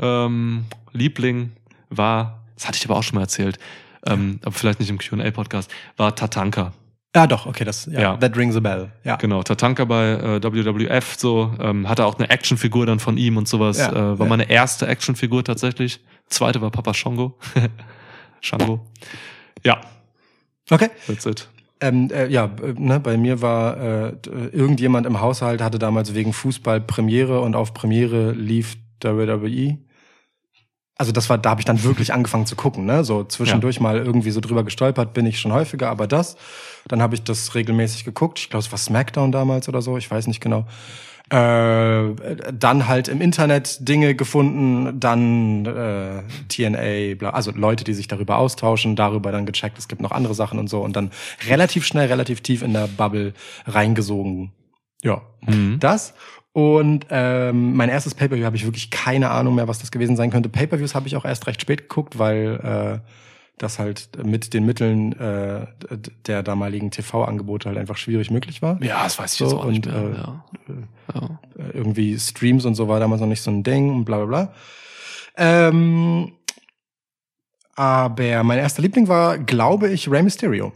ähm, 0.00 0.64
Liebling, 0.92 1.52
war, 1.88 2.44
das 2.54 2.68
hatte 2.68 2.78
ich 2.78 2.84
aber 2.84 2.96
auch 2.96 3.02
schon 3.02 3.16
mal 3.16 3.22
erzählt, 3.22 3.58
ähm, 4.06 4.38
aber 4.42 4.52
vielleicht 4.52 4.80
nicht 4.80 4.90
im 4.90 4.98
Qa-Podcast, 4.98 5.70
war 5.96 6.14
Tatanka. 6.14 6.72
Ja, 7.14 7.26
doch, 7.26 7.46
okay, 7.46 7.64
das, 7.64 7.86
ja, 7.86 8.00
Ja. 8.00 8.16
that 8.18 8.36
rings 8.36 8.54
a 8.56 8.60
bell. 8.60 8.92
Ja. 9.02 9.16
Genau, 9.16 9.42
Tatanka 9.42 9.84
bei 9.84 10.12
äh, 10.12 10.42
WWF 10.42 11.16
so, 11.18 11.52
ähm, 11.60 11.88
hatte 11.88 12.04
auch 12.04 12.18
eine 12.18 12.30
Actionfigur 12.30 12.86
dann 12.86 13.00
von 13.00 13.16
ihm 13.16 13.36
und 13.36 13.48
sowas. 13.48 13.78
Ja, 13.78 13.90
äh, 13.90 14.18
war 14.18 14.26
ja. 14.26 14.30
meine 14.30 14.48
erste 14.48 14.86
Actionfigur 14.86 15.42
tatsächlich. 15.42 16.00
Zweite 16.28 16.60
war 16.60 16.70
Papa 16.70 16.94
Shango. 16.94 17.36
Shango. 18.40 18.80
Ja, 19.64 19.80
Okay. 20.70 20.88
that's 21.08 21.26
it. 21.26 21.48
Ähm, 21.80 22.10
äh, 22.12 22.28
ja, 22.28 22.44
äh, 22.62 22.74
ne, 22.76 23.00
bei 23.00 23.16
mir 23.16 23.42
war 23.42 23.76
äh, 23.78 24.12
irgendjemand 24.52 25.06
im 25.06 25.20
Haushalt 25.20 25.60
hatte 25.62 25.78
damals 25.78 26.14
wegen 26.14 26.32
Fußball 26.32 26.80
Premiere 26.80 27.40
und 27.40 27.56
auf 27.56 27.74
Premiere 27.74 28.32
lief 28.32 28.76
WWE. 29.02 29.78
Also 31.00 31.12
das 31.12 31.30
war, 31.30 31.38
da 31.38 31.48
habe 31.48 31.62
ich 31.62 31.64
dann 31.64 31.82
wirklich 31.82 32.12
angefangen 32.12 32.44
zu 32.44 32.56
gucken, 32.56 32.84
ne? 32.84 33.04
So 33.04 33.24
zwischendurch 33.24 33.80
mal 33.80 33.96
irgendwie 33.96 34.30
so 34.30 34.40
drüber 34.40 34.64
gestolpert 34.64 35.14
bin 35.14 35.24
ich 35.24 35.40
schon 35.40 35.50
häufiger, 35.50 35.88
aber 35.88 36.06
das, 36.06 36.36
dann 36.88 37.00
habe 37.00 37.14
ich 37.14 37.22
das 37.22 37.54
regelmäßig 37.54 38.04
geguckt. 38.04 38.38
Ich 38.38 38.50
glaube, 38.50 38.64
es 38.66 38.70
war 38.70 38.78
SmackDown 38.78 39.32
damals 39.32 39.66
oder 39.70 39.80
so, 39.80 39.96
ich 39.96 40.10
weiß 40.10 40.26
nicht 40.26 40.42
genau. 40.42 40.66
Äh, 41.30 42.14
dann 42.52 42.86
halt 42.86 43.08
im 43.08 43.22
Internet 43.22 43.88
Dinge 43.88 44.14
gefunden, 44.14 45.00
dann 45.00 45.64
äh, 45.64 46.22
TNA, 46.48 47.14
bla, 47.14 47.30
also 47.30 47.50
Leute, 47.52 47.84
die 47.84 47.94
sich 47.94 48.06
darüber 48.08 48.36
austauschen, 48.36 48.94
darüber 48.94 49.32
dann 49.32 49.46
gecheckt, 49.46 49.78
es 49.78 49.88
gibt 49.88 50.02
noch 50.02 50.10
andere 50.10 50.34
Sachen 50.34 50.58
und 50.58 50.68
so 50.68 50.82
und 50.82 50.96
dann 50.96 51.12
relativ 51.48 51.86
schnell, 51.86 52.08
relativ 52.08 52.42
tief 52.42 52.60
in 52.62 52.74
der 52.74 52.88
Bubble 52.88 53.32
reingesogen. 53.66 54.52
Ja, 55.02 55.22
Mhm. 55.46 55.78
das. 55.80 56.12
Und 56.60 57.06
ähm, 57.08 57.74
mein 57.74 57.88
erstes 57.88 58.14
Pay-Per-View 58.14 58.44
habe 58.44 58.56
ich 58.56 58.66
wirklich 58.66 58.90
keine 58.90 59.30
Ahnung 59.30 59.54
mehr, 59.54 59.66
was 59.66 59.78
das 59.78 59.90
gewesen 59.90 60.14
sein 60.16 60.30
könnte. 60.30 60.50
Pay-Per-Views 60.50 60.94
habe 60.94 61.06
ich 61.06 61.16
auch 61.16 61.24
erst 61.24 61.46
recht 61.46 61.62
spät 61.62 61.82
geguckt, 61.88 62.18
weil 62.18 63.00
äh, 63.02 63.08
das 63.56 63.78
halt 63.78 64.10
mit 64.22 64.52
den 64.52 64.66
Mitteln 64.66 65.12
äh, 65.18 65.66
der 66.26 66.42
damaligen 66.42 66.90
TV-Angebote 66.90 67.68
halt 67.68 67.78
einfach 67.78 67.96
schwierig 67.96 68.30
möglich 68.30 68.60
war. 68.60 68.82
Ja, 68.82 69.04
das 69.04 69.18
weiß 69.18 69.32
ich 69.32 69.38
So, 69.38 69.44
jetzt 69.46 69.54
auch 69.54 69.64
nicht 69.66 69.86
und, 69.86 69.92
mehr. 69.94 70.02
äh, 70.02 70.16
ja. 70.16 70.44
Ja. 71.14 71.40
Äh, 71.58 71.70
irgendwie 71.78 72.18
Streams 72.18 72.66
und 72.66 72.74
so 72.74 72.88
war 72.88 73.00
damals 73.00 73.20
noch 73.22 73.28
nicht 73.28 73.42
so 73.42 73.50
ein 73.50 73.62
Ding 73.62 73.90
und 73.94 74.04
bla 74.04 74.18
bla 74.18 74.26
bla. 74.26 74.54
Ähm, 75.36 76.32
aber 77.74 78.42
mein 78.44 78.58
erster 78.58 78.82
Liebling 78.82 79.08
war, 79.08 79.38
glaube 79.38 79.88
ich, 79.88 80.10
Rey 80.10 80.22
Mysterio. 80.22 80.72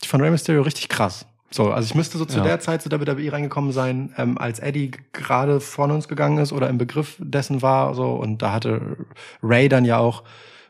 Ich 0.00 0.08
fand 0.08 0.22
Rey 0.22 0.30
Mysterio 0.30 0.62
richtig 0.62 0.88
krass. 0.88 1.26
So, 1.50 1.70
also 1.72 1.86
ich 1.86 1.94
müsste 1.94 2.18
so 2.18 2.24
zu 2.26 2.38
Ja. 2.38 2.44
der 2.44 2.60
Zeit 2.60 2.82
zu 2.82 2.90
WWE 2.90 3.32
reingekommen 3.32 3.72
sein, 3.72 4.12
ähm, 4.18 4.36
als 4.38 4.58
Eddie 4.58 4.90
gerade 5.12 5.60
von 5.60 5.90
uns 5.90 6.06
gegangen 6.08 6.38
ist 6.38 6.52
oder 6.52 6.68
im 6.68 6.76
Begriff 6.78 7.16
dessen 7.18 7.62
war, 7.62 7.94
so 7.94 8.10
und 8.12 8.42
da 8.42 8.52
hatte 8.52 8.96
Ray 9.42 9.68
dann 9.70 9.84
ja 9.86 9.98
auch 9.98 10.22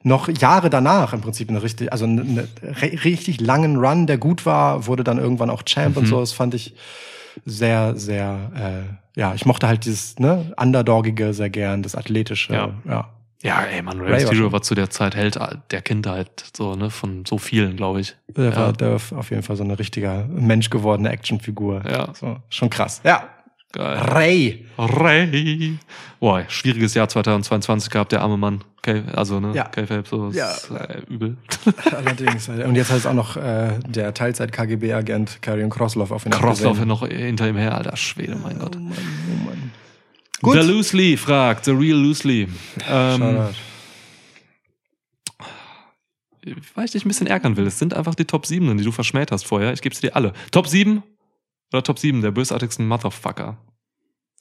noch 0.04 0.28
Jahre 0.28 0.70
danach 0.70 1.12
im 1.12 1.20
Prinzip 1.20 1.48
eine 1.50 1.60
richtig, 1.62 1.90
also 1.92 2.04
eine, 2.04 2.22
eine 2.62 3.04
richtig 3.04 3.40
langen 3.40 3.76
Run, 3.76 4.06
der 4.06 4.18
gut 4.18 4.46
war, 4.46 4.86
wurde 4.86 5.02
dann 5.02 5.18
irgendwann 5.18 5.50
auch 5.50 5.64
Champ 5.64 5.96
und 5.96 6.04
Mhm. 6.04 6.08
so. 6.08 6.20
Das 6.20 6.32
fand 6.32 6.54
ich 6.54 6.76
sehr, 7.44 7.96
sehr, 7.96 8.52
äh, 9.16 9.18
ja, 9.20 9.34
ich 9.34 9.44
mochte 9.46 9.66
halt 9.66 9.84
dieses 9.84 10.18
ne, 10.20 10.52
Underdogige 10.56 11.34
sehr 11.34 11.50
gern, 11.50 11.82
das 11.82 11.96
Athletische. 11.96 12.52
Ja. 12.52 12.70
ja. 12.88 13.08
Ja, 13.42 13.62
ey, 13.62 13.82
man, 13.82 14.00
Ray 14.00 14.24
Ray 14.24 14.40
war 14.40 14.52
war 14.52 14.62
zu 14.62 14.74
der 14.74 14.90
Zeit 14.90 15.14
Held 15.14 15.38
der 15.70 15.82
Kindheit, 15.82 16.28
so, 16.56 16.74
ne, 16.74 16.90
von 16.90 17.24
so 17.26 17.38
vielen, 17.38 17.76
glaube 17.76 18.00
ich. 18.00 18.16
Der 18.28 18.50
Ja. 18.50 18.56
war 18.56 18.72
der 18.72 18.92
war 18.92 19.18
auf 19.18 19.30
jeden 19.30 19.42
Fall 19.42 19.56
so 19.56 19.62
eine 19.64 19.78
richtiger 19.78 20.26
Mensch 20.26 20.70
gewordene 20.70 21.10
Actionfigur. 21.10 21.82
Ja. 21.88 22.12
So, 22.14 22.36
schon 22.48 22.68
krass. 22.70 23.00
Ja. 23.04 23.28
Geil. 23.72 23.98
Ray. 23.98 24.66
Ray. 24.78 25.78
Boah, 26.20 26.42
schwieriges 26.48 26.94
Jahr 26.94 27.06
2022 27.08 27.90
gehabt, 27.90 28.12
der 28.12 28.22
arme 28.22 28.38
Mann. 28.38 28.64
Okay, 28.78 29.02
also, 29.14 29.40
ne, 29.40 29.52
Ja. 29.54 29.64
K-Fape, 29.64 30.04
so, 30.08 30.30
Ja. 30.30 30.52
ist, 30.52 30.70
äh, 30.70 31.02
übel. 31.08 31.36
Allerdings. 31.94 32.48
Und 32.48 32.74
jetzt 32.76 32.90
hat 32.90 32.96
es 32.98 33.06
auch 33.06 33.12
noch 33.12 33.36
äh, 33.36 33.78
der 33.86 34.14
Teilzeit-KGB-Agent 34.14 35.42
Karion 35.42 35.68
Krosloff 35.68 36.10
auf 36.12 36.24
ihn 36.24 36.32
abgesehen. 36.32 36.88
noch 36.88 37.06
hinter 37.06 37.46
ihm 37.48 37.56
her, 37.56 37.76
alter 37.76 37.96
Schwede, 37.96 38.36
mein 38.42 38.58
Gott. 38.58 38.74
Oh 38.76 38.80
Mann, 38.80 38.92
oh 38.96 39.44
Mann. 39.50 39.70
Gut. 40.40 40.54
The 40.54 40.66
Loosely 40.66 41.16
fragt, 41.16 41.64
The 41.64 41.72
Real 41.72 41.98
Loosely. 41.98 42.48
Ähm, 42.88 43.48
weil 46.74 46.84
ich 46.84 46.92
dich 46.92 47.04
ein 47.04 47.08
bisschen 47.08 47.26
ärgern 47.26 47.56
will, 47.56 47.66
es 47.66 47.78
sind 47.78 47.94
einfach 47.94 48.14
die 48.14 48.24
Top 48.24 48.46
7, 48.46 48.76
die 48.78 48.84
du 48.84 48.92
verschmäht 48.92 49.32
hast 49.32 49.46
vorher. 49.46 49.72
Ich 49.72 49.82
gebe 49.82 49.94
sie 49.94 50.02
dir 50.02 50.16
alle. 50.16 50.32
Top 50.50 50.66
7 50.66 51.02
oder 51.72 51.82
Top 51.82 51.98
7 51.98 52.22
der 52.22 52.30
bösartigsten 52.30 52.86
Motherfucker. 52.86 53.58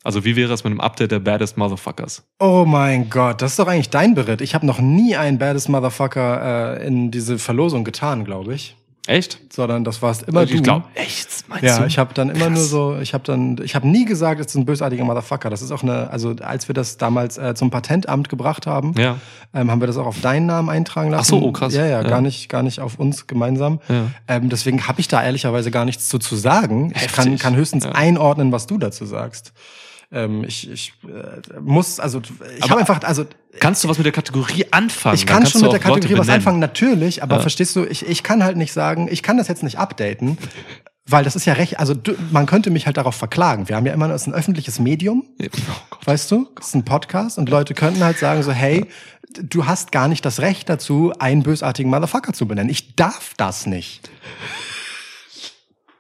Also 0.03 0.23
wie 0.23 0.35
wäre 0.35 0.53
es 0.53 0.63
mit 0.63 0.71
einem 0.71 0.79
Update 0.79 1.11
der 1.11 1.19
Baddest 1.19 1.57
Motherfuckers? 1.57 2.23
Oh 2.39 2.63
mein 2.65 3.09
Gott, 3.09 3.41
das 3.41 3.51
ist 3.51 3.59
doch 3.59 3.67
eigentlich 3.67 3.89
dein 3.89 4.13
Beritt. 4.13 4.41
Ich 4.41 4.55
habe 4.55 4.65
noch 4.65 4.79
nie 4.79 5.15
einen 5.17 5.37
Baddest 5.37 5.69
Motherfucker 5.69 6.77
äh, 6.79 6.87
in 6.87 7.11
diese 7.11 7.39
Verlosung 7.39 7.83
getan, 7.83 8.23
glaube 8.23 8.53
ich. 8.53 8.77
Echt? 9.07 9.39
Sondern 9.53 9.83
das 9.83 10.01
warst 10.01 10.23
immer 10.23 10.45
du. 10.45 10.53
ich 10.53 10.63
glaube, 10.63 10.85
echt? 10.95 11.47
Meinst 11.47 11.63
Ja, 11.63 11.79
du? 11.79 11.85
ich 11.85 11.97
habe 11.97 12.13
dann 12.13 12.29
immer 12.29 12.45
Krass. 12.47 12.49
nur 12.53 12.63
so, 12.63 12.97
ich 13.01 13.13
habe 13.13 13.23
dann, 13.23 13.57
ich 13.63 13.73
habe 13.75 13.87
nie 13.87 14.05
gesagt, 14.05 14.39
es 14.41 14.47
ist 14.47 14.55
ein 14.55 14.65
bösartiger 14.65 15.03
Motherfucker. 15.05 15.49
Das 15.49 15.61
ist 15.61 15.71
auch 15.71 15.81
eine, 15.83 16.09
also 16.09 16.35
als 16.41 16.67
wir 16.67 16.73
das 16.75 16.97
damals 16.97 17.37
äh, 17.37 17.55
zum 17.55 17.71
Patentamt 17.71 18.29
gebracht 18.29 18.67
haben, 18.67 18.93
Ja, 18.97 19.17
ähm, 19.53 19.71
haben 19.71 19.79
wir 19.81 19.87
das 19.87 19.97
auch 19.97 20.05
auf 20.07 20.19
deinen 20.21 20.45
Namen 20.45 20.69
eintragen 20.69 21.09
lassen. 21.11 21.21
Ach 21.35 21.39
so, 21.41 21.45
oh, 21.47 21.51
krass. 21.51 21.73
Ja, 21.73 21.85
ja, 21.85 22.01
Ja. 22.01 22.07
gar 22.07 22.21
nicht, 22.21 22.49
gar 22.49 22.63
nicht 22.63 22.79
auf 22.81 22.99
uns 22.99 23.27
gemeinsam. 23.27 23.79
ja. 23.89 24.07
Ähm, 24.27 24.49
deswegen 24.49 24.87
habe 24.87 24.99
ich 24.99 25.07
da 25.07 25.23
ehrlicherweise 25.23 25.71
gar 25.71 25.85
nichts 25.85 26.09
zu, 26.09 26.19
zu 26.19 26.35
sagen. 26.35 26.91
Ich 26.95 27.07
kann, 27.13 27.25
Heftig. 27.25 27.39
kann 27.41 27.55
höchstens 27.55 27.85
einordnen, 27.85 28.51
was 28.51 28.67
du 28.67 28.77
dazu 28.77 29.05
sagst. 29.05 29.53
Ähm, 30.11 30.45
ich 30.45 30.69
ich 30.71 30.93
äh, 31.03 31.59
muss, 31.59 31.99
also 31.99 32.21
ich 32.57 32.69
habe 32.69 32.79
einfach, 32.79 33.01
also 33.03 33.25
Kannst 33.59 33.83
du 33.83 33.89
was 33.89 33.97
mit 33.97 34.05
der 34.05 34.13
Kategorie 34.13 34.65
anfangen? 34.71 35.15
ich 35.15 35.25
kann 35.25 35.45
schon 35.45 35.61
mit 35.61 35.71
der 35.71 35.79
Kategorie 35.79 36.13
was 36.13 36.27
benennen. 36.27 36.35
anfangen, 36.35 36.59
natürlich, 36.59 37.23
aber 37.23 37.35
Ja. 37.37 37.41
verstehst 37.41 37.75
du, 37.75 37.83
ich, 37.85 38.05
ich 38.07 38.23
kann 38.23 38.43
halt 38.43 38.55
nicht 38.55 38.71
sagen, 38.71 39.07
ich 39.11 39.21
kann 39.23 39.37
das 39.37 39.47
jetzt 39.49 39.63
nicht 39.63 39.77
updaten, 39.79 40.37
weil 41.05 41.23
das 41.25 41.35
ist 41.35 41.45
ja 41.45 41.53
recht, 41.53 41.79
also 41.79 41.93
du, 41.93 42.13
man 42.31 42.45
könnte 42.45 42.69
mich 42.69 42.85
halt 42.85 42.95
darauf 42.97 43.15
verklagen. 43.15 43.67
Wir 43.67 43.75
haben 43.75 43.85
ja 43.85 43.93
immer, 43.93 44.13
ist 44.13 44.27
ein 44.27 44.33
öffentliches 44.33 44.79
Medium, 44.79 45.25
Ja, 45.39 45.47
Oh 45.91 45.95
weißt 46.05 46.31
du, 46.31 46.47
das 46.55 46.67
ist 46.67 46.75
ein 46.75 46.85
Podcast 46.85 47.37
und 47.37 47.49
Leute 47.49 47.73
könnten 47.73 48.01
halt 48.03 48.17
sagen 48.17 48.43
so, 48.43 48.51
hey, 48.51 48.85
du 49.41 49.65
hast 49.65 49.91
gar 49.91 50.07
nicht 50.07 50.23
das 50.23 50.39
Recht 50.39 50.69
dazu, 50.69 51.11
einen 51.19 51.43
bösartigen 51.43 51.89
Motherfucker 51.91 52.31
zu 52.33 52.47
benennen. 52.47 52.69
Ich 52.69 52.95
darf 52.95 53.33
das 53.35 53.65
nicht. 53.65 54.09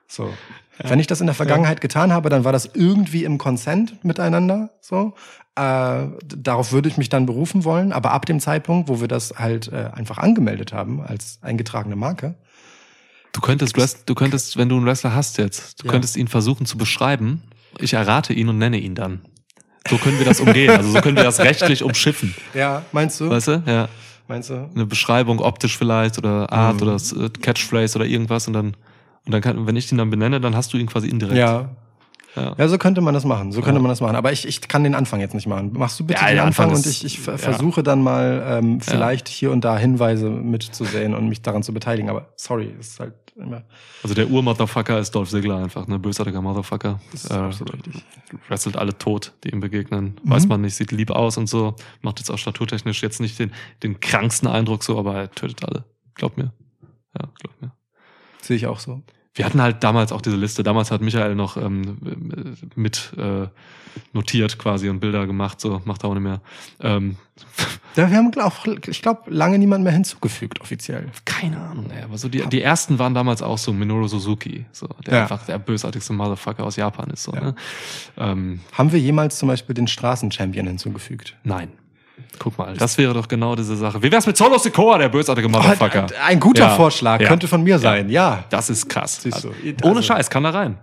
So. 0.07 0.33
Wenn 0.83 0.99
ich 0.99 1.07
das 1.07 1.21
in 1.21 1.27
der 1.27 1.35
Vergangenheit 1.35 1.81
getan 1.81 2.11
habe, 2.13 2.29
dann 2.29 2.43
war 2.43 2.51
das 2.51 2.69
irgendwie 2.73 3.23
im 3.23 3.37
Consent 3.37 4.03
miteinander, 4.03 4.69
so. 4.81 5.13
Äh, 5.55 6.05
darauf 6.27 6.71
würde 6.71 6.87
ich 6.87 6.97
mich 6.97 7.09
dann 7.09 7.25
berufen 7.25 7.63
wollen, 7.63 7.91
aber 7.91 8.11
ab 8.11 8.25
dem 8.27 8.39
Zeitpunkt, 8.39 8.89
wo 8.89 9.01
wir 9.01 9.07
das 9.07 9.33
halt 9.37 9.71
äh, 9.73 9.89
einfach 9.93 10.19
angemeldet 10.19 10.71
haben 10.73 11.01
als 11.01 11.39
eingetragene 11.41 11.95
Marke, 11.95 12.35
Du 13.33 13.41
könntest, 13.41 13.75
du 14.09 14.15
könntest, 14.15 14.57
wenn 14.57 14.67
du 14.67 14.77
einen 14.77 14.85
Wrestler 14.87 15.13
hast 15.13 15.37
jetzt, 15.37 15.81
du 15.83 15.85
Ja. 15.87 15.91
könntest 15.91 16.15
ihn 16.17 16.27
versuchen 16.27 16.65
zu 16.65 16.75
beschreiben. 16.77 17.43
Ich 17.77 17.93
errate 17.93 18.33
ihn 18.33 18.49
und 18.49 18.57
nenne 18.57 18.79
ihn 18.79 18.95
dann. 18.95 19.21
So 19.87 19.97
können 19.97 20.17
wir 20.17 20.25
das 20.25 20.39
umgehen. 20.39 20.71
Also 20.71 20.89
so 20.91 21.01
können 21.01 21.17
wir 21.17 21.23
das 21.23 21.39
rechtlich 21.39 21.83
umschiffen. 21.83 22.33
ja, 22.55 22.83
meinst 22.93 23.19
du? 23.19 23.29
Weißt 23.29 23.47
du? 23.49 23.61
Ja. 23.67 23.89
Meinst 24.27 24.49
du? 24.49 24.69
Eine 24.73 24.85
Beschreibung 24.87 25.39
optisch 25.39 25.77
vielleicht 25.77 26.17
oder 26.17 26.51
Art 26.51 26.77
Mhm. 26.81 26.81
oder 26.87 26.97
Catchphrase 27.41 27.97
oder 27.99 28.07
irgendwas 28.07 28.47
und 28.47 28.53
dann 28.53 28.75
und 29.27 29.31
dann 29.33 29.41
kann, 29.41 29.67
wenn 29.67 29.75
ich 29.75 29.91
ihn 29.91 29.97
dann 29.99 30.09
benenne, 30.09 30.41
dann 30.41 30.55
hast 30.55 30.73
du 30.73 30.77
ihn 30.77 30.87
quasi 30.87 31.07
indirekt. 31.07 31.37
Ja. 31.37 31.69
Ja. 32.35 32.53
Ja, 32.55 32.67
so 32.67 32.77
könnte 32.77 33.01
man 33.01 33.15
das 33.15 33.25
machen. 33.25 33.51
So 33.51 33.61
könnte 33.61 33.81
man 33.81 33.89
das 33.89 33.99
machen. 33.99 34.15
Aber 34.15 34.31
ich, 34.31 34.47
ich 34.47 34.61
kann 34.61 34.83
den 34.83 34.93
Anfang 34.93 35.19
jetzt 35.21 35.33
nicht 35.33 35.47
machen. 35.47 35.71
Machst 35.73 35.99
du 35.99 36.05
bitte 36.05 36.19
den 36.19 36.37
Anfang, 36.37 36.65
Anfang 36.65 36.69
und 36.69 36.85
ist- 36.85 36.85
ich, 36.85 37.03
ich 37.19 37.25
ja. 37.25 37.35
versuche 37.35 37.81
dann 37.81 38.03
mal 38.03 38.59
ähm, 38.61 38.79
vielleicht 38.79 39.27
hier 39.27 39.51
und 39.51 39.65
da 39.65 39.75
Hinweise 39.75 40.29
mitzusehen 40.29 41.15
und 41.15 41.29
mich 41.29 41.41
daran 41.41 41.63
zu 41.63 41.73
beteiligen. 41.73 42.11
Aber 42.11 42.27
sorry, 42.35 42.71
ist 42.79 42.99
halt 42.99 43.15
immer. 43.37 43.63
Also 44.03 44.13
der 44.13 44.29
Ur-Motherfucker 44.29 44.99
ist 44.99 45.15
Dolph 45.15 45.29
Ziggler 45.31 45.57
einfach, 45.57 45.87
ne? 45.87 45.97
Bösartiger 45.97 46.39
Motherfucker. 46.43 46.99
Das 47.11 47.23
ist 47.23 47.31
Äh, 47.31 47.37
richtig. 47.39 48.03
wrestelt 48.47 48.77
alle 48.77 48.95
tot, 48.95 49.33
die 49.43 49.49
ihm 49.49 49.59
begegnen. 49.59 50.19
Mhm. 50.23 50.29
Weiß 50.29 50.45
man 50.47 50.61
nicht, 50.61 50.75
sieht 50.75 50.91
lieb 50.91 51.09
aus 51.09 51.37
und 51.39 51.47
so. 51.49 51.75
Macht 52.01 52.19
jetzt 52.19 52.29
auch 52.29 52.37
staturtechnisch 52.37 53.01
jetzt 53.01 53.19
nicht 53.19 53.39
den, 53.39 53.51
den 53.81 53.99
kranksten 53.99 54.47
Eindruck 54.47 54.83
so, 54.83 54.99
aber 54.99 55.15
er 55.15 55.31
tötet 55.31 55.65
alle. 55.65 55.85
Glaub 56.13 56.37
mir. 56.37 56.53
Ja, 57.19 57.29
glaub 57.39 57.61
mir. 57.61 57.71
Sehe 58.41 58.57
ich 58.57 58.67
auch 58.67 58.79
so. 58.79 59.01
Wir 59.37 59.45
hatten 59.45 59.61
halt 59.61 59.83
damals 59.83 60.11
auch 60.11 60.21
diese 60.21 60.35
Liste. 60.35 60.63
Damals 60.63 60.91
hat 60.91 61.01
Michael 61.01 61.35
noch 61.35 61.57
ähm, 61.57 61.97
mit 62.75 63.13
äh, 63.17 63.47
notiert 64.13 64.57
quasi 64.59 64.89
und 64.89 64.99
Bilder 64.99 65.25
gemacht, 65.27 65.59
so 65.61 65.81
macht 65.85 66.03
er 66.03 66.09
auch 66.09 66.13
nicht 66.13 66.23
mehr. 66.23 66.41
Ähm, 66.81 67.15
Ja, 67.95 68.11
wir 68.11 68.17
haben, 68.17 68.29
glaub, 68.29 68.53
ich 68.87 69.01
glaube, 69.01 69.23
lange 69.31 69.57
niemand 69.57 69.83
mehr 69.83 69.91
hinzugefügt, 69.93 70.61
offiziell. 70.61 71.07
keine 71.25 71.57
Ahnung, 71.59 71.89
ey, 71.89 72.03
aber 72.03 72.15
so 72.19 72.29
die, 72.29 72.45
die 72.47 72.61
ersten 72.61 72.99
waren 72.99 73.15
damals 73.15 73.41
auch 73.41 73.57
so 73.57 73.73
Minoru 73.73 74.07
Suzuki, 74.07 74.65
so, 74.71 74.87
der 75.07 75.15
Ja. 75.15 75.21
einfach 75.23 75.43
der 75.47 75.57
bösartigste 75.57 76.13
Motherfucker 76.13 76.63
aus 76.63 76.75
Japan 76.75 77.09
ist. 77.09 77.23
So, 77.23 77.33
Ja. 77.33 77.41
ne? 77.41 77.55
ähm, 78.17 78.59
Haben 78.73 78.91
wir 78.91 78.99
jemals 78.99 79.39
zum 79.39 79.47
Beispiel 79.49 79.73
den 79.73 79.87
Straßenchampion 79.87 80.67
hinzugefügt? 80.67 81.35
nein. 81.43 81.69
Guck 82.39 82.57
mal, 82.57 82.75
das 82.77 82.97
wäre 82.99 83.13
doch 83.13 83.27
genau 83.27 83.55
diese 83.55 83.75
Sache. 83.75 84.01
Wie 84.03 84.11
wär's 84.11 84.27
mit 84.27 84.37
Solo 84.37 84.57
Sikoa, 84.59 84.97
der 84.99 85.09
bösartige 85.09 85.49
Motherfucker? 85.49 86.03
ein, 86.03 86.11
ein 86.27 86.39
guter 86.39 86.63
Ja. 86.65 86.69
Vorschlag, 86.75 87.19
Ja. 87.19 87.27
könnte 87.27 87.47
von 87.47 87.63
mir 87.63 87.79
sein, 87.79 88.09
ja. 88.09 88.43
Das 88.49 88.69
ist 88.69 88.87
krass. 88.89 89.21
Siehst 89.23 89.43
du. 89.43 89.49
Ohne 89.83 89.97
Also- 89.97 90.01
Scheiß, 90.03 90.29
kann 90.29 90.43
da 90.43 90.51
rein. 90.51 90.77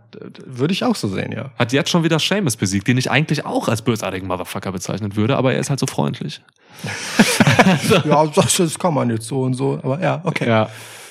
Würde 0.46 0.72
ich 0.72 0.82
auch 0.84 0.96
so 0.96 1.06
sehen, 1.08 1.32
ja. 1.32 1.50
Hat 1.58 1.72
jetzt 1.72 1.90
schon 1.90 2.02
wieder 2.02 2.18
Seamus 2.18 2.56
besiegt, 2.56 2.88
den 2.88 2.98
ich 2.98 3.10
eigentlich 3.10 3.46
auch 3.46 3.68
als 3.68 3.82
bösartigen 3.82 4.26
Motherfucker 4.26 4.72
bezeichnen 4.72 5.14
würde, 5.16 5.36
aber 5.36 5.52
er 5.54 5.60
ist 5.60 5.70
halt 5.70 5.78
so 5.80 5.86
freundlich. 5.86 6.40
ja, 8.04 8.26
das, 8.26 8.56
das 8.56 8.78
kann 8.78 8.94
man 8.94 9.10
jetzt 9.10 9.26
so 9.26 9.42
und 9.42 9.54
so, 9.54 9.78
aber 9.82 10.00
ja, 10.00 10.20
okay. 10.24 10.48
Ja. 10.48 10.68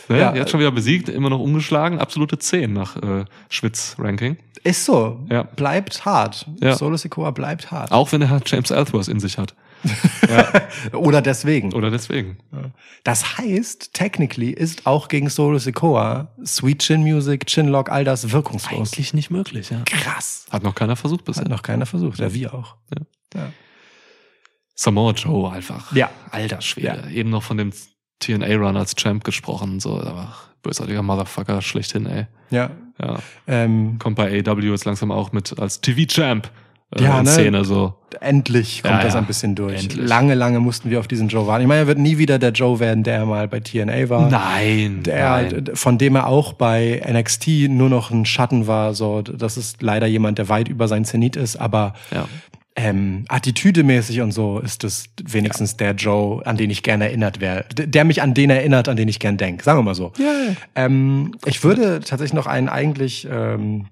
Ne? 0.10 0.20
Ja. 0.20 0.36
Jetzt 0.36 0.52
schon 0.52 0.60
wieder 0.60 0.72
besiegt, 0.72 1.08
immer 1.08 1.30
noch 1.30 1.40
umgeschlagen, 1.40 2.00
absolute 2.00 2.38
10 2.38 2.74
nach 2.74 2.98
äh, 2.98 3.24
Schwitz-Ranking. 3.50 4.38
Ist 4.64 4.86
so. 4.86 5.20
Ja. 5.30 5.44
Bleibt 5.44 6.04
hart. 6.06 6.46
Ja. 6.62 6.76
Solo 6.76 6.98
Sikoa 6.98 7.32
bleibt 7.32 7.72
hart. 7.72 7.92
Auch 7.92 8.12
wenn 8.12 8.22
er 8.22 8.42
James 8.46 8.72
Ellsworth 8.72 9.08
in 9.08 9.20
sich 9.20 9.38
hat. 9.38 9.54
Oder 10.94 11.22
deswegen. 11.22 11.74
Oder 11.74 11.92
deswegen. 11.92 12.38
Das 13.04 13.38
heißt, 13.38 13.94
technically 13.94 14.52
ist 14.52 14.86
auch 14.88 15.08
gegen 15.08 15.30
Solo 15.30 15.58
Sikoa 15.58 16.30
Sweet 16.46 16.80
Chin 16.80 17.02
Music, 17.02 17.46
Chinlock, 17.48 17.90
all 17.90 18.04
das 18.04 18.32
wirkungslos. 18.32 18.94
Eigentlich 18.94 19.14
nicht 19.14 19.30
möglich, 19.30 19.70
ja. 19.70 19.82
krass. 19.86 20.46
Hat 20.52 20.64
noch 20.64 20.76
keiner 20.76 20.96
versucht 20.96 21.26
bisher. 21.26 21.44
Hat 21.44 21.50
noch 21.50 21.64
keiner 21.64 21.86
versucht. 21.86 22.20
Ja, 22.20 22.34
wir 22.34 22.54
auch. 22.54 22.76
Ja. 23.34 23.52
Samoa 24.76 25.12
Joe 25.12 25.52
einfach. 25.52 25.94
Ja. 25.96 26.10
Alter 26.32 26.62
Schwede. 26.62 27.10
Eben 27.12 27.30
noch 27.30 27.44
von 27.44 27.58
dem 27.58 27.72
TNA-Run 28.20 28.78
als 28.78 28.96
Champ 28.96 29.24
gesprochen. 29.24 29.80
So, 29.80 30.00
aber 30.00 30.34
bösartiger 30.62 31.04
Motherfucker 31.04 31.62
schlechthin, 31.62 32.06
ey. 32.06 32.28
Ja. 32.50 32.72
Ja. 33.00 33.20
Ähm, 33.48 33.98
Kommt 34.00 34.16
bei 34.16 34.44
AW 34.46 34.62
jetzt 34.62 34.86
langsam 34.86 35.12
auch 35.12 35.32
mit 35.32 35.58
als 35.60 35.82
TV-Champ 35.82 36.50
Ja, 37.00 37.20
in 37.20 37.26
ne? 37.26 37.32
Szene 37.32 37.66
so. 37.66 37.94
endlich 38.20 38.84
kommt 38.84 38.96
Ja, 38.96 39.04
das 39.04 39.14
ja. 39.14 39.20
ein 39.20 39.26
bisschen 39.26 39.56
durch. 39.56 39.82
Endlich. 39.84 40.08
Lange, 40.08 40.36
lange 40.36 40.60
mussten 40.60 40.90
wir 40.90 41.00
auf 41.00 41.08
diesen 41.08 41.28
Joe 41.30 41.48
warten. 41.48 41.62
Ich 41.64 41.68
meine, 41.68 41.82
er 41.82 41.88
wird 41.88 41.98
nie 42.00 42.18
wieder 42.18 42.40
der 42.40 42.52
Joe 42.52 42.80
werden, 42.80 43.04
der 43.04 43.26
mal 43.26 43.48
bei 43.48 43.60
TNA 43.60 44.10
war. 44.10 44.30
Nein. 44.30 45.04
Der, 45.04 45.30
nein. 45.52 45.66
von 45.74 45.98
dem 45.98 46.16
er 46.16 46.28
auch 46.28 46.54
bei 46.54 47.02
NXT 47.10 47.48
nur 47.70 47.90
noch 47.90 48.12
ein 48.12 48.26
Schatten 48.26 48.68
war, 48.68 48.94
so, 48.94 49.22
das 49.22 49.58
ist 49.58 49.82
leider 49.82 50.08
jemand, 50.08 50.38
der 50.38 50.50
weit 50.50 50.68
über 50.68 50.88
sein 50.88 51.06
Zenit 51.06 51.36
ist, 51.36 51.56
aber 51.56 51.94
Ja. 52.14 52.26
ähm, 52.76 53.26
attitüdemäßig 53.30 54.22
und 54.22 54.32
so 54.32 54.60
ist 54.60 54.84
es 54.84 55.06
wenigstens 55.24 55.78
der 55.78 55.94
Joe, 55.94 56.46
an 56.46 56.58
den 56.58 56.70
ich 56.72 56.82
gerne 56.84 57.06
erinnert 57.06 57.40
wäre, 57.40 57.66
der 57.76 58.04
mich 58.04 58.22
an 58.22 58.34
den 58.34 58.50
erinnert, 58.50 58.90
an 58.90 58.98
den 58.98 59.08
ich 59.08 59.20
gern 59.20 59.38
denk. 59.38 59.62
Sagen 59.64 59.80
wir 59.80 59.84
mal 59.84 59.96
so. 59.96 60.12
Ähm, 60.76 61.36
ich 61.46 61.64
würde 61.64 62.00
tatsächlich 62.00 62.34
noch 62.34 62.48
einen 62.48 62.70
eigentlich 62.70 63.28
ähm, 63.32 63.86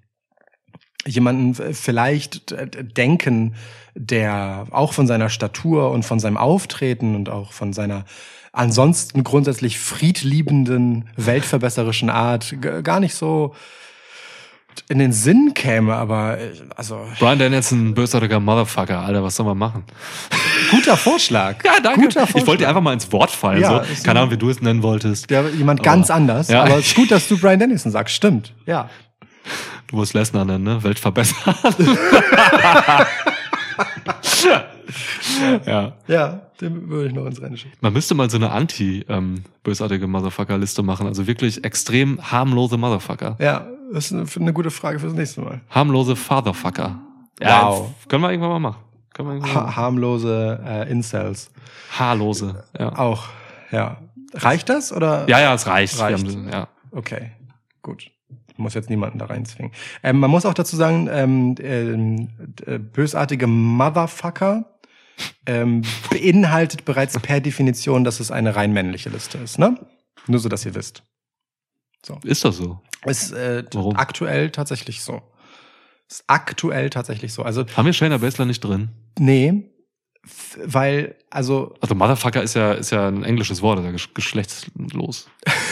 jemanden 1.05 1.55
vielleicht 1.73 2.55
denken, 2.97 3.55
der 3.95 4.65
auch 4.71 4.93
von 4.93 5.07
seiner 5.07 5.29
Statur 5.29 5.91
und 5.91 6.03
von 6.03 6.19
seinem 6.19 6.37
Auftreten 6.37 7.15
und 7.15 7.29
auch 7.29 7.51
von 7.53 7.73
seiner 7.73 8.05
ansonsten 8.53 9.23
grundsätzlich 9.23 9.79
friedliebenden, 9.79 11.09
weltverbesserischen 11.15 12.09
Art 12.09 12.55
gar 12.83 12.99
nicht 12.99 13.15
so 13.15 13.55
in 14.87 14.99
den 14.99 15.11
Sinn 15.11 15.51
käme, 15.53 15.95
aber 15.95 16.37
äh, 16.39 16.51
also 16.77 17.05
Brian 17.19 17.39
Danielson, 17.39 17.93
bösartiger 17.93 18.39
Motherfucker, 18.39 18.99
Alter, 18.99 19.21
was 19.23 19.35
soll 19.35 19.45
man 19.45 19.57
machen? 19.57 19.83
guter 20.69 20.95
Vorschlag. 20.95 21.55
Ja, 21.65 21.73
danke. 21.83 22.01
Guter 22.07 22.23
ich 22.33 22.47
wollte 22.47 22.63
dir 22.63 22.69
einfach 22.69 22.81
mal 22.81 22.93
ins 22.93 23.11
Wort 23.11 23.31
fallen. 23.31 23.61
Ja, 23.61 23.83
so. 23.83 24.03
Keine 24.03 24.11
ein- 24.11 24.17
Ahnung, 24.23 24.31
wie 24.31 24.37
du 24.37 24.49
es 24.49 24.61
nennen 24.61 24.81
wolltest. 24.81 25.29
Der, 25.29 25.49
jemand 25.49 25.83
ganz 25.83 26.09
Aber- 26.09 26.17
anders. 26.17 26.47
Ja. 26.47 26.63
Aber 26.63 26.77
es 26.77 26.87
ist 26.87 26.95
gut, 26.95 27.11
dass 27.11 27.27
du 27.27 27.37
Brian 27.37 27.59
Dennison 27.59 27.91
sagst. 27.91 28.15
Stimmt. 28.15 28.53
Ja. 28.65 28.89
Du 29.87 29.95
musst 29.97 30.13
Lesnar 30.13 30.45
nennen, 30.45 30.63
ne? 30.63 30.83
Weltverbesserer. 30.83 31.55
ja. 35.65 35.93
Ja, 36.07 36.41
den 36.59 36.89
würde 36.89 37.07
ich 37.09 37.13
noch 37.13 37.25
ins 37.25 37.41
Rennen 37.41 37.57
schicken. 37.57 37.75
Man 37.81 37.93
müsste 37.93 38.15
mal 38.15 38.29
so 38.29 38.37
eine 38.37 38.51
anti-bösartige 38.51 40.07
Motherfucker-Liste 40.07 40.83
machen. 40.83 41.07
Also 41.07 41.27
wirklich 41.27 41.63
extrem 41.63 42.19
harmlose 42.31 42.77
Motherfucker. 42.77 43.35
Ja, 43.39 43.67
das 43.93 44.11
ist 44.11 44.13
eine, 44.13 44.25
eine 44.45 44.53
gute 44.53 44.71
Frage 44.71 44.99
fürs 44.99 45.13
nächste 45.13 45.41
Mal. 45.41 45.61
Harmlose 45.69 46.15
Fatherfucker. 46.15 46.99
Wow. 47.41 47.91
f- 48.01 48.07
Können 48.07 48.23
wir 48.23 48.29
irgendwann 48.31 48.51
mal 48.51 48.59
machen. 48.59 48.77
Können 49.13 49.29
wir 49.29 49.33
irgendwann 49.35 49.55
Ha 49.55 49.61
machen. 49.63 49.75
harmlose 49.75 50.59
äh, 50.65 50.91
Incels. 50.91 51.51
Haarlose. 51.97 52.63
Ja. 52.77 52.97
Auch. 52.97 53.25
Ja. 53.71 53.97
Reicht 54.33 54.69
das 54.69 54.93
oder? 54.93 55.27
ja, 55.27 55.39
ja, 55.41 55.53
es 55.53 55.67
reicht. 55.67 55.99
Reicht. 55.99 56.23
haben- 56.25 56.49
ja. 56.49 56.67
Okay, 56.91 57.31
gut. 57.81 58.09
Muss 58.61 58.73
jetzt 58.73 58.89
niemanden 58.89 59.19
da 59.19 59.25
reinzwingen. 59.25 59.71
Ähm, 60.03 60.19
man 60.19 60.29
muss 60.31 60.45
auch 60.45 60.53
dazu 60.53 60.75
sagen, 60.75 61.07
ähm, 61.11 61.55
ähm, 61.61 62.29
äh, 62.65 62.77
bösartige 62.79 63.47
Motherfucker 63.47 64.79
ähm, 65.45 65.81
beinhaltet 66.09 66.85
bereits 66.85 67.19
per 67.19 67.41
Definition, 67.41 68.03
dass 68.03 68.19
es 68.19 68.31
eine 68.31 68.55
rein 68.55 68.73
männliche 68.73 69.09
Liste 69.09 69.37
ist, 69.39 69.59
ne? 69.59 69.77
Nur 70.27 70.39
so, 70.39 70.49
dass 70.49 70.65
ihr 70.65 70.75
wisst. 70.75 71.03
Ist 72.23 72.43
das 72.45 72.57
so? 72.57 72.81
Ist 73.05 73.31
äh, 73.31 73.63
Warum? 73.73 73.95
aktuell 73.95 74.49
tatsächlich 74.51 75.01
so. 75.03 75.21
Ist 76.09 76.23
aktuell 76.27 76.89
tatsächlich 76.89 77.33
so. 77.33 77.43
Also, 77.43 77.65
Haben 77.75 77.85
wir 77.85 77.93
Shayna 77.93 78.17
Baszler 78.17 78.45
nicht 78.45 78.63
drin? 78.63 78.89
nee, 79.19 79.67
weil, 80.63 81.15
also, 81.31 81.73
Also 81.81 81.95
Motherfucker 81.95 82.43
ist 82.43 82.53
ja, 82.53 82.73
ist 82.73 82.91
ja 82.91 83.07
ein 83.07 83.23
englisches 83.23 83.61
Wort, 83.63 83.79
gesch- 83.79 84.13
geschlechtslos. 84.13 85.27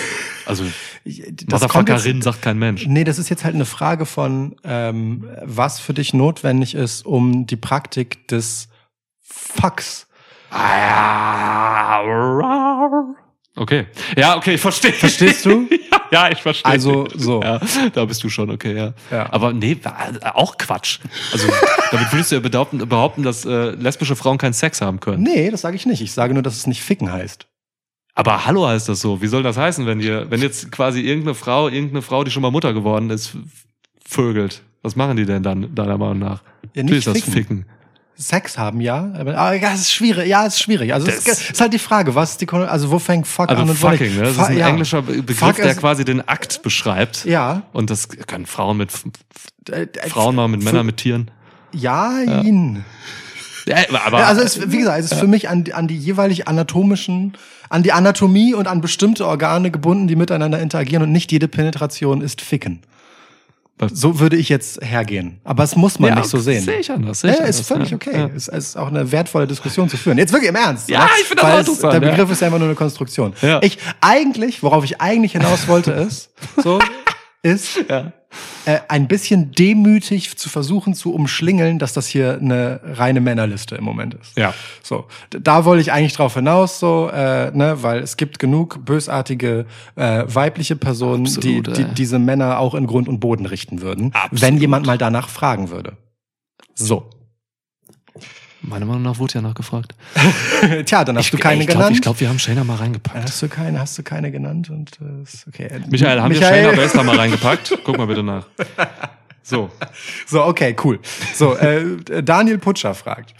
Also 0.49 0.65
das 1.03 1.61
Motherfuckerin 1.61 2.15
jetzt, 2.17 2.23
sagt 2.23 2.41
kein 2.41 2.57
Mensch. 2.57 2.85
Nee, 2.87 3.03
das 3.03 3.19
ist 3.19 3.29
jetzt 3.29 3.43
halt 3.43 3.55
eine 3.55 3.65
Frage 3.65 4.05
von, 4.05 4.55
ähm, 4.63 5.27
was 5.43 5.79
für 5.79 5.93
dich 5.93 6.13
notwendig 6.13 6.75
ist, 6.75 7.05
um 7.05 7.45
die 7.45 7.55
Praktik 7.55 8.27
des 8.27 8.69
Fucks. 9.19 10.07
Okay. 13.59 13.87
Ja, 14.15 14.37
okay, 14.37 14.53
ich 14.53 14.61
verstehe. 14.61 14.93
Verstehst 14.93 15.45
du? 15.45 15.67
ja. 16.11 16.31
ich 16.31 16.41
verstehe. 16.41 16.71
Also, 16.71 17.07
so. 17.13 17.41
Ja, 17.41 17.59
da 17.93 18.05
bist 18.05 18.23
du 18.23 18.29
schon, 18.29 18.49
okay, 18.49 18.75
ja. 18.75 18.93
Ja. 19.11 19.31
Aber 19.31 19.51
nee, 19.51 19.77
auch 20.33 20.57
Quatsch. 20.57 20.99
Also, 21.33 21.47
damit 21.91 22.11
würdest 22.11 22.31
du 22.31 22.35
ja 22.35 22.41
behaupten, 22.41 22.77
behaupten 22.87 23.23
dass 23.23 23.45
äh, 23.45 23.71
lesbische 23.71 24.15
Frauen 24.15 24.37
keinen 24.37 24.53
Sex 24.53 24.81
haben 24.81 24.99
können. 25.01 25.23
Nee, 25.23 25.51
das 25.51 25.61
sage 25.61 25.75
ich 25.75 25.85
nicht. 25.85 26.01
Ich 26.01 26.13
sage 26.13 26.33
nur, 26.33 26.41
dass 26.41 26.55
es 26.55 26.67
nicht 26.67 26.81
ficken 26.81 27.11
heißt. 27.11 27.48
Aber 28.15 28.45
hallo 28.45 28.67
heißt 28.67 28.89
das 28.89 28.99
so. 28.99 29.21
Wie 29.21 29.27
soll 29.27 29.43
das 29.43 29.57
heißen, 29.57 29.85
wenn 29.85 29.99
ihr, 30.01 30.29
wenn 30.29 30.41
jetzt 30.41 30.71
quasi 30.71 31.01
irgendeine 31.01 31.35
Frau, 31.35 31.69
irgendeine 31.69 32.01
Frau, 32.01 32.23
die 32.23 32.31
schon 32.31 32.41
mal 32.41 32.51
Mutter 32.51 32.73
geworden 32.73 33.09
ist, 33.09 33.31
vögelt? 34.05 34.61
Was 34.81 34.95
machen 34.95 35.17
die 35.17 35.25
denn 35.25 35.43
dann, 35.43 35.73
deiner 35.75 35.97
Meinung 35.97 36.19
nach? 36.19 36.41
Ja, 36.73 36.83
Natürlich 36.83 37.07
nicht 37.07 37.15
ist 37.17 37.27
das 37.27 37.33
ficken. 37.33 37.65
Sex 38.15 38.57
haben, 38.57 38.81
ja. 38.81 39.13
Aber, 39.17 39.37
aber 39.37 39.53
ja, 39.55 39.73
es 39.73 39.81
ist 39.81 39.93
schwierig. 39.93 40.27
Ja, 40.27 40.45
es 40.45 40.55
ist 40.55 40.61
schwierig. 40.63 40.93
Also, 40.93 41.07
es 41.07 41.25
ist, 41.25 41.51
ist 41.51 41.61
halt 41.61 41.71
die 41.71 41.79
Frage, 41.79 42.15
was 42.15 42.35
die, 42.37 42.45
Kon- 42.45 42.63
also 42.67 42.91
wo 42.91 42.99
fängt 42.99 43.25
fuck 43.27 43.47
Also 43.49 43.61
an 43.61 43.69
und 43.69 43.75
fucking, 43.77 44.15
ne? 44.15 44.23
Das 44.23 44.33
ist 44.33 44.39
ein 44.39 44.57
ja. 44.57 44.67
englischer 44.67 45.01
Be- 45.01 45.13
Begriff, 45.23 45.37
Fuck 45.37 45.55
der 45.55 45.73
quasi 45.75 46.03
den 46.03 46.27
Akt 46.27 46.61
beschreibt. 46.61 47.23
Ja. 47.23 47.63
Und 47.71 47.89
das 47.89 48.09
können 48.09 48.45
Frauen 48.45 48.75
mit 48.75 48.91
Äh, 49.69 49.83
äh, 49.83 50.09
Frauen 50.09 50.35
machen, 50.35 50.51
mit 50.51 50.63
Männern, 50.63 50.85
mit 50.85 50.97
Tieren. 50.97 51.31
Ja, 51.71 52.19
ihn. 52.43 52.83
Ja, 53.65 53.77
aber 54.05 54.19
Ja, 54.19 54.25
also 54.27 54.41
es, 54.41 54.69
wie 54.71 54.79
gesagt, 54.79 54.99
es 54.99 55.11
ist 55.13 55.19
für 55.19 55.27
mich 55.27 55.47
an, 55.47 55.63
an 55.71 55.87
die 55.87 55.97
jeweilig 55.97 56.47
anatomischen, 56.47 57.37
an 57.69 57.83
die 57.83 57.91
Anatomie 57.91 58.53
und 58.53 58.67
an 58.67 58.81
bestimmte 58.81 59.25
Organe 59.27 59.71
gebunden, 59.71 60.07
die 60.07 60.15
miteinander 60.15 60.59
interagieren 60.59 61.03
und 61.03 61.11
nicht 61.11 61.31
jede 61.31 61.47
Penetration 61.47 62.21
ist 62.21 62.41
Ficken. 62.41 62.81
So 63.93 64.19
würde 64.19 64.35
ich 64.35 64.49
jetzt 64.49 64.83
hergehen. 64.83 65.39
Aber 65.45 65.63
es 65.63 65.77
muss 65.77 65.99
man 65.99 66.09
Ja, 66.09 66.15
nicht 66.17 66.27
so 66.29 66.37
sehen. 66.37 66.61
sehe 66.61 66.79
ich 66.79 66.91
anders, 66.91 67.21
sehe 67.21 67.31
Ja, 67.31 67.43
ich 67.43 67.49
ist 67.49 67.71
anders, 67.71 67.89
völlig 67.89 67.89
ja. 67.91 67.95
okay. 67.95 68.17
Ja. 68.19 68.29
Es 68.35 68.49
ist 68.49 68.75
auch 68.75 68.89
eine 68.89 69.09
wertvolle 69.13 69.47
Diskussion 69.47 69.87
zu 69.87 69.95
führen. 69.95 70.17
Jetzt 70.17 70.33
wirklich 70.33 70.49
im 70.49 70.55
Ernst. 70.57 70.89
Ja, 70.89 71.07
ich 71.21 71.25
finde 71.27 71.43
das 71.43 71.59
interessant, 71.67 71.93
Der 71.93 72.01
ja. 72.03 72.09
Begriff 72.11 72.29
ist 72.29 72.41
ja 72.41 72.47
immer 72.49 72.59
nur 72.59 72.67
eine 72.67 72.75
Konstruktion. 72.75 73.33
Ja. 73.41 73.61
Ich 73.63 73.77
eigentlich, 74.01 74.63
worauf 74.63 74.83
ich 74.83 74.99
eigentlich 74.99 75.31
hinaus 75.31 75.69
wollte, 75.69 75.91
ist, 75.91 76.29
so, 76.61 76.79
ist, 77.41 77.79
Ja. 77.87 78.11
Äh, 78.65 78.79
ein 78.87 79.07
bisschen 79.07 79.51
demütig 79.51 80.37
zu 80.37 80.49
versuchen 80.49 80.93
zu 80.93 81.13
umschlingeln, 81.13 81.79
dass 81.79 81.93
das 81.93 82.07
hier 82.07 82.37
eine 82.39 82.79
reine 82.83 83.21
Männerliste 83.21 83.75
im 83.75 83.83
Moment 83.83 84.13
ist. 84.15 84.37
Ja. 84.37 84.53
So, 84.83 85.05
da 85.31 85.65
wollte 85.65 85.81
ich 85.81 85.91
eigentlich 85.91 86.13
drauf 86.13 86.35
hinaus, 86.35 86.79
so, 86.79 87.09
äh, 87.11 87.51
ne, 87.51 87.81
weil 87.81 87.99
es 87.99 88.17
gibt 88.17 88.39
genug 88.39 88.85
bösartige 88.85 89.65
äh, 89.95 90.23
weibliche 90.27 90.75
Personen, 90.75 91.25
Absolut, 91.25 91.67
die, 91.67 91.73
die 91.73 91.81
ey. 91.81 91.93
diese 91.93 92.19
Männer 92.19 92.59
auch 92.59 92.75
in 92.75 92.85
Grund 92.85 93.07
und 93.07 93.19
Boden 93.19 93.45
richten 93.45 93.81
würden, 93.81 94.11
Absolut. 94.13 94.41
wenn 94.41 94.57
jemand 94.57 94.85
mal 94.85 94.97
danach 94.97 95.29
fragen 95.29 95.69
würde. 95.69 95.97
So. 96.75 97.09
Meiner 98.61 98.85
Meinung 98.85 99.03
nach 99.03 99.17
wurde 99.19 99.35
ja 99.35 99.41
nachgefragt. 99.41 99.95
Tja, 100.85 101.05
dann 101.05 101.17
hast 101.17 101.31
du 101.31 101.37
keine 101.37 101.61
ich 101.61 101.67
glaub, 101.67 101.77
genannt. 101.79 101.95
Ich 101.95 102.01
glaube, 102.01 102.19
wir 102.19 102.27
haben 102.29 102.39
Shayna 102.39 102.63
mal 102.65 102.75
reingepackt. 102.75 103.23
hast 103.23 103.41
du 103.41 103.47
keine, 103.47 103.79
hast 103.79 103.97
du 103.97 104.03
keine 104.03 104.31
genannt 104.31 104.69
und 104.69 104.91
äh, 105.01 105.23
ist 105.23 105.47
okay. 105.47 105.69
Michael, 105.89 106.21
haben 106.21 106.33
wir 106.33 106.41
Shayna 106.41 106.71
Baszler 106.73 107.03
mal 107.03 107.15
reingepackt? 107.19 107.77
Guck 107.85 107.97
mal 107.97 108.07
bitte 108.07 108.21
nach. 108.23 108.45
So. 109.43 109.69
So, 110.27 110.43
okay, 110.43 110.75
cool. 110.83 110.99
So, 111.33 111.55
äh, 111.57 112.21
Daniel 112.21 112.57
Putscher 112.57 112.93
fragt. 112.93 113.33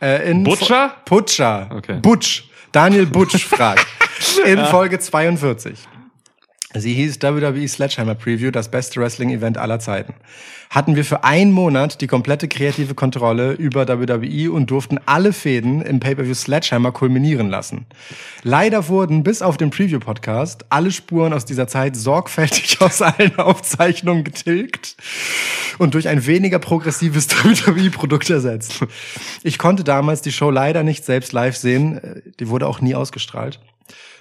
Äh, 0.00 0.30
in 0.30 0.44
Butcher? 0.44 0.90
Fo- 1.06 1.16
Putscher. 1.16 1.70
Okay. 1.74 1.98
Butsch. 2.00 2.44
Daniel 2.70 3.06
Butsch 3.06 3.44
fragt. 3.46 3.86
In 4.44 4.58
Folge 4.66 4.98
42. 4.98 5.78
Sie 6.78 6.94
hieß 6.94 7.22
WWE 7.22 7.66
Sledgehammer 7.68 8.14
Preview, 8.14 8.50
das 8.50 8.70
beste 8.70 9.00
Wrestling-Event 9.00 9.56
aller 9.56 9.78
Zeiten. 9.78 10.14
Hatten 10.68 10.96
wir 10.96 11.04
für 11.04 11.22
einen 11.24 11.52
Monat 11.52 12.00
die 12.00 12.06
komplette 12.06 12.48
kreative 12.48 12.94
Kontrolle 12.94 13.52
über 13.52 13.86
WWE 13.86 14.50
und 14.50 14.70
durften 14.70 14.98
alle 15.06 15.32
Fäden 15.32 15.80
im 15.80 16.00
Pay-Per-View 16.00 16.34
Sledgehammer 16.34 16.92
kulminieren 16.92 17.48
lassen. 17.48 17.86
Leider 18.42 18.88
wurden 18.88 19.22
bis 19.22 19.42
auf 19.42 19.56
den 19.56 19.70
Preview-Podcast 19.70 20.66
alle 20.68 20.90
Spuren 20.90 21.32
aus 21.32 21.44
dieser 21.44 21.68
Zeit 21.68 21.96
sorgfältig 21.96 22.80
aus 22.80 23.00
allen 23.00 23.38
Aufzeichnungen 23.38 24.24
getilgt 24.24 24.96
und 25.78 25.94
durch 25.94 26.08
ein 26.08 26.26
weniger 26.26 26.58
progressives 26.58 27.28
WWE-Produkt 27.44 28.28
ersetzt. 28.28 28.84
Ich 29.44 29.58
konnte 29.58 29.84
damals 29.84 30.20
die 30.20 30.32
Show 30.32 30.50
leider 30.50 30.82
nicht 30.82 31.04
selbst 31.04 31.32
live 31.32 31.56
sehen. 31.56 31.98
Äh, 31.98 32.22
Die 32.40 32.48
wurde 32.48 32.66
auch 32.66 32.80
nie 32.80 32.94
ausgestrahlt. 32.94 33.60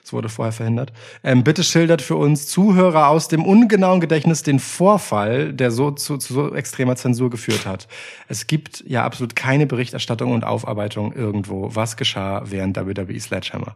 Es 0.06 0.14
wurde 0.14 0.30
vorher 0.30 0.52
verhindert. 0.52 0.94
Ähm, 1.24 1.44
bitte 1.44 1.64
schildert 1.64 2.00
für 2.00 2.16
uns 2.16 2.46
Zuhörer 2.46 3.08
aus 3.08 3.28
dem 3.28 3.44
ungenauen 3.44 4.00
Gedächtnis 4.00 4.44
den 4.44 4.60
Vorfall, 4.60 5.52
der 5.52 5.72
so 5.72 5.90
zu, 5.90 6.18
zu 6.18 6.32
so 6.32 6.54
extremer 6.54 6.96
Zensur 6.96 7.32
geführt 7.32 7.66
hat. 7.66 7.88
Es 8.28 8.46
gibt 8.46 8.84
ja 8.86 9.04
absolut 9.04 9.36
keine 9.36 9.66
Berichterstattung 9.66 10.32
und 10.32 10.44
Aufarbeitung 10.44 11.12
irgendwo. 11.12 11.74
Was 11.74 11.98
geschah 11.98 12.44
während 12.46 12.78
WWE 12.78 13.20
Sledgehammer? 13.20 13.76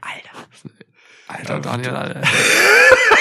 Alter. 0.00 0.48
Alter, 1.28 1.60
Daniel, 1.60 1.94
Alter. 1.94 2.22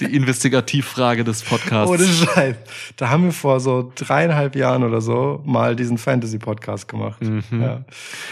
Die 0.00 0.04
Investigativfrage 0.14 1.24
des 1.24 1.42
Podcasts. 1.42 1.90
Ohne 1.90 2.04
Scheiß. 2.06 2.56
Da 2.96 3.08
haben 3.08 3.24
wir 3.24 3.32
vor 3.32 3.60
so 3.60 3.90
dreieinhalb 3.94 4.54
Jahren 4.56 4.84
oder 4.84 5.00
so 5.00 5.40
mal 5.44 5.74
diesen 5.74 5.96
Fantasy-Podcast 5.98 6.86
gemacht. 6.88 7.18
Ja. 7.50 7.84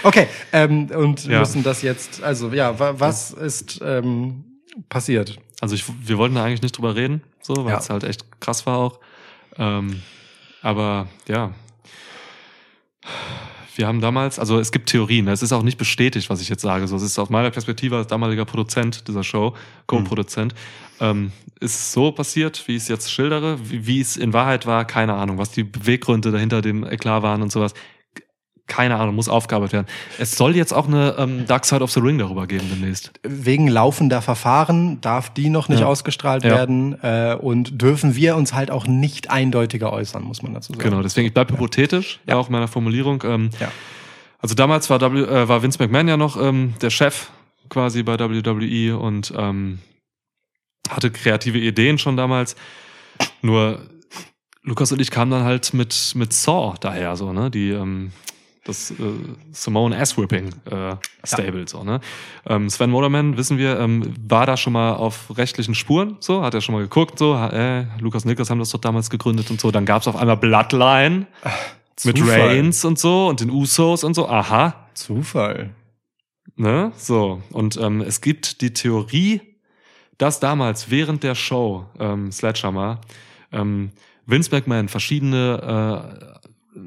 Okay, 0.03 0.27
ähm, 0.53 0.91
und 0.95 1.25
Mhm. 1.25 1.33
Ja. 1.33 1.39
müssen 1.41 1.63
das 1.63 1.83
jetzt, 1.83 2.23
also 2.23 2.51
ja, 2.53 2.79
wa 2.79 2.95
was 2.99 3.31
ist 3.31 3.81
ähm, 3.85 4.45
passiert? 4.89 5.39
Also 5.61 5.75
ich, 5.75 5.85
wir 6.07 6.19
wollten 6.19 6.35
da 6.35 6.45
eigentlich 6.45 6.63
nicht 6.63 6.77
drüber 6.77 6.95
reden, 6.97 7.23
so, 7.41 7.65
weil 7.65 7.73
Ja. 7.73 7.79
es 7.79 7.89
halt 7.89 8.05
echt 8.05 8.25
krass 8.41 8.67
war 8.67 8.77
auch. 8.79 9.01
Ähm, 9.57 10.03
aber 10.63 11.07
ja, 11.29 11.53
wir 13.77 13.87
haben 13.89 14.01
damals, 14.01 14.39
also 14.39 14.59
es 14.61 14.71
gibt 14.71 14.89
Theorien, 14.91 15.27
es 15.29 15.43
ist 15.43 15.53
auch 15.53 15.63
nicht 15.63 15.79
bestätigt, 15.79 16.31
was 16.31 16.41
ich 16.41 16.49
jetzt 16.49 16.63
sage. 16.63 16.87
So, 16.87 16.95
es 16.97 17.03
ist 17.03 17.19
aus 17.19 17.29
meiner 17.29 17.51
Perspektive 17.51 17.97
als 17.97 18.07
damaliger 18.07 18.45
Produzent 18.45 19.09
dieser 19.09 19.25
Show, 19.25 19.55
Co-Produzent, 19.87 20.55
ähm, 21.01 21.33
ist 21.61 21.93
so 21.93 22.13
passiert, 22.13 22.63
wie 22.67 22.73
ich 22.77 22.83
es 22.83 22.89
jetzt 22.89 23.11
schildere, 23.11 23.59
wie, 23.71 23.87
wie 23.87 24.01
es 24.01 24.17
in 24.17 24.33
Wahrheit 24.33 24.67
war, 24.67 24.85
keine 24.85 25.15
Ahnung, 25.15 25.39
was 25.39 25.51
die 25.51 25.65
Beweggründe 25.65 26.31
dahinter 26.31 26.63
dem 26.63 26.85
Eklat 26.85 27.23
waren 27.23 27.43
und 27.43 27.51
sowas. 27.53 27.75
Keine 28.67 28.97
Ahnung, 28.97 29.15
muss 29.15 29.29
aufgearbeitet 29.29 29.75
werden. 29.75 29.87
Es 30.19 30.37
soll 30.39 30.57
jetzt 30.57 30.73
auch 30.73 30.89
eine 30.89 31.17
ähm, 31.19 31.45
Dark 31.47 31.67
Side 31.67 31.83
of 31.83 31.91
the 31.91 32.01
Ring 32.01 32.17
darüber 32.17 32.47
geben 32.47 32.65
demnächst. 32.73 33.13
Wegen 33.23 33.69
laufender 33.69 34.23
Verfahren 34.23 35.03
darf 35.03 35.29
die 35.35 35.51
noch 35.51 35.69
nicht 35.69 35.81
Ja. 35.81 35.87
ausgestrahlt 35.87 36.45
Ja. 36.45 36.51
werden 36.53 36.97
äh, 37.03 37.37
und 37.39 37.83
dürfen 37.83 38.17
wir 38.17 38.37
uns 38.37 38.55
halt 38.55 38.71
auch 38.71 38.87
nicht 38.87 39.29
eindeutiger 39.31 39.93
äußern, 39.93 40.23
muss 40.25 40.43
man 40.43 40.55
dazu 40.55 40.73
sagen. 40.73 40.83
Genau, 40.83 41.03
deswegen, 41.03 41.27
ich 41.27 41.35
bleibe 41.35 41.53
hypothetisch, 41.53 42.21
ja. 42.27 42.37
auch 42.37 42.49
meiner 42.49 42.69
Formulierung. 42.69 43.23
Ähm, 43.27 43.51
Ja. 43.61 43.71
Also 44.41 44.55
damals 44.55 44.89
war, 44.89 44.99
w, 45.01 45.21
äh, 45.21 45.47
war 45.49 45.63
Vince 45.63 45.79
McMahon 45.83 46.09
ja 46.09 46.17
noch 46.17 46.41
ähm, 46.41 46.73
der 46.81 46.91
Chef 46.91 47.29
quasi 47.69 48.03
bei 48.03 48.19
WWE 48.19 48.97
und 48.99 49.33
ähm, 49.37 49.79
hatte 50.89 51.11
kreative 51.11 51.59
Ideen 51.59 51.99
schon 51.99 52.17
damals. 52.17 52.57
Nur 53.43 53.81
Lukas 54.63 54.93
und 54.93 55.01
ich 55.01 55.11
kamen 55.11 55.31
dann 55.31 55.45
halt 55.45 55.75
mit, 55.75 56.13
mit 56.15 56.33
Saw 56.33 56.75
daher, 56.81 57.17
so, 57.17 57.33
ne? 57.33 57.51
Die, 57.51 57.71
ähm, 57.71 58.13
das 58.65 58.91
äh, 58.93 58.95
Simone 59.53 59.97
Ass-Whipping 59.99 60.49
äh, 60.71 60.97
Stable, 61.23 61.69
so, 61.69 61.85
ne? 61.85 62.01
Ähm, 62.47 62.71
Sven 62.71 62.91
Motorman, 62.91 63.37
wissen 63.37 63.59
wir, 63.59 63.79
ähm, 63.79 64.15
war 64.27 64.47
da 64.47 64.57
schon 64.57 64.73
mal 64.73 64.95
auf 64.95 65.37
rechtlichen 65.37 65.75
Spuren, 65.75 66.17
so, 66.21 66.43
hat 66.43 66.55
er 66.55 66.63
schon 66.63 66.75
mal 66.75 66.81
geguckt, 66.81 67.19
so, 67.19 67.35
äh, 67.35 67.85
Lukas 68.01 68.25
und 68.25 68.31
Niklas 68.31 68.49
haben 68.49 68.59
das 68.59 68.71
doch 68.71 68.81
damals 68.81 69.11
gegründet 69.11 69.51
und 69.51 69.61
so. 69.61 69.71
Dann 69.71 69.85
gab's 69.85 70.09
auf 70.09 70.17
einmal 70.17 70.39
Bloodline 70.39 71.27
mit 72.05 72.19
Zufall. 72.19 72.41
Reigns 72.41 72.85
und 72.87 72.99
so 72.99 73.29
und 73.29 73.41
den 73.41 73.51
Usos 73.51 74.03
und 74.03 74.15
so, 74.15 74.29
aha, 74.29 74.89
Zufall. 74.95 75.75
Ne? 76.57 76.93
So. 76.97 77.43
Und 77.51 77.77
ähm, 77.77 78.01
es 78.01 78.21
gibt 78.21 78.61
die 78.61 78.73
Theorie, 78.73 79.41
dass 80.19 80.41
damals 80.41 80.91
während 80.91 81.23
der 81.23 81.35
Show 81.35 81.87
ähm, 81.99 82.31
Sledgehammer 82.33 83.01
ähm, 83.53 83.91
Vince 84.27 84.51
McMahon 84.51 84.89
verschiedene 84.89 86.15
äh, 86.75 86.81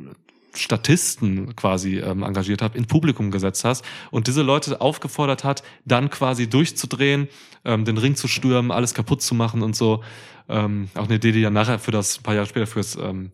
Statisten 0.57 1.55
quasi 1.55 1.99
ähm, 1.99 2.23
engagiert 2.23 2.61
hat, 2.63 2.75
in 2.75 2.87
Publikum 2.87 3.29
gesetzt 3.29 3.63
hast 3.63 3.85
und 4.09 4.27
diese 4.27 4.41
Leute 4.41 4.81
aufgefordert 4.81 5.43
hat, 5.43 5.61
dann 5.85 6.09
quasi 6.09 6.49
durchzudrehen, 6.49 7.27
ähm, 7.63 7.85
den 7.85 7.97
Ring 7.97 8.15
zu 8.15 8.27
stürmen, 8.27 8.71
alles 8.71 8.93
kaputt 8.95 9.21
zu 9.21 9.35
machen 9.35 9.61
und 9.61 9.75
so. 9.75 10.03
Ähm, 10.49 10.89
auch 10.95 11.05
eine 11.05 11.15
Idee, 11.15 11.31
die 11.31 11.41
dann 11.43 11.53
nachher 11.53 11.77
für 11.77 11.91
das, 11.91 12.19
ein 12.19 12.23
paar 12.23 12.33
Jahre 12.33 12.47
später 12.47 12.65
fürs 12.65 12.95
ähm, 12.95 13.31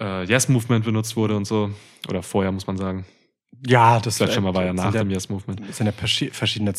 äh, 0.00 0.24
Yes-Movement 0.24 0.84
benutzt 0.84 1.16
wurde 1.16 1.36
und 1.36 1.46
so. 1.46 1.70
Oder 2.08 2.22
vorher, 2.22 2.50
muss 2.50 2.66
man 2.66 2.76
sagen. 2.76 3.04
Ja, 3.66 4.00
das 4.00 4.16
Sledgehammer 4.16 4.54
war 4.54 4.64
ja 4.64 4.72
nach 4.72 4.92
dem 4.92 5.10
Yes-Movement. 5.10 5.60
Das 5.68 5.76
sind 5.76 5.86
ja 5.86 5.92
perschi- 5.92 6.32
verschiedene 6.32 6.72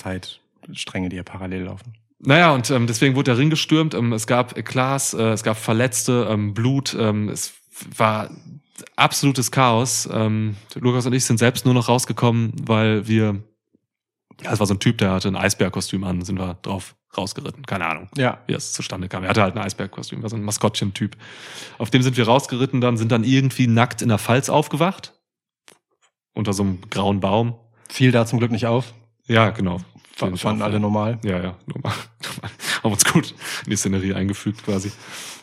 Zeitstränge, 0.73 1.09
die 1.09 1.15
ja 1.17 1.23
parallel 1.23 1.63
laufen. 1.63 1.93
Naja, 2.19 2.51
und 2.53 2.69
ähm, 2.69 2.85
deswegen 2.87 3.15
wurde 3.15 3.31
der 3.31 3.37
Ring 3.37 3.49
gestürmt. 3.49 3.93
Ähm, 3.93 4.11
es 4.13 4.27
gab 4.27 4.57
Eklats, 4.57 5.13
äh, 5.13 5.29
es 5.29 5.43
gab 5.43 5.57
Verletzte, 5.57 6.27
ähm, 6.29 6.53
Blut. 6.53 6.95
Ähm, 6.99 7.29
es 7.29 7.53
war 7.95 8.29
absolutes 8.95 9.51
Chaos. 9.51 10.07
Ähm, 10.11 10.57
Lukas 10.75 11.05
und 11.05 11.13
ich 11.13 11.23
sind 11.25 11.37
selbst 11.37 11.65
nur 11.65 11.73
noch 11.73 11.87
rausgekommen, 11.87 12.51
weil 12.61 13.07
wir, 13.07 13.41
ja, 14.43 14.51
es 14.51 14.59
war 14.59 14.67
so 14.67 14.73
ein 14.73 14.79
Typ, 14.79 14.97
der 14.97 15.11
hatte 15.11 15.29
ein 15.29 15.37
Eisbärkostüm 15.37 16.03
an, 16.03 16.21
sind 16.21 16.37
wir 16.37 16.55
drauf 16.61 16.95
rausgeritten. 17.17 17.65
Keine 17.65 17.85
Ahnung, 17.87 18.09
Ja. 18.17 18.39
wie 18.47 18.53
es 18.53 18.73
zustande 18.73 19.07
kam. 19.07 19.23
Er 19.23 19.29
hatte 19.29 19.41
halt 19.41 19.55
ein 19.55 19.63
Eisbärkostüm, 19.63 20.21
war 20.21 20.29
so 20.29 20.35
ein 20.35 20.43
Maskottchen-Typ. 20.43 21.15
Auf 21.77 21.89
dem 21.89 22.03
sind 22.03 22.17
wir 22.17 22.25
rausgeritten, 22.25 22.81
dann 22.81 22.97
sind 22.97 23.11
dann 23.11 23.23
irgendwie 23.23 23.67
nackt 23.67 24.01
in 24.01 24.09
der 24.09 24.19
Pfalz 24.19 24.49
aufgewacht. 24.49 25.13
Unter 26.33 26.53
so 26.53 26.63
einem 26.63 26.81
grauen 26.89 27.19
Baum. 27.21 27.55
Fiel 27.89 28.11
da 28.11 28.25
zum 28.25 28.39
Glück 28.39 28.51
nicht 28.51 28.67
auf. 28.67 28.93
Ja, 29.25 29.49
genau. 29.49 29.79
Fanden 30.19 30.61
auch, 30.61 30.65
alle 30.65 30.73
ja. 30.73 30.79
normal. 30.79 31.19
Ja, 31.23 31.41
ja, 31.41 31.55
normal. 31.65 31.93
normal. 32.23 32.51
Haben 32.83 32.91
uns 32.91 33.05
gut 33.05 33.33
in 33.65 33.71
die 33.71 33.77
Szenerie 33.77 34.13
eingefügt 34.13 34.63
quasi. 34.63 34.91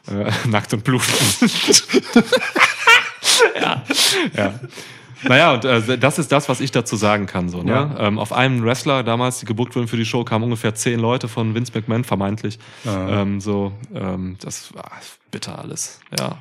Äh, 0.08 0.30
nackt 0.48 0.72
und 0.74 0.84
blutend. 0.84 1.14
ja, 3.60 3.82
ja. 4.36 4.60
Naja, 5.22 5.54
und 5.54 5.64
äh, 5.64 5.98
das 5.98 6.18
ist 6.18 6.30
das, 6.30 6.48
was 6.48 6.60
ich 6.60 6.70
dazu 6.70 6.94
sagen 6.94 7.26
kann. 7.26 7.48
So, 7.48 7.62
ne? 7.62 7.72
Ja. 7.72 7.98
ähm, 7.98 8.18
auf 8.18 8.32
einem 8.32 8.62
Wrestler 8.62 9.02
damals, 9.02 9.40
die 9.40 9.46
gebucht 9.46 9.74
wurden 9.74 9.88
für 9.88 9.96
die 9.96 10.04
Show, 10.04 10.24
kamen 10.24 10.44
ungefähr 10.44 10.74
zehn 10.74 11.00
Leute 11.00 11.26
von 11.26 11.54
Vince 11.54 11.72
McMahon, 11.74 12.04
vermeintlich. 12.04 12.58
Ähm, 12.86 13.40
so, 13.40 13.72
ähm, 13.94 14.36
das 14.40 14.74
war 14.74 14.90
bitter 15.30 15.58
alles. 15.58 16.00
Ja, 16.18 16.38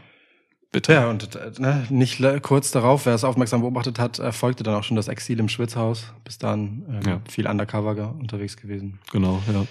bitter. 0.76 0.94
Ja, 0.94 1.10
und 1.10 1.36
äh, 1.36 1.52
ne, 1.58 1.86
nicht 1.90 2.22
kurz 2.42 2.72
darauf, 2.72 3.06
wer 3.06 3.16
es 3.16 3.24
aufmerksam 3.24 3.62
beobachtet 3.62 3.98
hat, 3.98 4.20
erfolgte 4.20 4.64
dann 4.64 4.76
auch 4.76 4.84
schon 4.84 4.98
das 4.98 5.08
Exil 5.08 5.40
im 5.40 5.48
Schwitzhaus. 5.48 6.14
Bis 6.26 6.38
dann 6.38 6.84
ähm, 6.90 7.02
Ja. 7.10 7.22
viel 7.30 7.48
undercover 7.48 8.14
unterwegs 8.20 8.58
gewesen. 8.58 9.00
Genau, 9.12 9.42
ja. 9.52 9.66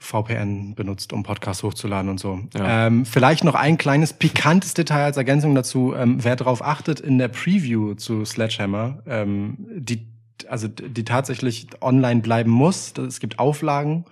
VPN 0.00 0.76
benutzt, 0.76 1.12
um 1.12 1.24
Podcasts 1.24 1.64
hochzuladen 1.64 2.08
und 2.08 2.20
so. 2.20 2.38
Ja. 2.56 2.86
Ähm, 2.86 3.04
vielleicht 3.04 3.42
noch 3.42 3.56
ein 3.56 3.78
kleines 3.78 4.12
pikantes 4.12 4.74
Detail 4.74 5.06
als 5.06 5.16
Ergänzung 5.16 5.56
dazu. 5.56 5.92
Ähm, 5.96 6.22
wer 6.22 6.36
darauf 6.36 6.62
achtet, 6.64 7.00
in 7.00 7.18
der 7.18 7.26
Preview 7.26 7.94
zu 7.94 8.24
Sledgehammer, 8.24 9.02
ähm, 9.08 9.56
die, 9.74 10.06
also 10.48 10.68
die 10.68 11.04
tatsächlich 11.04 11.66
online 11.80 12.20
bleiben 12.20 12.52
muss, 12.52 12.92
es 12.96 13.18
gibt 13.18 13.40
Auflagen, 13.40 14.04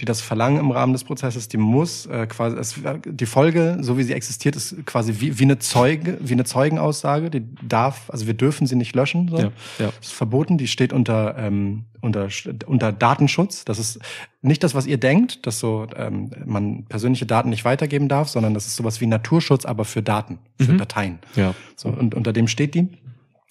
die 0.00 0.06
das 0.06 0.22
verlangen 0.22 0.58
im 0.58 0.70
Rahmen 0.70 0.94
des 0.94 1.04
Prozesses, 1.04 1.48
die 1.48 1.58
muss 1.58 2.06
äh, 2.06 2.26
quasi, 2.26 2.56
es, 2.56 2.74
die 3.04 3.26
Folge, 3.26 3.78
so 3.80 3.98
wie 3.98 4.02
sie 4.02 4.14
existiert, 4.14 4.56
ist 4.56 4.86
quasi 4.86 5.16
wie, 5.20 5.38
wie 5.38 5.44
eine 5.44 5.58
Zeuge, 5.58 6.16
wie 6.20 6.32
eine 6.32 6.44
Zeugenaussage, 6.44 7.30
die 7.30 7.42
darf, 7.62 8.08
also 8.08 8.26
wir 8.26 8.34
dürfen 8.34 8.66
sie 8.66 8.76
nicht 8.76 8.94
löschen. 8.94 9.28
So. 9.28 9.36
Ja, 9.36 9.52
ja. 9.78 9.86
Das 9.86 10.06
ist 10.06 10.12
verboten, 10.12 10.56
die 10.56 10.68
steht 10.68 10.94
unter, 10.94 11.36
ähm, 11.36 11.84
unter, 12.00 12.28
unter 12.66 12.92
Datenschutz. 12.92 13.66
Das 13.66 13.78
ist 13.78 13.98
nicht 14.40 14.64
das, 14.64 14.74
was 14.74 14.86
ihr 14.86 14.96
denkt, 14.96 15.46
dass 15.46 15.58
so 15.58 15.86
ähm, 15.94 16.30
man 16.46 16.84
persönliche 16.86 17.26
Daten 17.26 17.50
nicht 17.50 17.66
weitergeben 17.66 18.08
darf, 18.08 18.30
sondern 18.30 18.54
das 18.54 18.66
ist 18.66 18.76
sowas 18.76 19.02
wie 19.02 19.06
Naturschutz, 19.06 19.66
aber 19.66 19.84
für 19.84 20.02
Daten, 20.02 20.38
für 20.58 20.72
Dateien. 20.74 21.18
Ja. 21.36 21.54
So, 21.76 21.88
und 21.90 22.14
unter 22.14 22.32
dem 22.32 22.48
steht 22.48 22.74
die. 22.74 22.88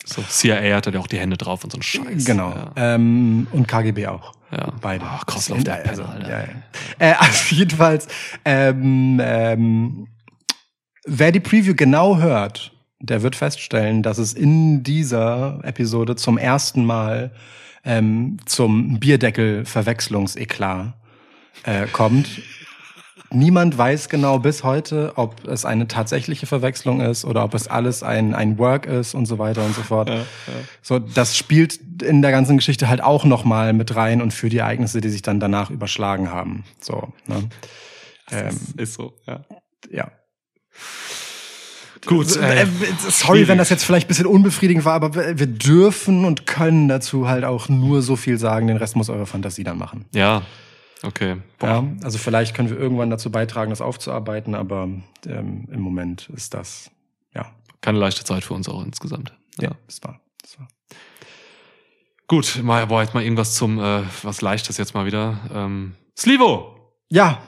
So, 0.05 0.23
CIA 0.23 0.75
hatte 0.75 0.91
ja 0.91 0.99
auch 0.99 1.07
die 1.07 1.19
Hände 1.19 1.37
drauf 1.37 1.63
und 1.63 1.71
so 1.71 1.77
ein 1.77 1.83
Scheiß. 1.83 2.25
Genau. 2.25 2.49
Ja. 2.49 2.71
Ähm, 2.75 3.45
und 3.51 3.67
KGB 3.67 4.07
auch. 4.07 4.33
Ja. 4.51 4.73
Beide. 4.81 5.05
Cross 5.27 5.47
Das- 5.47 5.57
auf 5.57 5.63
der 5.63 5.87
also, 5.89 6.03
Alter. 6.03 6.29
ja, 6.29 6.39
ja. 6.39 6.47
Äh, 6.97 7.13
also 7.19 7.55
jedenfalls, 7.55 8.07
ähm, 8.45 9.19
ähm, 9.23 10.07
wer 11.05 11.31
die 11.31 11.39
Preview 11.39 11.75
genau 11.75 12.17
hört, 12.17 12.71
der 12.99 13.21
wird 13.21 13.35
feststellen, 13.35 14.03
dass 14.03 14.17
es 14.17 14.33
in 14.33 14.83
dieser 14.83 15.59
Episode 15.63 16.15
zum 16.15 16.37
ersten 16.37 16.85
Mal 16.85 17.31
ähm, 17.85 18.37
zum 18.45 18.99
Bierdeckel-Verwechslungseklat 18.99 20.93
äh, 21.63 21.87
kommt. 21.87 22.27
Niemand 23.32 23.77
weiß 23.77 24.09
genau 24.09 24.40
bis 24.40 24.64
heute, 24.64 25.14
ob 25.16 25.48
es 25.48 25.64
eine 25.64 25.88
tatsächliche 25.88 26.48
Verwechslung 26.48 26.99
ist 27.01 27.25
oder 27.25 27.43
ob 27.43 27.53
es 27.53 27.67
alles 27.67 28.01
ein, 28.01 28.33
ein 28.33 28.58
Work 28.58 28.88
ist 28.88 29.14
und 29.14 29.27
so 29.27 29.38
weiter 29.38 29.64
und 29.64 29.75
so 29.75 29.83
fort. 29.83 30.11
So, 30.82 30.98
das 30.98 31.38
spielt 31.38 31.80
in 32.01 32.22
der 32.24 32.32
ganzen 32.32 32.58
Geschichte 32.58 32.90
halt 32.90 33.01
auch 33.01 33.25
nochmal 33.25 33.74
mit 33.74 33.95
rein 33.95 34.22
und 34.22 34.33
für 34.33 34.49
die 34.49 34.58
Ereignisse, 34.58 34.99
die 34.99 35.09
sich 35.09 35.22
dann 35.22 35.40
danach 35.40 35.69
überschlagen 35.69 36.32
haben. 36.32 36.64
So, 36.82 37.14
ne? 37.27 37.49
Ähm, 38.32 38.58
Ist 38.77 38.93
so, 38.93 39.14
ja. 39.27 39.41
ja. 39.91 40.11
Gut, 42.06 42.35
Äh, 42.38 42.61
äh, 42.64 42.67
sorry, 43.09 43.48
wenn 43.48 43.58
das 43.58 43.69
jetzt 43.69 43.83
vielleicht 43.83 44.06
ein 44.06 44.08
bisschen 44.08 44.25
unbefriedigend 44.25 44.85
war, 44.85 44.93
aber 44.93 45.14
wir 45.16 45.38
wir 45.38 45.48
dürfen 45.48 46.25
und 46.25 46.45
können 46.45 46.88
dazu 46.88 47.27
halt 47.27 47.43
auch 47.43 47.69
nur 47.69 48.01
so 48.01 48.16
viel 48.16 48.38
sagen. 48.38 48.67
Den 48.67 48.77
Rest 48.77 48.95
muss 48.95 49.09
eure 49.09 49.25
Fantasie 49.25 49.64
dann 49.64 49.77
machen. 49.77 50.06
ja, 50.14 50.41
okay. 51.03 51.37
Ja, 51.61 51.83
also 52.03 52.17
vielleicht 52.17 52.55
können 52.55 52.69
wir 52.69 52.77
irgendwann 52.77 53.09
dazu 53.09 53.31
beitragen, 53.31 53.69
das 53.69 53.81
aufzuarbeiten, 53.81 54.55
aber 54.55 54.83
ähm, 55.25 55.67
im 55.71 55.79
Moment 55.81 56.29
ist 56.29 56.53
das, 56.53 56.91
ja, 57.33 57.51
Keine 57.81 57.99
leichte 57.99 58.23
Zeit 58.23 58.43
für 58.43 58.53
uns 58.53 58.67
auch 58.69 58.83
insgesamt. 58.83 59.33
ja, 59.59 59.71
das 59.87 60.01
war, 60.03 60.19
das 60.41 60.59
war. 60.59 60.67
Gut, 62.27 62.59
mal, 62.63 62.85
boah, 62.87 63.01
jetzt 63.01 63.13
mal 63.13 63.23
irgendwas 63.23 63.55
zum, 63.55 63.79
äh, 63.79 64.03
was 64.23 64.41
Leichtes 64.41 64.77
jetzt 64.77 64.93
mal 64.93 65.05
wieder. 65.05 65.39
Ähm, 65.53 65.95
Slivo, 66.17 66.93
Ja, 67.09 67.41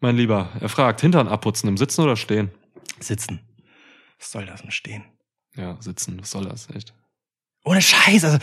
mein 0.00 0.16
Lieber, 0.16 0.50
er 0.60 0.68
fragt, 0.68 1.00
Hintern 1.00 1.28
abputzen 1.28 1.68
im 1.68 1.76
Sitzen 1.76 2.02
oder 2.02 2.16
Stehen? 2.16 2.50
sitzen. 3.00 3.40
Was 4.18 4.30
soll 4.32 4.46
das 4.46 4.62
denn 4.62 4.70
stehen? 4.70 5.04
Ja, 5.56 5.76
sitzen, 5.80 6.20
was 6.20 6.30
soll 6.30 6.44
das, 6.44 6.68
echt? 6.70 6.94
Ohne 7.64 7.80
Scheiß, 7.82 8.24
also 8.24 8.38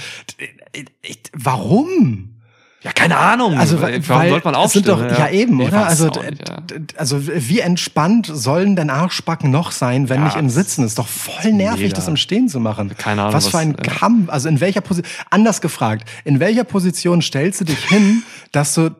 ich, 0.74 0.85
ich, 1.01 1.22
warum? 1.33 2.39
Ja, 2.82 2.93
keine 2.93 3.17
Ahnung. 3.17 3.58
Also 3.58 3.82
warum 3.82 4.08
weil 4.08 4.30
sollte 4.30 4.51
man 4.51 4.64
es 4.66 4.72
sind 4.72 4.90
aufstehen? 4.90 5.09
doch 5.09 5.19
ja, 5.19 5.30
eben, 5.30 5.59
Ich 5.59 5.67
oder? 5.67 5.85
Also 5.85 6.06
nicht, 6.08 6.48
ja. 6.48 6.58
also 6.95 7.19
wie 7.27 7.59
entspannt 7.59 8.30
sollen 8.33 8.77
denn 8.77 8.90
Arschbacken 8.90 9.51
noch 9.51 9.72
sein, 9.74 10.08
wenn 10.08 10.19
Ja, 10.22 10.25
nicht 10.27 10.38
im 10.38 10.49
Sitzen? 10.49 10.85
Ist 10.85 10.98
doch 10.98 11.08
voll 11.08 11.51
nervig, 11.51 11.82
mega. 11.82 11.95
das 11.95 12.08
im 12.08 12.16
Stehen 12.16 12.48
zu 12.48 12.61
machen. 12.61 12.95
Keine 12.98 13.24
Ahnung, 13.24 13.33
Was 13.33 13.48
für 13.48 13.53
was- 13.53 13.61
ein 13.61 13.72
ja. 13.72 13.83
Kampf. 13.83 14.30
Also 14.30 14.48
in 14.48 14.61
welcher 14.61 14.80
Position? 14.82 15.11
Anders 15.30 15.59
gefragt, 15.59 16.08
in 16.24 16.40
welcher 16.40 16.64
Position 16.64 17.22
stellst 17.22 17.59
du 17.59 17.66
dich 17.66 17.83
hin, 17.85 18.24
dass 18.53 18.74
du 18.75 18.91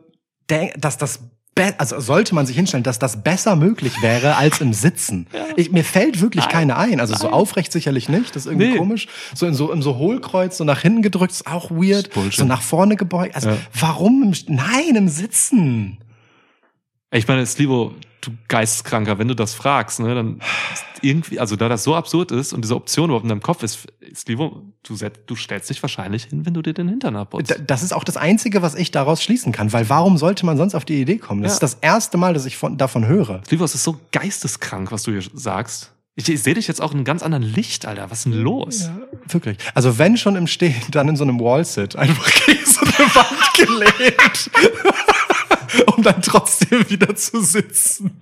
denk, 0.50 0.72
dass 0.78 0.98
das 0.98 1.20
also 1.78 2.00
sollte 2.00 2.34
man 2.34 2.46
sich 2.46 2.56
hinstellen, 2.56 2.82
dass 2.84 2.98
das 2.98 3.22
besser 3.22 3.56
möglich 3.56 3.92
wäre 4.02 4.36
als 4.36 4.60
im 4.60 4.72
Sitzen. 4.72 5.26
Ich, 5.56 5.72
mir 5.72 5.84
fällt 5.84 6.20
wirklich 6.20 6.48
keine 6.48 6.76
ein. 6.76 7.00
Also 7.00 7.14
so 7.16 7.28
aufrecht 7.30 7.72
sicherlich 7.72 8.08
nicht, 8.08 8.36
das 8.36 8.46
ist 8.46 8.46
irgendwie 8.46 8.68
Nee. 8.72 8.76
komisch. 8.78 9.08
So 9.34 9.46
in 9.46 9.54
so 9.54 9.72
im 9.72 9.82
so 9.82 9.96
Hohlkreuz, 9.96 10.56
so 10.56 10.64
nach 10.64 10.80
hinten 10.80 11.02
gedrückt, 11.02 11.32
ist 11.32 11.46
auch 11.46 11.70
weird. 11.70 12.12
Bullshit. 12.14 12.34
So 12.40 12.44
nach 12.44 12.62
vorne 12.62 12.96
gebeugt. 12.96 13.34
Also 13.34 13.50
Ja. 13.50 13.56
warum? 13.78 14.22
Im, 14.22 14.54
Nein, 14.54 14.94
im 14.96 15.08
Sitzen. 15.08 15.98
Ich 17.12 17.26
meine, 17.26 17.44
Slivo, 17.44 17.92
du 18.20 18.30
Geisteskranker, 18.48 19.18
wenn 19.18 19.26
du 19.26 19.34
das 19.34 19.54
fragst, 19.54 19.98
ne, 19.98 20.14
dann 20.14 20.40
ist 20.72 20.84
irgendwie, 21.02 21.40
also 21.40 21.56
da 21.56 21.68
das 21.68 21.82
so 21.82 21.96
absurd 21.96 22.30
ist 22.30 22.52
und 22.52 22.62
diese 22.62 22.76
Option 22.76 23.06
überhaupt 23.06 23.24
in 23.24 23.30
deinem 23.30 23.42
Kopf 23.42 23.62
ist, 23.64 23.86
Slivo, 24.14 24.62
du, 24.84 24.94
set- 24.94 25.20
du 25.26 25.34
stellst 25.34 25.68
dich 25.70 25.82
wahrscheinlich 25.82 26.24
hin, 26.24 26.46
wenn 26.46 26.54
du 26.54 26.62
dir 26.62 26.72
den 26.74 26.88
Hintern 26.88 27.16
abputzt. 27.16 27.54
Das 27.66 27.82
ist 27.82 27.92
auch 27.92 28.04
das 28.04 28.16
Einzige, 28.16 28.62
was 28.62 28.74
ich 28.76 28.90
daraus 28.92 29.22
schließen 29.22 29.50
kann, 29.52 29.72
weil 29.72 29.88
warum 29.88 30.18
sollte 30.18 30.46
man 30.46 30.56
sonst 30.56 30.74
auf 30.76 30.84
die 30.84 31.00
Idee 31.00 31.16
kommen? 31.18 31.42
Das 31.42 31.52
Ja. 31.52 31.54
ist 31.54 31.62
das 31.62 31.78
erste 31.80 32.16
Mal, 32.16 32.32
dass 32.34 32.44
ich 32.46 32.56
von, 32.56 32.76
davon 32.78 33.06
höre. 33.06 33.42
Slivo, 33.46 33.64
es 33.64 33.74
ist 33.74 33.82
so 33.84 33.98
geisteskrank, 34.12 34.92
was 34.92 35.02
du 35.02 35.10
hier 35.12 35.22
sagst. 35.34 35.92
Ich, 36.16 36.28
ich 36.28 36.42
sehe 36.42 36.54
dich 36.54 36.68
jetzt 36.68 36.82
auch 36.82 36.90
in 36.92 36.98
einem 36.98 37.04
ganz 37.04 37.22
anderen 37.22 37.42
Licht, 37.44 37.86
Alter. 37.86 38.10
Was 38.10 38.18
ist 38.18 38.24
denn 38.26 38.34
los? 38.34 38.90
Wirklich. 39.26 39.56
Also 39.74 39.96
wenn 39.98 40.16
schon 40.16 40.36
im 40.36 40.46
Stehen, 40.46 40.74
dann 40.90 41.08
in 41.08 41.16
so 41.16 41.24
einem 41.24 41.40
Wallsit, 41.40 41.96
einfach 41.96 42.30
gegen 42.46 42.64
so 42.66 42.80
eine 42.82 43.14
Wand 43.14 43.54
gelehnt. 43.56 44.50
um 45.96 46.02
dann 46.02 46.22
trotzdem 46.22 46.88
wieder 46.90 47.14
zu 47.14 47.42
sitzen. 47.42 48.20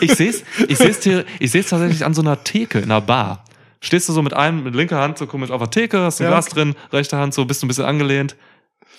Ich 0.00 0.14
sehe 0.14 0.30
es 0.30 0.42
ich 0.68 0.78
seh's 0.78 0.98
ich 1.38 1.50
seh's 1.50 1.68
tatsächlich 1.68 2.04
an 2.04 2.14
so 2.14 2.22
einer 2.22 2.42
Theke 2.44 2.78
in 2.78 2.84
einer 2.90 3.00
Bar. 3.00 3.44
Stehst 3.80 4.08
du 4.08 4.12
so 4.12 4.22
mit 4.22 4.32
einem, 4.34 4.64
mit 4.64 4.74
linker 4.74 4.98
Hand 4.98 5.18
so 5.18 5.26
komisch 5.26 5.50
auf 5.50 5.60
der 5.60 5.70
Theke, 5.70 6.00
hast 6.00 6.20
ein 6.20 6.24
Ja. 6.24 6.30
Glas 6.30 6.46
drin, 6.46 6.74
rechte 6.92 7.16
Hand 7.18 7.34
so, 7.34 7.44
bist 7.44 7.62
du 7.62 7.66
ein 7.66 7.68
bisschen 7.68 7.84
angelehnt. 7.84 8.34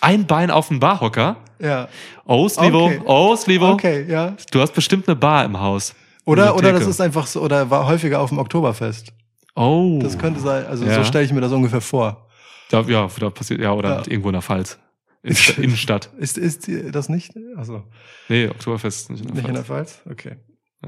Ein 0.01 0.27
Bein 0.27 0.51
auf 0.51 0.67
dem 0.67 0.80
Barhocker. 0.80 1.38
Ja. 1.59 1.88
Oh, 2.25 2.47
Slivo, 2.47 2.85
Okay. 2.85 3.01
oh, 3.05 3.35
Slivo. 3.35 3.72
Okay, 3.72 4.05
ja. 4.07 4.35
Du 4.51 4.61
hast 4.61 4.73
bestimmt 4.73 5.07
eine 5.07 5.15
Bar 5.15 5.45
im 5.45 5.59
Haus. 5.59 5.95
Oder, 6.25 6.55
oder 6.55 6.73
das 6.73 6.85
ist 6.85 6.99
einfach 7.01 7.27
so, 7.27 7.41
oder 7.41 7.69
war 7.69 7.88
häufiger 7.88 8.19
auf 8.19 8.30
dem 8.30 8.38
Oktoberfest. 8.39 9.11
Oh. 9.55 9.99
Das 10.03 10.17
könnte 10.17 10.39
sein, 10.39 10.65
also 10.67 10.85
Ja. 10.85 10.95
so 10.95 11.03
stelle 11.03 11.23
ich 11.25 11.31
mir 11.31 11.41
das 11.41 11.51
ungefähr 11.51 11.81
vor. 11.81 12.27
Da, 12.69 12.81
ja, 12.81 13.07
da 13.19 13.30
passiert, 13.30 13.61
ja, 13.61 13.72
oder 13.72 13.89
Ja. 13.97 14.03
irgendwo 14.07 14.30
in 14.30 14.33
der 14.33 14.41
Pfalz. 14.41 14.77
In 15.26 15.34
der 15.34 15.58
Innenstadt. 15.58 16.12
Ist, 16.18 16.38
ist 16.38 16.70
das 16.92 17.10
nicht? 17.10 17.34
Also 17.58 17.84
Nee, 18.30 18.48
Oktoberfest 18.48 19.10
nicht 19.10 19.22
in 19.22 19.28
der 19.28 19.36
nicht 19.36 19.48
in 19.48 19.56
der 19.56 19.64
Pfalz. 19.64 20.02
Pfalz? 20.04 20.12
Okay. 20.12 20.36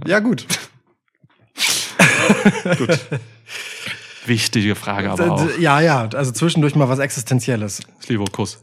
Ja, 0.05 0.19
gut. 0.19 0.45
Gut. 2.77 2.99
Wichtige 4.27 4.75
Frage 4.75 5.09
aber 5.09 5.31
auch. 5.31 5.57
Ja, 5.57 5.79
ja, 5.79 6.07
also 6.13 6.31
zwischendurch 6.31 6.75
mal 6.75 6.87
was 6.87 6.99
Existenzielles. 6.99 7.81
Slivo, 8.03 8.25
Kuss. 8.25 8.61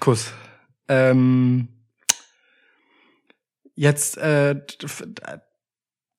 Kuss. 0.00 0.32
Ähm, 0.88 1.68
jetzt 3.74 4.18
äh, 4.18 4.56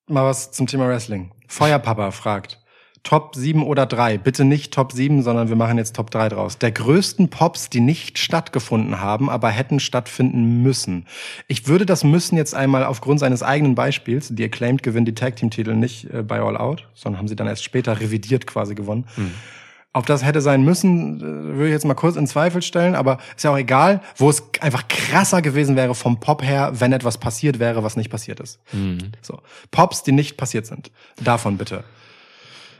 mal 0.08 0.26
was 0.26 0.51
zum 0.51 0.66
Thema 0.66 0.88
Wrestling. 0.88 1.34
Feuerpapa 1.48 2.09
fragt. 2.11 2.59
Top 3.03 3.35
7 3.35 3.64
oder 3.64 3.85
3. 3.85 4.17
Bitte 4.17 4.43
nicht 4.43 4.74
Top 4.74 4.92
7, 4.92 5.24
sondern 5.24 5.50
wir 5.50 5.56
machen 5.56 5.77
jetzt 5.77 5.95
Top 5.95 6.11
3 6.11 6.30
draus. 6.30 6.58
Der 6.58 6.72
größten 6.72 7.30
Pops, 7.30 7.69
die 7.69 7.80
nicht 7.80 8.17
stattgefunden 8.17 9.00
haben, 9.00 9.30
aber 9.30 9.50
hätten 9.50 9.80
stattfinden 9.80 10.61
müssen. 10.61 11.06
Ich 11.48 11.67
würde 11.67 11.85
das 11.85 12.03
müssen 12.03 12.38
jetzt 12.38 12.56
einmal 12.56 12.84
aufgrund 12.84 13.19
seines 13.19 13.43
eigenen 13.43 13.76
Beispiels, 13.76 14.30
die 14.30 14.43
Acclaimed 14.43 14.84
gewinnt 14.84 15.08
die 15.08 15.16
Tag 15.16 15.35
Team 15.35 15.50
Titel 15.50 15.74
nicht 15.74 16.11
äh, 16.14 16.24
bei 16.24 16.40
All 16.40 16.58
Out, 16.58 16.88
sondern 16.93 17.19
haben 17.19 17.27
sie 17.27 17.35
dann 17.35 17.48
erst 17.48 17.64
später 17.64 18.00
revidiert 18.00 18.48
quasi 18.48 18.76
gewonnen. 18.76 19.06
Ob 19.93 20.06
das 20.06 20.24
hätte 20.24 20.42
sein 20.42 20.64
müssen, 20.64 21.17
äh, 21.19 21.24
würde 21.56 21.67
ich 21.67 21.72
jetzt 21.72 21.85
mal 21.85 21.95
kurz 21.95 22.17
in 22.17 22.27
Zweifel 22.27 22.61
stellen, 22.61 22.93
aber 22.93 23.17
ist 23.35 23.43
ja 23.43 23.51
auch 23.51 23.58
egal, 23.58 24.01
wo 24.16 24.30
es 24.30 24.43
einfach 24.59 24.88
krasser 24.88 25.42
gewesen 25.42 25.76
wäre 25.76 25.95
vom 25.95 26.19
Pop 26.19 26.43
her, 26.43 26.72
wenn 26.76 26.93
etwas 26.93 27.17
passiert 27.17 27.58
wäre, 27.58 27.84
was 27.84 27.95
nicht 27.95 28.09
passiert 28.09 28.40
ist. 28.40 28.59
So. 29.22 29.40
Pops, 29.72 30.03
die 30.03 30.11
nicht 30.11 30.38
passiert 30.38 30.66
sind. 30.67 30.92
Davon 31.24 31.58
bitte. 31.58 31.84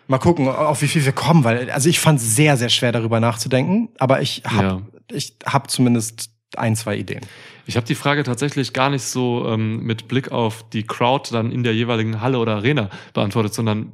Mal 0.08 0.20
gucken, 0.20 0.48
auf 0.48 0.82
wie 0.82 0.88
viel 0.88 1.04
wir 1.04 1.12
kommen, 1.12 1.44
weil, 1.44 1.70
also 1.72 1.90
ich 1.90 2.00
fand 2.00 2.20
es 2.20 2.36
sehr, 2.36 2.56
sehr 2.58 2.70
schwer 2.70 2.92
darüber 2.92 3.20
nachzudenken, 3.20 3.90
aber 4.00 4.22
ich 4.22 4.44
habe 4.46 4.64
Ja. 4.64 4.82
ich 5.12 5.36
habe 5.46 5.68
zumindest 5.68 6.32
ein, 6.56 6.76
zwei 6.78 6.96
Ideen. 6.96 7.22
Ich 7.66 7.76
habe 7.76 7.86
die 7.86 7.96
Frage 7.96 8.24
tatsächlich 8.24 8.72
gar 8.72 8.90
nicht 8.90 9.04
so 9.04 9.46
ähm, 9.50 9.82
mit 9.84 10.08
Blick 10.08 10.32
auf 10.32 10.64
die 10.70 10.84
Crowd 10.84 11.30
dann 11.34 11.52
in 11.52 11.64
der 11.64 11.74
jeweiligen 11.76 12.22
Halle 12.22 12.40
oder 12.40 12.56
Arena 12.56 12.90
beantwortet, 13.14 13.54
sondern 13.54 13.92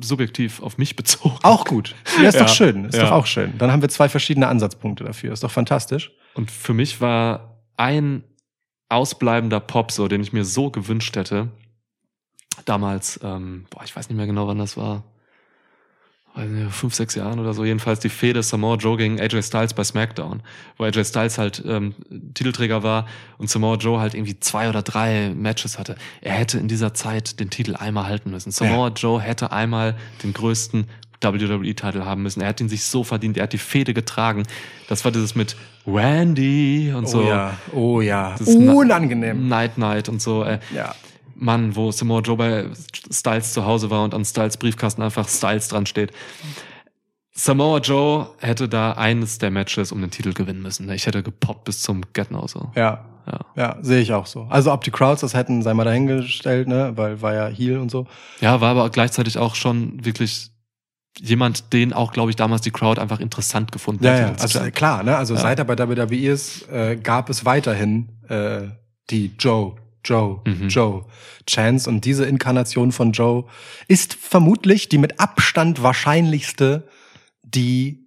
subjektiv 0.00 0.62
auf 0.62 0.78
mich 0.78 0.96
bezogen. 0.96 1.36
Auch 1.42 1.64
gut. 1.64 1.94
Ja, 2.22 2.28
ist 2.28 2.34
Ja, 2.36 2.44
doch 2.44 2.48
schön. 2.54 2.84
Ist 2.86 2.94
ja. 2.96 3.02
doch 3.04 3.10
auch 3.12 3.26
schön. 3.26 3.58
Dann 3.58 3.72
haben 3.72 3.82
wir 3.82 3.88
zwei 3.88 4.08
verschiedene 4.08 4.46
Ansatzpunkte 4.48 5.04
dafür. 5.04 5.32
Ist 5.32 5.42
doch 5.44 5.50
fantastisch. 5.50 6.12
Und 6.34 6.50
für 6.50 6.72
mich 6.74 7.00
war 7.00 7.60
ein 7.76 8.24
ausbleibender 8.88 9.60
Pop, 9.60 9.92
so, 9.92 10.08
den 10.08 10.20
ich 10.22 10.32
mir 10.32 10.44
so 10.44 10.70
gewünscht 10.70 11.16
hätte. 11.16 11.48
Damals, 12.64 13.20
ähm, 13.22 13.66
boah, 13.70 13.82
ich 13.84 13.94
weiß 13.94 14.08
nicht 14.08 14.16
mehr 14.16 14.26
genau, 14.26 14.46
wann 14.46 14.58
das 14.58 14.76
war. 14.76 15.04
Weiß 16.34 16.48
nicht, 16.48 16.72
fünf, 16.72 16.94
sechs 16.94 17.16
Jahren 17.16 17.40
oder 17.40 17.54
so. 17.54 17.64
Jedenfalls 17.64 17.98
die 17.98 18.08
Fehde 18.08 18.42
Samoa 18.44 18.76
Joe 18.76 18.96
gegen 18.96 19.20
AJ 19.20 19.42
Styles 19.42 19.74
bei 19.74 19.82
SmackDown, 19.82 20.42
wo 20.76 20.84
AJ 20.84 21.04
Styles 21.06 21.38
halt 21.38 21.62
ähm, 21.66 21.94
Titelträger 22.34 22.84
war 22.84 23.06
und 23.38 23.50
Samoa 23.50 23.74
Joe 23.76 23.98
halt 23.98 24.14
irgendwie 24.14 24.38
zwei 24.38 24.68
oder 24.68 24.82
drei 24.82 25.32
Matches 25.34 25.76
hatte. 25.78 25.96
Er 26.20 26.34
hätte 26.34 26.58
in 26.58 26.68
dieser 26.68 26.94
Zeit 26.94 27.40
den 27.40 27.50
Titel 27.50 27.74
einmal 27.74 28.04
halten 28.06 28.30
müssen. 28.30 28.52
Samoa 28.52 28.88
Joe 28.90 29.20
hätte 29.20 29.50
einmal 29.50 29.96
den 30.22 30.32
größten 30.32 30.86
WWE-Titel 31.20 32.02
haben 32.04 32.22
müssen. 32.22 32.40
Er 32.40 32.48
hat 32.48 32.60
ihn 32.60 32.68
sich 32.68 32.84
so 32.84 33.02
verdient. 33.04 33.36
Er 33.36 33.42
hat 33.42 33.52
die 33.52 33.58
Fehde 33.58 33.92
getragen. 33.92 34.44
Das 34.88 35.04
war 35.04 35.10
dieses 35.12 35.34
mit 35.34 35.56
Randy 35.86 36.92
und 36.96 37.08
so. 37.08 37.22
Oh 37.22 37.28
ja. 37.28 37.56
Oh 37.72 38.00
ja. 38.00 38.36
Unangenehm. 38.46 39.48
Night 39.48 39.78
Night 39.78 40.08
und 40.08 40.22
so. 40.22 40.44
Äh, 40.44 40.60
Ja. 40.74 40.94
Mann, 41.40 41.74
wo 41.76 41.90
Samoa 41.90 42.20
Joe 42.20 42.36
bei 42.36 42.66
Styles 43.10 43.52
zu 43.52 43.64
Hause 43.64 43.90
war 43.90 44.04
und 44.04 44.14
an 44.14 44.24
Styles 44.24 44.56
Briefkasten 44.56 45.02
einfach 45.02 45.28
Styles 45.28 45.68
dran 45.68 45.86
steht. 45.86 46.12
Samoa 47.32 47.78
Joe 47.78 48.28
hätte 48.38 48.68
da 48.68 48.92
eines 48.92 49.38
der 49.38 49.50
Matches 49.50 49.92
um 49.92 50.00
den 50.00 50.10
Titel 50.10 50.32
gewinnen 50.32 50.62
müssen. 50.62 50.90
Ich 50.90 51.06
hätte 51.06 51.22
gepoppt 51.22 51.64
bis 51.64 51.80
zum 51.82 52.02
Get 52.12 52.30
Now 52.30 52.46
so. 52.46 52.70
Ja. 52.74 53.04
Ja. 53.26 53.38
Ja, 53.54 53.76
sehe 53.82 54.00
ich 54.00 54.12
auch 54.12 54.26
so. 54.26 54.46
Also 54.50 54.72
ob 54.72 54.82
die 54.82 54.90
Crowds 54.90 55.20
das 55.20 55.34
hätten, 55.34 55.62
sei 55.62 55.72
mal 55.74 55.84
dahingestellt, 55.84 56.66
ne, 56.66 56.92
weil 56.96 57.22
war 57.22 57.34
ja 57.34 57.46
Heal 57.46 57.78
und 57.78 57.90
so. 57.90 58.06
Ja, 58.40 58.60
war 58.60 58.70
aber 58.70 58.90
gleichzeitig 58.90 59.38
auch 59.38 59.54
schon 59.54 60.04
wirklich 60.04 60.50
jemand, 61.18 61.72
den 61.72 61.92
auch, 61.92 62.12
glaube 62.12 62.30
ich, 62.30 62.36
damals 62.36 62.62
die 62.62 62.70
Crowd 62.72 63.00
einfach 63.00 63.20
interessant 63.20 63.70
gefunden 63.72 64.04
Ja, 64.04 64.12
hat. 64.12 64.20
ja, 64.20 64.28
also 64.32 64.48
stellen. 64.58 64.72
klar, 64.72 65.02
ne? 65.04 65.16
Also 65.16 65.34
Ja. 65.34 65.40
seit 65.40 65.58
er 65.58 65.64
bei 65.64 65.78
WWE 65.78 66.16
ist, 66.16 66.68
äh, 66.70 66.96
gab 66.96 67.28
es 67.30 67.44
weiterhin 67.44 68.08
äh, 68.28 68.62
die 69.10 69.32
Joe, 69.38 69.74
Joe, 70.04 70.40
Mhm. 70.46 70.68
Joe 70.68 71.04
Chance 71.48 71.88
und 71.90 72.04
diese 72.04 72.24
Inkarnation 72.26 72.92
von 72.92 73.12
Joe 73.12 73.44
ist 73.88 74.14
vermutlich 74.14 74.88
die 74.88 74.98
mit 74.98 75.20
Abstand 75.20 75.82
wahrscheinlichste, 75.82 76.88
die 77.42 78.06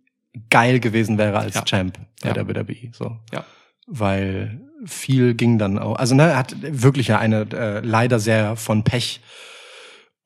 geil 0.49 0.79
gewesen 0.79 1.17
wäre 1.17 1.37
als 1.39 1.55
Ja. 1.55 1.61
Champ 1.63 1.97
bei 2.21 2.29
Ja. 2.29 2.33
der 2.33 2.47
WWE. 2.47 2.91
So. 2.93 3.17
Ja. 3.31 3.43
Weil 3.87 4.61
viel 4.85 5.33
ging 5.33 5.57
dann 5.57 5.77
auch. 5.79 5.95
Also 5.97 6.15
ne, 6.15 6.23
er 6.31 6.37
hat 6.37 6.55
wirklich 6.61 7.07
ja 7.07 7.19
eine 7.19 7.41
äh, 7.51 7.79
leider 7.81 8.19
sehr 8.19 8.55
von 8.55 8.83
Pech 8.83 9.21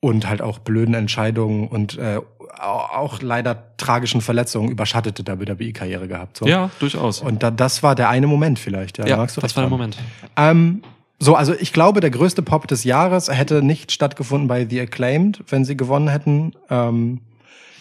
und 0.00 0.28
halt 0.28 0.40
auch 0.42 0.58
blöden 0.60 0.94
Entscheidungen 0.94 1.66
und 1.68 1.98
äh, 1.98 2.20
au- 2.56 2.60
auch 2.60 3.20
leider 3.20 3.76
tragischen 3.76 4.20
Verletzungen 4.20 4.70
überschattete 4.70 5.24
WWE-Karriere 5.26 6.06
gehabt. 6.08 6.36
So. 6.38 6.46
Ja, 6.46 6.70
durchaus. 6.78 7.20
Und 7.20 7.42
da, 7.42 7.50
das 7.50 7.82
war 7.82 7.94
der 7.96 8.08
eine 8.08 8.26
Moment 8.28 8.58
vielleicht. 8.60 8.98
Ja, 8.98 9.06
ja, 9.06 9.16
magst 9.16 9.36
du 9.36 9.40
das 9.40 9.56
war 9.56 9.64
der. 9.64 9.70
Moment. 9.70 9.98
Ähm, 10.36 10.82
so, 11.18 11.34
also 11.34 11.54
ich 11.54 11.72
glaube, 11.72 12.00
der 12.00 12.10
größte 12.10 12.42
Pop 12.42 12.68
des 12.68 12.84
Jahres 12.84 13.28
hätte 13.28 13.62
nicht 13.62 13.90
stattgefunden 13.92 14.46
bei 14.48 14.66
The 14.68 14.80
Acclaimed, 14.80 15.42
wenn 15.48 15.64
sie 15.64 15.76
gewonnen 15.76 16.08
hätten 16.08 16.52
ähm, 16.70 17.20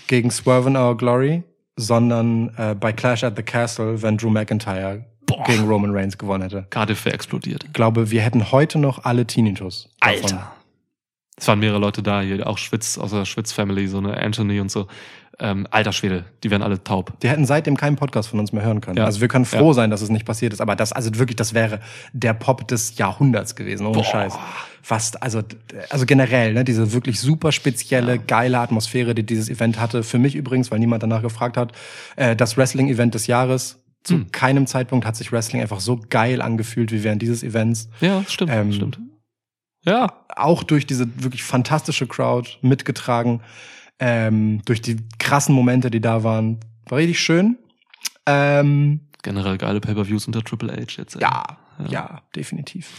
gegen 0.08 0.32
Swerve 0.32 0.70
in 0.70 0.76
Our 0.76 0.98
Glory, 0.98 1.44
sondern 1.76 2.52
äh, 2.58 2.74
bei 2.74 2.92
Clash 2.92 3.24
at 3.24 3.36
the 3.36 3.44
Castle, 3.44 4.02
wenn 4.02 4.18
Drew 4.18 4.30
McIntyre 4.30 5.06
gegen 5.46 5.68
Roman 5.68 5.92
Reigns 5.92 6.18
gewonnen 6.18 6.44
hätte. 6.44 6.66
Cardiff 6.70 7.06
wäre 7.06 7.14
explodiert. 7.14 7.66
Ich 7.66 7.74
glaube, 7.74 8.10
wir 8.12 8.22
hätten 8.22 8.52
heute 8.52 8.80
noch 8.80 9.04
alle 9.04 9.28
Tinnitus. 9.28 9.90
davon. 10.00 10.24
Alter. 10.24 10.52
Es 11.40 11.48
waren 11.48 11.60
mehrere 11.60 11.80
Leute 11.80 12.02
da, 12.02 12.22
hier 12.22 12.48
auch 12.48 12.58
Schwitz, 12.58 12.98
aus 12.98 13.12
der 13.12 13.26
Schwitz-Family, 13.26 13.88
so 13.88 14.00
eine 14.00 14.18
Anthony 14.18 14.60
und 14.60 14.72
so. 14.72 14.88
Ähm, 15.40 15.68
alter 15.70 15.92
Schwede, 15.94 16.26
die 16.44 16.50
werden 16.50 16.64
alle 16.64 16.84
taub. 16.84 17.20
Die 17.22 17.30
hätten 17.30 17.46
seitdem 17.46 17.78
keinen 17.78 17.96
Podcast 17.96 18.28
von 18.30 18.40
uns 18.40 18.54
mehr 18.54 18.64
hören 18.64 18.82
können. 18.82 18.98
Ja. 18.98 19.06
Also 19.06 19.22
wir 19.22 19.28
können 19.28 19.46
froh 19.46 19.68
Ja. 19.68 19.74
sein, 19.76 19.92
dass 19.92 20.02
es 20.02 20.10
nicht 20.10 20.26
passiert 20.26 20.52
ist. 20.52 20.62
Aber 20.62 20.76
das, 20.76 20.94
also 20.94 21.14
wirklich, 21.20 21.36
das 21.36 21.54
wäre 21.54 21.80
der 22.12 22.34
Pop 22.34 22.68
des 22.68 22.98
Jahrhunderts 22.98 23.56
gewesen, 23.56 23.86
ohne 23.86 23.98
Boah. 24.00 24.04
Scheiß. 24.04 24.34
Fast, 24.82 25.22
also, 25.22 25.44
also 25.92 26.06
generell, 26.08 26.54
ne, 26.54 26.64
diese 26.64 26.92
wirklich 26.92 27.20
super 27.20 27.52
spezielle, 27.52 28.18
geile 28.18 28.58
Atmosphäre, 28.58 29.14
die 29.14 29.24
dieses 29.24 29.48
Event 29.50 29.80
hatte. 29.80 30.02
Für 30.02 30.18
mich 30.18 30.34
übrigens, 30.36 30.72
weil 30.72 30.80
niemand 30.80 31.04
danach 31.04 31.22
gefragt 31.22 31.56
hat, 31.56 31.72
äh, 32.16 32.36
das 32.36 32.58
Wrestling-Event 32.58 33.14
des 33.14 33.28
Jahres. 33.28 33.84
Zu 34.04 34.16
Hm. 34.16 34.32
keinem 34.32 34.66
Zeitpunkt 34.68 35.06
hat 35.06 35.18
sich 35.18 35.32
Wrestling 35.32 35.62
einfach 35.62 35.82
so 35.82 36.00
geil 36.10 36.42
angefühlt 36.42 36.92
wie 36.92 37.04
während 37.04 37.22
dieses 37.22 37.44
Events. 37.44 37.90
Ja, 38.02 38.24
stimmt, 38.28 38.52
Ähm, 38.54 38.72
stimmt. 38.74 39.00
Ja, 39.86 40.14
Auch 40.36 40.64
durch 40.64 40.86
diese 40.88 41.08
wirklich 41.24 41.44
fantastische 41.44 42.08
Crowd 42.08 42.50
mitgetragen, 42.62 43.42
ähm, 44.00 44.62
durch 44.66 44.82
die 44.82 44.98
krassen 45.20 45.54
Momente, 45.56 45.90
die 45.92 46.02
da 46.02 46.24
waren. 46.24 46.60
War 46.90 46.98
richtig 47.00 47.20
schön. 47.20 47.58
Ähm, 48.26 49.02
generell 49.24 49.58
geile 49.58 49.80
Pay-Per-Views 49.82 50.28
unter 50.28 50.44
Triple 50.44 50.72
H 50.72 50.98
jetzt. 50.98 51.16
ey. 51.16 51.22
Ja, 51.22 51.44
ja, 51.90 52.22
definitiv. 52.36 52.90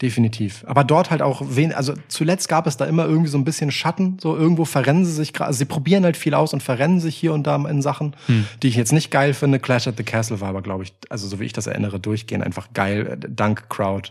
Definitiv. 0.00 0.64
Aber 0.66 0.84
dort 0.84 1.10
halt 1.10 1.20
auch 1.20 1.42
wen, 1.44 1.72
also 1.74 1.92
zuletzt 2.08 2.48
gab 2.48 2.66
es 2.66 2.78
da 2.78 2.86
immer 2.86 3.04
irgendwie 3.04 3.28
so 3.28 3.36
ein 3.36 3.44
bisschen 3.44 3.70
Schatten, 3.70 4.16
so 4.20 4.34
irgendwo 4.34 4.64
verrennen 4.64 5.04
sie 5.04 5.12
sich 5.12 5.34
gerade, 5.34 5.48
also 5.48 5.58
sie 5.58 5.64
probieren 5.66 6.04
halt 6.04 6.16
viel 6.16 6.32
aus 6.32 6.54
und 6.54 6.62
verrennen 6.62 6.98
sich 6.98 7.14
hier 7.14 7.34
und 7.34 7.46
da 7.46 7.56
in 7.68 7.82
Sachen, 7.82 8.16
Hm. 8.26 8.46
die 8.62 8.68
ich 8.68 8.76
jetzt 8.76 8.92
nicht 8.92 9.10
geil 9.10 9.34
finde. 9.34 9.58
Clash 9.58 9.86
at 9.86 9.98
the 9.98 10.02
Castle 10.02 10.40
war 10.40 10.48
aber, 10.48 10.62
glaube 10.62 10.84
ich, 10.84 10.94
also 11.10 11.28
so 11.28 11.40
wie 11.40 11.44
ich 11.44 11.52
das 11.52 11.66
erinnere, 11.66 12.00
durchgehend 12.00 12.42
einfach 12.42 12.68
geil. 12.72 13.18
Äh, 13.22 13.28
Dank 13.28 13.68
Crowd. 13.68 14.10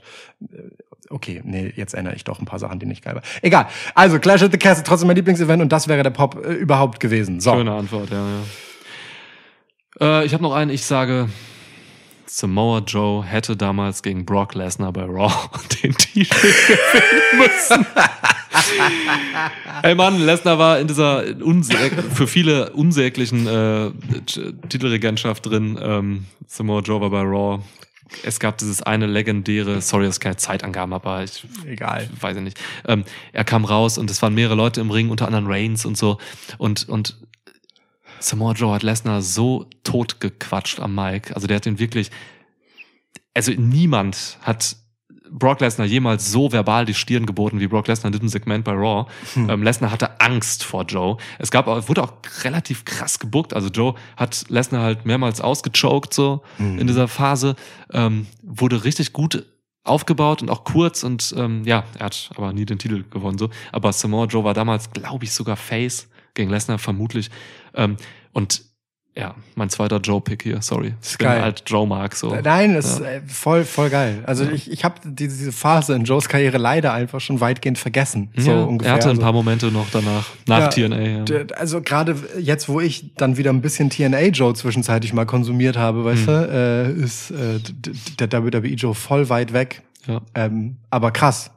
Okay, 1.12 1.42
nee, 1.44 1.74
jetzt 1.76 1.94
erinnere 1.94 2.16
ich 2.16 2.24
doch 2.24 2.40
ein 2.40 2.46
paar 2.46 2.60
Sachen, 2.60 2.80
die 2.80 2.86
nicht 2.86 3.04
geil 3.04 3.16
waren. 3.16 3.24
Egal. 3.42 3.68
Also 3.96 4.20
Clash 4.20 4.42
at 4.42 4.52
the 4.52 4.58
Castle, 4.58 4.84
trotzdem 4.84 5.08
mein 5.08 5.16
Lieblingsevent 5.16 5.62
und 5.62 5.72
das 5.72 5.88
wäre 5.88 6.04
der 6.04 6.10
Pop 6.10 6.44
äh, 6.44 6.54
überhaupt 6.54 7.00
gewesen. 7.00 7.40
So. 7.40 7.54
Schöne 7.54 7.74
Antwort, 7.74 8.10
ja, 8.10 8.26
ja. 10.00 10.22
Äh, 10.22 10.26
ich 10.26 10.34
habe 10.34 10.44
noch 10.44 10.54
einen, 10.54 10.72
ich 10.72 10.86
sage, 10.86 11.30
Samoa 12.34 12.80
Joe 12.80 13.26
hätte 13.26 13.58
damals 13.58 14.04
gegen 14.04 14.26
Brock 14.26 14.56
Lesnar 14.56 14.94
bei 14.94 15.04
Raw 15.04 15.34
den 15.84 15.94
Titel 15.94 16.34
gewinnen 16.34 17.40
müssen. 17.40 17.86
Ey 19.84 19.96
Mann, 19.96 20.18
Lesnar 20.18 20.58
war 20.58 20.80
in 20.80 20.88
dieser 20.88 21.24
für 22.14 22.28
viele 22.28 22.72
unsäglichen 22.72 23.48
äh, 23.48 23.92
Titelregentschaft 24.70 25.46
drin. 25.46 25.78
Ähm, 25.82 26.26
Samoa 26.48 26.80
Joe 26.80 27.02
war 27.02 27.10
bei 27.10 27.22
Raw. 27.22 27.60
Es 28.24 28.40
gab 28.40 28.58
dieses 28.58 28.82
eine 28.84 29.08
legendäre, 29.08 29.82
sorry, 29.82 30.06
dass 30.06 30.20
keine 30.20 30.36
Zeitangaben 30.38 30.94
aber 30.94 31.24
ich 31.24 31.46
Egal. 31.66 32.10
weiß 32.20 32.38
ich 32.38 32.44
nicht. 32.44 32.60
Ähm, 32.88 33.06
er 33.34 33.44
kam 33.44 33.66
raus 33.66 33.98
und 33.98 34.12
es 34.12 34.22
waren 34.22 34.34
mehrere 34.34 34.56
Leute 34.56 34.82
im 34.82 34.92
Ring, 34.92 35.10
unter 35.10 35.26
anderem 35.28 35.48
Reigns 35.48 35.86
und 35.86 35.98
so. 35.98 36.18
Und, 36.58 36.88
und 36.90 37.18
Samoa 38.20 38.54
Joe 38.54 38.74
hat 38.74 38.84
Lesnar 38.84 39.22
so 39.22 39.68
tot 39.84 40.20
gequatscht 40.20 40.80
am 40.80 40.96
Mic. 40.96 41.34
Also 41.34 41.48
der 41.48 41.58
hat 41.58 41.66
ihn 41.66 41.80
wirklich, 41.80 42.12
also 43.34 43.52
niemand 43.54 44.38
hat 44.42 44.76
Brock 45.32 45.62
Lesnar 45.62 45.88
jemals 45.88 46.32
so 46.32 46.52
verbal 46.52 46.86
die 46.86 46.94
Stirn 46.94 47.26
geboten 47.26 47.60
wie 47.60 47.68
Brock 47.68 47.88
Lesnar 47.88 48.08
in 48.08 48.12
diesem 48.12 48.28
Segment 48.28 48.66
bei 48.66 48.74
Raw. 48.74 49.10
Ähm, 49.36 49.64
Lesnar 49.64 49.92
hatte 49.92 50.20
Angst 50.20 50.64
vor 50.64 50.84
Joe. 50.84 51.18
Es 51.40 51.52
gab 51.52 51.68
auch, 51.68 51.88
wurde 51.88 52.04
auch 52.04 52.14
relativ 52.44 52.86
krass 52.86 53.18
gebuckt. 53.18 53.54
Also 53.54 53.70
Joe 53.70 53.96
hat 54.18 54.46
Lesnar 54.50 54.84
halt 54.84 55.06
mehrmals 55.06 55.42
ausgechoked 55.42 56.14
so 56.14 56.42
in 56.60 56.88
dieser 56.88 57.08
Phase. 57.08 57.56
Ähm, 57.92 58.28
wurde 58.44 58.84
richtig 58.84 59.14
gut 59.14 59.46
aufgebaut 59.84 60.42
und 60.42 60.50
auch 60.50 60.64
kurz 60.64 61.04
und 61.04 61.34
ähm, 61.38 61.64
ja, 61.66 61.84
er 61.98 62.06
hat 62.06 62.30
aber 62.36 62.54
nie 62.54 62.66
den 62.66 62.78
Titel 62.78 63.04
gewonnen 63.10 63.38
so. 63.38 63.50
Aber 63.72 63.94
Samoa 63.94 64.26
Joe 64.26 64.44
war 64.44 64.54
damals, 64.54 64.92
glaube 64.92 65.26
ich, 65.26 65.32
sogar 65.32 65.56
Face 65.56 66.08
gegen 66.34 66.52
Lesnar 66.52 66.78
vermutlich. 66.78 67.30
Ähm, 67.74 67.98
und 68.34 68.64
ja, 69.18 69.36
mein 69.56 69.70
zweiter 69.70 69.98
Joe-Pick 69.98 70.44
hier, 70.44 70.62
sorry. 70.62 70.94
Ich 71.04 71.18
bin 71.18 71.28
geil. 71.28 71.42
halt 71.42 71.64
Joe 71.66 71.86
Mark 71.86 72.16
so. 72.16 72.34
Nein, 72.42 72.76
ist 72.76 73.00
Ja. 73.00 73.06
äh, 73.08 73.22
voll, 73.28 73.66
voll 73.66 73.90
geil. 73.90 74.24
Also 74.26 74.46
ich, 74.50 74.72
ich 74.72 74.86
habe 74.86 74.96
diese, 75.04 75.38
diese 75.38 75.52
Phase 75.52 75.94
in 75.96 76.06
Joes 76.06 76.30
Karriere 76.30 76.58
leider 76.58 76.94
einfach 76.94 77.20
schon 77.20 77.42
weitgehend 77.42 77.78
vergessen. 77.78 78.30
So 78.38 78.52
ja, 78.52 78.62
ungefähr. 78.64 78.92
er 78.92 78.96
hatte 78.96 79.08
ein 79.08 79.10
Also, 79.12 79.22
paar 79.22 79.34
Momente 79.34 79.70
noch 79.72 79.88
danach, 79.92 80.28
nach 80.48 80.60
Ja, 80.60 80.68
TNA. 80.88 81.02
Ja. 81.30 81.44
Also 81.58 81.82
gerade 81.82 82.16
jetzt, 82.40 82.70
wo 82.70 82.80
ich 82.80 83.14
dann 83.18 83.36
wieder 83.36 83.50
ein 83.52 83.62
bisschen 83.62 83.90
TNA 83.90 84.28
Joe 84.28 84.54
zwischenzeitlich 84.54 85.12
mal 85.14 85.26
konsumiert 85.26 85.76
habe, 85.78 86.06
weißt 86.06 86.28
Hm. 86.28 86.34
du, 86.34 86.50
äh, 86.50 86.92
ist 87.04 87.32
äh, 87.32 87.60
der 88.20 88.32
WWE 88.44 88.66
Joe 88.76 88.96
voll 88.96 89.28
weit 89.28 89.52
weg. 89.52 89.82
Ja. 90.08 90.22
Ähm, 90.36 90.78
aber 90.90 91.12
krass. 91.12 91.52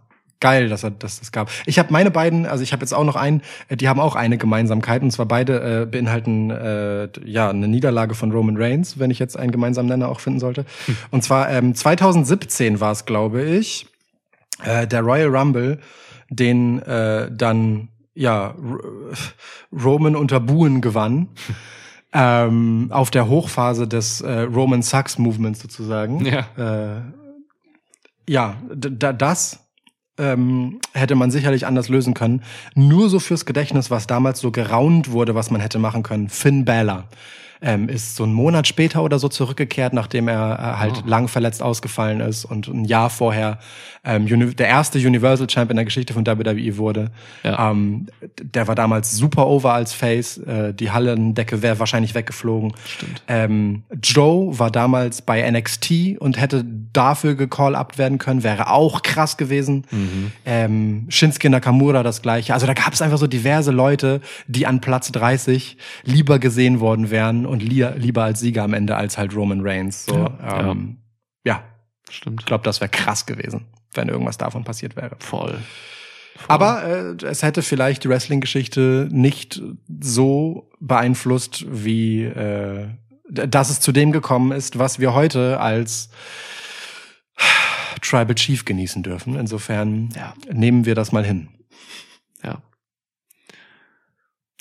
Geil, 0.44 0.68
dass 0.68 0.84
er 0.84 0.90
dass 0.90 1.20
das 1.20 1.32
gab. 1.32 1.48
Ich 1.64 1.78
habe 1.78 1.90
meine 1.90 2.10
beiden, 2.10 2.44
also 2.44 2.62
ich 2.62 2.74
habe 2.74 2.82
jetzt 2.82 2.92
auch 2.92 3.04
noch 3.04 3.16
einen, 3.16 3.40
äh, 3.70 3.78
die 3.78 3.88
haben 3.88 3.98
auch 3.98 4.14
eine 4.14 4.36
Gemeinsamkeit 4.36 5.00
und 5.00 5.10
zwar 5.10 5.24
beide 5.24 5.84
äh, 5.84 5.86
beinhalten 5.86 6.50
äh, 6.50 7.08
ja 7.24 7.48
eine 7.48 7.66
Niederlage 7.66 8.14
von 8.14 8.30
Roman 8.30 8.58
Reigns, 8.58 8.98
wenn 8.98 9.10
ich 9.10 9.18
jetzt 9.18 9.38
einen 9.38 9.52
gemeinsamen 9.52 9.88
Nenner 9.88 10.10
auch 10.10 10.20
finden 10.20 10.40
sollte. 10.40 10.66
Und 11.10 11.24
zwar 11.24 11.48
ähm, 11.48 11.74
2017 11.74 12.78
war 12.78 12.92
es, 12.92 13.06
glaube 13.06 13.42
ich, 13.42 13.86
äh, 14.62 14.86
der 14.86 15.00
Royal 15.00 15.34
Rumble, 15.34 15.78
den 16.28 16.78
äh, 16.82 17.30
dann 17.32 17.88
ja 18.14 18.54
Roman 19.72 20.14
unter 20.14 20.40
Buhen 20.40 20.82
gewann. 20.82 21.28
ähm, 22.12 22.88
auf 22.90 23.10
der 23.10 23.28
Hochphase 23.28 23.88
des 23.88 24.20
äh, 24.20 24.40
Roman 24.40 24.82
Sucks 24.82 25.16
Movements 25.16 25.60
sozusagen. 25.60 26.26
Ja. 26.26 26.98
Äh, 26.98 27.00
ja, 28.28 28.56
das 28.74 29.63
ähm, 30.18 30.80
hätte 30.92 31.14
man 31.14 31.30
sicherlich 31.30 31.66
anders 31.66 31.88
lösen 31.88 32.14
können. 32.14 32.42
Nur 32.74 33.08
so 33.08 33.18
fürs 33.18 33.46
Gedächtnis, 33.46 33.90
was 33.90 34.06
damals 34.06 34.40
so 34.40 34.50
geraunt 34.50 35.10
wurde, 35.10 35.34
was 35.34 35.50
man 35.50 35.60
hätte 35.60 35.78
machen 35.78 36.02
können. 36.02 36.28
Finn 36.28 36.64
Balor 36.64 37.04
ähm, 37.64 37.88
ist 37.88 38.14
so 38.14 38.24
einen 38.24 38.34
Monat 38.34 38.68
später 38.68 39.02
oder 39.02 39.18
so 39.18 39.28
zurückgekehrt, 39.28 39.94
nachdem 39.94 40.28
er 40.28 40.58
äh, 40.58 40.78
halt 40.78 41.06
lang 41.06 41.28
verletzt 41.28 41.62
ausgefallen 41.62 42.20
ist 42.20 42.44
und 42.44 42.68
ein 42.68 42.84
Jahr 42.84 43.08
vorher 43.08 43.58
ähm, 44.04 44.54
der 44.54 44.68
erste 44.68 44.98
Universal 44.98 45.46
Champ 45.46 45.70
in 45.70 45.76
der 45.76 45.86
Geschichte 45.86 46.12
von 46.12 46.26
WWE 46.26 46.76
wurde. 46.76 47.10
Ja. 47.42 47.70
Ähm, 47.70 48.06
der 48.42 48.68
war 48.68 48.74
damals 48.74 49.12
super 49.12 49.46
over 49.46 49.72
als 49.72 49.94
Face. 49.94 50.36
Äh, 50.36 50.74
die 50.74 50.90
Hallendecke 50.90 51.62
wäre 51.62 51.78
wahrscheinlich 51.78 52.14
weggeflogen. 52.14 52.74
Stimmt. 52.84 53.22
Ähm, 53.28 53.82
Joe 54.02 54.58
war 54.58 54.70
damals 54.70 55.22
bei 55.22 55.50
NXT 55.50 56.18
und 56.18 56.38
hätte 56.38 56.66
dafür 56.92 57.34
gecall-upt 57.34 57.96
werden 57.96 58.18
können, 58.18 58.42
wäre 58.42 58.70
auch 58.70 59.00
krass 59.02 59.38
gewesen. 59.38 59.86
Ähm, 60.44 61.06
Shinsuke 61.08 61.48
Nakamura 61.48 62.02
das 62.02 62.20
gleiche. 62.20 62.52
Also 62.52 62.66
da 62.66 62.74
gab 62.74 62.92
es 62.92 63.00
einfach 63.00 63.18
so 63.18 63.26
diverse 63.26 63.70
Leute, 63.70 64.20
die 64.48 64.66
an 64.66 64.82
Platz 64.82 65.10
30 65.12 65.78
lieber 66.04 66.38
gesehen 66.38 66.80
worden 66.80 67.10
wären 67.10 67.46
und 67.54 67.62
li 67.62 67.82
lieber 67.96 68.24
als 68.24 68.40
Sieger 68.40 68.62
am 68.64 68.74
Ende 68.74 68.96
als 68.96 69.16
halt 69.16 69.34
Roman 69.34 69.60
Reigns. 69.62 70.04
So, 70.06 70.14
Ja. 70.16 70.70
ähm, 70.70 70.98
ja. 71.44 71.62
Stimmt. 72.10 72.40
ich 72.42 72.46
glaube, 72.46 72.64
das 72.64 72.80
wäre 72.82 72.90
krass 72.90 73.24
gewesen, 73.26 73.64
wenn 73.94 74.08
irgendwas 74.08 74.36
davon 74.36 74.62
passiert 74.64 74.94
wäre. 74.96 75.16
Voll. 75.20 75.58
Aber 76.48 76.84
äh, 76.84 77.24
es 77.24 77.42
hätte 77.42 77.62
vielleicht 77.62 78.04
die 78.04 78.08
Wrestling-Geschichte 78.08 79.08
nicht 79.10 79.62
so 80.00 80.70
beeinflusst, 80.80 81.64
wie 81.70 82.24
äh, 82.24 82.88
dass 83.30 83.70
es 83.70 83.80
zu 83.80 83.90
dem 83.92 84.12
gekommen 84.12 84.52
ist, 84.52 84.78
was 84.78 84.98
wir 84.98 85.14
heute 85.14 85.58
als 85.60 86.10
Tribal 88.02 88.34
Chief 88.34 88.64
genießen 88.66 89.02
dürfen. 89.02 89.36
Insofern 89.36 90.10
Ja. 90.14 90.34
nehmen 90.52 90.84
wir 90.84 90.94
das 90.94 91.10
mal 91.12 91.24
hin. 91.24 91.48
Ja. 92.42 92.60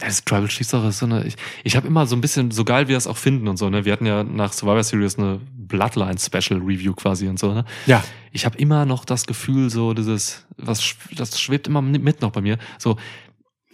Ja, 0.04 0.08
Das 0.10 0.24
Tribal 0.24 0.48
Chief 0.48 0.68
Sache 0.68 0.88
ist 0.88 1.00
so 1.00 1.06
eine, 1.06 1.24
ich, 1.24 1.36
ich 1.64 1.76
habe 1.76 1.88
immer 1.88 2.06
so 2.06 2.16
ein 2.16 2.22
bisschen, 2.22 2.52
so 2.52 2.66
geil 2.66 2.88
wir 2.88 2.96
das 2.96 3.08
auch 3.08 3.18
finden 3.18 3.48
und 3.48 3.58
so, 3.58 3.70
ne? 3.70 3.86
Wir 3.86 3.94
hatten 3.94 4.06
ja 4.06 4.24
nach 4.24 4.54
Survivor 4.54 4.84
Series 4.84 5.18
eine 5.18 5.40
Bloodline 5.56 6.18
Special 6.20 6.60
Review 6.60 6.94
quasi 6.94 7.28
und 7.28 7.40
so, 7.40 7.54
ne? 7.54 7.66
Ja, 7.86 8.04
Ich 8.32 8.46
habe 8.46 8.58
immer 8.58 8.86
noch 8.86 9.06
das 9.06 9.26
Gefühl, 9.26 9.70
so 9.70 9.94
dieses, 9.94 10.46
was, 10.58 10.96
das 11.16 11.40
schwebt 11.40 11.68
immer 11.68 11.82
mit 11.82 12.22
noch 12.22 12.32
bei 12.32 12.42
mir, 12.42 12.58
so, 12.78 12.98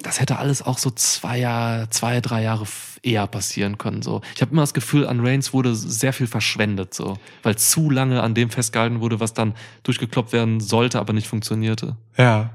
das 0.02 0.22
hätte 0.22 0.38
alles 0.38 0.62
auch 0.62 0.78
so 0.78 0.92
zwei 0.92 1.40
Jahre, 1.40 1.90
zwei, 1.90 2.22
drei 2.22 2.44
Jahre 2.44 2.66
eher 3.02 3.28
passieren 3.28 3.78
können, 3.78 4.02
so. 4.02 4.22
Ich 4.36 4.42
habe 4.42 4.52
immer 4.52 4.62
das 4.62 4.74
Gefühl, 4.74 5.08
an 5.08 5.26
Reigns 5.26 5.52
wurde 5.54 5.76
sehr 5.76 6.14
viel 6.14 6.28
verschwendet, 6.28 6.94
so, 6.94 7.18
weil 7.44 7.58
zu 7.58 7.90
lange 7.90 8.22
an 8.22 8.34
dem 8.34 8.50
festgehalten 8.50 9.02
wurde, 9.02 9.20
was 9.20 9.34
dann 9.34 9.56
durchgekloppt 9.84 10.32
werden 10.32 10.60
sollte, 10.62 11.00
aber 11.00 11.14
nicht 11.14 11.28
funktionierte. 11.28 11.98
ja. 12.18 12.52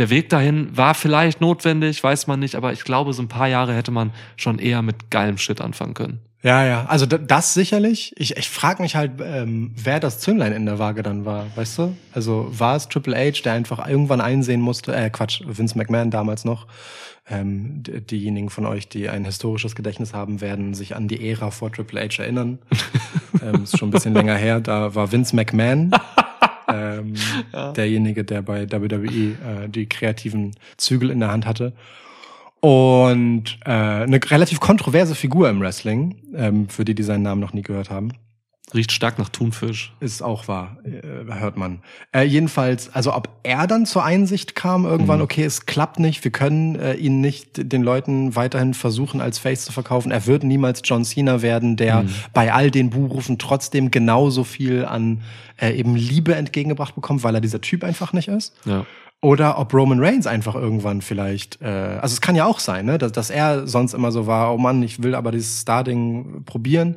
Der 0.00 0.08
Weg 0.08 0.30
dahin 0.30 0.74
war 0.74 0.94
vielleicht 0.94 1.42
notwendig, 1.42 2.02
weiß 2.02 2.26
man 2.26 2.40
nicht, 2.40 2.54
aber 2.54 2.72
ich 2.72 2.84
glaube, 2.84 3.12
so 3.12 3.20
ein 3.20 3.28
paar 3.28 3.48
Jahre 3.48 3.74
hätte 3.74 3.90
man 3.90 4.12
schon 4.38 4.58
eher 4.58 4.80
mit 4.80 5.10
geilem 5.10 5.36
Shit 5.36 5.60
anfangen 5.60 5.92
können. 5.92 6.20
Ja, 6.42 6.64
ja. 6.64 6.86
Also 6.86 7.04
das 7.04 7.52
sicherlich. 7.52 8.14
Ich, 8.16 8.34
ich 8.34 8.48
frage 8.48 8.80
mich 8.80 8.96
halt, 8.96 9.20
ähm, 9.22 9.74
wer 9.76 10.00
das 10.00 10.18
Zünglein 10.18 10.54
in 10.54 10.64
der 10.64 10.78
Waage 10.78 11.02
dann 11.02 11.26
war, 11.26 11.48
weißt 11.54 11.76
du? 11.76 11.96
Also 12.14 12.48
war 12.50 12.76
es 12.76 12.88
Triple 12.88 13.14
H, 13.14 13.42
der 13.44 13.52
einfach 13.52 13.86
irgendwann 13.86 14.22
einsehen 14.22 14.62
musste, 14.62 14.96
äh, 14.96 15.10
Quatsch, 15.10 15.42
Vince 15.46 15.76
McMahon 15.76 16.10
damals 16.10 16.46
noch. 16.46 16.66
Ähm, 17.28 17.82
diejenigen 17.82 18.48
von 18.48 18.64
euch, 18.64 18.88
die 18.88 19.10
ein 19.10 19.26
historisches 19.26 19.74
Gedächtnis 19.74 20.14
haben, 20.14 20.40
werden 20.40 20.72
sich 20.72 20.96
an 20.96 21.08
die 21.08 21.28
Ära 21.28 21.50
vor 21.50 21.70
Triple 21.70 22.00
H 22.00 22.22
erinnern. 22.22 22.58
ähm, 23.42 23.64
ist 23.64 23.76
schon 23.76 23.90
ein 23.90 23.92
bisschen 23.92 24.14
länger 24.14 24.36
her. 24.36 24.60
Da 24.60 24.94
war 24.94 25.12
Vince 25.12 25.36
McMahon 25.36 25.92
ähm, 26.72 27.14
derjenige, 27.76 28.24
der 28.24 28.42
bei 28.42 28.70
WWE 28.70 29.06
äh, 29.06 29.68
die 29.68 29.88
kreativen 29.88 30.52
Zügel 30.76 31.10
in 31.10 31.20
der 31.20 31.30
Hand 31.30 31.46
hatte. 31.46 31.72
Und 32.60 33.58
äh, 33.64 33.70
eine 33.70 34.20
relativ 34.30 34.60
kontroverse 34.60 35.14
Figur 35.14 35.48
im 35.48 35.60
Wrestling, 35.60 36.16
ähm, 36.34 36.68
für 36.68 36.84
die, 36.84 36.94
die 36.94 37.02
seinen 37.02 37.22
Namen 37.22 37.40
noch 37.40 37.54
nie 37.54 37.62
gehört 37.62 37.90
haben. 37.90 38.12
Riecht 38.74 38.92
stark 38.92 39.18
nach 39.18 39.28
Thunfisch. 39.28 39.92
Ist 40.00 40.22
auch 40.22 40.48
wahr, 40.48 40.78
äh, 40.84 41.34
hört 41.34 41.56
man. 41.56 41.80
Äh, 42.12 42.22
jedenfalls, 42.22 42.94
also 42.94 43.14
ob 43.14 43.28
er 43.42 43.66
dann 43.66 43.86
zur 43.86 44.04
Einsicht 44.04 44.54
kam, 44.54 44.84
irgendwann, 44.84 45.20
okay, 45.20 45.44
es 45.44 45.66
klappt 45.66 45.98
nicht, 45.98 46.22
wir 46.24 46.30
können 46.30 46.76
äh, 46.76 46.94
ihn 46.94 47.20
nicht 47.20 47.72
den 47.72 47.82
Leuten 47.82 48.36
weiterhin 48.36 48.74
versuchen, 48.74 49.20
als 49.20 49.38
Face 49.38 49.64
zu 49.64 49.72
verkaufen. 49.72 50.12
Er 50.12 50.26
wird 50.26 50.44
niemals 50.44 50.82
John 50.84 51.04
Cena 51.04 51.42
werden, 51.42 51.76
der 51.76 52.04
bei 52.32 52.52
all 52.52 52.70
den 52.70 52.90
Buhrufen 52.90 53.38
trotzdem 53.38 53.90
genauso 53.90 54.44
viel 54.44 54.84
an 54.84 55.22
äh, 55.60 55.72
eben 55.72 55.96
Liebe 55.96 56.34
entgegengebracht 56.34 56.94
bekommt, 56.94 57.22
weil 57.22 57.34
er 57.34 57.40
dieser 57.40 57.60
Typ 57.60 57.84
einfach 57.84 58.12
nicht 58.12 58.28
ist. 58.28 58.54
Ja. 58.64 58.86
Oder 59.22 59.58
ob 59.58 59.74
Roman 59.74 60.02
Reigns 60.02 60.26
einfach 60.26 60.54
irgendwann 60.54 61.02
vielleicht, 61.02 61.60
äh, 61.60 61.66
also 61.66 62.14
es 62.14 62.22
kann 62.22 62.36
ja 62.36 62.46
auch 62.46 62.58
sein, 62.58 62.86
ne, 62.86 62.96
dass, 62.96 63.12
dass 63.12 63.28
er 63.28 63.66
sonst 63.66 63.92
immer 63.92 64.12
so 64.12 64.26
war, 64.26 64.54
oh 64.54 64.58
Mann, 64.58 64.82
ich 64.82 65.02
will 65.02 65.14
aber 65.14 65.30
dieses 65.30 65.60
Star-Ding 65.60 66.44
probieren, 66.46 66.96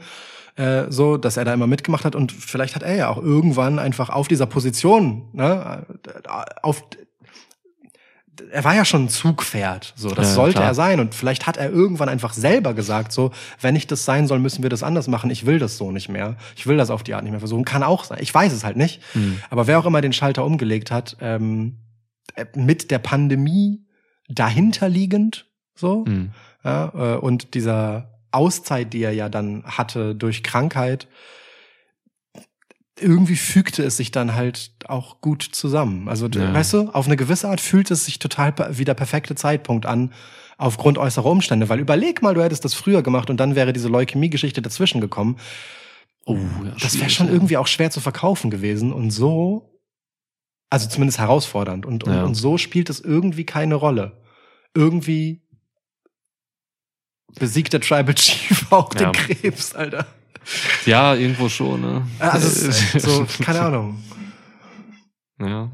äh, 0.55 0.85
so, 0.89 1.17
dass 1.17 1.37
er 1.37 1.45
da 1.45 1.53
immer 1.53 1.67
mitgemacht 1.67 2.05
hat. 2.05 2.15
Und 2.15 2.31
vielleicht 2.31 2.75
hat 2.75 2.83
er 2.83 2.95
ja 2.95 3.09
auch 3.09 3.17
irgendwann 3.21 3.79
einfach 3.79 4.09
auf 4.09 4.27
dieser 4.27 4.45
Position, 4.45 5.29
ne, 5.33 5.85
äh, 6.05 6.21
auf, 6.61 6.83
er 8.51 8.63
war 8.63 8.73
ja 8.75 8.83
schon 8.83 9.05
ein 9.05 9.09
Zugpferd, 9.09 9.93
so, 9.95 10.09
das 10.09 10.29
Ja, 10.29 10.33
sollte 10.33 10.55
klar. 10.57 10.67
er 10.69 10.73
sein. 10.73 10.99
Und 10.99 11.13
vielleicht 11.13 11.45
hat 11.45 11.57
er 11.57 11.69
irgendwann 11.71 12.09
einfach 12.09 12.33
selber 12.33 12.73
gesagt, 12.73 13.11
so, 13.11 13.31
wenn 13.61 13.75
ich 13.75 13.85
das 13.87 14.05
sein 14.05 14.27
soll, 14.27 14.39
müssen 14.39 14.63
wir 14.63 14.69
das 14.71 14.81
anders 14.83 15.07
machen, 15.07 15.29
ich 15.29 15.45
will 15.45 15.59
das 15.59 15.77
so 15.77 15.91
nicht 15.91 16.09
mehr, 16.09 16.35
ich 16.55 16.65
will 16.65 16.77
das 16.77 16.89
auf 16.89 17.03
die 17.03 17.13
Art 17.13 17.23
nicht 17.23 17.31
mehr 17.31 17.39
versuchen, 17.39 17.63
kann 17.65 17.83
auch 17.83 18.03
sein, 18.03 18.17
ich 18.21 18.33
weiß 18.33 18.51
es 18.53 18.63
halt 18.63 18.75
nicht, 18.75 19.01
aber 19.51 19.67
wer 19.67 19.77
auch 19.79 19.85
immer 19.85 20.01
den 20.01 20.13
Schalter 20.13 20.45
umgelegt 20.45 20.89
hat, 20.89 21.15
ähm, 21.21 21.77
äh, 22.35 22.45
mit 22.55 22.89
der 22.89 22.99
Pandemie 22.99 23.85
dahinterliegend 24.29 25.45
so 25.75 26.05
Hm. 26.05 26.31
ja, 26.63 27.15
äh, 27.15 27.17
und 27.17 27.53
dieser 27.53 28.12
Auszeit, 28.33 28.93
die 28.93 29.03
er 29.03 29.11
ja 29.13 29.29
dann 29.29 29.63
hatte 29.65 30.15
durch 30.15 30.43
Krankheit, 30.43 31.07
irgendwie 32.99 33.35
fügte 33.35 33.83
es 33.83 33.97
sich 33.97 34.11
dann 34.11 34.35
halt 34.35 34.71
auch 34.87 35.19
gut 35.21 35.41
zusammen. 35.43 36.07
Also 36.07 36.27
Ja. 36.27 36.53
weißt 36.53 36.73
du, 36.73 36.89
auf 36.89 37.07
eine 37.07 37.15
gewisse 37.15 37.49
Art 37.49 37.59
fühlt 37.61 37.89
es 37.91 38.05
sich 38.05 38.19
total 38.19 38.53
wie 38.77 38.85
der 38.85 38.93
perfekte 38.93 39.35
Zeitpunkt 39.35 39.85
an 39.85 40.13
aufgrund 40.57 40.97
äußerer 40.97 41.25
Umstände, 41.25 41.69
weil 41.69 41.79
überleg 41.79 42.21
mal, 42.21 42.35
du 42.35 42.43
hättest 42.43 42.63
das 42.63 42.73
früher 42.75 43.01
gemacht 43.01 43.29
und 43.29 43.37
dann 43.37 43.55
wäre 43.55 43.73
diese 43.73 43.87
Leukämie-Geschichte 43.89 44.61
dazwischen 44.61 45.01
gekommen. 45.01 45.37
Oh, 46.25 46.37
ja, 46.63 46.75
Das 46.79 46.99
wäre 46.99 47.09
schon 47.09 47.27
ja. 47.27 47.33
irgendwie 47.33 47.57
auch 47.57 47.67
schwer 47.67 47.89
zu 47.91 47.99
verkaufen 47.99 48.51
gewesen 48.51 48.93
und 48.93 49.11
so, 49.11 49.79
also 50.69 50.87
zumindest 50.87 51.19
herausfordernd 51.19 51.85
und, 51.85 52.03
und, 52.03 52.15
und 52.15 52.35
so 52.35 52.57
spielt 52.57 52.89
es 52.89 52.99
irgendwie 52.99 53.45
keine 53.45 53.75
Rolle. 53.75 54.21
Irgendwie 54.75 55.42
besiegt 57.39 57.73
der 57.73 57.81
Tribal 57.81 58.13
Chief 58.15 58.65
auch 58.71 58.93
Ja. 58.95 59.11
den 59.11 59.13
Krebs, 59.13 59.73
Alter. 59.75 60.05
Ja, 60.85 61.13
irgendwo 61.15 61.47
schon, 61.49 61.81
ne? 61.81 62.01
Also 62.19 62.47
es 62.47 62.61
ist 62.95 63.01
so, 63.05 63.25
keine 63.43 63.61
Ahnung. 63.61 64.03
ja. 65.39 65.69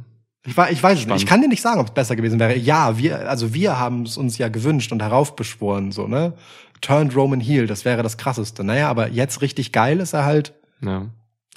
Ich, 0.45 0.55
wei- 0.55 0.71
ich 0.71 0.81
weiß 0.81 0.99
es 0.99 1.05
nicht. 1.05 1.17
Ich 1.17 1.25
kann 1.25 1.41
dir 1.41 1.49
nicht 1.49 1.61
sagen, 1.61 1.79
ob 1.81 1.87
es 1.87 1.93
besser 1.93 2.15
gewesen 2.15 2.39
wäre. 2.39 2.55
Ja, 2.57 2.97
wir, 2.97 3.29
also 3.29 3.53
wir 3.53 3.77
haben 3.77 4.03
es 4.03 4.15
uns 4.17 4.37
ja 4.37 4.47
gewünscht 4.47 4.91
und 4.91 5.01
heraufbeschworen, 5.01 5.91
so, 5.91 6.07
ne? 6.07 6.33
Turned 6.81 7.13
Roman 7.15 7.41
Heel, 7.41 7.67
das 7.67 7.83
wäre 7.83 8.03
das 8.03 8.17
krasseste. 8.17 8.63
Naja, 8.63 8.89
aber 8.89 9.09
jetzt 9.09 9.41
richtig 9.41 9.73
geil 9.73 9.99
ist 9.99 10.13
er 10.13 10.23
halt. 10.23 10.53
Ja. 10.81 11.07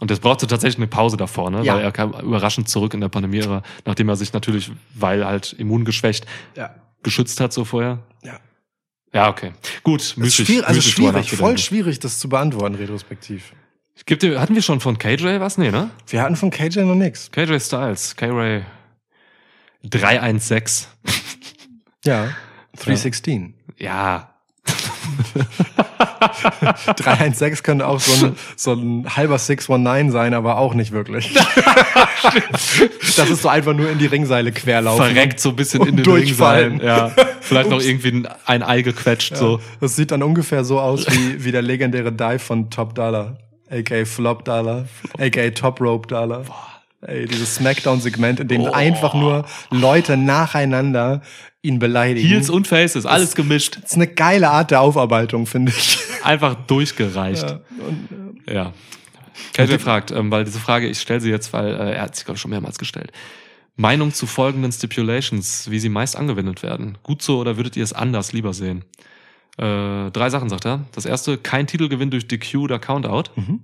Und 0.01 0.11
es 0.11 0.19
brauchte 0.19 0.49
tatsächlich 0.49 0.79
eine 0.79 0.89
Pause 0.89 1.17
davor, 1.17 1.51
ne? 1.51 1.63
Ja. 1.63 1.75
Weil 1.77 1.85
er 1.85 1.93
kam 1.93 2.13
überraschend 2.13 2.69
zurück 2.69 2.93
in 2.93 3.01
der 3.01 3.09
Pandemie, 3.09 3.45
nachdem 3.85 4.09
er 4.09 4.17
sich 4.17 4.33
natürlich, 4.33 4.73
weil 4.95 5.25
halt 5.25 5.53
immungeschwächt, 5.53 6.27
Ja. 6.57 6.75
geschützt 7.05 7.41
hat 7.41 7.53
so 7.53 7.65
vorher. 7.65 8.01
Ja. 8.25 8.41
Ja, 9.13 9.29
okay. 9.29 9.53
Gut, 9.83 10.15
müßig, 10.17 10.47
schwierig, 10.47 10.67
also 10.67 10.79
müßig 10.79 10.93
schwierig, 10.95 11.31
voll 11.33 11.59
schwierig, 11.59 12.01
das 12.01 12.19
zu 12.19 12.29
beantworten, 12.29 12.77
retrospektiv. 12.77 13.53
Gibt 14.07 14.25
hatten 14.25 14.55
wir 14.55 14.63
schon 14.63 14.81
von 14.81 14.99
KJ 14.99 15.39
was? 15.39 15.59
Nee, 15.59 15.71
ne? 15.71 15.91
Wir 16.09 16.23
hatten 16.23 16.37
von 16.37 16.51
KJ 16.51 16.81
noch 16.81 16.95
nix. 16.95 17.31
KJ 17.31 17.59
Styles, 17.59 18.17
K-Ray 18.17 18.65
316. 19.85 20.89
Ja. 22.05 22.35
316. 22.77 23.55
Ja. 23.79 24.32
316 26.97 27.63
könnte 27.63 27.87
auch 27.87 28.01
so 28.01 28.27
ein, 28.27 28.37
so 28.57 28.73
ein 28.73 29.07
halber 29.17 29.39
619 29.39 30.11
sein, 30.11 30.35
aber 30.35 30.59
auch 30.59 30.75
nicht 30.75 30.93
wirklich. 30.93 31.33
das 33.17 33.31
ist 33.31 33.43
so 33.43 33.49
einfach 33.49 33.75
nur 33.75 33.91
in 33.91 33.99
die 33.99 34.07
Ringseile 34.07 34.53
querlaufen. 34.53 35.07
Verreckt 35.07 35.41
so 35.41 35.51
ein 35.51 35.57
bisschen 35.57 35.87
in 35.87 35.97
den 35.97 36.05
durchfallen. 36.05 36.81
Ringseil. 36.81 37.13
Ja. 37.17 37.27
Vielleicht 37.41 37.71
noch 37.71 37.81
irgendwie 37.81 38.25
ein, 38.47 38.63
Ei 38.63 38.83
gequetscht, 38.83 39.37
so. 39.37 39.61
Das 39.81 39.97
sieht 39.97 40.11
dann 40.11 40.23
ungefähr 40.23 40.65
so 40.65 40.81
aus 40.81 41.07
wie, 41.11 41.45
wie 41.45 41.53
der 41.53 41.63
legendäre 41.63 42.13
Dive 42.13 42.39
von 42.39 42.71
Top 42.71 42.95
Dollar. 42.95 43.37
A.k.a. 43.71 44.05
Flop 44.05 44.45
Dollar. 44.45 44.87
A.k.a. 45.19 45.51
Top 45.51 45.81
Rope 45.81 46.07
Dollar. 46.07 46.45
Ey, 47.03 47.27
dieses 47.27 47.57
Smackdown-Segment, 47.57 48.41
in 48.41 48.49
dem 48.49 48.61
Oh. 48.63 48.71
einfach 48.73 49.13
nur 49.15 49.45
Leute 49.71 50.17
nacheinander 50.17 51.23
ihn 51.61 51.79
beleidigen. 51.79 52.27
Heels 52.29 52.49
und 52.49 52.67
Faces, 52.69 53.07
alles 53.07 53.35
gemischt. 53.35 53.77
das 53.83 53.91
ist 53.91 53.95
eine 53.97 54.07
geile 54.09 54.51
Art 54.51 54.71
der 54.71 54.81
Aufarbeitung, 54.81 55.47
finde 55.47 55.73
ich. 55.77 55.99
Einfach 56.23 56.55
durchgereicht. 56.67 57.57
Ja. 58.49 58.73
Kelvin 59.53 59.79
fragt, 59.81 60.11
ähm, 60.13 60.31
weil 60.31 60.45
diese 60.45 60.59
Frage, 60.61 60.87
ich 60.89 61.01
stelle 61.01 61.21
sie 61.21 61.31
jetzt, 61.31 61.53
weil 61.53 61.75
äh, 61.75 61.95
er 61.95 62.03
hat 62.03 62.17
sie, 62.17 62.25
glaube 62.25 62.37
ich, 62.37 62.41
schon 62.41 62.51
mehrmals 62.51 62.79
gestellt. 62.79 63.13
Meinung 63.77 64.13
zu 64.13 64.27
folgenden 64.27 64.71
Stipulations, 64.71 65.71
wie 65.71 65.79
sie 65.79 65.89
meist 65.89 66.17
angewendet 66.17 66.63
werden. 66.63 66.99
Gut 67.03 67.23
so 67.23 67.39
oder 67.39 67.57
würdet 67.57 67.77
ihr 67.77 67.85
es 67.85 67.93
anders 67.93 68.33
lieber 68.33 68.53
sehen? 68.53 68.85
Äh, 69.59 70.11
drei 70.11 70.31
Sachen 70.31 70.49
sagt 70.49 70.67
er. 70.67 70.85
Das 70.93 71.05
erste, 71.07 71.37
kein 71.39 71.67
Titelgewinn 71.67 72.11
durch 72.11 72.29
DQ 72.29 72.57
oder 72.59 72.79
Countout. 72.79 73.31
Mhm. 73.37 73.61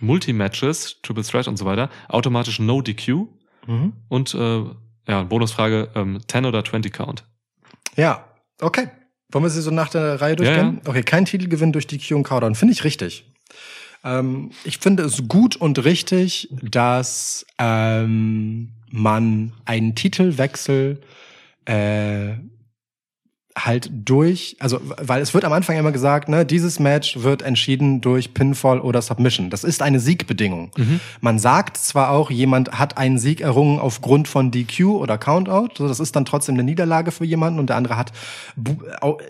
Multi-Matches, 0.00 1.00
Triple 1.02 1.24
Threat 1.24 1.48
und 1.48 1.56
so 1.56 1.64
weiter, 1.64 1.90
automatisch 2.08 2.58
No 2.58 2.82
DQ. 2.82 3.26
Mhm. 3.66 3.92
Und 4.08 4.34
äh, 4.34 4.64
ja, 5.08 5.22
Bonusfrage, 5.22 5.90
ähm, 5.94 6.20
10 6.26 6.46
oder 6.46 6.64
20 6.64 6.92
Count. 6.92 7.24
Ja, 7.96 8.24
okay. 8.60 8.88
Wollen 9.30 9.44
wir 9.44 9.50
sie 9.50 9.62
so 9.62 9.70
nach 9.70 9.88
der 9.88 10.20
Reihe 10.20 10.36
durchgehen? 10.36 10.80
Okay, 10.84 11.02
kein 11.02 11.24
Titelgewinn 11.24 11.72
durch 11.72 11.86
die 11.86 11.98
Q 11.98 12.16
und 12.16 12.22
Countdown. 12.22 12.54
Finde 12.54 12.72
ich 12.72 12.84
richtig. 12.84 13.24
Ähm, 14.04 14.50
ich 14.64 14.78
finde 14.78 15.02
es 15.02 15.26
gut 15.28 15.56
und 15.56 15.84
richtig, 15.84 16.48
dass 16.62 17.46
ähm, 17.58 18.72
man 18.90 19.52
einen 19.64 19.94
Titelwechsel 19.94 21.00
äh, 21.64 22.34
halt 23.56 23.88
durch, 23.92 24.56
also 24.58 24.80
weil 24.82 25.22
es 25.22 25.32
wird 25.32 25.44
am 25.44 25.52
Anfang 25.52 25.76
immer 25.76 25.92
gesagt, 25.92 26.28
ne, 26.28 26.44
dieses 26.44 26.80
Match 26.80 27.22
wird 27.22 27.42
entschieden 27.42 28.00
durch 28.00 28.34
Pinfall 28.34 28.80
oder 28.80 29.00
Submission. 29.00 29.48
Das 29.48 29.62
ist 29.62 29.80
eine 29.80 30.00
Siegbedingung. 30.00 30.72
Man 31.20 31.38
sagt 31.38 31.76
zwar 31.76 32.10
auch, 32.10 32.32
jemand 32.32 32.72
hat 32.72 32.98
einen 32.98 33.16
Sieg 33.16 33.40
errungen 33.40 33.78
aufgrund 33.78 34.26
von 34.26 34.50
DQ 34.50 34.86
oder 34.86 35.18
Countout, 35.18 35.68
so 35.78 35.86
das 35.86 36.00
ist 36.00 36.16
dann 36.16 36.24
trotzdem 36.24 36.56
eine 36.56 36.64
Niederlage 36.64 37.12
für 37.12 37.24
jemanden 37.24 37.60
und 37.60 37.68
der 37.68 37.76
andere 37.76 37.96
hat 37.96 38.10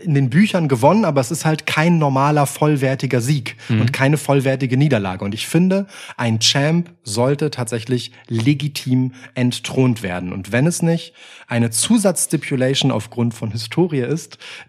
in 0.03 0.15
den 0.15 0.31
Büchern 0.31 0.69
gewonnen, 0.69 1.05
aber 1.05 1.21
es 1.21 1.31
ist 1.31 1.45
halt 1.45 1.67
kein 1.67 1.99
normaler 1.99 2.47
vollwertiger 2.47 3.21
Sieg 3.21 3.57
und 3.69 3.93
keine 3.93 4.17
vollwertige 4.17 4.79
Niederlage. 4.79 5.23
Und 5.23 5.35
ich 5.35 5.47
finde, 5.47 5.87
ein 6.17 6.41
Champ 6.41 6.91
sollte 7.03 7.51
tatsächlich 7.51 8.11
legitim 8.29 9.13
entthront 9.35 10.03
werden. 10.03 10.33
Und 10.33 10.51
wenn 10.51 10.67
es 10.67 10.81
nicht 10.81 11.13
eine 11.47 11.69
Zusatzstipulation 11.69 12.91
aufgrund 12.91 13.35
von 13.35 13.51
Historie 13.51 14.01
ist, 14.01 14.14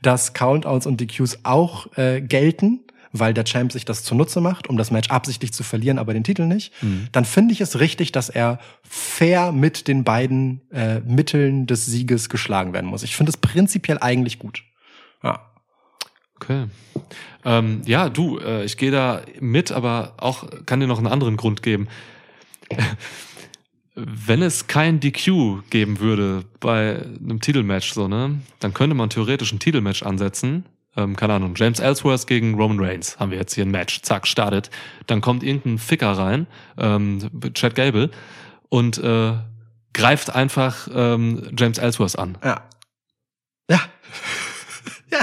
dass 0.01 0.33
Countouts 0.33 0.85
und 0.85 0.99
DQs 1.01 1.39
auch 1.43 1.87
äh, 1.97 2.21
gelten, 2.21 2.81
weil 3.11 3.33
der 3.33 3.45
Champ 3.45 3.71
sich 3.71 3.85
das 3.85 4.03
zunutze 4.03 4.41
macht, 4.41 4.67
um 4.67 4.77
das 4.77 4.91
Match 4.91 5.09
absichtlich 5.09 5.53
zu 5.53 5.63
verlieren, 5.63 5.99
aber 5.99 6.13
den 6.13 6.23
Titel 6.23 6.45
nicht, 6.45 6.73
dann 7.11 7.25
finde 7.25 7.53
ich 7.53 7.61
es 7.61 7.79
richtig, 7.79 8.11
dass 8.11 8.29
er 8.29 8.59
fair 8.83 9.51
mit 9.51 9.87
den 9.87 10.03
beiden 10.03 10.61
äh, 10.71 10.99
Mitteln 10.99 11.65
des 11.65 11.85
Sieges 11.85 12.29
geschlagen 12.29 12.73
werden 12.73 12.87
muss. 12.87 13.03
Ich 13.03 13.15
finde 13.15 13.29
es 13.29 13.37
prinzipiell 13.37 13.99
eigentlich 13.99 14.39
gut. 14.39 14.63
Ja. 15.23 15.51
Okay. 16.35 16.65
Ähm, 17.45 17.81
ja, 17.85 18.09
du, 18.09 18.39
äh, 18.39 18.65
ich 18.65 18.75
gehe 18.75 18.91
da 18.91 19.21
mit, 19.39 19.71
aber 19.71 20.15
auch 20.17 20.45
kann 20.65 20.81
dir 20.81 20.87
noch 20.87 20.97
einen 20.97 21.07
anderen 21.07 21.37
Grund 21.37 21.63
geben. 21.63 21.87
Wenn 23.95 24.41
es 24.41 24.67
kein 24.67 24.99
DQ 24.99 25.69
geben 25.69 26.01
würde 26.01 26.43
bei 26.59 27.01
einem 27.01 27.39
Titelmatch, 27.39 27.93
so, 27.93 28.09
ne, 28.09 28.41
dann 28.59 28.73
könnte 28.73 28.93
man 28.93 29.09
theoretisch 29.09 29.53
ein 29.53 29.59
Titelmatch 29.59 30.03
ansetzen. 30.03 30.65
Ähm, 30.97 31.15
keine 31.15 31.33
Ahnung, 31.33 31.53
James 31.55 31.79
Ellsworth 31.79 32.27
gegen 32.27 32.55
Roman 32.55 32.79
Reigns 32.79 33.19
haben 33.19 33.31
wir 33.31 33.37
jetzt 33.37 33.53
hier 33.53 33.65
ein 33.65 33.71
Match. 33.71 34.01
Zack, 34.01 34.27
startet. 34.27 34.69
Dann 35.07 35.21
kommt 35.21 35.43
irgendein 35.43 35.77
Ficker 35.77 36.11
rein, 36.11 36.47
ähm, 36.77 37.29
Chad 37.53 37.75
Gable, 37.75 38.11
und 38.69 38.97
äh, 38.97 39.33
greift 39.93 40.35
einfach 40.35 40.87
ähm, 40.93 41.49
James 41.57 41.77
Ellsworth 41.77 42.19
an. 42.19 42.37
Ja. 42.43 42.63
Ja. 43.69 43.79
ja. 45.11 45.19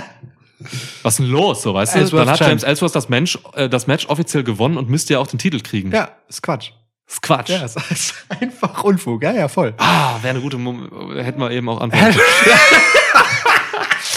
Was 1.02 1.14
ist 1.14 1.20
denn 1.20 1.30
los, 1.30 1.62
so 1.62 1.74
weißt 1.74 1.94
du? 1.94 2.16
Dann 2.16 2.30
hat. 2.30 2.40
James 2.40 2.62
Ellsworth 2.62 2.94
das, 2.94 3.08
Mensch, 3.08 3.38
äh, 3.54 3.68
das 3.68 3.86
Match 3.86 4.06
offiziell 4.06 4.44
gewonnen 4.44 4.78
und 4.78 4.88
müsste 4.88 5.14
ja 5.14 5.18
auch 5.18 5.26
den 5.26 5.38
Titel 5.38 5.60
kriegen. 5.60 5.92
Ja, 5.92 6.10
ist 6.28 6.42
Quatsch. 6.42 6.72
Das 7.06 7.14
ist 7.14 7.22
Quatsch. 7.22 7.48
Ja, 7.50 7.64
ist, 7.64 7.76
ist 7.90 8.14
einfach 8.28 8.82
Unfug. 8.84 9.22
Ja, 9.22 9.32
ja, 9.32 9.48
voll. 9.48 9.74
Ah, 9.78 10.16
wäre 10.22 10.30
eine 10.34 10.40
gute, 10.40 10.56
Mom 10.58 11.14
hätten 11.16 11.40
wir 11.40 11.50
eben 11.50 11.68
auch 11.68 11.80
antworten. 11.80 12.18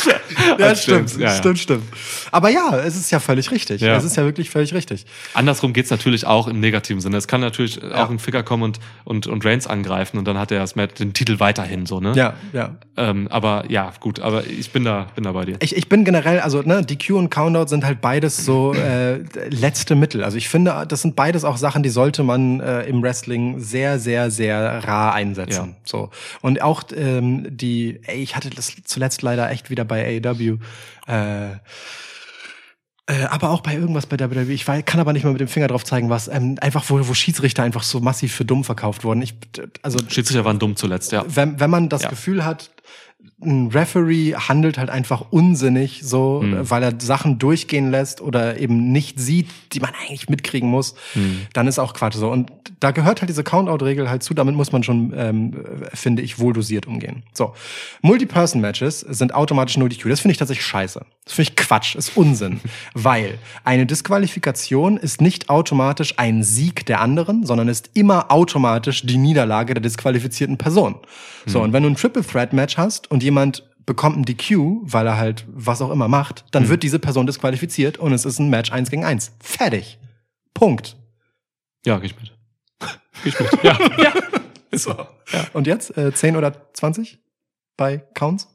Ja, 0.46 0.58
Das 0.58 0.84
stimmt, 0.84 1.10
stimmt, 1.10 1.24
ja, 1.24 1.30
ja. 1.30 1.36
stimmt, 1.36 1.60
stimmt. 1.60 1.84
Aber 2.32 2.50
ja, 2.50 2.78
es 2.78 2.96
ist 2.96 3.12
ja 3.12 3.20
völlig 3.20 3.52
richtig. 3.52 3.82
Ja. 3.82 3.96
Es 3.96 4.04
ist 4.04 4.16
ja 4.16 4.24
wirklich 4.24 4.50
völlig 4.50 4.74
richtig. 4.74 5.06
Andersrum 5.34 5.74
geht's 5.74 5.90
natürlich 5.90 6.28
auch 6.28 6.48
im 6.48 6.60
negativen 6.60 7.02
Sinne. 7.02 7.18
Es 7.18 7.28
kann 7.28 7.42
natürlich 7.42 7.82
auch 7.84 8.10
ein 8.10 8.20
Ficker 8.20 8.44
kommen 8.44 8.64
und, 8.64 8.80
und, 9.06 9.28
und 9.28 9.46
Reigns 9.46 9.66
angreifen 9.68 10.18
und 10.18 10.26
dann 10.28 10.38
hat 10.38 10.52
er 10.52 10.60
das 10.60 10.76
Match, 10.76 10.96
den 10.96 11.14
Titel 11.14 11.40
weiterhin 11.40 11.86
so, 11.86 12.00
ne? 12.00 12.14
Ja, 12.16 12.36
ja. 12.54 12.76
Ähm, 12.98 13.28
aber 13.30 13.66
ja, 13.70 13.92
gut, 14.00 14.20
aber 14.20 14.46
ich 14.46 14.72
bin 14.72 14.86
da, 14.86 15.08
bin 15.16 15.24
da 15.24 15.32
bei 15.32 15.46
dir. 15.46 15.58
Ich, 15.60 15.76
ich 15.76 15.90
bin 15.90 16.06
generell, 16.06 16.40
also 16.40 16.62
ne, 16.62 16.84
DQ 16.84 17.12
und 17.12 17.30
Countout 17.30 17.68
sind 17.68 17.84
halt 17.84 18.02
beides 18.02 18.46
so 18.46 18.74
äh, 18.74 19.18
letzte 19.50 19.96
Mittel. 19.96 20.24
Also 20.24 20.38
ich 20.38 20.48
finde, 20.48 20.86
das 20.88 21.02
sind 21.02 21.16
beides 21.16 21.44
auch 21.44 21.58
Sachen, 21.58 21.84
die 21.84 21.90
sollte 21.90 22.24
man 22.24 22.60
äh, 22.60 22.84
im 22.84 23.02
Wrestling 23.02 23.60
sehr, 23.60 24.00
sehr, 24.00 24.32
sehr 24.32 24.84
rar 24.86 25.14
einsetzen. 25.14 25.76
So 25.84 26.10
und 26.42 26.62
auch 26.62 26.84
ähm, 26.96 27.46
die, 27.50 28.00
ey, 28.06 28.22
ich 28.22 28.36
hatte 28.36 28.50
das 28.50 28.74
zuletzt 28.86 29.22
leider 29.22 29.50
echt 29.52 29.70
wieder 29.70 29.84
bei 29.86 29.95
AEW. 30.04 30.58
Äh, 31.08 31.52
äh, 33.08 33.26
aber 33.26 33.52
auch 33.52 33.62
bei 33.62 33.76
irgendwas 33.76 34.08
bei 34.08 34.18
WWE. 34.20 34.52
Ich 34.52 34.68
weiß, 34.68 34.84
kann 34.86 35.00
aber 35.00 35.14
nicht 35.14 35.24
mal 35.24 35.32
mit 35.32 35.40
dem 35.40 35.48
Finger 35.48 35.68
drauf 35.68 35.84
zeigen, 35.84 36.10
was. 36.10 36.28
Ähm, 36.28 36.58
einfach, 36.60 36.84
wo, 36.90 37.08
wo 37.08 37.14
Schiedsrichter 37.14 37.62
einfach 37.62 37.84
so 37.84 38.00
massiv 38.00 38.34
für 38.34 38.46
dumm 38.46 38.64
verkauft 38.64 39.04
wurden. 39.04 39.22
Ich, 39.22 39.36
also 39.84 40.00
Schiedsrichter 40.08 40.44
waren 40.44 40.58
dumm 40.58 40.76
zuletzt, 40.76 41.12
ja. 41.12 41.24
wenn, 41.28 41.60
wenn 41.60 41.70
man 41.70 41.88
das 41.90 42.04
Ja. 42.04 42.10
Gefühl 42.10 42.44
hat, 42.44 42.72
ein 43.42 43.68
Referee 43.68 44.34
handelt 44.34 44.78
halt 44.78 44.90
einfach 44.90 45.26
unsinnig, 45.30 46.02
so, 46.04 46.42
Mhm. 46.42 46.70
weil 46.70 46.82
er 46.84 46.94
Sachen 47.00 47.38
durchgehen 47.38 47.92
lässt 47.92 48.22
oder 48.22 48.58
eben 48.60 48.92
nicht 48.94 49.20
sieht, 49.20 49.48
die 49.74 49.82
man 49.82 49.92
eigentlich 50.02 50.30
mitkriegen 50.30 50.70
muss, 50.70 50.96
Mhm. 51.16 51.42
dann 51.54 51.68
ist 51.68 51.78
auch 51.78 51.94
Quatsch 51.94 52.16
so. 52.16 52.30
Und 52.32 52.50
da 52.80 52.92
gehört 52.92 53.22
halt 53.22 53.30
diese 53.30 53.44
Count-Out-Regel 53.44 54.10
halt 54.10 54.24
zu, 54.24 54.34
damit 54.34 54.56
muss 54.56 54.72
man 54.72 54.84
schon, 54.84 55.14
ähm, 55.18 55.54
finde 55.94 56.22
ich, 56.22 56.40
wohl 56.40 56.54
dosiert 56.54 56.86
umgehen. 56.88 57.24
So. 57.34 57.54
Multi-Person-Matches 58.02 59.02
sind 59.02 59.34
automatisch 59.36 59.78
nur 59.78 59.90
DQ. 59.90 60.10
Das 60.10 60.22
finde 60.22 60.32
ich 60.32 60.38
tatsächlich 60.38 60.66
scheiße. 60.66 61.06
Das 61.26 61.34
finde 61.34 61.50
ich 61.52 61.56
Quatsch, 61.58 61.96
ist 61.96 62.16
Unsinn. 62.16 62.62
weil 62.94 63.38
eine 63.66 63.86
Disqualifikation 63.86 64.98
ist 64.98 65.20
nicht 65.22 65.50
automatisch 65.50 66.14
ein 66.18 66.44
Sieg 66.44 66.86
der 66.86 67.02
anderen, 67.02 67.46
sondern 67.46 67.68
ist 67.68 67.90
immer 67.94 68.32
automatisch 68.32 69.06
die 69.06 69.18
Niederlage 69.18 69.74
der 69.74 69.82
disqualifizierten 69.82 70.58
Person. 70.58 70.96
So, 71.48 71.62
und 71.62 71.74
wenn 71.74 71.84
du 71.84 71.90
ein 71.90 71.96
Triple 71.96 72.26
Threat 72.26 72.54
Match 72.54 72.78
hast 72.78 73.12
und 73.12 73.22
jemand 73.26 73.70
bekommt 73.86 74.18
ein 74.18 74.26
DQ, 74.26 74.82
weil 74.82 75.06
er 75.06 75.18
halt 75.18 75.46
was 75.48 75.82
auch 75.82 75.92
immer 75.92 76.08
macht, 76.08 76.46
dann 76.52 76.70
wird 76.70 76.84
diese 76.84 77.00
Person 77.00 77.28
disqualifiziert 77.28 77.98
und 77.98 78.14
es 78.14 78.26
ist 78.26 78.40
ein 78.40 78.50
Match 78.50 78.72
eins 78.72 78.90
gegen 78.90 79.04
eins. 79.04 79.32
Fertig. 79.40 80.00
Punkt. 80.54 80.96
Ja, 81.86 82.00
geh 82.00 82.08
ich 82.08 82.16
mit. 82.16 82.32
Geh 83.24 83.30
ich 83.30 83.40
mit. 83.40 83.64
Ja, 83.64 83.78
ja. 83.98 84.14
So. 84.72 84.92
Ja. 85.32 85.48
Und 85.54 85.68
jetzt 85.68 85.96
äh, 85.98 86.14
10 86.14 86.36
oder 86.36 86.74
20 86.74 87.20
bei 87.78 88.00
Counts? 88.14 88.48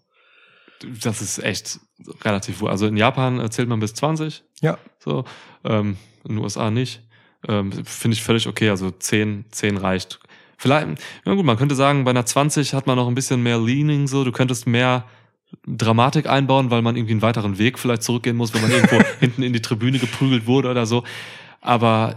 Das 1.02 1.20
ist 1.20 1.38
echt 1.38 1.78
relativ, 2.22 2.62
also 2.64 2.86
in 2.86 2.96
Japan 2.96 3.38
äh, 3.38 3.50
zählt 3.50 3.68
man 3.68 3.80
bis 3.80 3.94
20. 3.94 4.42
Ja. 4.60 4.78
So, 4.98 5.24
ähm, 5.64 5.96
in 6.24 6.36
den 6.36 6.38
USA 6.38 6.70
nicht. 6.70 7.02
Ähm, 7.46 7.72
Finde 7.84 8.14
ich 8.14 8.22
völlig 8.22 8.46
okay. 8.46 8.70
Also 8.70 8.90
10, 8.90 9.46
10 9.50 9.76
reicht. 9.76 10.20
Vielleicht, 10.60 10.88
ja 11.24 11.32
gut, 11.32 11.46
man 11.46 11.56
könnte 11.56 11.74
sagen, 11.74 12.04
bei 12.04 12.10
einer 12.10 12.26
20 12.26 12.74
hat 12.74 12.86
man 12.86 12.94
noch 12.94 13.08
ein 13.08 13.14
bisschen 13.14 13.42
mehr 13.42 13.58
Leaning, 13.58 14.06
so. 14.06 14.24
Du 14.24 14.30
könntest 14.30 14.66
mehr 14.66 15.04
Dramatik 15.66 16.28
einbauen, 16.28 16.70
weil 16.70 16.82
man 16.82 16.96
irgendwie 16.96 17.12
einen 17.12 17.22
weiteren 17.22 17.56
Weg 17.56 17.78
vielleicht 17.78 18.02
zurückgehen 18.02 18.36
muss, 18.36 18.52
wenn 18.52 18.60
man 18.60 18.70
irgendwo 18.70 18.98
hinten 19.20 19.42
in 19.42 19.54
die 19.54 19.62
Tribüne 19.62 19.98
geprügelt 19.98 20.46
wurde 20.46 20.68
oder 20.68 20.84
so. 20.84 21.02
Aber 21.62 22.16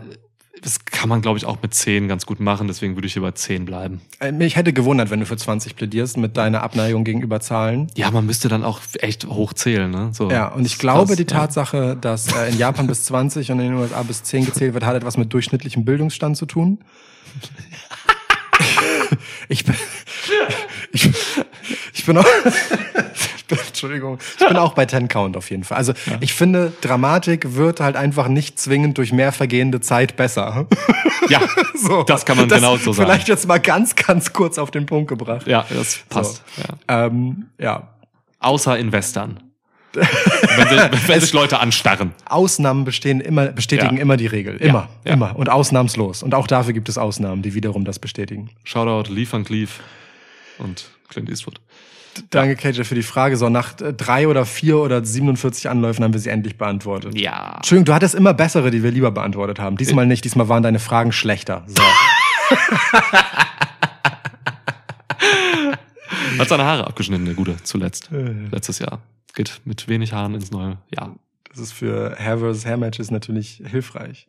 das 0.61 0.83
kann 0.83 1.07
man, 1.07 1.21
glaube 1.21 1.37
ich, 1.37 1.45
auch 1.45 1.61
mit 1.61 1.73
10 1.73 2.09
ganz 2.09 2.25
gut 2.25 2.41
machen. 2.41 2.67
Deswegen 2.67 2.97
würde 2.97 3.07
ich 3.07 3.13
hier 3.13 3.21
bei 3.21 3.31
10 3.31 3.63
bleiben. 3.63 4.01
Äh, 4.19 4.33
Mich 4.33 4.57
hätte 4.57 4.73
gewundert, 4.73 5.09
wenn 5.09 5.21
du 5.21 5.25
für 5.25 5.37
20 5.37 5.77
plädierst 5.77 6.17
mit 6.17 6.35
deiner 6.35 6.63
Abneigung 6.63 7.05
gegenüber 7.05 7.39
Zahlen. 7.39 7.87
Ja, 7.95 8.11
man 8.11 8.25
müsste 8.25 8.49
dann 8.49 8.65
auch 8.65 8.81
echt 8.99 9.25
hoch 9.25 9.53
zählen, 9.53 9.89
ne? 9.89 10.09
So. 10.11 10.29
Ja, 10.29 10.49
und 10.49 10.65
ich 10.65 10.79
glaube, 10.79 11.07
krass, 11.07 11.15
die 11.15 11.23
ja. 11.23 11.27
Tatsache, 11.27 11.95
dass 11.95 12.27
äh, 12.35 12.49
in 12.49 12.57
Japan 12.57 12.87
bis 12.87 13.05
20 13.05 13.51
und 13.51 13.61
in 13.61 13.71
den 13.71 13.75
USA 13.75 14.03
bis 14.03 14.21
10 14.23 14.43
gezählt 14.47 14.73
wird, 14.73 14.85
hat 14.85 14.97
etwas 14.97 15.15
mit 15.15 15.31
durchschnittlichem 15.31 15.85
Bildungsstand 15.85 16.35
zu 16.35 16.45
tun. 16.45 16.79
ich 19.49 19.65
bin, 19.65 19.75
ich, 20.91 21.09
ich 21.93 22.05
bin 22.05 22.17
auch, 22.17 22.25
ich 23.35 23.45
bin, 23.45 23.57
Entschuldigung, 23.67 24.19
ich 24.39 24.47
bin 24.47 24.57
auch 24.57 24.73
bei 24.73 24.85
10 24.85 25.07
Count 25.07 25.37
auf 25.37 25.49
jeden 25.49 25.63
Fall. 25.63 25.77
Also 25.77 25.93
ich 26.19 26.33
finde, 26.33 26.73
Dramatik 26.81 27.55
wird 27.55 27.79
halt 27.79 27.95
einfach 27.95 28.27
nicht 28.27 28.59
zwingend 28.59 28.97
durch 28.97 29.11
mehr 29.11 29.31
vergehende 29.31 29.81
Zeit 29.81 30.15
besser. 30.15 30.67
Ja, 31.29 31.41
so, 31.75 32.03
das 32.03 32.25
kann 32.25 32.37
man 32.37 32.49
genau 32.49 32.77
so 32.77 32.93
sagen. 32.93 33.07
Vielleicht 33.07 33.27
jetzt 33.27 33.47
mal 33.47 33.59
ganz, 33.59 33.95
ganz 33.95 34.33
kurz 34.33 34.57
auf 34.57 34.71
den 34.71 34.85
Punkt 34.85 35.09
gebracht. 35.09 35.47
Ja, 35.47 35.65
das 35.69 35.99
passt. 36.09 36.43
Ja. 36.87 37.05
Ähm, 37.05 37.47
ja, 37.57 37.93
Außer 38.43 38.77
in 38.77 38.91
Western. 38.91 39.39
Wenn, 39.93 40.67
sich, 40.67 41.07
wenn 41.07 41.19
sich 41.21 41.33
Leute 41.33 41.59
anstarren. 41.59 42.13
Ausnahmen 42.25 42.83
bestehen 42.83 43.21
immer, 43.21 43.47
bestätigen 43.47 43.97
Ja. 43.97 44.01
immer 44.01 44.17
die 44.17 44.27
Regel. 44.27 44.57
Immer, 44.57 44.89
ja. 45.05 45.13
immer. 45.13 45.35
Und 45.35 45.49
ausnahmslos. 45.49 46.23
Und 46.23 46.33
auch 46.33 46.47
dafür 46.47 46.73
gibt 46.73 46.89
es 46.89 46.97
Ausnahmen, 46.97 47.41
die 47.41 47.53
wiederum 47.53 47.85
das 47.85 47.99
bestätigen. 47.99 48.49
Shoutout 48.63 49.13
Lee 49.13 49.27
Van 49.29 49.43
Cleef 49.43 49.79
und 50.57 50.85
Clint 51.09 51.29
Eastwood. 51.29 51.59
Danke, 52.29 52.55
KJ, 52.55 52.83
für 52.83 52.93
die 52.93 53.01
Frage. 53.03 53.37
So, 53.37 53.49
nach 53.49 53.79
äh, 53.81 53.91
drei 53.93 54.27
oder 54.27 54.45
vier 54.45 54.77
oder 54.77 55.03
47 55.03 55.67
Anläufen 55.69 56.03
haben 56.03 56.13
wir 56.13 56.19
sie 56.19 56.29
endlich 56.29 56.57
beantwortet. 56.59 57.17
Ja. 57.17 57.53
Entschuldigung, 57.55 57.85
du 57.85 57.93
hattest 57.93 58.13
immer 58.13 58.35
bessere, 58.35 58.69
die 58.69 58.83
wir 58.83 58.91
lieber 58.91 59.09
beantwortet 59.11 59.59
haben. 59.59 59.77
Diesmal 59.77 60.05
nicht, 60.05 60.23
diesmal 60.23 60.47
waren 60.47 60.61
deine 60.61 60.77
Fragen 60.79 61.11
schlechter. 61.11 61.63
So. 61.65 61.81
Hat 66.39 66.49
seine 66.49 66.63
Haare 66.65 66.85
abgeschnitten, 66.87 67.25
der 67.25 67.33
Gute, 67.33 67.55
zuletzt. 67.63 68.09
Letztes 68.51 68.79
Jahr. 68.79 68.99
Geht 69.33 69.61
mit 69.65 69.87
wenig 69.87 70.13
Haaren 70.13 70.35
ins 70.35 70.51
neue 70.51 70.77
Jahr. 70.93 71.15
Das 71.49 71.59
ist 71.59 71.73
für 71.73 72.15
Hair 72.17 72.39
vs. 72.39 72.65
Hair 72.65 72.77
Matches 72.77 73.11
natürlich 73.11 73.61
hilfreich. 73.65 74.27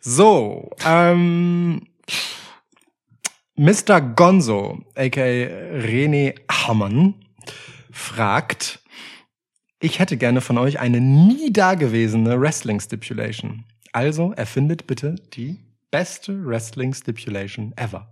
So, 0.00 0.70
ähm, 0.84 1.86
Mr. 3.56 4.00
Gonzo, 4.00 4.84
aka 4.94 5.20
René 5.22 6.34
Hammann, 6.50 7.14
fragt, 7.90 8.80
ich 9.80 9.98
hätte 9.98 10.16
gerne 10.16 10.40
von 10.40 10.58
euch 10.58 10.78
eine 10.78 11.00
nie 11.00 11.52
dagewesene 11.52 12.40
Wrestling 12.40 12.80
Stipulation. 12.80 13.64
Also 13.92 14.32
erfindet 14.32 14.86
bitte 14.86 15.16
die 15.34 15.58
beste 15.90 16.44
Wrestling 16.46 16.94
Stipulation 16.94 17.72
ever. 17.76 18.11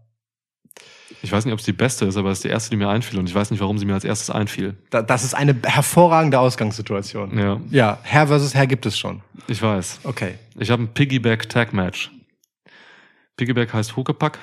Ich 1.23 1.31
weiß 1.33 1.45
nicht, 1.45 1.53
ob 1.53 1.59
es 1.59 1.65
die 1.67 1.73
beste 1.73 2.07
ist, 2.07 2.17
aber 2.17 2.31
es 2.31 2.39
ist 2.39 2.45
die 2.45 2.49
erste, 2.49 2.71
die 2.71 2.77
mir 2.77 2.89
einfiel. 2.89 3.19
Und 3.19 3.29
ich 3.29 3.35
weiß 3.35 3.51
nicht, 3.51 3.61
warum 3.61 3.79
sie 3.79 3.85
mir 3.85 3.95
als 3.95 4.05
erstes 4.05 4.31
einfiel. 4.31 4.77
Da, 4.91 5.03
das 5.03 5.23
ist 5.25 5.35
eine 5.35 5.55
hervorragende 5.65 6.39
Ausgangssituation. 6.39 7.37
Ja, 7.39 7.61
Ja, 7.71 7.99
Hair 8.05 8.29
vs. 8.29 8.55
Hair 8.55 8.67
gibt 8.67 8.87
es 8.87 8.99
schon. 8.99 9.23
ich 9.49 9.61
weiß. 9.61 10.01
Okay. 10.05 10.39
Ich 10.59 10.71
habe 10.71 10.83
ein 10.85 10.95
Piggyback 10.95 11.49
Tag 11.49 11.73
Match. 11.73 12.11
Piggyback 13.37 13.73
heißt 13.73 13.97
Huckepack. 13.97 14.39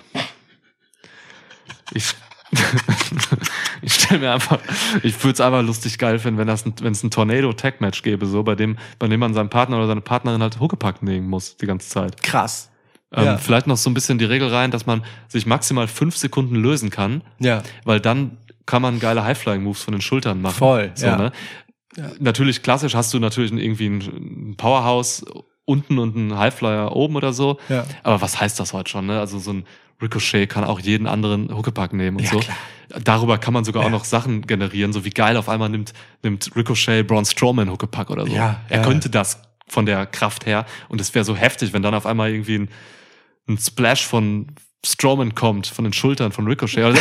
Ich, 1.93 2.13
ich 3.81 3.93
stelle 3.93 4.19
mir 4.19 4.33
einfach, 4.33 4.59
ich 5.03 5.23
würde 5.23 5.33
es 5.33 5.41
einfach 5.41 5.61
lustig 5.63 5.97
geil 5.97 6.19
finden, 6.19 6.37
wenn 6.37 6.49
ein, 6.49 6.93
es 6.93 7.03
ein 7.03 7.11
Tornado 7.11 7.53
Tag 7.53 7.81
Match 7.81 8.03
gäbe, 8.03 8.25
so 8.25 8.43
bei 8.43 8.55
dem, 8.55 8.77
bei 8.99 9.07
dem 9.07 9.19
man 9.19 9.33
seinem 9.33 9.49
Partner 9.49 9.77
oder 9.77 9.87
seine 9.87 10.01
Partnerin 10.01 10.41
halt 10.41 10.59
Huckepack 10.59 11.01
nehmen 11.01 11.27
muss 11.27 11.57
die 11.57 11.65
ganze 11.65 11.89
Zeit. 11.89 12.21
Krass. 12.21 12.69
Ähm, 13.13 13.25
Ja. 13.25 13.37
Vielleicht 13.37 13.67
noch 13.67 13.77
so 13.77 13.89
ein 13.89 13.93
bisschen 13.93 14.17
die 14.17 14.25
Regel 14.25 14.49
rein, 14.49 14.71
dass 14.71 14.85
man 14.85 15.03
sich 15.27 15.45
maximal 15.45 15.87
fünf 15.87 16.17
Sekunden 16.17 16.55
lösen 16.55 16.89
kann, 16.89 17.23
Ja. 17.39 17.63
weil 17.85 17.99
dann 17.99 18.37
kann 18.65 18.81
man 18.81 18.99
geile 18.99 19.23
High-Flying-Moves 19.23 19.81
von 19.81 19.93
den 19.93 20.01
Schultern 20.01 20.41
machen. 20.41 20.55
Voll, 20.55 20.91
So, 20.95 21.05
ja. 21.07 21.15
ne? 21.17 21.31
Natürlich 22.19 22.61
klassisch 22.61 22.93
hast 22.95 23.13
du 23.13 23.19
natürlich 23.19 23.51
irgendwie 23.51 23.87
ein 23.87 24.55
Powerhouse 24.57 25.25
unten 25.65 25.97
und 25.97 26.15
einen 26.15 26.37
Highflyer 26.37 26.95
oben 26.95 27.15
oder 27.15 27.33
so. 27.33 27.57
Ja. 27.69 27.85
Aber 28.03 28.21
was 28.21 28.39
heißt 28.39 28.59
das 28.59 28.73
heute 28.73 28.89
schon? 28.91 29.07
Ne? 29.07 29.19
Also 29.19 29.39
so 29.39 29.51
ein 29.51 29.65
Ricochet 30.01 30.47
kann 30.47 30.63
auch 30.63 30.79
jeden 30.79 31.07
anderen 31.07 31.49
Huckepack 31.55 31.93
nehmen 31.93 32.17
und 32.17 32.23
Ja, 32.23 32.31
so. 32.31 32.39
klar. 32.39 32.55
Darüber 33.03 33.37
kann 33.37 33.53
man 33.53 33.65
sogar 33.65 33.81
Ja. 33.81 33.87
auch 33.87 33.91
noch 33.91 34.05
Sachen 34.05 34.43
generieren, 34.45 34.93
so 34.93 35.03
wie 35.05 35.09
geil 35.09 35.37
auf 35.37 35.49
einmal 35.49 35.69
nimmt, 35.69 35.93
nimmt 36.23 36.51
Ricochet 36.55 37.03
Braun 37.07 37.25
Strowman 37.25 37.69
Huckepack 37.71 38.09
oder 38.11 38.27
so. 38.27 38.33
Ja, 38.33 38.61
er 38.69 38.77
ja. 38.81 38.83
könnte 38.85 39.09
das 39.09 39.41
von 39.67 39.85
der 39.85 40.05
Kraft 40.05 40.45
her 40.45 40.65
und 40.87 41.01
es 41.01 41.15
wäre 41.15 41.25
so 41.25 41.35
heftig, 41.35 41.73
wenn 41.73 41.81
dann 41.81 41.95
auf 41.95 42.05
einmal 42.05 42.29
irgendwie 42.29 42.59
ein, 42.59 42.69
ein 43.47 43.57
Splash 43.57 44.05
von 44.05 44.47
Strowman 44.85 45.35
kommt, 45.35 45.67
von 45.67 45.83
den 45.83 45.93
Schultern 45.93 46.31
von 46.31 46.47
Ricochet. 46.47 46.83
Also, 46.83 46.99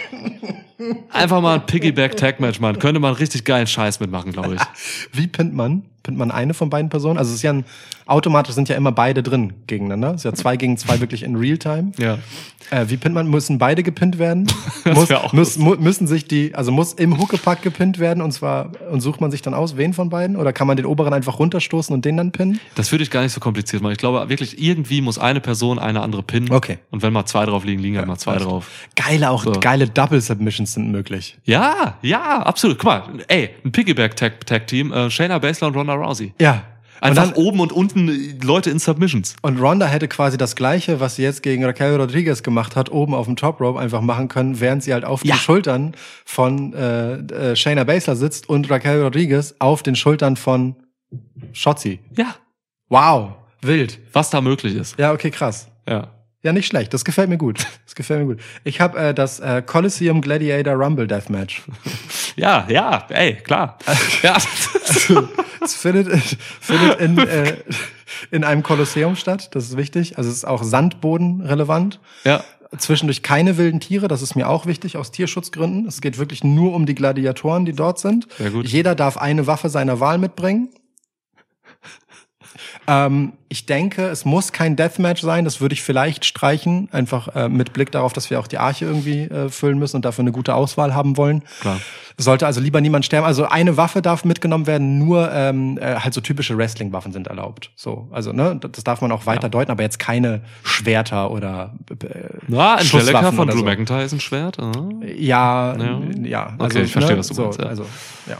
einfach 1.10 1.40
mal 1.40 1.54
ein 1.56 1.66
Piggyback-Tag-Match 1.66 2.60
machen. 2.60 2.78
Könnte 2.78 3.00
man 3.00 3.14
richtig 3.14 3.44
geilen 3.44 3.66
Scheiß 3.66 4.00
mitmachen, 4.00 4.32
glaube 4.32 4.56
ich. 4.56 4.60
Wie 5.12 5.26
pinnt 5.26 5.54
man? 5.54 5.84
Pinnt 6.08 6.16
man 6.16 6.30
eine 6.30 6.54
von 6.54 6.70
beiden 6.70 6.88
Personen? 6.88 7.18
Also 7.18 7.28
es 7.32 7.36
ist 7.36 7.42
ja 7.42 7.52
ein, 7.52 7.66
automatisch 8.06 8.54
sind 8.54 8.70
ja 8.70 8.76
immer 8.76 8.92
beide 8.92 9.22
drin 9.22 9.52
gegeneinander. 9.66 10.12
Es 10.12 10.22
ist 10.22 10.24
ja 10.24 10.32
zwei 10.32 10.56
gegen 10.56 10.78
zwei 10.78 11.00
wirklich 11.00 11.22
in 11.22 11.36
Realtime. 11.36 11.92
Ja. 11.98 12.16
Äh, 12.70 12.86
wie 12.88 12.96
pinnt 12.96 13.14
man? 13.14 13.28
Müssen 13.28 13.58
beide 13.58 13.82
gepinnt 13.82 14.18
werden? 14.18 14.46
Muss, 14.94 15.10
muss, 15.32 15.58
mu 15.58 15.74
müssen 15.78 16.06
sich 16.06 16.26
die, 16.26 16.54
also 16.54 16.72
muss 16.72 16.94
im 16.94 17.18
Huckepack 17.18 17.60
gepinnt 17.60 17.98
werden 17.98 18.22
und 18.22 18.32
zwar, 18.32 18.72
und 18.90 19.02
sucht 19.02 19.20
man 19.20 19.30
sich 19.30 19.42
dann 19.42 19.52
aus, 19.52 19.76
wen 19.76 19.92
von 19.92 20.08
beiden? 20.08 20.36
Oder 20.36 20.54
kann 20.54 20.66
man 20.66 20.78
den 20.78 20.86
oberen 20.86 21.12
einfach 21.12 21.38
runterstoßen 21.38 21.94
und 21.94 22.06
den 22.06 22.16
dann 22.16 22.32
pinnen? 22.32 22.58
Das 22.74 22.90
würde 22.90 23.04
ich 23.04 23.10
gar 23.10 23.22
nicht 23.22 23.32
so 23.32 23.40
kompliziert 23.40 23.82
machen. 23.82 23.92
Ich 23.92 23.98
glaube 23.98 24.26
wirklich, 24.30 24.62
irgendwie 24.62 25.02
muss 25.02 25.18
eine 25.18 25.40
Person 25.40 25.78
eine 25.78 26.00
andere 26.00 26.22
pinnen. 26.22 26.50
Okay. 26.50 26.78
Und 26.90 27.02
wenn 27.02 27.12
mal 27.12 27.26
zwei 27.26 27.44
drauf 27.44 27.64
liegen, 27.64 27.82
liegen 27.82 27.98
halt 27.98 28.06
mal 28.06 28.16
zwei 28.16 28.36
drauf. 28.36 28.70
Geile, 28.96 29.28
auch 29.28 29.44
So. 29.44 29.52
geile 29.52 29.88
Double 29.88 30.20
Submissions 30.22 30.72
sind 30.72 30.90
möglich. 30.90 31.36
Ja, 31.44 31.98
ja, 32.00 32.40
absolut. 32.42 32.78
Guck 32.78 32.86
mal, 32.86 33.02
ey, 33.28 33.50
ein 33.64 33.72
Piggyback-Tag-Team, 33.72 34.92
äh, 34.92 35.10
Shayna 35.10 35.38
Baszler 35.38 35.68
und 35.68 35.76
Ronda 35.76 35.94
Rousey. 35.98 36.34
Ja. 36.40 36.64
Und 37.00 37.10
Einfach 37.10 37.26
dann, 37.26 37.34
oben 37.34 37.60
und 37.60 37.70
unten 37.72 38.08
äh, 38.08 38.34
Leute 38.44 38.70
in 38.70 38.80
Submissions. 38.80 39.36
Und 39.42 39.60
Ronda 39.60 39.86
hätte 39.86 40.08
quasi 40.08 40.36
das 40.36 40.56
Gleiche, 40.56 40.98
was 40.98 41.14
sie 41.14 41.22
jetzt 41.22 41.44
gegen 41.44 41.64
Raquel 41.64 41.94
Rodriguez 41.94 42.42
gemacht 42.42 42.74
hat, 42.74 42.90
oben 42.90 43.14
auf 43.14 43.26
dem 43.26 43.36
Top 43.36 43.60
Rope 43.60 43.78
einfach 43.78 44.00
machen 44.00 44.26
können, 44.26 44.58
während 44.58 44.82
sie 44.82 44.92
halt 44.92 45.04
auf 45.04 45.24
Ja. 45.24 45.34
den 45.36 45.38
Schultern 45.38 45.92
von 46.24 46.72
äh, 46.74 47.14
äh, 47.18 47.54
Shayna 47.56 47.84
Baszler 47.84 48.16
sitzt 48.16 48.48
und 48.48 48.68
Raquel 48.68 49.00
Rodriguez 49.02 49.54
auf 49.60 49.84
den 49.84 49.94
Schultern 49.94 50.34
von 50.36 50.74
Shotzi. 51.52 52.00
Ja. 52.16 52.34
Wow, 52.88 53.32
wild. 53.62 54.00
Was 54.12 54.30
da 54.30 54.40
möglich 54.40 54.74
ist. 54.74 54.98
Ja, 54.98 55.12
okay, 55.12 55.30
krass. 55.30 55.68
Ja. 55.88 56.08
Ja, 56.42 56.52
nicht 56.52 56.66
schlecht. 56.66 56.94
Das 56.94 57.04
gefällt 57.04 57.28
mir 57.28 57.38
gut. 57.38 57.66
Das 57.84 57.94
gefällt 57.96 58.20
mir 58.20 58.34
gut. 58.34 58.42
Ich 58.62 58.80
habe 58.80 58.98
äh, 58.98 59.14
das 59.14 59.40
äh, 59.40 59.60
Coliseum 59.64 60.20
Gladiator 60.20 60.74
Rumble 60.74 61.06
Deathmatch. 61.06 61.62
Ja, 62.36 62.66
ja, 62.68 63.04
ey, 63.08 63.34
klar. 63.34 63.78
ja. 64.22 64.36
Es 65.60 65.74
findet, 65.74 66.08
findet 66.60 67.00
in, 67.00 67.18
äh, 67.18 67.56
in 68.30 68.44
einem 68.44 68.62
Kolosseum 68.62 69.16
statt. 69.16 69.48
Das 69.56 69.64
ist 69.64 69.76
wichtig. 69.76 70.18
Also 70.18 70.30
es 70.30 70.36
ist 70.36 70.44
auch 70.44 70.62
Sandboden 70.62 71.40
relevant. 71.40 71.98
ja. 72.24 72.44
Zwischendurch 72.76 73.22
keine 73.22 73.56
wilden 73.56 73.80
Tiere, 73.80 74.08
das 74.08 74.20
ist 74.20 74.36
mir 74.36 74.46
auch 74.46 74.66
wichtig 74.66 74.98
aus 74.98 75.10
Tierschutzgründen. 75.10 75.88
Es 75.88 76.02
geht 76.02 76.18
wirklich 76.18 76.44
nur 76.44 76.74
um 76.74 76.84
die 76.84 76.94
Gladiatoren, 76.94 77.64
die 77.64 77.72
dort 77.72 77.98
sind. 77.98 78.28
Sehr 78.36 78.50
gut. 78.50 78.68
Jeder 78.68 78.94
darf 78.94 79.16
eine 79.16 79.46
Waffe 79.46 79.70
seiner 79.70 80.00
Wahl 80.00 80.18
mitbringen. 80.18 80.68
Ähm, 82.90 83.34
ich 83.50 83.66
denke, 83.66 84.06
es 84.06 84.24
muss 84.24 84.52
kein 84.52 84.74
Deathmatch 84.74 85.20
sein, 85.20 85.44
das 85.44 85.60
würde 85.60 85.74
ich 85.74 85.82
vielleicht 85.82 86.24
streichen, 86.24 86.88
einfach 86.90 87.28
äh, 87.36 87.48
mit 87.50 87.74
Blick 87.74 87.92
darauf, 87.92 88.14
dass 88.14 88.30
wir 88.30 88.40
auch 88.40 88.46
die 88.46 88.56
Arche 88.56 88.86
irgendwie 88.86 89.24
äh, 89.24 89.50
füllen 89.50 89.78
müssen 89.78 89.96
und 89.96 90.06
dafür 90.06 90.22
eine 90.22 90.32
gute 90.32 90.54
Auswahl 90.54 90.94
haben 90.94 91.18
wollen. 91.18 91.42
Klar. 91.60 91.78
Sollte 92.16 92.46
also 92.46 92.60
lieber 92.60 92.80
niemand 92.80 93.04
sterben. 93.04 93.26
Also 93.26 93.44
eine 93.46 93.76
Waffe 93.76 94.02
darf 94.02 94.24
mitgenommen 94.24 94.66
werden, 94.66 94.98
nur 94.98 95.30
ähm, 95.32 95.78
äh, 95.78 95.96
halt 95.96 96.14
so 96.14 96.20
typische 96.20 96.56
Wrestling-Waffen 96.56 97.12
sind 97.12 97.28
erlaubt. 97.28 97.70
So, 97.76 98.08
also 98.10 98.32
ne, 98.32 98.58
das 98.58 98.82
darf 98.82 99.02
man 99.02 99.12
auch 99.12 99.26
weiter 99.26 99.48
deuten, 99.48 99.70
aber 99.70 99.82
jetzt 99.82 99.98
keine 99.98 100.40
Schwerter 100.64 101.30
oder 101.30 101.74
äh, 101.90 101.94
Na, 102.48 102.74
Angelica 102.76 102.98
Schusswaffen 102.98 103.36
von 103.36 103.48
Drew 103.48 103.58
so. 103.58 103.64
McIntyre 103.64 104.02
ist 104.02 104.12
ein 104.12 104.20
Schwert. 104.20 104.58
Ah. 104.58 104.72
Ja, 105.16 105.76
Ja. 105.76 106.00
ja. 106.22 106.54
Okay, 106.58 106.82
ich 106.82 106.92
verstehe, 106.92 107.18
was 107.18 107.28
du 107.28 107.34
so, 107.34 107.42
meinst, 107.44 107.60
ja. 107.60 107.66
Also, 107.66 107.84
ja. 108.26 108.36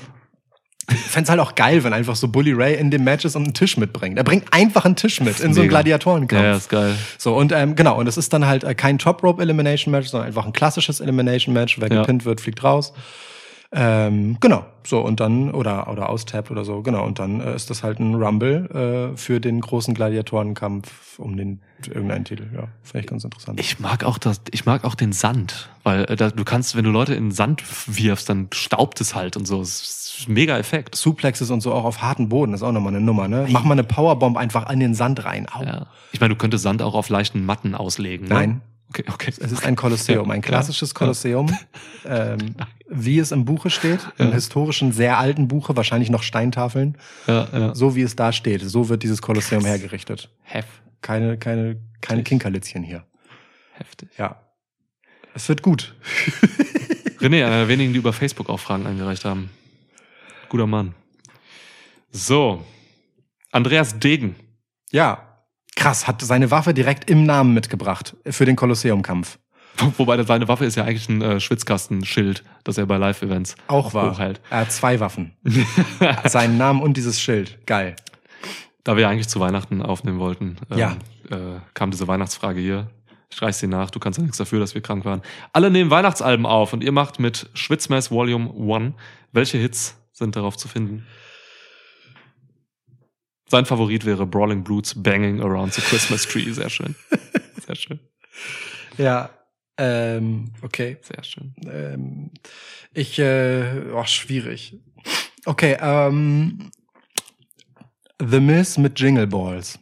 Ich 0.90 0.96
fänd's 0.98 1.28
halt 1.28 1.38
auch 1.40 1.54
geil, 1.54 1.84
wenn 1.84 1.92
einfach 1.92 2.16
so 2.16 2.28
Bully 2.28 2.52
Ray 2.52 2.74
in 2.76 2.90
dem 2.90 3.04
Match 3.04 3.24
ist 3.26 3.36
und 3.36 3.44
einen 3.44 3.54
Tisch 3.54 3.76
mitbringt. 3.76 4.16
Er 4.16 4.24
bringt 4.24 4.44
einfach 4.52 4.84
einen 4.86 4.96
Tisch 4.96 5.20
mit 5.20 5.38
in 5.40 5.52
so 5.52 5.60
einen. 5.60 5.68
Gladiatorenkampf. 5.68 6.42
Ja, 6.42 6.50
ja, 6.50 6.56
ist 6.56 6.70
geil. 6.70 6.94
So, 7.18 7.36
und 7.36 7.52
ähm, 7.52 7.76
genau, 7.76 7.98
und 7.98 8.06
es 8.06 8.16
ist 8.16 8.32
dann 8.32 8.46
halt 8.46 8.64
äh, 8.64 8.74
kein 8.74 8.98
Top 8.98 9.22
Rope 9.22 9.42
Elimination 9.42 9.92
Match, 9.92 10.08
sondern 10.08 10.28
einfach 10.28 10.46
ein 10.46 10.52
klassisches 10.54 11.00
Elimination 11.00 11.52
Match. 11.52 11.78
Wer 11.78 11.92
Ja. 11.92 12.00
gepinnt 12.00 12.24
wird, 12.24 12.40
fliegt 12.40 12.64
raus. 12.64 12.92
Ähm, 13.70 14.38
genau, 14.40 14.64
so 14.82 15.00
und 15.00 15.20
dann 15.20 15.50
oder 15.50 15.88
oder 15.88 16.08
austappt 16.08 16.50
oder 16.50 16.64
so, 16.64 16.80
genau 16.80 17.04
und 17.04 17.18
dann 17.18 17.42
äh, 17.42 17.54
ist 17.54 17.68
das 17.68 17.82
halt 17.82 18.00
ein 18.00 18.14
Rumble 18.14 19.12
äh, 19.12 19.16
für 19.16 19.40
den 19.40 19.60
großen 19.60 19.92
Gladiatorenkampf 19.92 21.18
um 21.18 21.36
den 21.36 21.60
irgendeinen 21.86 22.24
Titel. 22.24 22.48
Ja, 22.54 22.68
finde 22.82 23.00
ich 23.00 23.06
ganz 23.06 23.24
interessant. 23.24 23.60
Ich 23.60 23.78
mag 23.78 24.04
auch 24.04 24.16
das, 24.16 24.40
ich 24.52 24.64
mag 24.64 24.84
auch 24.84 24.94
den 24.94 25.12
Sand, 25.12 25.68
weil 25.82 26.04
äh, 26.04 26.16
da, 26.16 26.30
du 26.30 26.44
kannst, 26.44 26.76
wenn 26.76 26.84
du 26.84 26.90
Leute 26.90 27.14
in 27.14 27.26
den 27.26 27.32
Sand 27.32 27.62
wirfst, 27.86 28.30
dann 28.30 28.48
staubt 28.54 29.02
es 29.02 29.14
halt 29.14 29.36
und 29.36 29.46
so. 29.46 29.60
Ein 29.60 30.32
mega 30.32 30.56
Effekt. 30.56 30.94
Suplexes 30.94 31.50
und 31.50 31.60
so 31.60 31.74
auch 31.74 31.84
auf 31.84 32.00
harten 32.00 32.30
Boden 32.30 32.54
ist 32.54 32.62
auch 32.62 32.72
nochmal 32.72 32.94
eine 32.94 33.04
Nummer, 33.04 33.28
ne? 33.28 33.46
Mach 33.50 33.64
mal 33.64 33.72
eine 33.72 33.84
Powerbomb 33.84 34.38
einfach 34.38 34.66
an 34.66 34.80
den 34.80 34.94
Sand 34.94 35.26
rein. 35.26 35.46
Au. 35.52 35.62
Ja. 35.62 35.86
Ich 36.12 36.20
meine, 36.20 36.34
du 36.34 36.38
könntest 36.38 36.64
Sand 36.64 36.80
auch 36.80 36.94
auf 36.94 37.10
leichten 37.10 37.44
Matten 37.44 37.74
auslegen. 37.74 38.28
Ne? 38.28 38.34
Nein. 38.34 38.60
Okay, 38.90 39.04
okay. 39.12 39.30
Es 39.38 39.52
ist 39.52 39.66
ein 39.66 39.76
Kolosseum, 39.76 40.28
Ja, 40.28 40.32
ein 40.34 40.40
ja, 40.40 40.46
klassisches 40.48 40.90
ja. 40.90 40.94
Kolosseum, 40.94 41.54
ähm, 42.06 42.54
wie 42.88 43.18
es 43.18 43.32
im 43.32 43.44
Buche 43.44 43.68
steht, 43.68 44.00
im 44.16 44.32
historischen, 44.32 44.92
sehr 44.92 45.18
alten 45.18 45.46
Buche, 45.46 45.76
wahrscheinlich 45.76 46.08
noch 46.10 46.22
Steintafeln, 46.22 46.96
Ja, 47.26 47.48
ja. 47.52 47.74
so 47.74 47.94
wie 47.96 48.02
es 48.02 48.16
da 48.16 48.32
steht. 48.32 48.62
So 48.62 48.88
wird 48.88 49.02
dieses 49.02 49.20
Kolosseum 49.20 49.64
hergerichtet. 49.64 50.30
Hef, 50.42 50.64
Keine, 51.02 51.36
keine, 51.36 51.76
keine 52.00 52.22
Kinkerlitzchen 52.22 52.82
hier. 52.82 53.04
heftig. 53.74 54.08
Ja. 54.16 54.40
Es 55.34 55.48
wird 55.48 55.62
gut. 55.62 55.94
René, 57.20 57.44
einer 57.44 57.58
der 57.58 57.68
wenigen, 57.68 57.92
die 57.92 57.98
über 57.98 58.12
Facebook 58.14 58.48
auch 58.48 58.58
Fragen 58.60 58.86
eingereicht 58.86 59.24
haben. 59.24 59.50
Guter 60.48 60.66
Mann. 60.66 60.94
So. 62.10 62.64
Andreas 63.52 63.98
Degen. 63.98 64.36
Ja. 64.90 65.27
Krass, 65.78 66.06
hat 66.08 66.20
seine 66.22 66.50
Waffe 66.50 66.74
direkt 66.74 67.08
im 67.08 67.24
Namen 67.24 67.54
mitgebracht 67.54 68.16
für 68.28 68.44
den 68.44 68.56
Kolosseumkampf. 68.56 69.38
Wobei 69.96 70.20
seine 70.24 70.48
Waffe 70.48 70.64
ist 70.64 70.74
ja 70.76 70.82
eigentlich 70.84 71.08
ein 71.08 71.22
äh, 71.22 71.38
Schwitzkastenschild, 71.40 72.42
das 72.64 72.78
er 72.78 72.86
bei 72.86 72.96
Live-Events 72.96 73.54
Auch 73.68 73.94
wahr. 73.94 74.10
hochhält. 74.10 74.40
Er 74.50 74.58
hat 74.60 74.72
zwei 74.72 74.98
Waffen. 74.98 75.36
Seinen 76.24 76.58
Namen 76.58 76.82
und 76.82 76.96
dieses 76.96 77.20
Schild. 77.20 77.64
Geil. 77.64 77.94
Da 78.82 78.96
wir 78.96 79.08
eigentlich 79.08 79.28
zu 79.28 79.38
Weihnachten 79.38 79.80
aufnehmen 79.80 80.18
wollten, 80.18 80.56
ähm, 80.72 80.78
Ja. 80.78 80.96
äh, 81.30 81.60
kam 81.74 81.92
diese 81.92 82.08
Weihnachtsfrage 82.08 82.60
hier. 82.60 82.90
Ich 83.30 83.40
reiß 83.40 83.60
sie 83.60 83.68
nach, 83.68 83.90
du 83.90 84.00
kannst 84.00 84.18
ja 84.18 84.22
nichts 84.24 84.38
dafür, 84.38 84.58
dass 84.58 84.74
wir 84.74 84.80
krank 84.80 85.04
waren. 85.04 85.22
Alle 85.52 85.70
nehmen 85.70 85.90
Weihnachtsalben 85.90 86.44
auf 86.46 86.72
und 86.72 86.82
ihr 86.82 86.92
macht 86.92 87.20
mit 87.20 87.48
Schwitzmess 87.54 88.10
Volume 88.10 88.50
1. 88.50 88.94
Welche 89.30 89.58
Hits 89.58 89.96
sind 90.12 90.34
darauf 90.34 90.56
zu 90.56 90.66
finden? 90.66 91.06
Sein 93.48 93.64
Favorit 93.64 94.04
wäre 94.04 94.26
Brawling 94.26 94.62
Brutes 94.62 95.02
Banging 95.02 95.40
Around 95.40 95.74
the 95.74 95.80
Christmas 95.80 96.26
Tree. 96.26 96.50
Sehr 96.52 96.68
schön. 96.68 96.94
Sehr 97.66 97.74
schön. 97.74 98.00
Ja. 98.98 99.30
Ähm, 99.78 100.52
okay. 100.62 100.98
Sehr 101.00 101.24
schön. 101.24 101.54
Ähm, 101.64 102.30
ich, 102.92 103.18
äh, 103.18 103.84
oh, 103.94 104.04
schwierig. 104.04 104.76
Okay, 105.46 105.76
ähm, 105.80 106.70
The 108.20 108.40
Miss 108.40 108.76
mit 108.76 108.98
Jingle 109.00 109.26
Balls. 109.26 109.78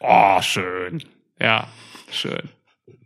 Oh, 0.00 0.40
schön. 0.42 1.04
Ja, 1.40 1.68
schön. 2.10 2.48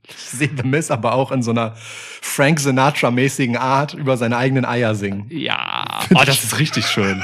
Ich 0.07 0.17
sehe 0.17 0.51
The 0.57 0.63
Miss 0.63 0.91
aber 0.91 1.15
auch 1.15 1.31
in 1.33 1.43
so 1.43 1.51
einer 1.51 1.75
Frank 1.77 2.59
Sinatra-mäßigen 2.61 3.57
Art 3.57 3.95
über 3.95 4.17
seine 4.17 4.37
eigenen 4.37 4.65
Eier 4.65 4.95
singen. 4.95 5.27
Ja. 5.31 6.01
Oh, 6.15 6.23
das 6.25 6.45
ist 6.45 6.59
richtig 6.59 6.87
schön. 6.87 7.23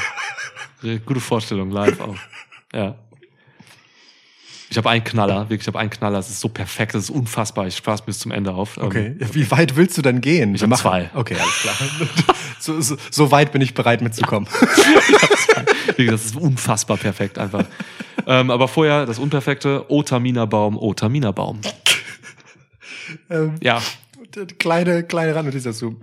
Gute 1.07 1.21
Vorstellung, 1.21 1.71
live 1.71 2.01
auch. 2.01 2.17
Ja. 2.77 2.95
Ich 4.69 4.77
habe 4.77 4.91
einen 4.91 5.05
Knaller, 5.05 5.43
wirklich, 5.49 5.61
ich 5.63 5.67
habe 5.69 5.79
einen 5.79 5.91
Knaller. 5.91 6.19
Es 6.19 6.29
ist 6.29 6.41
so 6.41 6.49
perfekt, 6.49 6.95
es 6.97 7.05
ist 7.05 7.11
unfassbar. 7.11 7.67
Ich 7.69 7.77
spaß 7.77 8.03
bis 8.05 8.19
zum 8.19 8.33
Ende 8.33 8.53
auf. 8.53 8.77
Okay, 8.79 9.07
Ähm, 9.07 9.19
ja, 9.21 9.35
wie 9.35 9.49
weit 9.53 9.77
willst 9.77 9.97
du 9.97 10.03
denn 10.03 10.21
gehen? 10.21 10.55
Ich 10.57 10.61
Wir 10.61 10.65
hab 10.67 10.71
machen- 10.71 10.83
zwei. 10.83 11.11
Okay, 11.15 11.37
alles 11.41 11.55
klar. 11.63 11.75
so, 12.59 12.81
so, 12.81 12.97
so 13.11 13.31
weit 13.31 13.53
bin 13.53 13.63
ich 13.63 13.75
bereit 13.75 14.03
mitzukommen. 14.03 14.49
Das 15.97 16.27
ist 16.27 16.37
unfassbar 16.37 16.99
perfekt 16.99 17.39
einfach. 17.39 17.65
ähm, 18.27 18.51
aber 18.51 18.69
vorher 18.69 19.07
das 19.07 19.19
Unperfekte, 19.19 19.87
Otamina-Baum, 19.91 20.77
Otamina-Baum. 20.77 21.61
ähm, 23.31 23.55
Ja, 23.63 23.81
kleine, 24.59 25.05
kleine 25.05 25.35
Randnotiz 25.35 25.63
dazu. 25.63 25.99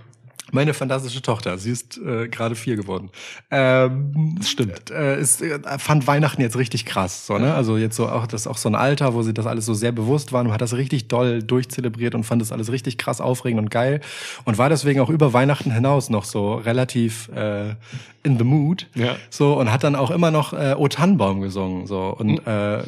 Meine 0.54 0.76
fantastische 0.76 1.24
Tochter, 1.24 1.58
sie 1.58 1.72
ist 1.72 1.98
äh, 1.98 2.28
gerade 2.28 2.54
vier 2.54 2.76
geworden. 2.76 3.10
Ähm, 3.50 4.36
Das 4.38 4.50
stimmt. 4.50 4.92
Äh, 4.92 5.20
ist, 5.20 5.42
äh, 5.42 5.60
fand 5.80 6.06
Weihnachten 6.06 6.44
jetzt 6.44 6.58
richtig 6.58 6.86
krass. 6.86 7.26
So, 7.26 7.40
ne? 7.40 7.56
Also 7.56 7.76
jetzt 7.76 7.96
so 7.96 8.08
auch 8.08 8.28
das 8.28 8.42
ist 8.42 8.48
auch 8.48 8.58
so 8.58 8.70
ein 8.70 8.76
Alter, 8.76 9.16
wo 9.16 9.24
sie 9.24 9.34
das 9.34 9.48
alles 9.48 9.66
so 9.66 9.74
sehr 9.74 9.92
bewusst 9.92 10.32
waren 10.32 10.46
und 10.46 10.54
hat 10.54 10.62
das 10.62 10.76
richtig 10.76 11.08
doll 11.08 11.42
durchzelebriert 11.42 12.14
und 12.14 12.24
fand 12.24 12.40
das 12.40 12.52
alles 12.52 12.72
richtig 12.72 13.00
krass 13.00 13.20
aufregend 13.20 13.62
und 13.62 13.72
geil. 13.72 14.00
Und 14.46 14.60
war 14.60 14.70
deswegen 14.70 15.00
auch 15.00 15.10
über 15.10 15.34
Weihnachten 15.34 15.72
hinaus 15.72 16.12
noch 16.12 16.24
so 16.24 16.54
relativ 16.54 17.30
äh, 17.30 17.74
in 18.22 18.38
the 18.38 18.44
mood. 18.44 18.88
Ja. 18.94 19.16
So, 19.32 19.60
und 19.60 19.72
hat 19.72 19.84
dann 19.84 19.96
auch 19.96 20.12
immer 20.12 20.30
noch 20.30 20.54
äh, 20.54 20.76
O 20.78 20.88
Tannenbaum 20.88 21.42
gesungen. 21.42 21.88
So. 21.88 22.16
Und 22.16 22.46
äh, 22.46 22.84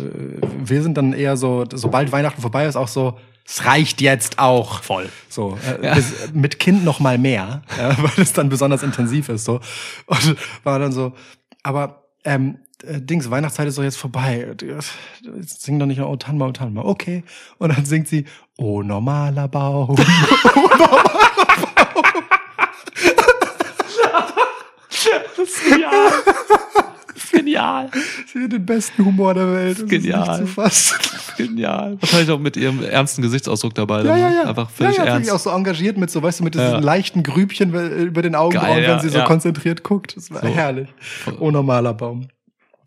wir 0.64 0.84
sind 0.84 0.98
dann 0.98 1.14
eher 1.14 1.36
so, 1.36 1.66
sobald 1.74 2.12
Weihnachten 2.12 2.42
vorbei 2.42 2.68
ist, 2.68 2.76
auch 2.76 2.88
so, 2.88 3.18
es 3.46 3.66
reicht 3.66 4.02
jetzt 4.02 4.40
auch. 4.40 4.82
voll. 4.84 5.10
So, 5.30 5.58
äh, 5.82 5.94
bis, 5.94 6.34
mit 6.34 6.60
Kind 6.60 6.84
noch 6.84 7.00
mal 7.00 7.18
mehr, 7.18 7.62
ja, 7.78 7.96
weil 7.98 8.24
es 8.24 8.34
dann 8.34 8.50
besonders 8.50 8.84
intensiv 8.84 9.30
ist. 9.30 9.46
So. 9.46 9.60
Und 10.08 10.36
war 10.64 10.80
dann 10.80 10.92
so, 10.92 11.14
aber 11.64 12.04
ähm, 12.24 12.60
äh, 12.84 13.00
Dings, 13.00 13.30
Weihnachtszeit 13.30 13.68
ist 13.68 13.78
doch 13.78 13.84
jetzt 13.84 13.98
vorbei. 13.98 14.56
Jetzt 14.62 15.62
sing 15.62 15.80
doch 15.80 15.86
nicht 15.86 16.00
noch 16.00 16.10
Oh 16.10 16.16
Tannenbaum, 16.16 16.54
Tannenbaum. 16.54 16.88
Okay. 16.88 17.24
Und 17.60 17.76
dann 17.76 17.86
singt 17.86 18.08
sie, 18.08 18.26
Oh 18.58 18.82
normaler 18.82 19.48
Baum. 19.48 19.96
Das 25.38 25.50
ist 25.50 25.64
genial. 25.64 26.12
Ist 27.16 27.32
genial. 27.32 27.90
Sie 28.34 28.44
hat 28.44 28.52
den 28.52 28.66
besten 28.66 29.06
Humor 29.06 29.34
der 29.34 29.52
Welt. 29.52 29.82
Das 29.82 29.90
Genial. 29.90 30.22
Ist 30.22 30.28
nicht 30.28 30.40
zu 30.40 30.48
fassen. 30.48 30.98
Genial. 31.38 31.98
Wahrscheinlich 32.00 32.30
auch 32.30 32.40
mit 32.40 32.58
ihrem 32.58 32.84
ernsten 32.84 33.22
Gesichtsausdruck 33.22 33.74
dabei. 33.74 33.98
Ja, 34.00 34.04
dann, 34.04 34.20
ja, 34.20 34.30
ne? 34.30 34.36
ja. 34.36 34.44
Einfach 34.50 34.70
völlig 34.70 34.98
ja, 34.98 35.06
ja, 35.06 35.14
ernst. 35.14 35.32
Auch 35.32 35.40
so 35.40 35.50
engagiert 35.50 35.98
mit 35.98 36.12
so, 36.12 36.22
weißt 36.22 36.40
du, 36.42 36.44
mit 36.44 36.54
diesen 36.56 36.68
Ja. 36.72 36.80
leichten 36.80 37.24
Grübchen 37.24 37.74
über 37.98 38.22
den 38.22 38.36
Augenbrauen, 38.36 38.68
Geil, 38.76 38.84
wenn 38.84 38.90
ja, 38.90 39.00
sie 39.00 39.10
so 39.10 39.20
ja. 39.20 39.26
konzentriert 39.26 39.84
guckt. 39.84 40.16
Das 40.18 40.30
war 40.32 40.42
So. 40.42 40.48
herrlich. 40.48 40.90
Oh 41.40 41.52
normaler 41.52 41.94
Baum. 41.94 42.28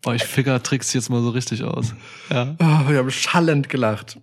Oh, 0.05 0.11
ich 0.11 0.23
figure 0.23 0.61
Tricks 0.63 0.93
jetzt 0.93 1.09
mal 1.09 1.21
so 1.21 1.29
richtig 1.29 1.63
aus. 1.63 1.93
Ja. 2.31 2.55
Oh, 2.59 2.89
wir 2.89 2.99
haben 2.99 3.11
schallend 3.11 3.67
gelacht. 3.67 4.17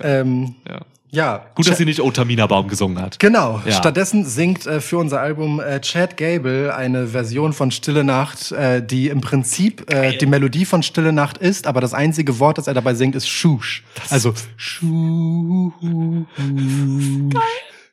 Ähm, 0.00 0.56
ja. 0.68 0.80
Ja. 1.14 1.46
Gut, 1.54 1.68
dass 1.68 1.78
sie 1.78 1.84
nicht 1.84 2.00
Otamina 2.00 2.46
Baum 2.46 2.68
gesungen 2.68 3.00
hat. 3.00 3.18
Genau. 3.18 3.62
Ja. 3.64 3.72
Stattdessen 3.72 4.24
singt 4.24 4.66
äh, 4.66 4.80
für 4.80 4.98
unser 4.98 5.20
Album 5.20 5.60
äh, 5.60 5.80
Chad 5.80 6.16
Gable 6.16 6.74
eine 6.74 7.08
Version 7.08 7.52
von 7.52 7.70
Stille 7.70 8.04
Nacht, 8.04 8.52
äh, 8.52 8.84
die 8.84 9.08
im 9.08 9.20
Prinzip 9.20 9.90
äh, 9.92 10.16
die 10.16 10.26
Melodie 10.26 10.64
von 10.64 10.82
Stille 10.82 11.12
Nacht 11.12 11.38
ist, 11.38 11.66
aber 11.66 11.80
das 11.80 11.94
einzige 11.94 12.38
Wort, 12.38 12.58
das 12.58 12.66
er 12.66 12.74
dabei 12.74 12.94
singt, 12.94 13.14
ist 13.14 13.28
Schusch. 13.28 13.84
Also 14.10 14.34
Schusch. 14.56 15.72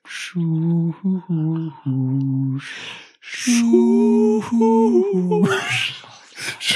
Schusch. 0.04 0.96
Schusch. 3.22 4.46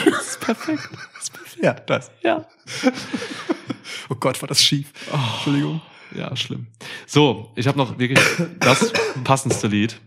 Das 0.06 0.28
ist 0.28 0.40
perfekt. 0.40 0.90
Das 1.14 1.24
ist 1.24 1.34
perfekt. 1.34 1.64
Ja, 1.64 1.74
das. 1.74 2.12
Ja. 2.22 2.46
Oh 4.10 4.16
Gott, 4.16 4.42
war 4.42 4.48
das 4.48 4.62
schief. 4.62 4.92
Entschuldigung. 5.12 5.82
Ja, 6.18 6.36
schlimm. 6.36 6.68
So, 7.06 7.52
ich 7.56 7.68
habe 7.68 7.78
noch 7.78 7.98
wirklich 8.00 8.20
das 8.60 8.92
passendste 9.24 9.68
Lied. 9.68 10.00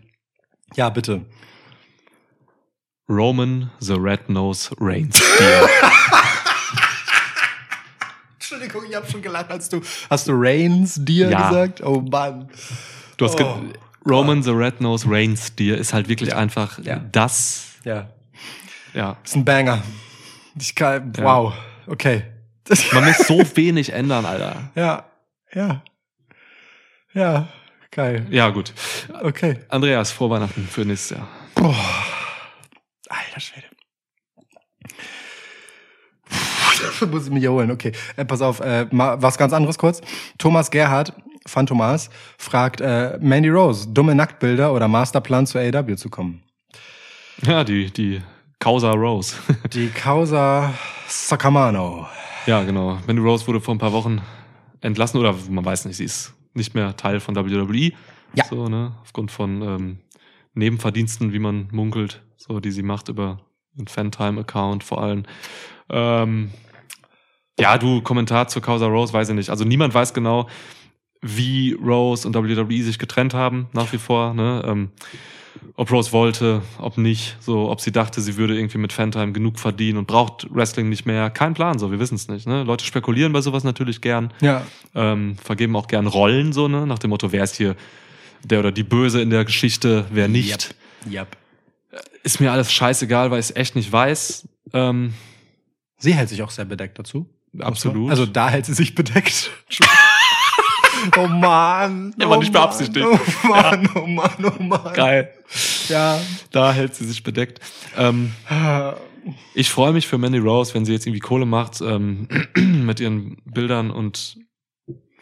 Ja, 0.75 0.89
bitte. 0.89 1.25
Roman 3.07 3.71
the 3.79 3.93
Red-Nose 3.93 4.75
Reindeer. 4.79 5.67
Entschuldigung, 8.35 8.83
ich 8.89 8.95
habe 8.95 9.09
schon 9.09 9.21
gelacht, 9.21 9.49
als 9.51 9.69
du. 9.69 9.81
Hast 10.09 10.27
du 10.27 10.31
Reigns 10.35 10.95
dir 11.03 11.29
Ja. 11.29 11.49
gesagt? 11.49 11.81
Oh 11.83 12.01
Mann. 12.01 12.49
Du 13.17 13.25
hast 13.25 13.39
Oh. 13.39 13.61
Roman 14.07 14.41
the 14.41 14.51
Red-Nose 14.51 15.05
Reindeer 15.09 15.77
ist 15.77 15.93
halt 15.93 16.07
wirklich 16.07 16.33
einfach 16.35 16.79
Ja. 16.83 16.97
das. 17.11 17.73
Ja. 17.83 18.09
Ja. 18.93 19.17
Ist 19.23 19.35
ein 19.35 19.45
Banger. 19.45 19.83
Ich 20.59 20.73
kann, 20.73 21.13
wow. 21.17 21.53
Okay. 21.87 22.23
Man 22.93 23.05
muss 23.05 23.17
so 23.27 23.39
wenig 23.55 23.91
ändern, 23.93 24.25
Alter. 24.25 24.71
ja. 24.75 25.05
Ja. 25.53 25.83
Ja. 27.19 27.47
Geil. 27.91 28.25
Ja, 28.29 28.49
gut. 28.49 28.71
Okay. 29.23 29.57
Andreas, 29.67 30.11
frohe 30.11 30.29
Weihnachten 30.29 30.65
für 30.65 30.85
nächstes 30.85 31.17
Jahr. 31.17 31.27
Boah. 31.55 31.75
Alter 33.09 33.39
Schwede. 33.41 33.65
Puh, 36.29 37.05
Muss 37.07 37.25
ich 37.25 37.31
mich 37.31 37.41
hier 37.41 37.51
holen. 37.51 37.71
Okay. 37.71 37.91
Äh, 38.15 38.23
pass 38.23 38.41
auf, 38.41 38.61
äh, 38.61 38.85
mal 38.91 39.21
was 39.21 39.37
ganz 39.37 39.51
anderes 39.51 39.77
kurz. 39.77 39.99
Thomas 40.37 40.71
Gerhardt, 40.71 41.11
Fan 41.45 41.65
Thomas, 41.65 42.09
fragt 42.37 42.79
äh, 42.79 43.17
Mandy 43.19 43.49
Rose, 43.49 43.89
dumme 43.89 44.15
Nacktbilder 44.15 44.71
oder 44.71 44.87
Masterplan 44.87 45.45
zu 45.45 45.59
AW 45.59 45.95
zu 45.97 46.09
kommen? 46.09 46.43
Ja, 47.41 47.65
die, 47.65 47.91
die 47.91 48.21
Causa 48.59 48.91
Rose. 48.91 49.35
Die 49.73 49.89
Causa 49.89 50.73
Sacamano. 51.07 52.07
ja, 52.45 52.63
genau. 52.63 52.97
Mandy 53.07 53.21
Rose 53.21 53.45
wurde 53.45 53.59
vor 53.59 53.75
ein 53.75 53.77
paar 53.77 53.93
Wochen 53.93 54.21
entlassen 54.79 55.19
oder 55.19 55.35
man 55.49 55.65
weiß 55.65 55.83
nicht, 55.85 55.97
sie 55.97 56.05
ist 56.05 56.33
nicht 56.59 56.75
mehr 56.75 56.95
Teil 56.95 57.19
von 57.19 57.35
WWE. 57.35 57.91
Ja. 58.35 58.45
So, 58.45 58.67
ne? 58.67 58.95
Aufgrund 59.01 59.31
von 59.31 59.61
ähm, 59.63 59.97
Nebenverdiensten, 60.53 61.33
wie 61.33 61.39
man 61.39 61.67
munkelt, 61.71 62.21
so 62.37 62.59
die 62.59 62.71
sie 62.71 62.83
macht 62.83 63.09
über 63.09 63.39
einen 63.77 63.87
Fantime-Account 63.87 64.83
vor 64.83 65.01
allem. 65.01 65.23
Ähm, 65.89 66.51
ja, 67.59 67.77
du, 67.77 68.01
Kommentar 68.01 68.47
zur 68.47 68.61
Causa 68.61 68.85
Rose, 68.85 69.11
weiß 69.11 69.29
ich 69.29 69.35
nicht. 69.35 69.49
Also 69.49 69.65
niemand 69.65 69.93
weiß 69.93 70.13
genau, 70.13 70.47
wie 71.21 71.73
Rose 71.73 72.27
und 72.27 72.35
WWE 72.35 72.83
sich 72.83 72.99
getrennt 72.99 73.33
haben, 73.33 73.67
nach 73.73 73.91
wie 73.91 73.97
vor. 73.97 74.33
Ne? 74.33 74.63
Ähm, 74.65 74.91
ob 75.75 75.91
Rose 75.91 76.11
wollte, 76.11 76.61
ob 76.77 76.97
nicht, 76.97 77.37
so, 77.39 77.69
ob 77.69 77.81
sie 77.81 77.91
dachte, 77.91 78.21
sie 78.21 78.37
würde 78.37 78.55
irgendwie 78.55 78.77
mit 78.77 78.93
Fantime 78.93 79.31
genug 79.31 79.59
verdienen 79.59 79.97
und 79.97 80.07
braucht 80.07 80.47
Wrestling 80.53 80.89
nicht 80.89 81.05
mehr. 81.05 81.29
Kein 81.29 81.53
Plan, 81.53 81.79
so, 81.79 81.91
wir 81.91 81.99
wissen 81.99 82.15
es 82.15 82.27
nicht. 82.27 82.47
Ne? 82.47 82.63
Leute 82.63 82.85
spekulieren 82.85 83.31
bei 83.33 83.41
sowas 83.41 83.63
natürlich 83.63 84.01
gern, 84.01 84.33
Ja. 84.41 84.63
ähm, 84.95 85.37
vergeben 85.43 85.75
auch 85.75 85.87
gern 85.87 86.07
Rollen, 86.07 86.53
so, 86.53 86.67
ne? 86.67 86.85
nach 86.87 86.99
dem 86.99 87.09
Motto, 87.11 87.31
wer 87.31 87.43
ist 87.43 87.55
hier 87.55 87.75
der 88.43 88.59
oder 88.59 88.71
die 88.71 88.83
Böse 88.83 89.21
in 89.21 89.29
der 89.29 89.45
Geschichte, 89.45 90.05
wer 90.11 90.27
nicht. 90.27 90.75
Yep. 91.09 91.35
Ist 92.23 92.39
mir 92.39 92.51
alles 92.51 92.71
scheißegal, 92.71 93.31
weil 93.31 93.39
ich 93.39 93.47
es 93.49 93.55
echt 93.55 93.75
nicht 93.75 93.91
weiß. 93.91 94.47
Ähm, 94.73 95.13
Sie 95.97 96.13
hält 96.13 96.29
sich 96.29 96.41
auch 96.43 96.49
sehr 96.51 96.65
bedeckt 96.65 96.97
dazu. 96.97 97.29
Absolut. 97.59 98.09
Also 98.11 98.25
da 98.25 98.49
hält 98.49 98.65
sie 98.65 98.73
sich 98.73 98.95
bedeckt. 98.95 99.49
oh 101.17 101.27
Mann. 101.27 102.13
Ja, 102.19 102.25
aber 102.25 102.37
oh 102.37 102.39
nicht 102.39 102.51
beabsichtigt. 102.53 103.05
Oh 103.05 103.17
Mann, 103.47 103.89
oh 103.95 104.05
Mann, 104.05 104.31
oh 104.43 104.63
Mann. 104.63 104.93
geil. 104.93 105.33
Ja. 105.87 106.19
Da 106.51 106.73
hält 106.73 106.95
sie 106.95 107.05
sich 107.05 107.23
bedeckt. 107.23 107.59
Ähm, 107.97 108.33
ich 109.53 109.69
freue 109.69 109.93
mich 109.93 110.07
für 110.07 110.17
Mandy 110.17 110.39
Rose, 110.39 110.73
wenn 110.73 110.85
sie 110.85 110.93
jetzt 110.93 111.05
irgendwie 111.05 111.19
Kohle 111.19 111.45
macht 111.45 111.81
ähm, 111.81 112.27
mit 112.55 112.99
ihren 112.99 113.37
Bildern 113.45 113.91
und 113.91 114.37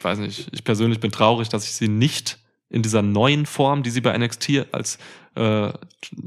weiß 0.01 0.19
nicht, 0.19 0.49
ich 0.51 0.63
persönlich 0.63 0.99
bin 0.99 1.11
traurig, 1.11 1.49
dass 1.49 1.65
ich 1.65 1.73
sie 1.73 1.87
nicht 1.87 2.39
in 2.69 2.81
dieser 2.81 3.01
neuen 3.01 3.45
Form, 3.45 3.83
die 3.83 3.89
sie 3.89 4.01
bei 4.01 4.17
NXT 4.17 4.67
als 4.71 4.97
äh, 5.35 5.71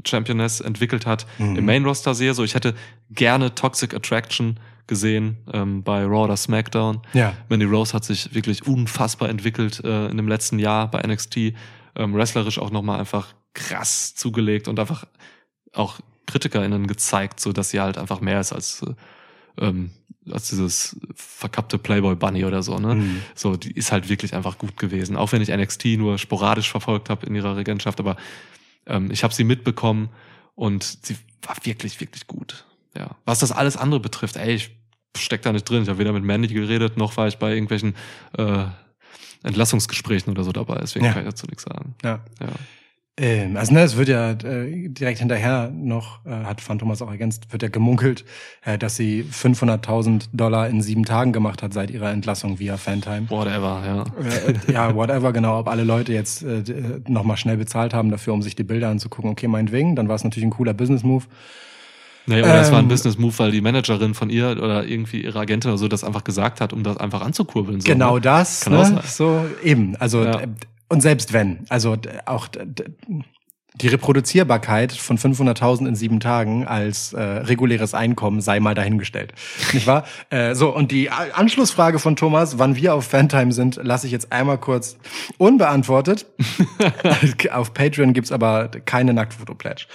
Championess 0.05 0.59
entwickelt 0.59 1.05
hat, 1.05 1.27
im 1.37 1.65
Main 1.65 1.85
Roster 1.85 2.15
sehe. 2.15 2.33
So, 2.33 2.43
ich 2.43 2.55
hätte 2.55 2.73
gerne 3.11 3.53
Toxic 3.53 3.93
Attraction 3.93 4.59
gesehen 4.87 5.37
ähm, 5.53 5.83
bei 5.83 6.03
Raw 6.03 6.23
oder 6.25 6.37
SmackDown. 6.37 7.01
Ja. 7.13 7.33
Mandy 7.49 7.65
Rose 7.65 7.93
hat 7.93 8.03
sich 8.03 8.33
wirklich 8.33 8.67
unfassbar 8.67 9.29
entwickelt 9.29 9.83
äh, 9.83 10.07
in 10.07 10.17
dem 10.17 10.27
letzten 10.27 10.59
Jahr 10.59 10.89
bei 10.89 11.01
NXT. 11.01 11.53
Ähm, 11.95 12.13
wrestlerisch 12.13 12.59
auch 12.59 12.71
nochmal 12.71 12.99
einfach 12.99 13.33
krass 13.53 14.15
zugelegt 14.15 14.67
und 14.67 14.79
einfach 14.79 15.05
auch 15.73 15.99
KritikerInnen 16.27 16.87
gezeigt, 16.87 17.39
so 17.39 17.51
dass 17.51 17.69
sie 17.71 17.79
halt 17.79 17.97
einfach 17.97 18.21
mehr 18.21 18.39
ist 18.39 18.53
als, 18.53 18.83
äh, 18.83 19.65
ähm, 19.65 19.91
als 20.29 20.49
dieses 20.49 20.99
verkappte 21.15 21.77
Playboy 21.77 22.15
Bunny 22.15 22.45
oder 22.45 22.63
so, 22.63 22.77
ne? 22.77 22.95
Mhm. 22.95 23.21
So, 23.35 23.57
die 23.57 23.71
ist 23.71 23.91
halt 23.91 24.07
wirklich 24.07 24.33
einfach 24.33 24.57
gut 24.57 24.77
gewesen. 24.77 25.17
Auch 25.17 25.31
wenn 25.31 25.41
ich 25.41 25.49
NXT 25.49 25.97
nur 25.97 26.17
sporadisch 26.17 26.69
verfolgt 26.69 27.09
habe 27.09 27.25
in 27.25 27.35
ihrer 27.35 27.57
Regentschaft, 27.57 27.99
aber 27.99 28.15
ähm, 28.85 29.11
ich 29.11 29.23
habe 29.23 29.33
sie 29.33 29.43
mitbekommen 29.43 30.09
und 30.55 30.83
sie 30.83 31.17
war 31.41 31.55
wirklich, 31.63 31.99
wirklich 31.99 32.27
gut. 32.27 32.65
Ja. 32.97 33.11
Was 33.25 33.39
das 33.39 33.51
alles 33.51 33.77
andere 33.77 33.99
betrifft, 33.99 34.37
ey, 34.37 34.55
ich 34.55 34.71
steck 35.17 35.41
da 35.41 35.51
nicht 35.51 35.69
drin. 35.69 35.83
Ich 35.83 35.89
habe 35.89 35.99
weder 35.99 36.13
mit 36.13 36.23
Mandy 36.23 36.47
geredet, 36.53 36.97
noch 36.97 37.17
war 37.17 37.27
ich 37.27 37.37
bei 37.37 37.51
irgendwelchen 37.53 37.95
äh, 38.37 38.65
Entlassungsgesprächen 39.43 40.31
oder 40.31 40.43
so 40.43 40.51
dabei. 40.51 40.77
Deswegen 40.81 41.05
Ja. 41.05 41.13
kann 41.13 41.23
ich 41.23 41.29
dazu 41.29 41.45
nichts 41.47 41.63
sagen. 41.63 41.95
Ja. 42.03 42.19
Ja. 42.39 42.47
Ähm, 43.17 43.57
also 43.57 43.73
ne, 43.73 43.81
es 43.81 43.97
wird 43.97 44.07
ja 44.07 44.31
äh, 44.31 44.87
direkt 44.87 45.19
hinterher 45.19 45.69
noch, 45.69 46.25
äh, 46.25 46.29
hat 46.29 46.61
Phantomas 46.61 47.01
auch 47.01 47.11
ergänzt, 47.11 47.51
wird 47.51 47.61
ja 47.61 47.67
gemunkelt, 47.67 48.23
äh, 48.63 48.77
dass 48.77 48.95
sie 48.95 49.23
500.000 49.23 50.29
Dollar 50.31 50.69
in 50.69 50.81
sieben 50.81 51.03
Tagen 51.03 51.33
gemacht 51.33 51.61
hat 51.61 51.73
seit 51.73 51.91
ihrer 51.91 52.09
Entlassung 52.11 52.59
via 52.59 52.77
Fantime. 52.77 53.29
Whatever, 53.29 53.83
ja. 53.85 54.03
Äh, 54.23 54.71
ja, 54.71 54.95
whatever, 54.95 55.33
genau. 55.33 55.59
Ob 55.59 55.67
alle 55.67 55.83
Leute 55.83 56.13
jetzt 56.13 56.41
äh, 56.43 56.63
nochmal 57.07 57.35
schnell 57.35 57.57
bezahlt 57.57 57.93
haben 57.93 58.11
dafür, 58.11 58.33
um 58.33 58.41
sich 58.41 58.55
die 58.55 58.63
Bilder 58.63 58.87
anzugucken, 58.89 59.29
okay, 59.29 59.47
meinetwegen, 59.49 59.95
dann 59.97 60.07
war 60.07 60.15
es 60.15 60.23
natürlich 60.23 60.45
ein 60.47 60.51
cooler 60.51 60.73
Business-Move. 60.73 61.25
Nee, 62.27 62.39
oder 62.41 62.61
es 62.61 62.71
war 62.71 62.77
ein 62.79 62.85
Ähm, 62.85 62.89
Business-Move, 62.89 63.33
weil 63.39 63.51
die 63.51 63.61
Managerin 63.61 64.13
von 64.13 64.29
ihr 64.29 64.51
oder 64.61 64.85
irgendwie 64.85 65.21
ihre 65.23 65.39
Agentin 65.39 65.71
oder 65.71 65.77
so 65.77 65.87
das 65.87 66.03
einfach 66.03 66.23
gesagt 66.23 66.61
hat, 66.61 66.71
um 66.73 66.83
das 66.83 66.97
einfach 66.97 67.21
anzukurbeln. 67.21 67.81
So, 67.81 67.87
genau 67.91 68.15
ne? 68.15 68.21
das, 68.21 68.61
Kann 68.61 68.75
auch 68.75 68.79
ne? 68.79 68.85
sein. 68.85 68.99
so 69.05 69.45
eben. 69.63 69.95
Also 69.97 70.23
Ja. 70.23 70.41
und 70.87 71.01
selbst 71.01 71.33
wenn, 71.33 71.65
also 71.69 71.97
auch 72.25 72.47
die 73.73 73.87
Reproduzierbarkeit 73.87 74.91
von 74.91 75.17
500.000 75.17 75.87
in 75.87 75.95
sieben 75.95 76.19
Tagen 76.19 76.67
als 76.67 77.13
äh, 77.13 77.21
reguläres 77.21 77.93
Einkommen 77.93 78.41
sei 78.41 78.59
mal 78.59 78.75
dahingestellt, 78.75 79.33
nicht 79.73 79.87
wahr? 79.87 80.03
Äh, 80.29 80.55
so 80.55 80.75
und 80.75 80.91
die 80.91 81.09
A- 81.09 81.29
Anschlussfrage 81.33 81.97
von 81.97 82.15
Thomas, 82.17 82.59
wann 82.59 82.75
wir 82.75 82.93
auf 82.93 83.05
Fantime 83.05 83.53
sind, 83.53 83.79
lasse 83.81 84.05
ich 84.07 84.11
jetzt 84.11 84.31
einmal 84.33 84.57
kurz 84.57 84.97
unbeantwortet. 85.37 86.25
auf 87.53 87.73
Patreon 87.73 88.11
gibt's 88.13 88.31
aber 88.31 88.67
keine 88.85 89.13
Nacktfoto-Pledge. 89.13 89.85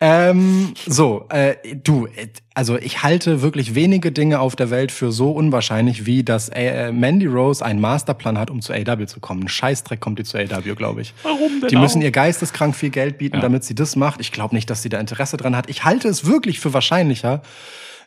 Ähm, 0.00 0.74
so, 0.86 1.26
äh, 1.30 1.56
du, 1.74 2.06
äh, 2.06 2.28
also 2.54 2.78
ich 2.78 3.02
halte 3.02 3.42
wirklich 3.42 3.74
wenige 3.74 4.12
Dinge 4.12 4.38
auf 4.38 4.54
der 4.54 4.70
Welt 4.70 4.92
für 4.92 5.10
so 5.10 5.32
unwahrscheinlich, 5.32 6.06
wie 6.06 6.22
dass 6.22 6.48
äh, 6.50 6.92
Mandy 6.92 7.26
Rose 7.26 7.64
einen 7.64 7.80
Masterplan 7.80 8.38
hat, 8.38 8.48
um 8.50 8.60
zu 8.62 8.72
AW 8.72 9.06
zu 9.06 9.18
kommen. 9.18 9.42
Ein 9.44 9.48
Scheißdreck 9.48 9.98
kommt 10.00 10.20
die 10.20 10.24
zu 10.24 10.38
AW, 10.38 10.74
glaube 10.76 11.00
ich. 11.02 11.14
Warum 11.24 11.60
denn 11.60 11.68
Die 11.68 11.76
müssen 11.76 11.98
auch? 11.98 12.04
ihr 12.04 12.12
geisteskrank 12.12 12.76
viel 12.76 12.90
Geld 12.90 13.18
bieten, 13.18 13.36
Ja. 13.36 13.42
damit 13.42 13.64
sie 13.64 13.74
das 13.74 13.96
macht. 13.96 14.20
Ich 14.20 14.30
glaube 14.30 14.54
nicht, 14.54 14.70
dass 14.70 14.82
sie 14.82 14.88
da 14.88 15.00
Interesse 15.00 15.36
dran 15.36 15.56
hat. 15.56 15.68
Ich 15.68 15.84
halte 15.84 16.06
es 16.08 16.24
wirklich 16.26 16.60
für 16.60 16.72
wahrscheinlicher, 16.72 17.42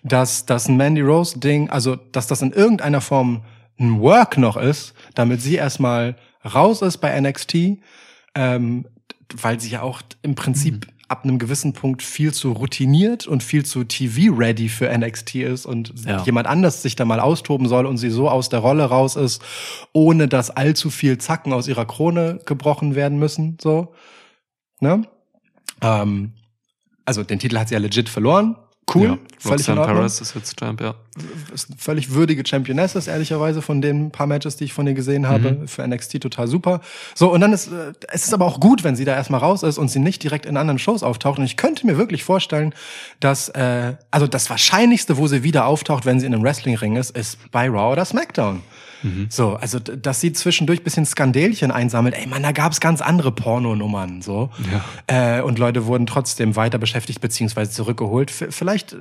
dass 0.04 0.46
das 0.46 0.70
ein 0.70 0.78
Mandy 0.78 1.02
Rose 1.02 1.40
Ding, 1.40 1.70
also 1.70 1.98
dass 1.98 2.26
das 2.26 2.42
in 2.42 2.54
irgendeiner 2.54 3.02
Form 3.02 3.44
ein 3.80 4.00
Work 4.00 4.38
noch 4.38 4.56
ist, 4.56 4.94
damit 5.14 5.42
sie 5.42 5.56
erstmal 5.56 6.16
raus 6.46 6.82
ist 6.82 7.00
bei 7.00 7.20
NXT, 7.20 7.80
ähm, 8.36 8.86
weil 9.36 9.60
sie 9.60 9.70
ja 9.72 9.82
auch 9.82 10.02
im 10.22 10.36
Prinzip 10.36 10.74
Mhm. 10.86 10.92
Ab 11.12 11.24
einem 11.26 11.38
gewissen 11.38 11.74
Punkt 11.74 12.02
viel 12.02 12.34
zu 12.34 12.54
routiniert 12.54 13.28
und 13.28 13.44
viel 13.44 13.66
zu 13.66 13.84
TV-ready 13.84 14.70
für 14.70 14.90
NXT 14.90 15.36
ist 15.36 15.66
und 15.66 15.94
Ja. 16.06 16.24
jemand 16.24 16.48
anders 16.48 16.82
sich 16.82 16.96
da 16.96 17.06
mal 17.06 17.20
austoben 17.20 17.68
soll 17.68 17.86
und 17.86 17.98
sie 17.98 18.10
so 18.10 18.30
aus 18.30 18.50
der 18.50 18.60
Rolle 18.60 18.86
raus 18.86 19.16
ist, 19.16 19.42
ohne 19.94 20.28
dass 20.28 20.50
allzu 20.50 20.90
viel 20.90 21.18
Zacken 21.18 21.54
aus 21.54 21.68
ihrer 21.68 21.86
Krone 21.86 22.40
gebrochen 22.46 22.96
werden 22.96 23.20
müssen, 23.20 23.58
so. 23.62 23.94
Ne? 24.80 25.04
Ähm, 25.82 26.34
also 27.06 27.24
den 27.24 27.40
Titel 27.40 27.58
hat 27.60 27.68
sie 27.68 27.76
ja 27.76 27.80
legit 27.80 28.10
verloren. 28.10 28.56
Cool, 28.94 29.04
Ja. 29.04 29.18
völlig 29.40 29.68
in 29.68 29.78
Roxanne 29.78 29.80
Ordnung 29.82 29.98
Perez 29.98 30.22
ist 30.22 30.36
jetzt 30.36 30.60
Champ, 30.60 30.82
ja. 30.82 30.96
ist 31.54 31.70
eine 31.70 31.78
völlig 31.78 32.12
würdige 32.14 32.44
Championess 32.46 32.96
ist, 32.96 33.08
ehrlicherweise, 33.08 33.62
von 33.62 33.82
den 33.82 34.12
paar 34.12 34.28
Matches, 34.28 34.58
die 34.58 34.66
ich 34.66 34.74
von 34.74 34.86
ihr 34.86 34.94
gesehen 34.94 35.30
habe. 35.30 35.52
Mhm. 35.52 35.68
Für 35.68 35.88
NXT 35.88 36.20
total 36.20 36.48
super. 36.48 36.82
So, 37.16 37.32
und 37.32 37.40
dann 37.42 37.54
ist, 37.54 37.68
äh, 37.68 37.94
es 38.10 38.26
ist 38.26 38.34
aber 38.34 38.46
auch 38.46 38.60
gut, 38.60 38.84
wenn 38.84 38.96
sie 38.98 39.06
da 39.06 39.14
erstmal 39.16 39.40
raus 39.40 39.64
ist 39.64 39.78
und 39.78 39.90
sie 39.90 40.00
nicht 40.00 40.24
direkt 40.24 40.46
in 40.46 40.58
anderen 40.58 40.80
Shows 40.80 41.04
auftaucht. 41.04 41.40
Und 41.40 41.46
ich 41.46 41.56
könnte 41.58 41.86
mir 41.86 41.98
wirklich 41.98 42.24
vorstellen, 42.26 42.74
dass, 43.22 43.50
äh, 43.50 43.94
also 44.10 44.28
das 44.28 44.50
Wahrscheinlichste, 44.50 45.18
wo 45.18 45.28
sie 45.28 45.44
wieder 45.44 45.66
auftaucht, 45.68 46.06
wenn 46.06 46.20
sie 46.20 46.26
in 46.26 46.34
einem 46.34 46.44
Wrestlingring 46.44 46.98
ist, 46.98 47.12
ist 47.16 47.38
bei 47.52 47.70
Raw 47.70 47.94
oder 47.94 48.04
SmackDown. 48.04 48.62
So, 49.30 49.56
also, 49.56 49.80
dass 49.80 50.22
sie 50.22 50.34
zwischendurch 50.34 50.84
bisschen 50.84 51.06
Skandelchen 51.06 51.72
einsammelt. 51.72 52.16
Ey, 52.16 52.28
man, 52.28 52.44
da 52.44 52.52
gab's 52.52 52.80
ganz 52.80 53.02
andere 53.02 53.32
Pornonummern, 53.32 54.22
so. 54.22 54.50
Äh, 55.08 55.42
und 55.42 55.60
Leute 55.60 55.86
wurden 55.86 56.06
trotzdem 56.06 56.56
weiter 56.56 56.78
beschäftigt 56.78 57.22
beziehungsweise 57.22 57.72
zurückgeholt. 57.72 58.32
V 58.32 58.46
vielleicht 58.50 58.96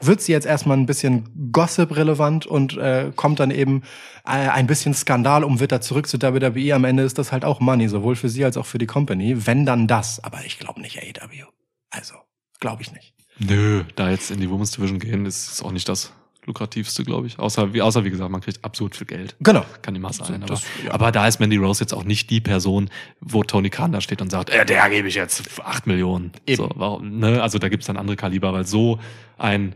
wird 0.00 0.20
sie 0.20 0.32
jetzt 0.32 0.46
erstmal 0.46 0.76
ein 0.76 0.86
bisschen 0.86 1.50
Gossip-relevant 1.52 2.46
und 2.46 2.76
äh, 2.76 3.10
kommt 3.14 3.40
dann 3.40 3.50
eben 3.50 3.82
äh, 4.24 4.30
ein 4.30 4.66
bisschen 4.66 4.94
Skandal 4.94 5.44
um, 5.44 5.60
wird 5.60 5.72
da 5.72 5.80
zurück 5.80 6.06
zu 6.06 6.20
WWE. 6.20 6.74
Am 6.74 6.84
Ende 6.84 7.02
ist 7.02 7.18
das 7.18 7.32
halt 7.32 7.44
auch 7.44 7.60
Money, 7.60 7.88
sowohl 7.88 8.16
für 8.16 8.28
sie 8.28 8.44
als 8.44 8.56
auch 8.56 8.66
für 8.66 8.78
die 8.78 8.86
Company. 8.86 9.46
Wenn 9.46 9.66
dann 9.66 9.86
das. 9.86 10.22
Aber 10.22 10.44
ich 10.44 10.58
glaube 10.58 10.80
nicht 10.80 10.98
AEW. 10.98 11.46
Also, 11.90 12.14
glaube 12.60 12.82
ich 12.82 12.92
nicht. 12.92 13.14
Nö, 13.38 13.84
da 13.96 14.10
jetzt 14.10 14.30
in 14.30 14.40
die 14.40 14.50
Women's 14.50 14.72
Division 14.72 14.98
gehen, 14.98 15.26
ist 15.26 15.50
ist 15.50 15.62
auch 15.62 15.72
nicht 15.72 15.88
das 15.88 16.12
lukrativste, 16.46 17.04
glaube 17.04 17.26
ich. 17.26 17.38
Außer, 17.38 17.72
wie, 17.74 17.82
außer 17.82 18.04
wie 18.04 18.10
gesagt, 18.10 18.30
man 18.30 18.40
kriegt 18.40 18.64
absurd 18.64 18.96
viel 18.96 19.06
Geld. 19.06 19.36
Genau. 19.40 19.64
Kann 19.82 19.94
immer 19.94 20.12
sein. 20.12 20.36
Aber, 20.42 20.46
das- 20.46 20.64
ja. 20.84 20.92
aber 20.92 21.12
da 21.12 21.26
ist 21.28 21.38
Mandy 21.40 21.56
Rose 21.56 21.80
jetzt 21.82 21.92
auch 21.92 22.04
nicht 22.04 22.30
die 22.30 22.40
Person, 22.40 22.88
wo 23.20 23.42
Tony 23.44 23.70
Khan 23.70 23.92
da 23.92 24.00
steht 24.00 24.22
und 24.22 24.30
sagt, 24.30 24.50
äh, 24.50 24.64
der 24.64 24.88
gebe 24.90 25.08
ich 25.08 25.14
jetzt 25.14 25.60
acht 25.64 25.86
Millionen. 25.86 26.32
Eben. 26.46 26.56
So, 26.56 26.70
warum, 26.74 27.18
ne? 27.18 27.42
Also 27.42 27.58
da 27.58 27.68
gibt's 27.68 27.86
dann 27.86 27.96
andere 27.96 28.16
Kaliber, 28.16 28.52
weil 28.52 28.66
so 28.66 28.98
ein 29.38 29.74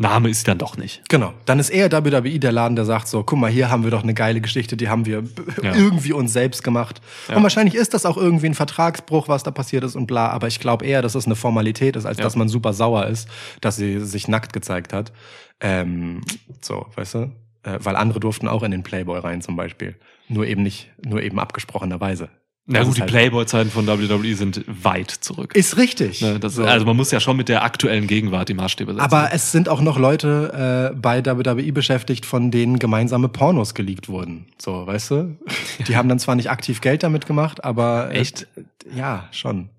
Name 0.00 0.28
ist 0.30 0.46
dann 0.46 0.58
doch 0.58 0.76
nicht. 0.76 1.02
Genau. 1.08 1.34
Dann 1.44 1.58
ist 1.58 1.70
eher 1.70 1.90
WWE 1.90 2.38
der 2.38 2.52
Laden, 2.52 2.76
der 2.76 2.84
sagt 2.84 3.08
so, 3.08 3.24
guck 3.24 3.38
mal, 3.38 3.50
hier 3.50 3.68
haben 3.68 3.82
wir 3.82 3.90
doch 3.90 4.04
eine 4.04 4.14
geile 4.14 4.40
Geschichte, 4.40 4.76
die 4.76 4.88
haben 4.88 5.06
wir 5.06 5.24
Ja. 5.62 5.74
irgendwie 5.74 6.12
uns 6.12 6.32
selbst 6.32 6.62
gemacht. 6.62 7.00
Ja. 7.28 7.36
Und 7.36 7.42
wahrscheinlich 7.42 7.74
ist 7.74 7.94
das 7.94 8.06
auch 8.06 8.16
irgendwie 8.16 8.46
ein 8.46 8.54
Vertragsbruch, 8.54 9.26
was 9.28 9.42
da 9.42 9.50
passiert 9.50 9.82
ist 9.82 9.96
und 9.96 10.06
bla. 10.06 10.28
Aber 10.28 10.46
ich 10.46 10.60
glaube 10.60 10.86
eher, 10.86 11.02
dass 11.02 11.16
es 11.16 11.26
eine 11.26 11.34
Formalität 11.34 11.96
ist, 11.96 12.06
als 12.06 12.18
Ja. 12.18 12.24
dass 12.24 12.36
man 12.36 12.48
super 12.48 12.72
sauer 12.72 13.06
ist, 13.06 13.28
dass 13.60 13.76
sie 13.76 13.98
sich 14.00 14.28
nackt 14.28 14.52
gezeigt 14.52 14.92
hat. 14.92 15.12
Ähm, 15.60 16.22
so, 16.60 16.86
weißt 16.94 17.14
du? 17.14 17.18
Äh, 17.64 17.78
weil 17.80 17.96
andere 17.96 18.20
durften 18.20 18.46
auch 18.46 18.62
in 18.62 18.70
den 18.70 18.84
Playboy 18.84 19.18
rein 19.18 19.42
zum 19.42 19.56
Beispiel. 19.56 19.96
Nur 20.28 20.46
eben 20.46 20.62
nicht, 20.62 20.90
nur 21.04 21.22
eben 21.22 21.40
abgesprochenerweise. 21.40 22.28
Na 22.70 22.80
Das 22.80 22.88
gut, 22.88 22.96
die 22.98 23.00
halt- 23.00 23.10
Playboy-Zeiten 23.10 23.70
von 23.70 23.86
WWE 23.86 24.34
sind 24.34 24.62
weit 24.66 25.10
zurück. 25.10 25.54
Ist 25.56 25.78
richtig. 25.78 26.20
ne, 26.20 26.38
das, 26.38 26.54
So. 26.56 26.64
Also 26.64 26.84
man 26.84 26.96
muss 26.96 27.10
ja 27.10 27.18
schon 27.18 27.38
mit 27.38 27.48
der 27.48 27.64
aktuellen 27.64 28.06
Gegenwart 28.06 28.50
die 28.50 28.54
Maßstäbe 28.54 28.92
setzen. 28.92 29.02
Aber 29.02 29.30
es 29.32 29.52
sind 29.52 29.70
auch 29.70 29.80
noch 29.80 29.98
Leute 29.98 30.92
äh, 30.92 30.94
bei 30.94 31.24
WWE 31.24 31.72
beschäftigt, 31.72 32.26
von 32.26 32.50
denen 32.50 32.78
gemeinsame 32.78 33.28
Pornos 33.30 33.72
geleakt 33.72 34.10
wurden. 34.10 34.46
So, 34.60 34.86
weißt 34.86 35.10
du? 35.12 35.36
Die 35.88 35.96
haben 35.96 36.10
dann 36.10 36.18
zwar 36.18 36.34
nicht 36.34 36.50
aktiv 36.50 36.82
Geld 36.82 37.02
damit 37.02 37.24
gemacht, 37.24 37.64
aber 37.64 38.10
äh, 38.10 38.18
Echt? 38.18 38.46
ja, 38.94 39.24
schon. 39.30 39.70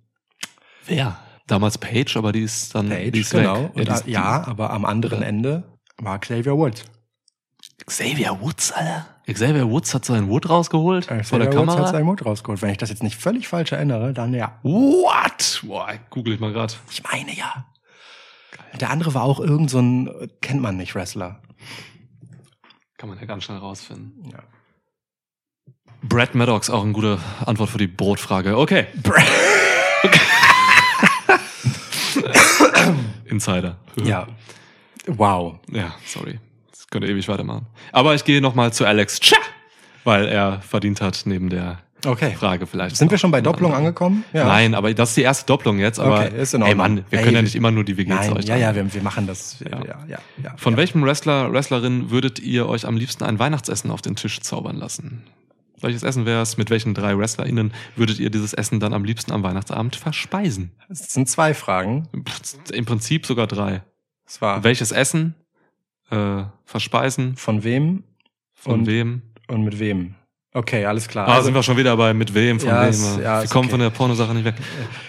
wer? 0.87 1.19
Damals 1.45 1.77
Paige, 1.77 2.13
aber 2.15 2.31
die 2.31 2.41
ist 2.41 2.73
dann 2.75 2.89
Page, 2.89 3.11
die 3.11 3.19
ist 3.21 3.31
genau. 3.31 3.63
weg. 3.63 3.71
Und, 3.75 3.81
die 3.83 3.87
ja, 3.87 3.93
ist- 3.95 4.07
ja, 4.07 4.47
aber 4.47 4.69
am 4.71 4.85
anderen 4.85 5.21
Ja. 5.21 5.27
Ende 5.27 5.63
war 5.97 6.19
Xavier 6.19 6.55
Woods. 6.57 6.83
Xavier 7.85 8.39
Woods, 8.41 8.71
Alter. 8.71 9.05
Xavier 9.25 9.69
Woods 9.69 9.93
hat 9.93 10.05
seinen 10.05 10.29
Wood 10.29 10.49
rausgeholt 10.49 11.09
Äh, 11.09 11.23
vor 11.23 11.39
der 11.39 11.47
Xavier 11.49 11.61
Woods 11.61 11.69
hat 11.71 11.75
Kamera. 11.77 11.91
seinen 11.91 12.05
Mut 12.05 12.25
rausgeholt. 12.25 12.61
Wenn 12.61 12.71
ich 12.71 12.77
das 12.77 12.89
jetzt 12.89 13.03
nicht 13.03 13.17
völlig 13.19 13.47
falsch 13.47 13.71
erinnere, 13.71 14.13
dann 14.13 14.33
ja. 14.33 14.59
What? 14.63 15.61
Boah, 15.65 15.93
google 16.09 16.33
ich 16.33 16.39
mal 16.39 16.51
grad. 16.53 16.77
Ich 16.89 17.03
meine 17.03 17.33
ja. 17.35 17.65
Der 18.79 18.89
andere 18.89 19.13
war 19.13 19.23
auch 19.23 19.39
irgend 19.39 19.69
so 19.69 19.79
ein, 19.79 20.09
kennt 20.41 20.61
man 20.61 20.75
nicht, 20.77 20.95
Wrestler. 20.95 21.41
Kann 22.97 23.09
man 23.09 23.19
ja 23.19 23.25
ganz 23.25 23.43
schnell 23.45 23.57
rausfinden. 23.59 24.29
Ja. 24.31 24.39
Brad 26.01 26.33
Maddox, 26.35 26.69
auch 26.69 26.83
eine 26.83 26.93
gute 26.93 27.19
Antwort 27.45 27.69
für 27.69 27.77
die 27.77 27.87
Brotfrage. 27.87 28.57
Okay. 28.57 28.87
Insider. 33.25 33.77
Ja. 34.03 34.27
Wow. 35.07 35.59
Ja, 35.71 35.93
sorry. 36.05 36.39
Das 36.89 36.93
könnte 36.99 37.07
ewig 37.07 37.27
weitermachen. 37.27 37.67
Aber 37.91 38.15
ich 38.15 38.25
gehe 38.25 38.41
nochmal 38.41 38.73
zu 38.73 38.83
Alex 38.83 39.19
Tja, 39.19 39.37
weil 40.05 40.25
er 40.27 40.59
verdient 40.61 41.01
hat 41.01 41.21
neben 41.25 41.51
der 41.51 41.77
Okay. 42.03 42.33
Frage 42.35 42.65
vielleicht. 42.65 42.95
Sind 42.95 43.11
wir 43.11 43.19
schon 43.19 43.29
bei 43.29 43.41
Doppelung 43.41 43.75
angekommen? 43.75 44.23
Nein, 44.33 44.73
aber 44.73 44.91
das 44.95 45.09
ist 45.09 45.17
die 45.17 45.21
erste 45.21 45.45
Doppelung 45.45 45.77
jetzt. 45.77 45.99
Aber 45.99 46.25
Okay, 46.25 46.41
ist 46.41 46.55
in 46.55 46.61
ey 46.63 46.69
Ordnung. 46.69 46.77
Mann, 46.77 47.05
wir 47.11 47.19
Ey, 47.19 47.25
können 47.25 47.35
ja 47.35 47.41
nicht 47.43 47.53
immer 47.55 47.69
nur 47.69 47.83
die 47.83 47.95
WGs 47.95 48.09
Nein, 48.09 48.37
euch 48.37 48.45
ja, 48.45 48.55
ja, 48.55 48.73
wir, 48.73 48.91
wir 48.91 49.03
machen 49.03 49.27
das. 49.27 49.59
Ja, 49.59 49.77
Ja. 49.77 49.85
ja, 49.85 49.97
ja. 50.07 50.17
ja 50.43 50.53
Von 50.57 50.73
ja. 50.73 50.77
welchem 50.77 51.03
Wrestler, 51.03 51.51
Wrestlerin 51.53 52.09
würdet 52.09 52.39
ihr 52.39 52.67
euch 52.67 52.87
am 52.87 52.97
liebsten 52.97 53.23
ein 53.23 53.37
Weihnachtsessen 53.37 53.91
auf 53.91 54.01
den 54.01 54.15
Tisch 54.15 54.39
zaubern 54.41 54.77
lassen? 54.77 55.21
Welches 55.79 56.01
Essen 56.01 56.25
wäre 56.25 56.41
es? 56.41 56.57
Mit 56.57 56.71
welchen 56.71 56.95
drei 56.95 57.15
WrestlerInnen 57.15 57.71
würdet 57.95 58.17
ihr 58.17 58.31
dieses 58.31 58.53
Essen 58.53 58.79
dann 58.79 58.93
am 58.93 59.03
liebsten 59.03 59.31
am 59.31 59.43
Weihnachtsabend 59.43 59.95
verspeisen? 59.95 60.71
Es 60.89 61.13
sind 61.13 61.29
zwei 61.29 61.53
Fragen. 61.53 62.07
Im 62.71 62.85
Prinzip 62.85 63.27
sogar 63.27 63.45
drei. 63.45 63.83
Es 64.25 64.41
war 64.41 64.63
Welches 64.63 64.91
Essen 64.91 65.35
äh, 66.11 66.43
verspeisen? 66.65 67.35
von 67.35 67.63
wem 67.63 68.03
Von 68.53 68.81
Und- 68.81 68.87
wem? 68.87 69.21
und 69.47 69.63
mit 69.63 69.79
wem. 69.79 70.15
Okay, 70.53 70.83
alles 70.85 71.07
klar. 71.07 71.27
Ah, 71.27 71.33
Also- 71.33 71.45
sind 71.45 71.53
wir 71.53 71.63
schon 71.63 71.77
wieder 71.77 71.95
bei 71.95 72.13
mit 72.13 72.33
wem, 72.33 72.59
von 72.59 72.69
Ja, 72.69 72.81
wem. 72.83 72.89
ist- 72.89 73.19
ja, 73.19 73.41
wir 73.41 73.49
kommen 73.49 73.65
okay. 73.65 73.71
von 73.71 73.79
der 73.79 73.89
Pornosache 73.91 74.33
nicht 74.33 74.45
weg. 74.45 74.55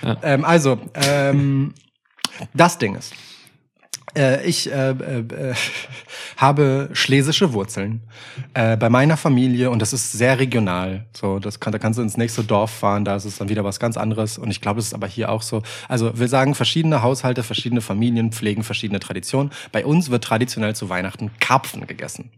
Ähm, 0.22 0.44
also, 0.44 0.78
ähm, 0.94 1.72
das 2.54 2.78
Ding 2.78 2.94
ist, 2.94 3.12
äh, 3.12 3.16
ich 4.44 4.72
äh, 4.72 4.90
äh, 4.90 5.18
äh, 5.20 5.54
habe 6.36 6.90
schlesische 6.92 7.52
Wurzeln 7.52 8.02
äh, 8.54 8.76
bei 8.76 8.88
meiner 8.88 9.16
Familie 9.16 9.70
und 9.70 9.80
das 9.80 9.92
ist 9.92 10.12
sehr 10.12 10.38
regional. 10.38 11.06
So, 11.12 11.38
das 11.38 11.60
kann, 11.60 11.72
da 11.72 11.78
kannst 11.78 11.98
du 11.98 12.02
ins 12.02 12.16
nächste 12.16 12.42
Dorf 12.42 12.70
fahren, 12.70 13.04
da 13.04 13.16
ist 13.16 13.24
es 13.24 13.38
dann 13.38 13.48
wieder 13.48 13.64
was 13.64 13.78
ganz 13.78 13.96
anderes. 13.96 14.38
Und 14.38 14.50
ich 14.50 14.60
glaube, 14.60 14.80
es 14.80 14.86
ist 14.86 14.94
aber 14.94 15.06
hier 15.06 15.30
auch 15.30 15.42
so. 15.42 15.62
Also, 15.88 16.18
wir 16.18 16.28
sagen, 16.28 16.54
verschiedene 16.54 17.02
Haushalte, 17.02 17.42
verschiedene 17.42 17.80
Familien 17.80 18.32
pflegen 18.32 18.64
verschiedene 18.64 19.00
Traditionen. 19.00 19.50
Bei 19.72 19.84
uns 19.84 20.10
wird 20.10 20.24
traditionell 20.24 20.74
zu 20.74 20.88
Weihnachten 20.88 21.30
Karpfen 21.38 21.86
gegessen. 21.86 22.30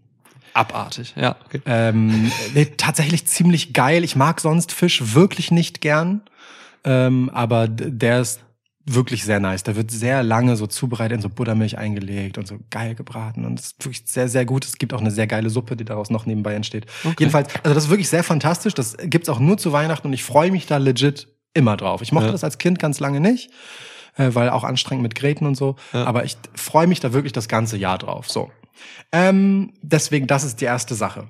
Abartig, 0.54 1.14
ja. 1.16 1.36
Okay. 1.46 1.60
Ähm, 1.64 2.30
tatsächlich 2.76 3.26
ziemlich 3.26 3.72
geil. 3.72 4.04
Ich 4.04 4.16
mag 4.16 4.40
sonst 4.40 4.72
Fisch 4.72 5.14
wirklich 5.14 5.50
nicht 5.50 5.80
gern. 5.80 6.20
Ähm, 6.84 7.30
aber 7.32 7.68
der 7.68 8.20
ist 8.20 8.40
wirklich 8.84 9.24
sehr 9.24 9.40
nice. 9.40 9.62
Der 9.62 9.76
wird 9.76 9.90
sehr 9.90 10.22
lange 10.22 10.56
so 10.56 10.66
zubereitet, 10.66 11.16
in 11.16 11.22
so 11.22 11.28
Buttermilch 11.28 11.78
eingelegt 11.78 12.38
und 12.38 12.46
so 12.46 12.58
geil 12.70 12.94
gebraten. 12.94 13.44
Und 13.44 13.58
es 13.60 13.66
ist 13.66 13.84
wirklich 13.84 14.02
sehr, 14.06 14.28
sehr 14.28 14.44
gut. 14.44 14.64
Es 14.64 14.78
gibt 14.78 14.92
auch 14.92 15.00
eine 15.00 15.10
sehr 15.10 15.26
geile 15.26 15.50
Suppe, 15.50 15.76
die 15.76 15.84
daraus 15.84 16.10
noch 16.10 16.26
nebenbei 16.26 16.54
entsteht. 16.54 16.86
Jedenfalls, 17.18 17.48
also 17.62 17.74
das 17.74 17.84
ist 17.84 17.90
wirklich 17.90 18.08
sehr 18.08 18.24
fantastisch. 18.24 18.74
Das 18.74 18.96
gibt's 19.04 19.28
auch 19.28 19.38
nur 19.38 19.58
zu 19.58 19.72
Weihnachten 19.72 20.06
und 20.08 20.12
ich 20.12 20.24
freue 20.24 20.50
mich 20.50 20.66
da 20.66 20.78
legit 20.78 21.28
immer 21.54 21.76
drauf. 21.76 22.02
Ich 22.02 22.12
mochte 22.12 22.26
Ja. 22.26 22.32
das 22.32 22.44
als 22.44 22.58
Kind 22.58 22.78
ganz 22.78 22.98
lange 22.98 23.20
nicht, 23.20 23.50
äh, 24.16 24.30
weil 24.32 24.50
auch 24.50 24.64
anstrengend 24.64 25.02
mit 25.02 25.14
Gräten 25.14 25.46
und 25.46 25.54
so. 25.56 25.76
Ja. 25.92 26.04
Aber 26.04 26.24
ich 26.24 26.36
freue 26.54 26.86
mich 26.86 27.00
da 27.00 27.12
wirklich 27.12 27.32
das 27.32 27.48
ganze 27.48 27.76
Jahr 27.76 27.98
drauf. 27.98 28.28
So. 28.30 28.50
Ähm, 29.12 29.74
deswegen, 29.82 30.26
das 30.26 30.44
ist 30.44 30.60
die 30.60 30.64
erste 30.64 30.94
Sache. 30.94 31.28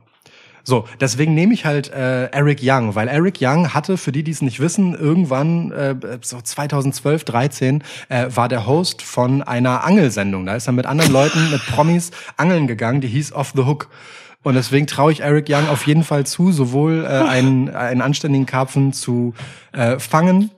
So, 0.65 0.87
deswegen 1.01 1.35
nehme 1.35 1.55
ich 1.55 1.65
halt 1.65 1.93
äh, 1.93 2.27
Eric 2.27 2.61
Young, 2.63 2.95
weil 2.95 3.09
Eric 3.09 3.39
Young 3.41 3.75
hatte, 3.75 3.97
für 3.97 4.13
die, 4.13 4.23
die 4.23 4.31
es 4.31 4.43
nicht 4.43 4.61
wissen, 4.61 4.95
irgendwann 4.95 5.73
äh, 5.73 5.97
so 6.23 6.41
2012, 6.41 7.25
13 7.25 7.83
äh, 8.09 8.27
war 8.35 8.49
der 8.49 8.67
Host 8.67 9.03
von 9.03 9.43
einer 9.43 9.85
Angelsendung. 9.85 10.47
Da 10.47 10.55
ist 10.55 10.67
er 10.69 10.73
mit 10.73 10.87
anderen 10.87 11.13
Leuten, 11.13 11.51
mit 11.51 11.65
Promis 11.67 12.11
angeln 12.37 12.67
gegangen, 12.67 13.01
die 13.01 13.09
hieß 13.09 13.33
Off 13.33 13.53
the 13.57 13.63
Hook. 13.65 13.89
Und 14.45 14.55
deswegen 14.55 14.87
traue 14.87 15.13
ich 15.13 15.21
Eric 15.21 15.47
Young 15.49 15.69
auf 15.69 15.87
jeden 15.87 16.03
Fall 16.05 16.27
zu, 16.27 16.51
sowohl 16.53 17.05
äh, 17.05 17.09
einen, 17.09 17.69
einen 17.71 18.01
anständigen 18.03 18.47
Karpfen 18.47 18.93
zu 18.93 19.35
äh, 19.73 19.99
fangen, 19.99 20.51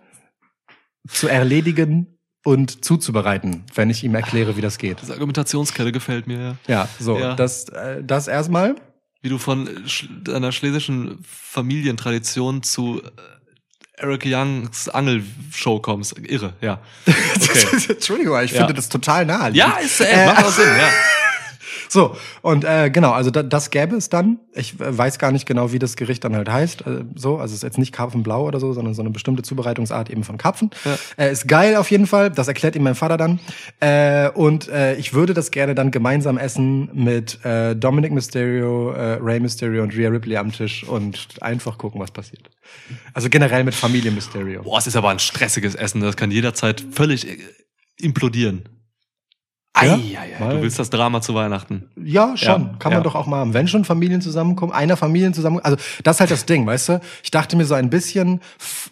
zu 1.08 1.28
erledigen 1.28 2.06
und 2.44 2.84
zuzubereiten, 2.84 3.64
wenn 3.74 3.90
ich 3.90 4.04
ihm 4.04 4.14
erkläre, 4.14 4.56
wie 4.56 4.60
das 4.60 4.78
geht. 4.78 5.00
Diese 5.02 5.12
Argumentationskette 5.14 5.92
gefällt 5.92 6.26
mir, 6.26 6.38
ja. 6.38 6.56
Ja, 6.66 6.88
so, 6.98 7.18
Ja. 7.18 7.34
das, 7.34 7.68
äh, 7.70 8.02
das 8.02 8.28
erstmal. 8.28 8.76
Wie 9.24 9.30
du 9.30 9.38
von 9.38 9.66
sch 9.88 10.06
einer 10.28 10.52
schlesischen 10.52 11.18
Familientradition 11.26 12.62
zu 12.62 13.00
äh, 13.02 14.02
Eric 14.02 14.24
Youngs 14.26 14.90
Angelshow 14.90 15.80
kommst. 15.80 16.18
Irre, 16.18 16.52
ja. 16.60 16.78
Okay. 17.06 17.92
Entschuldigung, 17.94 18.38
ich 18.42 18.50
Ja. 18.52 18.58
finde 18.58 18.74
das 18.74 18.90
total 18.90 19.24
naheliegend. 19.24 19.56
ja, 19.56 19.78
ist, 19.82 20.00
äh, 20.02 20.26
macht 20.26 20.44
auch 20.44 20.50
Sinn, 20.50 20.66
ja. 20.78 20.88
So, 21.94 22.16
und 22.42 22.64
äh, 22.64 22.90
genau, 22.90 23.12
also 23.12 23.30
da, 23.30 23.44
das 23.44 23.70
gäbe 23.70 23.94
es 23.94 24.08
dann. 24.08 24.40
Ich 24.52 24.80
äh, 24.80 24.98
weiß 24.98 25.20
gar 25.20 25.30
nicht 25.30 25.46
genau, 25.46 25.70
wie 25.70 25.78
das 25.78 25.94
Gericht 25.94 26.24
dann 26.24 26.34
halt 26.34 26.50
heißt. 26.50 26.84
Äh, 26.88 27.04
so, 27.14 27.38
also 27.38 27.52
es 27.52 27.58
ist 27.58 27.62
jetzt 27.62 27.78
nicht 27.78 27.92
Karpfenblau 27.92 28.48
oder 28.48 28.58
so, 28.58 28.72
sondern 28.72 28.94
so 28.94 29.02
eine 29.02 29.10
bestimmte 29.10 29.44
Zubereitungsart 29.44 30.10
eben 30.10 30.24
von 30.24 30.36
Karpfen. 30.36 30.70
Ja. 30.84 30.98
Äh, 31.18 31.30
ist 31.30 31.46
geil 31.46 31.76
auf 31.76 31.92
jeden 31.92 32.08
Fall. 32.08 32.32
Das 32.32 32.48
erklärt 32.48 32.74
ihm 32.74 32.82
mein 32.82 32.96
Vater 32.96 33.16
dann. 33.16 33.38
Äh, 33.78 34.28
und 34.30 34.68
äh, 34.70 34.96
ich 34.96 35.14
würde 35.14 35.34
das 35.34 35.52
gerne 35.52 35.76
dann 35.76 35.92
gemeinsam 35.92 36.36
essen 36.36 36.90
mit 36.94 37.44
äh, 37.44 37.76
Dominic 37.76 38.10
Mysterio, 38.10 38.90
äh, 38.90 39.18
Ray 39.22 39.38
Mysterio 39.38 39.84
und 39.84 39.96
Rhea 39.96 40.08
Ripley 40.08 40.36
am 40.36 40.50
Tisch 40.50 40.82
und 40.82 41.40
einfach 41.42 41.78
gucken, 41.78 42.00
was 42.00 42.10
passiert. 42.10 42.50
Also 43.12 43.28
generell 43.28 43.62
mit 43.62 43.76
Familie 43.76 44.10
Mysterio. 44.10 44.64
Boah, 44.64 44.78
es 44.78 44.88
ist 44.88 44.96
aber 44.96 45.10
ein 45.10 45.20
stressiges 45.20 45.76
Essen. 45.76 46.00
Das 46.00 46.16
kann 46.16 46.32
jederzeit 46.32 46.84
völlig 46.90 47.28
äh, 47.28 47.38
implodieren. 47.98 48.73
Ja, 49.82 49.98
mal- 50.38 50.54
du 50.56 50.62
willst 50.62 50.78
das 50.78 50.88
Drama 50.88 51.20
zu 51.20 51.34
Weihnachten. 51.34 51.82
Ja, 51.96 52.36
schon. 52.36 52.46
Ja, 52.62 52.74
Kann 52.78 52.92
man 52.92 53.00
ja. 53.00 53.00
doch 53.00 53.16
auch 53.16 53.26
mal 53.26 53.38
haben. 53.38 53.54
Wenn 53.54 53.66
schon 53.66 53.84
Familien 53.84 54.20
zusammenkommen, 54.20 54.72
einer 54.72 54.96
Familien 54.96 55.34
zusammenkommen. 55.34 55.64
Also 55.76 55.84
das 56.04 56.16
ist 56.16 56.20
halt 56.20 56.30
das 56.30 56.46
Ding, 56.46 56.64
weißt 56.64 56.88
du? 56.90 57.00
Ich 57.24 57.32
dachte 57.32 57.56
mir 57.56 57.64
so 57.64 57.74
ein 57.74 57.90
bisschen 57.90 58.40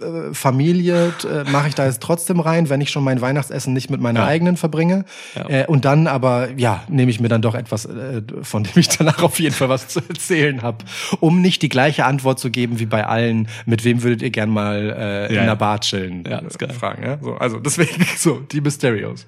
äh, 0.01 0.35
Familie 0.35 1.13
äh, 1.25 1.49
mache 1.51 1.69
ich 1.69 1.77
da 1.77 1.87
jetzt 1.87 2.03
trotzdem 2.03 2.41
rein, 2.41 2.69
wenn 2.69 2.81
ich 2.81 2.91
schon 2.91 3.05
mein 3.05 3.21
Weihnachtsessen 3.21 3.73
nicht 3.73 3.91
mit 3.91 4.01
meiner 4.01 4.21
Ja. 4.21 4.27
eigenen 4.27 4.57
verbringe. 4.57 5.05
Ja. 5.37 5.49
Äh, 5.49 5.67
und 5.67 5.85
dann 5.85 6.09
aber, 6.09 6.49
ja, 6.57 6.83
nehme 6.89 7.11
ich 7.13 7.21
mir 7.21 7.29
dann 7.29 7.43
doch 7.43 7.55
etwas, 7.55 7.85
äh, 7.87 8.23
von 8.43 8.65
dem 8.65 8.73
ich 8.75 8.89
danach 8.89 9.23
auf 9.23 9.39
jeden 9.39 9.55
Fall 9.55 9.69
was 9.69 9.87
zu 9.87 10.01
erzählen 10.09 10.63
habe. 10.63 10.79
Um 11.21 11.41
nicht 11.41 11.63
die 11.63 11.69
gleiche 11.69 12.05
Antwort 12.07 12.41
zu 12.41 12.51
geben 12.51 12.81
wie 12.81 12.87
bei 12.87 13.07
allen, 13.07 13.47
mit 13.67 13.85
wem 13.85 14.03
würdet 14.03 14.21
ihr 14.23 14.31
gern 14.31 14.51
mal 14.51 14.91
äh, 14.99 15.33
in 15.33 15.39
einer 15.39 15.47
ja. 15.47 15.55
Bar 15.55 15.81
chillen? 15.81 16.25
Ja, 16.29 16.39
ist 16.41 16.59
geil. 16.59 16.71
äh, 16.71 16.75
Fragen, 16.75 17.03
ja? 17.05 17.19
So, 17.23 17.35
also 17.37 17.59
deswegen 17.61 18.05
so, 18.17 18.41
die 18.41 18.61
Mysterios. 18.61 19.27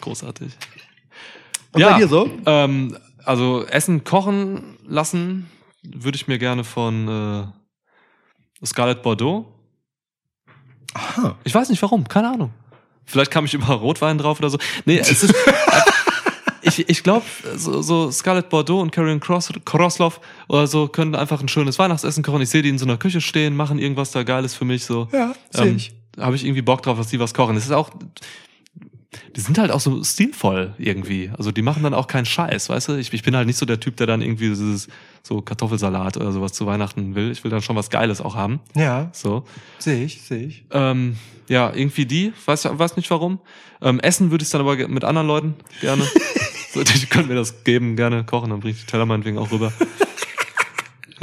Großartig. 0.00 0.52
Und 1.74 1.82
bei 1.82 1.98
dir 1.98 2.08
so? 2.08 2.30
Ähm, 2.46 2.96
also 3.24 3.64
Essen 3.66 4.04
kochen 4.04 4.78
lassen 4.86 5.50
würde 5.82 6.16
ich 6.16 6.28
mir 6.28 6.38
gerne 6.38 6.64
von 6.64 7.52
äh, 8.62 8.66
Scarlett 8.66 9.02
Bordeaux. 9.02 9.46
Aha. 10.94 11.36
Ich 11.44 11.54
weiß 11.54 11.68
nicht 11.68 11.82
warum, 11.82 12.06
keine 12.08 12.28
Ahnung. 12.28 12.50
Vielleicht 13.04 13.30
kam 13.30 13.44
ich 13.44 13.54
über 13.54 13.66
Rotwein 13.66 14.18
drauf 14.18 14.38
oder 14.38 14.50
so. 14.50 14.58
Nee, 14.84 14.98
es 14.98 15.22
ist. 15.22 15.34
ich 16.62 16.88
ich 16.88 17.02
glaube, 17.02 17.26
so, 17.56 17.82
so 17.82 18.10
Scarlett 18.10 18.48
Bordeaux 18.48 18.80
und 18.80 18.92
Carrion 18.92 19.20
Cross, 19.20 19.50
Crossloff 19.64 20.20
oder 20.48 20.66
so 20.66 20.88
können 20.88 21.14
einfach 21.14 21.40
ein 21.40 21.48
schönes 21.48 21.78
Weihnachtsessen 21.78 22.22
kochen. 22.22 22.40
Ich 22.40 22.50
sehe 22.50 22.62
die 22.62 22.70
in 22.70 22.78
so 22.78 22.86
einer 22.86 22.96
Küche 22.96 23.20
stehen, 23.20 23.56
machen 23.56 23.78
irgendwas 23.78 24.12
da 24.12 24.22
Geiles 24.22 24.54
für 24.54 24.64
mich. 24.64 24.84
So. 24.84 25.08
Ja, 25.12 25.34
sehe 25.50 25.72
ich. 25.72 25.94
Habe 26.18 26.36
ich 26.36 26.44
irgendwie 26.44 26.62
Bock 26.62 26.82
drauf, 26.82 26.96
dass 26.96 27.08
die 27.08 27.20
was 27.20 27.34
kochen. 27.34 27.56
Das 27.56 27.64
ist 27.64 27.72
auch. 27.72 27.90
Die 29.36 29.40
sind 29.40 29.58
halt 29.58 29.70
auch 29.70 29.80
so 29.80 30.02
stilvoll 30.04 30.74
irgendwie. 30.78 31.30
Also 31.36 31.50
die 31.52 31.62
machen 31.62 31.82
dann 31.82 31.94
auch 31.94 32.06
keinen 32.06 32.26
Scheiß, 32.26 32.68
weißt 32.68 32.88
du? 32.88 32.92
Ich, 32.96 33.12
ich 33.12 33.22
bin 33.22 33.34
halt 33.36 33.46
nicht 33.46 33.56
so 33.58 33.66
der 33.66 33.80
Typ, 33.80 33.96
der 33.96 34.06
dann 34.06 34.22
irgendwie 34.22 34.48
dieses 34.48 34.88
so 35.22 35.40
Kartoffelsalat 35.40 36.16
oder 36.16 36.32
sowas 36.32 36.52
zu 36.52 36.66
Weihnachten 36.66 37.14
will. 37.14 37.30
Ich 37.30 37.42
will 37.44 37.50
dann 37.50 37.62
schon 37.62 37.76
was 37.76 37.90
Geiles 37.90 38.20
auch 38.20 38.34
haben. 38.34 38.60
Ja, 38.74 39.10
So. 39.12 39.44
sehe 39.78 40.04
ich, 40.04 40.22
sehe 40.22 40.44
ich. 40.46 40.64
Ähm, 40.70 41.16
ja, 41.48 41.72
irgendwie 41.74 42.06
die, 42.06 42.32
weiß, 42.46 42.68
weiß 42.70 42.96
nicht 42.96 43.10
warum. 43.10 43.38
Ähm, 43.82 44.00
essen 44.00 44.30
würde 44.30 44.44
ich 44.44 44.50
dann 44.50 44.60
aber 44.60 44.76
mit 44.88 45.04
anderen 45.04 45.26
Leuten 45.26 45.54
gerne. 45.80 46.04
so, 46.72 46.82
die 46.82 47.06
können 47.06 47.28
mir 47.28 47.34
das 47.34 47.64
geben, 47.64 47.96
gerne 47.96 48.24
kochen, 48.24 48.50
dann 48.50 48.60
bringe 48.60 48.74
ich 48.74 48.80
die 48.80 48.86
Teller 48.90 49.06
meinetwegen 49.06 49.38
auch 49.38 49.50
rüber. 49.50 49.72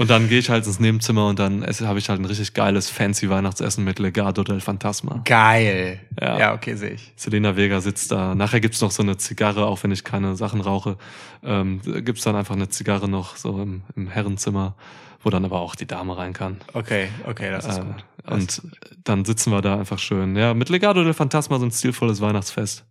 Und 0.01 0.09
dann 0.09 0.27
gehe 0.29 0.39
ich 0.39 0.49
halt 0.49 0.65
ins 0.65 0.79
Nebenzimmer 0.79 1.27
und 1.27 1.37
dann 1.37 1.63
habe 1.63 1.99
ich 1.99 2.09
halt 2.09 2.19
ein 2.19 2.25
richtig 2.25 2.53
geiles, 2.55 2.89
fancy 2.89 3.29
Weihnachtsessen 3.29 3.83
mit 3.83 3.99
Legado 3.99 4.43
del 4.43 4.59
Fantasma. 4.59 5.21
Geil. 5.25 5.99
Ja. 6.19 6.39
Ja, 6.39 6.53
okay, 6.55 6.73
sehe 6.75 6.91
ich. 6.91 7.13
Selena 7.15 7.55
Vega 7.55 7.81
sitzt 7.81 8.11
da. 8.11 8.33
Nachher 8.33 8.59
gibt's 8.61 8.81
noch 8.81 8.89
so 8.89 9.03
eine 9.03 9.17
Zigarre, 9.17 9.67
auch 9.67 9.83
wenn 9.83 9.91
ich 9.91 10.03
keine 10.03 10.35
Sachen 10.35 10.59
rauche. 10.61 10.97
Ähm, 11.43 11.81
gibt's 12.03 12.23
dann 12.23 12.35
einfach 12.35 12.55
eine 12.55 12.69
Zigarre 12.69 13.07
noch 13.07 13.35
so 13.35 13.61
im, 13.61 13.83
im 13.95 14.07
Herrenzimmer, 14.07 14.75
wo 15.21 15.29
dann 15.29 15.45
aber 15.45 15.59
auch 15.59 15.75
die 15.75 15.85
Dame 15.85 16.17
rein 16.17 16.33
kann. 16.33 16.57
Okay, 16.73 17.09
okay, 17.27 17.51
das 17.51 17.67
ist 17.67 17.77
Äh, 17.77 17.81
gut. 17.81 18.03
und 18.27 18.61
dann 19.03 19.23
sitzen 19.23 19.51
wir 19.51 19.61
da 19.61 19.77
einfach 19.77 19.99
schön. 19.99 20.35
Ja, 20.35 20.55
mit 20.55 20.69
Legado 20.69 21.03
del 21.03 21.13
Fantasma 21.13 21.59
so 21.59 21.65
ein 21.65 21.71
stilvolles 21.71 22.21
Weihnachtsfest. 22.21 22.85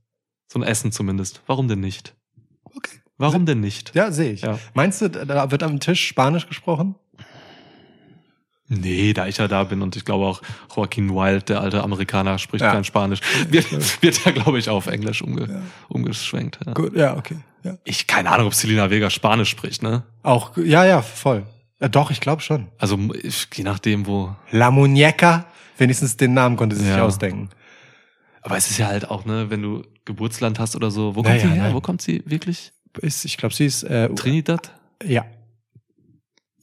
So 0.46 0.60
ein 0.60 0.62
Essen 0.62 0.92
zumindest. 0.92 1.42
Warum 1.48 1.66
denn 1.66 1.80
nicht? 1.80 2.14
Warum 3.20 3.44
denn 3.46 3.60
nicht? 3.60 3.94
Ja, 3.94 4.10
sehe 4.10 4.32
ich. 4.32 4.40
Ja. 4.42 4.58
Meinst 4.74 5.02
du, 5.02 5.10
da 5.10 5.50
wird 5.50 5.62
am 5.62 5.78
Tisch 5.78 6.06
Spanisch 6.06 6.46
gesprochen? 6.48 6.94
Nee, 8.72 9.12
da 9.12 9.26
ich 9.26 9.36
ja 9.38 9.48
da 9.48 9.64
bin 9.64 9.82
und 9.82 9.96
ich 9.96 10.04
glaube 10.04 10.26
auch 10.26 10.42
Joaquin 10.74 11.10
Wild, 11.10 11.48
der 11.48 11.60
alte 11.60 11.82
Amerikaner, 11.82 12.38
spricht 12.38 12.62
Ja. 12.62 12.72
kein 12.72 12.84
Spanisch. 12.84 13.20
Wird, 13.48 13.66
wird 14.02 14.24
da, 14.24 14.30
glaube 14.30 14.58
ich, 14.60 14.68
auf 14.68 14.86
Englisch 14.86 15.22
umge 15.22 15.62
umgeschwenkt. 15.88 16.60
Ja. 16.64 16.72
Gut, 16.72 16.94
ja, 16.96 17.16
okay. 17.16 17.36
Ja. 17.64 17.76
Ich 17.84 18.06
keine 18.06 18.30
Ahnung, 18.30 18.46
ob 18.46 18.54
Selena 18.54 18.88
Vega 18.88 19.10
Spanisch 19.10 19.50
spricht, 19.50 19.82
ne? 19.82 20.04
Auch, 20.22 20.56
ja, 20.56 20.84
ja, 20.86 21.02
voll. 21.02 21.42
Ja, 21.80 21.88
doch, 21.88 22.10
ich 22.12 22.20
glaube 22.20 22.42
schon. 22.42 22.68
Also 22.78 22.96
ich, 23.20 23.48
je 23.54 23.64
nachdem, 23.64 24.06
wo. 24.06 24.34
La 24.52 24.68
Muñeca, 24.70 25.44
wenigstens 25.76 26.16
den 26.16 26.32
Namen 26.34 26.56
konnte 26.56 26.76
sie 26.76 26.84
sich 26.84 26.94
Ja. 26.96 27.02
ausdenken. 27.04 27.50
Aber 28.42 28.56
es 28.56 28.70
ist 28.70 28.78
ja 28.78 28.86
halt 28.86 29.10
auch, 29.10 29.24
ne, 29.24 29.50
wenn 29.50 29.60
du 29.62 29.82
Geburtsland 30.04 30.58
hast 30.60 30.76
oder 30.76 30.90
so. 30.90 31.16
Wo 31.16 31.22
kommt 31.22 31.34
Naja, 31.34 31.40
sie 31.40 31.48
her? 31.54 31.62
nein. 31.64 31.74
Wo 31.74 31.80
kommt 31.80 32.00
sie 32.02 32.22
wirklich? 32.24 32.72
Ist, 32.98 33.24
ich 33.24 33.36
glaube, 33.36 33.54
sie 33.54 33.66
ist, 33.66 33.82
äh, 33.84 34.08
Trinidad? 34.14 34.72
ja. 35.04 35.24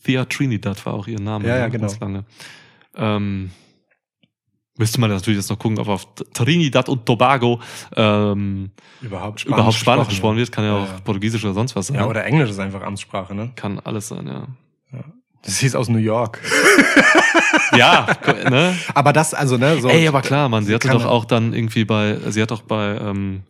Thea 0.03 0.23
Trinidad 0.23 0.85
war 0.85 0.93
auch 0.93 1.07
ihr 1.07 1.19
Name. 1.19 1.45
Ja, 1.45 1.57
ja, 1.57 1.63
ne, 1.65 1.71
genau. 1.71 1.87
Ganz 1.87 1.99
lange. 1.99 2.23
Ähm, 2.95 3.51
müsste 4.77 5.01
man 5.01 5.09
natürlich 5.09 5.37
jetzt 5.37 5.49
noch 5.49 5.59
gucken, 5.59 5.77
ob 5.79 5.89
auf 5.89 6.07
Trinidad 6.33 6.87
und 6.87 7.05
Tobago 7.05 7.59
ähm, 7.93 8.71
Überhaupt 9.01 9.43
überhaupt 9.43 9.73
Spanisch 9.73 10.07
gesprochen 10.07 10.37
wird. 10.37 10.49
Kann 10.49 10.63
ja 10.63 10.77
Ja, 10.77 10.83
auch 10.83 10.87
ja. 10.87 10.99
Portugiesisch 11.03 11.43
oder 11.43 11.53
sonst 11.53 11.75
was 11.75 11.87
sein. 11.87 11.97
Ja, 11.97 12.05
oder 12.05 12.23
Englisch 12.23 12.49
ist 12.49 12.59
einfach 12.59 12.83
Amtssprache, 12.83 13.35
ne? 13.35 13.51
Kann 13.55 13.79
alles 13.79 14.07
sein, 14.07 14.25
ja. 14.27 14.47
Das 15.43 15.57
hieß 15.59 15.75
aus 15.75 15.89
New 15.89 15.97
York. 15.99 16.39
Ja, 17.75 18.07
ne? 18.49 18.77
Aber 18.93 19.11
das, 19.13 19.33
also, 19.33 19.57
ne, 19.57 19.79
so. 19.81 19.89
Ey, 19.89 20.07
aber 20.07 20.21
klar, 20.21 20.47
Mann, 20.47 20.63
sie 20.63 20.73
hatte 20.73 20.87
doch 20.89 21.05
auch 21.05 21.25
dann 21.25 21.53
irgendwie 21.53 21.83
bei, 21.85 22.17
sie 22.29 22.41
hat 22.41 22.51
doch 22.51 22.61
bei, 22.61 22.97
ähm, 22.97 23.43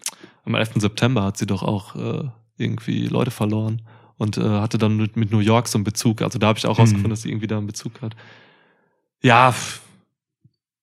am 0.44 0.56
11. 0.56 0.72
September 0.78 1.24
hat 1.24 1.38
sie 1.38 1.46
doch 1.46 1.62
auch 1.62 1.96
äh, 1.96 2.24
irgendwie 2.58 3.08
Leute 3.08 3.32
verloren 3.32 3.82
und 4.18 4.38
äh, 4.38 4.42
hatte 4.42 4.78
dann 4.78 4.98
mit, 4.98 5.16
mit 5.16 5.32
New 5.32 5.40
York 5.40 5.68
so 5.68 5.78
einen 5.78 5.84
Bezug. 5.84 6.22
Also 6.22 6.40
da 6.40 6.48
habe 6.48 6.58
ich 6.60 6.66
auch 6.66 6.78
Mhm. 6.78 6.82
rausgefunden, 6.82 7.10
dass 7.12 7.22
sie 7.22 7.30
irgendwie 7.30 7.48
da 7.48 7.58
einen 7.58 7.68
Bezug 7.68 8.02
hat. 8.02 8.16
Ja, 9.22 9.52
pff, 9.52 9.82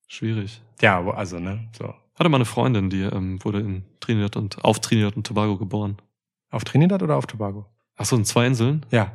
schwierig. 0.09 0.61
Ja, 0.81 1.01
also, 1.13 1.39
ne, 1.39 1.69
so. 1.77 1.95
Hatte 2.17 2.29
mal 2.29 2.37
eine 2.37 2.45
Freundin, 2.45 2.91
die 2.91 3.01
ähm, 3.03 3.43
wurde 3.45 3.61
in 3.61 3.85
Trinidad 4.01 4.37
und 4.37 4.65
auf 4.65 4.81
Trinidad 4.81 5.17
und 5.17 5.27
Tobago 5.27 5.57
geboren. 5.57 5.97
Auf 6.51 6.65
Trinidad 6.65 7.03
oder 7.03 7.17
auf 7.17 7.27
Tobago? 7.27 7.67
Ach 7.97 8.05
so, 8.05 8.17
in 8.17 8.25
zwei 8.25 8.47
Inseln? 8.47 8.85
Ja. 8.91 9.13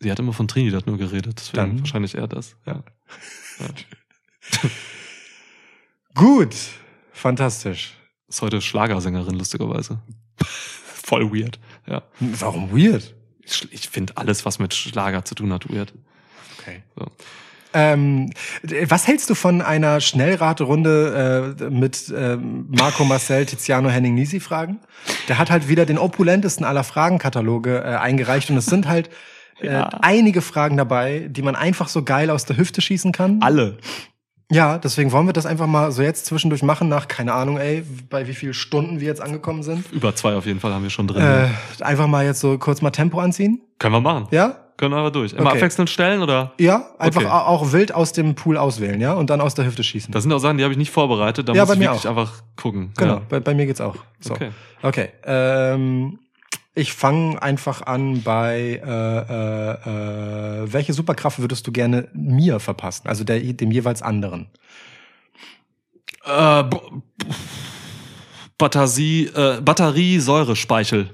Sie 0.00 0.10
hat 0.10 0.18
immer 0.18 0.32
von 0.32 0.46
Trinidad 0.48 0.86
nur 0.86 0.96
geredet, 0.98 1.34
deswegen 1.38 1.56
Dann- 1.56 1.78
wahrscheinlich 1.80 2.14
eher 2.16 2.26
das. 2.28 2.56
Ja. 2.66 2.82
Gut. 6.14 6.54
Fantastisch. 7.12 7.94
Ist 8.28 8.42
heute 8.42 8.60
Schlagersängerin, 8.60 9.34
lustigerweise. 9.36 10.00
Voll 10.44 11.32
weird. 11.32 11.58
Ja. 11.88 12.02
Warum 12.20 12.70
weird? 12.76 13.14
Ich, 13.42 13.66
ich 13.72 13.88
finde 13.88 14.16
alles, 14.16 14.44
was 14.44 14.58
mit 14.58 14.74
Schlager 14.74 15.24
zu 15.24 15.34
tun 15.34 15.52
hat, 15.52 15.72
weird. 15.72 15.92
Okay. 16.58 16.82
So. 16.96 17.06
Ähm, 17.74 18.30
was 18.86 19.06
hältst 19.06 19.28
du 19.30 19.34
von 19.34 19.60
einer 19.62 20.00
Schnellraterunde 20.00 21.56
äh, 21.60 21.64
mit 21.70 22.12
ähm, 22.16 22.66
Marco 22.70 23.04
Marcel, 23.04 23.44
Tiziano 23.46 23.88
Henning 23.90 24.14
Nisi 24.14 24.40
Fragen? 24.40 24.80
Der 25.28 25.38
hat 25.38 25.50
halt 25.50 25.68
wieder 25.68 25.84
den 25.86 25.98
opulentesten 25.98 26.64
aller 26.64 26.84
Fragenkataloge 26.84 27.78
äh, 27.78 27.96
eingereicht 27.96 28.50
und 28.50 28.56
es 28.56 28.66
sind 28.66 28.88
halt 28.88 29.10
äh, 29.60 29.66
Ja. 29.66 29.88
einige 30.00 30.40
Fragen 30.40 30.76
dabei, 30.78 31.26
die 31.30 31.42
man 31.42 31.56
einfach 31.56 31.88
so 31.88 32.02
geil 32.04 32.30
aus 32.30 32.46
der 32.46 32.56
Hüfte 32.56 32.80
schießen 32.80 33.12
kann. 33.12 33.38
Alle. 33.42 33.76
Ja, 34.50 34.78
deswegen 34.78 35.12
wollen 35.12 35.26
wir 35.26 35.34
das 35.34 35.44
einfach 35.44 35.66
mal 35.66 35.92
so 35.92 36.00
jetzt 36.02 36.24
zwischendurch 36.24 36.62
machen 36.62 36.88
nach, 36.88 37.06
keine 37.06 37.34
Ahnung, 37.34 37.58
ey, 37.58 37.84
bei 38.08 38.26
wie 38.26 38.32
viel 38.34 38.54
Stunden 38.54 38.98
wir 38.98 39.06
jetzt 39.06 39.20
angekommen 39.20 39.62
sind. 39.62 39.84
Über 39.92 40.14
zwei 40.14 40.34
auf 40.36 40.46
jeden 40.46 40.58
Fall 40.58 40.72
haben 40.72 40.82
wir 40.82 40.90
schon 40.90 41.06
drin. 41.06 41.22
Äh, 41.22 41.48
einfach 41.84 42.06
mal 42.06 42.24
jetzt 42.24 42.40
so 42.40 42.56
kurz 42.56 42.80
mal 42.80 42.90
Tempo 42.90 43.20
anziehen. 43.20 43.60
Können 43.78 43.94
wir 43.94 44.00
machen. 44.00 44.26
Ja? 44.30 44.56
Können 44.78 44.94
wir 44.94 44.98
aber 44.98 45.10
durch. 45.10 45.32
Immer 45.34 45.48
Okay. 45.50 45.56
abwechselnd 45.56 45.90
stellen 45.90 46.22
oder? 46.22 46.52
Ja, 46.58 46.86
einfach 46.98 47.20
Okay. 47.22 47.30
au- 47.30 47.46
auch 47.46 47.72
wild 47.72 47.92
aus 47.94 48.12
dem 48.12 48.36
Pool 48.36 48.56
auswählen, 48.56 49.00
ja? 49.00 49.12
Und 49.14 49.28
dann 49.28 49.40
aus 49.42 49.54
der 49.54 49.66
Hüfte 49.66 49.82
schießen. 49.82 50.12
Das 50.12 50.22
sind 50.22 50.32
auch 50.32 50.38
Sachen, 50.38 50.56
die 50.56 50.62
habe 50.64 50.72
ich 50.72 50.78
nicht 50.78 50.92
vorbereitet. 50.92 51.48
Da 51.48 51.52
Ja, 51.52 51.64
muss 51.66 51.74
ich 51.74 51.80
wirklich 51.80 52.06
auch. 52.06 52.10
einfach 52.10 52.32
gucken. 52.56 52.92
Genau, 52.96 53.14
Ja. 53.16 53.22
bei, 53.28 53.40
bei 53.40 53.54
mir 53.54 53.66
geht's 53.66 53.80
auch. 53.82 53.96
So. 54.20 54.32
Okay. 54.34 54.50
Okay. 54.82 55.08
Ähm, 55.26 56.20
ich 56.78 56.92
fange 56.92 57.42
einfach 57.42 57.82
an 57.82 58.22
bei 58.22 58.80
äh, 58.84 59.18
äh, 59.18 60.62
äh, 60.62 60.72
welche 60.72 60.92
Superkraft 60.92 61.40
würdest 61.40 61.66
du 61.66 61.72
gerne 61.72 62.08
mir 62.14 62.60
verpassen? 62.60 63.08
Also 63.08 63.24
der, 63.24 63.40
dem 63.40 63.72
jeweils 63.72 64.00
anderen. 64.00 64.46
Äh, 66.24 66.64
Batterie, 68.58 69.26
äh, 69.26 69.60
Batteriesäurespeichel. 69.60 71.10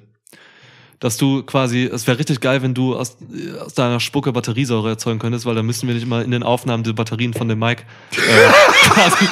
Dass 1.00 1.16
du 1.16 1.42
quasi, 1.42 1.84
es 1.84 2.06
wäre 2.06 2.18
richtig 2.18 2.40
geil, 2.40 2.62
wenn 2.62 2.74
du 2.74 2.96
aus, 2.96 3.16
aus 3.64 3.74
deiner 3.74 4.00
Spucke 4.00 4.32
Batteriesäure 4.32 4.90
erzeugen 4.90 5.18
könntest, 5.18 5.46
weil 5.46 5.54
dann 5.54 5.66
müssten 5.66 5.86
wir 5.86 5.94
nicht 5.94 6.06
mal 6.06 6.22
in 6.22 6.30
den 6.30 6.42
Aufnahmen 6.42 6.84
die 6.84 6.92
Batterien 6.92 7.32
von 7.32 7.48
dem 7.48 7.58
Mike 7.58 7.84
äh, 8.12 8.16
quasi 8.88 9.28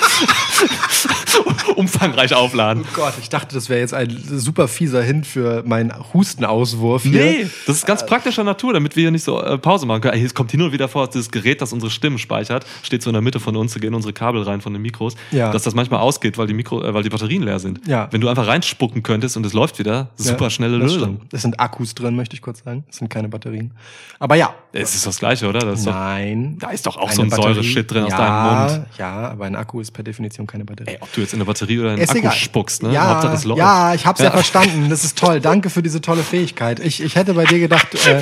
umfangreich 1.77 2.35
aufladen. 2.35 2.85
Oh 2.87 2.95
Gott, 2.97 3.15
ich 3.21 3.29
dachte, 3.29 3.55
das 3.55 3.69
wäre 3.69 3.81
jetzt 3.81 3.95
ein 3.95 4.11
super 4.27 4.69
fieser 4.69 5.03
Hint 5.03 5.27
für 5.27 5.63
meinen 5.67 5.93
Hustenauswurf 6.13 7.03
hier. 7.03 7.25
Nee, 7.25 7.47
das 7.67 7.77
ist 7.77 7.87
ganz 7.87 8.05
praktischer 8.07 8.45
Natur, 8.45 8.73
damit 8.73 8.97
wir 8.97 9.03
hier 9.03 9.11
nicht 9.11 9.25
so 9.25 9.41
äh, 9.43 9.59
Pause 9.59 9.87
machen 9.87 10.01
können. 10.03 10.25
Es 10.25 10.35
kommt 10.35 10.51
hin 10.51 10.63
und 10.63 10.73
wieder 10.73 10.89
vor, 10.89 11.07
dass 11.07 11.15
das 11.15 11.31
Gerät, 11.31 11.61
das 11.61 11.73
unsere 11.73 11.91
Stimmen 11.91 12.19
speichert, 12.19 12.65
steht 12.83 13.03
so 13.03 13.11
in 13.11 13.15
der 13.15 13.23
Mitte 13.23 13.41
von 13.41 13.57
uns, 13.57 13.75
da 13.75 13.81
gehen 13.81 13.95
unsere 13.95 14.13
Kabel 14.13 14.43
rein 14.43 14.61
von 14.61 14.73
den 14.73 14.83
Mikros, 14.83 15.15
Ja. 15.31 15.51
dass 15.53 15.63
das 15.63 15.75
manchmal 15.75 16.01
ausgeht, 16.01 16.39
weil 16.39 16.47
die 16.47 16.55
Mikro, 16.55 16.83
äh, 16.83 16.95
weil 16.95 17.03
die 17.03 17.09
Batterien 17.11 17.43
leer 17.43 17.59
sind. 17.59 17.81
Ja. 17.87 18.09
Wenn 18.11 18.21
du 18.21 18.29
einfach 18.29 18.47
reinspucken 18.47 19.03
könntest 19.03 19.37
und 19.37 19.45
es 19.47 19.53
läuft 19.53 19.79
wieder, 19.79 20.11
super 20.17 20.51
schnelle 20.51 20.77
Lösung. 20.77 21.01
stimmt. 21.19 21.33
Es 21.35 21.43
sind 21.43 21.61
Akkus 21.61 21.95
drin, 21.95 22.17
möchte 22.17 22.35
ich 22.37 22.43
kurz 22.43 22.63
sagen. 22.65 22.85
Es 22.89 22.97
sind 22.97 23.09
keine 23.09 23.29
Batterien. 23.29 23.73
Aber 24.19 24.35
ja. 24.37 24.55
Es 24.73 24.95
ist 24.95 25.07
das 25.07 25.19
Gleiche, 25.19 25.49
oder? 25.49 25.61
Das 25.61 25.81
ist 25.81 25.87
doch, 25.87 25.93
Nein. 25.93 26.57
da 26.59 26.71
ist 26.71 26.87
doch 26.87 26.97
auch 26.97 27.11
so 27.11 27.23
ein 27.23 27.31
Säure-Shit 27.31 27.91
drin 27.91 28.05
aus 28.05 28.11
deinem 28.13 28.73
Mund. 28.77 28.87
Ja, 28.99 29.31
aber 29.31 29.45
ein 29.45 29.55
Akku 29.57 29.81
ist 29.81 29.91
per 29.91 30.03
Definition 30.03 30.47
keine 30.47 30.65
Batterie. 30.65 30.91
Ey, 30.93 30.99
ob 31.01 31.13
du 31.13 31.21
jetzt 31.21 31.35
in 31.35 31.41
eine 31.43 31.47
Batterie 31.47 31.79
oder 31.79 31.89
in 31.89 31.95
einen 31.95 32.03
Ist 32.03 32.11
Akku 32.11 32.19
egal. 32.21 32.33
spuckst, 32.33 32.83
ne? 32.83 32.93
Ja, 32.93 33.09
Hauptsache 33.15 33.35
es 33.35 33.45
läuft. 33.45 33.59
ja, 33.59 33.95
ich 33.95 34.07
hab's 34.07 34.21
ja. 34.21 34.27
Ja. 34.27 34.31
verstanden. 34.33 34.89
Das 34.89 35.05
ist 35.05 35.19
toll. 35.19 35.41
Danke 35.41 35.71
für 35.71 35.83
diese 35.83 36.01
tolle 36.01 36.23
Fähigkeit. 36.23 36.81
Ich, 36.81 37.03
ich 37.03 37.17
hätte 37.17 37.35
bei 37.35 37.45
dir 37.45 37.59
gedacht, 37.59 37.89
äh, 38.07 38.21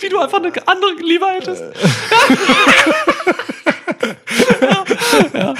Wie 0.00 0.08
du 0.08 0.18
einfach 0.18 0.38
eine 0.38 0.52
andere 0.66 0.92
lieber 1.02 1.28
hättest. 1.28 1.62
ja. 5.34 5.54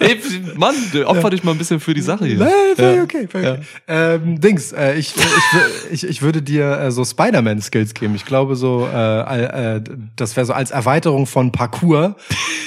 Ey, 0.00 0.20
Mann, 0.56 0.74
opfer 1.04 1.30
dich 1.30 1.44
mal 1.44 1.52
ein 1.52 1.58
bisschen 1.58 1.80
für 1.80 1.94
die 1.94 2.02
Sache 2.02 2.26
hier. 2.26 2.38
Nein, 2.38 2.50
völlig 2.76 3.02
okay, 3.02 3.28
völlig 3.28 3.50
okay. 3.50 3.60
Ähm, 3.88 4.40
Dings, 4.40 4.72
äh, 4.72 4.94
ich, 4.94 5.14
ich, 5.16 5.92
ich, 5.92 6.08
ich 6.08 6.22
würde 6.22 6.42
dir 6.42 6.78
äh, 6.78 6.90
so 6.90 7.04
Spider-Man-Skills 7.04 7.94
geben. 7.94 8.14
Ich 8.14 8.24
glaube 8.24 8.56
so, 8.56 8.88
äh, 8.92 9.76
äh, 9.76 9.80
das 10.16 10.36
wäre 10.36 10.46
so 10.46 10.52
als 10.52 10.70
Erweiterung 10.70 11.26
von 11.26 11.52
Parkour. 11.52 12.16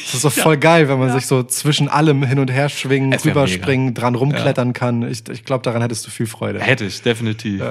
Das 0.05 0.13
ist 0.15 0.21
so 0.21 0.29
voll 0.29 0.57
geil, 0.57 0.89
wenn 0.89 0.99
man 0.99 1.11
sich 1.11 1.27
so 1.27 1.43
zwischen 1.43 1.89
allem 1.89 2.23
hin 2.23 2.39
und 2.39 2.51
her 2.51 2.69
schwingen, 2.69 3.13
rüberspringen, 3.13 3.93
dran 3.93 4.15
rumklettern 4.15 4.73
kann. 4.73 5.03
Ich, 5.09 5.27
ich 5.29 5.45
glaube, 5.45 5.63
daran 5.63 5.81
hättest 5.81 6.05
du 6.07 6.11
viel 6.11 6.27
Freude. 6.27 6.59
Hätte 6.59 6.85
ich, 6.85 7.01
definitiv. 7.01 7.61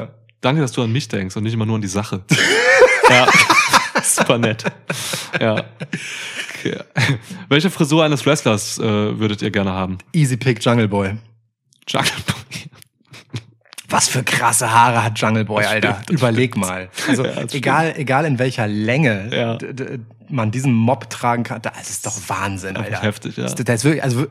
Danke, 0.41 0.61
dass 0.61 0.73
du 0.73 0.83
an 0.83 0.93
mich 0.93 1.09
denkst 1.09 1.37
und 1.37 1.43
nicht 1.43 1.55
immer 1.55 1.67
nur 1.67 1.77
an 1.77 1.83
die 1.83 1.89
Sache. 1.89 2.23
ja. 3.11 3.27
Super 4.03 4.39
nett. 4.39 4.65
Ja. 5.41 5.65
Okay. 6.61 6.79
Welche 7.49 7.71
Frisur 7.71 8.05
eines 8.05 8.25
Wrestlers 8.27 8.79
äh, 8.79 8.83
würdet 9.19 9.43
ihr 9.43 9.51
gerne 9.51 9.73
haben? 9.73 9.99
Easy 10.13 10.37
Pick 10.37 10.65
Jungle 10.65 10.89
Boy. 10.89 11.17
Jungle 11.89 12.11
Was 13.91 14.09
für 14.09 14.23
krasse 14.23 14.71
Haare 14.71 15.03
hat 15.03 15.19
Jungle 15.19 15.45
Boy, 15.47 15.65
Alter. 15.65 16.03
Überleg 16.11 16.57
mal. 16.57 16.91
Also 17.09 17.25
Ja, 17.27 17.43
das 17.43 17.55
egal, 17.55 17.95
egal 17.97 18.27
in 18.27 18.39
welcher 18.39 18.67
Länge 18.69 19.31
Ja. 19.35 19.59
man 20.29 20.51
diesen 20.51 20.75
Mob 20.75 21.09
tragen 21.09 21.43
kann, 21.43 21.63
das 21.63 21.89
ist 21.89 22.05
doch 22.05 22.13
Wahnsinn, 22.29 22.77
Alter. 22.77 23.01
heftig, 23.01 23.37
ja. 23.39 23.45
Das, 23.45 23.55
das 23.55 23.75
ist 23.77 23.85
wirklich, 23.85 24.03
also 24.03 24.27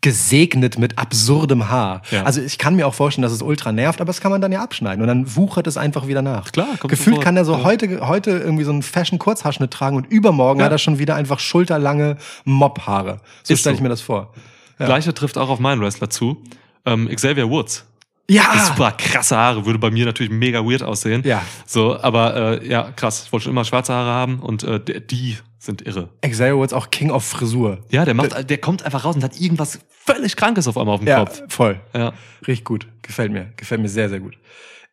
gesegnet 0.00 0.78
mit 0.78 0.96
absurdem 0.98 1.68
Haar. 1.68 2.02
Ja. 2.10 2.22
Also 2.22 2.40
ich 2.40 2.58
kann 2.58 2.76
mir 2.76 2.86
auch 2.86 2.94
vorstellen, 2.94 3.22
dass 3.22 3.32
es 3.32 3.42
ultra 3.42 3.72
nervt, 3.72 4.00
aber 4.00 4.06
das 4.08 4.20
kann 4.20 4.30
man 4.30 4.40
dann 4.40 4.52
ja 4.52 4.62
abschneiden 4.62 5.02
und 5.02 5.08
dann 5.08 5.36
wuchert 5.36 5.66
es 5.66 5.76
einfach 5.76 6.06
wieder 6.06 6.22
nach. 6.22 6.52
Klar, 6.52 6.68
kommt 6.78 6.90
Gefühlt 6.90 7.16
sofort. 7.16 7.24
kann 7.24 7.36
er 7.36 7.44
so 7.44 7.52
Ja. 7.56 7.64
heute, 7.64 8.06
heute 8.06 8.30
irgendwie 8.30 8.64
so 8.64 8.70
einen 8.70 8.82
Fashion-Kurzhaarschnitt 8.82 9.70
tragen 9.72 9.96
und 9.96 10.06
übermorgen 10.06 10.60
Ja. 10.60 10.66
hat 10.66 10.72
er 10.72 10.78
schon 10.78 10.98
wieder 10.98 11.14
einfach 11.16 11.40
schulterlange 11.40 12.16
Mob-Haare. 12.44 13.20
So 13.42 13.56
stelle 13.56 13.74
ich 13.74 13.78
so. 13.78 13.82
mir 13.82 13.88
das 13.88 14.00
vor. 14.00 14.32
Gleiche 14.78 15.12
trifft 15.12 15.36
auch 15.36 15.48
auf 15.48 15.58
meinen 15.58 15.80
Wrestler 15.80 16.08
zu. 16.10 16.40
Ähm, 16.86 17.08
Xavier 17.08 17.50
Woods. 17.50 17.84
Ja! 18.30 18.64
Super 18.66 18.92
krasse 18.92 19.36
Haare, 19.36 19.64
würde 19.64 19.78
bei 19.78 19.90
mir 19.90 20.04
natürlich 20.04 20.30
mega 20.32 20.60
weird 20.64 20.82
aussehen. 20.82 21.22
Ja. 21.24 21.42
So, 21.66 21.98
aber 22.00 22.60
äh, 22.62 22.68
ja, 22.68 22.90
krass. 22.92 23.24
Ich 23.24 23.32
wollte 23.32 23.44
schon 23.44 23.52
immer 23.52 23.64
schwarze 23.64 23.92
Haare 23.94 24.10
haben 24.10 24.40
und 24.40 24.62
äh, 24.64 24.80
die- 25.00 25.36
sind 25.60 25.82
irre. 25.82 26.08
Xavier 26.22 26.56
Woods 26.56 26.72
auch 26.72 26.88
King 26.90 27.10
of 27.10 27.24
Frisur. 27.24 27.78
Ja, 27.90 28.04
der 28.04 28.14
macht, 28.14 28.48
der 28.48 28.58
kommt 28.58 28.84
einfach 28.84 29.04
raus 29.04 29.16
und 29.16 29.24
hat 29.24 29.40
irgendwas 29.40 29.80
völlig 29.90 30.36
Krankes 30.36 30.68
auf 30.68 30.78
einmal 30.78 30.94
auf 30.94 31.00
dem 31.00 31.08
Ja, 31.08 31.24
Kopf. 31.24 31.42
voll. 31.48 31.80
Ja. 31.92 32.12
Richtig 32.46 32.64
gut. 32.64 32.86
Gefällt 33.02 33.32
mir. 33.32 33.52
Gefällt 33.56 33.80
mir 33.80 33.88
sehr, 33.88 34.08
sehr 34.08 34.20
gut. 34.20 34.38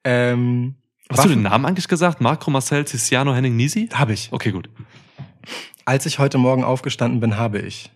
Ähm, 0.04 0.74
Hast 1.10 1.24
du 1.24 1.30
den 1.30 1.44
Namen 1.44 1.66
eigentlich 1.68 1.88
gesagt? 1.88 2.20
Marco 2.20 2.50
Marcel 2.50 2.84
Tiziano 2.84 3.36
Henning 3.36 3.56
Nisi? 3.56 3.90
Habe 3.94 4.14
ich. 4.14 4.30
Okay, 4.34 4.52
gut. 4.52 4.68
Als 5.86 6.08
ich 6.08 6.18
heute 6.18 6.40
Morgen 6.40 6.64
aufgestanden 6.64 7.20
bin, 7.20 7.38
habe 7.38 7.60
ich. 7.60 7.92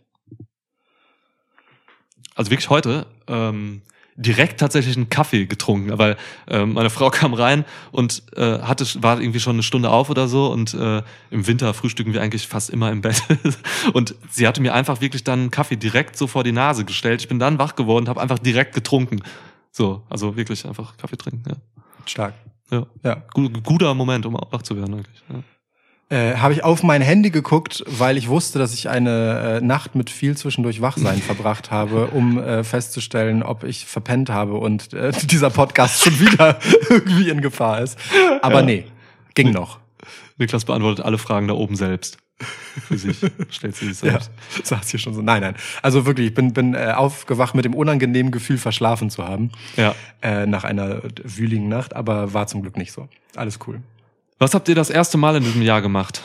Also 2.35 2.51
wirklich 2.51 2.69
heute 2.69 3.07
ähm, 3.27 3.81
direkt 4.21 4.59
tatsächlich 4.59 4.97
einen 4.97 5.09
Kaffee 5.09 5.45
getrunken, 5.45 5.97
weil 5.97 6.17
ähm, 6.47 6.73
meine 6.73 6.89
Frau 6.89 7.09
kam 7.19 7.33
rein 7.33 7.63
und 7.91 8.21
äh, 8.35 8.59
hatte 8.59 8.85
war 9.01 9.19
irgendwie 9.21 9.39
schon 9.39 9.55
eine 9.55 9.63
Stunde 9.63 9.89
auf 9.89 10.09
oder 10.09 10.27
so 10.27 10.51
und 10.51 10.73
äh, 10.73 11.01
im 11.31 11.47
Winter 11.47 11.73
frühstücken 11.73 12.13
wir 12.13 12.21
eigentlich 12.21 12.47
fast 12.47 12.69
immer 12.69 12.91
im 12.91 13.01
Bett 13.01 13.23
und 13.93 14.15
sie 14.29 14.45
hatte 14.47 14.61
mir 14.61 14.73
einfach 14.73 14.99
wirklich 15.01 15.23
dann 15.23 15.39
einen 15.39 15.51
Kaffee 15.51 15.77
direkt 15.77 16.17
so 16.17 16.27
vor 16.27 16.43
die 16.43 16.51
Nase 16.51 16.83
gestellt. 16.83 17.21
Ich 17.21 17.27
bin 17.29 17.39
dann 17.39 17.59
wach 17.59 17.75
geworden, 17.75 18.09
habe 18.09 18.19
einfach 18.21 18.39
direkt 18.39 18.75
getrunken. 18.75 19.21
So, 19.71 20.03
also 20.09 20.35
wirklich 20.35 20.65
einfach 20.67 20.97
Kaffee 20.97 21.17
trinken. 21.17 21.43
Ja, 21.49 21.55
Stark. 22.05 22.33
ja. 22.71 22.85
Ja. 23.03 23.23
Gu- 23.33 23.49
guter 23.63 23.93
Moment, 23.93 24.25
um 24.25 24.33
wach 24.33 24.63
zu 24.63 24.75
werden 24.75 24.95
eigentlich. 24.95 25.23
Ja. 25.31 25.39
Äh, 26.11 26.37
habe 26.37 26.53
ich 26.53 26.63
auf 26.63 26.81
mein 26.81 27.03
Handy 27.03 27.29
geguckt, 27.29 27.83
weil 27.85 28.17
ich 28.17 28.29
wusste, 28.29 28.57
dass 28.57 28.73
ich 28.73 28.89
eine 28.89 29.59
äh, 29.59 29.61
Nacht 29.63 29.93
mit 29.93 30.09
viel 30.09 30.35
zwischendurch 30.35 30.81
Wachsein 30.81 31.21
verbracht 31.21 31.69
habe, 31.69 32.07
um 32.07 32.39
äh, 32.41 32.63
festzustellen, 32.63 33.43
ob 33.43 33.63
ich 33.63 33.85
verpennt 33.85 34.29
habe 34.29 34.55
und 34.55 34.91
äh, 34.93 35.11
dieser 35.25 35.51
Podcast 35.51 36.01
schon 36.03 36.19
wieder 36.19 36.57
irgendwie 36.89 37.29
in 37.29 37.41
Gefahr 37.41 37.81
ist. 37.81 37.97
Aber 38.41 38.63
nee, 38.63 38.85
ging 39.35 39.51
noch. 39.51 39.79
Niklas 40.39 40.65
beantwortet 40.65 41.05
alle 41.05 41.19
Fragen 41.19 41.47
da 41.47 41.53
oben 41.53 41.75
selbst. 41.75 42.17
Für 42.87 42.97
sich. 42.97 43.17
Stellt 43.49 43.75
sie 43.75 43.91
sich 43.93 44.01
Ja, 44.01 44.11
selbst. 44.21 44.31
saß 44.63 44.89
hier 44.89 44.99
schon 44.99 45.13
so. 45.13 45.21
Nein, 45.21 45.41
nein. 45.41 45.55
Also 45.83 46.05
wirklich, 46.07 46.27
ich 46.29 46.33
bin, 46.33 46.53
bin 46.53 46.73
äh, 46.73 46.93
aufgewacht 46.95 47.53
mit 47.53 47.65
dem 47.65 47.75
unangenehmen 47.75 48.31
Gefühl, 48.31 48.57
verschlafen 48.57 49.09
zu 49.11 49.27
haben. 49.27 49.51
Ja. 49.75 49.93
Äh, 50.23 50.47
nach 50.47 50.63
einer 50.63 51.01
wühligen 51.23 51.67
Nacht, 51.67 51.95
aber 51.95 52.33
war 52.33 52.47
zum 52.47 52.61
Glück 52.63 52.77
nicht 52.77 52.93
so. 52.93 53.09
Alles 53.35 53.59
cool. 53.67 53.81
Was 54.39 54.53
habt 54.53 54.69
ihr 54.69 54.75
das 54.75 54.89
erste 54.89 55.17
Mal 55.17 55.35
in 55.35 55.43
diesem 55.43 55.61
Jahr 55.61 55.81
gemacht? 55.81 56.23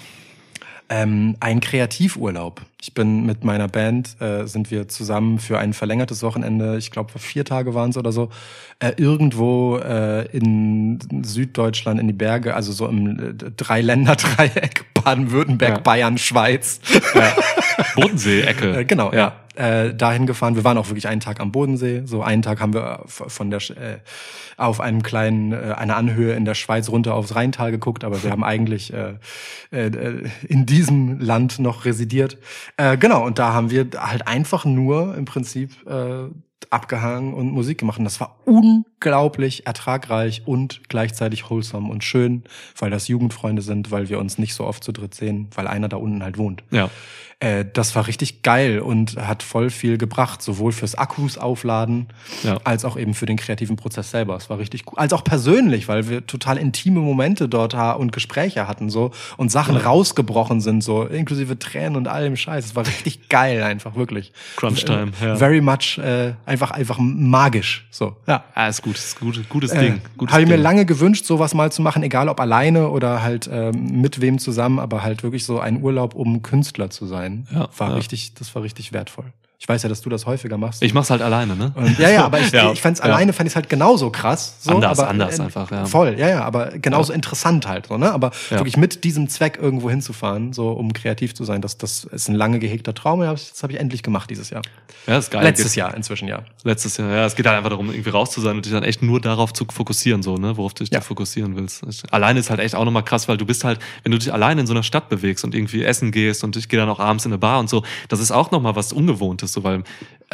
Ähm, 0.89 1.37
ein 1.41 1.61
Kreativurlaub. 1.61 2.63
Ich 2.87 2.93
bin 2.93 3.25
mit 3.25 3.45
meiner 3.45 3.67
Band, 3.67 4.21
äh, 4.21 4.45
sind 4.47 4.71
wir 4.71 4.89
zusammen 4.89 5.39
für 5.39 5.59
ein 5.59 5.73
verlängertes 5.73 6.23
Wochenende, 6.23 6.77
ich 6.77 6.91
glaube 6.91 7.19
vier 7.19 7.47
Tage 7.47 7.73
waren 7.73 7.89
es 7.89 7.97
oder 7.97 8.13
so, 8.13 8.29
äh, 8.79 8.93
irgendwo 8.99 9.79
äh, 9.79 10.27
in 10.37 10.99
Süddeutschland 11.25 11.99
in 11.99 12.09
die 12.09 12.13
Berge, 12.13 12.55
also 12.55 12.73
so 12.73 12.87
im 12.87 13.19
äh, 13.19 13.33
Dreiländer-Dreieck, 13.57 14.85
Baden-Württemberg, 15.03 15.77
Ja. 15.77 15.79
Bayern, 15.81 16.19
Schweiz. 16.19 16.81
Bodensee-Ecke. 17.95 18.81
Äh, 18.81 18.85
genau, 18.85 19.13
ja. 19.15 19.33
Äh, 19.57 19.95
dahin 19.95 20.27
gefahren. 20.27 20.57
Wir 20.57 20.65
waren 20.65 20.77
auch 20.79 20.89
wirklich 20.89 21.07
einen 21.07 21.21
Tag 21.21 21.39
am 21.39 21.53
Bodensee. 21.53 22.03
So 22.07 22.23
einen 22.25 22.43
Tag 22.43 22.61
haben 22.61 22.75
wir 22.75 23.05
von 23.07 23.51
der 23.53 23.61
Sch- 23.61 23.77
äh, 23.77 23.99
auf 24.57 24.81
einem 24.81 25.05
kleinen 25.05 25.53
äh, 25.53 25.75
einer 25.77 25.95
Anhöhe 25.97 26.35
in 26.35 26.45
der 26.45 26.55
Schweiz 26.57 26.89
runter 26.89 27.15
aufs 27.15 27.37
Rheintal 27.37 27.71
geguckt, 27.71 28.03
aber 28.03 28.21
wir 28.25 28.31
haben 28.33 28.43
eigentlich 28.43 28.93
äh, 28.93 29.15
äh, 29.71 30.29
in 30.49 30.67
diesem 30.67 31.21
Land 31.21 31.61
noch 31.61 31.85
residiert. 31.85 32.37
Äh, 32.77 32.99
genau, 32.99 33.25
und 33.25 33.39
da 33.39 33.53
haben 33.53 33.71
wir 33.71 33.89
halt 33.97 34.27
einfach 34.27 34.65
nur 34.65 35.17
im 35.17 35.25
Prinzip 35.25 35.87
äh, 35.87 36.29
abgehangen 36.71 37.35
und 37.35 37.51
Musik 37.53 37.79
gemacht. 37.79 37.99
Und 37.99 38.05
das 38.05 38.21
war 38.21 38.37
unglaublich 38.45 39.67
ertragreich 39.67 40.43
und 40.47 40.89
gleichzeitig 40.89 41.49
wholesome 41.51 41.91
und 41.91 42.05
schön, 42.05 42.45
weil 42.79 42.91
das 42.91 43.09
Jugendfreunde 43.09 43.63
sind, 43.63 43.91
weil 43.91 44.09
wir 44.09 44.19
uns 44.19 44.39
nicht 44.39 44.55
so 44.55 44.65
oft 44.65 44.83
zu 44.85 44.93
dritt 44.93 45.15
sehen, 45.15 45.49
weil 45.55 45.67
einer 45.67 45.89
da 45.89 45.97
unten 45.97 46.23
halt 46.23 46.39
wohnt. 46.39 46.63
Ja. 46.71 46.91
Äh, 47.41 47.65
das 47.71 47.97
war 47.97 48.07
richtig 48.07 48.43
geil 48.43 48.79
und 48.79 49.17
hat 49.17 49.43
voll 49.43 49.69
viel 49.69 49.99
gebracht, 49.99 50.41
sowohl 50.41 50.71
fürs 50.71 50.95
Akkus 50.95 51.37
aufladen, 51.37 52.07
Ja. 52.45 52.59
als 52.63 52.85
auch 52.85 52.97
eben 52.97 53.13
für 53.13 53.27
den 53.27 53.37
kreativen 53.37 53.75
Prozess 53.75 54.13
selber. 54.13 54.37
Es 54.37 54.49
war 54.49 54.59
richtig 54.59 54.85
cool. 54.87 54.95
Als 54.97 55.13
auch 55.13 55.25
persönlich, 55.25 55.89
weil 55.89 56.09
wir 56.09 56.25
total 56.27 56.57
intime 56.59 57.01
Momente 57.01 57.49
dort 57.49 57.75
und 57.75 58.13
Gespräche 58.13 58.69
hatten 58.69 58.89
so 58.89 59.11
und 59.37 59.51
Sachen 59.51 59.77
rausgebrochen 59.77 60.61
sind, 60.61 60.83
so 60.85 61.03
inklusive 61.05 61.59
Tränen 61.59 61.97
und 61.97 62.07
allem 62.07 62.37
Scheiß. 62.37 62.67
Es 62.67 62.77
war 62.77 62.87
richtig 62.87 63.29
geil, 63.29 63.65
einfach 63.65 63.97
wirklich. 63.97 64.33
Crunch 64.57 64.85
Time, 64.85 65.11
Äh, 65.21 65.27
ja. 65.27 65.37
Very 65.37 65.61
much 65.61 65.99
äh, 65.99 66.35
einfach, 66.47 66.64
einfach 66.71 66.99
magisch. 66.99 67.87
So, 67.91 68.17
ja. 68.27 68.45
Ah, 68.55 68.69
ist 68.69 68.83
gut, 68.83 68.97
ist 68.97 69.19
gut, 69.21 69.49
gutes 69.49 69.73
Äh, 69.73 69.81
Ding. 69.81 70.01
Gutes 70.17 70.33
Habe 70.33 70.43
ich 70.43 70.49
mir 70.49 70.57
Ding. 70.57 70.63
lange 70.63 70.87
gewünscht, 70.87 71.25
sowas 71.25 71.55
mal 71.55 71.71
zu 71.73 71.83
machen, 71.83 72.03
egal 72.03 72.29
ob 72.29 72.41
alleine 72.41 72.89
oder 72.91 73.23
halt 73.23 73.49
ähm, 73.53 74.01
mit 74.01 74.21
wem 74.21 74.39
zusammen, 74.39 74.79
aber 74.79 75.03
halt 75.03 75.23
wirklich 75.23 75.45
so 75.45 75.61
ein 75.61 75.83
Urlaub, 75.83 76.15
um 76.15 76.43
Künstler 76.43 76.91
zu 76.91 77.07
sein. 77.07 77.47
Ja, 77.53 77.69
war 77.77 77.91
ja. 77.91 77.95
richtig, 77.97 78.35
das 78.35 78.55
war 78.55 78.63
richtig 78.63 78.93
wertvoll. 78.93 79.33
Ich 79.65 79.69
weiß 79.71 79.83
ja, 79.83 79.89
dass 79.89 80.03
du 80.03 80.11
das 80.11 80.27
häufiger 80.27 80.59
machst. 80.59 80.83
Ich 80.83 80.93
mach's 80.93 81.09
halt 81.09 81.23
alleine, 81.23 81.57
ne? 81.57 81.73
und, 81.75 81.99
ja, 81.99 82.11
ja, 82.11 82.27
aber 82.27 82.39
ich, 82.39 82.51
Ja, 82.53 82.71
ich 82.71 82.83
fand's 82.83 82.99
ja. 83.01 83.07
alleine, 83.07 83.33
fand 83.33 83.49
ich 83.49 83.57
halt 83.57 83.71
genauso 83.71 84.11
krass. 84.11 84.57
So, 84.61 84.73
Anders, 84.73 84.99
aber, 84.99 85.09
anders 85.09 85.41
einfach, 85.41 85.71
ja. 85.71 85.87
Voll, 85.87 86.17
ja, 86.19 86.29
ja, 86.29 86.45
aber 86.45 86.67
genauso 86.73 87.15
interessant 87.15 87.67
halt, 87.67 87.87
so, 87.87 87.97
ne? 87.97 88.13
Aber 88.13 88.31
Ja. 88.51 88.59
wirklich 88.59 88.77
mit 88.77 89.05
diesem 89.05 89.27
Zweck 89.31 89.59
irgendwo 89.59 89.89
hinzufahren, 89.89 90.53
so 90.53 90.69
um 90.69 90.93
kreativ 90.93 91.35
zu 91.35 91.45
sein, 91.45 91.63
das, 91.63 91.79
das 91.79 92.05
ist 92.05 92.29
ein 92.29 92.35
lange 92.35 92.59
gehegter 92.59 92.93
Traum. 92.93 93.23
Ja, 93.23 93.31
das 93.33 93.63
habe 93.63 93.73
ich 93.73 93.81
endlich 93.81 94.03
gemacht 94.03 94.29
dieses 94.29 94.51
Jahr. 94.51 94.61
Ja, 95.07 95.17
ist 95.17 95.31
geil. 95.31 95.43
Letztes 95.43 95.75
Jahr 95.75 95.95
inzwischen, 95.97 96.29
ja. 96.29 96.43
Letztes 96.63 96.99
Jahr, 96.99 97.11
ja. 97.11 97.25
Es 97.25 97.35
geht 97.35 97.47
halt 97.47 97.57
einfach 97.57 97.71
darum, 97.71 97.89
irgendwie 97.89 98.11
raus 98.11 98.33
zu 98.33 98.43
sein 98.43 98.57
und 98.57 98.67
dich 98.67 98.73
dann 98.73 98.83
echt 98.85 99.01
nur 99.03 99.19
darauf 99.19 99.55
zu 99.55 99.65
fokussieren, 99.73 100.23
so, 100.23 100.37
ne, 100.37 100.59
worauf 100.59 100.75
du 100.75 100.85
dich 100.85 100.93
Ja. 100.93 100.99
da 100.99 101.05
fokussieren 101.07 101.57
willst. 101.57 101.83
Alleine 102.13 102.39
ist 102.39 102.51
halt 102.51 102.61
echt 102.61 102.75
auch 102.75 102.85
nochmal 102.85 103.03
krass, 103.03 103.29
weil 103.29 103.39
du 103.39 103.47
bist 103.47 103.65
halt, 103.65 103.79
wenn 104.03 104.13
du 104.13 104.19
dich 104.19 104.31
alleine 104.31 104.61
in 104.61 104.67
so 104.67 104.75
einer 104.75 104.83
Stadt 104.83 105.09
bewegst 105.09 105.43
und 105.43 105.55
irgendwie 105.55 105.83
essen 105.85 106.13
gehst 106.13 106.45
und 106.45 106.55
ich 106.57 106.69
gehe 106.69 106.79
dann 106.79 106.91
auch 106.91 107.01
abends 107.01 107.25
in 107.25 107.33
eine 107.33 107.39
Bar 107.39 107.61
und 107.61 107.71
so, 107.71 107.83
das 108.11 108.21
ist 108.21 108.31
auch 108.31 108.51
nochmal 108.51 108.77
was 108.77 108.93
Ungewohntes, 108.93 109.54
so, 109.55 109.65
weil, 109.65 109.85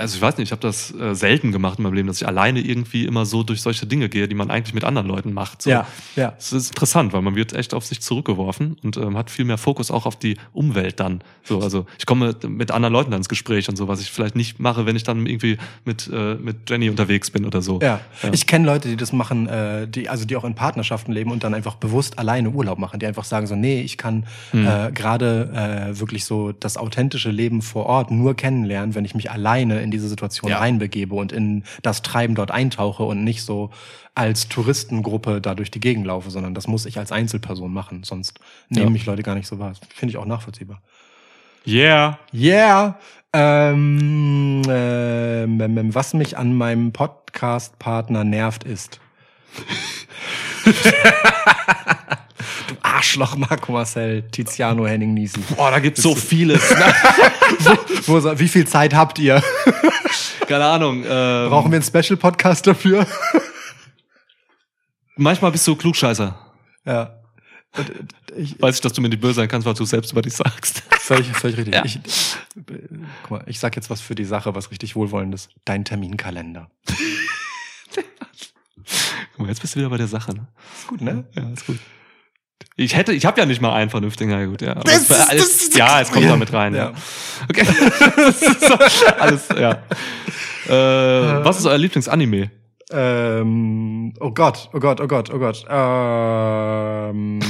also 0.01 0.17
ich 0.17 0.23
weiß 0.23 0.39
nicht, 0.39 0.49
ich 0.49 0.53
habe 0.53 0.63
das 0.63 0.95
äh, 0.95 1.15
selten 1.15 1.53
gemacht 1.53 1.79
in 1.79 1.85
meinem 1.85 1.95
Leben, 1.95 2.09
dass 2.09 2.21
ich 2.21 2.27
alleine 2.27 2.61
irgendwie 2.61 3.05
immer 3.05 3.27
so 3.27 3.43
durch 3.43 3.63
solche 3.63 3.87
Dinge 3.87 4.09
gehe, 4.09 4.29
die 4.29 4.35
man 4.35 4.51
eigentlich 4.51 4.75
mit 4.75 4.85
anderen 4.85 5.07
Leuten 5.07 5.33
macht. 5.33 5.63
So. 5.63 5.71
Ja, 5.71 5.87
ja. 6.17 6.35
Es 6.39 6.53
ist 6.53 6.71
interessant, 6.71 7.13
weil 7.13 7.23
man 7.23 7.37
wird 7.37 7.53
echt 7.53 7.75
auf 7.75 7.85
sich 7.85 8.01
zurückgeworfen 8.01 8.77
und 8.83 8.97
ähm, 8.97 9.17
hat 9.17 9.31
viel 9.31 9.45
mehr 9.45 9.59
Fokus 9.59 9.91
auch 9.91 10.07
auf 10.07 10.17
die 10.17 10.37
Umwelt 10.53 11.01
dann. 11.01 11.23
So, 11.45 11.61
also 11.61 11.87
ich 11.99 12.07
komme 12.07 12.35
mit, 12.47 12.71
anderen 12.71 12.93
Leuten 12.93 13.11
dann 13.11 13.21
ins 13.21 13.29
Gespräch 13.29 13.69
und 13.69 13.77
so, 13.77 13.89
was 13.89 14.01
ich 14.01 14.11
vielleicht 14.11 14.37
nicht 14.37 14.61
mache, 14.61 14.87
wenn 14.87 14.97
ich 14.97 15.03
dann 15.03 15.27
irgendwie 15.27 15.59
mit, 15.85 16.09
äh, 16.13 16.35
mit 16.35 16.71
Jenny 16.71 16.89
unterwegs 16.89 17.31
bin 17.31 17.45
oder 17.45 17.63
so. 17.63 17.81
Ja, 17.83 18.01
ich 18.33 18.47
kenne 18.47 18.67
Leute, 18.67 18.89
die 18.89 18.97
das 18.97 19.13
machen, 19.13 19.49
äh, 19.49 19.89
die 19.89 20.09
also 20.09 20.25
die 20.25 20.37
auch 20.37 20.45
in 20.45 20.55
Partnerschaften 20.55 21.13
leben 21.13 21.31
und 21.31 21.45
dann 21.45 21.55
einfach 21.55 21.75
bewusst 21.75 22.19
alleine 22.19 22.51
Urlaub 22.51 22.79
machen, 22.79 23.01
die 23.01 23.07
einfach 23.07 23.25
sagen 23.25 23.47
so, 23.47 23.57
nee, 23.57 23.81
ich 23.83 23.99
kann 23.99 24.25
äh, 24.53 24.93
gerade 24.93 25.91
äh, 25.91 25.99
wirklich 25.99 26.25
so 26.25 26.53
das 26.53 26.77
authentische 26.77 27.31
Leben 27.31 27.61
vor 27.63 27.87
Ort 27.87 28.11
nur 28.11 28.35
kennenlernen, 28.35 28.95
wenn 28.95 29.05
ich 29.05 29.10
mich 29.15 29.31
alleine 29.31 29.81
in 29.81 29.91
diese 29.91 30.09
Situation 30.09 30.51
Ja. 30.51 30.59
reinbegebe 30.59 31.15
und 31.15 31.33
in 31.33 31.65
das 31.83 32.03
Treiben 32.03 32.35
dort 32.35 32.51
eintauche 32.51 33.03
und 33.03 33.25
nicht 33.25 33.43
so 33.45 33.71
als 34.15 34.49
Touristengruppe 34.49 35.41
da 35.41 35.55
durch 35.55 35.71
die 35.71 35.81
Gegend 35.81 36.07
laufe, 36.07 36.31
sondern 36.31 36.55
das 36.55 36.67
muss 36.67 36.87
ich 36.87 36.99
als 36.99 37.13
Einzelperson 37.13 37.73
machen, 37.73 38.03
sonst 38.05 38.41
nehmen 38.69 38.87
Ja. 38.87 38.91
mich 38.91 39.07
Leute 39.07 39.23
gar 39.23 39.35
nicht 39.35 39.47
so 39.47 39.59
wahr. 39.59 39.73
Finde 39.95 40.11
ich 40.11 40.17
auch 40.17 40.27
nachvollziehbar. 40.27 40.81
Yeah. 41.67 42.19
Yeah. 42.35 42.99
Ähm, 43.33 44.63
ähm, 44.69 45.61
ähm, 45.61 45.95
was 45.95 46.15
mich 46.15 46.37
an 46.37 46.55
meinem 46.55 46.93
Podcast-Partner 46.93 48.25
nervt, 48.25 48.65
ist. 48.65 49.01
Arschloch, 52.95 53.37
Marco 53.37 53.73
Marcel, 53.73 54.23
Tiziano 54.31 54.87
Henning 54.87 55.15
Niesen. 55.15 55.43
Boah, 55.57 55.71
da 55.71 55.79
gibt's 55.79 56.03
so 56.03 56.15
vieles. 56.15 56.63
Wo, 58.07 58.19
so- 58.21 58.39
wie 58.39 58.49
viel 58.49 58.67
Zeit 58.67 58.95
habt 58.95 59.19
ihr? 59.19 59.43
Keine 60.47 60.65
Ahnung. 60.65 61.05
Ähm, 61.07 61.49
Brauchen 61.51 61.71
wir 61.71 61.77
einen 61.77 61.85
Special-Podcast 61.85 62.67
dafür? 62.67 63.07
manchmal 65.17 65.53
bist 65.53 65.67
du 65.67 65.77
Klugscheißer. 65.77 66.37
ja. 66.87 67.17
Und, 67.77 67.89
Ich, 68.37 68.61
Weiß 68.61 68.75
ich, 68.77 68.81
dass 68.81 68.93
du 68.95 69.01
mir 69.01 69.09
nicht 69.09 69.21
böse 69.21 69.35
sein 69.35 69.47
kannst, 69.49 69.65
weil 69.65 69.75
du 69.75 69.85
selbst 69.85 70.11
über 70.11 70.23
dich 70.23 70.33
sagst. 70.35 70.83
völlig, 70.99 71.29
völlig 71.29 71.57
richtig. 71.59 71.75
Ja. 71.75 71.85
Ich, 71.85 72.01
guck 73.23 73.31
mal, 73.31 73.45
ich 73.47 73.61
sag 73.61 73.77
jetzt 73.77 73.91
was 73.91 74.01
für 74.01 74.17
die 74.17 74.25
Sache, 74.25 74.55
was 74.57 74.73
richtig 74.73 74.97
wohlwollendes. 74.97 75.49
Dein 75.65 75.85
Terminkalender. 75.85 76.69
Guck 79.33 79.39
mal, 79.39 79.49
jetzt 79.49 79.61
bist 79.61 79.75
du 79.75 79.79
wieder 79.81 79.89
bei 79.91 79.99
der 79.99 80.09
Sache. 80.09 80.33
Ne? 80.35 80.47
Ist 80.77 80.87
gut, 80.89 81.01
ne? 81.01 81.25
Ja, 81.37 81.49
ist 81.51 81.67
gut. 81.67 81.79
Ich 82.77 82.95
hätte, 82.97 83.13
ich 83.13 83.27
habe 83.27 83.39
ja 83.41 83.47
nicht 83.47 83.61
mal 83.61 83.73
einen 83.75 83.91
vernünftigen, 83.91 84.31
ja 84.31 84.45
gut, 84.47 84.63
ja. 84.63 84.75
Das 84.75 84.95
es 84.95 85.11
ist- 85.11 85.29
alles, 85.31 85.69
das 85.71 85.77
ja, 85.79 86.01
es 86.01 86.11
kommt 86.13 86.25
Ja. 86.25 86.31
damit 86.33 86.53
rein. 86.53 86.75
Ja. 86.75 86.91
Ja. 86.91 86.93
Okay. 87.49 87.67
Das 88.17 88.43
ist 88.43 88.61
so, 88.63 88.75
alles, 89.19 89.49
ja. 89.59 89.83
Äh, 90.69 91.45
was 91.45 91.59
ist 91.59 91.67
euer 91.67 91.79
Lieblingsanime? 91.79 92.51
Ähm, 92.93 94.13
oh 94.21 94.31
Gott, 94.33 94.69
oh 94.73 94.79
Gott, 94.81 95.01
oh 95.01 95.07
Gott, 95.07 95.31
oh 95.33 95.39
Gott. 95.39 95.65
Ähm, 95.71 97.41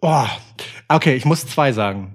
oh, 0.00 0.26
okay, 0.88 1.14
ich 1.14 1.24
muss 1.24 1.46
zwei 1.46 1.72
sagen. 1.72 2.14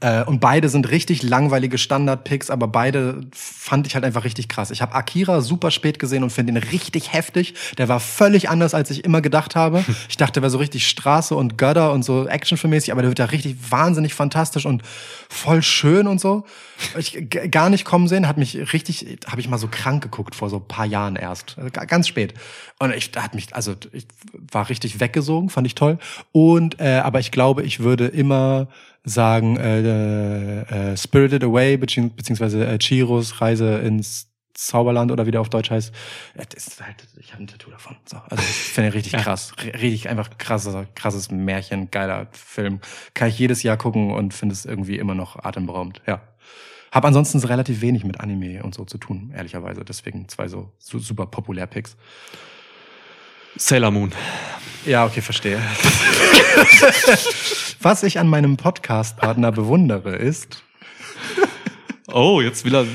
Äh, 0.00 0.24
und 0.24 0.40
beide 0.40 0.68
sind 0.68 0.90
richtig 0.90 1.22
langweilige 1.22 1.76
Standard-Picks, 1.78 2.48
aber 2.50 2.68
beide 2.68 3.20
fand 3.32 3.86
ich 3.86 3.94
halt 3.94 4.04
einfach 4.04 4.24
richtig 4.24 4.48
krass. 4.48 4.70
Ich 4.70 4.80
habe 4.80 4.94
Akira 4.94 5.40
super 5.42 5.70
spät 5.70 5.98
gesehen 5.98 6.22
und 6.22 6.30
finde 6.30 6.52
ihn 6.52 6.56
richtig 6.56 7.12
heftig. 7.12 7.54
Der 7.78 7.88
war 7.88 8.00
völlig 8.00 8.48
anders, 8.48 8.72
als 8.74 8.90
ich 8.90 9.04
immer 9.04 9.20
gedacht 9.20 9.54
habe. 9.56 9.84
Ich 10.08 10.16
dachte, 10.16 10.34
der 10.34 10.42
wäre 10.42 10.50
so 10.50 10.58
richtig 10.58 10.88
Straße 10.88 11.34
und 11.36 11.56
Götter 11.58 11.92
und 11.92 12.02
so 12.04 12.26
actionfilmmäßig, 12.26 12.90
aber 12.92 13.02
der 13.02 13.10
wird 13.10 13.18
ja 13.20 13.26
richtig 13.26 13.56
wahnsinnig 13.70 14.12
fantastisch 14.14 14.66
und 14.66 14.82
voll 15.28 15.62
schön 15.62 16.06
und 16.06 16.20
so. 16.20 16.44
Ich 16.98 17.28
gar 17.50 17.70
nicht 17.70 17.84
kommen 17.84 18.08
sehen, 18.08 18.26
hat 18.26 18.38
mich 18.38 18.72
richtig, 18.72 19.18
habe 19.30 19.40
ich 19.40 19.48
mal 19.48 19.58
so 19.58 19.68
krank 19.70 20.02
geguckt 20.02 20.34
vor 20.34 20.48
so 20.50 20.56
ein 20.56 20.66
paar 20.66 20.86
Jahren 20.86 21.16
erst, 21.16 21.56
ga- 21.72 21.84
ganz 21.84 22.08
spät. 22.08 22.34
Und 22.78 22.92
ich 22.94 23.12
da 23.12 23.22
hat 23.22 23.34
mich, 23.34 23.54
also 23.54 23.74
ich 23.92 24.06
war 24.50 24.68
richtig 24.68 24.98
weggesogen, 25.00 25.50
fand 25.50 25.66
ich 25.66 25.74
toll. 25.74 25.98
Und 26.32 26.80
äh, 26.80 27.00
aber 27.04 27.20
ich 27.20 27.30
glaube, 27.30 27.62
ich 27.62 27.80
würde 27.80 28.06
immer 28.06 28.68
sagen 29.04 29.56
äh, 29.56 30.92
äh, 30.92 30.96
Spirited 30.96 31.44
Away 31.44 31.76
bezieh 31.76 32.08
beziehungsweise 32.08 32.66
äh, 32.66 32.78
Chiros 32.78 33.40
Reise 33.40 33.78
ins 33.78 34.30
Zauberland 34.54 35.10
oder 35.10 35.26
wie 35.26 35.30
der 35.30 35.40
auf 35.40 35.48
Deutsch 35.48 35.70
heißt. 35.70 35.92
Ja, 36.36 36.44
Das 36.44 36.66
ist 36.66 36.84
halt, 36.84 37.06
ich 37.18 37.32
habe 37.32 37.42
ein 37.42 37.46
Tattoo 37.46 37.70
davon. 37.70 37.96
So, 38.04 38.18
also 38.28 38.42
ich 38.42 38.50
finde 38.50 38.92
richtig 38.92 39.12
krass, 39.12 39.52
richtig 39.58 40.08
einfach 40.08 40.36
krasses, 40.38 40.74
krasses 40.94 41.30
Märchen, 41.30 41.90
geiler 41.90 42.28
Film. 42.32 42.80
Kann 43.14 43.28
ich 43.28 43.38
jedes 43.38 43.62
Jahr 43.62 43.76
gucken 43.76 44.10
und 44.12 44.34
finde 44.34 44.52
es 44.52 44.66
irgendwie 44.66 44.98
immer 44.98 45.14
noch 45.14 45.42
atemberaubend. 45.42 46.02
Ja. 46.06 46.20
Hab 46.92 47.04
ansonsten 47.04 47.38
relativ 47.38 47.82
wenig 47.82 48.04
mit 48.04 48.20
Anime 48.20 48.62
und 48.62 48.74
so 48.74 48.84
zu 48.84 48.98
tun, 48.98 49.32
ehrlicherweise. 49.34 49.84
Deswegen 49.84 50.28
zwei 50.28 50.48
so, 50.48 50.72
so 50.78 50.98
super 50.98 51.26
populär 51.26 51.66
Picks. 51.66 51.96
Sailor 53.56 53.90
Moon. 53.90 54.12
Ja, 54.86 55.04
okay, 55.06 55.20
verstehe. 55.20 55.58
Was 57.82 58.02
ich 58.02 58.18
an 58.18 58.28
meinem 58.28 58.56
Podcast-Partner 58.56 59.52
bewundere, 59.52 60.16
ist, 60.16 60.62
Oh, 62.12 62.40
jetzt 62.40 62.64
will 62.64 62.74
er, 62.74 62.86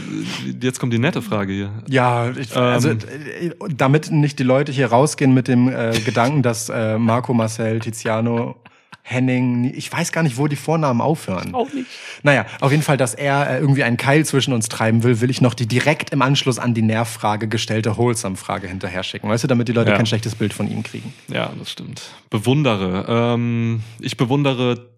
jetzt 0.61 0.77
kommt 0.77 0.91
die 0.91 0.99
nette 0.99 1.21
Frage 1.21 1.53
hier. 1.53 1.69
ja, 1.87 2.31
ich, 2.31 2.53
also 2.53 2.89
Ähm. 2.89 2.97
äh, 3.39 3.51
damit 3.69 4.11
nicht 4.11 4.39
die 4.39 4.43
Leute 4.43 4.73
hier 4.73 4.87
rausgehen 4.87 5.33
mit 5.33 5.47
dem 5.47 5.69
äh, 5.69 5.97
Gedanken, 6.01 6.41
dass 6.43 6.67
äh, 6.67 6.97
Marco 6.97 7.33
Marcel 7.33 7.79
Tiziano 7.79 8.61
Henning, 9.07 9.71
ich 9.75 9.91
weiß 9.91 10.11
gar 10.11 10.23
nicht, 10.23 10.37
wo 10.37 10.47
die 10.47 10.55
Vornamen 10.55 10.99
aufhören. 10.99 11.53
Auch 11.53 11.71
nicht. 11.71 11.85
Naja, 12.23 12.47
auf 12.59 12.71
jeden 12.71 12.81
Fall, 12.81 12.97
dass 12.97 13.13
er 13.13 13.47
äh, 13.51 13.59
irgendwie 13.59 13.83
einen 13.83 13.97
Keil 13.97 14.25
zwischen 14.25 14.51
uns 14.51 14.67
treiben 14.67 15.03
will, 15.03 15.21
will 15.21 15.29
ich 15.29 15.41
noch 15.41 15.53
die 15.53 15.67
direkt 15.67 16.09
im 16.09 16.23
Anschluss 16.23 16.57
an 16.57 16.73
die 16.73 16.81
Nervfrage 16.81 17.47
gestellte 17.47 17.97
Wholesome-Frage 17.97 18.67
hinterher 18.67 19.03
schicken. 19.03 19.29
Weißt 19.29 19.43
du, 19.43 19.47
damit 19.47 19.67
die 19.67 19.73
Leute 19.73 19.91
Ja. 19.91 19.97
kein 19.97 20.07
schlechtes 20.07 20.33
Bild 20.33 20.53
von 20.55 20.67
ihm 20.67 20.81
kriegen. 20.81 21.13
Ja, 21.27 21.51
das 21.59 21.69
stimmt. 21.69 22.01
Bewundere. 22.31 23.05
Ähm, 23.07 23.83
ich 23.99 24.17
bewundere 24.17 24.89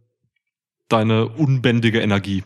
deine 0.88 1.28
unbändige 1.28 2.00
Energie. 2.00 2.46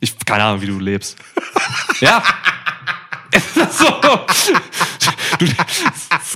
Ich 0.00 0.18
keine 0.24 0.44
Ahnung, 0.44 0.62
wie 0.62 0.66
du 0.68 0.78
lebst. 0.78 1.18
ja. 2.00 2.22
so. 3.70 3.90
Du, 5.38 5.46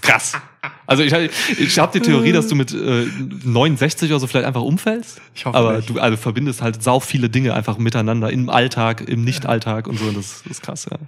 ist 0.01 0.03
krass. 0.03 0.33
Also 0.87 1.03
ich, 1.03 1.13
ich 1.59 1.79
habe 1.79 1.93
die 1.99 2.05
Theorie, 2.05 2.33
dass 2.33 2.49
du 2.49 2.55
mit 2.55 2.73
äh, 2.73 3.07
69 3.45 4.11
oder 4.11 4.21
so 4.21 4.27
vielleicht 4.27 4.47
einfach 4.47 4.63
umfällst. 4.63 5.21
Ich 5.35 5.47
hoffe 5.47 5.57
Aber 5.57 5.77
nicht. 5.77 5.89
du 5.89 5.99
also 6.01 6.17
verbindest 6.17 6.63
halt 6.63 6.83
sau 6.83 7.01
viele 7.01 7.29
Dinge 7.31 7.55
einfach 7.55 7.79
miteinander 7.79 8.31
im 8.31 8.51
Alltag, 8.51 9.03
im 9.09 9.25
Nicht-Alltag 9.25 9.87
und 9.87 9.99
so. 9.99 10.07
Und 10.07 10.17
das, 10.17 10.43
das 10.43 10.53
ist 10.53 10.63
krass, 10.63 10.87
ja. 10.91 10.99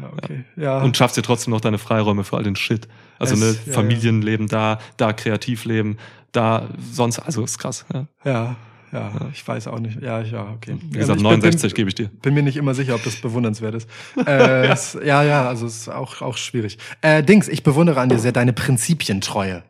Ja, 0.00 0.10
okay. 0.16 0.44
Ja. 0.56 0.78
Und 0.82 0.96
schaffst 0.96 1.16
dir 1.16 1.22
trotzdem 1.22 1.52
noch 1.52 1.60
deine 1.60 1.78
Freiräume 1.78 2.22
für 2.24 2.36
all 2.36 2.44
den 2.44 2.54
Shit. 2.56 2.86
Also 3.18 3.34
Es- 3.34 3.40
ne, 3.40 3.56
ja, 3.66 3.72
Familienleben 3.72 4.46
da, 4.46 4.78
da 4.96 5.12
Kreativleben, 5.12 5.98
da 6.32 6.68
sonst, 6.92 7.18
also 7.18 7.42
ist 7.42 7.58
krass. 7.58 7.84
Ja. 7.92 8.06
ja, 8.24 8.56
ja, 8.92 9.12
ich 9.32 9.46
weiß 9.46 9.66
auch 9.68 9.78
nicht. 9.78 10.00
Ja, 10.02 10.20
ja, 10.20 10.52
okay. 10.54 10.78
Wie 10.90 10.98
gesagt, 10.98 11.18
ich 11.18 11.22
69 11.22 11.72
bin, 11.72 11.76
gebe 11.76 11.88
ich 11.88 11.94
dir. 11.94 12.10
bin, 12.22 12.34
mir 12.34 12.42
nicht 12.42 12.56
immer 12.56 12.74
sicher, 12.74 12.94
ob 12.94 13.04
das 13.04 13.16
bewundernswert 13.16 13.74
ist. 13.74 13.88
äh, 14.26 14.66
es, 14.68 14.98
ja, 15.04 15.22
ja, 15.22 15.46
also 15.48 15.66
es 15.66 15.82
ist 15.82 15.88
auch, 15.88 16.22
auch 16.22 16.36
schwierig. 16.36 16.78
Äh, 17.02 17.22
Dings, 17.22 17.48
ich 17.48 17.62
bewundere 17.62 18.00
an 18.00 18.08
dir 18.08 18.18
sehr 18.18 18.32
deine 18.32 18.52
Prinzipientreue. 18.52 19.62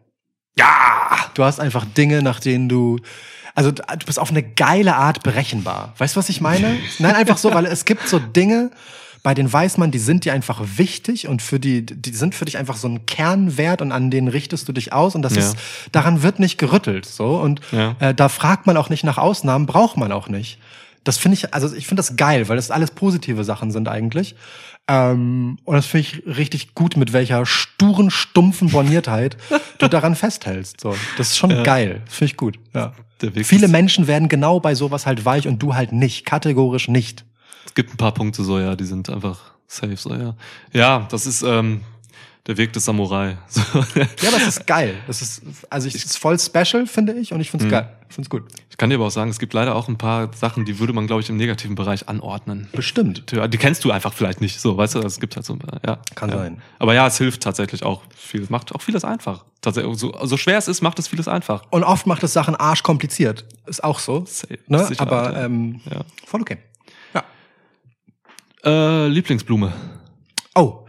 Ja! 0.57 1.31
Du 1.35 1.45
hast 1.45 1.61
einfach 1.61 1.85
Dinge, 1.85 2.23
nach 2.23 2.41
denen 2.41 2.69
du. 2.69 2.99
Also 3.55 3.73
du 3.73 4.07
bist 4.07 4.21
auf 4.21 4.31
eine 4.31 4.43
geile 4.43 4.95
Art 4.95 5.25
berechenbar. 5.25 5.95
Weißt 5.99 6.15
du, 6.15 6.19
was 6.19 6.29
ich 6.29 6.41
meine? 6.41 6.77
Nein, 6.99 7.15
einfach 7.15 7.39
so, 7.39 7.53
weil 7.53 7.67
es 7.67 7.85
gibt 7.85 8.09
so 8.09 8.19
Dinge, 8.19 8.71
bei 9.29 9.35
denen 9.35 9.53
weiß 9.53 9.77
man, 9.77 9.91
die 9.91 9.99
sind 9.99 10.25
dir 10.25 10.33
einfach 10.33 10.63
wichtig 10.79 11.29
und 11.29 11.43
für 11.43 11.61
die, 11.61 11.85
die 11.85 12.13
sind 12.15 12.35
für 12.35 12.47
dich 12.47 12.57
einfach 12.57 12.79
so 12.79 12.89
ein 12.89 13.05
Kernwert 13.05 13.83
und 13.83 13.93
an 13.93 14.11
denen 14.11 14.29
richtest 14.29 14.67
du 14.67 14.73
dich 14.73 14.95
aus 14.95 15.15
und 15.15 15.21
das 15.21 15.35
Ja. 15.35 15.41
ist, 15.43 15.57
daran 15.93 16.23
wird 16.23 16.39
nicht 16.39 16.57
gerüttelt, 16.57 17.05
so 17.05 17.37
und 17.37 17.61
Ja. 17.71 17.95
äh, 17.99 18.15
da 18.15 18.31
fragt 18.31 18.67
man 18.67 18.79
auch 18.79 18.89
nicht 18.89 19.05
nach 19.05 19.19
Ausnahmen, 19.19 19.67
braucht 19.67 19.99
man 19.99 20.13
auch 20.13 20.31
nicht. 20.31 20.59
Das 21.05 21.19
finde 21.19 21.35
ich, 21.37 21.53
also 21.53 21.75
ich 21.77 21.87
finde 21.87 21.99
das 22.01 22.17
geil, 22.17 22.49
weil 22.49 22.57
das 22.57 22.71
alles 22.71 22.91
positive 22.91 23.45
Sachen 23.45 23.71
sind 23.71 23.87
eigentlich. 23.87 24.35
Ähm, 24.89 25.59
und 25.67 25.75
das 25.77 25.85
finde 25.85 26.07
ich 26.09 26.39
richtig 26.39 26.75
gut, 26.75 26.97
mit 26.97 27.13
welcher 27.13 27.45
sturen, 27.45 28.11
stumpfen 28.11 28.71
Borniertheit 28.71 29.37
du 29.77 29.89
daran 29.89 30.17
festhältst. 30.17 30.81
So, 30.81 30.97
das 31.19 31.33
ist 31.33 31.37
schon 31.37 31.51
Ja. 31.51 31.63
geil. 31.65 32.01
Das 32.07 32.15
finde 32.15 32.31
ich 32.33 32.37
gut. 32.39 32.59
Ja. 32.75 32.95
Viele 33.45 33.69
Menschen 33.69 34.07
werden 34.07 34.31
genau 34.31 34.59
bei 34.59 34.75
sowas 34.75 35.05
halt 35.05 35.27
weich 35.27 35.47
und 35.47 35.63
du 35.63 35.75
halt 35.75 35.93
nicht, 35.93 36.25
kategorisch 36.25 36.89
nicht. 36.89 37.27
Es 37.79 37.85
gibt 37.85 37.95
ein 37.95 37.97
paar 37.97 38.11
Punkte 38.13 38.43
so, 38.43 38.59
ja, 38.59 38.75
die 38.75 38.83
sind 38.85 39.09
einfach 39.09 39.39
safe, 39.69 39.95
so, 39.97 40.13
ja. 40.13 40.35
Ja, 40.73 41.07
das 41.13 41.27
ist 41.27 41.43
ähm, 41.43 41.83
der 42.49 42.57
Weg 42.57 42.73
des 42.73 42.85
Samurai. 42.87 43.39
So. 43.49 43.61
Ja, 43.95 44.07
es 44.37 44.49
ist 44.49 44.67
geil. 44.67 44.97
Das 45.07 45.23
ist, 45.23 45.43
also 45.71 45.87
ich, 45.87 45.95
es 45.95 46.05
ist 46.07 46.19
voll 46.19 46.37
special, 46.41 46.89
finde 46.89 47.13
ich, 47.13 47.33
und 47.33 47.41
ich 47.41 47.53
finde 47.53 47.67
es 47.67 47.69
Mhm. 47.69 47.71
geil. 47.73 47.97
Ich 48.09 48.15
finde 48.17 48.27
es 48.27 48.31
gut. 48.31 48.43
Ich 48.69 48.77
kann 48.79 48.91
dir 48.91 48.97
aber 48.97 49.07
auch 49.07 49.11
sagen, 49.13 49.31
es 49.31 49.39
gibt 49.39 49.55
leider 49.55 49.77
auch 49.77 49.87
ein 49.87 49.97
paar 49.97 50.29
Sachen, 50.35 50.65
die 50.65 50.81
würde 50.81 50.93
man, 50.93 51.07
glaube 51.07 51.23
ich, 51.23 51.31
im 51.31 51.37
negativen 51.37 51.77
Bereich 51.77 52.09
anordnen. 52.09 52.67
Bestimmt. 52.73 53.31
Die 53.31 53.49
die 53.49 53.59
kennst 53.59 53.85
du 53.85 53.93
einfach 53.93 54.13
vielleicht 54.13 54.41
nicht, 54.41 54.61
so, 54.61 54.77
weißt 54.77 54.97
du, 54.97 54.99
es 54.99 55.21
gibt 55.21 55.37
halt 55.37 55.47
so 55.47 55.53
ein 55.53 55.61
paar, 55.61 55.81
ja. 55.87 55.99
Kann 56.17 56.31
ja. 56.31 56.39
sein. 56.39 56.61
Aber 56.81 56.95
ja, 56.95 57.07
es 57.07 57.17
hilft 57.19 57.45
tatsächlich 57.45 57.85
auch 57.85 58.03
viel, 58.13 58.45
macht 58.49 58.75
auch 58.75 58.83
vieles 58.83 59.05
einfach. 59.05 59.45
Tatsächlich, 59.61 59.97
so, 59.99 60.13
so 60.25 60.37
schwer 60.37 60.59
es 60.59 60.67
ist, 60.67 60.83
macht 60.83 60.99
es 60.99 61.07
vieles 61.07 61.29
einfach. 61.29 61.63
Und 61.71 61.85
oft 61.85 62.09
macht 62.09 62.25
es 62.25 62.33
Sachen 62.33 62.57
arschkompliziert. 62.57 63.45
Ist 63.67 63.85
auch 63.85 64.01
so. 64.01 64.25
Safe. 64.27 64.59
Ne? 64.67 64.85
Sicherheit, 64.85 65.01
Aber 65.13 65.33
ja. 65.35 65.45
ähm, 65.45 65.81
Ja. 65.89 66.01
voll 66.27 66.41
okay. 66.41 66.59
Äh, 68.69 69.09
Lieblingsblume. 69.09 69.73
Oh. 70.55 70.85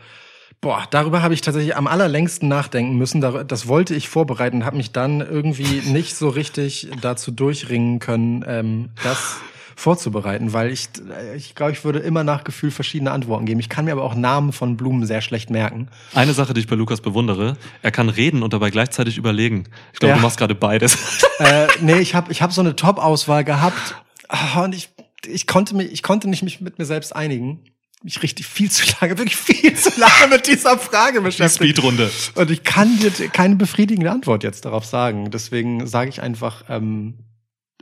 Boah, 0.62 0.84
darüber 0.90 1.22
habe 1.22 1.34
ich 1.34 1.40
tatsächlich 1.40 1.78
am 1.78 1.88
allerlängsten 1.88 2.50
nachdenken 2.50 2.98
müssen. 2.98 3.22
Das 3.22 3.68
wollte 3.70 3.96
ich 3.96 4.10
vorbereiten, 4.10 4.66
habe 4.66 4.76
mich 4.76 4.92
dann 4.92 5.22
irgendwie 5.22 5.82
nicht 5.86 6.16
so 6.18 6.28
richtig 6.28 6.90
dazu 7.02 7.32
durchringen 7.32 8.00
können, 8.00 8.44
ähm, 8.46 8.90
das 9.02 9.38
vorzubereiten, 9.78 10.52
weil 10.52 10.72
ich, 10.74 10.90
äh, 11.18 11.38
ich 11.38 11.56
glaube, 11.56 11.72
ich 11.72 11.86
würde 11.86 12.00
immer 12.00 12.26
nach 12.26 12.44
Gefühl 12.44 12.72
verschiedene 12.72 13.12
Antworten 13.12 13.46
geben. 13.46 13.62
Ich 13.62 13.70
kann 13.70 13.86
mir 13.86 13.94
aber 13.94 14.04
auch 14.04 14.16
Namen 14.16 14.52
von 14.52 14.76
Blumen 14.76 15.06
sehr 15.06 15.22
schlecht 15.22 15.50
merken. 15.50 15.88
Eine 16.14 16.34
Sache, 16.34 16.54
die 16.54 16.60
ich 16.60 16.68
bei 16.68 16.76
Lukas 16.76 17.00
bewundere, 17.00 17.56
er 17.82 17.92
kann 17.92 18.10
reden 18.10 18.44
und 18.44 18.52
dabei 18.52 18.70
gleichzeitig 18.72 19.18
überlegen. 19.18 19.64
Ich 19.94 20.00
glaube, 20.00 20.10
Ja. 20.12 20.16
du 20.18 20.22
machst 20.22 20.38
gerade 20.38 20.56
beides. 20.56 21.24
äh, 21.40 21.68
nee, 21.80 22.00
ich 22.00 22.14
habe 22.16 22.30
ich 22.34 22.42
hab 22.42 22.52
so 22.52 22.60
eine 22.60 22.76
Top-Auswahl 22.76 23.46
gehabt 23.46 23.96
Ah, 24.32 24.62
und 24.66 24.76
ich, 24.76 24.90
ich, 25.26 25.48
konnte 25.48 25.76
mich, 25.76 25.92
ich 25.92 26.04
konnte 26.04 26.30
nicht 26.30 26.44
mich 26.44 26.62
mit 26.62 26.80
mir 26.80 26.86
selbst 26.86 27.16
einigen. 27.16 27.64
Mich 28.02 28.24
richtig 28.24 28.48
viel 28.48 28.72
zu 28.72 28.86
lange, 29.02 29.18
wirklich 29.18 29.36
viel 29.36 29.76
zu 29.76 29.92
lange 30.00 30.28
mit 30.30 30.48
dieser 30.48 30.78
Frage 30.78 31.20
Die 31.20 31.26
beschäftigt. 31.26 31.76
Speedrunde. 31.76 32.10
Und 32.36 32.50
ich 32.50 32.64
kann 32.64 32.98
dir 32.98 33.12
keine 33.30 33.58
befriedigende 33.58 34.10
Antwort 34.12 34.44
jetzt 34.44 34.64
darauf 34.66 34.86
sagen. 34.86 35.32
Deswegen 35.32 35.86
sage 35.86 36.10
ich 36.10 36.22
einfach 36.22 36.64
ähm, 36.70 37.26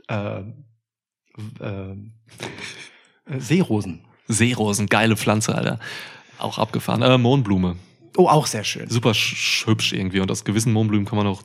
äh, 0.08 0.40
äh, 1.60 1.92
äh, 3.26 3.38
Seerosen. 3.38 4.04
Seerosen, 4.26 4.88
geile 4.88 5.16
Pflanze, 5.16 5.54
Alter. 5.54 5.78
Auch 6.38 6.58
abgefahren. 6.58 7.02
Äh, 7.02 7.18
Mohnblume. 7.18 7.76
Oh, 8.16 8.26
auch 8.28 8.46
sehr 8.46 8.64
schön. 8.64 8.90
Super 8.90 9.14
sch 9.14 9.66
hübsch 9.66 9.92
irgendwie. 9.92 10.20
Und 10.20 10.30
aus 10.30 10.44
gewissen 10.44 10.72
Mohnblumen 10.72 11.06
kann 11.06 11.18
man 11.18 11.28
auch 11.28 11.42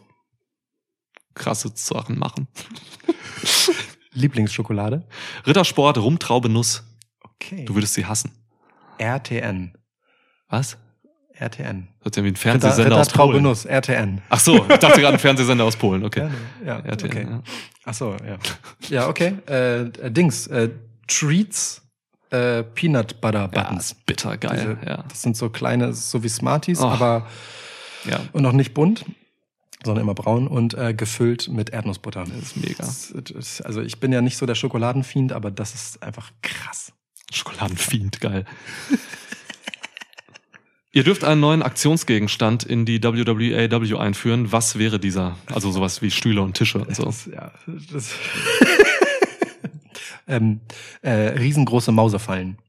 krasse 1.36 1.72
Sachen 1.76 2.18
machen. 2.18 2.48
Lieblingsschokolade? 4.14 5.04
Rittersport, 5.46 5.98
Rumtraube, 5.98 6.50
Nuss. 6.50 6.84
Okay. 7.24 7.66
Du 7.66 7.76
würdest 7.76 7.94
sie 7.96 8.06
hassen. 8.06 8.32
RTN. 8.98 9.74
Was? 10.50 10.78
RTN. 11.36 11.88
Das 12.04 12.12
ist 12.12 12.18
ja 12.18 12.24
wie 12.24 12.28
ein 12.28 12.34
Ritter, 12.36 12.38
Fernsehsender 12.42 12.86
Ritter 12.92 13.02
aus 13.02 13.10
Polen. 13.10 13.32
Traubenuss, 13.32 13.66
RTN. 13.66 14.22
Ach 14.30 14.40
so, 14.40 14.58
ich 14.70 14.78
dachte 14.78 15.02
gerade 15.02 15.14
ein 15.14 15.20
Fernsehsender 15.20 15.64
aus 15.66 15.76
Polen. 15.76 16.06
Okay. 16.06 16.30
Ja, 16.64 16.78
ja, 16.78 16.80
RTL, 16.86 17.10
okay. 17.10 17.28
ja. 17.30 17.42
Ach 17.86 17.94
so, 17.94 18.16
ja. 18.26 18.38
Ja, 18.90 19.08
okay. 19.10 19.34
Äh, 19.48 20.12
Dings, 20.12 20.46
äh, 20.48 20.70
Treats, 21.08 21.82
äh, 22.30 22.62
Peanut 22.64 23.20
Butter 23.20 23.50
Ja, 23.54 23.64
Buttons. 23.64 23.92
ist 23.94 24.06
bitter 24.06 24.38
geil. 24.38 24.78
Diese, 24.84 24.90
ja. 24.90 25.04
Das 25.10 25.22
sind 25.24 25.36
so 25.36 25.50
kleine, 25.50 25.94
so 25.94 26.22
wie 26.24 26.30
Smarties, 26.30 26.80
Oh. 26.82 26.88
aber 26.88 27.28
ja. 28.06 28.20
und 28.32 28.44
noch 28.44 28.54
nicht 28.54 28.74
bunt, 28.76 29.04
sondern 29.86 30.04
immer 30.04 30.14
braun 30.14 30.48
und 30.48 30.74
äh, 30.74 30.94
gefüllt 30.94 31.48
mit 31.50 31.70
Erdnussbutter. 31.72 32.24
Das 32.26 32.38
ist 32.38 32.58
mega. 32.58 32.78
Das, 32.84 33.14
das, 33.34 33.62
also 33.62 33.82
ich 33.82 34.00
bin 34.00 34.12
ja 34.12 34.22
nicht 34.22 34.38
so 34.38 34.46
der 34.46 34.56
Schokoladenfiend, 34.56 35.32
aber 35.34 35.52
das 35.52 35.74
ist 35.74 36.02
einfach 36.04 36.32
krass. 36.42 36.94
Schokoladenfiend, 37.34 38.20
geil. 38.22 38.46
Ihr 40.96 41.04
dürft 41.04 41.24
einen 41.24 41.42
neuen 41.42 41.64
Aktionsgegenstand 41.64 42.64
in 42.64 42.86
die 42.86 43.02
WWAW 43.04 43.98
einführen. 43.98 44.52
Was 44.52 44.78
wäre 44.78 45.00
dieser? 45.00 45.38
Also 45.52 45.72
sowas 45.72 46.04
wie 46.04 46.12
Stühle 46.12 46.44
und 46.44 46.54
Tische 46.56 46.78
und 46.86 46.96
so. 46.96 47.06
Das, 47.06 47.26
ja, 47.26 47.52
das 47.92 48.12
ähm, 50.28 50.62
äh, 51.02 51.10
riesengroße 51.12 51.92
Mausefallen. 51.92 52.60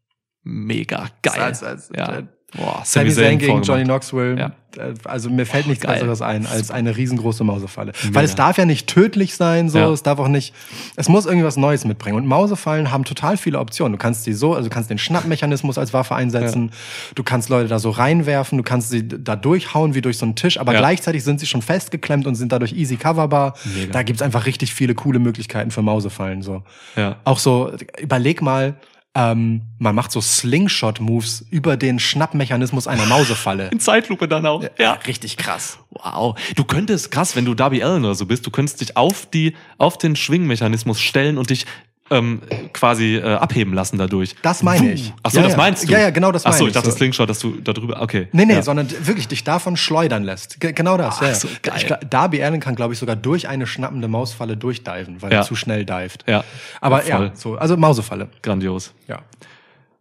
Mega 0.43 1.10
geil. 1.23 1.41
Als- 1.41 1.62
als- 1.62 1.91
ja. 1.94 2.23
Boah, 2.57 2.83
Sami 2.84 3.10
Zayn 3.10 3.39
gegen. 3.39 3.62
Johnny 3.62 3.84
Knoxville. 3.84 4.39
Ja. 4.39 4.52
Äh, 4.78 4.94
Also 5.05 5.28
mir 5.31 5.44
fällt 5.47 5.66
nichts 5.66 5.84
geil. 5.84 5.94
Besseres 5.94 6.23
ein 6.23 6.47
als 6.47 6.70
eine 6.70 6.97
riesengroße 6.97 7.42
Mausefalle. 7.44 7.92
Mega. 8.05 8.15
Weil 8.15 8.24
es 8.24 8.34
darf 8.34 8.58
ja 8.58 8.65
nicht 8.65 8.86
tödlich 8.86 9.34
sein, 9.36 9.68
so, 9.68 9.78
Ja. 9.78 9.91
es 9.91 10.02
darf 10.02 10.18
auch 10.20 10.28
nicht, 10.28 10.55
es 10.97 11.08
muss 11.08 11.26
irgendwas 11.26 11.57
Neues 11.57 11.84
mitbringen. 11.84 12.16
Und 12.16 12.26
Mausefallen 12.26 12.91
haben 12.92 13.05
total 13.05 13.36
viele 13.36 13.58
Optionen. 13.58 13.92
Du 13.92 13.99
kannst 13.99 14.26
die 14.26 14.33
so, 14.33 14.55
also 14.55 14.68
du 14.68 14.74
kannst 14.74 14.89
den 14.91 14.99
Schnappmechanismus 14.99 15.78
als 15.78 15.92
Waffe 15.92 16.15
einsetzen, 16.15 16.70
du 17.15 17.23
kannst 17.24 17.49
Leute 17.49 17.68
da 17.68 17.78
so 17.78 17.91
reinwerfen, 17.91 18.58
du 18.58 18.65
kannst 18.65 18.91
sie 18.91 19.07
da 19.07 19.34
durchhauen 19.36 19.94
wie 19.94 20.00
durch 20.00 20.18
so 20.18 20.26
einen 20.26 20.36
Tisch, 20.36 20.58
aber 20.58 20.73
Ja. 20.74 20.78
gleichzeitig 20.78 21.24
sind 21.24 21.41
sie 21.41 21.47
schon 21.47 21.62
festgeklemmt 21.62 22.26
und 22.26 22.34
sind 22.36 22.52
dadurch 22.52 22.73
easy 22.73 22.97
coverbar. 22.97 23.55
Mega. 23.74 23.92
Da 23.92 24.02
gibt's 24.05 24.23
einfach 24.23 24.47
richtig 24.47 24.74
viele 24.74 24.94
coole 24.94 25.18
Möglichkeiten 25.18 25.70
für 25.73 25.83
Mausefallen. 25.83 26.42
So. 26.42 26.62
Ja. 26.97 27.16
Auch 27.24 27.39
so, 27.39 27.73
überleg 28.00 28.42
mal, 28.42 28.74
ähm, 29.15 29.62
man 29.78 29.94
macht 29.94 30.10
so 30.10 30.20
Slingshot-Moves 30.20 31.47
über 31.51 31.76
den 31.76 31.99
Schnappmechanismus 31.99 32.86
einer 32.86 33.07
Mausefalle. 33.07 33.68
In 33.73 33.81
Zeitlupe 33.81 34.26
dann 34.26 34.44
auch. 34.47 34.65
Ja. 34.78 34.94
Richtig 35.07 35.36
krass. 35.36 35.78
Wow. 35.91 36.39
Du 36.57 36.65
könntest, 36.65 37.10
krass, 37.10 37.36
wenn 37.36 37.44
du 37.44 37.55
Darby 37.55 37.83
Allen 37.83 38.05
oder 38.05 38.15
so 38.15 38.26
bist, 38.26 38.44
du 38.47 38.51
könntest 38.51 38.81
dich 38.81 38.97
auf 38.97 39.26
die, 39.26 39.55
auf 39.78 39.99
den 39.99 40.17
Schwingmechanismus 40.17 41.01
stellen 41.01 41.39
und 41.39 41.51
dich 41.51 41.67
ähm, 42.10 42.42
quasi 42.73 43.16
äh, 43.16 43.23
abheben 43.23 43.73
lassen 43.73 43.97
dadurch. 43.99 44.34
Das 44.42 44.62
meine 44.62 44.92
ich. 44.92 45.12
Ach 45.23 45.31
so, 45.31 45.39
Ja, 45.39 45.42
das 45.44 45.52
ja. 45.52 45.57
meinst 45.57 45.89
du? 45.89 45.92
Ja, 45.92 46.00
ja, 46.00 46.10
genau 46.10 46.33
das 46.33 46.44
Ach 46.44 46.52
so, 46.52 46.58
meine 46.58 46.65
ich 46.65 46.68
ich 46.68 46.74
dachte 46.74 46.91
so. 46.91 46.97
Slingshot, 46.97 47.28
dass 47.31 47.39
du 47.39 47.52
da 47.52 47.73
drüber, 47.73 48.02
okay. 48.02 48.28
Nee, 48.33 48.44
nee, 48.44 48.55
ja. 48.55 48.62
sondern 48.62 48.89
wirklich 49.07 49.26
dich 49.28 49.42
davon 49.44 49.76
schleudern 49.76 50.23
lässt. 50.23 50.60
Ge 50.60 50.73
genau 50.73 50.97
das. 50.99 51.16
Ach 51.18 51.23
ja, 51.23 51.34
so, 51.34 51.49
geil. 51.62 51.99
Darby 52.10 52.42
Allen 52.42 52.60
kann, 52.60 52.74
glaube 52.74 52.92
ich, 52.92 52.99
sogar 52.99 53.16
durch 53.16 53.49
eine 53.49 53.66
schnappende 53.66 54.08
Mausfalle 54.08 54.57
durchdiven, 54.57 55.23
weil 55.23 55.33
er 55.33 55.42
zu 55.42 55.55
schnell 55.57 55.84
dived. 55.84 56.24
Ja. 56.28 56.44
Aber 56.81 57.00
Voll. 57.00 57.08
ja, 57.10 57.31
so, 57.34 57.57
also 57.57 57.76
Mausefalle. 57.76 58.28
Grandios. 58.42 58.92
Ja. 59.08 59.20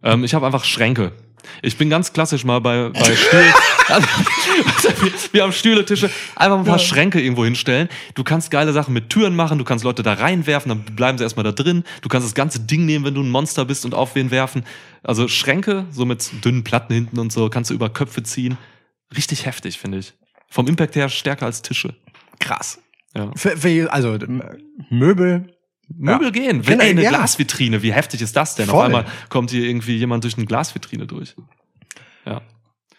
Ähm, 0.04 0.24
ich 0.26 0.34
habe 0.34 0.46
einfach 0.46 0.66
Schränke. 0.66 1.14
Ich 1.62 1.78
bin 1.78 1.90
ganz 1.90 2.14
klassisch 2.14 2.44
mal 2.44 2.60
bei, 2.60 2.90
bei 2.90 3.16
Stühlen. 3.16 3.54
Also, 3.90 4.08
wir, 5.02 5.12
wir 5.34 5.44
haben 5.44 5.52
Stühle, 5.52 5.84
Tische, 5.84 6.10
einfach 6.38 6.58
ein 6.58 6.64
paar 6.64 6.80
Schränke 6.80 7.20
irgendwo 7.20 7.44
hinstellen. 7.44 7.90
Du 8.16 8.24
kannst 8.24 8.50
geile 8.50 8.72
Sachen 8.72 8.94
mit 8.94 9.10
Türen 9.10 9.36
machen, 9.36 9.58
du 9.58 9.66
kannst 9.66 9.84
Leute 9.84 10.04
da 10.04 10.14
reinwerfen, 10.14 10.70
dann 10.70 10.96
bleiben 10.96 11.18
sie 11.18 11.26
erstmal 11.26 11.44
da 11.44 11.52
drin. 11.52 11.84
Du 12.02 12.08
kannst 12.08 12.26
das 12.26 12.34
ganze 12.34 12.62
Ding 12.62 12.86
nehmen, 12.86 13.04
wenn 13.04 13.14
du 13.14 13.22
ein 13.22 13.30
Monster 13.30 13.66
bist 13.66 13.84
und 13.84 13.94
auf 13.94 14.16
wen 14.16 14.32
werfen. 14.32 14.64
Also 15.04 15.28
Schränke, 15.28 15.86
so 15.92 16.06
mit 16.06 16.46
dünnen 16.46 16.64
Platten 16.64 16.94
hinten 16.94 17.20
und 17.20 17.34
so, 17.34 17.50
kannst 17.50 17.72
du 17.72 17.74
über 17.74 17.90
Köpfe 17.90 18.24
ziehen. 18.24 18.58
Richtig 19.16 19.46
heftig, 19.46 19.78
finde 19.78 19.98
ich. 19.98 20.14
Vom 20.50 20.68
Impact 20.68 20.96
her 20.96 21.10
stärker 21.10 21.46
als 21.46 21.62
Tische. 21.62 21.94
Krass. 22.40 22.80
Ja. 23.16 23.32
Für, 23.36 23.58
für, 23.58 23.92
also 23.92 24.18
Möbel. 24.90 25.53
Möbel 25.98 26.28
ja. 26.28 26.32
gehen. 26.32 26.68
Wenn, 26.68 26.80
genau, 26.80 26.84
ey, 26.84 26.90
eine 26.92 27.04
ja. 27.04 27.10
Glasvitrine, 27.10 27.82
wie 27.82 27.94
heftig 27.94 28.22
ist 28.22 28.36
das 28.36 28.56
denn? 28.56 28.68
Voll. 28.68 28.80
Auf 28.80 28.86
einmal 28.86 29.06
kommt 29.30 29.52
hier 29.52 29.64
irgendwie 29.64 29.98
jemand 29.98 30.24
durch 30.24 30.38
eine 30.38 30.46
Glasvitrine 30.46 31.08
durch. 31.08 31.36
Ja. 32.26 32.42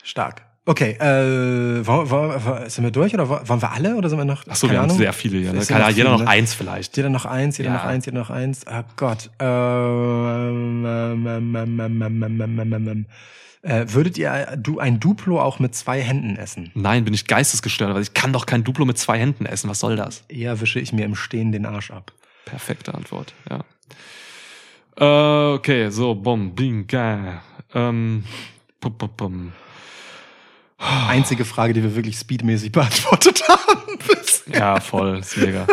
Stark. 0.02 0.42
Okay, 0.66 0.92
äh, 0.92 1.86
wo, 1.86 2.10
wo, 2.10 2.68
sind 2.68 2.84
wir 2.84 2.90
durch 2.90 3.12
oder 3.12 3.28
waren 3.28 3.60
wir 3.60 3.70
alle 3.70 3.96
oder 3.96 4.08
sind 4.08 4.16
wir 4.16 4.24
noch? 4.24 4.44
Ach 4.48 4.56
so, 4.56 4.70
wir 4.70 4.78
Ahnung? 4.78 4.92
haben 4.92 4.98
sehr 4.98 5.12
viele 5.12 5.38
hier. 5.38 5.52
Keine, 5.52 5.80
ja 5.80 5.90
jeder 5.90 6.10
viele. 6.10 6.24
noch 6.24 6.26
eins 6.26 6.54
vielleicht. 6.54 6.96
Jeder 6.96 7.10
noch 7.10 7.26
eins, 7.26 7.58
jeder 7.58 7.68
ja. 7.70 7.76
noch 7.76 7.84
eins, 7.84 8.06
jeder 8.06 8.18
noch 8.18 8.30
eins. 8.30 8.64
Oh 8.66 8.82
Gott. 8.96 9.30
Ähm, 9.40 10.86
ähm, 10.86 11.56
ähm, 13.62 13.92
würdet 13.92 14.16
ihr 14.16 14.56
du 14.56 14.78
ein 14.78 15.00
Duplo 15.00 15.38
auch 15.38 15.58
mit 15.58 15.74
zwei 15.74 16.00
Händen 16.00 16.36
essen? 16.36 16.70
Nein, 16.74 17.04
bin 17.04 17.12
ich 17.12 17.26
geistesgestört, 17.26 17.94
weil 17.94 18.02
ich 18.02 18.14
kann 18.14 18.32
doch 18.32 18.46
kein 18.46 18.64
Duplo 18.64 18.86
mit 18.86 18.96
zwei 18.96 19.18
Händen 19.18 19.44
essen. 19.44 19.68
Was 19.68 19.80
soll 19.80 19.96
das? 19.96 20.24
Eher 20.28 20.62
wische 20.62 20.80
ich 20.80 20.94
mir 20.94 21.04
im 21.04 21.14
Stehen 21.14 21.52
den 21.52 21.66
Arsch 21.66 21.90
ab. 21.90 22.12
Perfekte 22.44 22.94
Antwort, 22.94 23.34
ja. 23.50 23.64
Äh, 24.96 25.54
okay, 25.54 25.90
so, 25.90 26.14
bom, 26.14 26.54
bing, 26.54 26.86
ga. 26.86 27.42
Ähm, 27.74 28.24
pum, 28.80 28.96
pum, 28.96 29.10
pum. 29.16 29.52
Einzige 31.08 31.44
Frage, 31.44 31.72
die 31.72 31.82
wir 31.82 31.94
wirklich 31.96 32.18
speedmäßig 32.18 32.72
beantwortet 32.72 33.42
haben. 33.48 33.98
Ja, 34.52 34.80
voll, 34.80 35.18
ist 35.18 35.36
mega. 35.36 35.66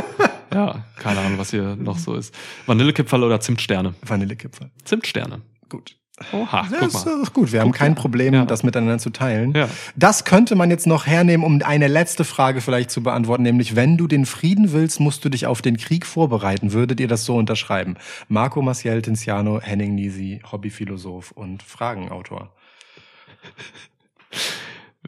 Ja, 0.53 0.85
keine 0.98 1.19
Ahnung, 1.19 1.38
was 1.38 1.51
hier 1.51 1.75
noch 1.75 1.98
so 1.98 2.16
ist. 2.16 2.33
Vanillekipferl 2.66 3.24
oder 3.24 3.40
Zimtsterne? 3.40 3.93
Vanillekipferl. 4.01 4.72
Zimtsterne. 4.83 5.41
Gut. 5.69 5.98
Oha, 6.32 6.67
Ja, 6.72 6.77
guck 6.80 6.88
ist, 6.88 7.06
mal. 7.06 7.22
ist 7.22 7.33
gut. 7.33 7.51
Wir 7.51 7.61
haben 7.61 7.72
kein 7.72 7.95
Problem, 7.95 8.33
Ja. 8.33 8.45
das 8.45 8.64
miteinander 8.64 8.98
zu 9.00 9.09
teilen. 9.09 9.53
Ja. 9.53 9.67
Das 9.95 10.25
könnte 10.25 10.56
man 10.56 10.69
jetzt 10.69 10.88
noch 10.88 11.06
hernehmen, 11.08 11.45
um 11.45 11.61
eine 11.64 11.88
letzte 11.88 12.24
Frage 12.24 12.61
vielleicht 12.61 12.91
zu 12.91 13.03
beantworten, 13.03 13.43
nämlich 13.43 13.75
wenn 13.75 13.98
du 13.98 14.08
den 14.08 14.25
Frieden 14.25 14.72
willst, 14.72 15.00
musst 15.00 15.24
du 15.25 15.30
dich 15.30 15.45
auf 15.48 15.61
den 15.61 15.77
Krieg 15.77 16.06
vorbereiten. 16.06 16.74
Würdet 16.74 17.00
ihr 17.00 17.08
das 17.08 17.25
so 17.25 17.35
unterschreiben? 17.35 17.95
Marco 18.27 18.61
Maciel 18.61 19.01
Tiziano, 19.01 19.59
Henning 19.61 19.95
Nisi, 19.95 20.41
Hobbyphilosoph 20.51 21.32
und 21.32 21.64
Fragenautor. 21.64 22.53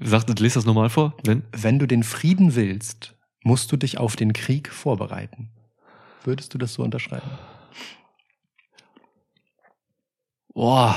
Sagt, 0.02 0.40
lest 0.40 0.56
das 0.56 0.66
nochmal 0.66 0.90
vor. 0.90 1.16
Wenn? 1.24 1.44
Wenn 1.52 1.80
du 1.80 1.86
den 1.86 2.04
Frieden 2.04 2.56
willst, 2.56 3.16
musst 3.44 3.72
du 3.72 3.78
dich 3.78 3.98
auf 4.00 4.16
den 4.16 4.34
Krieg 4.34 4.70
vorbereiten. 4.70 5.50
Würdest 6.24 6.54
du 6.54 6.58
das 6.58 6.74
so 6.74 6.84
unterschreiben? 6.84 7.30
Boah. 10.54 10.96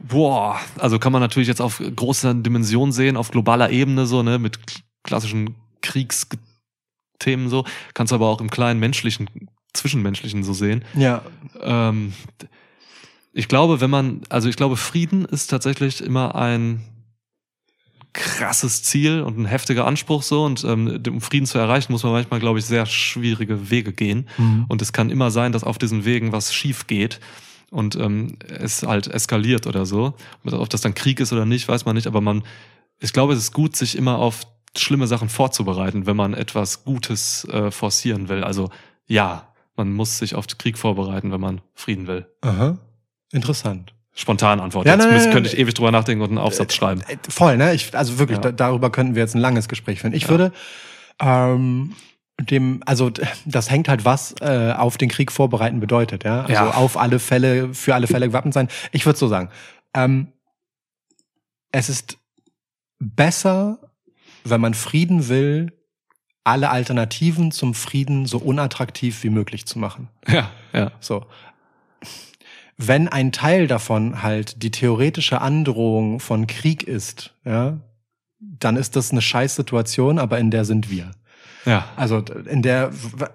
Boah. 0.00 0.58
Also 0.78 0.98
kann 0.98 1.12
man 1.12 1.20
natürlich 1.20 1.48
jetzt 1.48 1.60
auf 1.60 1.80
großer 1.80 2.34
Dimension 2.34 2.92
sehen, 2.92 3.16
auf 3.16 3.30
globaler 3.30 3.70
Ebene 3.70 4.06
so, 4.06 4.22
ne, 4.22 4.38
mit 4.38 4.58
klassischen 5.02 5.54
Kriegsthemen 5.82 7.48
so. 7.48 7.64
Kannst 7.94 8.12
aber 8.12 8.28
auch 8.28 8.40
im 8.40 8.50
kleinen 8.50 8.80
menschlichen, 8.80 9.28
zwischenmenschlichen 9.74 10.44
so 10.44 10.52
sehen. 10.52 10.84
Ja. 10.94 11.22
Ähm, 11.60 12.12
ich 13.32 13.48
glaube, 13.48 13.80
wenn 13.80 13.90
man, 13.90 14.22
also 14.28 14.48
ich 14.48 14.56
glaube, 14.56 14.76
Frieden 14.76 15.24
ist 15.24 15.48
tatsächlich 15.48 16.00
immer 16.00 16.34
ein 16.34 16.82
krasses 18.12 18.82
Ziel 18.82 19.22
und 19.22 19.38
ein 19.38 19.44
heftiger 19.44 19.86
Anspruch 19.86 20.22
so 20.22 20.44
und 20.44 20.64
ähm, 20.64 21.02
um 21.08 21.20
Frieden 21.20 21.46
zu 21.46 21.58
erreichen, 21.58 21.92
muss 21.92 22.02
man 22.02 22.12
manchmal, 22.12 22.40
glaube 22.40 22.58
ich, 22.58 22.64
sehr 22.64 22.86
schwierige 22.86 23.70
Wege 23.70 23.92
gehen. 23.92 24.28
Und 24.68 24.82
es 24.82 24.92
kann 24.92 25.10
immer 25.10 25.30
sein, 25.30 25.52
dass 25.52 25.64
auf 25.64 25.78
diesen 25.78 26.04
Wegen 26.04 26.32
was 26.32 26.52
schief 26.52 26.86
geht 26.86 27.20
und 27.70 27.96
ähm, 27.96 28.38
es 28.48 28.82
halt 28.82 29.08
eskaliert 29.08 29.66
oder 29.66 29.86
so. 29.86 30.14
Ob 30.44 30.70
das 30.70 30.80
dann 30.80 30.94
Krieg 30.94 31.20
ist 31.20 31.32
oder 31.32 31.44
nicht, 31.46 31.68
weiß 31.68 31.84
man 31.84 31.94
nicht, 31.94 32.06
aber 32.06 32.20
man, 32.20 32.42
ich 32.98 33.12
glaube, 33.12 33.34
es 33.34 33.38
ist 33.38 33.52
gut, 33.52 33.76
sich 33.76 33.96
immer 33.96 34.18
auf 34.18 34.46
schlimme 34.76 35.06
Sachen 35.06 35.28
vorzubereiten, 35.28 36.06
wenn 36.06 36.16
man 36.16 36.34
etwas 36.34 36.84
Gutes 36.84 37.44
äh, 37.44 37.70
forcieren 37.70 38.28
will. 38.28 38.44
Also 38.44 38.70
ja, 39.06 39.52
man 39.76 39.92
muss 39.92 40.18
sich 40.18 40.34
auf 40.34 40.46
den 40.46 40.58
Krieg 40.58 40.78
vorbereiten, 40.78 41.30
wenn 41.30 41.40
man 41.40 41.60
Frieden 41.74 42.06
will. 42.06 42.26
Aha. 42.40 42.78
Interessant. 43.32 43.94
Spontan 44.20 44.58
Antwort. 44.58 44.84
Ja, 44.84 44.94
Jetzt 44.94 45.08
nein, 45.08 45.30
könnte 45.30 45.48
ich 45.48 45.56
ewig 45.56 45.74
drüber 45.74 45.92
nachdenken 45.92 46.22
und 46.22 46.30
einen 46.30 46.38
Aufsatz 46.38 46.74
schreiben. 46.74 47.02
Äh, 47.06 47.16
Voll, 47.28 47.56
ne? 47.56 47.72
Ich, 47.72 47.96
also 47.96 48.18
wirklich, 48.18 48.38
Ja. 48.38 48.42
da, 48.42 48.52
darüber 48.52 48.90
könnten 48.90 49.14
wir 49.14 49.22
jetzt 49.22 49.36
ein 49.36 49.40
langes 49.40 49.68
Gespräch 49.68 50.00
führen. 50.00 50.12
Ich 50.12 50.24
Ja. 50.24 50.28
würde 50.30 50.52
ähm, 51.20 51.94
dem, 52.40 52.82
also 52.84 53.10
das 53.44 53.70
hängt 53.70 53.88
halt 53.88 54.04
was 54.04 54.34
äh, 54.40 54.72
auf 54.76 54.98
den 54.98 55.08
Krieg 55.08 55.30
vorbereiten 55.30 55.78
bedeutet, 55.78 56.24
ja. 56.24 56.40
Also 56.42 56.52
Ja. 56.52 56.70
auf 56.74 56.96
alle 56.96 57.20
Fälle, 57.20 57.74
für 57.74 57.94
alle 57.94 58.08
Fälle 58.08 58.26
gewappnet 58.26 58.54
sein. 58.54 58.68
Ich 58.90 59.06
würde 59.06 59.18
so 59.18 59.28
sagen. 59.28 59.50
Ähm, 59.94 60.32
es 61.70 61.88
ist 61.88 62.18
besser, 62.98 63.78
wenn 64.44 64.60
man 64.60 64.74
Frieden 64.74 65.28
will, 65.28 65.72
alle 66.44 66.70
Alternativen 66.70 67.52
zum 67.52 67.74
Frieden 67.74 68.26
so 68.26 68.38
unattraktiv 68.38 69.22
wie 69.22 69.30
möglich 69.30 69.66
zu 69.66 69.78
machen. 69.78 70.08
Ja, 70.26 70.50
ja. 70.72 70.90
So. 71.00 71.26
Wenn 72.78 73.08
ein 73.08 73.32
Teil 73.32 73.66
davon 73.66 74.22
halt 74.22 74.62
die 74.62 74.70
theoretische 74.70 75.40
Androhung 75.40 76.20
von 76.20 76.46
Krieg 76.46 76.84
ist, 76.84 77.34
ja, 77.44 77.78
dann 78.38 78.76
ist 78.76 78.94
das 78.96 79.10
eine 79.10 79.20
Scheißsituation, 79.20 80.18
aber 80.18 80.38
in 80.38 80.50
der 80.50 80.64
sind 80.64 80.88
wir. 80.90 81.10
Ja. 81.64 81.84
Also 81.96 82.22
in 82.48 82.62
der 82.62 82.90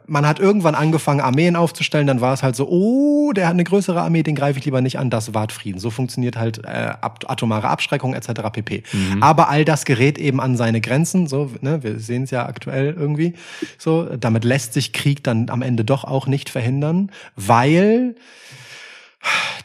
man 0.07 0.25
hat 0.25 0.39
irgendwann 0.39 0.75
angefangen 0.75 1.19
Armeen 1.21 1.55
aufzustellen, 1.55 2.07
dann 2.07 2.21
war 2.21 2.33
es 2.33 2.41
halt 2.41 2.55
so, 2.55 2.67
oh, 2.67 3.31
der 3.33 3.45
hat 3.45 3.53
eine 3.53 3.63
größere 3.63 4.01
Armee, 4.01 4.23
den 4.23 4.33
greife 4.33 4.57
ich 4.57 4.65
lieber 4.65 4.81
nicht 4.81 4.97
an, 4.97 5.09
das 5.09 5.33
wahrt 5.33 5.51
Frieden. 5.51 5.79
So 5.79 5.91
funktioniert 5.91 6.37
halt 6.37 6.63
äh, 6.63 6.93
atomare 7.01 7.67
Abschreckung 7.67 8.13
etc. 8.13 8.49
pp. 8.51 8.83
Aber 9.21 9.49
all 9.49 9.65
das 9.65 9.85
gerät 9.85 10.17
eben 10.17 10.41
an 10.41 10.57
seine 10.57 10.81
Grenzen, 10.81 11.27
so, 11.27 11.51
ne, 11.61 11.83
wir 11.83 11.99
sehen 11.99 12.23
es 12.23 12.31
ja 12.31 12.45
aktuell 12.47 12.95
irgendwie. 12.97 13.33
So, 13.77 14.15
damit 14.15 14.45
lässt 14.45 14.73
sich 14.73 14.93
Krieg 14.93 15.23
dann 15.23 15.49
am 15.49 15.61
Ende 15.61 15.85
doch 15.85 16.03
auch 16.03 16.25
nicht 16.25 16.49
verhindern, 16.49 17.11
weil 17.35 18.15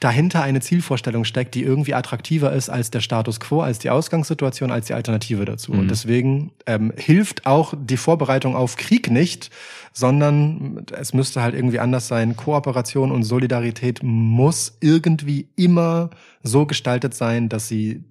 dahinter 0.01 0.43
eine 0.43 0.61
Zielvorstellung 0.61 1.25
steckt, 1.25 1.55
die 1.55 1.63
irgendwie 1.63 1.95
attraktiver 1.95 2.53
ist 2.53 2.69
als 2.69 2.91
der 2.91 3.01
Status 3.01 3.41
quo, 3.41 3.63
als 3.63 3.79
die 3.79 3.91
Ausgangssituation, 3.91 4.71
als 4.71 4.87
die 4.87 4.95
Alternative 4.95 5.45
dazu. 5.45 5.73
Und 5.73 5.91
deswegen 5.91 6.53
ähm, 6.67 6.93
hilft 6.97 7.47
auch 7.47 7.75
die 7.77 7.97
Vorbereitung 7.97 8.55
auf 8.55 8.77
Krieg 8.77 9.11
nicht, 9.11 9.51
sondern 9.93 10.87
es 10.93 11.13
müsste 11.13 11.43
halt 11.43 11.55
irgendwie 11.55 11.81
anders 11.81 12.09
sein. 12.09 12.37
Kooperation 12.37 13.11
und 13.11 13.25
Solidarität 13.25 14.01
muss 14.03 14.77
irgendwie 14.81 15.49
immer 15.57 16.11
so 16.43 16.67
gestaltet 16.67 17.15
sein, 17.15 17.49
dass 17.49 17.69
sie 17.69 18.05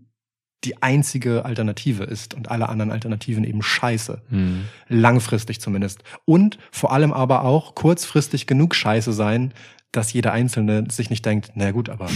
die 0.63 0.81
einzige 0.81 1.45
Alternative 1.45 2.03
ist 2.03 2.33
und 2.33 2.49
alle 2.49 2.67
anderen 2.67 2.91
Alternativen 2.91 3.43
eben 3.43 3.61
scheiße. 3.61 4.21
Hm. 4.29 4.65
Langfristig 4.89 5.61
zumindest. 5.61 6.03
Und 6.25 6.57
vor 6.71 6.91
allem 6.91 7.13
aber 7.13 7.43
auch 7.43 7.75
kurzfristig 7.75 8.47
genug 8.47 8.73
scheiße 8.73 9.13
sein, 9.13 9.53
dass 9.91 10.13
jeder 10.13 10.31
Einzelne 10.33 10.85
sich 10.91 11.09
nicht 11.09 11.25
denkt, 11.25 11.51
na 11.55 11.71
gut, 11.71 11.89
aber 11.89 12.07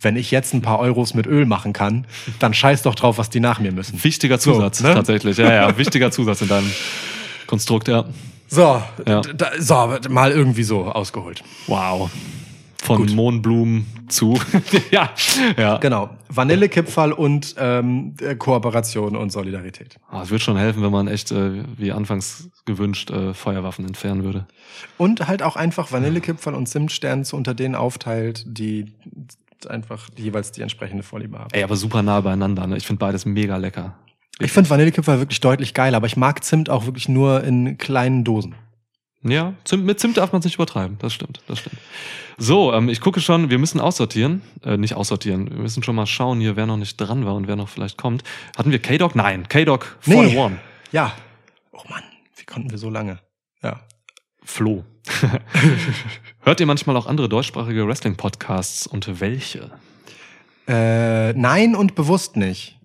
wenn 0.00 0.16
ich 0.16 0.30
jetzt 0.30 0.52
ein 0.52 0.60
paar 0.62 0.78
Euros 0.78 1.14
mit 1.14 1.26
Öl 1.26 1.46
machen 1.46 1.72
kann, 1.72 2.06
dann 2.38 2.52
scheiß 2.52 2.82
doch 2.82 2.94
drauf, 2.94 3.16
was 3.18 3.30
die 3.30 3.40
nach 3.40 3.60
mir 3.60 3.72
müssen. 3.72 4.02
Wichtiger 4.04 4.38
Zusatz, 4.38 4.78
So, 4.78 4.86
ne? 4.88 4.94
tatsächlich. 4.94 5.38
Ja, 5.38 5.52
ja, 5.52 5.78
wichtiger 5.78 6.10
Zusatz 6.10 6.42
in 6.42 6.48
deinem 6.48 6.70
Konstrukt, 7.46 7.88
ja. 7.88 8.04
So, 8.48 8.82
Ja. 9.06 9.22
da, 9.22 9.50
so, 9.58 9.96
mal 10.10 10.30
irgendwie 10.32 10.62
so 10.64 10.84
ausgeholt. 10.84 11.42
Wow. 11.66 12.10
Von 12.86 12.98
Gut. 12.98 13.14
Mohnblumen 13.14 13.84
zu. 14.08 14.38
ja, 14.92 15.10
ja. 15.56 15.78
Genau. 15.78 16.10
Vanillekipferl 16.28 17.10
und 17.10 17.56
ähm, 17.58 18.14
äh, 18.20 18.36
Kooperation 18.36 19.16
und 19.16 19.32
Solidarität. 19.32 19.96
Ah, 20.08 20.22
Es 20.22 20.30
wird 20.30 20.40
schon 20.42 20.56
helfen, 20.56 20.84
wenn 20.84 20.92
man 20.92 21.08
echt, 21.08 21.32
äh, 21.32 21.64
wie 21.76 21.90
anfangs 21.90 22.48
gewünscht, 22.64 23.10
äh, 23.10 23.34
Feuerwaffen 23.34 23.84
entfernen 23.86 24.22
würde. 24.22 24.46
Und 24.98 25.26
halt 25.26 25.42
auch 25.42 25.56
einfach 25.56 25.90
Vanillekipferl 25.90 26.54
und 26.54 26.68
Zimtstern 26.68 27.24
zu 27.24 27.36
unter 27.36 27.54
denen 27.54 27.74
aufteilt, 27.74 28.44
die 28.46 28.92
einfach 29.68 30.08
jeweils 30.16 30.52
die 30.52 30.62
entsprechende 30.62 31.02
Vorliebe 31.02 31.40
haben. 31.40 31.48
Ey, 31.52 31.64
aber 31.64 31.74
super 31.74 32.02
nah 32.02 32.20
beieinander. 32.20 32.68
Ne? 32.68 32.76
Ich 32.76 32.86
finde 32.86 33.00
beides 33.00 33.26
mega 33.26 33.56
lecker. 33.56 33.94
Ich 34.38 34.52
finde 34.52 34.70
Vanillekipferl 34.70 35.18
wirklich 35.18 35.40
deutlich 35.40 35.74
geil, 35.74 35.96
aber 35.96 36.06
ich 36.06 36.16
mag 36.16 36.44
Zimt 36.44 36.70
auch 36.70 36.84
wirklich 36.86 37.08
nur 37.08 37.42
in 37.42 37.78
kleinen 37.78 38.22
Dosen. 38.22 38.54
Ja, 39.28 39.54
Zimt, 39.64 39.84
mit 39.84 39.98
Zimt 40.00 40.16
darf 40.16 40.32
man 40.32 40.40
es 40.40 40.44
nicht 40.44 40.54
übertreiben. 40.54 40.98
Das 41.00 41.12
stimmt, 41.12 41.40
das 41.48 41.58
stimmt. 41.58 41.76
So, 42.38 42.72
ähm, 42.72 42.88
ich 42.88 43.00
gucke 43.00 43.20
schon, 43.20 43.50
wir 43.50 43.58
müssen 43.58 43.80
aussortieren. 43.80 44.42
Äh, 44.62 44.76
nicht 44.76 44.94
aussortieren, 44.94 45.50
wir 45.50 45.58
müssen 45.58 45.82
schon 45.82 45.96
mal 45.96 46.06
schauen 46.06 46.40
hier, 46.40 46.56
wer 46.56 46.66
noch 46.66 46.76
nicht 46.76 46.96
dran 46.96 47.24
war 47.24 47.34
und 47.34 47.48
wer 47.48 47.56
noch 47.56 47.68
vielleicht 47.68 47.96
kommt. 47.96 48.24
Hatten 48.56 48.70
wir 48.70 48.78
K-Dog? 48.78 49.14
Nein, 49.14 49.48
K-Dog 49.48 49.98
Nee. 50.04 50.18
41. 50.18 50.58
Ja. 50.92 51.12
Oh 51.72 51.82
Mann, 51.88 52.02
wie 52.36 52.44
konnten 52.44 52.70
wir 52.70 52.78
so 52.78 52.90
lange? 52.90 53.18
Ja. 53.62 53.80
Flo. 54.44 54.84
Hört 56.40 56.60
ihr 56.60 56.66
manchmal 56.66 56.96
auch 56.96 57.06
andere 57.06 57.28
deutschsprachige 57.28 57.86
Wrestling-Podcasts 57.86 58.86
und 58.86 59.20
welche? 59.20 59.70
Äh, 60.68 61.32
nein 61.32 61.74
und 61.74 61.94
bewusst 61.94 62.36
nicht. 62.36 62.78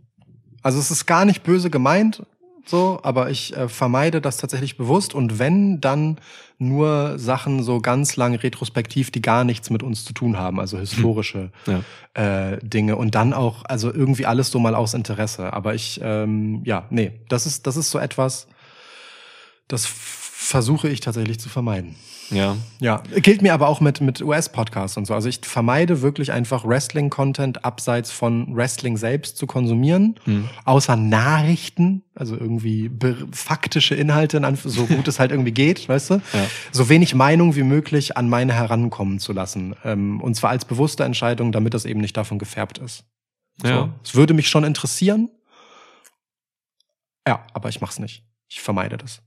Also 0.63 0.79
es 0.79 0.91
ist 0.91 1.05
gar 1.05 1.25
nicht 1.25 1.43
böse 1.43 1.69
gemeint, 1.69 2.23
so, 2.65 2.99
aber 3.03 3.29
ich 3.29 3.55
äh, 3.55 3.67
vermeide 3.67 4.21
das 4.21 4.37
tatsächlich 4.37 4.77
bewusst 4.77 5.13
und 5.13 5.39
wenn, 5.39 5.81
dann 5.81 6.17
nur 6.57 7.17
Sachen 7.17 7.63
so 7.63 7.79
ganz 7.81 8.17
lang 8.17 8.35
retrospektiv, 8.35 9.09
die 9.09 9.21
gar 9.21 9.43
nichts 9.43 9.71
mit 9.71 9.81
uns 9.81 10.05
zu 10.05 10.13
tun 10.13 10.37
haben, 10.37 10.59
also 10.59 10.77
historische 10.77 11.51
Ja. 11.65 12.51
äh, 12.53 12.59
Dinge 12.61 12.97
und 12.97 13.15
dann 13.15 13.33
auch, 13.33 13.65
also 13.65 13.91
irgendwie 13.91 14.27
alles 14.27 14.51
so 14.51 14.59
mal 14.59 14.75
aus 14.75 14.93
Interesse. 14.93 15.53
Aber 15.53 15.73
ich, 15.73 15.99
ähm, 16.03 16.61
ja, 16.63 16.85
nee, 16.91 17.13
das 17.29 17.47
ist, 17.47 17.65
das 17.65 17.77
ist 17.77 17.89
so 17.89 17.97
etwas, 17.97 18.47
das 19.67 19.87
versuche 19.87 20.87
ich 20.89 20.99
tatsächlich 20.99 21.39
zu 21.39 21.49
vermeiden. 21.49 21.95
Ja. 22.31 22.57
Ja, 22.79 23.03
gilt 23.15 23.41
mir 23.41 23.53
aber 23.53 23.67
auch 23.67 23.81
mit, 23.81 24.01
mit 24.01 24.21
US-Podcasts 24.21 24.97
und 24.97 25.05
so. 25.05 25.13
Also 25.13 25.29
ich 25.29 25.39
vermeide 25.43 26.01
wirklich 26.01 26.31
einfach 26.31 26.65
Wrestling-Content 26.65 27.63
abseits 27.63 28.11
von 28.11 28.55
Wrestling 28.55 28.97
selbst 28.97 29.37
zu 29.37 29.45
konsumieren, 29.47 30.15
außer 30.65 30.95
Nachrichten, 30.95 32.03
also 32.15 32.35
irgendwie 32.35 32.89
faktische 33.31 33.95
Inhalte, 33.95 34.41
so 34.63 34.85
gut 34.85 35.07
es 35.07 35.19
halt 35.19 35.31
irgendwie 35.31 35.51
geht, 35.51 35.87
weißt 35.89 36.11
du? 36.11 36.13
Ja. 36.15 36.47
So 36.71 36.89
wenig 36.89 37.13
Meinung 37.13 37.55
wie 37.55 37.63
möglich 37.63 38.17
an 38.17 38.29
meine 38.29 38.53
herankommen 38.53 39.19
zu 39.19 39.33
lassen. 39.33 39.75
Ähm, 39.83 40.21
und 40.21 40.35
zwar 40.35 40.49
als 40.51 40.65
bewusste 40.65 41.03
Entscheidung, 41.03 41.51
damit 41.51 41.73
das 41.73 41.85
eben 41.85 41.99
nicht 41.99 42.17
davon 42.17 42.39
gefärbt 42.39 42.77
ist. 42.77 43.03
So. 43.61 43.67
Ja. 43.67 43.89
Es 44.03 44.15
würde 44.15 44.33
mich 44.33 44.49
schon 44.49 44.63
interessieren. 44.63 45.29
Ja, 47.27 47.45
aber 47.53 47.69
ich 47.69 47.81
mach's 47.81 47.99
nicht. 47.99 48.23
Ich 48.49 48.61
vermeide 48.61 48.97
das. 48.97 49.21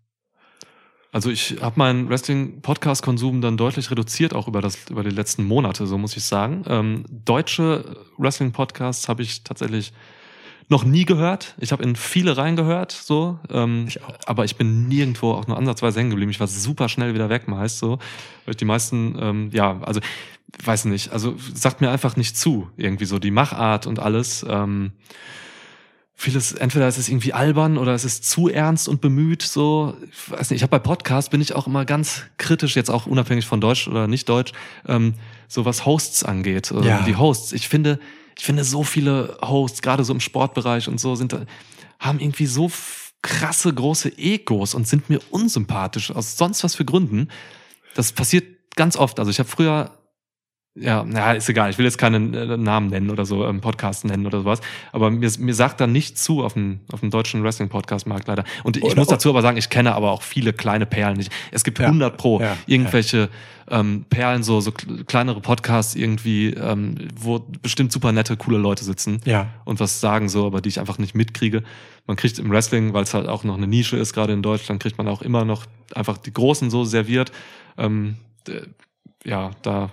Also 1.14 1.30
ich 1.30 1.58
habe 1.60 1.78
meinen 1.78 2.08
Wrestling-Podcast-Konsum 2.08 3.40
dann 3.40 3.56
deutlich 3.56 3.88
reduziert, 3.88 4.34
auch 4.34 4.48
über, 4.48 4.60
das, 4.60 4.90
über 4.90 5.04
die 5.04 5.10
letzten 5.10 5.44
Monate, 5.44 5.86
so 5.86 5.96
muss 5.96 6.16
ich 6.16 6.24
sagen. 6.24 6.64
Ähm, 6.66 7.04
deutsche 7.08 7.98
Wrestling-Podcasts 8.18 9.08
habe 9.08 9.22
ich 9.22 9.44
tatsächlich 9.44 9.92
noch 10.68 10.82
nie 10.82 11.04
gehört. 11.04 11.54
Ich 11.60 11.70
habe 11.70 11.84
in 11.84 11.94
viele 11.94 12.36
reingehört, 12.36 12.90
so. 12.90 13.38
Ähm, 13.48 13.84
Ich 13.86 14.02
auch. 14.02 14.12
Aber 14.26 14.44
ich 14.44 14.56
bin 14.56 14.88
nirgendwo 14.88 15.30
auch 15.30 15.46
nur 15.46 15.56
ansatzweise 15.56 16.00
hängen 16.00 16.10
geblieben. 16.10 16.32
Ich 16.32 16.40
war 16.40 16.48
super 16.48 16.88
schnell 16.88 17.14
wieder 17.14 17.28
weg, 17.28 17.46
meist 17.46 17.78
so. 17.78 18.00
Weil 18.44 18.54
ich 18.54 18.56
die 18.56 18.64
meisten, 18.64 19.16
ähm, 19.20 19.50
ja, 19.52 19.80
also 19.82 20.00
weiß 20.64 20.86
nicht, 20.86 21.12
also 21.12 21.36
sagt 21.54 21.80
mir 21.80 21.90
einfach 21.90 22.16
nicht 22.16 22.36
zu, 22.36 22.70
irgendwie 22.76 23.04
so 23.04 23.20
die 23.20 23.30
Machart 23.30 23.86
und 23.86 24.00
alles. 24.00 24.44
Ähm, 24.48 24.90
vieles, 26.16 26.52
entweder 26.52 26.86
ist 26.88 26.96
es 26.98 27.08
irgendwie 27.08 27.32
albern 27.32 27.76
oder 27.76 27.92
es 27.92 28.04
ist 28.04 28.24
zu 28.28 28.48
ernst 28.48 28.88
und 28.88 29.00
bemüht, 29.00 29.42
so, 29.42 29.96
ich 30.10 30.30
weiß 30.30 30.50
nicht, 30.50 30.58
ich 30.58 30.62
habe 30.62 30.70
bei 30.70 30.78
Podcasts 30.78 31.28
bin 31.30 31.40
ich 31.40 31.54
auch 31.54 31.66
immer 31.66 31.84
ganz 31.84 32.22
kritisch, 32.38 32.76
jetzt 32.76 32.90
auch 32.90 33.06
unabhängig 33.06 33.46
von 33.46 33.60
Deutsch 33.60 33.88
oder 33.88 34.06
nicht 34.06 34.28
Deutsch, 34.28 34.52
ähm, 34.86 35.14
so 35.48 35.64
was 35.64 35.84
Hosts 35.84 36.22
angeht, 36.24 36.70
äh, 36.70 36.86
Ja. 36.86 37.02
die 37.02 37.16
Hosts. 37.16 37.52
Ich 37.52 37.68
finde, 37.68 37.98
ich 38.38 38.44
finde 38.44 38.64
so 38.64 38.84
viele 38.84 39.36
Hosts, 39.42 39.82
gerade 39.82 40.04
so 40.04 40.12
im 40.12 40.20
Sportbereich 40.20 40.88
und 40.88 41.00
so, 41.00 41.14
sind, 41.16 41.32
da- 41.32 41.44
haben 41.98 42.20
irgendwie 42.20 42.46
so 42.46 42.70
krasse 43.22 43.72
große 43.72 44.16
Egos 44.18 44.74
und 44.74 44.86
sind 44.86 45.08
mir 45.10 45.20
unsympathisch 45.30 46.10
aus 46.10 46.36
sonst 46.36 46.62
was 46.62 46.74
für 46.74 46.84
Gründen. 46.84 47.28
Das 47.94 48.12
passiert 48.12 48.44
ganz 48.76 48.96
oft. 48.96 49.18
Also 49.18 49.30
ich 49.30 49.38
habe 49.38 49.48
früher 49.48 49.90
ja, 50.76 51.04
na, 51.06 51.32
ist 51.32 51.48
egal. 51.48 51.70
Ich 51.70 51.78
will 51.78 51.84
jetzt 51.84 51.98
keinen 51.98 52.34
äh, 52.34 52.56
Namen 52.56 52.88
nennen 52.88 53.10
oder 53.10 53.24
so, 53.24 53.46
ähm, 53.46 53.60
Podcast 53.60 54.04
nennen 54.04 54.26
oder 54.26 54.40
sowas. 54.40 54.60
Aber 54.92 55.10
mir, 55.10 55.30
mir 55.38 55.54
sagt 55.54 55.80
da 55.80 55.86
nicht 55.86 56.18
zu 56.18 56.42
auf 56.42 56.54
dem, 56.54 56.80
auf 56.92 57.00
dem 57.00 57.10
deutschen 57.10 57.44
Wrestling-Podcast-Markt 57.44 58.26
leider. 58.26 58.42
Und 58.64 58.76
ich 58.76 58.82
Oder 58.82 58.96
muss 58.96 59.06
dazu 59.06 59.30
aber 59.30 59.40
sagen, 59.42 59.56
ich 59.56 59.70
kenne 59.70 59.94
aber 59.94 60.10
auch 60.10 60.22
viele 60.22 60.52
kleine 60.52 60.84
Perlen 60.86 61.16
nicht. 61.16 61.30
Es 61.52 61.62
gibt 61.62 61.78
Ja. 61.78 61.86
100 61.86 62.16
pro 62.16 62.40
Ja. 62.40 62.56
irgendwelche 62.66 63.28
ähm, 63.70 64.04
Perlen, 64.10 64.42
so, 64.42 64.60
so 64.60 64.72
kle- 64.72 65.04
kleinere 65.04 65.40
Podcasts 65.40 65.94
irgendwie, 65.94 66.48
ähm, 66.50 66.96
wo 67.18 67.38
bestimmt 67.62 67.92
super 67.92 68.12
nette, 68.12 68.36
coole 68.36 68.58
Leute 68.58 68.84
sitzen 68.84 69.20
Ja. 69.24 69.46
und 69.64 69.80
was 69.80 70.00
sagen 70.00 70.28
so, 70.28 70.44
aber 70.46 70.60
die 70.60 70.68
ich 70.68 70.80
einfach 70.80 70.98
nicht 70.98 71.14
mitkriege. 71.14 71.62
Man 72.06 72.16
kriegt 72.18 72.38
im 72.38 72.50
Wrestling, 72.50 72.92
weil 72.92 73.04
es 73.04 73.14
halt 73.14 73.26
auch 73.28 73.42
noch 73.44 73.56
eine 73.56 73.66
Nische 73.66 73.96
ist, 73.96 74.12
gerade 74.12 74.32
in 74.34 74.42
Deutschland, 74.42 74.82
kriegt 74.82 74.98
man 74.98 75.08
auch 75.08 75.22
immer 75.22 75.44
noch 75.46 75.64
einfach 75.94 76.18
die 76.18 76.32
Großen 76.32 76.68
so 76.68 76.84
serviert. 76.84 77.32
Ähm, 77.78 78.16
ja, 79.24 79.52
da 79.62 79.90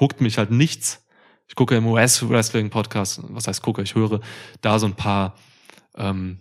huckt 0.00 0.20
mich 0.20 0.38
halt 0.38 0.50
nichts. 0.50 1.04
Ich 1.48 1.54
gucke 1.56 1.76
im 1.76 1.86
US-Wrestling-Podcast, 1.86 3.22
was 3.28 3.46
heißt 3.48 3.62
gucke, 3.62 3.82
ich 3.82 3.94
höre 3.94 4.20
da 4.60 4.78
so 4.78 4.86
ein 4.86 4.94
paar 4.94 5.34
ähm, 5.96 6.40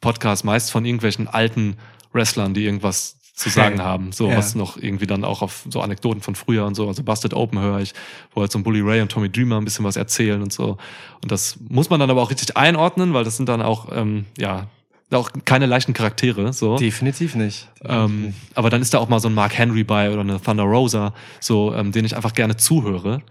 Podcasts, 0.00 0.44
meist 0.44 0.70
von 0.70 0.84
irgendwelchen 0.84 1.28
alten 1.28 1.76
Wrestlern, 2.12 2.54
die 2.54 2.64
irgendwas 2.64 3.18
zu 3.34 3.48
sagen 3.50 3.82
haben, 3.82 4.12
so 4.12 4.30
Ja. 4.30 4.36
was 4.36 4.54
noch 4.54 4.76
irgendwie 4.76 5.08
dann 5.08 5.24
auch 5.24 5.42
auf 5.42 5.66
so 5.68 5.80
Anekdoten 5.80 6.22
von 6.22 6.36
früher 6.36 6.64
und 6.66 6.76
so, 6.76 6.86
also 6.86 7.02
Busted 7.02 7.34
Open 7.34 7.58
höre 7.58 7.80
ich, 7.80 7.92
wo 8.32 8.40
halt 8.42 8.52
so 8.52 8.60
ein 8.60 8.62
Bully 8.62 8.80
Ray 8.80 9.00
und 9.00 9.10
Tommy 9.10 9.28
Dreamer 9.28 9.60
ein 9.60 9.64
bisschen 9.64 9.84
was 9.84 9.96
erzählen 9.96 10.40
und 10.40 10.52
so. 10.52 10.78
Und 11.20 11.32
das 11.32 11.58
muss 11.68 11.90
man 11.90 11.98
dann 11.98 12.10
aber 12.10 12.22
auch 12.22 12.30
richtig 12.30 12.56
einordnen, 12.56 13.12
weil 13.12 13.24
das 13.24 13.36
sind 13.36 13.48
dann 13.48 13.60
auch, 13.60 13.88
ähm, 13.90 14.26
ja, 14.38 14.68
auch 15.12 15.30
keine 15.44 15.66
leichten 15.66 15.92
Charaktere, 15.92 16.52
so. 16.52 16.76
Definitiv 16.76 17.34
nicht. 17.34 17.68
Ähm, 17.84 18.34
aber 18.54 18.70
dann 18.70 18.82
ist 18.82 18.94
da 18.94 18.98
auch 18.98 19.08
mal 19.08 19.20
so 19.20 19.28
ein 19.28 19.34
Mark 19.34 19.56
Henry 19.56 19.84
bei 19.84 20.10
oder 20.10 20.20
eine 20.20 20.40
Thunder 20.40 20.64
Rosa, 20.64 21.14
so, 21.40 21.74
ähm, 21.74 21.92
den 21.92 22.04
ich 22.04 22.16
einfach 22.16 22.32
gerne 22.32 22.56
zuhöre, 22.56 23.22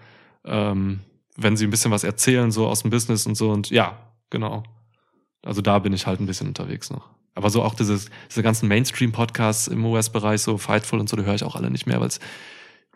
ähm, 0.45 1.00
wenn 1.35 1.58
sie 1.58 1.66
ein 1.66 1.72
bisschen 1.72 1.92
was 1.92 2.03
erzählen, 2.03 2.52
so 2.52 2.68
aus 2.68 2.82
dem 2.84 2.92
Business 2.92 3.26
und 3.26 3.35
so. 3.35 3.52
Und 3.52 3.69
ja, 3.69 3.98
genau. 4.30 4.64
Also 5.43 5.61
da 5.61 5.80
bin 5.80 5.93
ich 5.93 6.06
halt 6.06 6.19
ein 6.19 6.26
bisschen 6.26 6.48
unterwegs 6.48 6.90
noch. 6.90 7.10
Aber 7.35 7.50
so 7.50 7.64
auch 7.64 7.74
dieses, 7.74 8.10
diese 8.30 8.43
ganzen 8.43 8.68
Mainstream-Podcasts 8.68 9.68
im 9.68 9.85
US-Bereich, 9.85 10.42
so 10.42 10.58
Fightful 10.58 11.00
und 11.00 11.10
so, 11.10 11.18
die 11.18 11.24
höre 11.24 11.35
ich 11.35 11.43
auch 11.43 11.56
alle 11.56 11.72
nicht 11.72 11.88
mehr, 11.88 12.00
weil 12.00 12.08
es, 12.08 12.19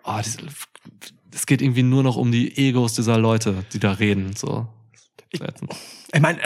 oh, 0.03 0.19
es 1.33 1.45
geht 1.45 1.61
irgendwie 1.61 1.83
nur 1.83 2.03
noch 2.03 2.15
um 2.15 2.31
die 2.31 2.56
Egos 2.57 2.93
dieser 2.93 3.17
Leute, 3.17 3.65
die 3.73 3.80
da 3.80 3.93
reden, 3.93 4.35
so. 4.35 4.67
Ich- 5.31 5.41
Ich 6.14 6.22
meine, 6.22 6.39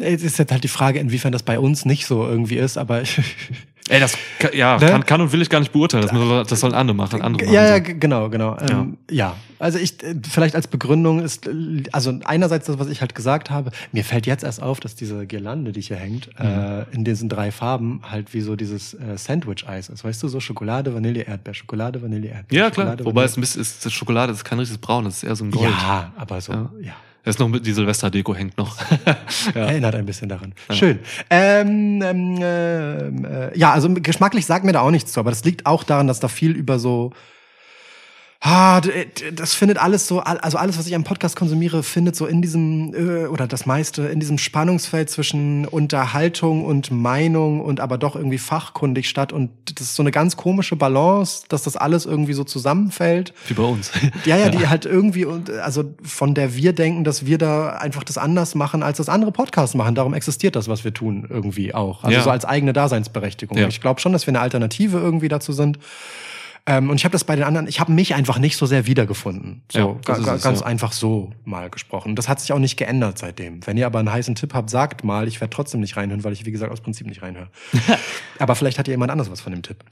es 0.00 0.22
ist 0.22 0.38
jetzt 0.38 0.52
halt 0.52 0.62
die 0.62 0.68
Frage, 0.68 0.98
inwiefern 0.98 1.32
das 1.32 1.42
bei 1.42 1.58
uns 1.58 1.84
nicht 1.86 2.06
so 2.06 2.26
irgendwie 2.26 2.56
ist, 2.56 2.76
aber 2.76 3.02
ich, 3.02 3.18
Ey, 3.88 4.00
das, 4.00 4.18
ka- 4.40 4.52
ja, 4.52 4.78
Ne? 4.78 4.86
kann, 4.86 5.06
kann 5.06 5.20
und 5.20 5.32
will 5.32 5.40
ich 5.40 5.48
gar 5.48 5.60
nicht 5.60 5.72
beurteilen. 5.72 6.02
Das, 6.06 6.48
das 6.48 6.58
sollen 6.60 6.74
andere 6.74 6.96
machen. 6.96 7.22
Andere 7.22 7.44
machen 7.44 7.54
ja, 7.54 7.64
ja, 7.68 7.76
so. 7.76 7.82
g- 7.84 7.94
genau, 7.94 8.28
genau. 8.28 8.58
Ähm, 8.58 8.98
ja. 9.08 9.36
also 9.60 9.78
ich, 9.78 10.02
äh, 10.02 10.16
vielleicht 10.28 10.56
als 10.56 10.66
Begründung 10.66 11.20
ist, 11.22 11.46
äh, 11.46 11.84
also 11.92 12.18
einerseits 12.24 12.66
das, 12.66 12.80
was 12.80 12.88
ich 12.88 13.00
halt 13.00 13.14
gesagt 13.14 13.48
habe, 13.48 13.70
mir 13.92 14.02
fällt 14.04 14.26
jetzt 14.26 14.42
erst 14.42 14.60
auf, 14.60 14.80
dass 14.80 14.96
diese 14.96 15.24
Girlande, 15.28 15.70
die 15.70 15.80
hier 15.80 15.96
hängt, 15.98 16.28
äh, 16.40 16.82
in 16.90 17.04
diesen 17.04 17.28
drei 17.28 17.52
Farben 17.52 18.00
halt 18.10 18.34
wie 18.34 18.40
so 18.40 18.56
dieses 18.56 18.92
äh, 18.94 19.16
Sandwich-Eis 19.16 19.88
ist. 19.88 20.02
Weißt 20.02 20.20
du, 20.20 20.26
so 20.26 20.40
Schokolade, 20.40 20.92
Vanille, 20.92 21.22
Erdbeer, 21.22 21.54
Schokolade, 21.54 22.02
Vanille, 22.02 22.26
Erdbeer. 22.28 22.58
Ja, 22.58 22.70
klar. 22.70 22.86
Schokolade, 22.86 23.04
Wobei 23.04 23.22
es 23.24 23.36
ein 23.36 23.40
bisschen 23.40 23.62
ist, 23.62 23.90
Schokolade 23.92 24.32
ist 24.32 24.44
kein 24.44 24.58
richtiges 24.58 24.80
Braun, 24.80 25.04
das 25.04 25.18
ist 25.18 25.22
eher 25.22 25.36
so 25.36 25.44
ein 25.44 25.52
Gold. 25.52 25.70
Ja, 25.70 26.12
aber 26.16 26.40
so, 26.40 26.52
Ja. 26.52 26.70
ja. 26.82 26.92
Ist 27.26 27.40
noch 27.40 27.48
mit 27.48 27.66
die 27.66 27.72
Silvesterdeko 27.72 28.36
hängt 28.36 28.56
noch. 28.56 28.76
ja. 29.54 29.62
Erinnert 29.66 29.96
ein 29.96 30.06
bisschen 30.06 30.28
daran. 30.28 30.54
Schön. 30.70 31.00
Ähm, 31.28 32.00
ähm, 32.00 32.38
ähm, 32.40 33.24
äh, 33.24 33.58
ja, 33.58 33.72
also 33.72 33.92
geschmacklich 33.94 34.46
sagt 34.46 34.64
mir 34.64 34.70
da 34.70 34.80
auch 34.82 34.92
nichts 34.92 35.10
zu, 35.10 35.18
aber 35.18 35.30
das 35.30 35.44
liegt 35.44 35.66
auch 35.66 35.82
daran, 35.82 36.06
dass 36.06 36.20
da 36.20 36.28
viel 36.28 36.52
über 36.52 36.78
so 36.78 37.10
Ah, 38.40 38.80
d- 38.82 39.06
das 39.34 39.54
findet 39.54 39.78
alles 39.78 40.06
so, 40.06 40.20
al- 40.20 40.38
also 40.38 40.58
alles, 40.58 40.78
was 40.78 40.86
ich 40.86 40.94
am 40.94 41.04
Podcast 41.04 41.36
konsumiere, 41.36 41.82
findet 41.82 42.16
so 42.16 42.26
in 42.26 42.42
diesem, 42.42 42.94
äh, 42.94 43.26
oder 43.26 43.46
das 43.46 43.64
meiste, 43.64 44.02
in 44.02 44.20
diesem 44.20 44.36
Spannungsfeld 44.38 45.08
zwischen 45.08 45.64
Unterhaltung 45.66 46.64
und 46.64 46.90
Meinung 46.90 47.60
und 47.62 47.80
aber 47.80 47.96
doch 47.96 48.14
irgendwie 48.14 48.38
fachkundig 48.38 49.08
statt. 49.08 49.32
Und 49.32 49.50
das 49.74 49.88
ist 49.88 49.96
so 49.96 50.02
eine 50.02 50.10
ganz 50.10 50.36
komische 50.36 50.76
Balance, 50.76 51.44
dass 51.48 51.62
das 51.62 51.76
alles 51.76 52.04
irgendwie 52.04 52.34
so 52.34 52.44
zusammenfällt. 52.44 53.32
Wie 53.48 53.54
bei 53.54 53.62
uns. 53.64 53.90
Ja, 54.26 54.36
ja, 54.36 54.50
die 54.50 54.68
halt 54.68 54.84
irgendwie, 54.84 55.24
und 55.24 55.50
also 55.50 55.84
von 56.02 56.34
der 56.34 56.54
wir 56.54 56.74
denken, 56.74 57.04
dass 57.04 57.24
wir 57.24 57.38
da 57.38 57.70
einfach 57.70 58.04
das 58.04 58.18
anders 58.18 58.54
machen, 58.54 58.82
als 58.82 58.98
das 58.98 59.08
andere 59.08 59.32
Podcasts 59.32 59.74
machen. 59.74 59.94
Darum 59.94 60.12
existiert 60.14 60.56
das, 60.56 60.68
was 60.68 60.84
wir 60.84 60.92
tun, 60.92 61.26
irgendwie 61.30 61.74
auch. 61.74 62.04
Also 62.04 62.18
Ja. 62.18 62.22
so 62.22 62.30
als 62.30 62.44
eigene 62.44 62.74
Daseinsberechtigung. 62.74 63.56
Ja. 63.56 63.66
Ich 63.66 63.80
glaube 63.80 64.00
schon, 64.00 64.12
dass 64.12 64.26
wir 64.26 64.32
eine 64.32 64.40
Alternative 64.40 64.98
irgendwie 64.98 65.28
dazu 65.28 65.52
sind. 65.52 65.78
Ähm, 66.68 66.90
und 66.90 66.96
ich 66.96 67.04
habe 67.04 67.12
das 67.12 67.22
bei 67.24 67.36
den 67.36 67.44
anderen, 67.44 67.68
ich 67.68 67.78
habe 67.78 67.92
mich 67.92 68.14
einfach 68.14 68.38
nicht 68.38 68.56
so 68.56 68.66
sehr 68.66 68.86
wiedergefunden. 68.86 69.62
So, 69.70 69.78
Ja, 69.78 69.86
ga- 70.04 70.18
ga- 70.18 70.34
es, 70.34 70.42
ganz 70.42 70.60
ja. 70.60 70.66
einfach 70.66 70.90
so 70.92 71.32
mal 71.44 71.70
gesprochen. 71.70 72.16
Das 72.16 72.28
hat 72.28 72.40
sich 72.40 72.52
auch 72.52 72.58
nicht 72.58 72.76
geändert 72.76 73.18
seitdem. 73.18 73.64
Wenn 73.66 73.76
ihr 73.76 73.86
aber 73.86 74.00
einen 74.00 74.10
heißen 74.10 74.34
Tipp 74.34 74.52
habt, 74.52 74.68
sagt 74.70 75.04
mal, 75.04 75.28
ich 75.28 75.40
werde 75.40 75.54
trotzdem 75.54 75.80
nicht 75.80 75.96
reinhören, 75.96 76.24
weil 76.24 76.32
ich, 76.32 76.44
wie 76.44 76.50
gesagt, 76.50 76.72
aus 76.72 76.80
Prinzip 76.80 77.06
nicht 77.06 77.22
reinhöre. 77.22 77.48
aber 78.40 78.56
vielleicht 78.56 78.78
hat 78.78 78.88
ja 78.88 78.92
jemand 78.92 79.12
anderes 79.12 79.30
was 79.30 79.40
von 79.40 79.52
dem 79.52 79.62
Tipp. 79.62 79.84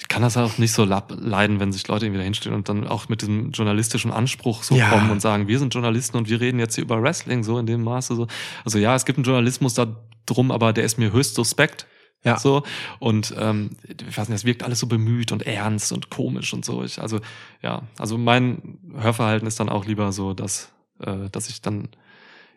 Ich 0.00 0.08
kann 0.08 0.22
das 0.22 0.36
auch 0.36 0.58
nicht 0.58 0.72
so 0.72 0.84
leiden, 0.84 1.60
wenn 1.60 1.70
sich 1.70 1.86
Leute 1.86 2.06
irgendwie 2.06 2.18
da 2.18 2.24
hinstellen 2.24 2.56
und 2.56 2.68
dann 2.68 2.88
auch 2.88 3.08
mit 3.08 3.20
diesem 3.22 3.52
journalistischen 3.52 4.10
Anspruch 4.10 4.62
so 4.62 4.74
Ja. 4.74 4.88
kommen 4.88 5.10
und 5.10 5.20
sagen, 5.20 5.48
wir 5.48 5.58
sind 5.58 5.72
Journalisten 5.74 6.16
und 6.16 6.28
wir 6.28 6.40
reden 6.40 6.58
jetzt 6.58 6.74
hier 6.74 6.82
über 6.84 7.00
Wrestling 7.02 7.44
so 7.44 7.58
in 7.58 7.66
dem 7.66 7.84
Maße 7.84 8.16
so. 8.16 8.26
Also 8.64 8.78
ja, 8.78 8.94
es 8.96 9.04
gibt 9.04 9.18
einen 9.18 9.24
Journalismus 9.24 9.74
da 9.74 9.86
drum, 10.26 10.50
aber 10.50 10.72
der 10.72 10.84
ist 10.84 10.98
mir 10.98 11.12
höchst 11.12 11.34
suspekt. 11.34 11.86
Ja. 12.24 12.38
So. 12.38 12.62
Und 13.00 13.34
ähm, 13.38 13.70
ich 14.08 14.16
weiß 14.16 14.28
nicht, 14.28 14.36
es 14.36 14.44
wirkt 14.44 14.62
alles 14.62 14.78
so 14.80 14.86
bemüht 14.86 15.32
und 15.32 15.44
ernst 15.46 15.92
und 15.92 16.08
komisch 16.10 16.52
und 16.52 16.64
so. 16.64 16.84
Ich, 16.84 17.00
also, 17.00 17.20
ja, 17.62 17.82
also 17.98 18.16
mein 18.18 18.78
Hörverhalten 18.96 19.46
ist 19.48 19.58
dann 19.58 19.68
auch 19.68 19.84
lieber 19.86 20.12
so, 20.12 20.32
dass, 20.32 20.70
äh, 21.00 21.28
dass 21.32 21.48
ich 21.48 21.62
dann 21.62 21.88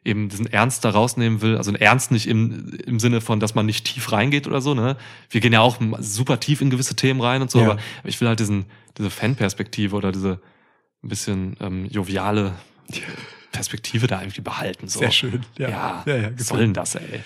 eben 0.03 0.29
diesen 0.29 0.45
Ernst 0.45 0.85
da 0.85 0.91
rausnehmen 0.91 1.41
will. 1.41 1.57
Also 1.57 1.71
ein 1.71 1.75
Ernst 1.77 2.11
nicht 2.11 2.27
im, 2.27 2.77
im 2.85 2.99
Sinne 2.99 3.21
von, 3.21 3.39
dass 3.39 3.55
man 3.55 3.65
nicht 3.65 3.85
tief 3.85 4.11
reingeht 4.11 4.45
oder 4.45 4.61
so, 4.61 4.75
ne? 4.75 4.97
Wir 5.31 5.41
gehen 5.41 5.51
ja 5.51 5.61
auch 5.61 5.77
super 5.99 6.39
tief 6.39 6.61
in 6.61 6.69
gewisse 6.69 6.95
Themen 6.95 7.19
rein 7.21 7.41
und 7.41 7.49
so, 7.49 7.59
Ja. 7.59 7.71
aber 7.71 7.79
ich 8.03 8.21
will 8.21 8.27
halt 8.27 8.39
diesen, 8.39 8.65
diese 8.99 9.09
Fanperspektive 9.09 9.95
oder 9.95 10.11
diese 10.11 10.39
ein 11.03 11.09
bisschen 11.09 11.57
ähm, 11.59 11.85
joviale 11.87 12.53
Perspektive 13.51 14.05
da 14.05 14.21
irgendwie 14.21 14.41
behalten. 14.41 14.87
So. 14.87 14.99
Sehr 14.99 15.11
schön, 15.11 15.43
ja. 15.57 15.69
Ja, 15.69 16.03
Ja, 16.05 16.15
ja, 16.17 16.29
was 16.37 16.47
soll 16.49 16.59
denn 16.59 16.73
das, 16.75 16.93
ey? 16.95 17.23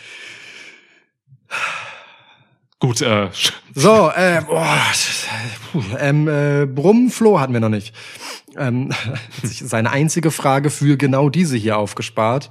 Gut, 2.79 3.01
äh, 3.01 3.27
So, 3.75 4.09
äh, 4.15 4.41
boah, 4.47 4.85
puh, 5.73 5.83
ähm, 5.99 6.29
äh, 6.29 6.65
Brummenflo 6.65 7.37
hatten 7.37 7.51
wir 7.51 7.59
noch 7.59 7.67
nicht. 7.67 7.93
Ähm, 8.55 8.93
seine 9.43 9.91
einzige 9.91 10.31
Frage 10.31 10.69
für 10.69 10.95
genau 10.95 11.29
diese 11.29 11.57
hier 11.57 11.77
aufgespart. 11.77 12.49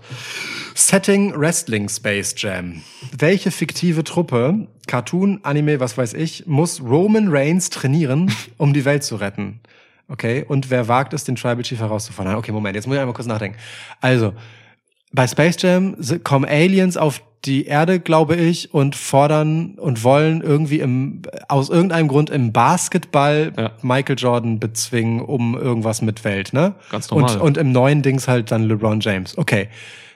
Setting 0.75 1.33
Wrestling 1.35 1.89
Space 1.89 2.35
Jam. 2.37 2.83
Welche 3.17 3.51
fiktive 3.51 4.05
Truppe, 4.05 4.69
Cartoon, 4.87 5.41
Anime, 5.45 5.81
was 5.81 5.97
weiß 5.97 6.13
ich, 6.13 6.47
muss 6.47 6.83
Roman 6.83 7.29
Reigns 7.31 7.71
trainieren, 7.71 8.31
um 8.59 8.75
die 8.75 8.85
Welt 8.85 9.05
zu 9.05 9.17
retten? 9.17 9.61
Okay, 10.09 10.45
und 10.47 10.69
wer 10.69 10.89
wagt 10.89 11.15
es, 11.15 11.25
den 11.25 11.37
Tribal 11.37 11.63
Chief 11.63 11.79
herauszufordern? 11.79 12.35
Okay, 12.35 12.53
Moment, 12.53 12.77
jetzt 12.77 12.87
muss 12.87 12.97
ich 12.97 13.01
einmal 13.01 13.15
kurz 13.15 13.27
nachdenken. 13.27 13.59
Also, 14.03 14.35
bei 15.13 15.27
Space 15.27 15.61
Jam 15.63 15.97
kommen 16.23 16.45
Aliens 16.45 16.97
auf 16.97 17.23
die 17.45 17.67
Erde, 17.67 18.01
glaube 18.01 18.37
ich, 18.37 18.75
und 18.75 18.97
fordern 18.97 19.75
und 19.77 20.03
wollen 20.03 20.41
irgendwie 20.41 20.81
im, 20.81 21.23
aus 21.49 21.71
irgendeinem 21.71 22.09
Grund 22.09 22.31
im 22.31 22.53
Basketball 22.53 23.53
Ja. 23.57 23.71
Michael 23.83 24.17
Jordan 24.19 24.59
bezwingen, 24.59 25.21
um 25.21 25.57
irgendwas 25.57 26.03
mit 26.03 26.25
Welt, 26.25 26.53
ne? 26.53 26.75
Ganz 26.91 27.11
normal. 27.11 27.37
Und, 27.37 27.41
und 27.41 27.57
im 27.57 27.73
neuen 27.73 28.03
Dings 28.03 28.27
halt 28.29 28.51
dann 28.51 28.65
LeBron 28.65 29.01
James. 29.01 29.39
Okay. 29.39 29.69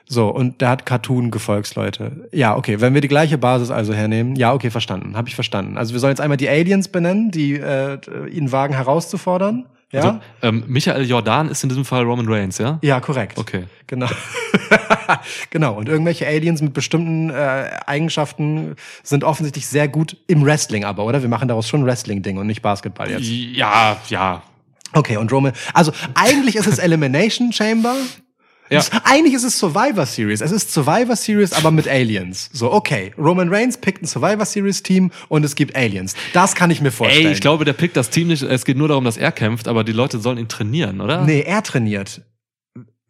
So, 0.05 0.29
und 0.29 0.61
der 0.61 0.69
hat 0.69 0.85
Cartoon-Gefolgsleute. 0.85 2.29
Ja, 2.33 2.57
okay, 2.57 2.81
wenn 2.81 2.93
wir 2.93 3.01
die 3.01 3.09
gleiche 3.09 3.39
Basis 3.39 3.71
also 3.71 3.95
hernehmen, 3.95 4.35
ja, 4.37 4.53
okay, 4.53 4.69
verstanden, 4.69 5.17
habe 5.17 5.29
ich 5.29 5.35
verstanden. 5.35 5.79
Also 5.79 5.95
wir 5.95 6.01
sollen 6.01 6.11
jetzt 6.11 6.21
einmal 6.21 6.37
die 6.37 6.49
Aliens 6.49 6.89
benennen, 6.89 7.31
die 7.31 7.55
äh, 7.55 7.99
ihn 8.31 8.53
wagen 8.53 8.75
herauszufordern. 8.75 9.67
Ja? 9.93 10.01
also, 10.01 10.21
ähm, 10.41 10.65
Michael 10.67 11.05
Jordan 11.05 11.51
ist 11.51 11.63
in 11.63 11.69
diesem 11.69 11.85
Fall 11.85 12.03
Roman 12.03 12.27
Reigns, 12.27 12.59
ja? 12.59 12.79
ja, 12.83 12.99
korrekt. 13.01 13.39
Okay. 13.39 13.65
Genau. 13.87 14.09
genau. 15.51 15.75
Und 15.75 15.89
irgendwelche 15.89 16.27
Aliens 16.27 16.63
mit 16.63 16.73
bestimmten 16.73 17.29
äh, 17.29 17.71
Eigenschaften 17.87 18.77
sind 19.03 19.23
offensichtlich 19.23 19.67
sehr 19.67 19.89
gut 19.89 20.17
im 20.27 20.45
Wrestling 20.45 20.85
aber, 20.85 21.05
oder? 21.05 21.21
Wir 21.21 21.29
machen 21.29 21.49
daraus 21.49 21.69
schon 21.69 21.85
Wrestling-Ding 21.85 22.39
und 22.39 22.47
nicht 22.47 22.63
Basketball 22.63 23.11
jetzt. 23.11 23.27
Ja, 23.27 23.99
ja. 24.09 24.43
Okay, 24.95 25.17
und 25.17 25.31
Roman, 25.31 25.53
also 25.75 25.93
eigentlich 26.15 26.57
ist 26.57 26.67
es 26.67 26.79
Elimination 26.79 27.53
Chamber. 27.53 27.95
Ja. 28.73 28.85
Eigentlich 29.05 29.35
ist 29.35 29.45
es 29.45 29.59
Survivor 29.59 30.07
Series. 30.07 30.41
Es 30.41 30.51
ist 30.51 30.73
Survivor 30.73 31.17
Series, 31.17 31.53
aber 31.53 31.71
mit 31.71 31.89
Aliens. 31.89 32.51
So, 32.53 32.73
okay. 32.73 33.13
Roman 33.19 33.49
Reigns 33.53 33.77
pickt 33.77 34.03
ein 34.03 34.07
Survivor 34.07 34.45
Series 34.45 34.83
Team 34.83 35.11
und 35.29 35.45
es 35.45 35.55
gibt 35.55 35.77
Aliens. 35.77 36.15
Das 36.33 36.55
kann 36.55 36.71
ich 36.71 36.81
mir 36.81 36.91
vorstellen. 36.91 37.27
Ey, 37.27 37.33
ich 37.33 37.41
glaube, 37.41 37.65
der 37.65 37.75
pickt 37.75 37.97
das 37.97 38.11
Team 38.11 38.29
nicht. 38.29 38.43
Es 38.43 38.65
geht 38.65 38.77
nur 38.77 38.89
darum, 38.89 39.05
dass 39.05 39.17
er 39.17 39.33
kämpft, 39.33 39.69
aber 39.69 39.85
die 39.85 39.93
Leute 39.93 40.19
sollen 40.19 40.39
ihn 40.39 40.49
trainieren, 40.49 41.01
oder? 41.01 41.25
Nee, 41.25 41.43
er 41.43 41.63
trainiert. 41.63 42.23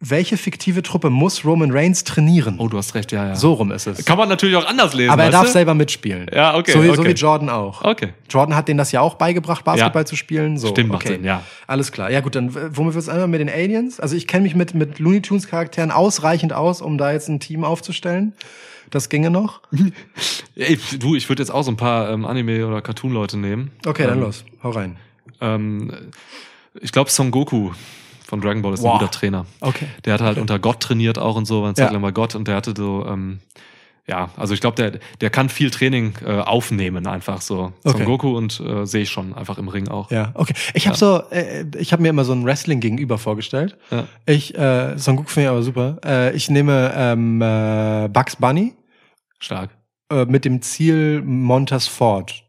Welche 0.05 0.35
fiktive 0.35 0.83
Truppe 0.83 1.09
muss 1.09 1.45
Roman 1.45 1.71
Reigns 1.71 2.03
trainieren? 2.03 2.55
Oh, 2.59 2.67
du 2.67 2.77
hast 2.77 2.93
recht, 2.93 3.13
ja, 3.13 3.27
ja. 3.29 3.35
So 3.35 3.53
rum 3.53 3.71
ist 3.71 3.87
es. 3.87 4.03
Kann 4.03 4.17
man 4.17 4.27
natürlich 4.27 4.57
auch 4.57 4.65
anders 4.67 4.93
lesen. 4.93 5.11
Aber 5.11 5.23
er 5.23 5.29
darf 5.31 5.45
du? 5.45 5.51
selber 5.53 5.73
mitspielen. 5.75 6.27
Ja, 6.33 6.57
okay, 6.57 6.73
So, 6.73 6.83
wie- 6.83 6.87
so 6.87 6.93
okay. 7.01 7.11
wie 7.11 7.13
Jordan 7.13 7.49
auch. 7.49 7.85
Okay. 7.85 8.09
Jordan 8.29 8.53
hat 8.53 8.67
denen 8.67 8.77
das 8.77 8.91
ja 8.91 8.99
auch 8.99 9.15
beigebracht, 9.15 9.63
Basketball 9.63 10.01
Ja. 10.01 10.05
zu 10.05 10.17
spielen. 10.17 10.57
So, 10.57 10.67
Stimmt, 10.69 10.89
macht 10.91 11.05
okay. 11.05 11.13
Sinn, 11.15 11.23
ja. 11.23 11.41
Alles 11.67 11.93
klar. 11.93 12.11
Ja 12.11 12.19
gut, 12.19 12.35
dann 12.35 12.53
womit 12.75 12.95
wird's 12.95 13.07
einmal 13.07 13.29
mit 13.29 13.39
den 13.39 13.49
Aliens? 13.49 14.01
Also 14.01 14.17
ich 14.17 14.27
kenne 14.27 14.43
mich 14.43 14.55
mit, 14.55 14.73
mit 14.73 14.99
Looney 14.99 15.21
Tunes 15.21 15.47
Charakteren 15.47 15.89
ausreichend 15.89 16.51
aus, 16.51 16.81
um 16.81 16.97
da 16.97 17.13
jetzt 17.13 17.29
ein 17.29 17.39
Team 17.39 17.63
aufzustellen. 17.63 18.33
Das 18.89 19.07
ginge 19.07 19.29
noch. 19.31 19.61
Ey, 20.57 20.77
du, 20.99 21.15
ich 21.15 21.29
würde 21.29 21.41
jetzt 21.41 21.49
auch 21.49 21.63
so 21.63 21.71
ein 21.71 21.77
paar 21.77 22.09
ähm, 22.11 22.25
Anime- 22.25 22.67
oder 22.67 22.81
Cartoon-Leute 22.81 23.37
nehmen. 23.37 23.71
Okay, 23.85 24.03
dann 24.03 24.17
ähm, 24.17 24.23
los. 24.25 24.43
Hau 24.61 24.71
rein. 24.71 24.97
Ähm, 25.39 25.91
ich 26.81 26.91
glaube, 26.91 27.09
Son 27.09 27.31
Goku 27.31 27.71
von 28.25 28.41
Dragon 28.41 28.61
Ball 28.61 28.73
ist 28.73 28.81
Boah. 28.81 28.93
ein 28.93 28.99
guter 28.99 29.11
Trainer. 29.11 29.45
Okay. 29.61 29.87
Der 30.05 30.13
hat 30.15 30.21
halt 30.21 30.37
unter 30.37 30.59
Gott 30.59 30.79
trainiert 30.81 31.17
auch 31.19 31.35
und 31.35 31.45
so, 31.45 31.63
war 31.63 31.73
Zeit 31.75 31.87
Ja. 31.87 31.93
lang 31.93 32.01
bei 32.01 32.11
Gott 32.11 32.35
und 32.35 32.47
der 32.47 32.55
hatte 32.55 32.73
so, 32.75 33.05
ähm, 33.07 33.39
ja, 34.05 34.29
also 34.35 34.53
ich 34.53 34.59
glaube, 34.59 34.75
der, 34.75 34.99
der 35.21 35.29
kann 35.29 35.47
viel 35.47 35.71
Training 35.71 36.13
äh, 36.25 36.39
aufnehmen, 36.39 37.07
einfach 37.07 37.39
so. 37.39 37.71
Okay. 37.85 37.97
Son 37.99 38.05
Goku 38.05 38.35
und 38.35 38.59
äh, 38.59 38.85
sehe 38.85 39.03
ich 39.03 39.09
schon 39.09 39.33
einfach 39.33 39.57
im 39.57 39.69
Ring 39.69 39.87
auch. 39.87 40.11
Ja, 40.11 40.31
okay. 40.33 40.53
Ich 40.73 40.87
habe 40.87 40.97
so, 40.97 41.21
äh, 41.31 41.63
ich 41.77 41.93
habe 41.93 42.01
mir 42.01 42.09
immer 42.09 42.25
so 42.25 42.33
ein 42.33 42.43
Wrestling 42.43 42.81
gegenüber 42.81 43.17
vorgestellt. 43.17 43.77
Ja. 43.91 44.05
Ich, 44.25 44.57
äh, 44.57 44.97
Son 44.97 45.15
Goku 45.15 45.29
finde 45.29 45.45
ich 45.47 45.51
aber 45.51 45.63
super. 45.63 45.97
Äh, 46.03 46.35
ich 46.35 46.49
nehme 46.49 46.91
ähm, 46.97 47.41
äh, 47.41 48.09
Bugs 48.09 48.35
Bunny 48.35 48.73
Stark. 49.39 49.69
äh, 50.11 50.25
mit 50.25 50.43
dem 50.43 50.61
Ziel 50.61 51.21
Montesfort 51.21 52.42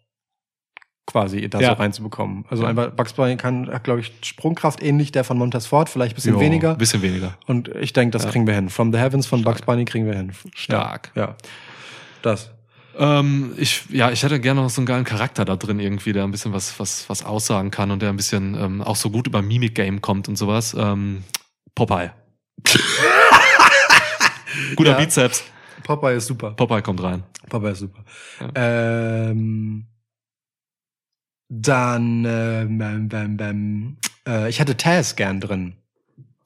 quasi 1.07 1.49
da 1.51 1.61
Ja. 1.61 1.69
so 1.71 1.75
reinzubekommen. 1.75 2.45
Also 2.49 2.63
Ja. 2.65 2.71
einfach 2.71 2.91
Bugs 2.91 3.13
Bunny 3.13 3.37
kann, 3.37 3.71
glaube 3.83 4.01
ich, 4.01 4.13
Sprungkraft 4.23 4.83
ähnlich 4.83 5.13
der 5.13 5.25
von 5.25 5.37
Montesfort, 5.39 5.87
vielleicht 5.89 6.13
ein 6.13 6.17
bisschen 6.17 6.35
Jo, 6.35 6.41
weniger. 6.41 6.75
Bisschen 6.77 7.03
weniger. 7.03 7.37
Und 7.47 7.69
ich 7.69 7.93
denke, 7.93 8.13
das 8.13 8.25
Ja. 8.25 8.31
kriegen 8.31 8.47
wir 8.47 8.55
hin. 8.55 8.69
From 8.71 8.93
the 8.93 8.99
Heavens 8.99 9.27
von 9.27 9.43
Bugs 9.43 9.63
Bunny 9.63 9.85
kriegen 9.85 10.07
wir 10.07 10.15
hin. 10.15 10.33
Stark. 10.55 11.11
Ja. 11.15 11.37
Das. 12.23 12.51
Ähm, 12.97 13.53
ich, 13.57 13.85
ja, 13.91 14.11
ich 14.13 14.23
hätte 14.23 14.39
gerne 14.41 14.63
noch 14.63 14.71
so 14.71 14.81
einen 14.81 14.87
geilen 14.87 15.05
Charakter 15.05 15.45
da 15.45 15.57
drin 15.57 15.81
irgendwie, 15.81 16.13
der 16.13 16.23
ein 16.25 16.31
bisschen 16.31 16.53
was, 16.53 16.79
was, 16.79 17.09
was 17.11 17.25
aussagen 17.25 17.71
kann 17.73 17.91
und 17.91 18.01
der 18.03 18.09
ein 18.11 18.17
bisschen 18.17 18.55
ähm, 18.55 18.83
auch 18.83 18.95
so 18.97 19.11
gut 19.11 19.27
über 19.27 19.43
Mimik-Game 19.43 20.01
kommt 20.01 20.29
und 20.29 20.37
sowas. 20.37 20.75
Ähm, 20.79 21.25
Popeye. 21.75 22.13
Guter. 24.77 24.95
Bizeps. 24.95 25.45
Popeye 25.83 26.17
ist 26.17 26.27
super. 26.27 26.51
Popeye 26.53 26.83
kommt 26.83 27.03
rein. 27.03 27.25
Popeye 27.49 27.73
ist 27.73 27.81
super. 27.81 28.05
Ähm, 28.55 29.87
dann, 31.63 32.25
ähm, 32.25 32.81
ähm, 32.81 33.09
ähm, 33.13 33.37
ähm, 33.41 33.97
äh, 34.27 34.49
ich 34.49 34.59
hätte 34.61 34.77
Taz 34.77 35.17
gern 35.17 35.41
drin. 35.41 35.75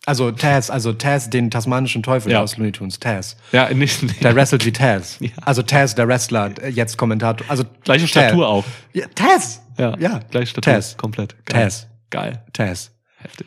Also 0.07 0.31
Taz, 0.31 0.71
also 0.71 0.93
Taz, 0.95 1.29
den 1.29 1.51
tasmanischen 1.51 2.03
Teufel 2.03 2.33
Ja. 2.33 2.41
aus 2.43 2.57
Looney 2.57 2.73
Tunes, 2.73 2.99
Taz. 2.99 3.37
Ja, 3.53 3.69
nicht, 3.75 4.03
nicht. 4.03 4.25
Der 4.25 4.35
wrestelt 4.35 4.65
wie 4.65 4.73
Taz. 4.73 5.19
Ja. 5.21 5.31
Also 5.45 5.63
Taz, 5.63 5.95
der 5.95 6.09
Wrestler, 6.09 6.53
äh, 6.63 6.69
jetzt 6.71 6.97
Kommentator. 6.97 7.47
Also 7.51 7.65
gleiche 7.85 8.07
Taz. 8.07 8.11
Statur 8.29 8.49
auch. 8.49 8.65
Ja, 8.95 9.07
Taz! 9.15 9.61
Ja, 9.77 9.97
Ja. 9.99 10.21
gleiche 10.31 10.47
Statur. 10.49 10.73
Taz. 10.73 10.97
Komplett. 10.97 11.37
Geil. 11.45 11.63
Taz. 11.65 11.87
Geil. 12.11 12.43
Taz. 12.55 12.91
Heftig. 13.19 13.47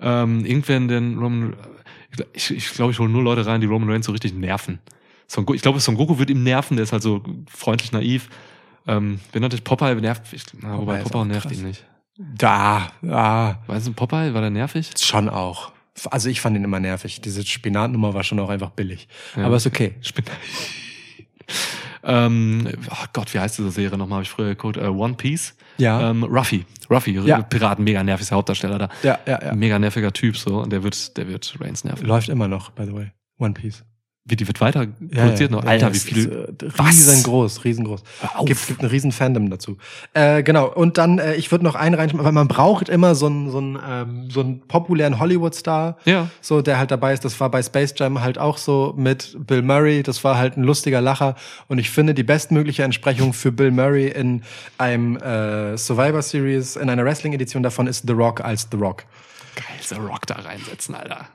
Ähm, 0.00 0.44
irgendwann 0.44 0.88
den 0.88 1.18
Roman, 1.18 1.56
ich, 2.32 2.50
ich 2.50 2.70
glaube, 2.72 2.92
ich 2.92 2.98
hole 2.98 3.08
nur 3.08 3.22
Leute 3.22 3.44
rein, 3.46 3.60
die 3.60 3.66
Roman 3.66 3.90
Reigns 3.90 4.06
so 4.06 4.12
richtig 4.12 4.34
nerven. 4.34 4.78
Son, 5.26 5.46
ich 5.54 5.62
glaube, 5.62 5.80
Son 5.80 5.96
Goku 5.96 6.18
wird 6.18 6.30
ihm 6.30 6.42
nerven, 6.42 6.76
der 6.76 6.84
ist 6.84 6.92
halt 6.92 7.02
so 7.02 7.22
freundlich 7.48 7.90
naiv. 7.92 8.28
Ähm, 8.86 9.20
wenn 9.32 9.42
natürlich 9.42 9.64
Popeye 9.64 9.94
nervt, 9.96 10.32
ich, 10.32 10.44
na, 10.60 10.78
wobei 10.78 11.02
Popeye 11.02 11.24
nervt 11.24 11.48
krass. 11.48 11.58
ihn 11.58 11.64
nicht. 11.66 11.84
Da, 12.16 12.92
ah, 13.08 13.56
Weißt 13.66 13.86
du, 13.88 13.92
Popeye, 13.92 14.34
war 14.34 14.40
der 14.40 14.50
nervig? 14.50 14.90
schon 14.98 15.28
auch. 15.28 15.72
Also 16.10 16.28
ich 16.28 16.40
fand 16.40 16.56
ihn 16.56 16.64
immer 16.64 16.80
nervig. 16.80 17.20
Diese 17.20 17.44
Spinatnummer 17.44 18.14
war 18.14 18.24
schon 18.24 18.38
auch 18.40 18.50
einfach 18.50 18.70
billig. 18.70 19.08
Ja. 19.36 19.46
Aber 19.46 19.56
ist 19.56 19.66
okay. 19.66 19.94
Spinner. 20.00 20.30
ähm, 22.04 22.68
oh 22.90 23.04
Gott, 23.12 23.32
wie 23.34 23.38
heißt 23.38 23.58
diese 23.58 23.70
Serie 23.70 23.96
nochmal? 23.96 24.16
Habe 24.16 24.22
ich 24.24 24.30
früher 24.30 24.48
geguckt. 24.48 24.76
Äh, 24.76 24.86
One 24.86 25.14
Piece. 25.14 25.56
Ja. 25.78 26.10
Ähm, 26.10 26.24
Ruffy. 26.24 26.64
Ruffy, 26.90 27.12
Ja. 27.12 27.42
Piraten, 27.42 27.84
mega 27.84 28.02
nervig, 28.02 28.22
ist 28.22 28.30
der 28.30 28.36
Hauptdarsteller 28.38 28.78
da. 28.78 28.88
Ja, 29.02 29.18
ja, 29.26 29.42
ja. 29.42 29.54
Mega 29.54 29.78
nerviger 29.78 30.12
Typ 30.12 30.36
so 30.36 30.60
und 30.60 30.70
der 30.70 30.82
wird, 30.82 31.16
der 31.16 31.28
wird 31.28 31.56
Reigns 31.60 31.84
nerven. 31.84 32.06
Läuft 32.06 32.28
immer 32.28 32.46
noch, 32.48 32.70
by 32.70 32.84
the 32.84 32.92
way. 32.94 33.12
One 33.38 33.54
Piece. 33.54 33.84
Wie 34.26 34.36
die 34.36 34.46
wird 34.46 34.58
weiter 34.62 34.86
Ja, 35.10 35.22
produziert 35.24 35.50
ja. 35.50 35.56
noch. 35.58 35.64
Alter, 35.66 35.88
Ja, 35.88 35.94
wie 35.94 35.98
viel. 35.98 36.18
ist, 36.26 36.62
äh? 36.62 36.82
Riesengroß, 36.82 37.64
riesengroß. 37.64 38.02
Gibt, 38.46 38.66
gibt 38.66 38.80
einen 38.80 38.88
riesen 38.88 39.12
Fandom 39.12 39.50
dazu. 39.50 39.76
Äh, 40.14 40.42
genau. 40.42 40.66
Und 40.72 40.96
dann, 40.96 41.18
äh, 41.18 41.34
ich 41.34 41.50
würde 41.50 41.62
noch 41.62 41.74
einen 41.74 41.94
reinschmeißen, 41.94 42.24
weil 42.24 42.32
man 42.32 42.48
braucht 42.48 42.88
immer 42.88 43.14
so 43.14 43.26
einen, 43.26 43.50
so 43.50 43.58
einen, 43.58 43.78
ähm, 43.86 44.30
so 44.30 44.40
einen 44.40 44.60
populären 44.66 45.18
Hollywood-Star. 45.18 45.98
Ja. 46.06 46.30
So, 46.40 46.62
der 46.62 46.78
halt 46.78 46.90
dabei 46.90 47.12
ist. 47.12 47.26
Das 47.26 47.38
war 47.38 47.50
bei 47.50 47.62
Space 47.62 47.92
Jam 47.98 48.22
halt 48.22 48.38
auch 48.38 48.56
so 48.56 48.94
mit 48.96 49.36
Bill 49.46 49.60
Murray. 49.60 50.02
Das 50.02 50.24
war 50.24 50.38
halt 50.38 50.56
ein 50.56 50.62
lustiger 50.64 51.02
Lacher. 51.02 51.34
Und 51.68 51.76
ich 51.76 51.90
finde, 51.90 52.14
die 52.14 52.22
bestmögliche 52.24 52.82
Entsprechung 52.82 53.34
für 53.34 53.52
Bill 53.52 53.72
Murray 53.72 54.08
in 54.08 54.40
einem 54.78 55.16
äh, 55.18 55.76
Survivor 55.76 56.22
Series, 56.22 56.76
in 56.76 56.88
einer 56.88 57.04
Wrestling-Edition 57.04 57.62
davon 57.62 57.86
ist 57.86 58.04
The 58.06 58.14
Rock 58.14 58.40
als 58.42 58.68
The 58.72 58.78
Rock. 58.78 59.04
Geil, 59.54 59.64
The 59.86 59.96
Rock 59.96 60.26
da 60.26 60.36
reinsetzen, 60.36 60.94
Alter. 60.94 61.28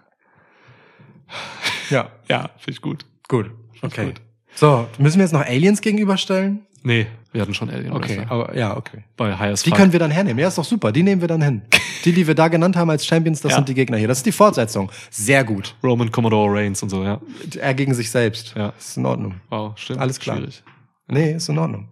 Ja. 1.90 2.10
Ja, 2.30 2.50
finde 2.58 2.72
ich 2.72 2.82
gut. 2.82 3.06
Gut. 3.28 3.52
Okay. 3.82 4.06
gut. 4.08 4.22
So, 4.56 4.88
müssen 4.98 5.18
wir 5.18 5.24
jetzt 5.26 5.32
noch 5.34 5.46
Aliens 5.46 5.82
gegenüberstellen? 5.82 6.66
Nee, 6.84 7.08
wir 7.32 7.42
hatten 7.42 7.54
schon 7.54 7.70
Alien 7.70 7.92
Okay, 7.94 8.18
Wrestler. 8.20 8.32
aber 8.32 8.56
ja, 8.58 8.76
okay. 8.78 9.04
Bei 9.18 9.36
High 9.38 9.52
as 9.54 9.64
Die 9.64 9.70
Fuck. 9.70 9.78
können 9.80 9.92
wir 9.92 10.00
dann 10.00 10.12
hernehmen. 10.12 10.40
Ja, 10.40 10.48
ist 10.48 10.58
doch 10.58 10.64
super. 10.66 10.92
Die 10.92 11.04
nehmen 11.04 11.22
wir 11.22 11.28
dann 11.28 11.42
hin. 11.42 11.62
Die, 12.06 12.14
die 12.14 12.26
wir 12.26 12.36
da 12.36 12.48
genannt 12.48 12.76
haben 12.78 12.90
als 12.90 13.06
Champions, 13.06 13.42
das 13.42 13.52
Ja. 13.52 13.56
sind 13.58 13.70
die 13.70 13.74
Gegner 13.74 13.98
hier. 13.98 14.08
Das 14.08 14.20
ist 14.20 14.26
die 14.26 14.32
Fortsetzung. 14.32 14.90
Sehr 15.10 15.44
gut. 15.44 15.76
Roman 15.84 16.12
Commodore 16.12 16.54
Reigns 16.54 16.82
und 16.82 16.90
so, 16.90 17.04
ja. 17.04 17.20
Er 17.60 17.74
gegen 17.74 17.94
sich 17.94 18.10
selbst. 18.10 18.54
Ja. 18.56 18.74
Ist 18.78 18.98
in 18.98 19.06
Ordnung. 19.06 19.36
Wow, 19.50 19.78
stimmt. 19.78 20.00
Alles 20.00 20.20
klar. 20.20 20.38
Schwierig. 20.38 20.64
Nee, 21.08 21.34
ist 21.34 21.50
in 21.50 21.58
Ordnung. 21.58 21.90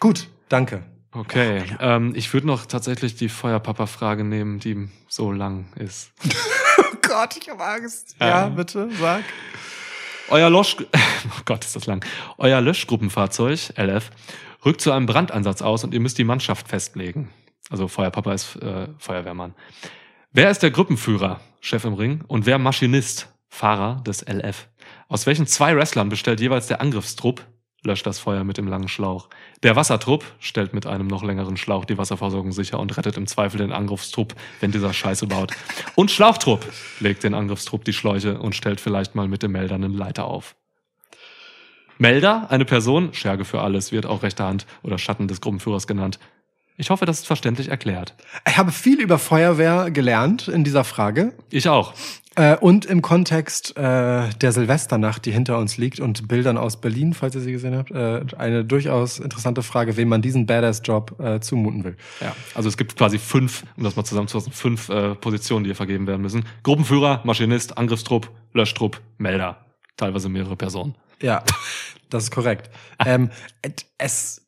Gut, 0.00 0.28
danke. 0.48 0.82
Okay, 1.12 1.62
ähm, 1.80 2.12
ich 2.14 2.32
würde 2.32 2.46
noch 2.46 2.66
tatsächlich 2.66 3.16
die 3.16 3.28
Feuerpapa-Frage 3.28 4.24
nehmen, 4.24 4.60
die 4.60 4.88
so 5.08 5.32
lang 5.32 5.66
ist. 5.76 6.12
Oh 7.08 7.12
Gott, 7.12 7.36
ich 7.40 7.48
habe 7.48 7.64
Angst. 7.64 8.16
Ja, 8.20 8.48
bitte, 8.48 8.88
sag. 9.00 9.24
Euer 10.28 10.50
Losch, 10.50 10.76
oh 10.82 11.42
Gott, 11.44 11.64
ist 11.64 11.74
das 11.74 11.86
lang. 11.86 12.04
Euer 12.36 12.60
Löschgruppenfahrzeug, 12.60 13.72
LF, 13.76 14.10
rückt 14.64 14.80
zu 14.80 14.92
einem 14.92 15.06
Brandeinsatz 15.06 15.62
aus 15.62 15.84
und 15.84 15.94
ihr 15.94 16.00
müsst 16.00 16.18
die 16.18 16.24
Mannschaft 16.24 16.68
festlegen. 16.68 17.30
Also 17.70 17.88
Feuerpapa 17.88 18.32
ist 18.32 18.56
äh, 18.56 18.88
Feuerwehrmann. 18.98 19.54
Wer 20.32 20.50
ist 20.50 20.62
der 20.62 20.70
Gruppenführer, 20.70 21.40
Chef 21.60 21.84
im 21.84 21.94
Ring, 21.94 22.24
und 22.26 22.44
wer 22.44 22.58
Maschinist, 22.58 23.28
Fahrer 23.48 24.02
des 24.06 24.22
LF? 24.28 24.68
Aus 25.08 25.26
welchen 25.26 25.46
zwei 25.46 25.74
Wrestlern 25.76 26.10
bestellt 26.10 26.40
jeweils 26.40 26.66
der 26.66 26.82
Angriffstrupp, 26.82 27.46
löscht 27.82 28.06
das 28.06 28.18
Feuer 28.18 28.44
mit 28.44 28.58
dem 28.58 28.66
langen 28.66 28.88
Schlauch? 28.88 29.28
Der 29.62 29.76
Wassertrupp 29.76 30.24
stellt 30.40 30.74
mit 30.74 30.86
einem 30.86 31.06
noch 31.06 31.22
längeren 31.22 31.56
Schlauch 31.56 31.84
die 31.84 31.98
Wasserversorgung 31.98 32.52
sicher 32.52 32.78
und 32.80 32.96
rettet 32.96 33.16
im 33.16 33.26
Zweifel 33.26 33.58
den 33.58 33.72
Angriffstrupp, 33.72 34.34
wenn 34.60 34.72
dieser 34.72 34.92
Scheiße 34.92 35.26
baut. 35.26 35.52
Und 35.94 36.10
Schlauchtrupp 36.10 36.66
legt 37.00 37.24
den 37.24 37.34
Angriffstrupp 37.34 37.84
die 37.84 37.92
Schläuche 37.92 38.38
und 38.38 38.54
stellt 38.54 38.80
vielleicht 38.80 39.14
mal 39.14 39.28
mit 39.28 39.42
dem 39.42 39.52
Melder 39.52 39.76
einen 39.76 39.94
Leiter 39.94 40.24
auf. 40.24 40.54
Melder, 41.98 42.48
eine 42.50 42.64
Person, 42.64 43.12
Scherge 43.12 43.44
für 43.44 43.60
alles, 43.60 43.90
wird 43.90 44.06
auch 44.06 44.22
rechte 44.22 44.44
Hand 44.44 44.66
oder 44.82 44.98
Schatten 44.98 45.26
des 45.26 45.40
Gruppenführers 45.40 45.88
genannt. 45.88 46.20
Ich 46.80 46.90
hoffe, 46.90 47.06
das 47.06 47.18
ist 47.18 47.26
verständlich 47.26 47.70
erklärt. 47.70 48.14
Ich 48.48 48.56
habe 48.56 48.70
viel 48.70 49.00
über 49.00 49.18
Feuerwehr 49.18 49.90
gelernt 49.90 50.46
in 50.46 50.62
dieser 50.62 50.84
Frage. 50.84 51.34
Ich 51.50 51.68
auch. 51.68 51.92
Äh, 52.36 52.56
und 52.56 52.84
im 52.84 53.02
Kontext 53.02 53.76
äh, 53.76 54.28
der 54.30 54.52
Silvesternacht, 54.52 55.26
die 55.26 55.32
hinter 55.32 55.58
uns 55.58 55.76
liegt 55.76 55.98
und 55.98 56.28
Bildern 56.28 56.56
aus 56.56 56.80
Berlin, 56.80 57.14
falls 57.14 57.34
ihr 57.34 57.40
sie 57.40 57.50
gesehen 57.50 57.76
habt, 57.76 57.90
äh, 57.90 58.22
eine 58.38 58.64
durchaus 58.64 59.18
interessante 59.18 59.64
Frage, 59.64 59.96
wem 59.96 60.08
man 60.08 60.22
diesen 60.22 60.46
Badass-Job 60.46 61.18
äh, 61.18 61.40
zumuten 61.40 61.82
will. 61.82 61.96
Ja, 62.20 62.36
also 62.54 62.68
es 62.68 62.76
gibt 62.76 62.96
quasi 62.96 63.18
fünf, 63.18 63.64
um 63.76 63.82
das 63.82 63.96
mal 63.96 64.04
zusammenzufassen, 64.04 64.52
fünf 64.52 64.88
äh, 64.88 65.16
Positionen, 65.16 65.64
die 65.64 65.70
hier 65.70 65.76
vergeben 65.76 66.06
werden 66.06 66.22
müssen. 66.22 66.44
Gruppenführer, 66.62 67.22
Maschinist, 67.24 67.76
Angriffstrupp, 67.76 68.30
Löschtrupp, 68.52 69.00
Melder. 69.16 69.66
Teilweise 69.96 70.28
mehrere 70.28 70.54
Personen. 70.54 70.94
Ja, 71.20 71.42
das 72.08 72.22
ist 72.22 72.30
korrekt. 72.30 72.70
ähm, 73.04 73.30
es 73.98 74.47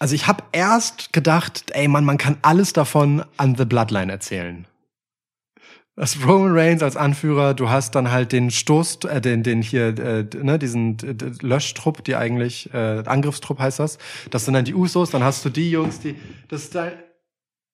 also 0.00 0.14
ich 0.14 0.26
habe 0.26 0.42
erst 0.52 1.12
gedacht, 1.12 1.66
ey 1.72 1.86
Mann, 1.86 2.04
man 2.04 2.18
kann 2.18 2.38
alles 2.42 2.72
davon 2.72 3.22
an 3.36 3.54
The 3.54 3.66
Bloodline 3.66 4.10
erzählen. 4.10 4.66
Das 5.94 6.16
Roman 6.26 6.56
Reigns 6.56 6.82
als 6.82 6.96
Anführer, 6.96 7.52
du 7.52 7.68
hast 7.68 7.94
dann 7.94 8.10
halt 8.10 8.32
den 8.32 8.50
Stoß, 8.50 9.04
äh, 9.04 9.20
den, 9.20 9.42
den 9.42 9.60
hier, 9.60 9.88
äh, 9.98 10.24
ne, 10.42 10.58
diesen 10.58 10.96
äh, 11.00 11.14
Löschtrupp, 11.46 12.02
die 12.04 12.16
eigentlich, 12.16 12.72
äh, 12.72 13.02
Angriffstrupp 13.04 13.58
heißt 13.58 13.80
das. 13.80 13.98
Das 14.30 14.46
sind 14.46 14.54
dann 14.54 14.64
die 14.64 14.74
Usos, 14.74 15.10
dann 15.10 15.22
hast 15.22 15.44
du 15.44 15.50
die 15.50 15.70
Jungs, 15.70 16.00
die, 16.00 16.16
das 16.48 16.62
ist 16.62 16.74
dein, 16.74 16.92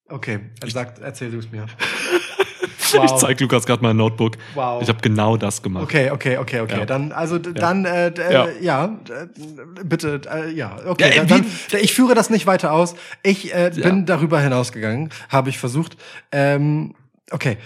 okay, 0.08 0.40
er 0.60 0.70
sagt, 0.70 0.98
erzähl 0.98 1.30
du 1.30 1.38
es 1.38 1.52
mir. 1.52 1.66
Ich 3.04 3.14
zeig 3.16 3.40
Lukas 3.40 3.66
gerade 3.66 3.82
mein 3.82 3.96
Notebook. 3.96 4.36
Wow. 4.54 4.82
Ich 4.82 4.88
habe 4.88 4.98
genau 5.00 5.36
das 5.36 5.62
gemacht. 5.62 5.84
Okay, 5.84 6.10
okay, 6.10 6.38
okay, 6.38 6.60
okay. 6.60 6.78
Ja. 6.80 6.86
Dann, 6.86 7.12
also 7.12 7.38
dann, 7.38 7.84
äh, 7.84 8.12
Ja. 8.32 8.44
äh, 8.46 8.64
ja, 8.64 8.86
d- 8.86 9.82
bitte, 9.84 10.20
äh, 10.32 10.50
ja, 10.52 10.76
okay. 10.86 11.04
Ja, 11.16 11.22
äh, 11.22 11.26
dann, 11.26 11.44
dann, 11.70 11.80
ich 11.80 11.92
führe 11.94 12.14
das 12.14 12.30
nicht 12.30 12.46
weiter 12.46 12.72
aus. 12.72 12.94
Ich 13.22 13.54
äh, 13.54 13.70
bin 13.74 14.06
darüber 14.06 14.40
hinausgegangen, 14.40 15.10
habe 15.28 15.50
ich 15.50 15.58
versucht. 15.58 15.96
Ähm, 16.32 16.94
okay, 17.30 17.56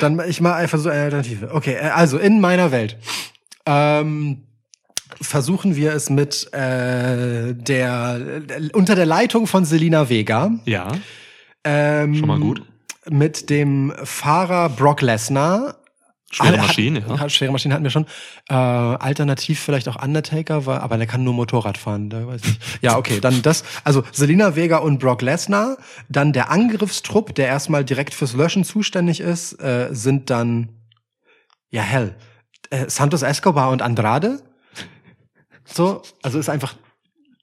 dann 0.00 0.20
ich 0.28 0.40
mal 0.40 0.66
versuche 0.68 0.92
eine 0.92 1.02
Alternative. 1.04 1.50
Okay, 1.52 1.74
äh, 1.74 1.88
also 1.90 2.18
in 2.18 2.40
meiner 2.40 2.70
Welt. 2.72 2.96
Ähm, 3.66 4.42
versuchen 5.20 5.76
wir 5.76 5.92
es 5.92 6.08
mit 6.08 6.52
äh, 6.54 7.52
der 7.54 8.20
äh, 8.48 8.68
unter 8.72 8.94
der 8.94 9.06
Leitung 9.06 9.46
von 9.46 9.64
Selina 9.64 10.08
Vega. 10.08 10.52
Ja, 10.64 10.92
Ähm, 11.62 12.14
schon 12.14 12.28
mal 12.28 12.38
gut. 12.40 12.62
Mit 13.08 13.48
dem 13.50 13.92
Fahrer 14.04 14.68
Brock 14.68 15.00
Lesnar. 15.00 15.76
Schwere 16.32 16.52
Hat- 16.52 16.68
Maschine, 16.68 17.00
ja. 17.08 17.18
hat, 17.18 17.32
Schwere 17.32 17.50
Maschine 17.50 17.74
hatten 17.74 17.82
wir 17.82 17.90
schon. 17.90 18.06
Äh, 18.48 18.54
alternativ 18.54 19.58
vielleicht 19.58 19.88
auch 19.88 20.00
Undertaker, 20.00 20.64
war, 20.64 20.80
aber 20.82 20.96
der 20.96 21.08
kann 21.08 21.24
nur 21.24 21.34
Motorrad 21.34 21.76
fahren. 21.76 22.08
Da 22.08 22.24
weiß 22.24 22.42
ich. 22.44 22.58
Ja, 22.82 22.96
okay, 22.98 23.20
dann 23.20 23.42
das. 23.42 23.64
Also 23.82 24.04
Selina 24.12 24.54
Vega 24.54 24.76
und 24.78 24.98
Brock 25.00 25.22
Lesnar. 25.22 25.76
Dann 26.08 26.32
der 26.32 26.50
Angriffstrupp, 26.50 27.34
der 27.34 27.48
erstmal 27.48 27.84
direkt 27.84 28.14
fürs 28.14 28.34
Löschen 28.34 28.62
zuständig 28.64 29.20
ist, 29.20 29.54
äh, 29.60 29.88
sind 29.90 30.30
dann 30.30 30.68
ja 31.70 31.82
hell. 31.82 32.14
Äh, 32.70 32.88
Santos 32.88 33.22
Escobar 33.22 33.70
und 33.70 33.82
Andrade. 33.82 34.40
So, 35.64 36.02
also 36.22 36.38
ist 36.38 36.48
einfach 36.48 36.74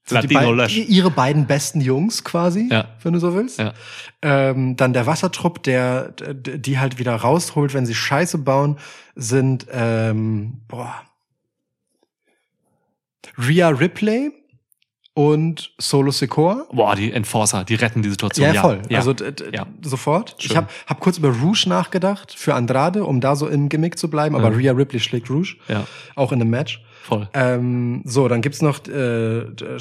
sind 0.08 0.30
die 0.30 0.34
Latino 0.34 0.53
Lösch. 0.53 0.77
ihre 0.77 1.11
beiden 1.11 1.45
besten 1.48 1.82
Jungs 1.82 2.24
quasi, 2.24 2.68
Ja. 2.72 2.86
wenn 3.03 3.14
du 3.14 3.19
so 3.19 3.34
willst. 3.36 3.60
Ja. 3.60 3.74
Ähm, 4.22 4.76
dann 4.77 4.94
der 4.94 5.06
Wassertrupp, 5.06 5.61
der 5.64 6.11
die 6.11 6.80
halt 6.80 6.98
wieder 6.98 7.16
rausholt, 7.16 7.74
wenn 7.74 7.86
sie 7.86 7.95
Scheiße 7.95 8.38
bauen, 8.40 8.77
sind 9.16 9.68
ähm, 9.72 10.61
boah, 10.68 10.95
Rhea 13.38 13.69
Ripley 13.69 14.32
und 15.14 15.72
Solo 15.80 16.11
Secor. 16.11 16.68
Boah, 16.72 16.95
die 16.95 17.11
Enforcer, 17.11 17.64
die 17.64 17.76
retten 17.76 18.02
die 18.03 18.10
Situation. 18.10 18.53
Ja, 18.53 18.61
voll. 18.61 18.82
Ja. 18.90 19.00
Also 19.00 19.14
Ja. 19.52 19.66
sofort. 19.82 20.36
Schön. 20.38 20.52
Ich 20.52 20.56
habe 20.58 20.68
hab 20.86 21.00
kurz 21.00 21.18
über 21.18 21.30
Rouge 21.30 21.66
nachgedacht 21.68 22.34
für 22.38 22.53
Andrade, 22.53 23.03
um 23.03 23.19
da 23.19 23.36
so 23.36 23.48
im 23.48 23.68
Gimmick 23.69 23.98
zu 23.98 24.10
bleiben, 24.10 24.36
aber 24.36 24.52
Ja. 24.52 24.56
Rhea 24.58 24.72
Ripley 24.74 25.00
schlägt 25.00 25.30
Rouge, 25.30 25.56
Ja. 25.68 25.86
auch 26.16 26.32
in 26.32 26.42
einem 26.42 26.50
Match. 26.52 26.82
Voll. 27.08 27.30
Ähm, 27.34 28.02
so, 28.06 28.27
dann 28.27 28.42
gibt's 28.42 28.61
noch 28.61 28.86
äh, 28.88 29.40
äh, 29.40 29.80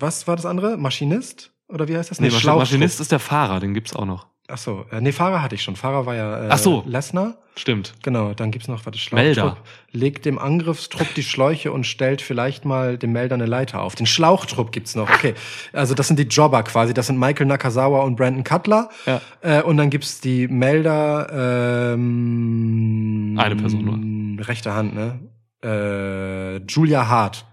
was 0.00 0.26
war 0.28 0.36
das 0.36 0.46
andere? 0.46 0.76
Maschinist 0.76 1.50
oder 1.68 1.88
wie 1.88 1.96
heißt 1.96 2.10
das? 2.10 2.20
Nee, 2.20 2.26
Maschinist, 2.26 2.42
Schlauchtrupp. 2.42 2.60
Maschinist 2.60 3.00
ist 3.00 3.12
der 3.12 3.18
Fahrer, 3.18 3.60
den 3.60 3.74
gibt's 3.74 3.94
auch 3.94 4.06
noch. 4.06 4.26
Ach 4.50 4.56
so, 4.56 4.86
äh, 4.90 5.02
nee, 5.02 5.12
Fahrer 5.12 5.42
hatte 5.42 5.54
ich 5.56 5.62
schon. 5.62 5.76
Fahrer 5.76 6.06
war 6.06 6.14
ja 6.14 6.44
äh, 6.44 6.48
Ach 6.50 6.56
so. 6.56 6.82
Lesnar. 6.86 7.36
Stimmt. 7.54 7.92
Genau, 8.02 8.32
dann 8.32 8.50
gibt's 8.50 8.66
noch, 8.66 8.86
warte, 8.86 8.98
Melder. 9.14 9.34
Schlauchtrupp. 9.42 9.66
Legt 9.90 10.24
dem 10.24 10.38
Angriffstrupp 10.38 11.12
die 11.14 11.22
Schläuche 11.22 11.70
und 11.70 11.84
stellt 11.84 12.22
vielleicht 12.22 12.64
mal 12.64 12.96
dem 12.96 13.12
Melder 13.12 13.34
eine 13.34 13.44
Leiter 13.44 13.82
auf. 13.82 13.94
Den 13.94 14.06
Schlauchtrupp 14.06 14.72
gibt's 14.72 14.94
noch. 14.94 15.10
Okay, 15.10 15.34
also 15.74 15.94
das 15.94 16.08
sind 16.08 16.18
die 16.18 16.22
Jobber 16.22 16.62
quasi. 16.62 16.94
Das 16.94 17.08
sind 17.08 17.18
Michael 17.18 17.46
Nakazawa 17.46 18.04
und 18.04 18.16
Brandon 18.16 18.42
Cutler. 18.42 18.88
Ja. 19.04 19.20
Äh, 19.42 19.62
und 19.62 19.76
dann 19.76 19.90
gibt's 19.90 20.20
die 20.20 20.48
Melder. 20.48 21.92
Ähm, 21.92 23.36
Eine 23.38 23.56
Person 23.56 23.84
nur. 23.84 24.46
Rechte 24.46 24.72
Hand, 24.72 24.94
ne? 24.94 25.18
Äh, 25.64 26.56
Julia 26.66 27.08
Hart. 27.08 27.44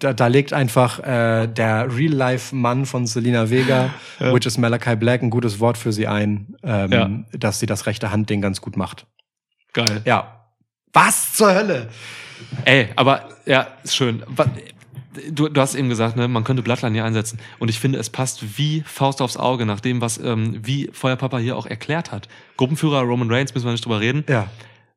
Da, 0.00 0.12
da 0.14 0.26
legt 0.28 0.52
einfach 0.52 0.98
äh, 1.00 1.46
der 1.46 1.94
Real-Life-Mann 1.94 2.86
von 2.86 3.06
Selena 3.06 3.50
Vega, 3.50 3.90
which 4.18 4.46
is 4.46 4.56
Malachi 4.58 4.96
Black, 4.96 5.22
ein 5.22 5.28
gutes 5.30 5.60
Wort 5.60 5.76
für 5.76 5.92
sie 5.92 6.06
ein, 6.06 6.56
ähm, 6.62 6.92
Ja. 6.92 7.10
dass 7.32 7.60
sie 7.60 7.66
das 7.66 7.86
rechte 7.86 8.10
Handding 8.10 8.40
ganz 8.40 8.60
gut 8.62 8.76
macht. 8.76 9.06
Geil. 9.74 10.00
Ja. 10.04 10.46
Was 10.92 11.34
zur 11.34 11.54
Hölle? 11.54 11.88
Ey, 12.64 12.88
aber 12.96 13.28
ja, 13.46 13.66
ist 13.84 13.94
schön. 13.94 14.22
Du, 15.30 15.48
du 15.48 15.60
hast 15.60 15.74
eben 15.74 15.88
gesagt, 15.88 16.16
ne, 16.16 16.28
man 16.28 16.44
könnte 16.44 16.62
Bloodline 16.62 16.94
hier 16.94 17.04
einsetzen. 17.04 17.38
Und 17.58 17.68
ich 17.68 17.78
finde, 17.78 17.98
es 17.98 18.08
passt 18.10 18.56
wie 18.58 18.82
Faust 18.86 19.20
aufs 19.20 19.36
Auge 19.36 19.66
nach 19.66 19.80
dem, 19.80 20.00
was 20.00 20.18
ähm, 20.18 20.58
wie 20.62 20.88
Feuerpapa 20.92 21.38
hier 21.38 21.56
auch 21.56 21.66
erklärt 21.66 22.10
hat. 22.10 22.28
Gruppenführer 22.56 23.02
Roman 23.02 23.30
Reigns, 23.30 23.52
müssen 23.54 23.66
wir 23.66 23.72
nicht 23.72 23.84
drüber 23.84 24.00
reden. 24.00 24.24
Ja. 24.28 24.46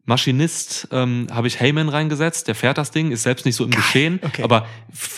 Maschinist 0.06 0.90
ähm, 0.92 1.28
habe 1.32 1.48
ich 1.48 1.60
Heyman 1.62 1.88
reingesetzt, 1.88 2.50
der 2.50 2.56
fährt 2.56 2.78
das 2.78 2.92
Ding, 2.92 3.12
ist 3.12 3.24
selbst 3.24 3.46
nicht 3.46 3.56
so 3.56 3.64
im 3.64 3.72
Geschehen, 3.72 4.20
okay. 4.22 4.44
aber 4.44 4.66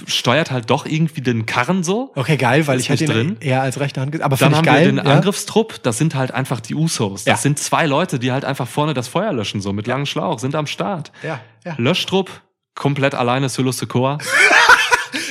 steuert 0.05 0.51
halt 0.51 0.69
doch 0.69 0.85
irgendwie 0.85 1.21
den 1.21 1.47
Karren 1.47 1.83
so. 1.83 2.11
Okay, 2.15 2.37
geil, 2.37 2.67
weil 2.67 2.79
ich 2.79 2.89
hätte 2.89 3.05
ihn 3.05 3.09
drin. 3.09 3.37
eher 3.39 3.61
als 3.63 3.79
rechte 3.79 3.99
Hand. 4.01 4.21
Aber 4.21 4.37
Dann 4.37 4.55
haben 4.55 4.63
geil. 4.63 4.85
wir 4.85 4.91
den 4.93 4.97
ja? 5.05 5.11
Angriffstrupp, 5.15 5.81
das 5.81 5.97
sind 5.97 6.13
halt 6.13 6.31
einfach 6.31 6.59
die 6.59 6.75
Usos. 6.75 7.23
Das 7.23 7.25
Ja. 7.25 7.37
sind 7.37 7.57
zwei 7.57 7.87
Leute, 7.87 8.19
die 8.19 8.31
halt 8.31 8.45
einfach 8.45 8.67
vorne 8.67 8.93
das 8.93 9.07
Feuer 9.07 9.33
löschen, 9.33 9.59
so 9.59 9.73
mit 9.73 9.87
langem 9.87 10.05
Schlauch, 10.05 10.37
sind 10.37 10.53
am 10.53 10.67
Start. 10.67 11.11
Ja, 11.23 11.39
ja. 11.65 11.73
Löschtrupp, 11.77 12.29
komplett 12.75 13.15
alleine 13.15 13.49
Solo 13.49 13.71
Sikoa. 13.71 14.19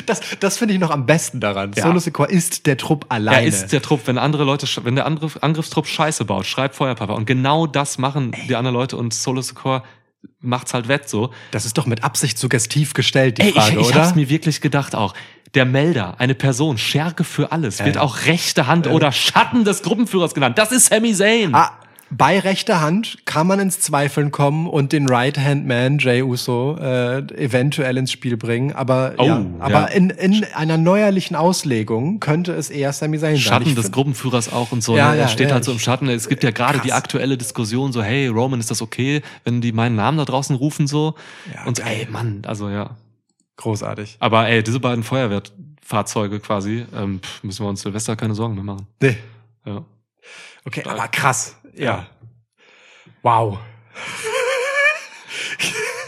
Das, 0.06 0.20
das 0.40 0.58
finde 0.58 0.74
ich 0.74 0.80
noch 0.80 0.90
am 0.90 1.06
besten 1.06 1.40
daran. 1.40 1.72
Ja. 1.76 1.84
Solo 1.84 1.98
Secor 1.98 2.28
ist 2.30 2.66
der 2.66 2.76
Trupp 2.76 3.06
alleine. 3.08 3.42
Er 3.42 3.46
ist 3.46 3.72
der 3.72 3.82
Trupp, 3.82 4.02
wenn 4.06 4.18
andere 4.18 4.44
Leute, 4.44 4.66
wenn 4.84 4.94
der 4.94 5.06
Angriff, 5.06 5.38
Angriffstrupp 5.40 5.86
Scheiße 5.86 6.24
baut, 6.24 6.46
schreibt 6.46 6.74
Feuerpapa. 6.74 7.14
Und 7.14 7.26
genau 7.26 7.66
das 7.66 7.98
machen 7.98 8.32
die 8.48 8.56
anderen 8.56 8.74
Leute 8.74 8.96
und 8.96 9.14
Solo 9.14 9.42
Sikoa 9.42 9.82
macht's 10.40 10.74
halt 10.74 10.88
wett 10.88 11.08
so. 11.08 11.30
das 11.50 11.64
ist 11.64 11.76
doch 11.78 11.86
mit 11.86 12.04
Absicht 12.04 12.38
suggestiv 12.38 12.94
gestellt, 12.94 13.38
die 13.38 13.42
Ey, 13.42 13.52
Frage, 13.52 13.72
ich, 13.72 13.80
ich 13.80 13.88
oder? 13.88 14.04
hab's 14.04 14.14
mir 14.14 14.28
wirklich 14.28 14.60
gedacht 14.60 14.94
auch. 14.94 15.14
Der 15.54 15.64
Melder, 15.64 16.16
eine 16.18 16.34
Person, 16.34 16.78
Scherge 16.78 17.22
für 17.22 17.52
alles, 17.52 17.84
wird 17.84 17.96
ja. 17.96 18.02
auch 18.02 18.24
rechte 18.26 18.66
Hand 18.66 18.88
oder 18.88 19.12
Schatten 19.12 19.64
des 19.64 19.82
Gruppenführers 19.82 20.34
genannt. 20.34 20.58
Das 20.58 20.72
ist 20.72 20.86
Sami 20.86 21.14
Zayn. 21.14 21.54
Ah, 21.54 21.78
bei 22.16 22.38
rechter 22.38 22.80
Hand 22.80 23.18
kann 23.24 23.46
man 23.46 23.58
ins 23.58 23.80
Zweifeln 23.80 24.30
kommen 24.30 24.68
und 24.68 24.92
den 24.92 25.08
Right-Hand-Man, 25.08 25.98
Jay 25.98 26.22
Uso, 26.22 26.76
äh, 26.78 27.18
eventuell 27.34 27.96
ins 27.96 28.12
Spiel 28.12 28.36
bringen. 28.36 28.72
Aber, 28.72 29.14
Oh, 29.18 29.24
ja, 29.24 29.38
ja. 29.38 29.46
aber 29.58 29.90
in, 29.92 30.10
in 30.10 30.44
einer 30.54 30.76
neuerlichen 30.76 31.34
Auslegung 31.34 32.20
könnte 32.20 32.52
es 32.52 32.70
eher 32.70 32.92
Sami 32.92 33.18
Zayn 33.18 33.36
sein. 33.36 33.40
Schatten 33.40 33.74
des 33.74 33.90
Gruppenführers 33.90 34.52
auch 34.52 34.70
und 34.72 34.82
so. 34.82 34.96
Ja, 34.96 35.10
ne? 35.10 35.16
ja, 35.16 35.22
er 35.22 35.28
steht 35.28 35.48
ja, 35.48 35.54
halt 35.54 35.64
so 35.64 35.72
im 35.72 35.78
Schatten. 35.78 36.08
Es 36.08 36.28
gibt 36.28 36.44
ja 36.44 36.50
gerade 36.50 36.78
die 36.80 36.92
aktuelle 36.92 37.36
Diskussion 37.36 37.92
so, 37.92 38.02
hey, 38.02 38.28
Roman, 38.28 38.60
ist 38.60 38.70
das 38.70 38.82
okay, 38.82 39.22
wenn 39.44 39.60
die 39.60 39.72
meinen 39.72 39.96
Namen 39.96 40.18
da 40.18 40.24
draußen 40.24 40.54
rufen 40.54 40.86
so? 40.86 41.14
Ja, 41.52 41.64
und 41.64 41.76
so, 41.76 41.82
ey, 41.82 42.06
Mann, 42.10 42.42
also 42.46 42.68
ja. 42.68 42.96
Großartig. 43.56 44.16
Aber 44.20 44.48
ey, 44.48 44.62
diese 44.62 44.80
beiden 44.80 45.04
Feuerwehrfahrzeuge 45.04 46.40
quasi, 46.40 46.86
ähm, 46.94 47.20
müssen 47.42 47.64
wir 47.64 47.68
uns 47.68 47.82
Silvester 47.82 48.16
keine 48.16 48.34
Sorgen 48.34 48.54
mehr 48.54 48.64
machen. 48.64 48.86
Nee. 49.00 49.16
Ja. 49.64 49.84
Okay, 50.64 50.82
aber 50.84 51.08
krass. 51.08 51.56
Ja. 51.76 52.06
Wow. 53.22 53.58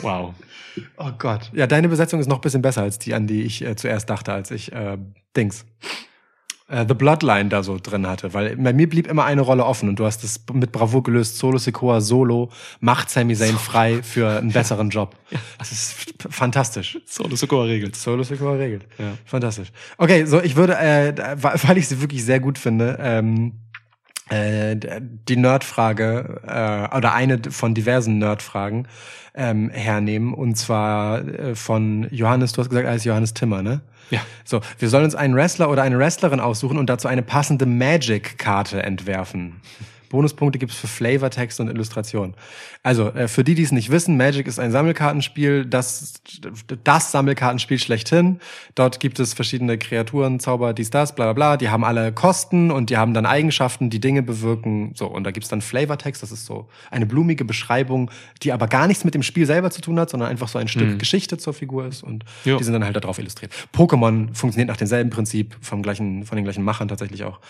Wow. 0.02 0.34
Oh 0.98 1.10
Gott. 1.18 1.50
Ja, 1.54 1.66
deine 1.66 1.88
Besetzung 1.88 2.20
ist 2.20 2.28
noch 2.28 2.36
ein 2.38 2.42
bisschen 2.42 2.62
besser 2.62 2.82
als 2.82 2.98
die, 2.98 3.14
an 3.14 3.26
die 3.26 3.42
ich 3.42 3.62
äh, 3.64 3.76
zuerst 3.76 4.10
dachte, 4.10 4.32
als 4.32 4.50
ich 4.50 4.72
äh, 4.72 4.98
Dings. 5.34 5.64
äh, 6.68 6.84
The 6.86 6.92
Bloodline 6.94 7.48
da 7.48 7.62
so 7.62 7.78
drin 7.82 8.06
hatte, 8.06 8.34
weil 8.34 8.56
bei 8.56 8.74
mir 8.74 8.86
blieb 8.88 9.06
immer 9.06 9.24
eine 9.24 9.40
Rolle 9.40 9.64
offen 9.64 9.88
und 9.88 9.98
du 9.98 10.04
hast 10.04 10.22
es 10.22 10.44
mit 10.52 10.72
Bravour 10.72 11.02
gelöst. 11.02 11.38
Solo 11.38 11.56
Sikoa 11.56 12.02
Solo 12.02 12.50
macht 12.80 13.08
Sami 13.08 13.34
Zayn 13.34 13.56
frei 13.56 14.02
für 14.02 14.28
einen 14.38 14.52
besseren 14.52 14.90
Job. 14.90 15.16
Das 15.58 15.72
ist 15.72 16.14
fantastisch. 16.30 16.98
So, 17.06 17.24
das 17.24 17.40
sogar 17.40 17.64
regelt. 17.64 17.96
Solo 17.96 18.22
Sikoa 18.22 18.52
regelt. 18.56 18.86
Ja. 18.98 19.14
Fantastisch. 19.24 19.72
Okay, 19.96 20.26
so 20.26 20.40
ich 20.42 20.54
würde, 20.56 20.76
äh, 20.78 21.14
weil 21.42 21.78
ich 21.78 21.88
sie 21.88 22.00
wirklich 22.02 22.22
sehr 22.24 22.38
gut 22.40 22.58
finde, 22.58 22.98
ähm, 23.00 23.54
äh, 24.28 24.76
die 24.76 25.36
Nerdfrage 25.36 26.40
äh, 26.46 26.96
oder 26.96 27.14
eine 27.14 27.40
von 27.50 27.74
diversen 27.74 28.18
Nerdfragen 28.18 28.88
ähm, 29.34 29.70
hernehmen 29.70 30.34
und 30.34 30.56
zwar 30.56 31.26
äh, 31.26 31.54
von 31.54 32.08
Johannes. 32.10 32.52
Du 32.52 32.60
hast 32.60 32.68
gesagt, 32.68 32.86
er 32.86 32.92
heißt 32.92 33.04
Johannes 33.04 33.34
Timmer, 33.34 33.62
ne? 33.62 33.82
Ja. 34.10 34.20
So, 34.44 34.60
wir 34.78 34.88
sollen 34.88 35.04
uns 35.04 35.14
einen 35.14 35.34
Wrestler 35.34 35.70
oder 35.70 35.82
eine 35.82 35.98
Wrestlerin 35.98 36.40
aussuchen 36.40 36.78
und 36.78 36.88
dazu 36.88 37.08
eine 37.08 37.22
passende 37.22 37.66
Magic-Karte 37.66 38.82
entwerfen. 38.82 39.60
Bonuspunkte 40.08 40.58
gibt's 40.58 40.76
für 40.76 40.86
Flavortext 40.86 41.60
und 41.60 41.68
Illustration. 41.68 42.34
Also, 42.82 43.08
äh, 43.10 43.28
für 43.28 43.44
die, 43.44 43.54
die 43.54 43.62
es 43.62 43.72
nicht 43.72 43.90
wissen, 43.90 44.16
Magic 44.16 44.46
ist 44.46 44.58
ein 44.58 44.70
Sammelkartenspiel, 44.70 45.66
das, 45.66 46.14
das 46.84 47.12
Sammelkartenspiel 47.12 47.78
schlechthin. 47.78 48.40
Dort 48.74 49.00
gibt 49.00 49.18
es 49.18 49.34
verschiedene 49.34 49.78
Kreaturen, 49.78 50.40
Zauber, 50.40 50.72
dies, 50.72 50.90
das, 50.90 51.14
bla 51.14 51.26
bla 51.26 51.32
bla. 51.32 51.56
Die 51.56 51.68
haben 51.68 51.84
alle 51.84 52.12
Kosten 52.12 52.70
und 52.70 52.90
die 52.90 52.96
haben 52.96 53.14
dann 53.14 53.26
Eigenschaften, 53.26 53.90
die 53.90 54.00
Dinge 54.00 54.22
bewirken. 54.22 54.92
So, 54.94 55.06
und 55.06 55.24
da 55.24 55.30
gibt's 55.30 55.48
dann 55.48 55.60
Flavortext, 55.60 56.22
das 56.22 56.32
ist 56.32 56.46
so 56.46 56.68
eine 56.90 57.06
blumige 57.06 57.44
Beschreibung, 57.44 58.10
die 58.42 58.52
aber 58.52 58.68
gar 58.68 58.86
nichts 58.86 59.04
mit 59.04 59.14
dem 59.14 59.22
Spiel 59.22 59.46
selber 59.46 59.70
zu 59.70 59.80
tun 59.80 59.98
hat, 59.98 60.10
sondern 60.10 60.28
einfach 60.28 60.48
so 60.48 60.58
ein 60.58 60.68
Stück 60.68 60.98
Geschichte 60.98 61.38
zur 61.38 61.52
Figur 61.52 61.86
ist 61.86 62.02
und 62.02 62.24
Jo. 62.44 62.56
die 62.56 62.64
sind 62.64 62.72
dann 62.72 62.84
halt 62.84 62.96
darauf 62.96 63.18
illustriert. 63.18 63.52
Pokémon 63.74 64.34
funktioniert 64.34 64.68
nach 64.68 64.76
demselben 64.76 65.10
Prinzip, 65.10 65.56
vom 65.60 65.82
gleichen, 65.82 66.24
von 66.24 66.36
den 66.36 66.44
gleichen 66.44 66.64
Machern 66.64 66.88
tatsächlich 66.88 67.24
auch. 67.24 67.40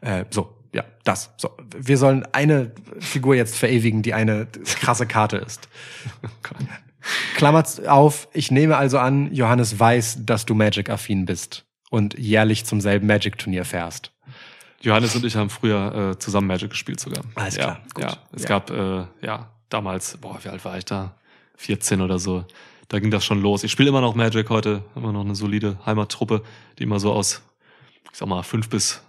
Äh, 0.00 0.24
so, 0.30 0.50
ja, 0.76 0.84
das. 1.04 1.30
So, 1.38 1.50
wir 1.74 1.96
sollen 1.96 2.26
eine 2.32 2.70
Figur 3.00 3.34
jetzt 3.34 3.56
verewigen, 3.56 4.02
die 4.02 4.12
eine 4.14 4.46
krasse 4.80 5.06
Karte 5.06 5.38
ist. 5.38 5.68
Klammert 7.34 7.86
auf, 7.88 8.28
ich 8.32 8.50
nehme 8.50 8.76
also 8.76 8.98
an, 8.98 9.32
Johannes 9.32 9.78
weiß, 9.78 10.18
dass 10.26 10.44
du 10.44 10.54
Magic-affin 10.54 11.24
bist 11.24 11.64
und 11.90 12.18
jährlich 12.18 12.64
zum 12.66 12.80
selben 12.80 13.06
Magic-Turnier 13.06 13.64
fährst. 13.64 14.12
Johannes 14.82 15.14
und 15.16 15.24
ich 15.24 15.36
haben 15.36 15.48
früher 15.48 16.12
äh, 16.12 16.18
zusammen 16.18 16.46
Magic 16.48 16.70
gespielt 16.70 17.00
sogar. 17.00 17.24
Alles 17.36 17.56
ja, 17.56 17.62
klar, 17.62 17.80
gut. 17.94 18.04
Ja, 18.04 18.16
es 18.32 18.42
Ja. 18.42 18.48
gab 18.48 18.70
äh, 18.70 19.06
ja 19.24 19.50
damals, 19.68 20.16
boah, 20.18 20.38
wie 20.42 20.48
alt 20.48 20.64
war 20.64 20.76
ich 20.76 20.84
da? 20.84 21.14
14 21.56 22.00
oder 22.02 22.18
so. 22.18 22.44
Da 22.88 22.98
ging 22.98 23.10
das 23.10 23.24
schon 23.24 23.40
los. 23.40 23.64
Ich 23.64 23.72
spiele 23.72 23.88
immer 23.88 24.00
noch 24.02 24.14
Magic 24.14 24.50
heute, 24.50 24.82
immer 24.94 25.12
noch 25.12 25.24
eine 25.24 25.34
solide 25.34 25.78
Heimattruppe, 25.86 26.42
die 26.78 26.82
immer 26.82 27.00
so 27.00 27.12
aus, 27.12 27.42
ich 28.12 28.18
sag 28.18 28.28
mal, 28.28 28.42
fünf 28.42 28.68
bis 28.68 29.02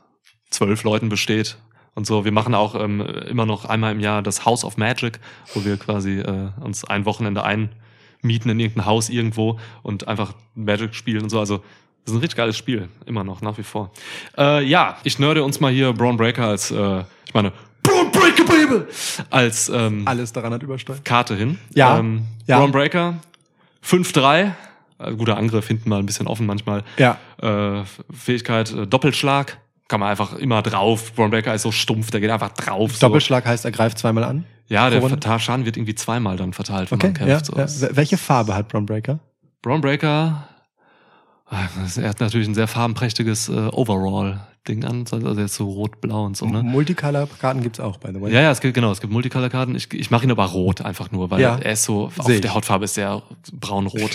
zwölf 0.50 0.84
Leuten 0.84 1.10
besteht. 1.10 1.58
Und 1.96 2.06
so, 2.06 2.26
wir 2.26 2.32
machen 2.32 2.54
auch 2.54 2.76
ähm, 2.76 3.02
immer 3.02 3.46
noch 3.46 3.66
einmal 3.66 3.92
im 3.92 4.00
Jahr 4.00 4.22
das 4.22 4.46
House 4.46 4.64
of 4.64 4.78
Magic, 4.78 5.20
wo 5.54 5.66
wir 5.66 5.78
quasi 5.78 6.20
äh, 6.20 6.50
uns 6.62 6.86
ein 6.86 7.06
Wochenende 7.06 7.44
einmieten 7.44 8.52
in 8.52 8.60
irgendein 8.60 8.86
Haus 8.86 9.10
irgendwo 9.10 9.60
und 9.82 10.08
einfach 10.08 10.34
Magic 10.54 10.94
spielen 10.94 11.24
und 11.24 11.30
so. 11.30 11.40
Also 11.40 11.58
das 11.58 12.14
ist 12.14 12.20
ein 12.20 12.22
richtig 12.22 12.38
geiles 12.38 12.56
Spiel, 12.56 12.88
immer 13.06 13.24
noch, 13.24 13.42
nach 13.42 13.58
wie 13.58 13.64
vor. 13.64 13.92
Äh, 14.38 14.64
ja, 14.64 14.98
ich 15.04 15.18
nerde 15.20 15.44
uns 15.44 15.60
mal 15.60 15.72
hier 15.72 15.92
Braun 15.92 16.18
Breaker 16.18 16.46
als, 16.46 16.72
äh, 16.72 17.04
ich 17.26 17.34
meine, 17.34 17.52
Braun 17.84 18.12
Breaker, 18.12 18.44
Baby! 18.46 18.86
Als 19.30 19.68
ähm, 19.70 20.04
Alles 20.08 20.32
daran 20.32 20.54
hat 20.54 20.62
übersteuert. 20.64 21.04
Karte 21.04 21.36
hin. 21.36 21.58
Ja, 21.74 21.98
Ähm, 22.00 22.26
ja. 22.46 22.60
Braun 22.60 22.72
Breaker, 22.72 23.16
5-3. 23.84 24.52
Äh, 25.00 25.14
guter 25.16 25.38
Angriff, 25.38 25.68
hinten 25.68 25.90
mal 25.90 26.00
ein 26.00 26.06
bisschen 26.06 26.28
offen 26.28 26.46
manchmal. 26.46 26.84
Ja. 26.98 27.18
Äh, 27.42 27.84
Fähigkeit, 28.14 28.72
äh, 28.74 28.88
Doppelschlag. 28.88 29.58
Kann 29.88 30.00
man 30.02 30.10
einfach 30.10 30.34
immer 30.34 30.62
drauf. 30.62 31.14
Braun 31.14 31.30
Breaker 31.30 31.54
ist 31.54 31.62
so 31.62 31.72
stumpf, 31.72 32.12
der 32.12 32.20
geht 32.20 32.30
einfach 32.30 32.50
drauf. 32.50 32.96
So. 32.98 33.08
Doppelschlag 33.08 33.46
heißt, 33.46 33.64
er 33.66 33.72
greift 33.72 33.98
zweimal 33.98 34.24
an. 34.26 34.46
Ja, 34.68 34.90
der? 34.90 35.02
Verta- 35.02 35.40
Schaden 35.40 35.66
wird 35.66 35.78
irgendwie 35.78 35.96
zweimal 35.96 36.36
dann 36.36 36.52
verteilt, 36.52 36.92
wenn 36.92 36.98
Okay, 36.98 37.14
man 37.20 37.30
ja, 37.30 37.36
kämpft. 37.40 37.46
So. 37.46 37.54
ja. 37.58 37.66
Wel- 37.90 37.96
Welche 37.96 38.18
Farbe 38.18 38.54
hat 38.54 38.68
Braun 38.68 38.86
Breaker? 38.86 39.20
Braun 39.62 39.80
Breaker, 39.82 40.48
er 41.50 42.10
hat 42.10 42.20
natürlich 42.20 42.48
ein 42.48 42.56
sehr 42.56 42.68
farbenprächtiges 42.68 43.48
äh, 43.50 43.54
Overall-Ding 43.54 44.84
an. 44.84 45.06
Also 45.10 45.28
er 45.28 45.38
ist 45.46 45.56
so 45.56 45.66
rot-blau 45.70 46.26
und 46.26 46.36
so, 46.36 46.46
ne? 46.46 46.62
Multicolor-Karten 46.62 47.62
gibt's 47.64 47.80
auch, 47.80 47.98
by 47.98 48.10
the 48.14 48.22
way. 48.22 48.34
Ja, 48.34 48.42
ja, 48.42 48.52
es 48.52 48.60
gibt 48.60 48.74
genau, 48.74 48.92
es 48.92 49.00
gibt 49.00 49.14
Multicolor-Karten. 49.14 49.74
Ich, 49.76 49.94
ich 49.94 50.12
mache 50.12 50.26
ihn 50.26 50.32
aber 50.32 50.46
rot 50.46 50.82
einfach 50.82 51.12
nur, 51.12 51.32
weil 51.32 51.40
Ja. 51.40 51.58
er 51.58 51.72
ist 51.72 51.84
so, 51.84 52.12
auf 52.18 52.26
der 52.28 52.54
Hautfarbe 52.54 52.84
ist 52.86 52.96
sehr 52.96 53.22
braun-rot. 53.54 54.00
Nein, 54.02 54.10